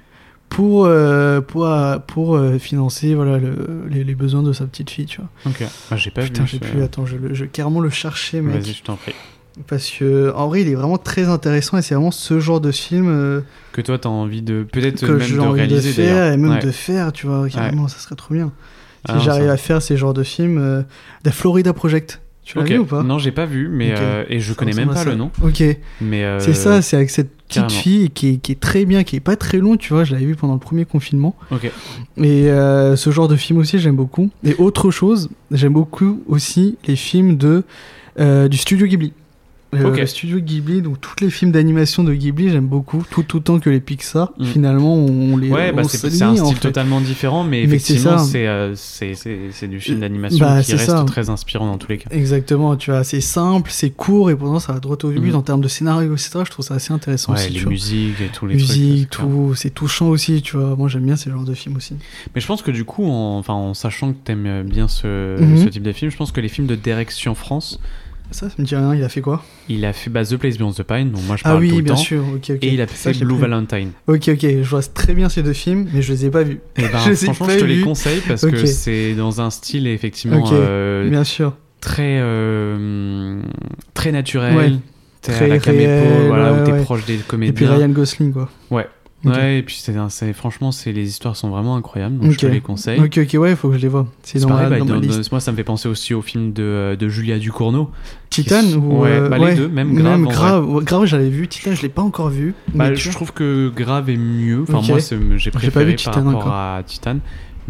pour, 0.51 0.85
euh, 0.85 1.39
pour, 1.39 1.65
euh, 1.65 1.97
pour 2.05 2.35
euh, 2.35 2.59
financer 2.59 3.15
voilà, 3.15 3.37
le- 3.39 3.85
les, 3.89 4.03
les 4.03 4.15
besoins 4.15 4.43
de 4.43 4.51
sa 4.51 4.65
petite 4.65 4.89
fille, 4.89 5.05
tu 5.05 5.21
vois. 5.21 5.29
Ok. 5.45 5.63
Ah, 5.89 5.95
j'ai 5.95 6.11
pas 6.11 6.23
Putain, 6.23 6.43
vu. 6.43 6.49
j'ai 6.51 6.59
plus. 6.59 6.83
Attends, 6.83 7.05
je, 7.05 7.15
vais 7.15 7.47
carrément 7.47 7.79
le 7.79 7.89
chercher, 7.89 8.41
mec. 8.41 8.61
Vas-y, 8.61 8.73
je 8.73 8.83
t'en 8.83 8.97
prie. 8.97 9.15
Parce 9.67 9.89
que, 9.89 10.31
en 10.35 10.47
vrai, 10.49 10.61
il 10.61 10.67
est 10.67 10.75
vraiment 10.75 10.97
très 10.97 11.27
intéressant 11.29 11.77
et 11.77 11.81
c'est 11.81 11.95
vraiment 11.95 12.11
ce 12.11 12.39
genre 12.39 12.59
de 12.61 12.71
film. 12.71 13.07
euh, 13.09 13.41
Que 13.71 13.81
toi, 13.81 13.97
t'as 13.97 14.09
envie 14.09 14.41
de. 14.41 14.63
Peut-être 14.71 14.99
que 15.05 15.11
même 15.11 15.31
de 15.31 15.39
envie 15.39 15.61
de 15.61 15.67
réaliser 15.73 15.91
faire 15.93 16.33
et 16.33 16.37
même 16.37 16.51
Ouais. 16.51 16.59
de 16.59 16.71
faire, 16.71 17.11
tu 17.13 17.27
vois, 17.27 17.47
carrément, 17.49 17.87
ça 17.87 17.97
serait 17.99 18.15
trop 18.15 18.33
bien. 18.33 18.51
Ah 19.07 19.13
si 19.13 19.15
non, 19.15 19.19
j'arrive 19.21 19.47
ça- 19.47 19.53
à 19.53 19.57
faire 19.57 19.81
ces 19.81 19.97
genres 19.97 20.13
de 20.13 20.23
films, 20.23 20.85
The 21.23 21.31
Florida 21.31 21.73
Project. 21.73 22.20
Tu 22.43 22.57
l'as 22.57 22.63
vu 22.63 22.80
ou 22.80 22.85
pas? 22.85 23.03
Non, 23.03 23.19
j'ai 23.19 23.31
pas 23.31 23.45
vu, 23.45 23.68
mais 23.69 23.93
euh, 23.97 24.23
et 24.27 24.39
je 24.39 24.53
connais 24.53 24.73
même 24.73 24.89
pas 24.89 24.95
ça. 24.95 25.05
le 25.09 25.15
nom. 25.15 25.30
Ok. 25.43 25.63
Mais 26.01 26.23
euh, 26.26 26.39
C'est 26.39 26.53
ça, 26.55 26.81
c'est 26.81 26.95
avec 26.95 27.09
cette 27.11 27.30
petite 27.30 27.63
carrément. 27.63 27.69
fille 27.81 28.09
qui 28.09 28.30
est, 28.30 28.38
qui 28.38 28.51
est 28.53 28.59
très 28.59 28.85
bien, 28.85 29.03
qui 29.03 29.15
est 29.15 29.19
pas 29.22 29.35
très 29.35 29.59
long, 29.59 29.77
tu 29.77 29.93
vois. 29.93 30.03
Je 30.03 30.13
l'avais 30.13 30.26
vu 30.26 30.35
pendant 30.35 30.53
le 30.53 30.59
premier 30.59 30.85
confinement. 30.85 31.35
Ok. 31.51 31.65
Et 32.18 32.49
euh, 32.49 32.95
ce 32.95 33.11
genre 33.11 33.27
de 33.27 33.35
film 33.35 33.59
aussi, 33.59 33.77
j'aime 33.80 33.95
beaucoup. 33.95 34.30
Et 34.43 34.55
autre 34.55 34.89
chose, 34.89 35.30
j'aime 35.51 35.73
beaucoup 35.73 36.23
aussi 36.27 36.77
les 36.88 36.95
films 36.95 37.38
de, 37.38 37.63
du 38.18 38.57
studio 38.57 38.88
Ghibli. 38.88 39.13
Euh. 39.73 39.95
Le 39.95 40.06
studio 40.06 40.39
Ghibli, 40.39 40.81
donc 40.81 40.99
tous 40.99 41.15
les 41.22 41.30
films 41.30 41.52
d'animation 41.52 42.03
de 42.03 42.14
Ghibli, 42.14 42.49
j'aime 42.49 42.68
beaucoup, 42.68 43.03
tout 43.10 43.38
autant 43.38 43.57
que 43.60 43.69
les 43.69 43.80
Pixar. 43.80 44.34
Mm. 44.38 44.45
Finalement, 44.45 44.95
on 44.95 45.38
les 45.38 45.49
Ouais, 45.49 45.72
bah 45.72 45.84
on 45.85 45.88
c'est 45.88 46.22
un 46.23 46.31
en 46.31 46.35
style 46.35 46.56
fait. 46.56 46.60
totalement 46.61 46.99
différent, 46.99 47.43
mais 47.45 47.64
effectivement, 47.64 48.18
c'est 48.18 48.48
euh, 48.48 48.76
du 49.69 49.80
film 49.80 50.02
d'animation 50.02 50.39
Bah, 50.45 50.61
qui 50.61 50.73
reste 50.73 50.88
ça. 50.89 51.03
très 51.06 51.30
inspirant 51.30 51.68
dans 51.68 51.77
tous 51.77 51.89
les 51.89 51.99
cas. 51.99 52.10
Exactement, 52.11 52.76
tu 52.76 52.91
vois, 52.91 53.03
c'est 53.06 53.22
simple, 53.22 53.72
c'est 53.72 53.91
court 53.91 54.30
et 54.30 54.35
pourtant 54.35 54.60
ça 54.60 54.73
va 54.73 54.80
droit 54.80 54.98
au 55.03 55.10
but 55.10 55.19
Mhm. 55.30 55.35
en 55.35 55.41
termes 55.41 55.61
de 55.61 55.68
scénario, 55.69 56.11
etc. 56.14 56.39
Je 56.45 56.52
trouve 56.52 56.65
ça 56.65 56.73
assez 56.73 56.91
intéressant 56.91 57.31
Ouais, 57.34 57.39
aussi. 57.39 57.52
les 57.60 57.65
musiques 57.65 58.19
et 58.22 58.27
tous 58.34 58.48
les 58.48 58.56
Musique, 58.56 59.10
trucs. 59.10 59.26
tout, 59.30 59.53
c'est 59.56 59.69
touchant 59.69 60.07
aussi, 60.10 60.41
tu 60.41 60.57
vois. 60.57 60.76
Moi 60.76 60.89
j'aime 60.89 61.06
bien 61.06 61.15
ce 61.15 61.30
genre 61.30 61.43
de 61.45 61.53
films 61.53 61.77
aussi. 61.77 61.95
Mais 62.35 62.41
je 62.41 62.48
pense 62.48 62.61
que 62.61 62.72
du 62.72 62.84
coup, 62.84 63.06
en, 63.06 63.38
enfin, 63.38 63.53
en 63.53 63.73
sachant 63.73 64.11
que 64.11 64.18
t'aimes 64.23 64.64
bien 64.64 64.88
ce, 64.89 65.39
Mhm. 65.41 65.64
ce 65.64 65.69
type 65.69 65.84
de 65.84 65.93
film, 65.93 66.11
je 66.11 66.18
pense 66.18 66.31
que 66.34 66.41
les 66.41 66.49
films 66.49 66.68
de 66.68 66.76
Direction 66.76 67.35
France, 67.35 67.80
Ça, 68.31 68.49
ça 68.49 68.55
me 68.57 68.63
dit 68.65 68.75
rien, 68.75 68.95
il 68.95 69.03
a 69.03 69.09
fait 69.09 69.21
quoi 69.21 69.43
il 69.69 69.85
a 69.85 69.93
fait 69.93 70.09
bah, 70.09 70.23
The 70.25 70.37
Place 70.37 70.57
Beyond 70.57 70.71
the 70.71 70.83
Pine, 70.83 71.11
donc 71.11 71.21
moi 71.27 71.35
je 71.35 71.41
Ah 71.45 71.49
parle 71.51 71.63
tout 71.65 71.69
oui, 71.71 71.77
le 71.77 71.81
bien 71.83 71.93
temps. 71.95 71.99
sûr, 72.01 72.23
ok, 72.33 72.49
ok. 72.51 72.57
Et 72.61 72.73
il 72.73 72.81
a 72.81 72.87
fait 72.87 73.11
Blue. 73.23 73.37
Valentine. 73.37 73.91
Ok, 74.07 74.29
ok, 74.29 74.39
je 74.41 74.69
vois 74.69 74.81
très 74.83 75.13
bien 75.13 75.29
ces 75.29 75.43
deux 75.43 75.53
films, 75.53 75.87
mais 75.93 76.01
je 76.01 76.11
les 76.13 76.25
ai 76.25 76.29
pas 76.31 76.43
vus. 76.43 76.59
Et 76.77 76.81
ben, 76.83 76.99
Je 77.05 77.13
franchement, 77.13 77.47
je 77.49 77.59
te 77.59 77.65
les 77.65 77.81
conseille 77.81 78.21
parce 78.27 78.41
que 78.45 78.65
c'est 78.65 79.13
dans 79.15 79.41
un 79.41 79.49
style 79.49 79.87
effectivement 79.87 80.43
euh, 80.53 81.09
Bien 81.09 81.23
sûr. 81.23 81.55
très 81.81 82.19
euh, 82.21 83.41
très 83.93 84.11
naturel. 84.11 84.55
Ouais. 84.55 84.71
À 85.27 85.31
Très 85.33 85.47
la 85.47 85.59
camépo, 85.59 85.83
réel, 85.87 86.27
voilà, 86.29 86.51
ouais, 86.53 86.61
où 86.61 86.65
t'es 86.65 86.71
ouais. 86.71 86.81
proche 86.81 87.05
des 87.05 87.13
Et 87.13 87.17
puis 87.17 87.25
comédiens. 87.27 87.75
Ryan 87.75 87.89
Gosling, 87.89 88.33
quoi. 88.33 88.49
Ouais. 88.71 88.87
Ouais, 89.23 89.60
et 89.60 89.61
puis 89.64 89.76
c'est, 89.80 90.34
franchement, 90.34 90.72
c'est, 90.72 90.91
les 90.91 91.07
histoires 91.07 91.35
sont 91.35 91.49
vraiment 91.49 91.76
incroyables, 91.76 92.18
donc 92.18 92.31
je 92.31 92.38
te 92.38 92.45
les 92.48 92.60
conseille. 92.61 92.99
Ok, 92.99 93.19
ok, 93.19 93.39
ouais, 93.39 93.56
faut 93.56 93.69
que 93.69 93.76
je 93.77 93.81
les 93.81 93.88
vois. 93.88 94.07
C'est 94.23 94.39
dans, 94.39 94.48
pareil, 94.48 94.64
ma, 94.64 94.69
bah, 94.72 94.80
dans 94.80 94.85
ma 94.85 94.93
dans- 94.95 94.99
liste. 94.99 95.31
moi 95.31 95.39
ça 95.39 95.52
me 95.52 95.57
fait 95.57 95.64
penser 95.64 95.88
aussi 95.88 96.14
au 96.15 96.22
film 96.23 96.53
de, 96.53 96.64
euh, 96.64 96.95
de 96.95 97.07
Julia 97.07 97.38
Ducournau. 97.38 97.91
Titan 98.31 98.61
qui- 98.64 98.76
ou 98.76 99.02
ouais, 99.02 99.10
euh, 99.11 99.30
bah, 99.30 99.38
les 99.38 99.56
deux, 99.56 99.68
même 99.68 99.93
Grave, 99.93 100.22
vrai. 100.22 100.34
grave, 100.34 100.69
ouais, 100.69 100.84
grave, 100.84 101.06
j'avais 101.06 101.30
vu 101.30 101.48
Titan, 101.48 101.76
je 101.76 101.81
l'ai 101.84 101.89
pas 101.89 102.02
encore 102.02 102.30
vu. 102.30 102.56
Bah, 102.73 102.89
mais 102.89 102.95
je 102.95 103.11
trouve 103.11 103.31
que 103.34 103.69
Grave 103.76 104.10
est 104.10 104.18
mieux. 104.18 104.64
Enfin, 104.64 104.81
moi, 104.88 104.98
j'ai 105.38 105.52
pas 105.52 105.60
préféré 105.60 105.85
vu 105.85 105.91
par 106.03 106.14
Titan 106.15 106.26
rapport 106.26 106.41
encore. 106.41 106.53
à 106.53 106.81
Titan. 106.85 107.18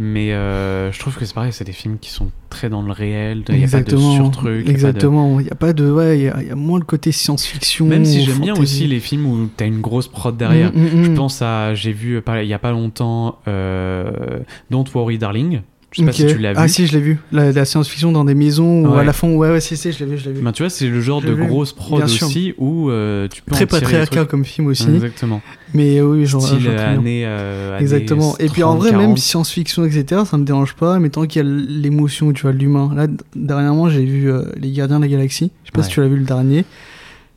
Mais 0.03 0.33
euh, 0.33 0.91
je 0.91 0.97
trouve 0.99 1.15
que 1.15 1.25
c'est 1.25 1.33
pareil, 1.35 1.53
c'est 1.53 1.63
des 1.63 1.73
films 1.73 1.99
qui 2.01 2.09
sont 2.09 2.31
très 2.49 2.69
dans 2.69 2.81
le 2.81 2.91
réel. 2.91 3.43
Il 3.49 3.55
n'y 3.57 3.65
a 3.65 3.67
pas 3.67 3.83
de 3.83 3.95
surtruc. 3.95 4.67
Exactement, 4.67 5.39
il 5.39 5.45
y 5.45 5.51
a 5.51 5.55
pas 5.55 5.73
de, 5.73 5.91
ouais, 5.91 6.17
il 6.17 6.23
y, 6.23 6.27
a- 6.27 6.41
il 6.41 6.47
y 6.47 6.51
a 6.51 6.55
moins 6.55 6.79
le 6.79 6.85
côté 6.85 7.11
science-fiction. 7.11 7.85
Même 7.85 8.03
si 8.03 8.23
j'aime 8.23 8.39
bien 8.39 8.55
aussi 8.55 8.87
les 8.87 8.99
films 8.99 9.27
où 9.27 9.47
t'as 9.55 9.67
une 9.67 9.79
grosse 9.79 10.07
prod 10.07 10.35
derrière. 10.35 10.71
Mm, 10.73 10.81
mm, 10.81 11.03
Je 11.03 11.09
mm. 11.11 11.13
pense 11.13 11.41
à, 11.43 11.75
j'ai 11.75 11.91
vu 11.91 12.17
euh, 12.17 12.41
il 12.41 12.47
y 12.47 12.53
a 12.53 12.59
pas 12.59 12.71
longtemps 12.71 13.37
euh, 13.47 14.39
Don't 14.71 14.85
Worry 14.95 15.19
Darling. 15.19 15.61
Je 15.91 15.99
sais 15.99 16.05
pas 16.05 16.11
Ok. 16.11 16.15
si 16.15 16.25
tu 16.25 16.37
l'as 16.37 16.53
vu. 16.53 16.57
Ah 16.57 16.67
si, 16.69 16.87
je 16.87 16.93
l'ai 16.93 17.01
vu. 17.01 17.17
La, 17.33 17.51
la 17.51 17.65
science-fiction 17.65 18.13
dans 18.13 18.23
des 18.23 18.33
maisons 18.33 18.85
où 18.85 18.93
Ouais. 18.93 18.99
à 19.01 19.03
la 19.03 19.11
fin, 19.11 19.27
ouais, 19.29 19.49
ouais, 19.49 19.59
si, 19.59 19.75
si, 19.75 19.91
je 19.91 19.99
l'ai 19.99 20.11
vu, 20.11 20.17
je 20.17 20.25
l'ai 20.29 20.31
vu. 20.37 20.41
Ben, 20.41 20.53
tu 20.53 20.63
vois, 20.63 20.69
c'est 20.69 20.87
le 20.87 21.01
genre 21.01 21.21
de 21.21 21.33
vu, 21.33 21.45
grosse 21.47 21.73
prod 21.73 22.01
aussi 22.03 22.53
où 22.57 22.89
euh, 22.89 23.27
tu 23.27 23.41
peux 23.41 23.51
Très 23.53 23.65
patriarcal 23.65 24.25
comme 24.27 24.45
film 24.45 24.67
aussi. 24.67 24.87
Exactement. 24.89 25.41
Mais 25.73 25.99
oui, 26.01 26.25
genre, 26.25 26.41
Style 26.41 26.61
genre, 26.61 26.73
euh, 26.77 27.77
Exactement. 27.79 28.37
Et 28.39 28.47
puis 28.47 28.63
en 28.63 28.69
30, 28.75 28.79
vrai, 28.79 28.91
même 28.91 28.99
40. 29.01 29.17
science-fiction, 29.17 29.83
etc., 29.85 30.21
ça 30.25 30.37
me 30.37 30.45
dérange 30.45 30.75
pas, 30.75 30.97
mais 30.99 31.09
tant 31.09 31.25
qu'il 31.25 31.45
y 31.45 31.45
a 31.45 31.49
l'émotion, 31.49 32.31
tu 32.31 32.43
vois, 32.43 32.51
l'humain. 32.53 32.91
Là, 32.95 33.07
dernièrement, 33.35 33.89
j'ai 33.89 34.05
vu 34.05 34.31
euh, 34.31 34.43
Les 34.57 34.71
Gardiens 34.71 34.97
de 34.99 35.03
la 35.05 35.09
Galaxie. 35.11 35.51
Je 35.63 35.67
sais 35.67 35.71
pas 35.73 35.79
Ouais. 35.81 35.85
si 35.85 35.91
tu 35.91 35.99
l'as 36.01 36.07
vu 36.07 36.17
le 36.17 36.23
dernier. 36.25 36.63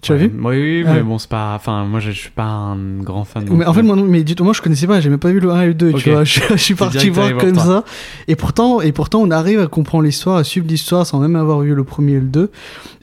Tu 0.05 0.13
l'as 0.13 0.19
vu 0.19 0.31
Oui, 0.39 0.57
oui, 0.57 0.85
mais 0.85 1.01
bon, 1.03 1.19
c'est 1.19 1.29
pas. 1.31 1.55
Enfin, 1.57 1.85
moi, 1.85 1.99
je, 2.01 2.11
je 2.11 2.19
suis 2.19 2.31
pas 2.31 2.45
un 2.45 2.77
grand 3.03 3.25
fan. 3.25 3.45
mais 3.51 3.65
en 3.65 3.73
fait, 3.73 3.83
moi, 3.83 3.97
non, 3.97 4.05
mais 4.05 4.23
du 4.23 4.35
tout, 4.35 4.45
moi, 4.45 4.53
je 4.53 4.61
connaissais 4.63 4.87
pas, 4.87 5.01
j'ai 5.01 5.09
même 5.11 5.19
pas 5.19 5.31
vu 5.33 5.41
le 5.41 5.51
1 5.51 5.63
et 5.63 5.67
le 5.69 5.75
2, 5.75 5.91
Ok. 5.91 6.03
tu 6.03 6.11
vois. 6.11 6.25
Je, 6.35 6.41
je 6.51 6.57
suis 6.57 6.75
parti 6.75 6.99
direct 7.11 7.15
voir 7.15 7.37
comme 7.39 7.55
ça. 7.55 7.85
Et 8.29 8.37
pourtant, 8.37 8.81
et 8.81 8.93
pourtant, 8.93 9.23
on 9.23 9.31
arrive 9.31 9.61
à 9.61 9.67
comprendre 9.67 10.05
l'histoire, 10.05 10.37
à 10.37 10.45
suivre 10.45 10.67
l'histoire 10.69 11.07
sans 11.07 11.19
même 11.21 11.37
avoir 11.37 11.61
vu 11.61 11.75
le 11.75 11.85
premier 11.85 12.13
et 12.13 12.21
le 12.21 12.27
2. 12.27 12.51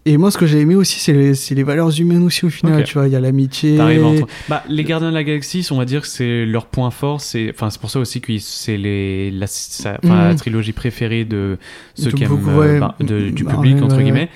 Et 0.05 0.17
moi, 0.17 0.31
ce 0.31 0.37
que 0.39 0.47
j'ai 0.47 0.59
aimé 0.59 0.73
aussi, 0.75 0.99
c'est 0.99 1.13
les, 1.13 1.35
c'est 1.35 1.53
les 1.53 1.61
valeurs 1.63 1.99
humaines 1.99 2.23
aussi, 2.23 2.45
au 2.45 2.49
final, 2.49 2.79
Ok. 2.79 2.85
tu 2.85 2.93
vois. 2.95 3.07
Il 3.07 3.13
y 3.13 3.15
a 3.15 3.19
l'amitié. 3.19 3.77
T'arrives 3.77 4.25
Bah, 4.49 4.63
les 4.67 4.83
Gardiens 4.83 5.09
de 5.09 5.13
la 5.15 5.23
Galaxie, 5.23 5.67
on 5.71 5.77
va 5.77 5.85
dire 5.85 6.01
que 6.01 6.07
c'est 6.07 6.45
leur 6.45 6.65
point 6.65 6.89
fort. 6.89 7.21
C'est, 7.21 7.51
enfin, 7.53 7.69
c'est 7.69 7.79
pour 7.79 7.91
ça 7.91 7.99
aussi 7.99 8.19
que 8.21 8.31
c'est 8.39 8.77
les, 8.77 9.29
la, 9.31 9.45
sa- 9.47 9.99
enfin, 10.03 10.29
Mhm. 10.29 10.35
trilogie 10.37 10.71
préférée 10.73 11.23
de 11.25 11.57
ceux 11.95 12.09
De 12.11 12.15
qui 12.15 12.23
aiment, 12.23 12.29
beaucoup, 12.29 12.49
euh, 12.49 12.73
ouais. 12.75 12.79
bah, 12.79 12.95
de- 12.99 13.29
du 13.29 13.43
Marvel, 13.43 13.61
public 13.71 13.83
entre 13.83 13.97
ouais, 13.97 14.03
guillemets. 14.03 14.29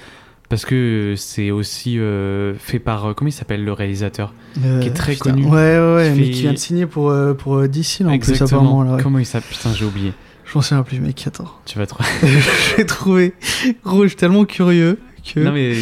Parce 0.50 0.64
que 0.66 1.16
c'est 1.18 1.50
aussi 1.52 1.98
euh, 2.00 2.54
fait 2.60 2.80
par 2.80 3.06
euh, 3.10 3.14
comment 3.14 3.30
il 3.30 3.34
s'appelle 3.34 3.64
le 3.66 3.74
réalisateur 3.74 4.34
Euh, 4.64 4.80
qui 4.80 4.88
est 4.90 4.92
très 4.94 5.14
putain, 5.14 5.32
connu. 5.32 5.46
Ouais, 5.46 5.52
ouais, 5.80 5.96
ouais, 5.96 6.12
Qui 6.14 6.20
mais 6.20 6.26
fait- 6.26 6.32
qui 6.32 6.42
vient 6.42 6.54
de 6.54 6.58
signer 6.58 6.86
pour, 6.86 7.10
euh, 7.10 7.34
pour 7.34 7.68
DC, 7.68 8.02
là, 8.02 8.12
en 8.12 8.20
plus, 8.20 8.42
apparemment. 8.42 8.84
Là, 8.84 8.96
ouais. 8.96 9.04
Comment 9.04 9.20
il 9.20 9.26
s'appelle? 9.26 9.50
Putain, 9.52 9.74
j'ai 9.74 9.86
oublié. 9.86 10.14
Je 10.46 10.52
m'en 10.56 10.62
souviens 10.62 10.84
plus, 10.84 11.00
mec, 11.00 11.24
attends. 11.26 11.50
Tu 11.66 11.80
vas 11.80 11.88
trop. 11.88 12.04
je 12.22 12.78
l'ai 12.78 12.86
trouvé. 12.86 13.34
Gros, 13.84 14.04
je 14.04 14.10
suis 14.10 14.18
tellement 14.18 14.46
curieux 14.46 15.00
que. 15.34 15.40
non 15.40 15.52
mais 15.52 15.74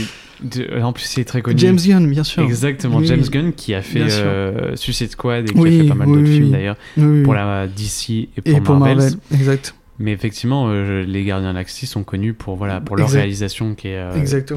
de- 0.42 0.82
en 0.82 0.94
plus 0.94 1.16
il 1.18 1.20
est 1.22 1.26
très 1.26 1.42
connu. 1.42 1.58
James 1.60 1.78
Gunn, 1.78 2.10
bien 2.10 2.24
sûr. 2.24 2.44
Exactement, 2.44 2.98
Oui, 3.00 3.06
James. 3.08 3.24
Gunn 3.30 3.52
qui 3.54 3.74
a 3.74 3.82
fait 3.82 4.08
Suicide 4.76 5.12
Squad 5.12 5.50
et 5.50 5.54
qui 5.54 5.60
Oui, 5.60 5.80
a 5.80 5.84
fait 5.84 5.90
pas 5.90 5.96
mal 5.96 6.08
oui, 6.08 6.16
d'autres 6.20 6.32
films 6.32 6.52
d'ailleurs 6.52 6.78
pour 7.26 7.34
la 7.34 7.68
DC 7.68 8.10
et 8.10 8.42
pour, 8.42 8.58
Et 8.58 8.62
pour 8.62 8.76
Marvel. 8.76 8.98
Marvel, 8.98 9.14
exact. 9.34 9.76
Mais 10.00 10.12
effectivement, 10.12 10.66
euh, 10.70 11.04
les 11.04 11.24
Gardiens 11.24 11.52
de 11.54 11.58
la 11.58 11.64
sont 11.86 12.04
connus 12.04 12.34
pour 12.34 12.56
voilà 12.56 12.82
pour 12.82 12.96
leur 12.96 13.06
Exact. 13.06 13.20
réalisation 13.20 13.76
qui 13.76 13.90
est 13.90 13.98
euh, 13.98 14.12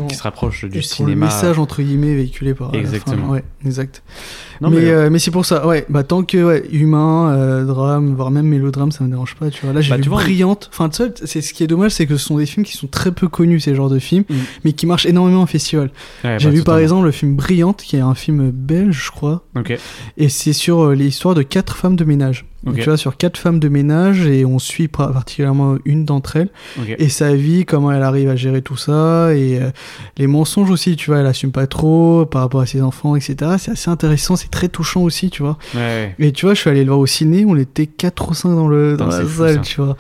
qui 0.09 0.15
se 0.15 0.23
rapproche 0.23 0.65
du 0.65 0.79
Et 0.79 0.81
pour 0.81 0.89
cinéma. 0.89 1.11
le 1.13 1.21
message 1.27 1.59
entre 1.59 1.83
guillemets 1.83 2.15
véhiculé 2.15 2.55
par. 2.55 2.73
la 2.73 2.79
Exactement. 2.79 3.27
fin, 3.27 3.33
ouais, 3.35 3.45
exact. 3.65 4.03
Non, 4.61 4.71
mais 4.71 4.77
mais, 4.81 4.89
euh, 4.91 5.11
mais 5.11 5.19
c'est 5.19 5.31
pour 5.31 5.45
ça, 5.45 5.67
ouais. 5.67 5.85
Bah 5.89 6.03
tant 6.03 6.23
que 6.23 6.37
ouais, 6.43 6.65
humain, 6.73 7.31
euh, 7.33 7.65
drame, 7.65 8.15
voire 8.15 8.31
même 8.31 8.47
mélodrame, 8.47 8.91
ça 8.93 9.05
me 9.05 9.09
dérange 9.11 9.35
pas. 9.37 9.51
Tu 9.51 9.65
vois. 9.65 9.73
Là, 9.75 9.81
j'ai 9.81 9.91
Bah, 9.91 9.97
vu 9.97 10.09
vois, 10.09 10.23
brillante. 10.23 10.69
Enfin, 10.73 10.89
tu 10.89 10.97
sais, 10.97 11.13
c'est 11.25 11.41
ce 11.41 11.53
qui 11.55 11.63
est 11.65 11.67
dommage, 11.67 11.93
c'est 11.93 12.07
que 12.07 12.17
ce 12.17 12.25
sont 12.27 12.39
des 12.39 12.47
films 12.47 12.65
qui 12.65 12.77
sont 12.77 12.87
très 12.87 13.13
peu 13.13 13.29
connus, 13.29 13.61
ces 13.61 13.75
genres 13.75 13.91
de 13.91 13.99
films, 13.99 14.25
Mm. 14.29 14.35
mais 14.65 14.73
qui 14.73 14.87
marchent 14.87 15.07
énormément 15.07 15.43
en 15.43 15.47
festival. 15.47 15.91
ouais, 16.25 16.37
j'ai 16.39 16.49
bah, 16.49 16.55
vu 16.55 16.63
par 16.63 16.79
exemple 16.79 17.05
le 17.05 17.11
film 17.13 17.37
Brillante, 17.37 17.83
qui 17.83 17.97
est 17.97 18.01
un 18.01 18.15
film 18.15 18.51
belge, 18.51 19.05
je 19.07 19.11
crois, 19.11 19.43
Ok. 19.57 19.77
et 20.17 20.29
c'est 20.29 20.53
sur 20.53 20.81
euh, 20.87 20.95
l'histoire 20.95 21.35
de 21.35 21.43
quatre 21.43 21.77
femmes 21.77 21.97
de 21.97 22.05
ménage. 22.05 22.45
Donc, 22.65 22.75
Ok. 22.75 22.81
tu 22.81 22.89
vois, 22.89 22.97
sur 22.97 23.17
quatre 23.17 23.37
femmes 23.39 23.61
de 23.61 23.69
ménage, 23.69 24.27
et 24.27 24.45
on 24.45 24.59
suit 24.59 24.89
particulièrement 24.89 25.77
une 25.85 26.05
d'entre 26.05 26.37
elles. 26.37 26.49
Ok. 26.81 26.95
et 26.99 27.09
sa 27.09 27.35
vie, 27.35 27.65
comment 27.65 27.93
elle 27.93 28.03
arrive 28.03 28.29
à 28.29 28.35
gérer 28.37 28.63
tout 28.63 28.77
ça, 28.77 29.35
et 29.35 29.61
euh, 29.61 29.71
les 30.19 30.27
mensonges 30.27 30.71
aussi, 30.71 30.97
tu 30.97 31.11
vois, 31.11 31.21
elle 31.21 31.27
assume 31.27 31.53
pas 31.53 31.67
trop 31.67 32.27
par 32.27 32.43
rapport 32.43 32.61
à 32.61 32.67
ses 32.67 32.83
enfants, 32.83 33.15
etc. 33.15 33.37
C'est 33.59 33.71
assez 33.73 33.91
intéressant, 33.91 34.35
c'est 34.47 34.51
très 34.51 34.69
touchant 34.69 35.03
aussi, 35.03 35.29
tu 35.31 35.43
vois. 35.43 35.59
Ouais, 35.75 35.81
ouais. 35.81 36.15
Et 36.19 36.33
tu 36.33 36.47
vois, 36.47 36.55
je 36.55 36.61
suis 36.61 36.71
allé 36.71 36.83
le 36.85 36.89
voir 36.89 37.01
au 37.01 37.07
ciné, 37.07 37.45
on 37.47 37.57
était 37.57 37.87
4 37.87 38.31
ou 38.31 38.35
5 38.35 38.51
dans, 38.55 38.69
le, 38.69 38.97
dans 38.97 39.07
la 39.09 39.21
fou, 39.23 39.43
salle, 39.45 39.55
ça. 39.57 39.61
tu 39.63 39.81
vois. 39.81 39.97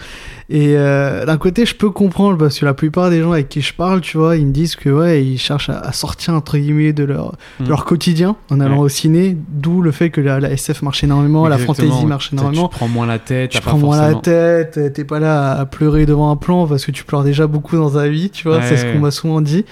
Et 0.48 0.74
euh, 0.76 1.26
d'un 1.26 1.38
côté, 1.38 1.66
je 1.66 1.74
peux 1.74 1.90
comprendre, 1.90 2.38
parce 2.38 2.60
que 2.60 2.64
la 2.64 2.74
plupart 2.74 3.10
des 3.10 3.20
gens 3.20 3.32
avec 3.32 3.48
qui 3.48 3.60
je 3.60 3.74
parle, 3.74 4.00
tu 4.00 4.16
vois, 4.18 4.36
ils 4.36 4.46
me 4.46 4.52
disent 4.52 4.76
que, 4.76 4.88
ouais, 4.88 5.24
ils 5.24 5.38
cherchent 5.38 5.70
à, 5.70 5.80
à 5.80 5.90
sortir, 5.92 6.34
entre 6.34 6.56
guillemets, 6.58 6.92
de 6.92 7.02
leur, 7.04 7.32
de 7.58 7.64
Mm. 7.64 7.68
leur 7.68 7.84
quotidien 7.84 8.36
en 8.50 8.60
allant 8.60 8.76
Ouais. 8.76 8.82
au 8.84 8.88
ciné, 8.88 9.36
d'où 9.48 9.82
le 9.82 9.90
fait 9.90 10.10
que 10.10 10.20
la, 10.20 10.38
la 10.38 10.50
SF 10.52 10.82
marche 10.82 11.02
énormément, 11.02 11.48
la 11.48 11.58
fantasy 11.58 12.06
marche 12.06 12.32
énormément. 12.32 12.68
Tu 12.68 12.76
prends 12.76 12.88
moins 12.88 13.06
la 13.06 13.18
tête. 13.18 13.50
Tu 13.50 13.60
prends 13.60 13.78
moins 13.78 13.96
la 14.00 14.14
tête, 14.14 14.92
t'es 14.94 15.04
pas 15.04 15.18
là 15.18 15.52
à 15.52 15.66
pleurer 15.66 16.06
devant 16.06 16.30
un 16.30 16.36
plan 16.36 16.66
parce 16.68 16.84
que 16.86 16.92
tu 16.92 17.02
pleures 17.04 17.24
déjà 17.24 17.46
beaucoup 17.48 17.76
dans 17.76 17.90
ta 17.90 18.06
vie, 18.08 18.30
tu 18.30 18.46
vois, 18.48 18.62
c'est 18.62 18.76
ce 18.76 18.84
qu'on 18.92 19.00
m'a 19.00 19.10
souvent 19.10 19.40
dit. 19.40 19.64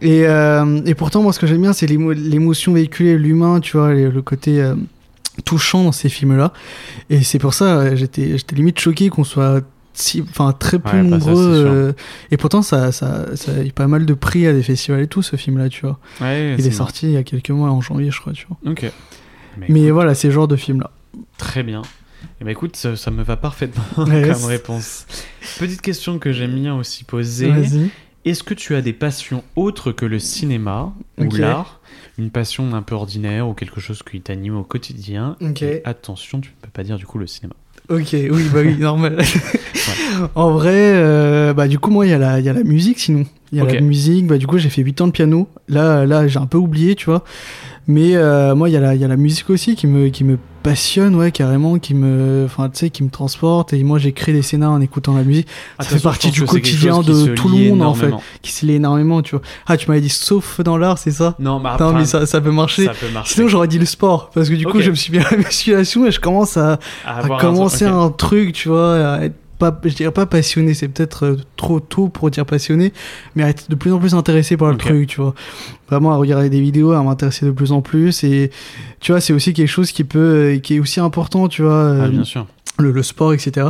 Et, 0.00 0.26
euh, 0.26 0.80
et 0.86 0.94
pourtant, 0.94 1.22
moi, 1.22 1.32
ce 1.32 1.38
que 1.40 1.46
j'aime 1.46 1.62
bien, 1.62 1.72
c'est 1.72 1.86
l'émo- 1.86 2.12
l'émotion 2.12 2.72
véhiculée, 2.72 3.18
l'humain, 3.18 3.60
tu 3.60 3.76
vois, 3.76 3.92
le 3.92 4.22
côté 4.22 4.60
euh, 4.60 4.74
touchant 5.44 5.84
dans 5.84 5.92
ces 5.92 6.08
films-là. 6.08 6.52
Et 7.10 7.22
c'est 7.22 7.38
pour 7.38 7.54
ça, 7.54 7.78
euh, 7.78 7.96
j'étais 7.96 8.36
limite 8.54 8.78
choqué 8.78 9.08
qu'on 9.08 9.24
soit 9.24 9.60
si, 9.94 10.22
très 10.60 10.78
peu 10.78 10.96
Ouais, 10.96 11.02
bah, 11.02 11.18
ça, 11.18 11.26
nombreux. 11.26 11.64
euh, 11.66 11.92
et 12.30 12.36
pourtant, 12.36 12.62
ça, 12.62 12.92
ça, 12.92 13.34
ça 13.34 13.50
a 13.52 13.62
eu 13.64 13.72
pas 13.72 13.88
mal 13.88 14.06
de 14.06 14.14
prix 14.14 14.46
à 14.46 14.52
des 14.52 14.62
festivals 14.62 15.00
et 15.00 15.08
tout, 15.08 15.22
ce 15.22 15.34
film-là, 15.34 15.68
tu 15.68 15.80
vois. 15.80 15.98
Ouais, 16.20 16.54
Il 16.56 16.64
est 16.64 16.70
sorti 16.70 17.06
il 17.06 17.12
y 17.12 17.16
a 17.16 17.24
quelques 17.24 17.50
mois, 17.50 17.70
en 17.70 17.80
janvier, 17.80 18.10
je 18.12 18.20
crois, 18.20 18.32
tu 18.32 18.46
vois. 18.48 18.70
Ok. 18.70 18.82
Mais, 19.58 19.66
Mais 19.68 19.80
écoute, 19.80 19.92
voilà, 19.94 20.14
c'est 20.14 20.28
ce 20.28 20.32
genre 20.32 20.46
de 20.46 20.54
film-là. 20.54 20.92
Très 21.36 21.64
bien. 21.64 21.82
Et 22.40 22.44
ben 22.44 22.50
écoute, 22.52 22.76
ça, 22.76 22.94
ça 22.94 23.10
me 23.10 23.24
va 23.24 23.36
parfaitement 23.36 23.82
comme 23.96 24.44
réponse. 24.44 25.06
Petite 25.58 25.80
question 25.82 26.20
que 26.20 26.30
j'aime 26.32 26.54
bien 26.54 26.76
aussi 26.76 27.02
poser. 27.02 27.48
Est-ce 28.28 28.42
que 28.42 28.54
tu 28.54 28.74
as 28.74 28.82
des 28.82 28.92
passions 28.92 29.42
autres 29.56 29.92
que 29.92 30.04
le 30.06 30.18
cinéma 30.18 30.92
ou 31.18 31.24
l'art? 31.40 31.80
Une 32.18 32.30
passion 32.30 32.74
un 32.74 32.82
peu 32.82 32.94
ordinaire 32.94 33.48
ou 33.48 33.54
quelque 33.54 33.80
chose 33.80 34.02
qui 34.02 34.20
t'anime 34.20 34.56
au 34.56 34.64
quotidien? 34.64 35.36
Ok. 35.40 35.62
Et 35.62 35.82
attention, 35.84 36.40
tu 36.40 36.50
ne 36.50 36.54
peux 36.66 36.70
pas 36.72 36.82
dire 36.82 36.96
du 36.96 37.06
coup 37.06 37.18
le 37.18 37.26
cinéma. 37.26 37.54
Ok, 37.88 38.08
oui, 38.12 38.42
bah 38.52 38.60
oui, 38.64 38.76
normal. 38.78 39.18
En 40.34 40.50
vrai, 40.50 40.72
euh, 40.74 41.54
bah 41.54 41.68
du 41.68 41.78
coup, 41.78 41.90
moi, 41.90 42.06
il 42.06 42.10
y, 42.10 42.12
a 42.12 42.18
la- 42.18 42.40
y 42.40 42.48
a 42.48 42.52
la 42.52 42.64
musique, 42.64 42.98
sinon. 42.98 43.24
Il 43.52 43.58
y 43.58 43.60
a 43.62 43.64
la 43.76 43.80
musique, 43.80 44.26
bah, 44.26 44.36
du 44.36 44.46
coup, 44.46 44.58
j'ai 44.58 44.68
fait 44.68 44.82
8 44.82 45.00
ans 45.00 45.06
de 45.06 45.12
piano. 45.12 45.48
Là, 45.68 46.04
là 46.04 46.26
j'ai 46.28 46.38
un 46.38 46.44
peu 46.46 46.58
oublié, 46.58 46.94
tu 46.96 47.06
vois. 47.06 47.24
Mais 47.90 48.16
euh, 48.16 48.54
moi, 48.54 48.68
il 48.68 48.72
y, 48.72 48.76
a 48.76 48.80
la- 48.80 48.94
il 48.94 49.00
y 49.00 49.04
a 49.04 49.08
la 49.08 49.16
musique 49.16 49.48
aussi 49.48 49.74
qui 49.74 49.86
me, 49.86 50.08
qui 50.10 50.22
me 50.22 50.38
passionne, 50.62 51.14
ouais, 51.14 51.30
carrément, 51.32 51.78
qui 51.78 51.94
me, 51.94 52.42
enfin, 52.44 52.68
tu 52.68 52.78
sais, 52.80 52.90
qui 52.90 53.02
me 53.02 53.08
transporte. 53.08 53.72
Et 53.72 53.82
moi, 53.82 53.98
j'écris 53.98 54.34
des 54.34 54.42
scénars 54.42 54.72
en 54.72 54.80
écoutant 54.82 55.14
la 55.16 55.22
musique, 55.22 55.48
Ah, 55.78 55.84
Ça 55.84 55.88
fait 55.88 55.94
façon, 55.94 56.08
partie 56.10 56.30
du 56.30 56.44
quotidien 56.44 57.00
de 57.00 57.28
tout 57.34 57.48
le 57.48 57.70
monde, 57.70 57.80
en 57.82 57.94
fait. 57.94 58.10
qui 58.42 58.52
se 58.52 58.66
lie 58.66 58.74
énormément, 58.74 59.22
tu 59.22 59.36
vois. 59.36 59.40
Ah, 59.66 59.78
tu 59.78 59.88
m'avais 59.88 60.02
dit 60.02 60.10
sauf 60.10 60.60
dans 60.60 60.76
l'art, 60.76 60.98
c'est 60.98 61.12
ça? 61.12 61.34
Non, 61.38 61.60
bah, 61.60 61.78
Non, 61.80 61.94
mais 61.94 62.04
ça, 62.04 62.26
ça 62.26 62.42
peut 62.42 62.50
marcher. 62.50 62.84
ça 62.84 62.92
peut 62.92 63.08
marcher. 63.10 63.32
Sinon, 63.34 63.48
j'aurais 63.48 63.68
dit 63.68 63.78
le 63.78 63.86
sport, 63.86 64.28
parce 64.34 64.50
que 64.50 64.54
du 64.54 64.66
coup, 64.66 64.80
je 64.82 64.90
me 64.90 64.94
suis 64.96 65.16
à 65.18 65.22
la 65.30 65.36
musculation 65.38 66.04
et 66.06 66.10
je 66.10 66.20
commence 66.20 66.58
à, 66.58 66.72
À 67.06 67.14
à 67.14 67.18
avoir 67.20 67.38
un- 67.38 67.42
commencer 67.42 67.86
ok. 67.86 67.92
un 67.92 68.10
truc, 68.10 68.52
tu 68.52 68.68
vois, 68.68 68.96
à 69.14 69.24
être 69.24 69.34
pas, 69.58 69.78
je 69.84 69.94
dirais 69.94 70.12
pas 70.12 70.26
passionné, 70.26 70.74
c'est 70.74 70.88
peut-être 70.88 71.24
euh, 71.26 71.36
trop 71.56 71.80
tôt 71.80 72.08
pour 72.08 72.30
dire 72.30 72.46
passionné, 72.46 72.92
mais 73.34 73.42
à 73.42 73.48
être 73.48 73.68
de 73.70 73.74
plus 73.74 73.92
en 73.92 73.98
plus 73.98 74.14
intéressé 74.14 74.56
par 74.56 74.70
le 74.70 74.76
truc, 74.76 75.08
tu 75.08 75.20
vois. 75.20 75.34
Vraiment 75.90 76.12
à 76.12 76.16
regarder 76.16 76.48
des 76.50 76.60
vidéos, 76.60 76.92
à 76.92 77.02
m'intéresser 77.02 77.46
de 77.46 77.50
plus 77.50 77.72
en 77.72 77.80
plus, 77.82 78.22
et 78.24 78.50
tu 79.00 79.12
vois, 79.12 79.20
c'est 79.20 79.32
aussi 79.32 79.52
quelque 79.52 79.68
chose 79.68 79.90
qui 79.92 80.04
peut, 80.04 80.18
euh, 80.18 80.58
qui 80.58 80.76
est 80.76 80.80
aussi 80.80 81.00
important, 81.00 81.48
tu 81.48 81.62
vois, 81.62 81.72
euh, 81.72 82.02
Ah, 82.04 82.08
bien 82.08 82.24
sûr. 82.24 82.46
le, 82.78 82.92
le 82.92 83.02
sport, 83.02 83.32
etc. 83.32 83.68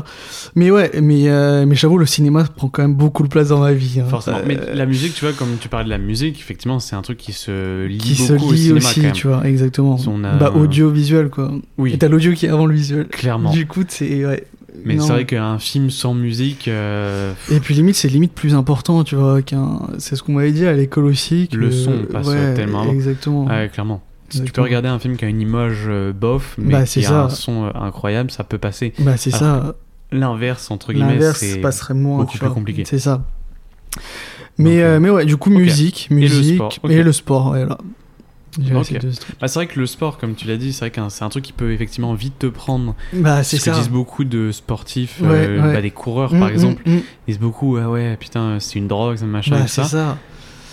Mais 0.54 0.70
ouais, 0.70 0.90
mais, 1.00 1.28
euh, 1.28 1.64
mais 1.64 1.74
j'avoue, 1.76 1.96
le 1.96 2.06
cinéma 2.06 2.44
prend 2.44 2.68
quand 2.68 2.82
même 2.82 2.94
beaucoup 2.94 3.22
de 3.22 3.28
place 3.28 3.48
dans 3.48 3.60
ma 3.60 3.72
vie. 3.72 4.00
hein. 4.00 4.06
Forcément. 4.08 4.38
Euh, 4.38 4.42
Mais 4.46 4.58
la 4.74 4.84
musique, 4.84 5.14
tu 5.14 5.24
vois, 5.24 5.32
comme 5.32 5.56
tu 5.60 5.68
parlais 5.68 5.84
de 5.86 5.90
la 5.90 5.98
musique, 5.98 6.38
effectivement, 6.40 6.80
c'est 6.80 6.96
un 6.96 7.02
truc 7.02 7.18
qui 7.18 7.32
se 7.32 7.86
lie 7.86 7.98
qui 7.98 8.16
se 8.16 8.32
beaucoup 8.34 8.48
au 8.48 8.52
lie 8.52 8.58
cinéma 8.58 8.78
aussi, 8.78 8.94
quand 9.00 9.02
même. 9.06 9.12
tu 9.12 9.26
vois, 9.28 9.46
exactement. 9.46 9.96
On 10.08 10.24
a- 10.24 10.34
Bah, 10.36 10.52
audiovisuel, 10.54 11.30
quoi. 11.30 11.52
Oui, 11.78 11.94
Et 11.94 11.98
t'as 11.98 12.08
l'audio 12.08 12.32
qui 12.32 12.46
est 12.46 12.50
avant 12.50 12.66
le 12.66 12.74
visuel. 12.74 13.06
clairement. 13.06 13.50
Du 13.52 13.66
coup, 13.66 13.84
c'est. 13.88 14.26
Ouais. 14.26 14.44
Mais 14.84 14.94
Non. 14.96 15.04
c'est 15.04 15.12
vrai 15.12 15.24
qu'un 15.26 15.58
film 15.58 15.90
sans 15.90 16.14
musique, 16.14 16.68
euh, 16.68 17.32
Et 17.50 17.60
puis 17.60 17.74
limite, 17.74 17.96
c'est 17.96 18.08
limite 18.08 18.32
plus 18.32 18.54
important, 18.54 19.04
tu 19.04 19.16
vois, 19.16 19.42
qu'un. 19.42 19.80
C'est 19.98 20.16
ce 20.16 20.22
qu'on 20.22 20.32
m'avait 20.32 20.52
dit 20.52 20.66
à 20.66 20.72
l'école 20.72 21.04
aussi. 21.04 21.48
que- 21.48 21.56
Le 21.56 21.70
son 21.70 22.04
passe 22.10 22.26
ouais, 22.28 22.54
tellement. 22.54 22.90
Exactement. 22.90 23.46
ouais, 23.46 23.70
clairement. 23.72 24.02
Si 24.30 24.42
tu 24.44 24.52
peux 24.52 24.60
regarder 24.62 24.88
un 24.88 24.98
film 24.98 25.16
qui 25.16 25.24
a 25.24 25.28
une 25.28 25.40
image 25.40 25.84
euh, 25.88 26.12
bof, 26.12 26.54
mais 26.58 26.72
Bah, 26.72 26.82
qui 26.82 26.88
c'est 27.00 27.06
a 27.06 27.08
ça. 27.08 27.22
un 27.24 27.28
son 27.30 27.64
euh, 27.64 27.70
incroyable, 27.74 28.30
ça 28.30 28.44
peut 28.44 28.58
passer. 28.58 28.92
Bah, 28.98 29.16
c'est 29.16 29.34
Alors 29.34 29.64
ça. 29.64 29.74
L'inverse, 30.12 30.70
entre 30.70 30.92
guillemets, 30.92 31.14
L'inverse 31.14 31.38
c'est. 31.40 31.58
passerait 31.60 31.94
moins. 31.94 32.18
beaucoup 32.18 32.36
plus 32.38 32.50
compliqué. 32.50 32.84
C'est 32.86 32.98
ça. 32.98 33.24
Mais, 34.58 34.82
Donc, 34.82 35.02
mais 35.02 35.10
ouais, 35.10 35.24
du 35.24 35.36
coup, 35.36 35.50
musique, 35.50 36.08
le 36.10 36.16
musique 36.16 36.56
sport, 36.56 36.72
et 36.90 37.02
le 37.02 37.12
sport, 37.12 37.50
ouais, 37.52 37.64
là. 37.64 37.78
Bah, 39.40 39.48
c'est 39.48 39.54
vrai 39.54 39.66
que 39.66 39.78
le 39.78 39.86
sport, 39.86 40.18
comme 40.18 40.34
tu 40.34 40.46
l'as 40.46 40.56
dit, 40.56 40.72
c'est 40.72 40.80
vrai 40.80 40.90
que 40.90 41.00
c'est 41.08 41.24
un 41.24 41.28
truc 41.28 41.44
qui 41.44 41.52
peut 41.52 41.72
effectivement 41.72 42.14
vite 42.14 42.38
te 42.38 42.46
prendre. 42.46 42.94
Bah, 43.12 43.42
C'est 43.42 43.58
ce 43.58 43.70
que 43.70 43.74
disent 43.76 43.88
beaucoup 43.90 44.24
de 44.24 44.50
sportifs, 44.52 45.20
Ouais, 45.20 45.28
euh, 45.28 45.62
ouais. 45.62 45.72
bah, 45.74 45.80
des 45.82 45.90
coureurs 45.90 46.34
Mm, 46.34 46.38
par 46.40 46.48
mm, 46.48 46.52
exemple. 46.52 46.82
mm. 46.86 46.90
Ils 46.96 47.02
disent 47.28 47.38
beaucoup, 47.40 47.76
ah 47.76 47.88
ouais, 47.88 48.16
putain, 48.18 48.58
c'est 48.60 48.78
une 48.78 48.88
drogue, 48.88 49.16
c'est 49.16 49.24
un 49.24 49.28
machin, 49.28 49.60
Bah, 49.60 49.66
ça. 49.66 49.84
ça. 49.84 50.18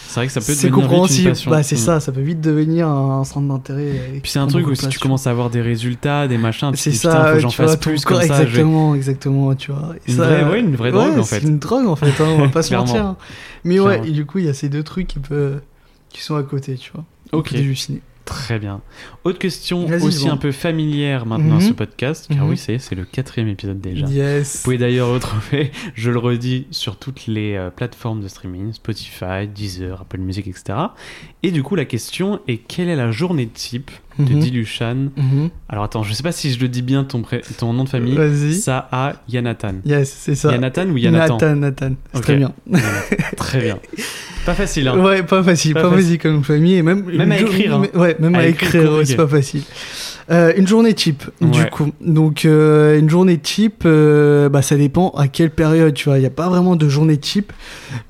C'est 0.07 0.21
vrai 0.21 0.27
que 0.27 0.33
ça 0.33 0.39
peut 0.39 0.53
devenir 0.53 0.61
vite 0.61 0.63
une 0.77 0.81
compréhensible. 0.81 1.33
Bah, 1.49 1.61
c'est 1.61 1.75
ça. 1.75 1.99
Ça 1.99 2.13
peut 2.13 2.21
vite 2.21 2.39
devenir 2.39 2.87
un 2.87 3.25
centre 3.25 3.47
d'intérêt. 3.49 3.91
Puis 4.23 4.31
c'est 4.31 4.39
un 4.39 4.47
truc 4.47 4.65
où 4.65 4.73
si 4.73 4.87
tu 4.87 4.97
commences 4.97 5.27
à 5.27 5.31
avoir 5.31 5.49
des 5.49 5.61
résultats, 5.61 6.29
des 6.29 6.37
machins, 6.37 6.71
C'est 6.75 6.93
ça, 6.93 7.25
faut 7.27 7.33
que 7.33 7.39
j'en 7.41 7.49
fasse 7.49 7.75
plus 7.75 8.05
comme 8.05 8.21
ça. 8.21 8.27
vais- 8.37 8.43
exactement, 8.43 8.95
exactement, 8.95 9.53
tu 9.55 9.71
vois. 9.73 9.93
Et 10.07 10.11
Une 10.11 10.17
ça, 10.17 10.23
vraie- 10.25 10.49
ouais, 10.49 10.59
une 10.61 10.75
vraie 10.77 10.91
drogue, 10.93 11.19
en 11.19 11.23
fait. 11.23 11.41
C'est 11.41 11.47
une 11.47 11.59
drogue 11.59 11.87
en 11.87 11.97
fait, 11.97 12.11
hein, 12.21 12.27
on 12.29 12.37
va 12.43 12.47
pas 12.47 12.61
se 12.63 12.73
mentir. 12.75 13.05
hein. 13.05 13.17
Mais 13.65 13.79
ouais, 13.81 14.07
et 14.07 14.11
du 14.11 14.25
coup, 14.25 14.37
il 14.39 14.45
y 14.45 14.49
a 14.49 14.53
ces 14.53 14.69
deux 14.69 14.83
trucs 14.83 15.15
qui 16.09 16.21
sont 16.21 16.35
à 16.37 16.43
côté, 16.43 16.75
tu 16.75 16.91
vois. 16.93 17.03
Ok. 17.35 17.49
côté 17.49 17.61
du 17.61 17.75
ciné. 17.75 18.01
Très 18.25 18.57
bien. 18.57 18.81
Autre 19.23 19.37
question 19.37 19.85
aussi 20.01 20.25
bon. 20.25 20.31
un 20.31 20.37
peu 20.37 20.51
familière 20.51 21.27
maintenant 21.27 21.57
à 21.57 21.61
Mhm. 21.61 21.67
ce 21.67 21.73
podcast, 21.73 22.25
car 22.27 22.45
Mhm. 22.45 22.49
oui, 22.49 22.57
c'est 22.57 22.79
c'est 22.79 22.95
le 22.95 23.05
quatrième 23.05 23.49
épisode 23.49 23.79
déjà. 23.79 24.07
Yes. 24.07 24.57
Vous 24.57 24.63
pouvez 24.63 24.79
d'ailleurs 24.79 25.09
retrouver, 25.09 25.71
je 25.93 26.09
le 26.09 26.17
redis, 26.17 26.65
sur 26.71 26.97
toutes 26.97 27.27
les 27.27 27.53
euh, 27.53 27.69
plateformes 27.69 28.21
de 28.21 28.27
streaming, 28.27 28.73
Spotify, 28.73 29.47
Deezer, 29.53 30.01
Apple 30.01 30.17
Music, 30.17 30.47
etc. 30.47 30.63
Et 31.43 31.51
du 31.51 31.61
coup, 31.61 31.75
la 31.75 31.85
question 31.85 32.39
est 32.47 32.57
quelle 32.57 32.89
est 32.89 32.95
la 32.95 33.11
journée 33.11 33.45
type 33.45 33.91
de 34.17 34.33
Mhm. 34.33 34.39
Dilushan 34.39 34.95
Mhm. 35.15 35.49
Alors 35.69 35.83
attends, 35.83 36.01
je 36.01 36.11
sais 36.13 36.23
pas 36.23 36.31
si 36.31 36.51
je 36.51 36.59
le 36.59 36.67
dis 36.67 36.81
bien 36.81 37.03
ton, 37.03 37.21
pré- 37.21 37.43
ton 37.59 37.73
nom 37.73 37.83
de 37.83 37.89
famille. 37.89 38.15
Vas-y. 38.15 38.55
Saha 38.55 39.21
Yanathan. 39.29 39.75
Yes, 39.85 40.11
c'est 40.11 40.33
ça. 40.33 40.51
Yanathan 40.51 40.89
ou 40.89 40.97
Yanathan 40.97 41.35
Nathan, 41.35 41.55
Nathan. 41.57 42.21
Très 42.23 42.37
bien. 42.37 42.53
Très 43.37 43.61
bien. 43.61 43.77
Pas 44.45 44.53
facile, 44.53 44.87
hein 44.87 44.99
Ouais, 44.99 45.23
pas 45.23 45.41
facile, 45.41 45.73
Pas 45.73 45.81
pas, 45.81 45.89
facile. 45.89 46.03
facile 46.03 46.19
comme 46.19 46.43
famille, 46.43 46.75
et 46.75 46.81
même 46.83 47.03
Même 47.05 47.31
à 47.31 47.39
écrire, 47.39 47.75
hein. 47.75 47.83
Ouais, 47.95 48.15
même 48.19 48.35
À 48.35 48.39
à, 48.39 48.45
écrire, 48.45 48.93
ouais, 48.93 49.05
c'est 49.05 49.15
pas 49.15 49.27
facile. 49.27 49.63
Euh, 50.31 50.53
une 50.57 50.67
journée 50.67 50.93
type, 50.93 51.23
du 51.39 51.65
coup. 51.65 51.91
Donc, 52.01 52.45
euh, 52.45 52.99
une 52.99 53.09
journée 53.09 53.37
type, 53.37 53.83
euh, 53.85 54.49
bah, 54.49 54.63
ça 54.63 54.75
dépend 54.75 55.09
à 55.11 55.27
quelle 55.27 55.51
période, 55.51 55.93
tu 55.93 56.09
vois. 56.09 56.17
Il 56.17 56.21
n'y 56.21 56.27
a 56.27 56.31
pas 56.31 56.49
vraiment 56.49 56.75
de 56.75 56.89
journée 56.89 57.17
type. 57.17 57.53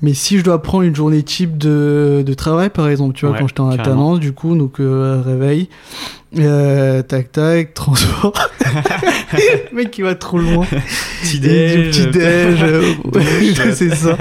Mais 0.00 0.14
si 0.14 0.38
je 0.38 0.44
dois 0.44 0.62
prendre 0.62 0.84
une 0.84 0.96
journée 0.96 1.22
type 1.22 1.58
de, 1.58 2.22
de 2.24 2.34
travail, 2.34 2.70
par 2.70 2.88
exemple, 2.88 3.14
tu 3.14 3.26
vois, 3.26 3.34
Ouais, 3.34 3.40
quand 3.40 3.48
j'étais 3.48 3.60
en 3.60 3.70
alternance, 3.70 4.20
du 4.20 4.32
coup, 4.32 4.56
donc 4.56 4.76
réveil, 4.78 5.68
euh, 6.38 7.02
tac 7.02 7.32
tac, 7.32 7.74
transport. 7.74 8.50
Le 9.70 9.76
mec 9.76 9.90
qui 9.90 10.02
va 10.02 10.14
trop 10.14 10.38
loin. 10.38 10.66
Petit 11.22 11.36
Et 11.36 11.40
déj, 11.40 11.90
petit 11.90 12.18
déj, 12.18 12.62
euh, 12.62 12.94
c'est 13.72 13.94
ça. 13.94 14.16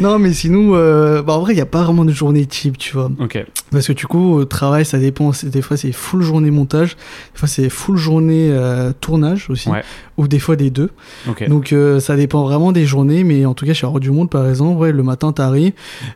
Non, 0.00 0.18
mais 0.18 0.32
sinon, 0.32 0.72
euh, 0.74 1.22
bah, 1.22 1.34
en 1.34 1.40
vrai, 1.40 1.52
il 1.52 1.56
n'y 1.56 1.62
a 1.62 1.66
pas 1.66 1.82
vraiment 1.82 2.04
de 2.04 2.12
journée 2.12 2.46
type, 2.46 2.78
tu 2.78 2.94
vois. 2.94 3.10
Ok. 3.20 3.44
Parce 3.70 3.86
que 3.86 3.92
du 3.92 4.06
coup, 4.06 4.34
au 4.34 4.44
travail, 4.44 4.84
ça 4.84 4.98
dépend. 4.98 5.32
Des 5.44 5.62
fois, 5.62 5.76
c'est 5.76 5.92
full 5.92 6.22
journée 6.22 6.50
montage. 6.50 6.96
Des 7.34 7.38
fois, 7.38 7.48
c'est 7.48 7.68
full 7.68 7.96
journée 7.96 8.48
euh, 8.50 8.92
tournage 9.00 9.48
aussi. 9.48 9.68
Ouais. 9.68 9.82
Ou 10.18 10.28
des 10.28 10.38
fois 10.38 10.56
des 10.56 10.70
deux. 10.70 10.90
Donc, 11.48 11.74
ça 12.00 12.16
dépend 12.16 12.44
vraiment 12.44 12.72
des 12.72 12.84
journées. 12.84 13.24
Mais 13.24 13.46
en 13.46 13.54
tout 13.54 13.64
cas, 13.64 13.72
chez 13.72 13.86
Hors 13.86 14.00
du 14.00 14.10
Monde, 14.10 14.28
par 14.30 14.48
exemple, 14.48 14.78
ouais, 14.78 14.92
le 14.92 15.02
matin, 15.02 15.32
t'arrives. 15.32 15.72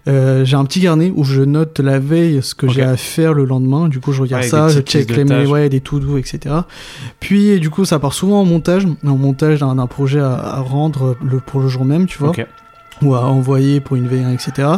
J'ai 0.07 0.57
un 0.57 0.65
petit 0.65 0.81
carnet 0.81 1.13
où 1.15 1.25
je 1.25 1.43
note 1.43 1.81
la 1.81 1.99
veille 1.99 2.41
ce 2.43 2.55
que 2.55 2.69
j'ai 2.69 2.83
à 2.83 2.97
faire 2.97 3.33
le 3.33 3.45
lendemain. 3.45 3.89
Du 3.89 4.01
coup, 4.01 4.13
je 4.13 4.23
regarde 4.23 4.43
Ouais, 4.43 4.49
ça, 4.49 4.69
je 4.69 4.81
check 4.81 5.06
listes 5.15 5.17
les 5.19 5.25
tâches. 5.25 5.49
ouais, 5.49 5.69
des 5.69 5.81
to 5.81 6.01
do, 6.01 6.19
etc. 6.19 6.55
Puis, 7.21 7.59
du 7.61 7.71
coup, 7.71 7.85
ça 7.85 7.99
part 7.99 8.13
souvent 8.13 8.41
en 8.41 8.45
montage. 8.45 8.87
En 9.05 9.17
montage 9.17 9.61
d'un 9.61 9.87
projet 9.87 10.21
à, 10.21 10.35
à 10.35 10.61
rendre 10.61 11.17
le, 11.23 11.41
pour 11.41 11.61
le 11.61 11.69
jour 11.69 11.85
même, 11.85 12.07
tu 12.07 12.19
vois. 12.19 12.33
Ou 13.03 13.15
à 13.15 13.25
envoyer 13.27 13.81
pour 13.81 13.97
une 13.97 14.09
veille, 14.09 14.25
etc. 14.33 14.69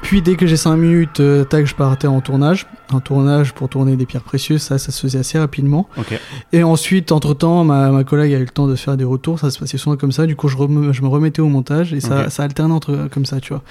Puis 0.00 0.22
dès 0.22 0.36
que 0.36 0.46
j'ai 0.46 0.56
5 0.56 0.76
minutes, 0.76 1.18
euh, 1.20 1.44
tac, 1.44 1.66
je 1.66 1.74
partais 1.74 2.06
en 2.06 2.20
tournage. 2.20 2.66
Un 2.94 3.00
tournage 3.00 3.52
pour 3.52 3.68
tourner 3.68 3.96
des 3.96 4.06
pierres 4.06 4.22
précieuses, 4.22 4.62
ça, 4.62 4.78
ça 4.78 4.92
se 4.92 5.00
faisait 5.02 5.18
assez 5.18 5.38
rapidement. 5.38 5.88
Ok. 5.98 6.18
Et 6.52 6.62
ensuite, 6.62 7.10
entre-temps, 7.12 7.64
ma, 7.64 7.90
ma 7.90 8.04
collègue 8.04 8.32
a 8.32 8.38
eu 8.38 8.42
le 8.44 8.48
temps 8.48 8.68
de 8.68 8.76
faire 8.76 8.96
des 8.96 9.04
retours, 9.04 9.40
ça 9.40 9.50
se 9.50 9.58
passait 9.58 9.76
souvent 9.76 9.96
comme 9.96 10.12
ça. 10.12 10.24
Du 10.26 10.36
coup, 10.36 10.48
je, 10.48 10.56
rem- 10.56 10.92
je 10.92 11.02
me 11.02 11.08
remettais 11.08 11.42
au 11.42 11.48
montage 11.48 11.92
et 11.92 12.00
ça, 12.00 12.30
ça 12.30 12.44
alternait 12.44 12.72
entre 12.72 13.08
comme 13.12 13.26
ça, 13.26 13.40
tu 13.40 13.52
vois. 13.52 13.62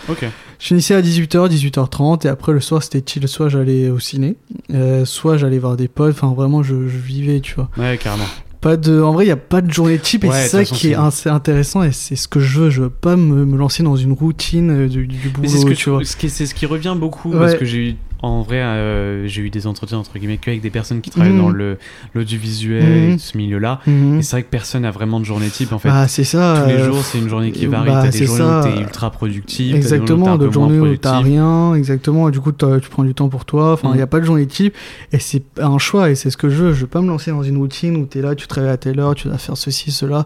Je 0.59 0.67
finissais 0.67 0.93
à 0.93 1.01
18h, 1.01 1.49
18h30 1.49 2.27
et 2.27 2.29
après 2.29 2.51
le 2.51 2.59
soir, 2.59 2.83
c'était 2.83 3.01
chill. 3.09 3.25
Soit 3.27 3.47
j'allais 3.49 3.89
au 3.89 3.97
ciné, 3.99 4.35
euh, 4.73 5.05
soit 5.05 5.37
j'allais 5.37 5.59
voir 5.59 5.77
des 5.77 5.87
potes. 5.87 6.11
Enfin, 6.13 6.33
vraiment, 6.35 6.61
je, 6.61 6.87
je 6.89 6.97
vivais, 6.97 7.39
tu 7.39 7.55
vois. 7.55 7.69
Ouais, 7.77 7.97
carrément. 7.97 8.25
Pas 8.67 8.75
de, 8.77 9.01
en 9.01 9.13
vrai, 9.13 9.23
il 9.23 9.27
n'y 9.27 9.31
a 9.31 9.37
pas 9.37 9.61
de 9.61 9.71
journée 9.71 9.97
type 9.97 10.25
et 10.25 10.27
Ouais, 10.27 10.33
c'est 10.41 10.47
ça 10.49 10.57
façon, 10.59 10.75
qui 10.75 10.91
est 10.91 10.95
assez 10.95 11.29
intéressant 11.29 11.83
et 11.83 11.93
c'est 11.93 12.17
ce 12.17 12.27
que 12.27 12.41
je 12.41 12.59
veux. 12.59 12.69
Je 12.69 12.81
veux 12.83 12.89
pas 12.89 13.15
me, 13.15 13.45
me 13.45 13.55
lancer 13.57 13.81
dans 13.81 13.95
une 13.95 14.11
routine 14.11 14.69
euh, 14.71 14.87
du, 14.89 15.07
du 15.07 15.29
boulot, 15.29 15.47
c'est 15.47 15.57
ce 15.59 15.65
que 15.65 15.71
tu 15.73 15.89
vois. 15.89 15.99
tu, 15.99 16.05
ce 16.05 16.17
qui, 16.17 16.29
c'est 16.29 16.45
ce 16.45 16.53
qui 16.53 16.65
revient 16.65 16.95
beaucoup 16.99 17.31
Ouais. 17.31 17.39
parce 17.39 17.55
que 17.55 17.63
j'ai 17.63 17.77
eu 17.91 17.95
en 18.23 18.41
vrai 18.41 18.57
euh, 18.61 19.27
j'ai 19.27 19.41
eu 19.43 19.49
des 19.49 19.67
entretiens 19.67 19.99
entre 19.99 20.17
guillemets 20.17 20.37
qu'avec 20.37 20.61
des 20.61 20.69
personnes 20.69 21.01
qui 21.01 21.09
travaillent 21.11 21.31
Mhm. 21.33 21.37
dans 21.41 21.49
le 21.49 21.77
l'audiovisuel 22.15 22.83
Mhm. 22.83 23.11
et 23.13 23.17
ce 23.17 23.37
milieu-là. 23.37 23.79
Mhm. 23.85 24.19
Et 24.19 24.23
c'est 24.23 24.31
vrai 24.37 24.43
que 24.43 24.49
personne 24.49 24.81
n'a 24.83 24.91
vraiment 24.91 25.19
de 25.19 25.25
journée 25.25 25.49
type 25.49 25.71
en 25.71 25.79
fait. 25.79 25.89
Bah, 25.89 26.07
c'est 26.07 26.23
ça. 26.23 26.61
Tous 26.63 26.67
les 26.69 26.75
euh, 26.75 26.85
jours, 26.85 27.03
c'est 27.03 27.19
une 27.19 27.29
journée 27.29 27.51
qui 27.51 27.65
varie. 27.67 27.89
bah, 27.89 28.01
t'as 28.03 28.09
des 28.11 28.25
journées 28.25 28.39
ça. 28.43 28.59
où 28.61 28.63
t'es 28.63 28.79
ultra 28.81 29.11
productif, 29.11 29.75
Exactement, 29.75 30.37
d'autres 30.37 30.51
journées 30.53 30.79
où 30.79 30.95
t'as 30.97 31.19
rien, 31.19 31.73
exactement. 31.75 32.27
Et 32.29 32.31
du 32.31 32.39
coup, 32.39 32.51
tu 32.51 32.89
prends 32.89 33.03
du 33.03 33.13
temps 33.13 33.29
pour 33.29 33.45
toi. 33.45 33.73
Enfin, 33.73 33.89
il 33.89 33.91
Mhm. 33.91 33.97
n'y 33.97 34.01
a 34.03 34.07
pas 34.07 34.19
de 34.19 34.25
journée 34.25 34.47
type. 34.47 34.75
Et 35.11 35.19
c'est 35.19 35.43
un 35.59 35.77
choix. 35.77 36.09
Et 36.09 36.15
c'est 36.15 36.29
ce 36.29 36.37
que 36.37 36.49
je 36.49 36.55
veux. 36.55 36.73
Je 36.73 36.81
veux 36.81 36.87
pas 36.87 37.01
me 37.01 37.07
lancer 37.07 37.31
dans 37.31 37.43
une 37.43 37.57
routine 37.57 37.95
où 37.97 38.05
t'es 38.05 38.21
là, 38.21 38.35
tu 38.35 38.47
travailles 38.47 38.71
à 38.71 38.77
telle 38.77 38.99
heure, 38.99 39.15
tu 39.15 39.27
dois 39.27 39.37
faire 39.37 39.57
ceci, 39.57 39.91
cela. 39.91 40.25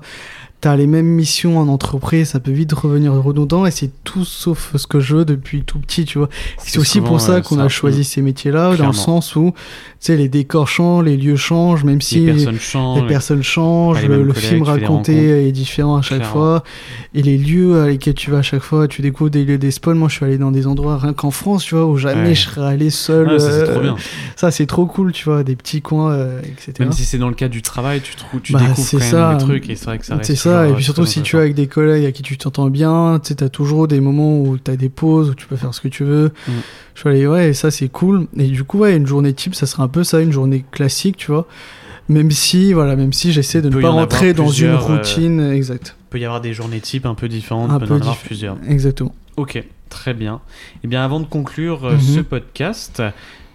T'as 0.61 0.75
les 0.75 0.85
mêmes 0.85 1.07
missions 1.07 1.57
en 1.57 1.67
entreprise, 1.69 2.29
ça 2.29 2.39
peut 2.39 2.51
vite 2.51 2.71
revenir 2.73 3.13
redondant. 3.13 3.65
Et 3.65 3.71
c'est 3.71 3.89
tout 4.03 4.23
sauf 4.25 4.75
ce 4.77 4.85
que 4.85 4.99
je 4.99 5.15
veux 5.17 5.25
depuis 5.25 5.63
tout 5.63 5.79
petit, 5.79 6.05
tu 6.05 6.19
vois. 6.19 6.29
C'est 6.59 6.77
aussi 6.77 6.99
souvent, 6.99 7.07
pour 7.07 7.21
ça 7.21 7.31
euh, 7.33 7.41
qu'on 7.41 7.57
a 7.57 7.67
choisi 7.67 8.03
ces 8.03 8.21
métiers-là, 8.21 8.75
dans 8.75 8.85
le 8.87 8.93
sens 8.93 9.35
où, 9.35 9.53
tu 9.55 9.57
sais, 9.99 10.17
les 10.17 10.29
décors 10.29 10.67
changent, 10.67 11.05
les 11.05 11.17
lieux 11.17 11.35
changent, 11.35 11.83
même 11.83 11.99
si 11.99 12.19
Les 12.19 12.33
personnes 12.33 12.59
changent. 12.59 13.01
les 13.01 13.07
personnes 13.07 13.41
changent, 13.43 14.01
pas 14.03 14.07
les 14.07 14.23
le, 14.23 14.33
film 14.33 14.61
raconté 14.61 15.47
est 15.47 15.51
différent 15.51 15.95
à 15.97 16.03
chaque 16.03 16.19
Clairement. 16.19 16.33
fois, 16.33 16.63
et 17.15 17.23
les 17.23 17.39
lieux 17.39 17.81
à 17.81 17.87
lesquels 17.87 18.13
tu 18.13 18.29
vas 18.29 18.37
à 18.37 18.41
chaque 18.43 18.61
fois, 18.61 18.87
tu 18.87 19.01
découvres 19.01 19.31
des 19.31 19.43
lieux 19.43 19.57
des 19.57 19.71
spawns. 19.71 19.97
Moi, 19.97 20.09
je 20.09 20.15
suis 20.17 20.25
allé 20.25 20.37
dans 20.37 20.51
des 20.51 20.67
endroits 20.67 20.99
rien 20.99 21.13
qu'en 21.13 21.31
France, 21.31 21.63
tu 21.63 21.73
vois, 21.73 21.87
où 21.87 21.97
jamais 21.97 22.29
Ouais. 22.29 22.35
je 22.35 22.41
serais 22.49 22.67
allé 22.67 22.91
seul. 22.91 23.39
C'est 23.39 23.47
euh, 23.47 23.71
trop 23.71 23.81
bien. 23.81 23.95
Ça, 24.35 24.51
c'est 24.51 24.67
trop 24.67 24.85
cool, 24.85 25.11
tu 25.11 25.25
vois, 25.25 25.43
des 25.43 25.55
petits 25.55 25.81
coins, 25.81 26.11
euh, 26.11 26.39
etc. 26.43 26.73
Même 26.81 26.91
si 26.91 27.03
c'est 27.03 27.17
dans 27.17 27.29
le 27.29 27.33
cadre 27.35 27.51
du 27.51 27.63
travail, 27.63 28.01
tu, 28.01 28.15
trouves, 28.15 28.41
tu 28.41 28.53
Bah, 28.53 28.59
découvres 28.59 28.91
quand 28.91 28.97
même 28.99 29.09
ça. 29.09 29.33
des 29.33 29.43
trucs 29.43 29.69
et 29.71 29.75
c'est 29.75 29.85
vrai 29.85 29.97
que 29.97 30.05
ça 30.05 30.15
reste 30.17 30.50
ça, 30.51 30.67
et 30.67 30.71
euh, 30.71 30.73
puis 30.75 30.83
surtout 30.83 31.05
si 31.05 31.21
tu 31.21 31.35
es 31.35 31.39
avec 31.39 31.55
des 31.55 31.67
collègues 31.67 32.05
à 32.05 32.11
qui 32.11 32.21
tu 32.21 32.37
t'entends 32.37 32.69
bien, 32.69 33.19
tu 33.23 33.35
t'as 33.35 33.49
toujours 33.49 33.87
des 33.87 33.99
moments 33.99 34.39
où 34.39 34.57
t'as 34.57 34.75
des 34.75 34.89
pauses, 34.89 35.29
où 35.29 35.35
tu 35.35 35.47
peux 35.47 35.55
faire 35.55 35.73
ce 35.73 35.81
que 35.81 35.87
tu 35.87 36.03
veux. 36.03 36.31
Mm. 36.47 36.51
Je 36.95 36.99
suis 36.99 37.09
allé, 37.09 37.27
ouais, 37.27 37.49
et 37.49 37.53
ça 37.53 37.71
c'est 37.71 37.89
cool. 37.89 38.27
Et 38.37 38.47
du 38.47 38.63
coup, 38.63 38.79
ouais, 38.79 38.95
une 38.95 39.07
journée 39.07 39.33
type, 39.33 39.55
ça 39.55 39.65
serait 39.65 39.83
un 39.83 39.87
peu 39.87 40.03
ça, 40.03 40.19
une 40.21 40.31
journée 40.31 40.63
classique, 40.71 41.17
tu 41.17 41.31
vois. 41.31 41.47
Même 42.09 42.31
si, 42.31 42.73
voilà, 42.73 42.95
même 42.95 43.13
si 43.13 43.31
j'essaie 43.31 43.61
de 43.61 43.69
ne 43.69 43.81
pas 43.81 43.89
rentrer 43.89 44.33
dans 44.33 44.49
une 44.49 44.69
euh, 44.71 44.77
routine 44.77 45.39
exacte. 45.51 45.95
Il 46.07 46.09
peut 46.09 46.19
y 46.19 46.25
avoir 46.25 46.41
des 46.41 46.53
journées 46.53 46.81
types 46.81 47.05
un 47.05 47.15
peu 47.15 47.29
différentes, 47.29 47.71
Un 47.71 47.79
peut 47.79 47.85
peu 47.85 47.93
en 47.93 47.97
avoir 47.97 48.15
diff- 48.15 48.25
plusieurs. 48.25 48.57
Exactement. 48.67 49.15
Ok, 49.37 49.63
Très 49.89 50.13
bien. 50.13 50.39
Eh 50.85 50.87
bien, 50.87 51.03
avant 51.03 51.19
de 51.19 51.25
conclure 51.25 51.83
euh, 51.85 51.93
Mhm. 51.95 51.99
ce 51.99 52.19
podcast, 52.21 53.03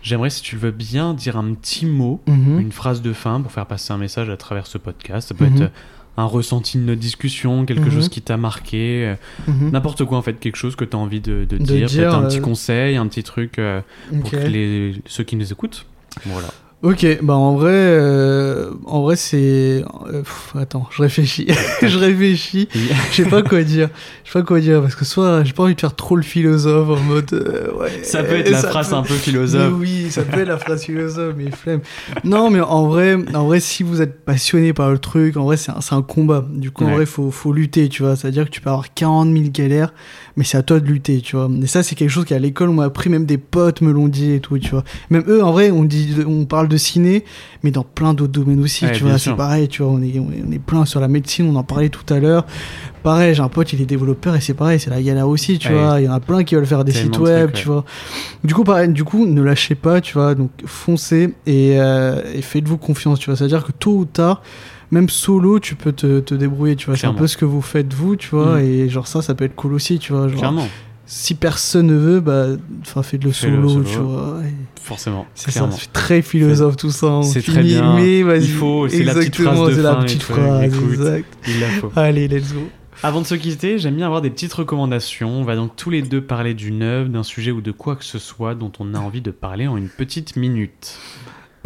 j'aimerais, 0.03 0.29
si 0.29 0.43
tu 0.43 0.55
le 0.57 0.61
veux 0.61 0.71
bien, 0.71 1.15
dire 1.15 1.37
un 1.39 1.55
petit 1.55 1.87
mot, 1.87 2.21
Mhm. 2.27 2.61
une 2.61 2.73
phrase 2.73 3.01
de 3.01 3.15
fin 3.15 3.41
pour 3.41 3.51
faire 3.53 3.65
passer 3.65 3.93
un 3.95 3.97
message 3.99 4.29
à 4.29 4.37
travers 4.37 4.67
ce 4.67 4.77
podcast. 4.77 5.29
Ça 5.29 5.35
peut 5.35 5.47
Mhm. 5.47 5.63
être 5.63 5.73
un 6.17 6.25
ressenti 6.25 6.79
de 6.79 6.83
notre 6.83 7.01
discussion, 7.01 7.65
quelque 7.67 7.85
Mhm. 7.87 7.91
chose 7.93 8.09
qui 8.09 8.23
t'a 8.23 8.37
marqué, 8.37 9.05
euh, 9.07 9.15
Mhm. 9.49 9.71
n'importe 9.73 10.05
quoi 10.05 10.17
en 10.19 10.23
fait, 10.23 10.35
quelque 10.41 10.57
chose 10.57 10.75
que 10.77 10.85
tu 10.85 10.97
as 10.97 10.99
envie 10.99 11.21
de, 11.21 11.45
de 11.49 11.59
De 11.59 11.65
dire, 11.65 11.87
dire, 11.89 12.01
peut-être 12.03 12.15
un 12.15 12.25
euh, 12.25 12.29
petit 12.29 12.41
conseil, 12.41 12.97
un 12.97 13.07
petit 13.07 13.23
truc 13.23 13.59
euh, 13.59 13.81
pour 14.21 14.31
que 14.31 14.37
les, 14.37 14.95
ceux 15.07 15.25
qui 15.25 15.37
nous 15.37 15.53
écoutent. 15.53 15.85
Voilà. 16.25 16.49
Ok, 16.83 17.05
bah 17.23 17.35
en 17.35 17.57
vrai, 17.57 17.73
euh, 17.73 18.71
en 18.85 19.01
vrai 19.03 19.17
c'est. 19.17 19.83
euh, 20.13 20.21
pff, 20.23 20.53
attends, 20.57 20.87
je 20.91 21.03
réfléchis, 21.03 21.47
je 21.83 21.99
réfléchis. 21.99 22.69
Je 23.11 23.23
sais 23.23 23.29
pas 23.29 23.43
quoi 23.43 23.63
dire. 23.63 23.89
Je 24.25 24.31
sais 24.31 24.39
pas 24.39 24.45
quoi 24.45 24.61
dire 24.61 24.83
parce 24.83 24.95
que 24.95 25.07
soit 25.07 25.43
j'ai 25.43 25.55
pas 25.55 25.63
envie 25.65 25.75
de 25.75 25.81
faire 25.81 25.97
trop 25.97 26.17
le 26.17 26.23
philosophe 26.23 26.91
en 26.91 27.03
mode. 27.03 27.33
euh, 27.33 27.73
ouais. 27.81 28.05
Ça 28.05 28.23
peut 28.23 28.35
être 28.37 28.51
la 28.51 28.63
phrase 28.63 28.91
peut- 28.91 28.95
un 28.97 29.03
peu 29.03 29.15
Mais 29.15 29.19
philosophe. 29.21 29.73
oui, 29.79 30.11
ça 30.11 30.23
peut 30.23 30.41
être 30.41 30.49
la 30.49 30.59
phrase 30.59 30.85
philosophe, 30.85 31.35
mais 31.37 31.51
flemme. 31.51 31.81
Non, 32.25 32.51
mais 32.51 32.61
en 32.61 32.87
vrai, 32.87 33.17
en 33.35 33.47
vrai, 33.47 33.59
si 33.59 33.83
vous 33.83 34.03
êtes 34.03 34.25
passionné 34.25 34.75
par 34.75 34.91
le 34.91 34.99
truc, 34.99 35.39
en 35.39 35.45
vrai, 35.45 35.57
c'est 35.57 35.73
un, 35.73 35.81
c'est 35.81 35.95
un 35.95 36.03
combat. 36.03 36.45
Du 36.53 36.71
coup, 36.71 36.85
en 36.85 36.89
Ouais. 36.89 36.95
vrai, 36.97 37.07
faut, 37.07 37.31
faut 37.31 37.55
lutter, 37.55 37.89
tu 37.89 38.03
vois. 38.03 38.17
C'est-à-dire 38.17 38.45
que 38.45 38.51
tu 38.51 38.61
peux 38.61 38.69
avoir 38.69 38.93
40 38.93 39.33
000 39.33 39.45
galères, 39.51 39.95
mais 40.37 40.45
c'est 40.45 40.59
à 40.59 40.63
toi 40.63 40.81
de 40.81 40.87
lutter, 40.87 41.21
tu 41.23 41.35
vois. 41.37 41.49
Et 41.63 41.67
ça, 41.67 41.83
c'est 41.83 41.95
quelque 41.95 42.11
chose 42.11 42.27
qu'à 42.27 42.39
l'école, 42.39 42.69
on 42.69 42.75
m'a 42.75 42.85
appris, 42.85 43.09
même 43.09 43.25
des 43.25 43.39
potes 43.39 43.81
me 43.81 43.91
l'ont 43.91 44.09
dit 44.09 44.33
et 44.33 44.41
tout, 44.41 44.59
tu 44.59 44.71
vois. 44.71 44.85
Même 45.11 45.25
eux, 45.29 45.43
en 45.43 45.51
vrai, 45.53 45.71
on 45.71 45.83
dit, 45.85 46.15
on 46.27 46.45
parle 46.45 46.69
de 46.69 46.77
ciné, 46.77 47.25
mais 47.63 47.71
dans 47.71 47.85
plein 47.85 48.13
d'autres 48.13 48.33
domaines 48.33 48.61
aussi, 48.61 48.85
Ouais, 48.85 48.93
tu 48.93 49.05
vois. 49.05 49.19
C'est 49.19 49.35
pareil, 49.35 49.69
tu 49.69 49.83
vois. 49.83 49.93
On 49.93 50.03
est, 50.03 50.19
on 50.19 50.31
est, 50.31 50.45
on 50.47 50.53
est 50.53 50.59
plein 50.59 50.85
sur 50.85 51.01
la 51.01 51.09
médecine, 51.09 51.49
on 51.49 51.57
en 51.57 51.63
parlait 51.65 51.89
tout 51.89 52.13
à 52.13 52.19
l'heure. 52.21 52.45
Pareil, 53.03 53.35
j'ai 53.35 53.41
un 53.43 53.49
pote, 53.49 53.73
il 53.73 53.81
est 53.81 53.87
développeur 53.87 54.35
et 54.37 54.41
c'est 54.41 54.53
pareil, 54.55 54.79
c'est 54.81 54.91
la 54.91 55.01
galère 55.01 55.29
aussi, 55.29 55.59
tu 55.59 55.69
Ouais. 55.69 55.75
vois. 55.75 56.01
Il 56.01 56.05
y 56.05 56.09
en 56.09 56.13
a 56.13 56.21
plein 56.21 56.45
qui 56.45 56.55
veulent 56.55 56.67
faire 56.67 56.85
des 56.85 56.93
sites 56.93 57.19
web, 57.19 57.53
tu 57.53 57.67
vois. 57.67 57.85
Du 58.45 58.53
coup, 58.53 58.65
pareil, 58.65 58.89
du 58.91 59.05
coup, 59.05 59.27
ne 59.27 59.41
lâchez 59.43 59.75
pas, 59.75 60.01
tu 60.01 60.13
vois. 60.15 60.35
Donc, 60.35 60.51
foncez 60.67 61.33
et, 61.47 61.81
euh, 61.81 62.21
et 62.35 62.43
faites-vous 62.43 62.77
confiance, 62.79 63.21
tu 63.21 63.31
vois. 63.31 63.37
C'est-à-dire 63.37 63.65
que 63.65 63.73
tôt 63.73 63.97
ou 63.99 64.05
tard, 64.05 64.43
même 64.91 65.09
solo, 65.09 65.59
tu 65.59 65.75
peux 65.75 65.93
te, 65.93 66.21
te 66.21 66.35
débrouiller, 66.35 66.77
tu 66.77 66.87
vois. 66.87 66.97
C'est 66.97 67.07
un 67.07 67.15
peu 67.15 67.27
ce 67.27 67.37
que 67.37 67.45
vous 67.45 67.63
faites 67.63 67.93
vous, 67.93 68.17
tu 68.17 68.29
vois. 68.31 68.57
Mm. 68.57 68.65
Et 68.65 68.89
genre, 68.89 69.07
ça, 69.07 69.23
ça 69.23 69.35
peut 69.35 69.45
être 69.45 69.57
cool 69.57 69.75
aussi, 69.75 69.99
tu 69.99 70.13
vois. 70.13 70.29
Genre, 70.29 70.39
Clairement, 70.39 70.69
si 71.07 71.35
personne 71.35 71.87
ne 71.87 71.95
veut, 71.95 72.21
bah, 72.21 72.47
enfin, 72.83 73.03
faites-le 73.03 73.31
Fais-le 73.31 73.57
solo, 73.57 73.69
solo. 73.69 73.85
tu 73.85 73.99
vois. 73.99 74.41
Et 74.45 74.81
forcément. 74.81 75.27
C'est 75.35 75.51
ça, 75.51 75.61
clairement. 75.61 75.77
c'est 75.77 75.93
très 75.93 76.23
philosophe 76.23 76.77
tout 76.77 76.91
ça. 76.91 77.21
C'est 77.23 77.43
très 77.43 77.63
bien. 77.63 77.95
Mais 77.97 78.23
vas-y. 78.23 78.45
Il 78.45 78.51
faut, 78.51 78.89
c'est 78.89 79.05
la 79.05 79.15
petite 79.15 79.37
phrase 79.37 79.69
de 79.69 79.75
c'est 79.75 79.83
fin 79.83 79.83
la 79.83 80.01
et 80.01 80.05
petite 80.05 80.23
phrase, 80.23 80.65
exact. 80.65 81.39
Il 81.49 81.61
la 81.61 81.69
faut. 81.69 81.93
Allez, 81.97 82.29
let's 82.29 82.53
go. 82.53 82.69
Avant 83.03 83.21
de 83.21 83.27
se 83.27 83.35
quitter, 83.35 83.79
j'aime 83.79 83.97
bien 83.97 84.07
avoir 84.07 84.23
des 84.23 84.31
petites 84.31 84.55
recommandations. 84.55 85.31
On 85.31 85.45
va 85.45 85.55
donc 85.55 85.77
tous 85.77 85.91
les 85.91 86.01
deux 86.03 86.23
parler 86.23 86.55
d'une 86.55 86.83
œuvre, 86.83 87.11
d'un 87.11 87.23
sujet 87.23 87.51
ou 87.51 87.61
de 87.61 87.71
quoi 87.71 87.95
que 87.95 88.05
ce 88.05 88.19
soit 88.19 88.55
dont 88.55 88.73
on 88.79 88.95
a 88.95 88.99
envie 88.99 89.21
de 89.21 89.31
parler 89.31 89.67
en 89.67 89.77
une 89.77 89.89
petite 89.89 90.37
minute. 90.37 90.99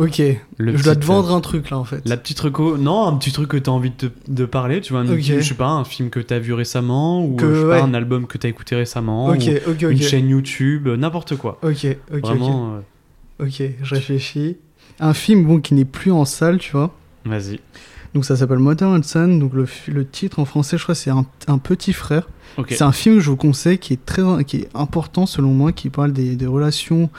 Ok, 0.03 0.23
Le 0.57 0.77
je 0.77 0.83
dois 0.83 0.97
te 0.97 1.05
vendre 1.05 1.33
un 1.35 1.41
truc 1.41 1.69
là 1.71 1.79
en 1.79 1.85
fait. 1.85 2.01
La 2.09 2.17
petite 2.17 2.41
reco, 2.41 2.79
non, 2.79 3.07
un 3.07 3.17
petit 3.17 3.33
truc 3.33 3.49
que 3.49 3.57
tu 3.59 3.69
as 3.69 3.73
envie 3.73 3.91
de, 3.91 4.09
te- 4.09 4.31
de 4.31 4.45
parler, 4.47 4.81
tu 4.81 4.93
vois, 4.95 5.03
un- 5.03 5.13
Ok. 5.13 5.21
je 5.21 5.41
sais 5.41 5.55
pas, 5.55 5.69
un 5.69 5.85
film 5.85 6.09
que 6.11 6.21
tu 6.21 6.33
as 6.33 6.39
vu 6.39 6.55
récemment, 6.55 7.23
ou 7.25 7.37
Que- 7.37 7.45
euh, 7.45 7.55
je 7.55 7.61
sais 7.61 7.67
ouais. 7.67 7.79
pas, 7.81 7.85
un 7.85 7.93
album 7.95 8.27
que 8.27 8.39
tu 8.39 8.47
as 8.47 8.51
écouté 8.51 8.77
récemment, 8.77 9.27
Ok, 9.29 9.43
ou 9.67 9.71
ok, 9.71 9.77
ok. 9.85 9.91
une 9.91 10.01
chaîne 10.01 10.29
YouTube, 10.31 10.89
euh, 10.89 10.97
n'importe 10.97 11.37
quoi. 11.37 11.59
Ok, 11.63 11.85
ok, 11.85 11.97
ok. 12.15 12.21
Vraiment, 12.25 12.77
euh, 13.41 13.45
Ok, 13.47 13.63
je 13.83 13.95
réfléchis. 13.95 14.57
Un 15.01 15.13
film 15.15 15.45
bon 15.45 15.61
qui 15.61 15.75
n'est 15.75 15.85
plus 15.85 16.13
en 16.13 16.25
salle, 16.25 16.59
tu 16.59 16.73
vois. 16.73 16.95
vas-y. 17.25 17.61
Donc 18.15 18.25
ça 18.25 18.37
s'appelle 18.37 18.59
Modern 18.59 19.03
Son. 19.03 19.29
Donc 19.39 19.53
le, 19.55 19.67
le 19.89 20.07
titre 20.07 20.39
en 20.41 20.45
français, 20.45 20.77
je 20.79 20.83
crois, 20.83 20.95
c'est 20.95 21.11
un, 21.11 21.25
un 21.47 21.59
petit 21.59 21.93
frère. 21.93 22.27
C'est 22.69 22.83
un 22.83 22.93
film 22.93 23.17
que 23.17 23.21
je 23.21 23.31
vous 23.31 23.37
conseille 23.37 23.79
qui 23.79 23.93
est 23.93 24.05
très, 24.05 24.23
qui 24.45 24.59
est 24.59 24.69
important 24.75 25.27
selon 25.27 25.51
moi, 25.51 25.73
qui 25.73 25.91
parle 25.91 26.13
des, 26.13 26.37
des 26.37 26.47
relations 26.47 27.11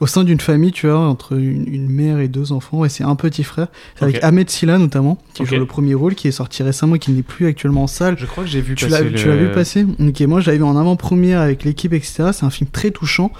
au 0.00 0.06
sein 0.06 0.24
d'une 0.24 0.40
famille, 0.40 0.72
tu 0.72 0.86
vois, 0.86 0.98
entre 0.98 1.34
une, 1.34 1.66
une 1.72 1.90
mère 1.90 2.20
et 2.20 2.28
deux 2.28 2.52
enfants. 2.52 2.86
Et 2.86 2.88
c'est 2.88 3.04
un 3.04 3.16
petit 3.16 3.44
frère. 3.44 3.68
C'est 3.96 4.04
avec 4.04 4.24
Ahmed 4.24 4.48
Silla 4.48 4.78
notamment, 4.78 5.18
qui 5.34 5.44
joue 5.44 5.56
le 5.56 5.66
premier 5.66 5.92
rôle, 5.92 6.14
qui 6.14 6.26
est 6.28 6.32
sorti 6.32 6.62
récemment, 6.62 6.96
qui 6.96 7.12
n'est 7.12 7.22
plus 7.22 7.46
actuellement 7.46 7.82
en 7.82 7.86
salle. 7.86 8.16
Je 8.18 8.24
crois 8.24 8.44
que 8.44 8.50
j'ai 8.50 8.62
vu 8.62 8.74
Tu 8.74 8.86
passer 8.86 9.04
l'as 9.04 9.10
le... 9.10 9.14
tu 9.14 9.28
l'as 9.28 9.36
vu 9.36 9.52
passer? 9.52 9.86
Ok, 10.00 10.20
moi 10.22 10.40
j'avais 10.40 10.56
vu 10.56 10.64
en 10.64 10.76
avant-première 10.76 11.40
avec 11.40 11.64
l'équipe, 11.64 11.92
etc. 11.92 12.30
C'est 12.32 12.44
un 12.44 12.50
film 12.50 12.70
très 12.70 12.90
touchant. 12.90 13.30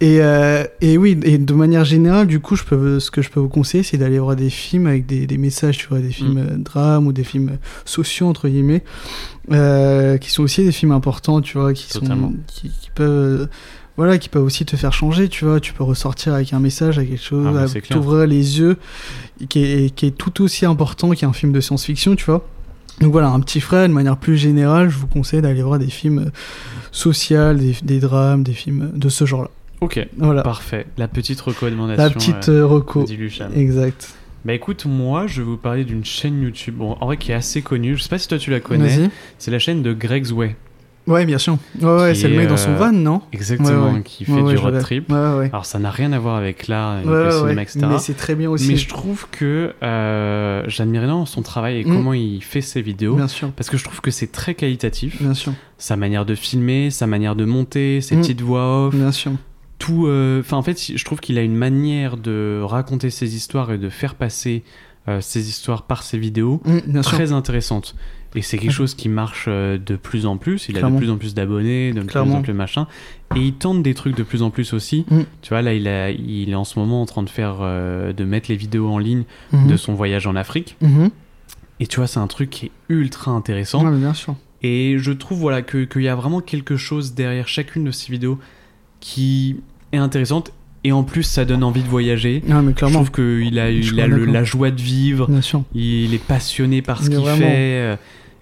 Et, 0.00 0.18
euh, 0.20 0.64
et 0.82 0.98
oui, 0.98 1.18
et 1.22 1.38
de 1.38 1.54
manière 1.54 1.84
générale, 1.86 2.26
du 2.26 2.38
coup, 2.40 2.54
je 2.54 2.64
peux, 2.64 3.00
ce 3.00 3.10
que 3.10 3.22
je 3.22 3.30
peux 3.30 3.40
vous 3.40 3.48
conseiller, 3.48 3.82
c'est 3.82 3.96
d'aller 3.96 4.18
voir 4.18 4.36
des 4.36 4.50
films 4.50 4.86
avec 4.86 5.06
des, 5.06 5.26
des 5.26 5.38
messages, 5.38 5.78
tu 5.78 5.86
vois, 5.88 6.00
des 6.00 6.10
films 6.10 6.34
Mm. 6.34 6.38
euh, 6.50 6.56
drames 6.58 7.06
ou 7.06 7.12
des 7.14 7.24
films 7.24 7.48
euh, 7.54 7.56
sociaux, 7.86 8.26
entre 8.26 8.48
guillemets, 8.48 8.84
euh, 9.52 10.18
qui 10.18 10.30
sont 10.30 10.42
aussi 10.42 10.62
des 10.64 10.72
films 10.72 10.92
importants, 10.92 11.40
tu 11.40 11.56
vois, 11.56 11.72
qui, 11.72 11.88
Totalement. 11.88 12.28
sont, 12.28 12.34
qui, 12.46 12.68
qui 12.68 12.90
peuvent... 12.94 13.48
Voilà, 13.96 14.18
qui 14.18 14.28
peuvent 14.28 14.44
aussi 14.44 14.66
te 14.66 14.76
faire 14.76 14.92
changer, 14.92 15.30
tu 15.30 15.46
vois. 15.46 15.58
Tu 15.58 15.72
peux 15.72 15.82
ressortir 15.82 16.34
avec 16.34 16.52
un 16.52 16.58
message, 16.60 16.98
avec 16.98 17.08
quelque 17.08 17.24
chose, 17.24 17.46
Ah, 17.48 17.52
bah, 17.64 17.80
t'ouvrir 17.88 18.26
les 18.26 18.58
yeux, 18.58 18.76
qui 19.48 19.62
est, 19.64 19.94
qui 19.94 20.04
est 20.04 20.10
tout 20.10 20.42
aussi 20.44 20.66
important 20.66 21.08
qu'un 21.12 21.32
film 21.32 21.50
de 21.52 21.60
science-fiction, 21.62 22.14
tu 22.16 22.26
vois. 22.26 22.46
Donc 23.00 23.12
voilà, 23.12 23.28
un 23.30 23.40
petit 23.40 23.60
frère, 23.62 23.88
de 23.88 23.94
manière 23.94 24.18
plus 24.18 24.36
générale, 24.36 24.90
je 24.90 24.98
vous 24.98 25.06
conseille 25.06 25.40
d'aller 25.40 25.62
voir 25.62 25.78
des 25.78 25.88
films 25.88 26.30
sociaux, 26.92 27.54
des, 27.54 27.74
des 27.82 27.98
drames, 27.98 28.42
des 28.42 28.52
films 28.52 28.90
de 28.94 29.08
ce 29.08 29.24
genre-là. 29.24 29.48
Ok, 29.80 30.06
Voilà, 30.16 30.42
parfait. 30.42 30.86
La 30.96 31.06
petite 31.08 31.40
recommandation. 31.40 32.02
la 32.04 32.10
petite 32.10 32.48
euh, 32.48 32.60
euh, 32.62 32.66
reco. 32.66 33.04
Exact. 33.54 34.14
Bah 34.44 34.52
écoute, 34.54 34.86
moi 34.86 35.26
je 35.26 35.42
vais 35.42 35.46
vous 35.46 35.56
parler 35.56 35.84
d'une 35.84 36.04
chaîne 36.04 36.40
YouTube, 36.40 36.76
bon, 36.76 36.96
en 37.00 37.06
vrai 37.06 37.16
qui 37.16 37.32
est 37.32 37.34
assez 37.34 37.62
connue, 37.62 37.96
je 37.96 38.02
sais 38.04 38.08
pas 38.08 38.18
si 38.18 38.28
toi 38.28 38.38
tu 38.38 38.50
la 38.50 38.60
connais, 38.60 39.10
c'est 39.38 39.50
la 39.50 39.58
chaîne 39.58 39.82
de 39.82 39.92
Greg's 39.92 40.30
Way. 40.32 40.54
Ouais, 41.08 41.24
bien 41.24 41.38
sûr. 41.38 41.56
Ouais, 41.80 41.88
ouais, 41.88 42.14
c'est 42.16 42.26
le 42.28 42.36
mec 42.36 42.48
dans 42.48 42.56
son 42.56 42.70
euh, 42.72 42.76
van, 42.76 42.90
non? 42.92 43.22
Exactement, 43.32 43.68
Ouais, 43.90 43.92
ouais. 43.98 44.02
qui 44.02 44.24
fait 44.24 44.42
du 44.42 44.56
road 44.56 44.78
trip. 44.80 45.10
Ouais, 45.12 45.34
ouais. 45.36 45.50
Alors 45.52 45.64
ça 45.64 45.78
n'a 45.78 45.90
rien 45.90 46.12
à 46.12 46.18
voir 46.18 46.34
avec 46.36 46.66
l'art, 46.66 46.96
Ouais, 47.04 47.12
le 47.12 47.24
ouais, 47.26 47.30
cinéma, 47.30 47.54
ouais. 47.54 47.62
etc. 47.62 47.78
Mais 47.90 47.98
c'est 47.98 48.14
très 48.14 48.34
bien 48.34 48.50
aussi. 48.50 48.66
Mais 48.68 48.76
je 48.76 48.88
trouve 48.88 49.28
que 49.30 49.72
euh, 49.84 50.64
j'admire 50.66 51.04
énormément 51.04 51.26
son 51.26 51.42
travail 51.42 51.80
et 51.80 51.84
Mm. 51.84 51.92
comment 51.96 52.12
il 52.12 52.42
fait 52.42 52.60
ses 52.60 52.82
vidéos. 52.82 53.14
Bien 53.14 53.28
sûr, 53.28 53.50
Parce 53.52 53.70
que 53.70 53.76
je 53.76 53.84
trouve 53.84 54.00
que 54.00 54.10
c'est 54.10 54.32
très 54.32 54.54
qualitatif. 54.54 55.22
bien 55.22 55.34
sûr, 55.34 55.52
Sa 55.78 55.94
manière 55.96 56.24
de 56.24 56.34
filmer, 56.34 56.90
sa 56.90 57.06
manière 57.06 57.36
de 57.36 57.44
monter, 57.44 58.00
ses 58.00 58.16
Mm. 58.16 58.20
petites 58.20 58.40
voix 58.40 58.86
off, 58.86 58.94
bien 58.94 59.12
sûr. 59.12 59.30
Tout. 59.78 60.06
euh, 60.06 60.40
Enfin, 60.40 60.56
en 60.56 60.62
fait, 60.62 60.92
je 60.94 61.04
trouve 61.04 61.20
qu'il 61.20 61.38
a 61.38 61.42
une 61.42 61.56
manière 61.56 62.16
de 62.16 62.60
raconter 62.64 63.10
ses 63.10 63.36
histoires 63.36 63.72
et 63.72 63.78
de 63.78 63.88
faire 63.88 64.14
passer 64.14 64.62
euh, 65.08 65.20
ses 65.20 65.48
histoires 65.48 65.82
par 65.84 66.02
ses 66.02 66.18
vidéos 66.18 66.60
Mm, 66.64 66.78
bien 66.86 67.02
sûr. 67.02 67.12
très 67.12 67.32
intéressante. 67.32 67.94
Et 68.34 68.42
c'est 68.42 68.58
quelque 68.58 68.70
Ouais. 68.70 68.74
chose 68.74 68.94
qui 68.94 69.08
marche 69.08 69.46
euh, 69.48 69.78
de 69.78 69.94
plus 69.96 70.26
en 70.26 70.36
plus. 70.36 70.68
Il 70.68 70.76
a 70.78 70.82
de 70.90 70.96
plus 70.96 71.10
en 71.10 71.16
plus 71.16 71.32
d'abonnés, 71.32 71.92
de 71.92 72.02
plus 72.02 72.18
en 72.18 72.42
plus 72.42 72.52
de 72.52 72.56
machin. 72.58 72.86
Et 73.36 73.40
il 73.40 73.54
tente 73.54 73.82
des 73.82 73.94
trucs 73.94 74.16
de 74.16 74.22
plus 74.24 74.42
en 74.42 74.50
plus 74.50 74.72
aussi. 74.74 75.06
Mm. 75.08 75.20
Tu 75.42 75.48
vois, 75.50 75.62
là, 75.62 75.72
il, 75.74 75.86
a, 75.88 76.10
il 76.10 76.50
est 76.50 76.54
en 76.54 76.64
ce 76.64 76.78
moment 76.78 77.00
en 77.00 77.06
train 77.06 77.22
de 77.22 77.30
faire, 77.30 77.58
euh, 77.60 78.12
de 78.12 78.24
mettre 78.24 78.50
les 78.50 78.56
vidéos 78.56 78.88
en 78.88 78.98
ligne 78.98 79.22
Mhm. 79.52 79.68
de 79.68 79.76
son 79.76 79.94
voyage 79.94 80.26
en 80.26 80.34
Afrique. 80.36 80.76
Mhm. 80.82 81.10
Et 81.80 81.86
tu 81.86 81.96
vois, 81.98 82.06
c'est 82.08 82.20
un 82.20 82.26
truc 82.26 82.50
qui 82.50 82.66
est 82.66 82.72
ultra 82.88 83.30
intéressant. 83.30 83.84
Ouais, 83.84 83.90
mais 83.90 83.98
bien 83.98 84.14
sûr. 84.14 84.34
Et 84.62 84.96
je 84.98 85.12
trouve 85.12 85.38
voilà 85.38 85.62
que 85.62 85.84
qu'il 85.84 86.02
y 86.02 86.08
a 86.08 86.14
vraiment 86.16 86.40
quelque 86.40 86.76
chose 86.76 87.14
derrière 87.14 87.46
chacune 87.46 87.84
de 87.84 87.90
ces 87.90 88.10
vidéos 88.10 88.38
qui 89.00 89.56
est 89.92 89.98
intéressante. 89.98 90.52
Et 90.84 90.92
en 90.92 91.02
plus, 91.02 91.24
ça 91.24 91.44
donne 91.44 91.64
envie 91.64 91.82
de 91.82 91.88
voyager. 91.88 92.42
Mais 92.46 92.54
Je 92.54 92.70
clairement. 92.70 93.02
trouve 93.02 93.10
qu'il 93.10 93.58
a, 93.58 93.72
Je 93.72 93.92
il 93.92 94.00
a 94.00 94.06
le- 94.06 94.24
la 94.24 94.44
joie 94.44 94.70
de 94.70 94.80
vivre. 94.80 95.28
Il 95.74 96.14
est 96.14 96.22
passionné 96.22 96.80
par 96.82 97.02
ce 97.02 97.08
qu'il 97.10 97.18
vraiment. 97.18 97.36
fait. 97.38 97.44
euh, 97.48 97.96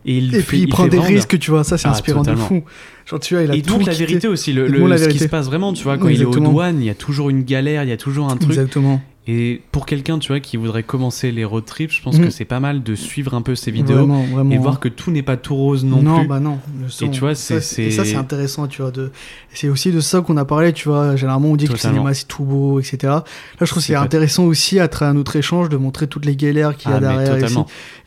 Et, 0.06 0.18
il 0.18 0.34
Et 0.34 0.38
fait- 0.40 0.42
puis 0.46 0.60
il, 0.60 0.68
prend 0.68 0.86
des 0.86 0.98
risques, 0.98 1.38
tu 1.38 1.50
vois, 1.50 1.64
ça 1.64 1.78
c'est 1.78 1.88
Ah, 1.88 1.92
inspirant 1.92 2.20
de 2.20 2.26
totalement. 2.26 2.46
fou. 2.46 2.62
Genre 3.06 3.18
tu 3.20 3.32
vois, 3.34 3.44
il 3.44 3.50
a 3.50 3.54
Et 3.54 3.62
tout 3.62 3.70
donc 3.78 3.86
la 3.86 3.94
vérité 3.94 4.28
aussi, 4.28 4.52
le, 4.52 4.68
le- 4.68 4.86
la 4.86 4.98
ce 4.98 5.02
qui 5.04 5.06
vérité. 5.08 5.24
se 5.24 5.30
passe 5.30 5.46
vraiment, 5.46 5.72
tu 5.72 5.82
vois, 5.82 5.96
quand 5.96 6.08
il 6.08 6.20
est 6.20 6.26
aux 6.26 6.30
douanes, 6.38 6.80
il 6.82 6.84
y 6.84 6.90
a 6.90 6.94
toujours 6.94 7.30
une 7.30 7.42
galère, 7.42 7.84
il 7.84 7.88
y 7.88 7.92
a 7.92 7.96
toujours 7.96 8.30
un 8.30 8.36
truc. 8.36 8.50
Exactement. 8.50 9.00
Et 9.26 9.62
pour 9.72 9.86
quelqu'un, 9.86 10.18
tu 10.18 10.28
vois, 10.28 10.40
qui 10.40 10.58
voudrait 10.58 10.82
commencer 10.82 11.32
les 11.32 11.46
road 11.46 11.64
trips, 11.64 11.90
je 11.92 12.02
pense 12.02 12.18
Mm. 12.18 12.24
que 12.24 12.30
c'est 12.30 12.44
pas 12.44 12.60
mal 12.60 12.82
de 12.82 12.94
suivre 12.94 13.32
un 13.32 13.40
peu 13.40 13.54
ces 13.54 13.70
vidéos 13.70 13.96
Vraiment, 13.96 14.22
vraiment. 14.24 14.50
et 14.50 14.58
voir 14.58 14.80
que 14.80 14.88
tout 14.90 15.10
n'est 15.10 15.22
pas 15.22 15.38
tout 15.38 15.54
rose 15.54 15.82
non, 15.82 16.02
non, 16.02 16.18
plus. 16.18 16.28
bah 16.28 16.40
non. 16.40 16.58
son. 16.88 17.08
tu 17.08 17.20
vois, 17.20 17.34
c'est- 17.34 17.56
et 17.82 17.90
ça 17.90 18.04
c'est- 18.04 18.16
intéressant, 18.16 18.66
tu 18.68 18.82
vois. 18.82 18.90
De... 18.90 19.12
C'est 19.54 19.70
aussi 19.70 19.90
de 19.92 20.00
ça 20.00 20.20
qu'on 20.20 20.36
a 20.36 20.44
parlé, 20.44 20.74
tu 20.74 20.88
vois. 20.90 21.16
Généralement, 21.16 21.48
on 21.48 21.56
dit 21.56 21.66
que 21.66 21.72
le 21.72 21.78
cinéma 21.78 22.12
c'est 22.12 22.28
tout 22.28 22.44
beau, 22.44 22.80
etc. 22.80 22.98
Là, 23.04 23.24
je 23.60 23.64
trouve 23.64 23.78
que 23.82 23.86
C'est 23.86 23.94
intéressant 23.94 24.44
aussi 24.44 24.78
à 24.78 24.88
travers 24.88 25.14
notre 25.14 25.36
échange 25.36 25.70
de 25.70 25.78
montrer 25.78 26.06
toutes 26.06 26.26
les 26.26 26.36
galères 26.36 26.76
qu'il 26.76 26.90
y 26.90 26.94
a 26.94 26.98
Ah, 26.98 27.00
derrière. 27.00 27.46
ici. 27.46 27.56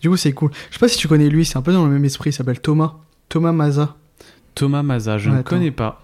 Du 0.03 0.09
coup, 0.11 0.17
c'est 0.17 0.33
cool. 0.33 0.51
Je 0.69 0.75
sais 0.75 0.79
pas 0.79 0.87
si 0.87 0.97
tu 0.99 1.07
connais 1.07 1.29
lui, 1.29 1.45
c'est 1.45 1.57
un 1.57 1.63
peu 1.63 1.73
dans 1.73 1.85
le 1.85 1.91
même 1.91 2.05
esprit. 2.05 2.29
Il 2.29 2.33
s'appelle 2.33 2.59
Thomas. 2.59 2.93
Thomas 3.29 3.51
Maza. 3.53 3.95
Thomas 4.53 4.83
Maza, 4.83 5.17
je 5.17 5.31
ne 5.31 5.41
connais 5.41 5.71
pas. 5.71 6.03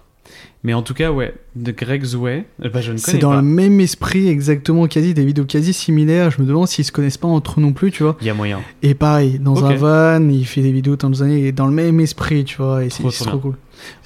Mais 0.66 0.72
en 0.72 0.80
tout 0.80 0.94
cas, 0.94 1.12
ouais, 1.12 1.34
de 1.56 1.72
Greg's 1.72 2.14
Way, 2.14 2.46
eh 2.62 2.68
ben, 2.70 2.80
je 2.80 2.92
ne 2.92 2.96
C'est 2.96 3.18
dans 3.18 3.34
le 3.36 3.42
même 3.42 3.80
esprit, 3.80 4.28
exactement, 4.28 4.86
quasi 4.86 5.12
des 5.12 5.24
vidéos 5.24 5.44
quasi 5.44 5.74
similaires. 5.74 6.30
Je 6.30 6.40
me 6.40 6.46
demande 6.46 6.66
s'ils 6.68 6.86
se 6.86 6.90
connaissent 6.92 7.18
pas 7.18 7.28
entre 7.28 7.60
eux 7.60 7.62
non 7.62 7.72
plus, 7.74 7.90
tu 7.90 8.02
vois. 8.02 8.16
Il 8.22 8.26
y 8.26 8.30
a 8.30 8.34
moyen. 8.34 8.60
Et 8.82 8.94
pareil, 8.94 9.38
dans 9.38 9.62
un 9.64 9.74
van, 9.74 10.26
il 10.30 10.46
fait 10.46 10.62
des 10.62 10.72
vidéos 10.72 10.96
il 10.96 11.30
est 11.46 11.52
dans 11.52 11.66
le 11.66 11.72
même 11.72 12.00
esprit, 12.00 12.44
tu 12.44 12.56
vois, 12.56 12.82
et 12.82 12.88
c'est 12.88 13.02
Trop, 13.02 13.10
trop 13.26 13.38
cool. 13.38 13.54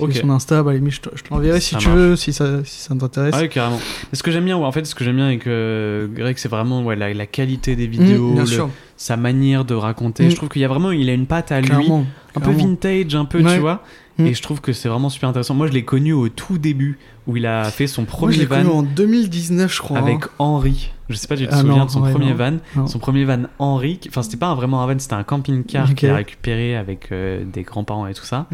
Ok. 0.00 0.12
Sur 0.12 0.22
son 0.22 0.30
Insta, 0.30 0.62
bah, 0.64 0.72
je 0.74 1.00
te, 1.00 1.08
l'enverrai 1.30 1.60
si 1.60 1.74
Ça 1.74 1.78
tu 1.78 1.86
marche. 1.88 1.98
veux, 2.00 2.16
si 2.16 2.32
ça, 2.32 2.64
si 2.64 2.80
ça 2.80 2.94
t'intéresse. 2.96 3.34
Ah 3.36 3.42
oui, 3.42 3.48
carrément. 3.48 3.78
Mais 4.10 4.18
ce 4.18 4.22
que 4.24 4.32
j'aime 4.32 4.44
bien, 4.44 4.58
ouais, 4.58 4.64
en 4.64 4.72
fait, 4.72 4.84
ce 4.84 4.94
que 4.96 5.04
j'aime 5.04 5.16
bien 5.16 5.26
avec 5.26 5.46
euh, 5.46 6.08
Greg, 6.12 6.36
c'est 6.38 6.48
vraiment 6.48 6.82
ouais, 6.82 6.96
la, 6.96 7.14
la 7.14 7.26
qualité 7.26 7.76
des 7.76 7.86
vidéos, 7.86 8.30
Mmh, 8.30 8.34
bien 8.34 8.42
le- 8.42 8.48
sûr, 8.48 8.70
sa 8.96 9.16
manière 9.16 9.64
de 9.64 9.74
raconter. 9.74 10.26
Mm. 10.26 10.30
Je 10.30 10.36
trouve 10.36 10.48
qu'il 10.48 10.62
y 10.62 10.64
a 10.64 10.68
vraiment, 10.68 10.90
il 10.90 11.08
a 11.08 11.12
une 11.12 11.26
patte 11.26 11.52
à 11.52 11.60
lui, 11.60 11.68
clairement. 11.68 12.04
un 12.34 12.40
peu 12.40 12.50
vintage, 12.50 13.14
un 13.14 13.26
peu, 13.26 13.40
Ouais. 13.42 13.54
tu 13.54 13.60
vois. 13.60 13.84
Mm. 14.18 14.26
Et 14.26 14.34
je 14.34 14.42
trouve 14.42 14.60
que 14.60 14.72
c'est 14.72 14.88
vraiment 14.88 15.08
super 15.10 15.28
intéressant. 15.28 15.54
Moi, 15.54 15.66
je 15.68 15.72
l'ai 15.72 15.84
connu 15.84 16.12
au 16.12 16.28
tout 16.28 16.58
début, 16.58 16.98
où 17.26 17.36
il 17.36 17.46
a 17.46 17.64
fait 17.64 17.86
son 17.86 18.02
Moi, 18.02 18.10
je 18.12 18.16
premier 18.16 18.36
l'ai 18.36 18.46
connu 18.46 18.64
van 18.64 18.78
en 18.78 18.82
2019, 18.82 19.72
je 19.72 19.78
crois. 19.80 19.98
avec 19.98 20.24
hein. 20.24 20.28
Henri. 20.38 20.90
Je 21.08 21.14
sais 21.16 21.26
pas, 21.28 21.36
tu 21.36 21.46
te 21.46 21.52
Ah 21.54 21.58
souviens 21.60 21.76
non, 21.78 21.84
de 21.86 21.90
son 21.90 22.02
ouais, 22.02 22.10
premier 22.10 22.30
non. 22.30 22.36
van 22.36 22.56
Non. 22.76 22.86
Son 22.86 22.98
premier 22.98 23.24
van 23.24 23.42
Henri. 23.58 24.00
Enfin, 24.08 24.22
c'était 24.22 24.36
pas 24.36 24.48
un- 24.48 24.54
vraiment 24.54 24.82
un 24.82 24.86
van, 24.92 24.98
c'était 24.98 25.14
un 25.14 25.22
camping-car 25.22 25.94
qu'il 25.94 26.10
a 26.10 26.16
récupéré 26.16 26.76
avec 26.76 27.12
euh, 27.12 27.44
des 27.44 27.62
grands-parents 27.62 28.06
et 28.08 28.14
tout 28.14 28.24
ça, 28.24 28.46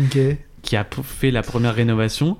qui 0.65 0.77
a 0.77 0.85
fait 1.05 1.31
la 1.31 1.43
première 1.43 1.75
rénovation. 1.75 2.37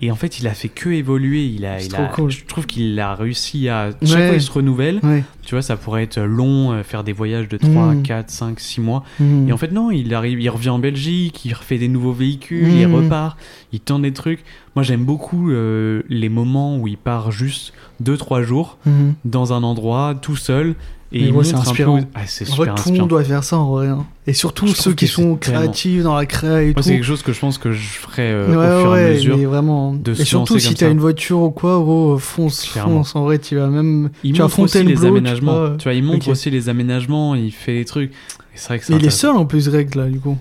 Et 0.00 0.10
en 0.10 0.16
fait, 0.16 0.40
il 0.40 0.48
a 0.48 0.54
fait 0.54 0.68
que 0.70 0.88
évoluer. 0.88 1.44
Il 1.46 1.64
a, 1.66 1.80
il 1.80 1.88
trop 1.88 2.02
a- 2.02 2.06
cool. 2.06 2.30
Je 2.30 2.44
trouve 2.46 2.66
qu'il 2.66 2.98
a 2.98 3.14
réussi 3.14 3.68
à. 3.68 3.90
Chaque 4.02 4.18
Ouais. 4.18 4.26
fois, 4.28 4.36
il 4.36 4.42
se 4.42 4.50
renouvelle. 4.50 4.98
Ouais. 5.02 5.22
Tu 5.42 5.54
vois, 5.54 5.62
ça 5.62 5.76
pourrait 5.76 6.02
être 6.04 6.18
long, 6.20 6.72
euh, 6.72 6.82
faire 6.82 7.04
des 7.04 7.12
voyages 7.12 7.48
de 7.48 7.56
3, 7.58 7.94
Mm. 7.94 8.02
4, 8.02 8.30
5, 8.30 8.58
6 8.60 8.80
mois. 8.80 9.04
Mm. 9.20 9.48
Et 9.48 9.52
en 9.52 9.56
fait, 9.58 9.72
non, 9.72 9.90
il 9.90 10.12
arrive, 10.14 10.40
il 10.40 10.48
revient 10.48 10.70
en 10.70 10.78
Belgique, 10.78 11.44
il 11.44 11.52
refait 11.54 11.78
des 11.78 11.88
nouveaux 11.88 12.12
véhicules, 12.12 12.68
il 12.72 12.88
Mm. 12.88 12.94
repart, 12.94 13.38
il 13.72 13.80
tente 13.80 14.02
des 14.02 14.12
trucs. 14.12 14.42
Moi, 14.74 14.82
j'aime 14.82 15.04
beaucoup 15.04 15.50
euh, 15.50 16.02
les 16.08 16.28
moments 16.28 16.76
où 16.78 16.88
il 16.88 16.96
part 16.96 17.30
juste 17.30 17.72
2-3 18.00 18.42
jours 18.42 18.78
Mhm. 18.86 19.14
dans 19.26 19.52
un 19.52 19.62
endroit 19.62 20.14
tout 20.20 20.36
seul. 20.36 20.74
Et 21.12 21.24
il 21.24 21.32
ouais, 21.32 21.42
c'est 21.42 21.54
inspirant. 21.54 21.98
peu. 22.00 22.06
Ah, 22.14 22.20
c'est 22.26 22.48
En 22.52 22.54
vrai, 22.54 22.68
tout 22.76 22.92
le 22.92 22.98
monde 22.98 23.08
doit 23.08 23.24
faire 23.24 23.42
ça 23.42 23.58
en 23.58 23.68
vrai. 23.70 23.88
hein. 23.88 24.06
Et 24.28 24.32
surtout 24.32 24.68
Je 24.68 24.74
ceux 24.74 24.92
qui 24.92 25.08
sont 25.08 25.34
tellement- 25.34 25.58
créatifs 25.60 26.02
dans 26.04 26.14
la 26.14 26.24
créa 26.24 26.62
et 26.62 26.66
Moi, 26.66 26.74
tout. 26.74 26.82
c'est 26.82 26.92
quelque 26.92 27.04
chose 27.04 27.22
que 27.22 27.32
je 27.32 27.40
pense 27.40 27.58
que 27.58 27.72
je 27.72 27.80
ferai 27.80 28.30
euh, 28.30 28.46
ouais, 28.48 28.54
au 28.54 28.80
fur 28.84 28.96
et 28.96 29.00
à 29.00 29.04
ouais, 29.08 29.14
mesure. 29.14 29.36
mais 29.38 29.44
vraiment. 29.44 29.92
de 29.94 30.12
et 30.12 30.24
surtout 30.24 30.58
si 30.60 30.72
t'as 30.74 30.88
une 30.88 31.00
voiture 31.00 31.40
ou 31.40 31.50
quoi, 31.50 31.80
gros, 31.80 32.16
fonce, 32.18 32.64
Clairement. 32.70 32.98
fonce. 32.98 33.16
En 33.16 33.24
vrai, 33.24 33.38
tu 33.40 33.56
vas 33.56 33.66
même. 33.66 34.10
Il 34.22 34.34
tu 34.34 34.40
montre 34.42 34.60
aussi 34.60 34.84
les 34.84 35.04
aménagements. 35.04 35.76
Tu 35.76 35.84
vois, 35.84 35.94
il 35.94 36.04
montre 36.04 36.28
aussi 36.28 36.48
les 36.50 36.68
aménagements, 36.68 37.34
il 37.34 37.50
fait 37.50 37.78
des 37.78 37.84
trucs. 37.84 38.10
Et 38.12 38.14
c'est 38.54 38.68
vrai 38.68 38.78
que 38.78 38.84
c'est 38.84 38.92
Mais 38.92 39.00
il 39.00 39.06
est 39.06 39.10
seul 39.10 39.32
en 39.32 39.46
plus, 39.46 39.66
règle 39.68 39.98
là, 39.98 40.06
du 40.08 40.20
coup. 40.20 40.36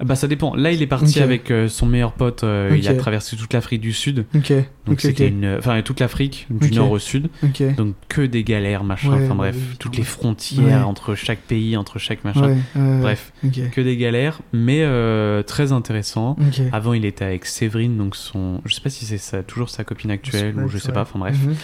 Ah 0.00 0.04
Bah 0.04 0.16
ça 0.16 0.26
dépend. 0.28 0.54
Là, 0.54 0.72
il 0.72 0.80
est 0.82 0.86
parti 0.86 1.20
avec 1.20 1.50
euh, 1.50 1.68
son 1.68 1.84
meilleur 1.86 2.12
pote. 2.12 2.42
euh, 2.42 2.70
Il 2.76 2.88
a 2.88 2.94
traversé 2.94 3.36
toute 3.36 3.52
l'Afrique 3.52 3.80
du 3.82 3.92
Sud. 3.92 4.24
Ok. 4.34 4.50
Donc 4.86 5.00
c'était 5.02 5.28
une, 5.28 5.56
enfin 5.58 5.80
toute 5.82 6.00
l'Afrique 6.00 6.46
du 6.50 6.70
nord 6.72 6.90
au 6.90 6.98
sud. 6.98 7.28
Donc 7.76 7.94
que 8.08 8.22
des 8.22 8.42
galères, 8.42 8.82
machin. 8.82 9.10
Ouais, 9.10 9.24
enfin 9.24 9.34
bref, 9.34 9.54
ouais, 9.54 9.76
toutes 9.78 9.96
les 9.98 10.02
frontières 10.04 10.88
entre 10.88 11.14
chaque 11.14 11.40
pays, 11.40 11.76
entre 11.76 11.98
chaque 11.98 12.24
machin. 12.24 12.56
Bref, 13.00 13.32
que 13.70 13.80
des 13.80 13.96
galères, 13.96 14.40
mais 14.52 14.82
euh, 14.82 15.42
très 15.42 15.72
intéressant. 15.72 16.36
Avant, 16.72 16.92
il 16.94 17.04
était 17.04 17.24
avec 17.24 17.44
Séverine, 17.44 17.96
donc 17.98 18.16
son, 18.16 18.60
je 18.64 18.74
sais 18.74 18.80
pas 18.80 18.90
si 18.90 19.04
c'est 19.04 19.46
toujours 19.46 19.68
sa 19.70 19.84
copine 19.84 20.10
actuelle 20.10 20.56
ou 20.58 20.68
je 20.68 20.78
sais 20.78 20.92
pas. 20.92 21.02
Enfin 21.02 21.18
bref. 21.18 21.36
Mhm. 21.44 21.54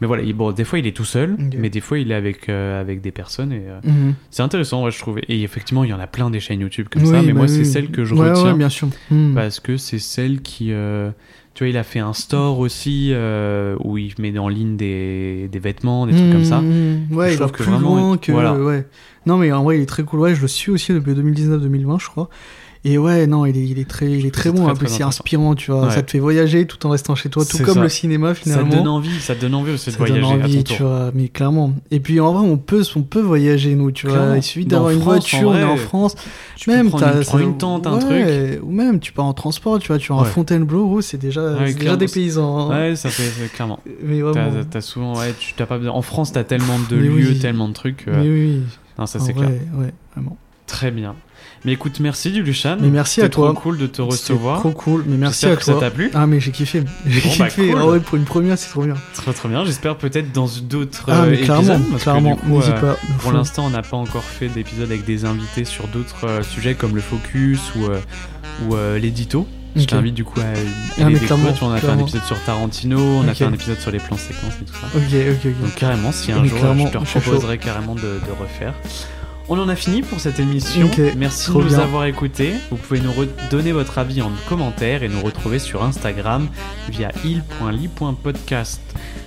Mais 0.00 0.06
voilà, 0.06 0.22
il- 0.22 0.32
bon, 0.32 0.52
des 0.52 0.64
fois 0.64 0.78
il 0.78 0.86
est 0.86 0.96
tout 0.96 1.04
seul, 1.04 1.36
mais 1.56 1.70
des 1.70 1.80
fois 1.80 1.98
il 1.98 2.12
est 2.12 2.14
avec 2.14 2.48
euh, 2.48 2.80
avec 2.80 3.00
des 3.00 3.10
personnes 3.10 3.52
et 3.52 3.62
euh, 3.66 3.80
Mhm. 3.84 4.14
c'est 4.30 4.42
intéressant, 4.42 4.84
ouais, 4.84 4.90
je 4.92 4.98
trouve. 4.98 5.18
Et 5.28 5.42
effectivement, 5.42 5.82
il 5.84 5.90
y 5.90 5.92
en 5.92 5.98
a 6.00 6.06
plein 6.06 6.30
des 6.30 6.38
chaînes 6.40 6.60
YouTube 6.60 6.86
comme 6.90 7.02
Oui, 7.02 7.08
ça, 7.08 7.20
mais 7.22 7.28
bah 7.28 7.38
moi 7.38 7.42
oui. 7.44 7.48
c'est 7.48 7.64
celle 7.64 7.90
que 7.90 8.04
je 8.04 8.14
Ouais, 8.14 8.30
retiens. 8.30 8.52
Ouais, 8.52 8.58
bien 8.58 8.68
sûr. 8.68 8.88
Mhm. 9.10 9.34
parce 9.34 9.58
que 9.60 9.76
c'est 9.76 9.98
celle 9.98 10.40
qui 10.40 10.72
euh, 10.72 11.10
tu 11.54 11.64
vois 11.64 11.70
il 11.70 11.76
a 11.76 11.82
fait 11.82 11.98
un 11.98 12.12
store 12.12 12.60
aussi 12.60 13.12
où 13.84 13.98
il 13.98 14.14
met 14.20 14.38
en 14.38 14.48
ligne 14.48 14.76
des, 14.76 15.48
des 15.50 15.58
vêtements 15.58 16.06
des 16.06 16.12
trucs 16.14 16.30
comme 16.32 16.44
ça 16.44 16.60
Mhm. 16.60 17.06
Ouais, 17.16 17.30
Je 17.30 17.34
il 17.34 17.38
va 17.40 17.46
que 17.48 17.62
plus 17.62 17.64
vraiment, 17.64 17.96
loin 17.96 18.16
que. 18.18 18.30
voilà. 18.30 18.54
Ouais. 18.54 18.86
Non, 19.26 19.36
mais 19.36 19.50
en 19.52 19.62
vrai, 19.64 19.78
il 19.78 19.82
est 19.82 19.86
très 19.86 20.04
cool. 20.04 20.20
Ouais, 20.20 20.34
je 20.34 20.40
le 20.40 20.48
suis 20.48 20.70
aussi 20.70 20.92
depuis 20.94 21.12
2019-2020, 21.12 21.98
je 22.00 22.06
crois. 22.08 22.30
Et 22.84 22.96
ouais, 22.96 23.26
non, 23.26 23.44
il 23.44 23.56
est, 23.56 23.64
il 23.66 23.78
est 23.78 23.88
très, 23.88 24.10
il 24.10 24.24
est 24.24 24.30
très 24.30 24.50
bon. 24.50 24.62
très, 24.62 24.70
En 24.72 24.74
plus, 24.74 24.86
très 24.86 24.96
c'est 24.98 25.02
inspirant, 25.02 25.54
tu 25.54 25.70
vois. 25.72 25.86
Ouais. 25.86 25.90
Ça 25.90 26.02
te 26.02 26.10
fait 26.12 26.18
voyager 26.20 26.64
tout 26.66 26.86
en 26.86 26.90
restant 26.90 27.14
chez 27.16 27.28
toi, 27.28 27.44
tout 27.44 27.58
comme 27.64 27.74
ça. 27.74 27.82
le 27.82 27.88
cinéma 27.88 28.28
ça 28.28 28.34
finalement. 28.34 28.70
te 28.70 28.76
donne 28.76 28.88
envie 28.88 29.20
ça 29.20 29.34
te 29.34 29.40
donne 29.40 29.54
envie 29.56 29.72
aussi 29.72 29.86
de 29.86 29.96
Ça 29.96 29.98
donne 29.98 30.06
voyager 30.08 30.32
à 30.40 30.44
envie, 30.44 30.56
ton 30.58 30.62
tu 30.62 30.76
tour 30.78 30.86
vois, 30.88 31.10
mais 31.14 31.28
clairement. 31.28 31.72
Et 31.90 31.98
puis 32.00 32.20
en 32.20 32.32
vrai, 32.32 32.46
on 32.48 32.56
peut, 32.56 32.82
on 32.96 33.02
peut 33.02 33.20
voyager, 33.20 33.74
nous, 33.74 33.90
tu 33.90 34.06
vois. 34.06 34.36
Il 34.36 34.42
suffit 34.42 34.64
d'avoir 34.64 34.90
une 34.90 35.00
voiture, 35.00 35.48
on 35.50 35.56
est 35.56 35.64
en 35.64 35.76
France. 35.76 36.14
tu 36.56 36.70
même, 36.70 36.84
peux 36.90 36.98
prendre, 36.98 37.06
une, 37.16 37.22
prends 37.24 37.38
ça- 37.38 37.42
une 37.44 37.58
tente 37.58 37.86
un 37.86 37.94
ouais, 37.98 38.46
truc 38.54 38.60
Ou 38.62 38.70
même, 38.70 39.00
tu 39.00 39.12
pars 39.12 39.24
en 39.26 39.34
transport, 39.34 39.78
tu 39.80 39.88
vois, 39.88 39.98
tu 39.98 40.12
vas 40.12 40.20
à. 40.20 40.24
Fontainebleau, 40.24 41.00
c'est 41.00 41.18
déjà, 41.18 41.54
déjà 41.64 41.96
des 41.96 42.06
paysans. 42.06 42.70
hein. 42.70 42.90
ouais 42.90 42.96
ça 42.96 43.10
fait 43.10 43.48
clairement 43.52 43.80
Mais 44.04 44.20
T'as 44.70 44.80
souvent 44.80 45.16
ouais 45.18 45.34
tu 45.38 45.54
t'as 45.54 45.66
pas 45.66 45.78
en 45.88 46.02
France 46.02 46.32
t'as 46.32 46.44
tellement 46.44 46.78
de 46.90 46.96
lieux 46.96 47.38
tellement 47.38 47.68
de 47.68 47.72
trucs 47.72 48.04
que- 48.04 48.10
Mais 48.10 48.22
oui, 48.28 48.46
oui. 48.56 48.62
non 48.98 49.06
ça 49.06 49.18
c'est 49.18 49.32
clair 49.32 49.50
Ouais, 49.74 49.92
vraiment. 50.14 50.36
très 50.66 50.90
bien 50.90 51.14
mais 51.64 51.72
écoute 51.72 52.00
merci 52.00 52.30
du 52.30 52.42
Luchan 52.42 52.76
Mais 52.80 52.88
merci 52.88 53.20
à 53.20 53.24
C'était 53.24 53.34
toi. 53.34 53.52
trop 53.52 53.60
cool 53.62 53.78
de 53.78 53.86
te 53.86 53.96
C'était 53.96 54.02
recevoir 54.32 54.58
trop 54.60 54.70
cool, 54.70 55.04
mais 55.06 55.16
merci 55.16 55.46
à 55.46 55.56
que 55.56 55.64
ça 55.64 55.72
toi. 55.72 55.80
t'a 55.80 55.90
plu 55.90 56.10
Ah, 56.14 56.26
mais 56.26 56.40
j'ai 56.40 56.50
kiffé. 56.52 56.82
J'ai 57.06 57.20
Bon, 57.20 57.30
bah, 57.38 57.48
kiffé. 57.48 57.68
cool. 57.70 57.78
Ah 57.80 57.86
ouais, 57.86 58.00
pour 58.00 58.16
une 58.16 58.24
première, 58.24 58.56
c'est 58.58 58.70
trop 58.70 58.82
bien. 58.84 58.94
Très 59.14 59.32
très 59.32 59.48
bien, 59.48 59.64
j'espère 59.64 59.96
peut-être 59.96 60.32
dans 60.32 60.48
d'autres 60.62 61.04
Ah, 61.08 61.22
euh, 61.24 61.36
clairement, 61.36 61.78
parce 61.90 62.02
que 62.04 62.10
clairement, 62.10 62.34
du 62.36 62.40
coup, 62.42 62.60
euh, 62.60 62.80
pas. 62.80 62.96
Pour 63.20 63.32
l'instant, 63.32 63.66
on 63.66 63.70
n'a 63.70 63.82
pas 63.82 63.96
encore 63.96 64.22
fait 64.24 64.48
d'épisode 64.48 64.86
avec 64.90 65.04
des 65.04 65.24
invités 65.24 65.64
sur 65.64 65.86
d'autres 65.88 66.26
euh, 66.26 66.42
sujets 66.42 66.74
comme 66.74 66.94
le 66.94 67.00
focus 67.00 67.60
ou, 67.76 67.88
ou 68.70 68.76
l'édito. 69.00 69.46
Je 69.76 69.84
t'invite 69.84 70.14
du 70.14 70.24
coup 70.24 70.40
à, 70.40 70.44
Ah, 71.00 71.04
découvrir. 71.04 71.36
vois, 71.36 71.68
on 71.68 71.72
a 71.72 71.78
fait 71.78 71.88
un 71.88 71.98
épisode 71.98 72.22
sur 72.24 72.42
Tarantino, 72.44 72.98
on 72.98 73.28
a 73.28 73.34
fait 73.34 73.44
un 73.44 73.52
épisode 73.52 73.78
sur 73.78 73.90
les 73.92 73.98
plans 73.98 74.16
séquences 74.16 74.54
et 74.60 74.64
tout 74.64 74.72
ça. 74.74 74.86
Ok, 74.96 75.02
ok, 75.04 75.36
ok. 75.46 75.60
Donc 75.62 75.74
carrément, 75.76 76.10
si 76.10 76.32
un 76.32 76.40
Mais 76.40 76.48
jour 76.48 76.58
je 76.58 77.18
te 77.18 77.18
proposerai 77.20 77.58
carrément 77.58 77.94
de, 77.94 78.00
de 78.00 78.32
refaire. 78.40 78.74
On 79.50 79.58
en 79.58 79.68
a 79.68 79.76
fini 79.76 80.02
pour 80.02 80.20
cette 80.20 80.40
émission. 80.40 80.90
Merci 81.16 81.50
de 81.50 81.54
nous 81.54 81.64
bien. 81.64 81.78
avoir 81.78 82.04
écoutés. 82.04 82.52
Vous 82.70 82.76
pouvez 82.76 83.00
nous 83.00 83.12
donner 83.50 83.72
votre 83.72 83.96
avis 83.96 84.20
en 84.20 84.30
commentaire 84.48 85.02
et 85.02 85.08
nous 85.08 85.22
retrouver 85.22 85.58
sur 85.58 85.82
Instagram 85.82 86.48
via 86.90 87.10
il.ly.podcast. 87.24 88.82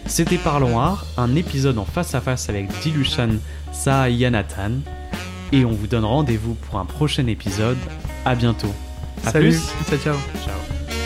C'était 0.05 0.37
Parlons 0.37 0.79
Art, 0.79 1.05
un 1.17 1.35
épisode 1.35 1.77
en 1.79 1.85
face 1.85 2.13
à 2.13 2.21
face 2.21 2.49
avec 2.49 2.67
Dilushan, 2.81 3.37
Saha 3.71 4.09
et 4.09 5.65
on 5.65 5.71
vous 5.71 5.87
donne 5.87 6.05
rendez-vous 6.05 6.53
pour 6.53 6.79
un 6.79 6.85
prochain 6.85 7.25
épisode. 7.27 7.77
À 8.23 8.35
bientôt. 8.35 8.73
À 9.25 9.31
Salut. 9.31 9.49
plus. 9.49 9.73
Ciao, 9.89 9.97
ciao. 9.97 10.17
Ciao. 10.45 11.00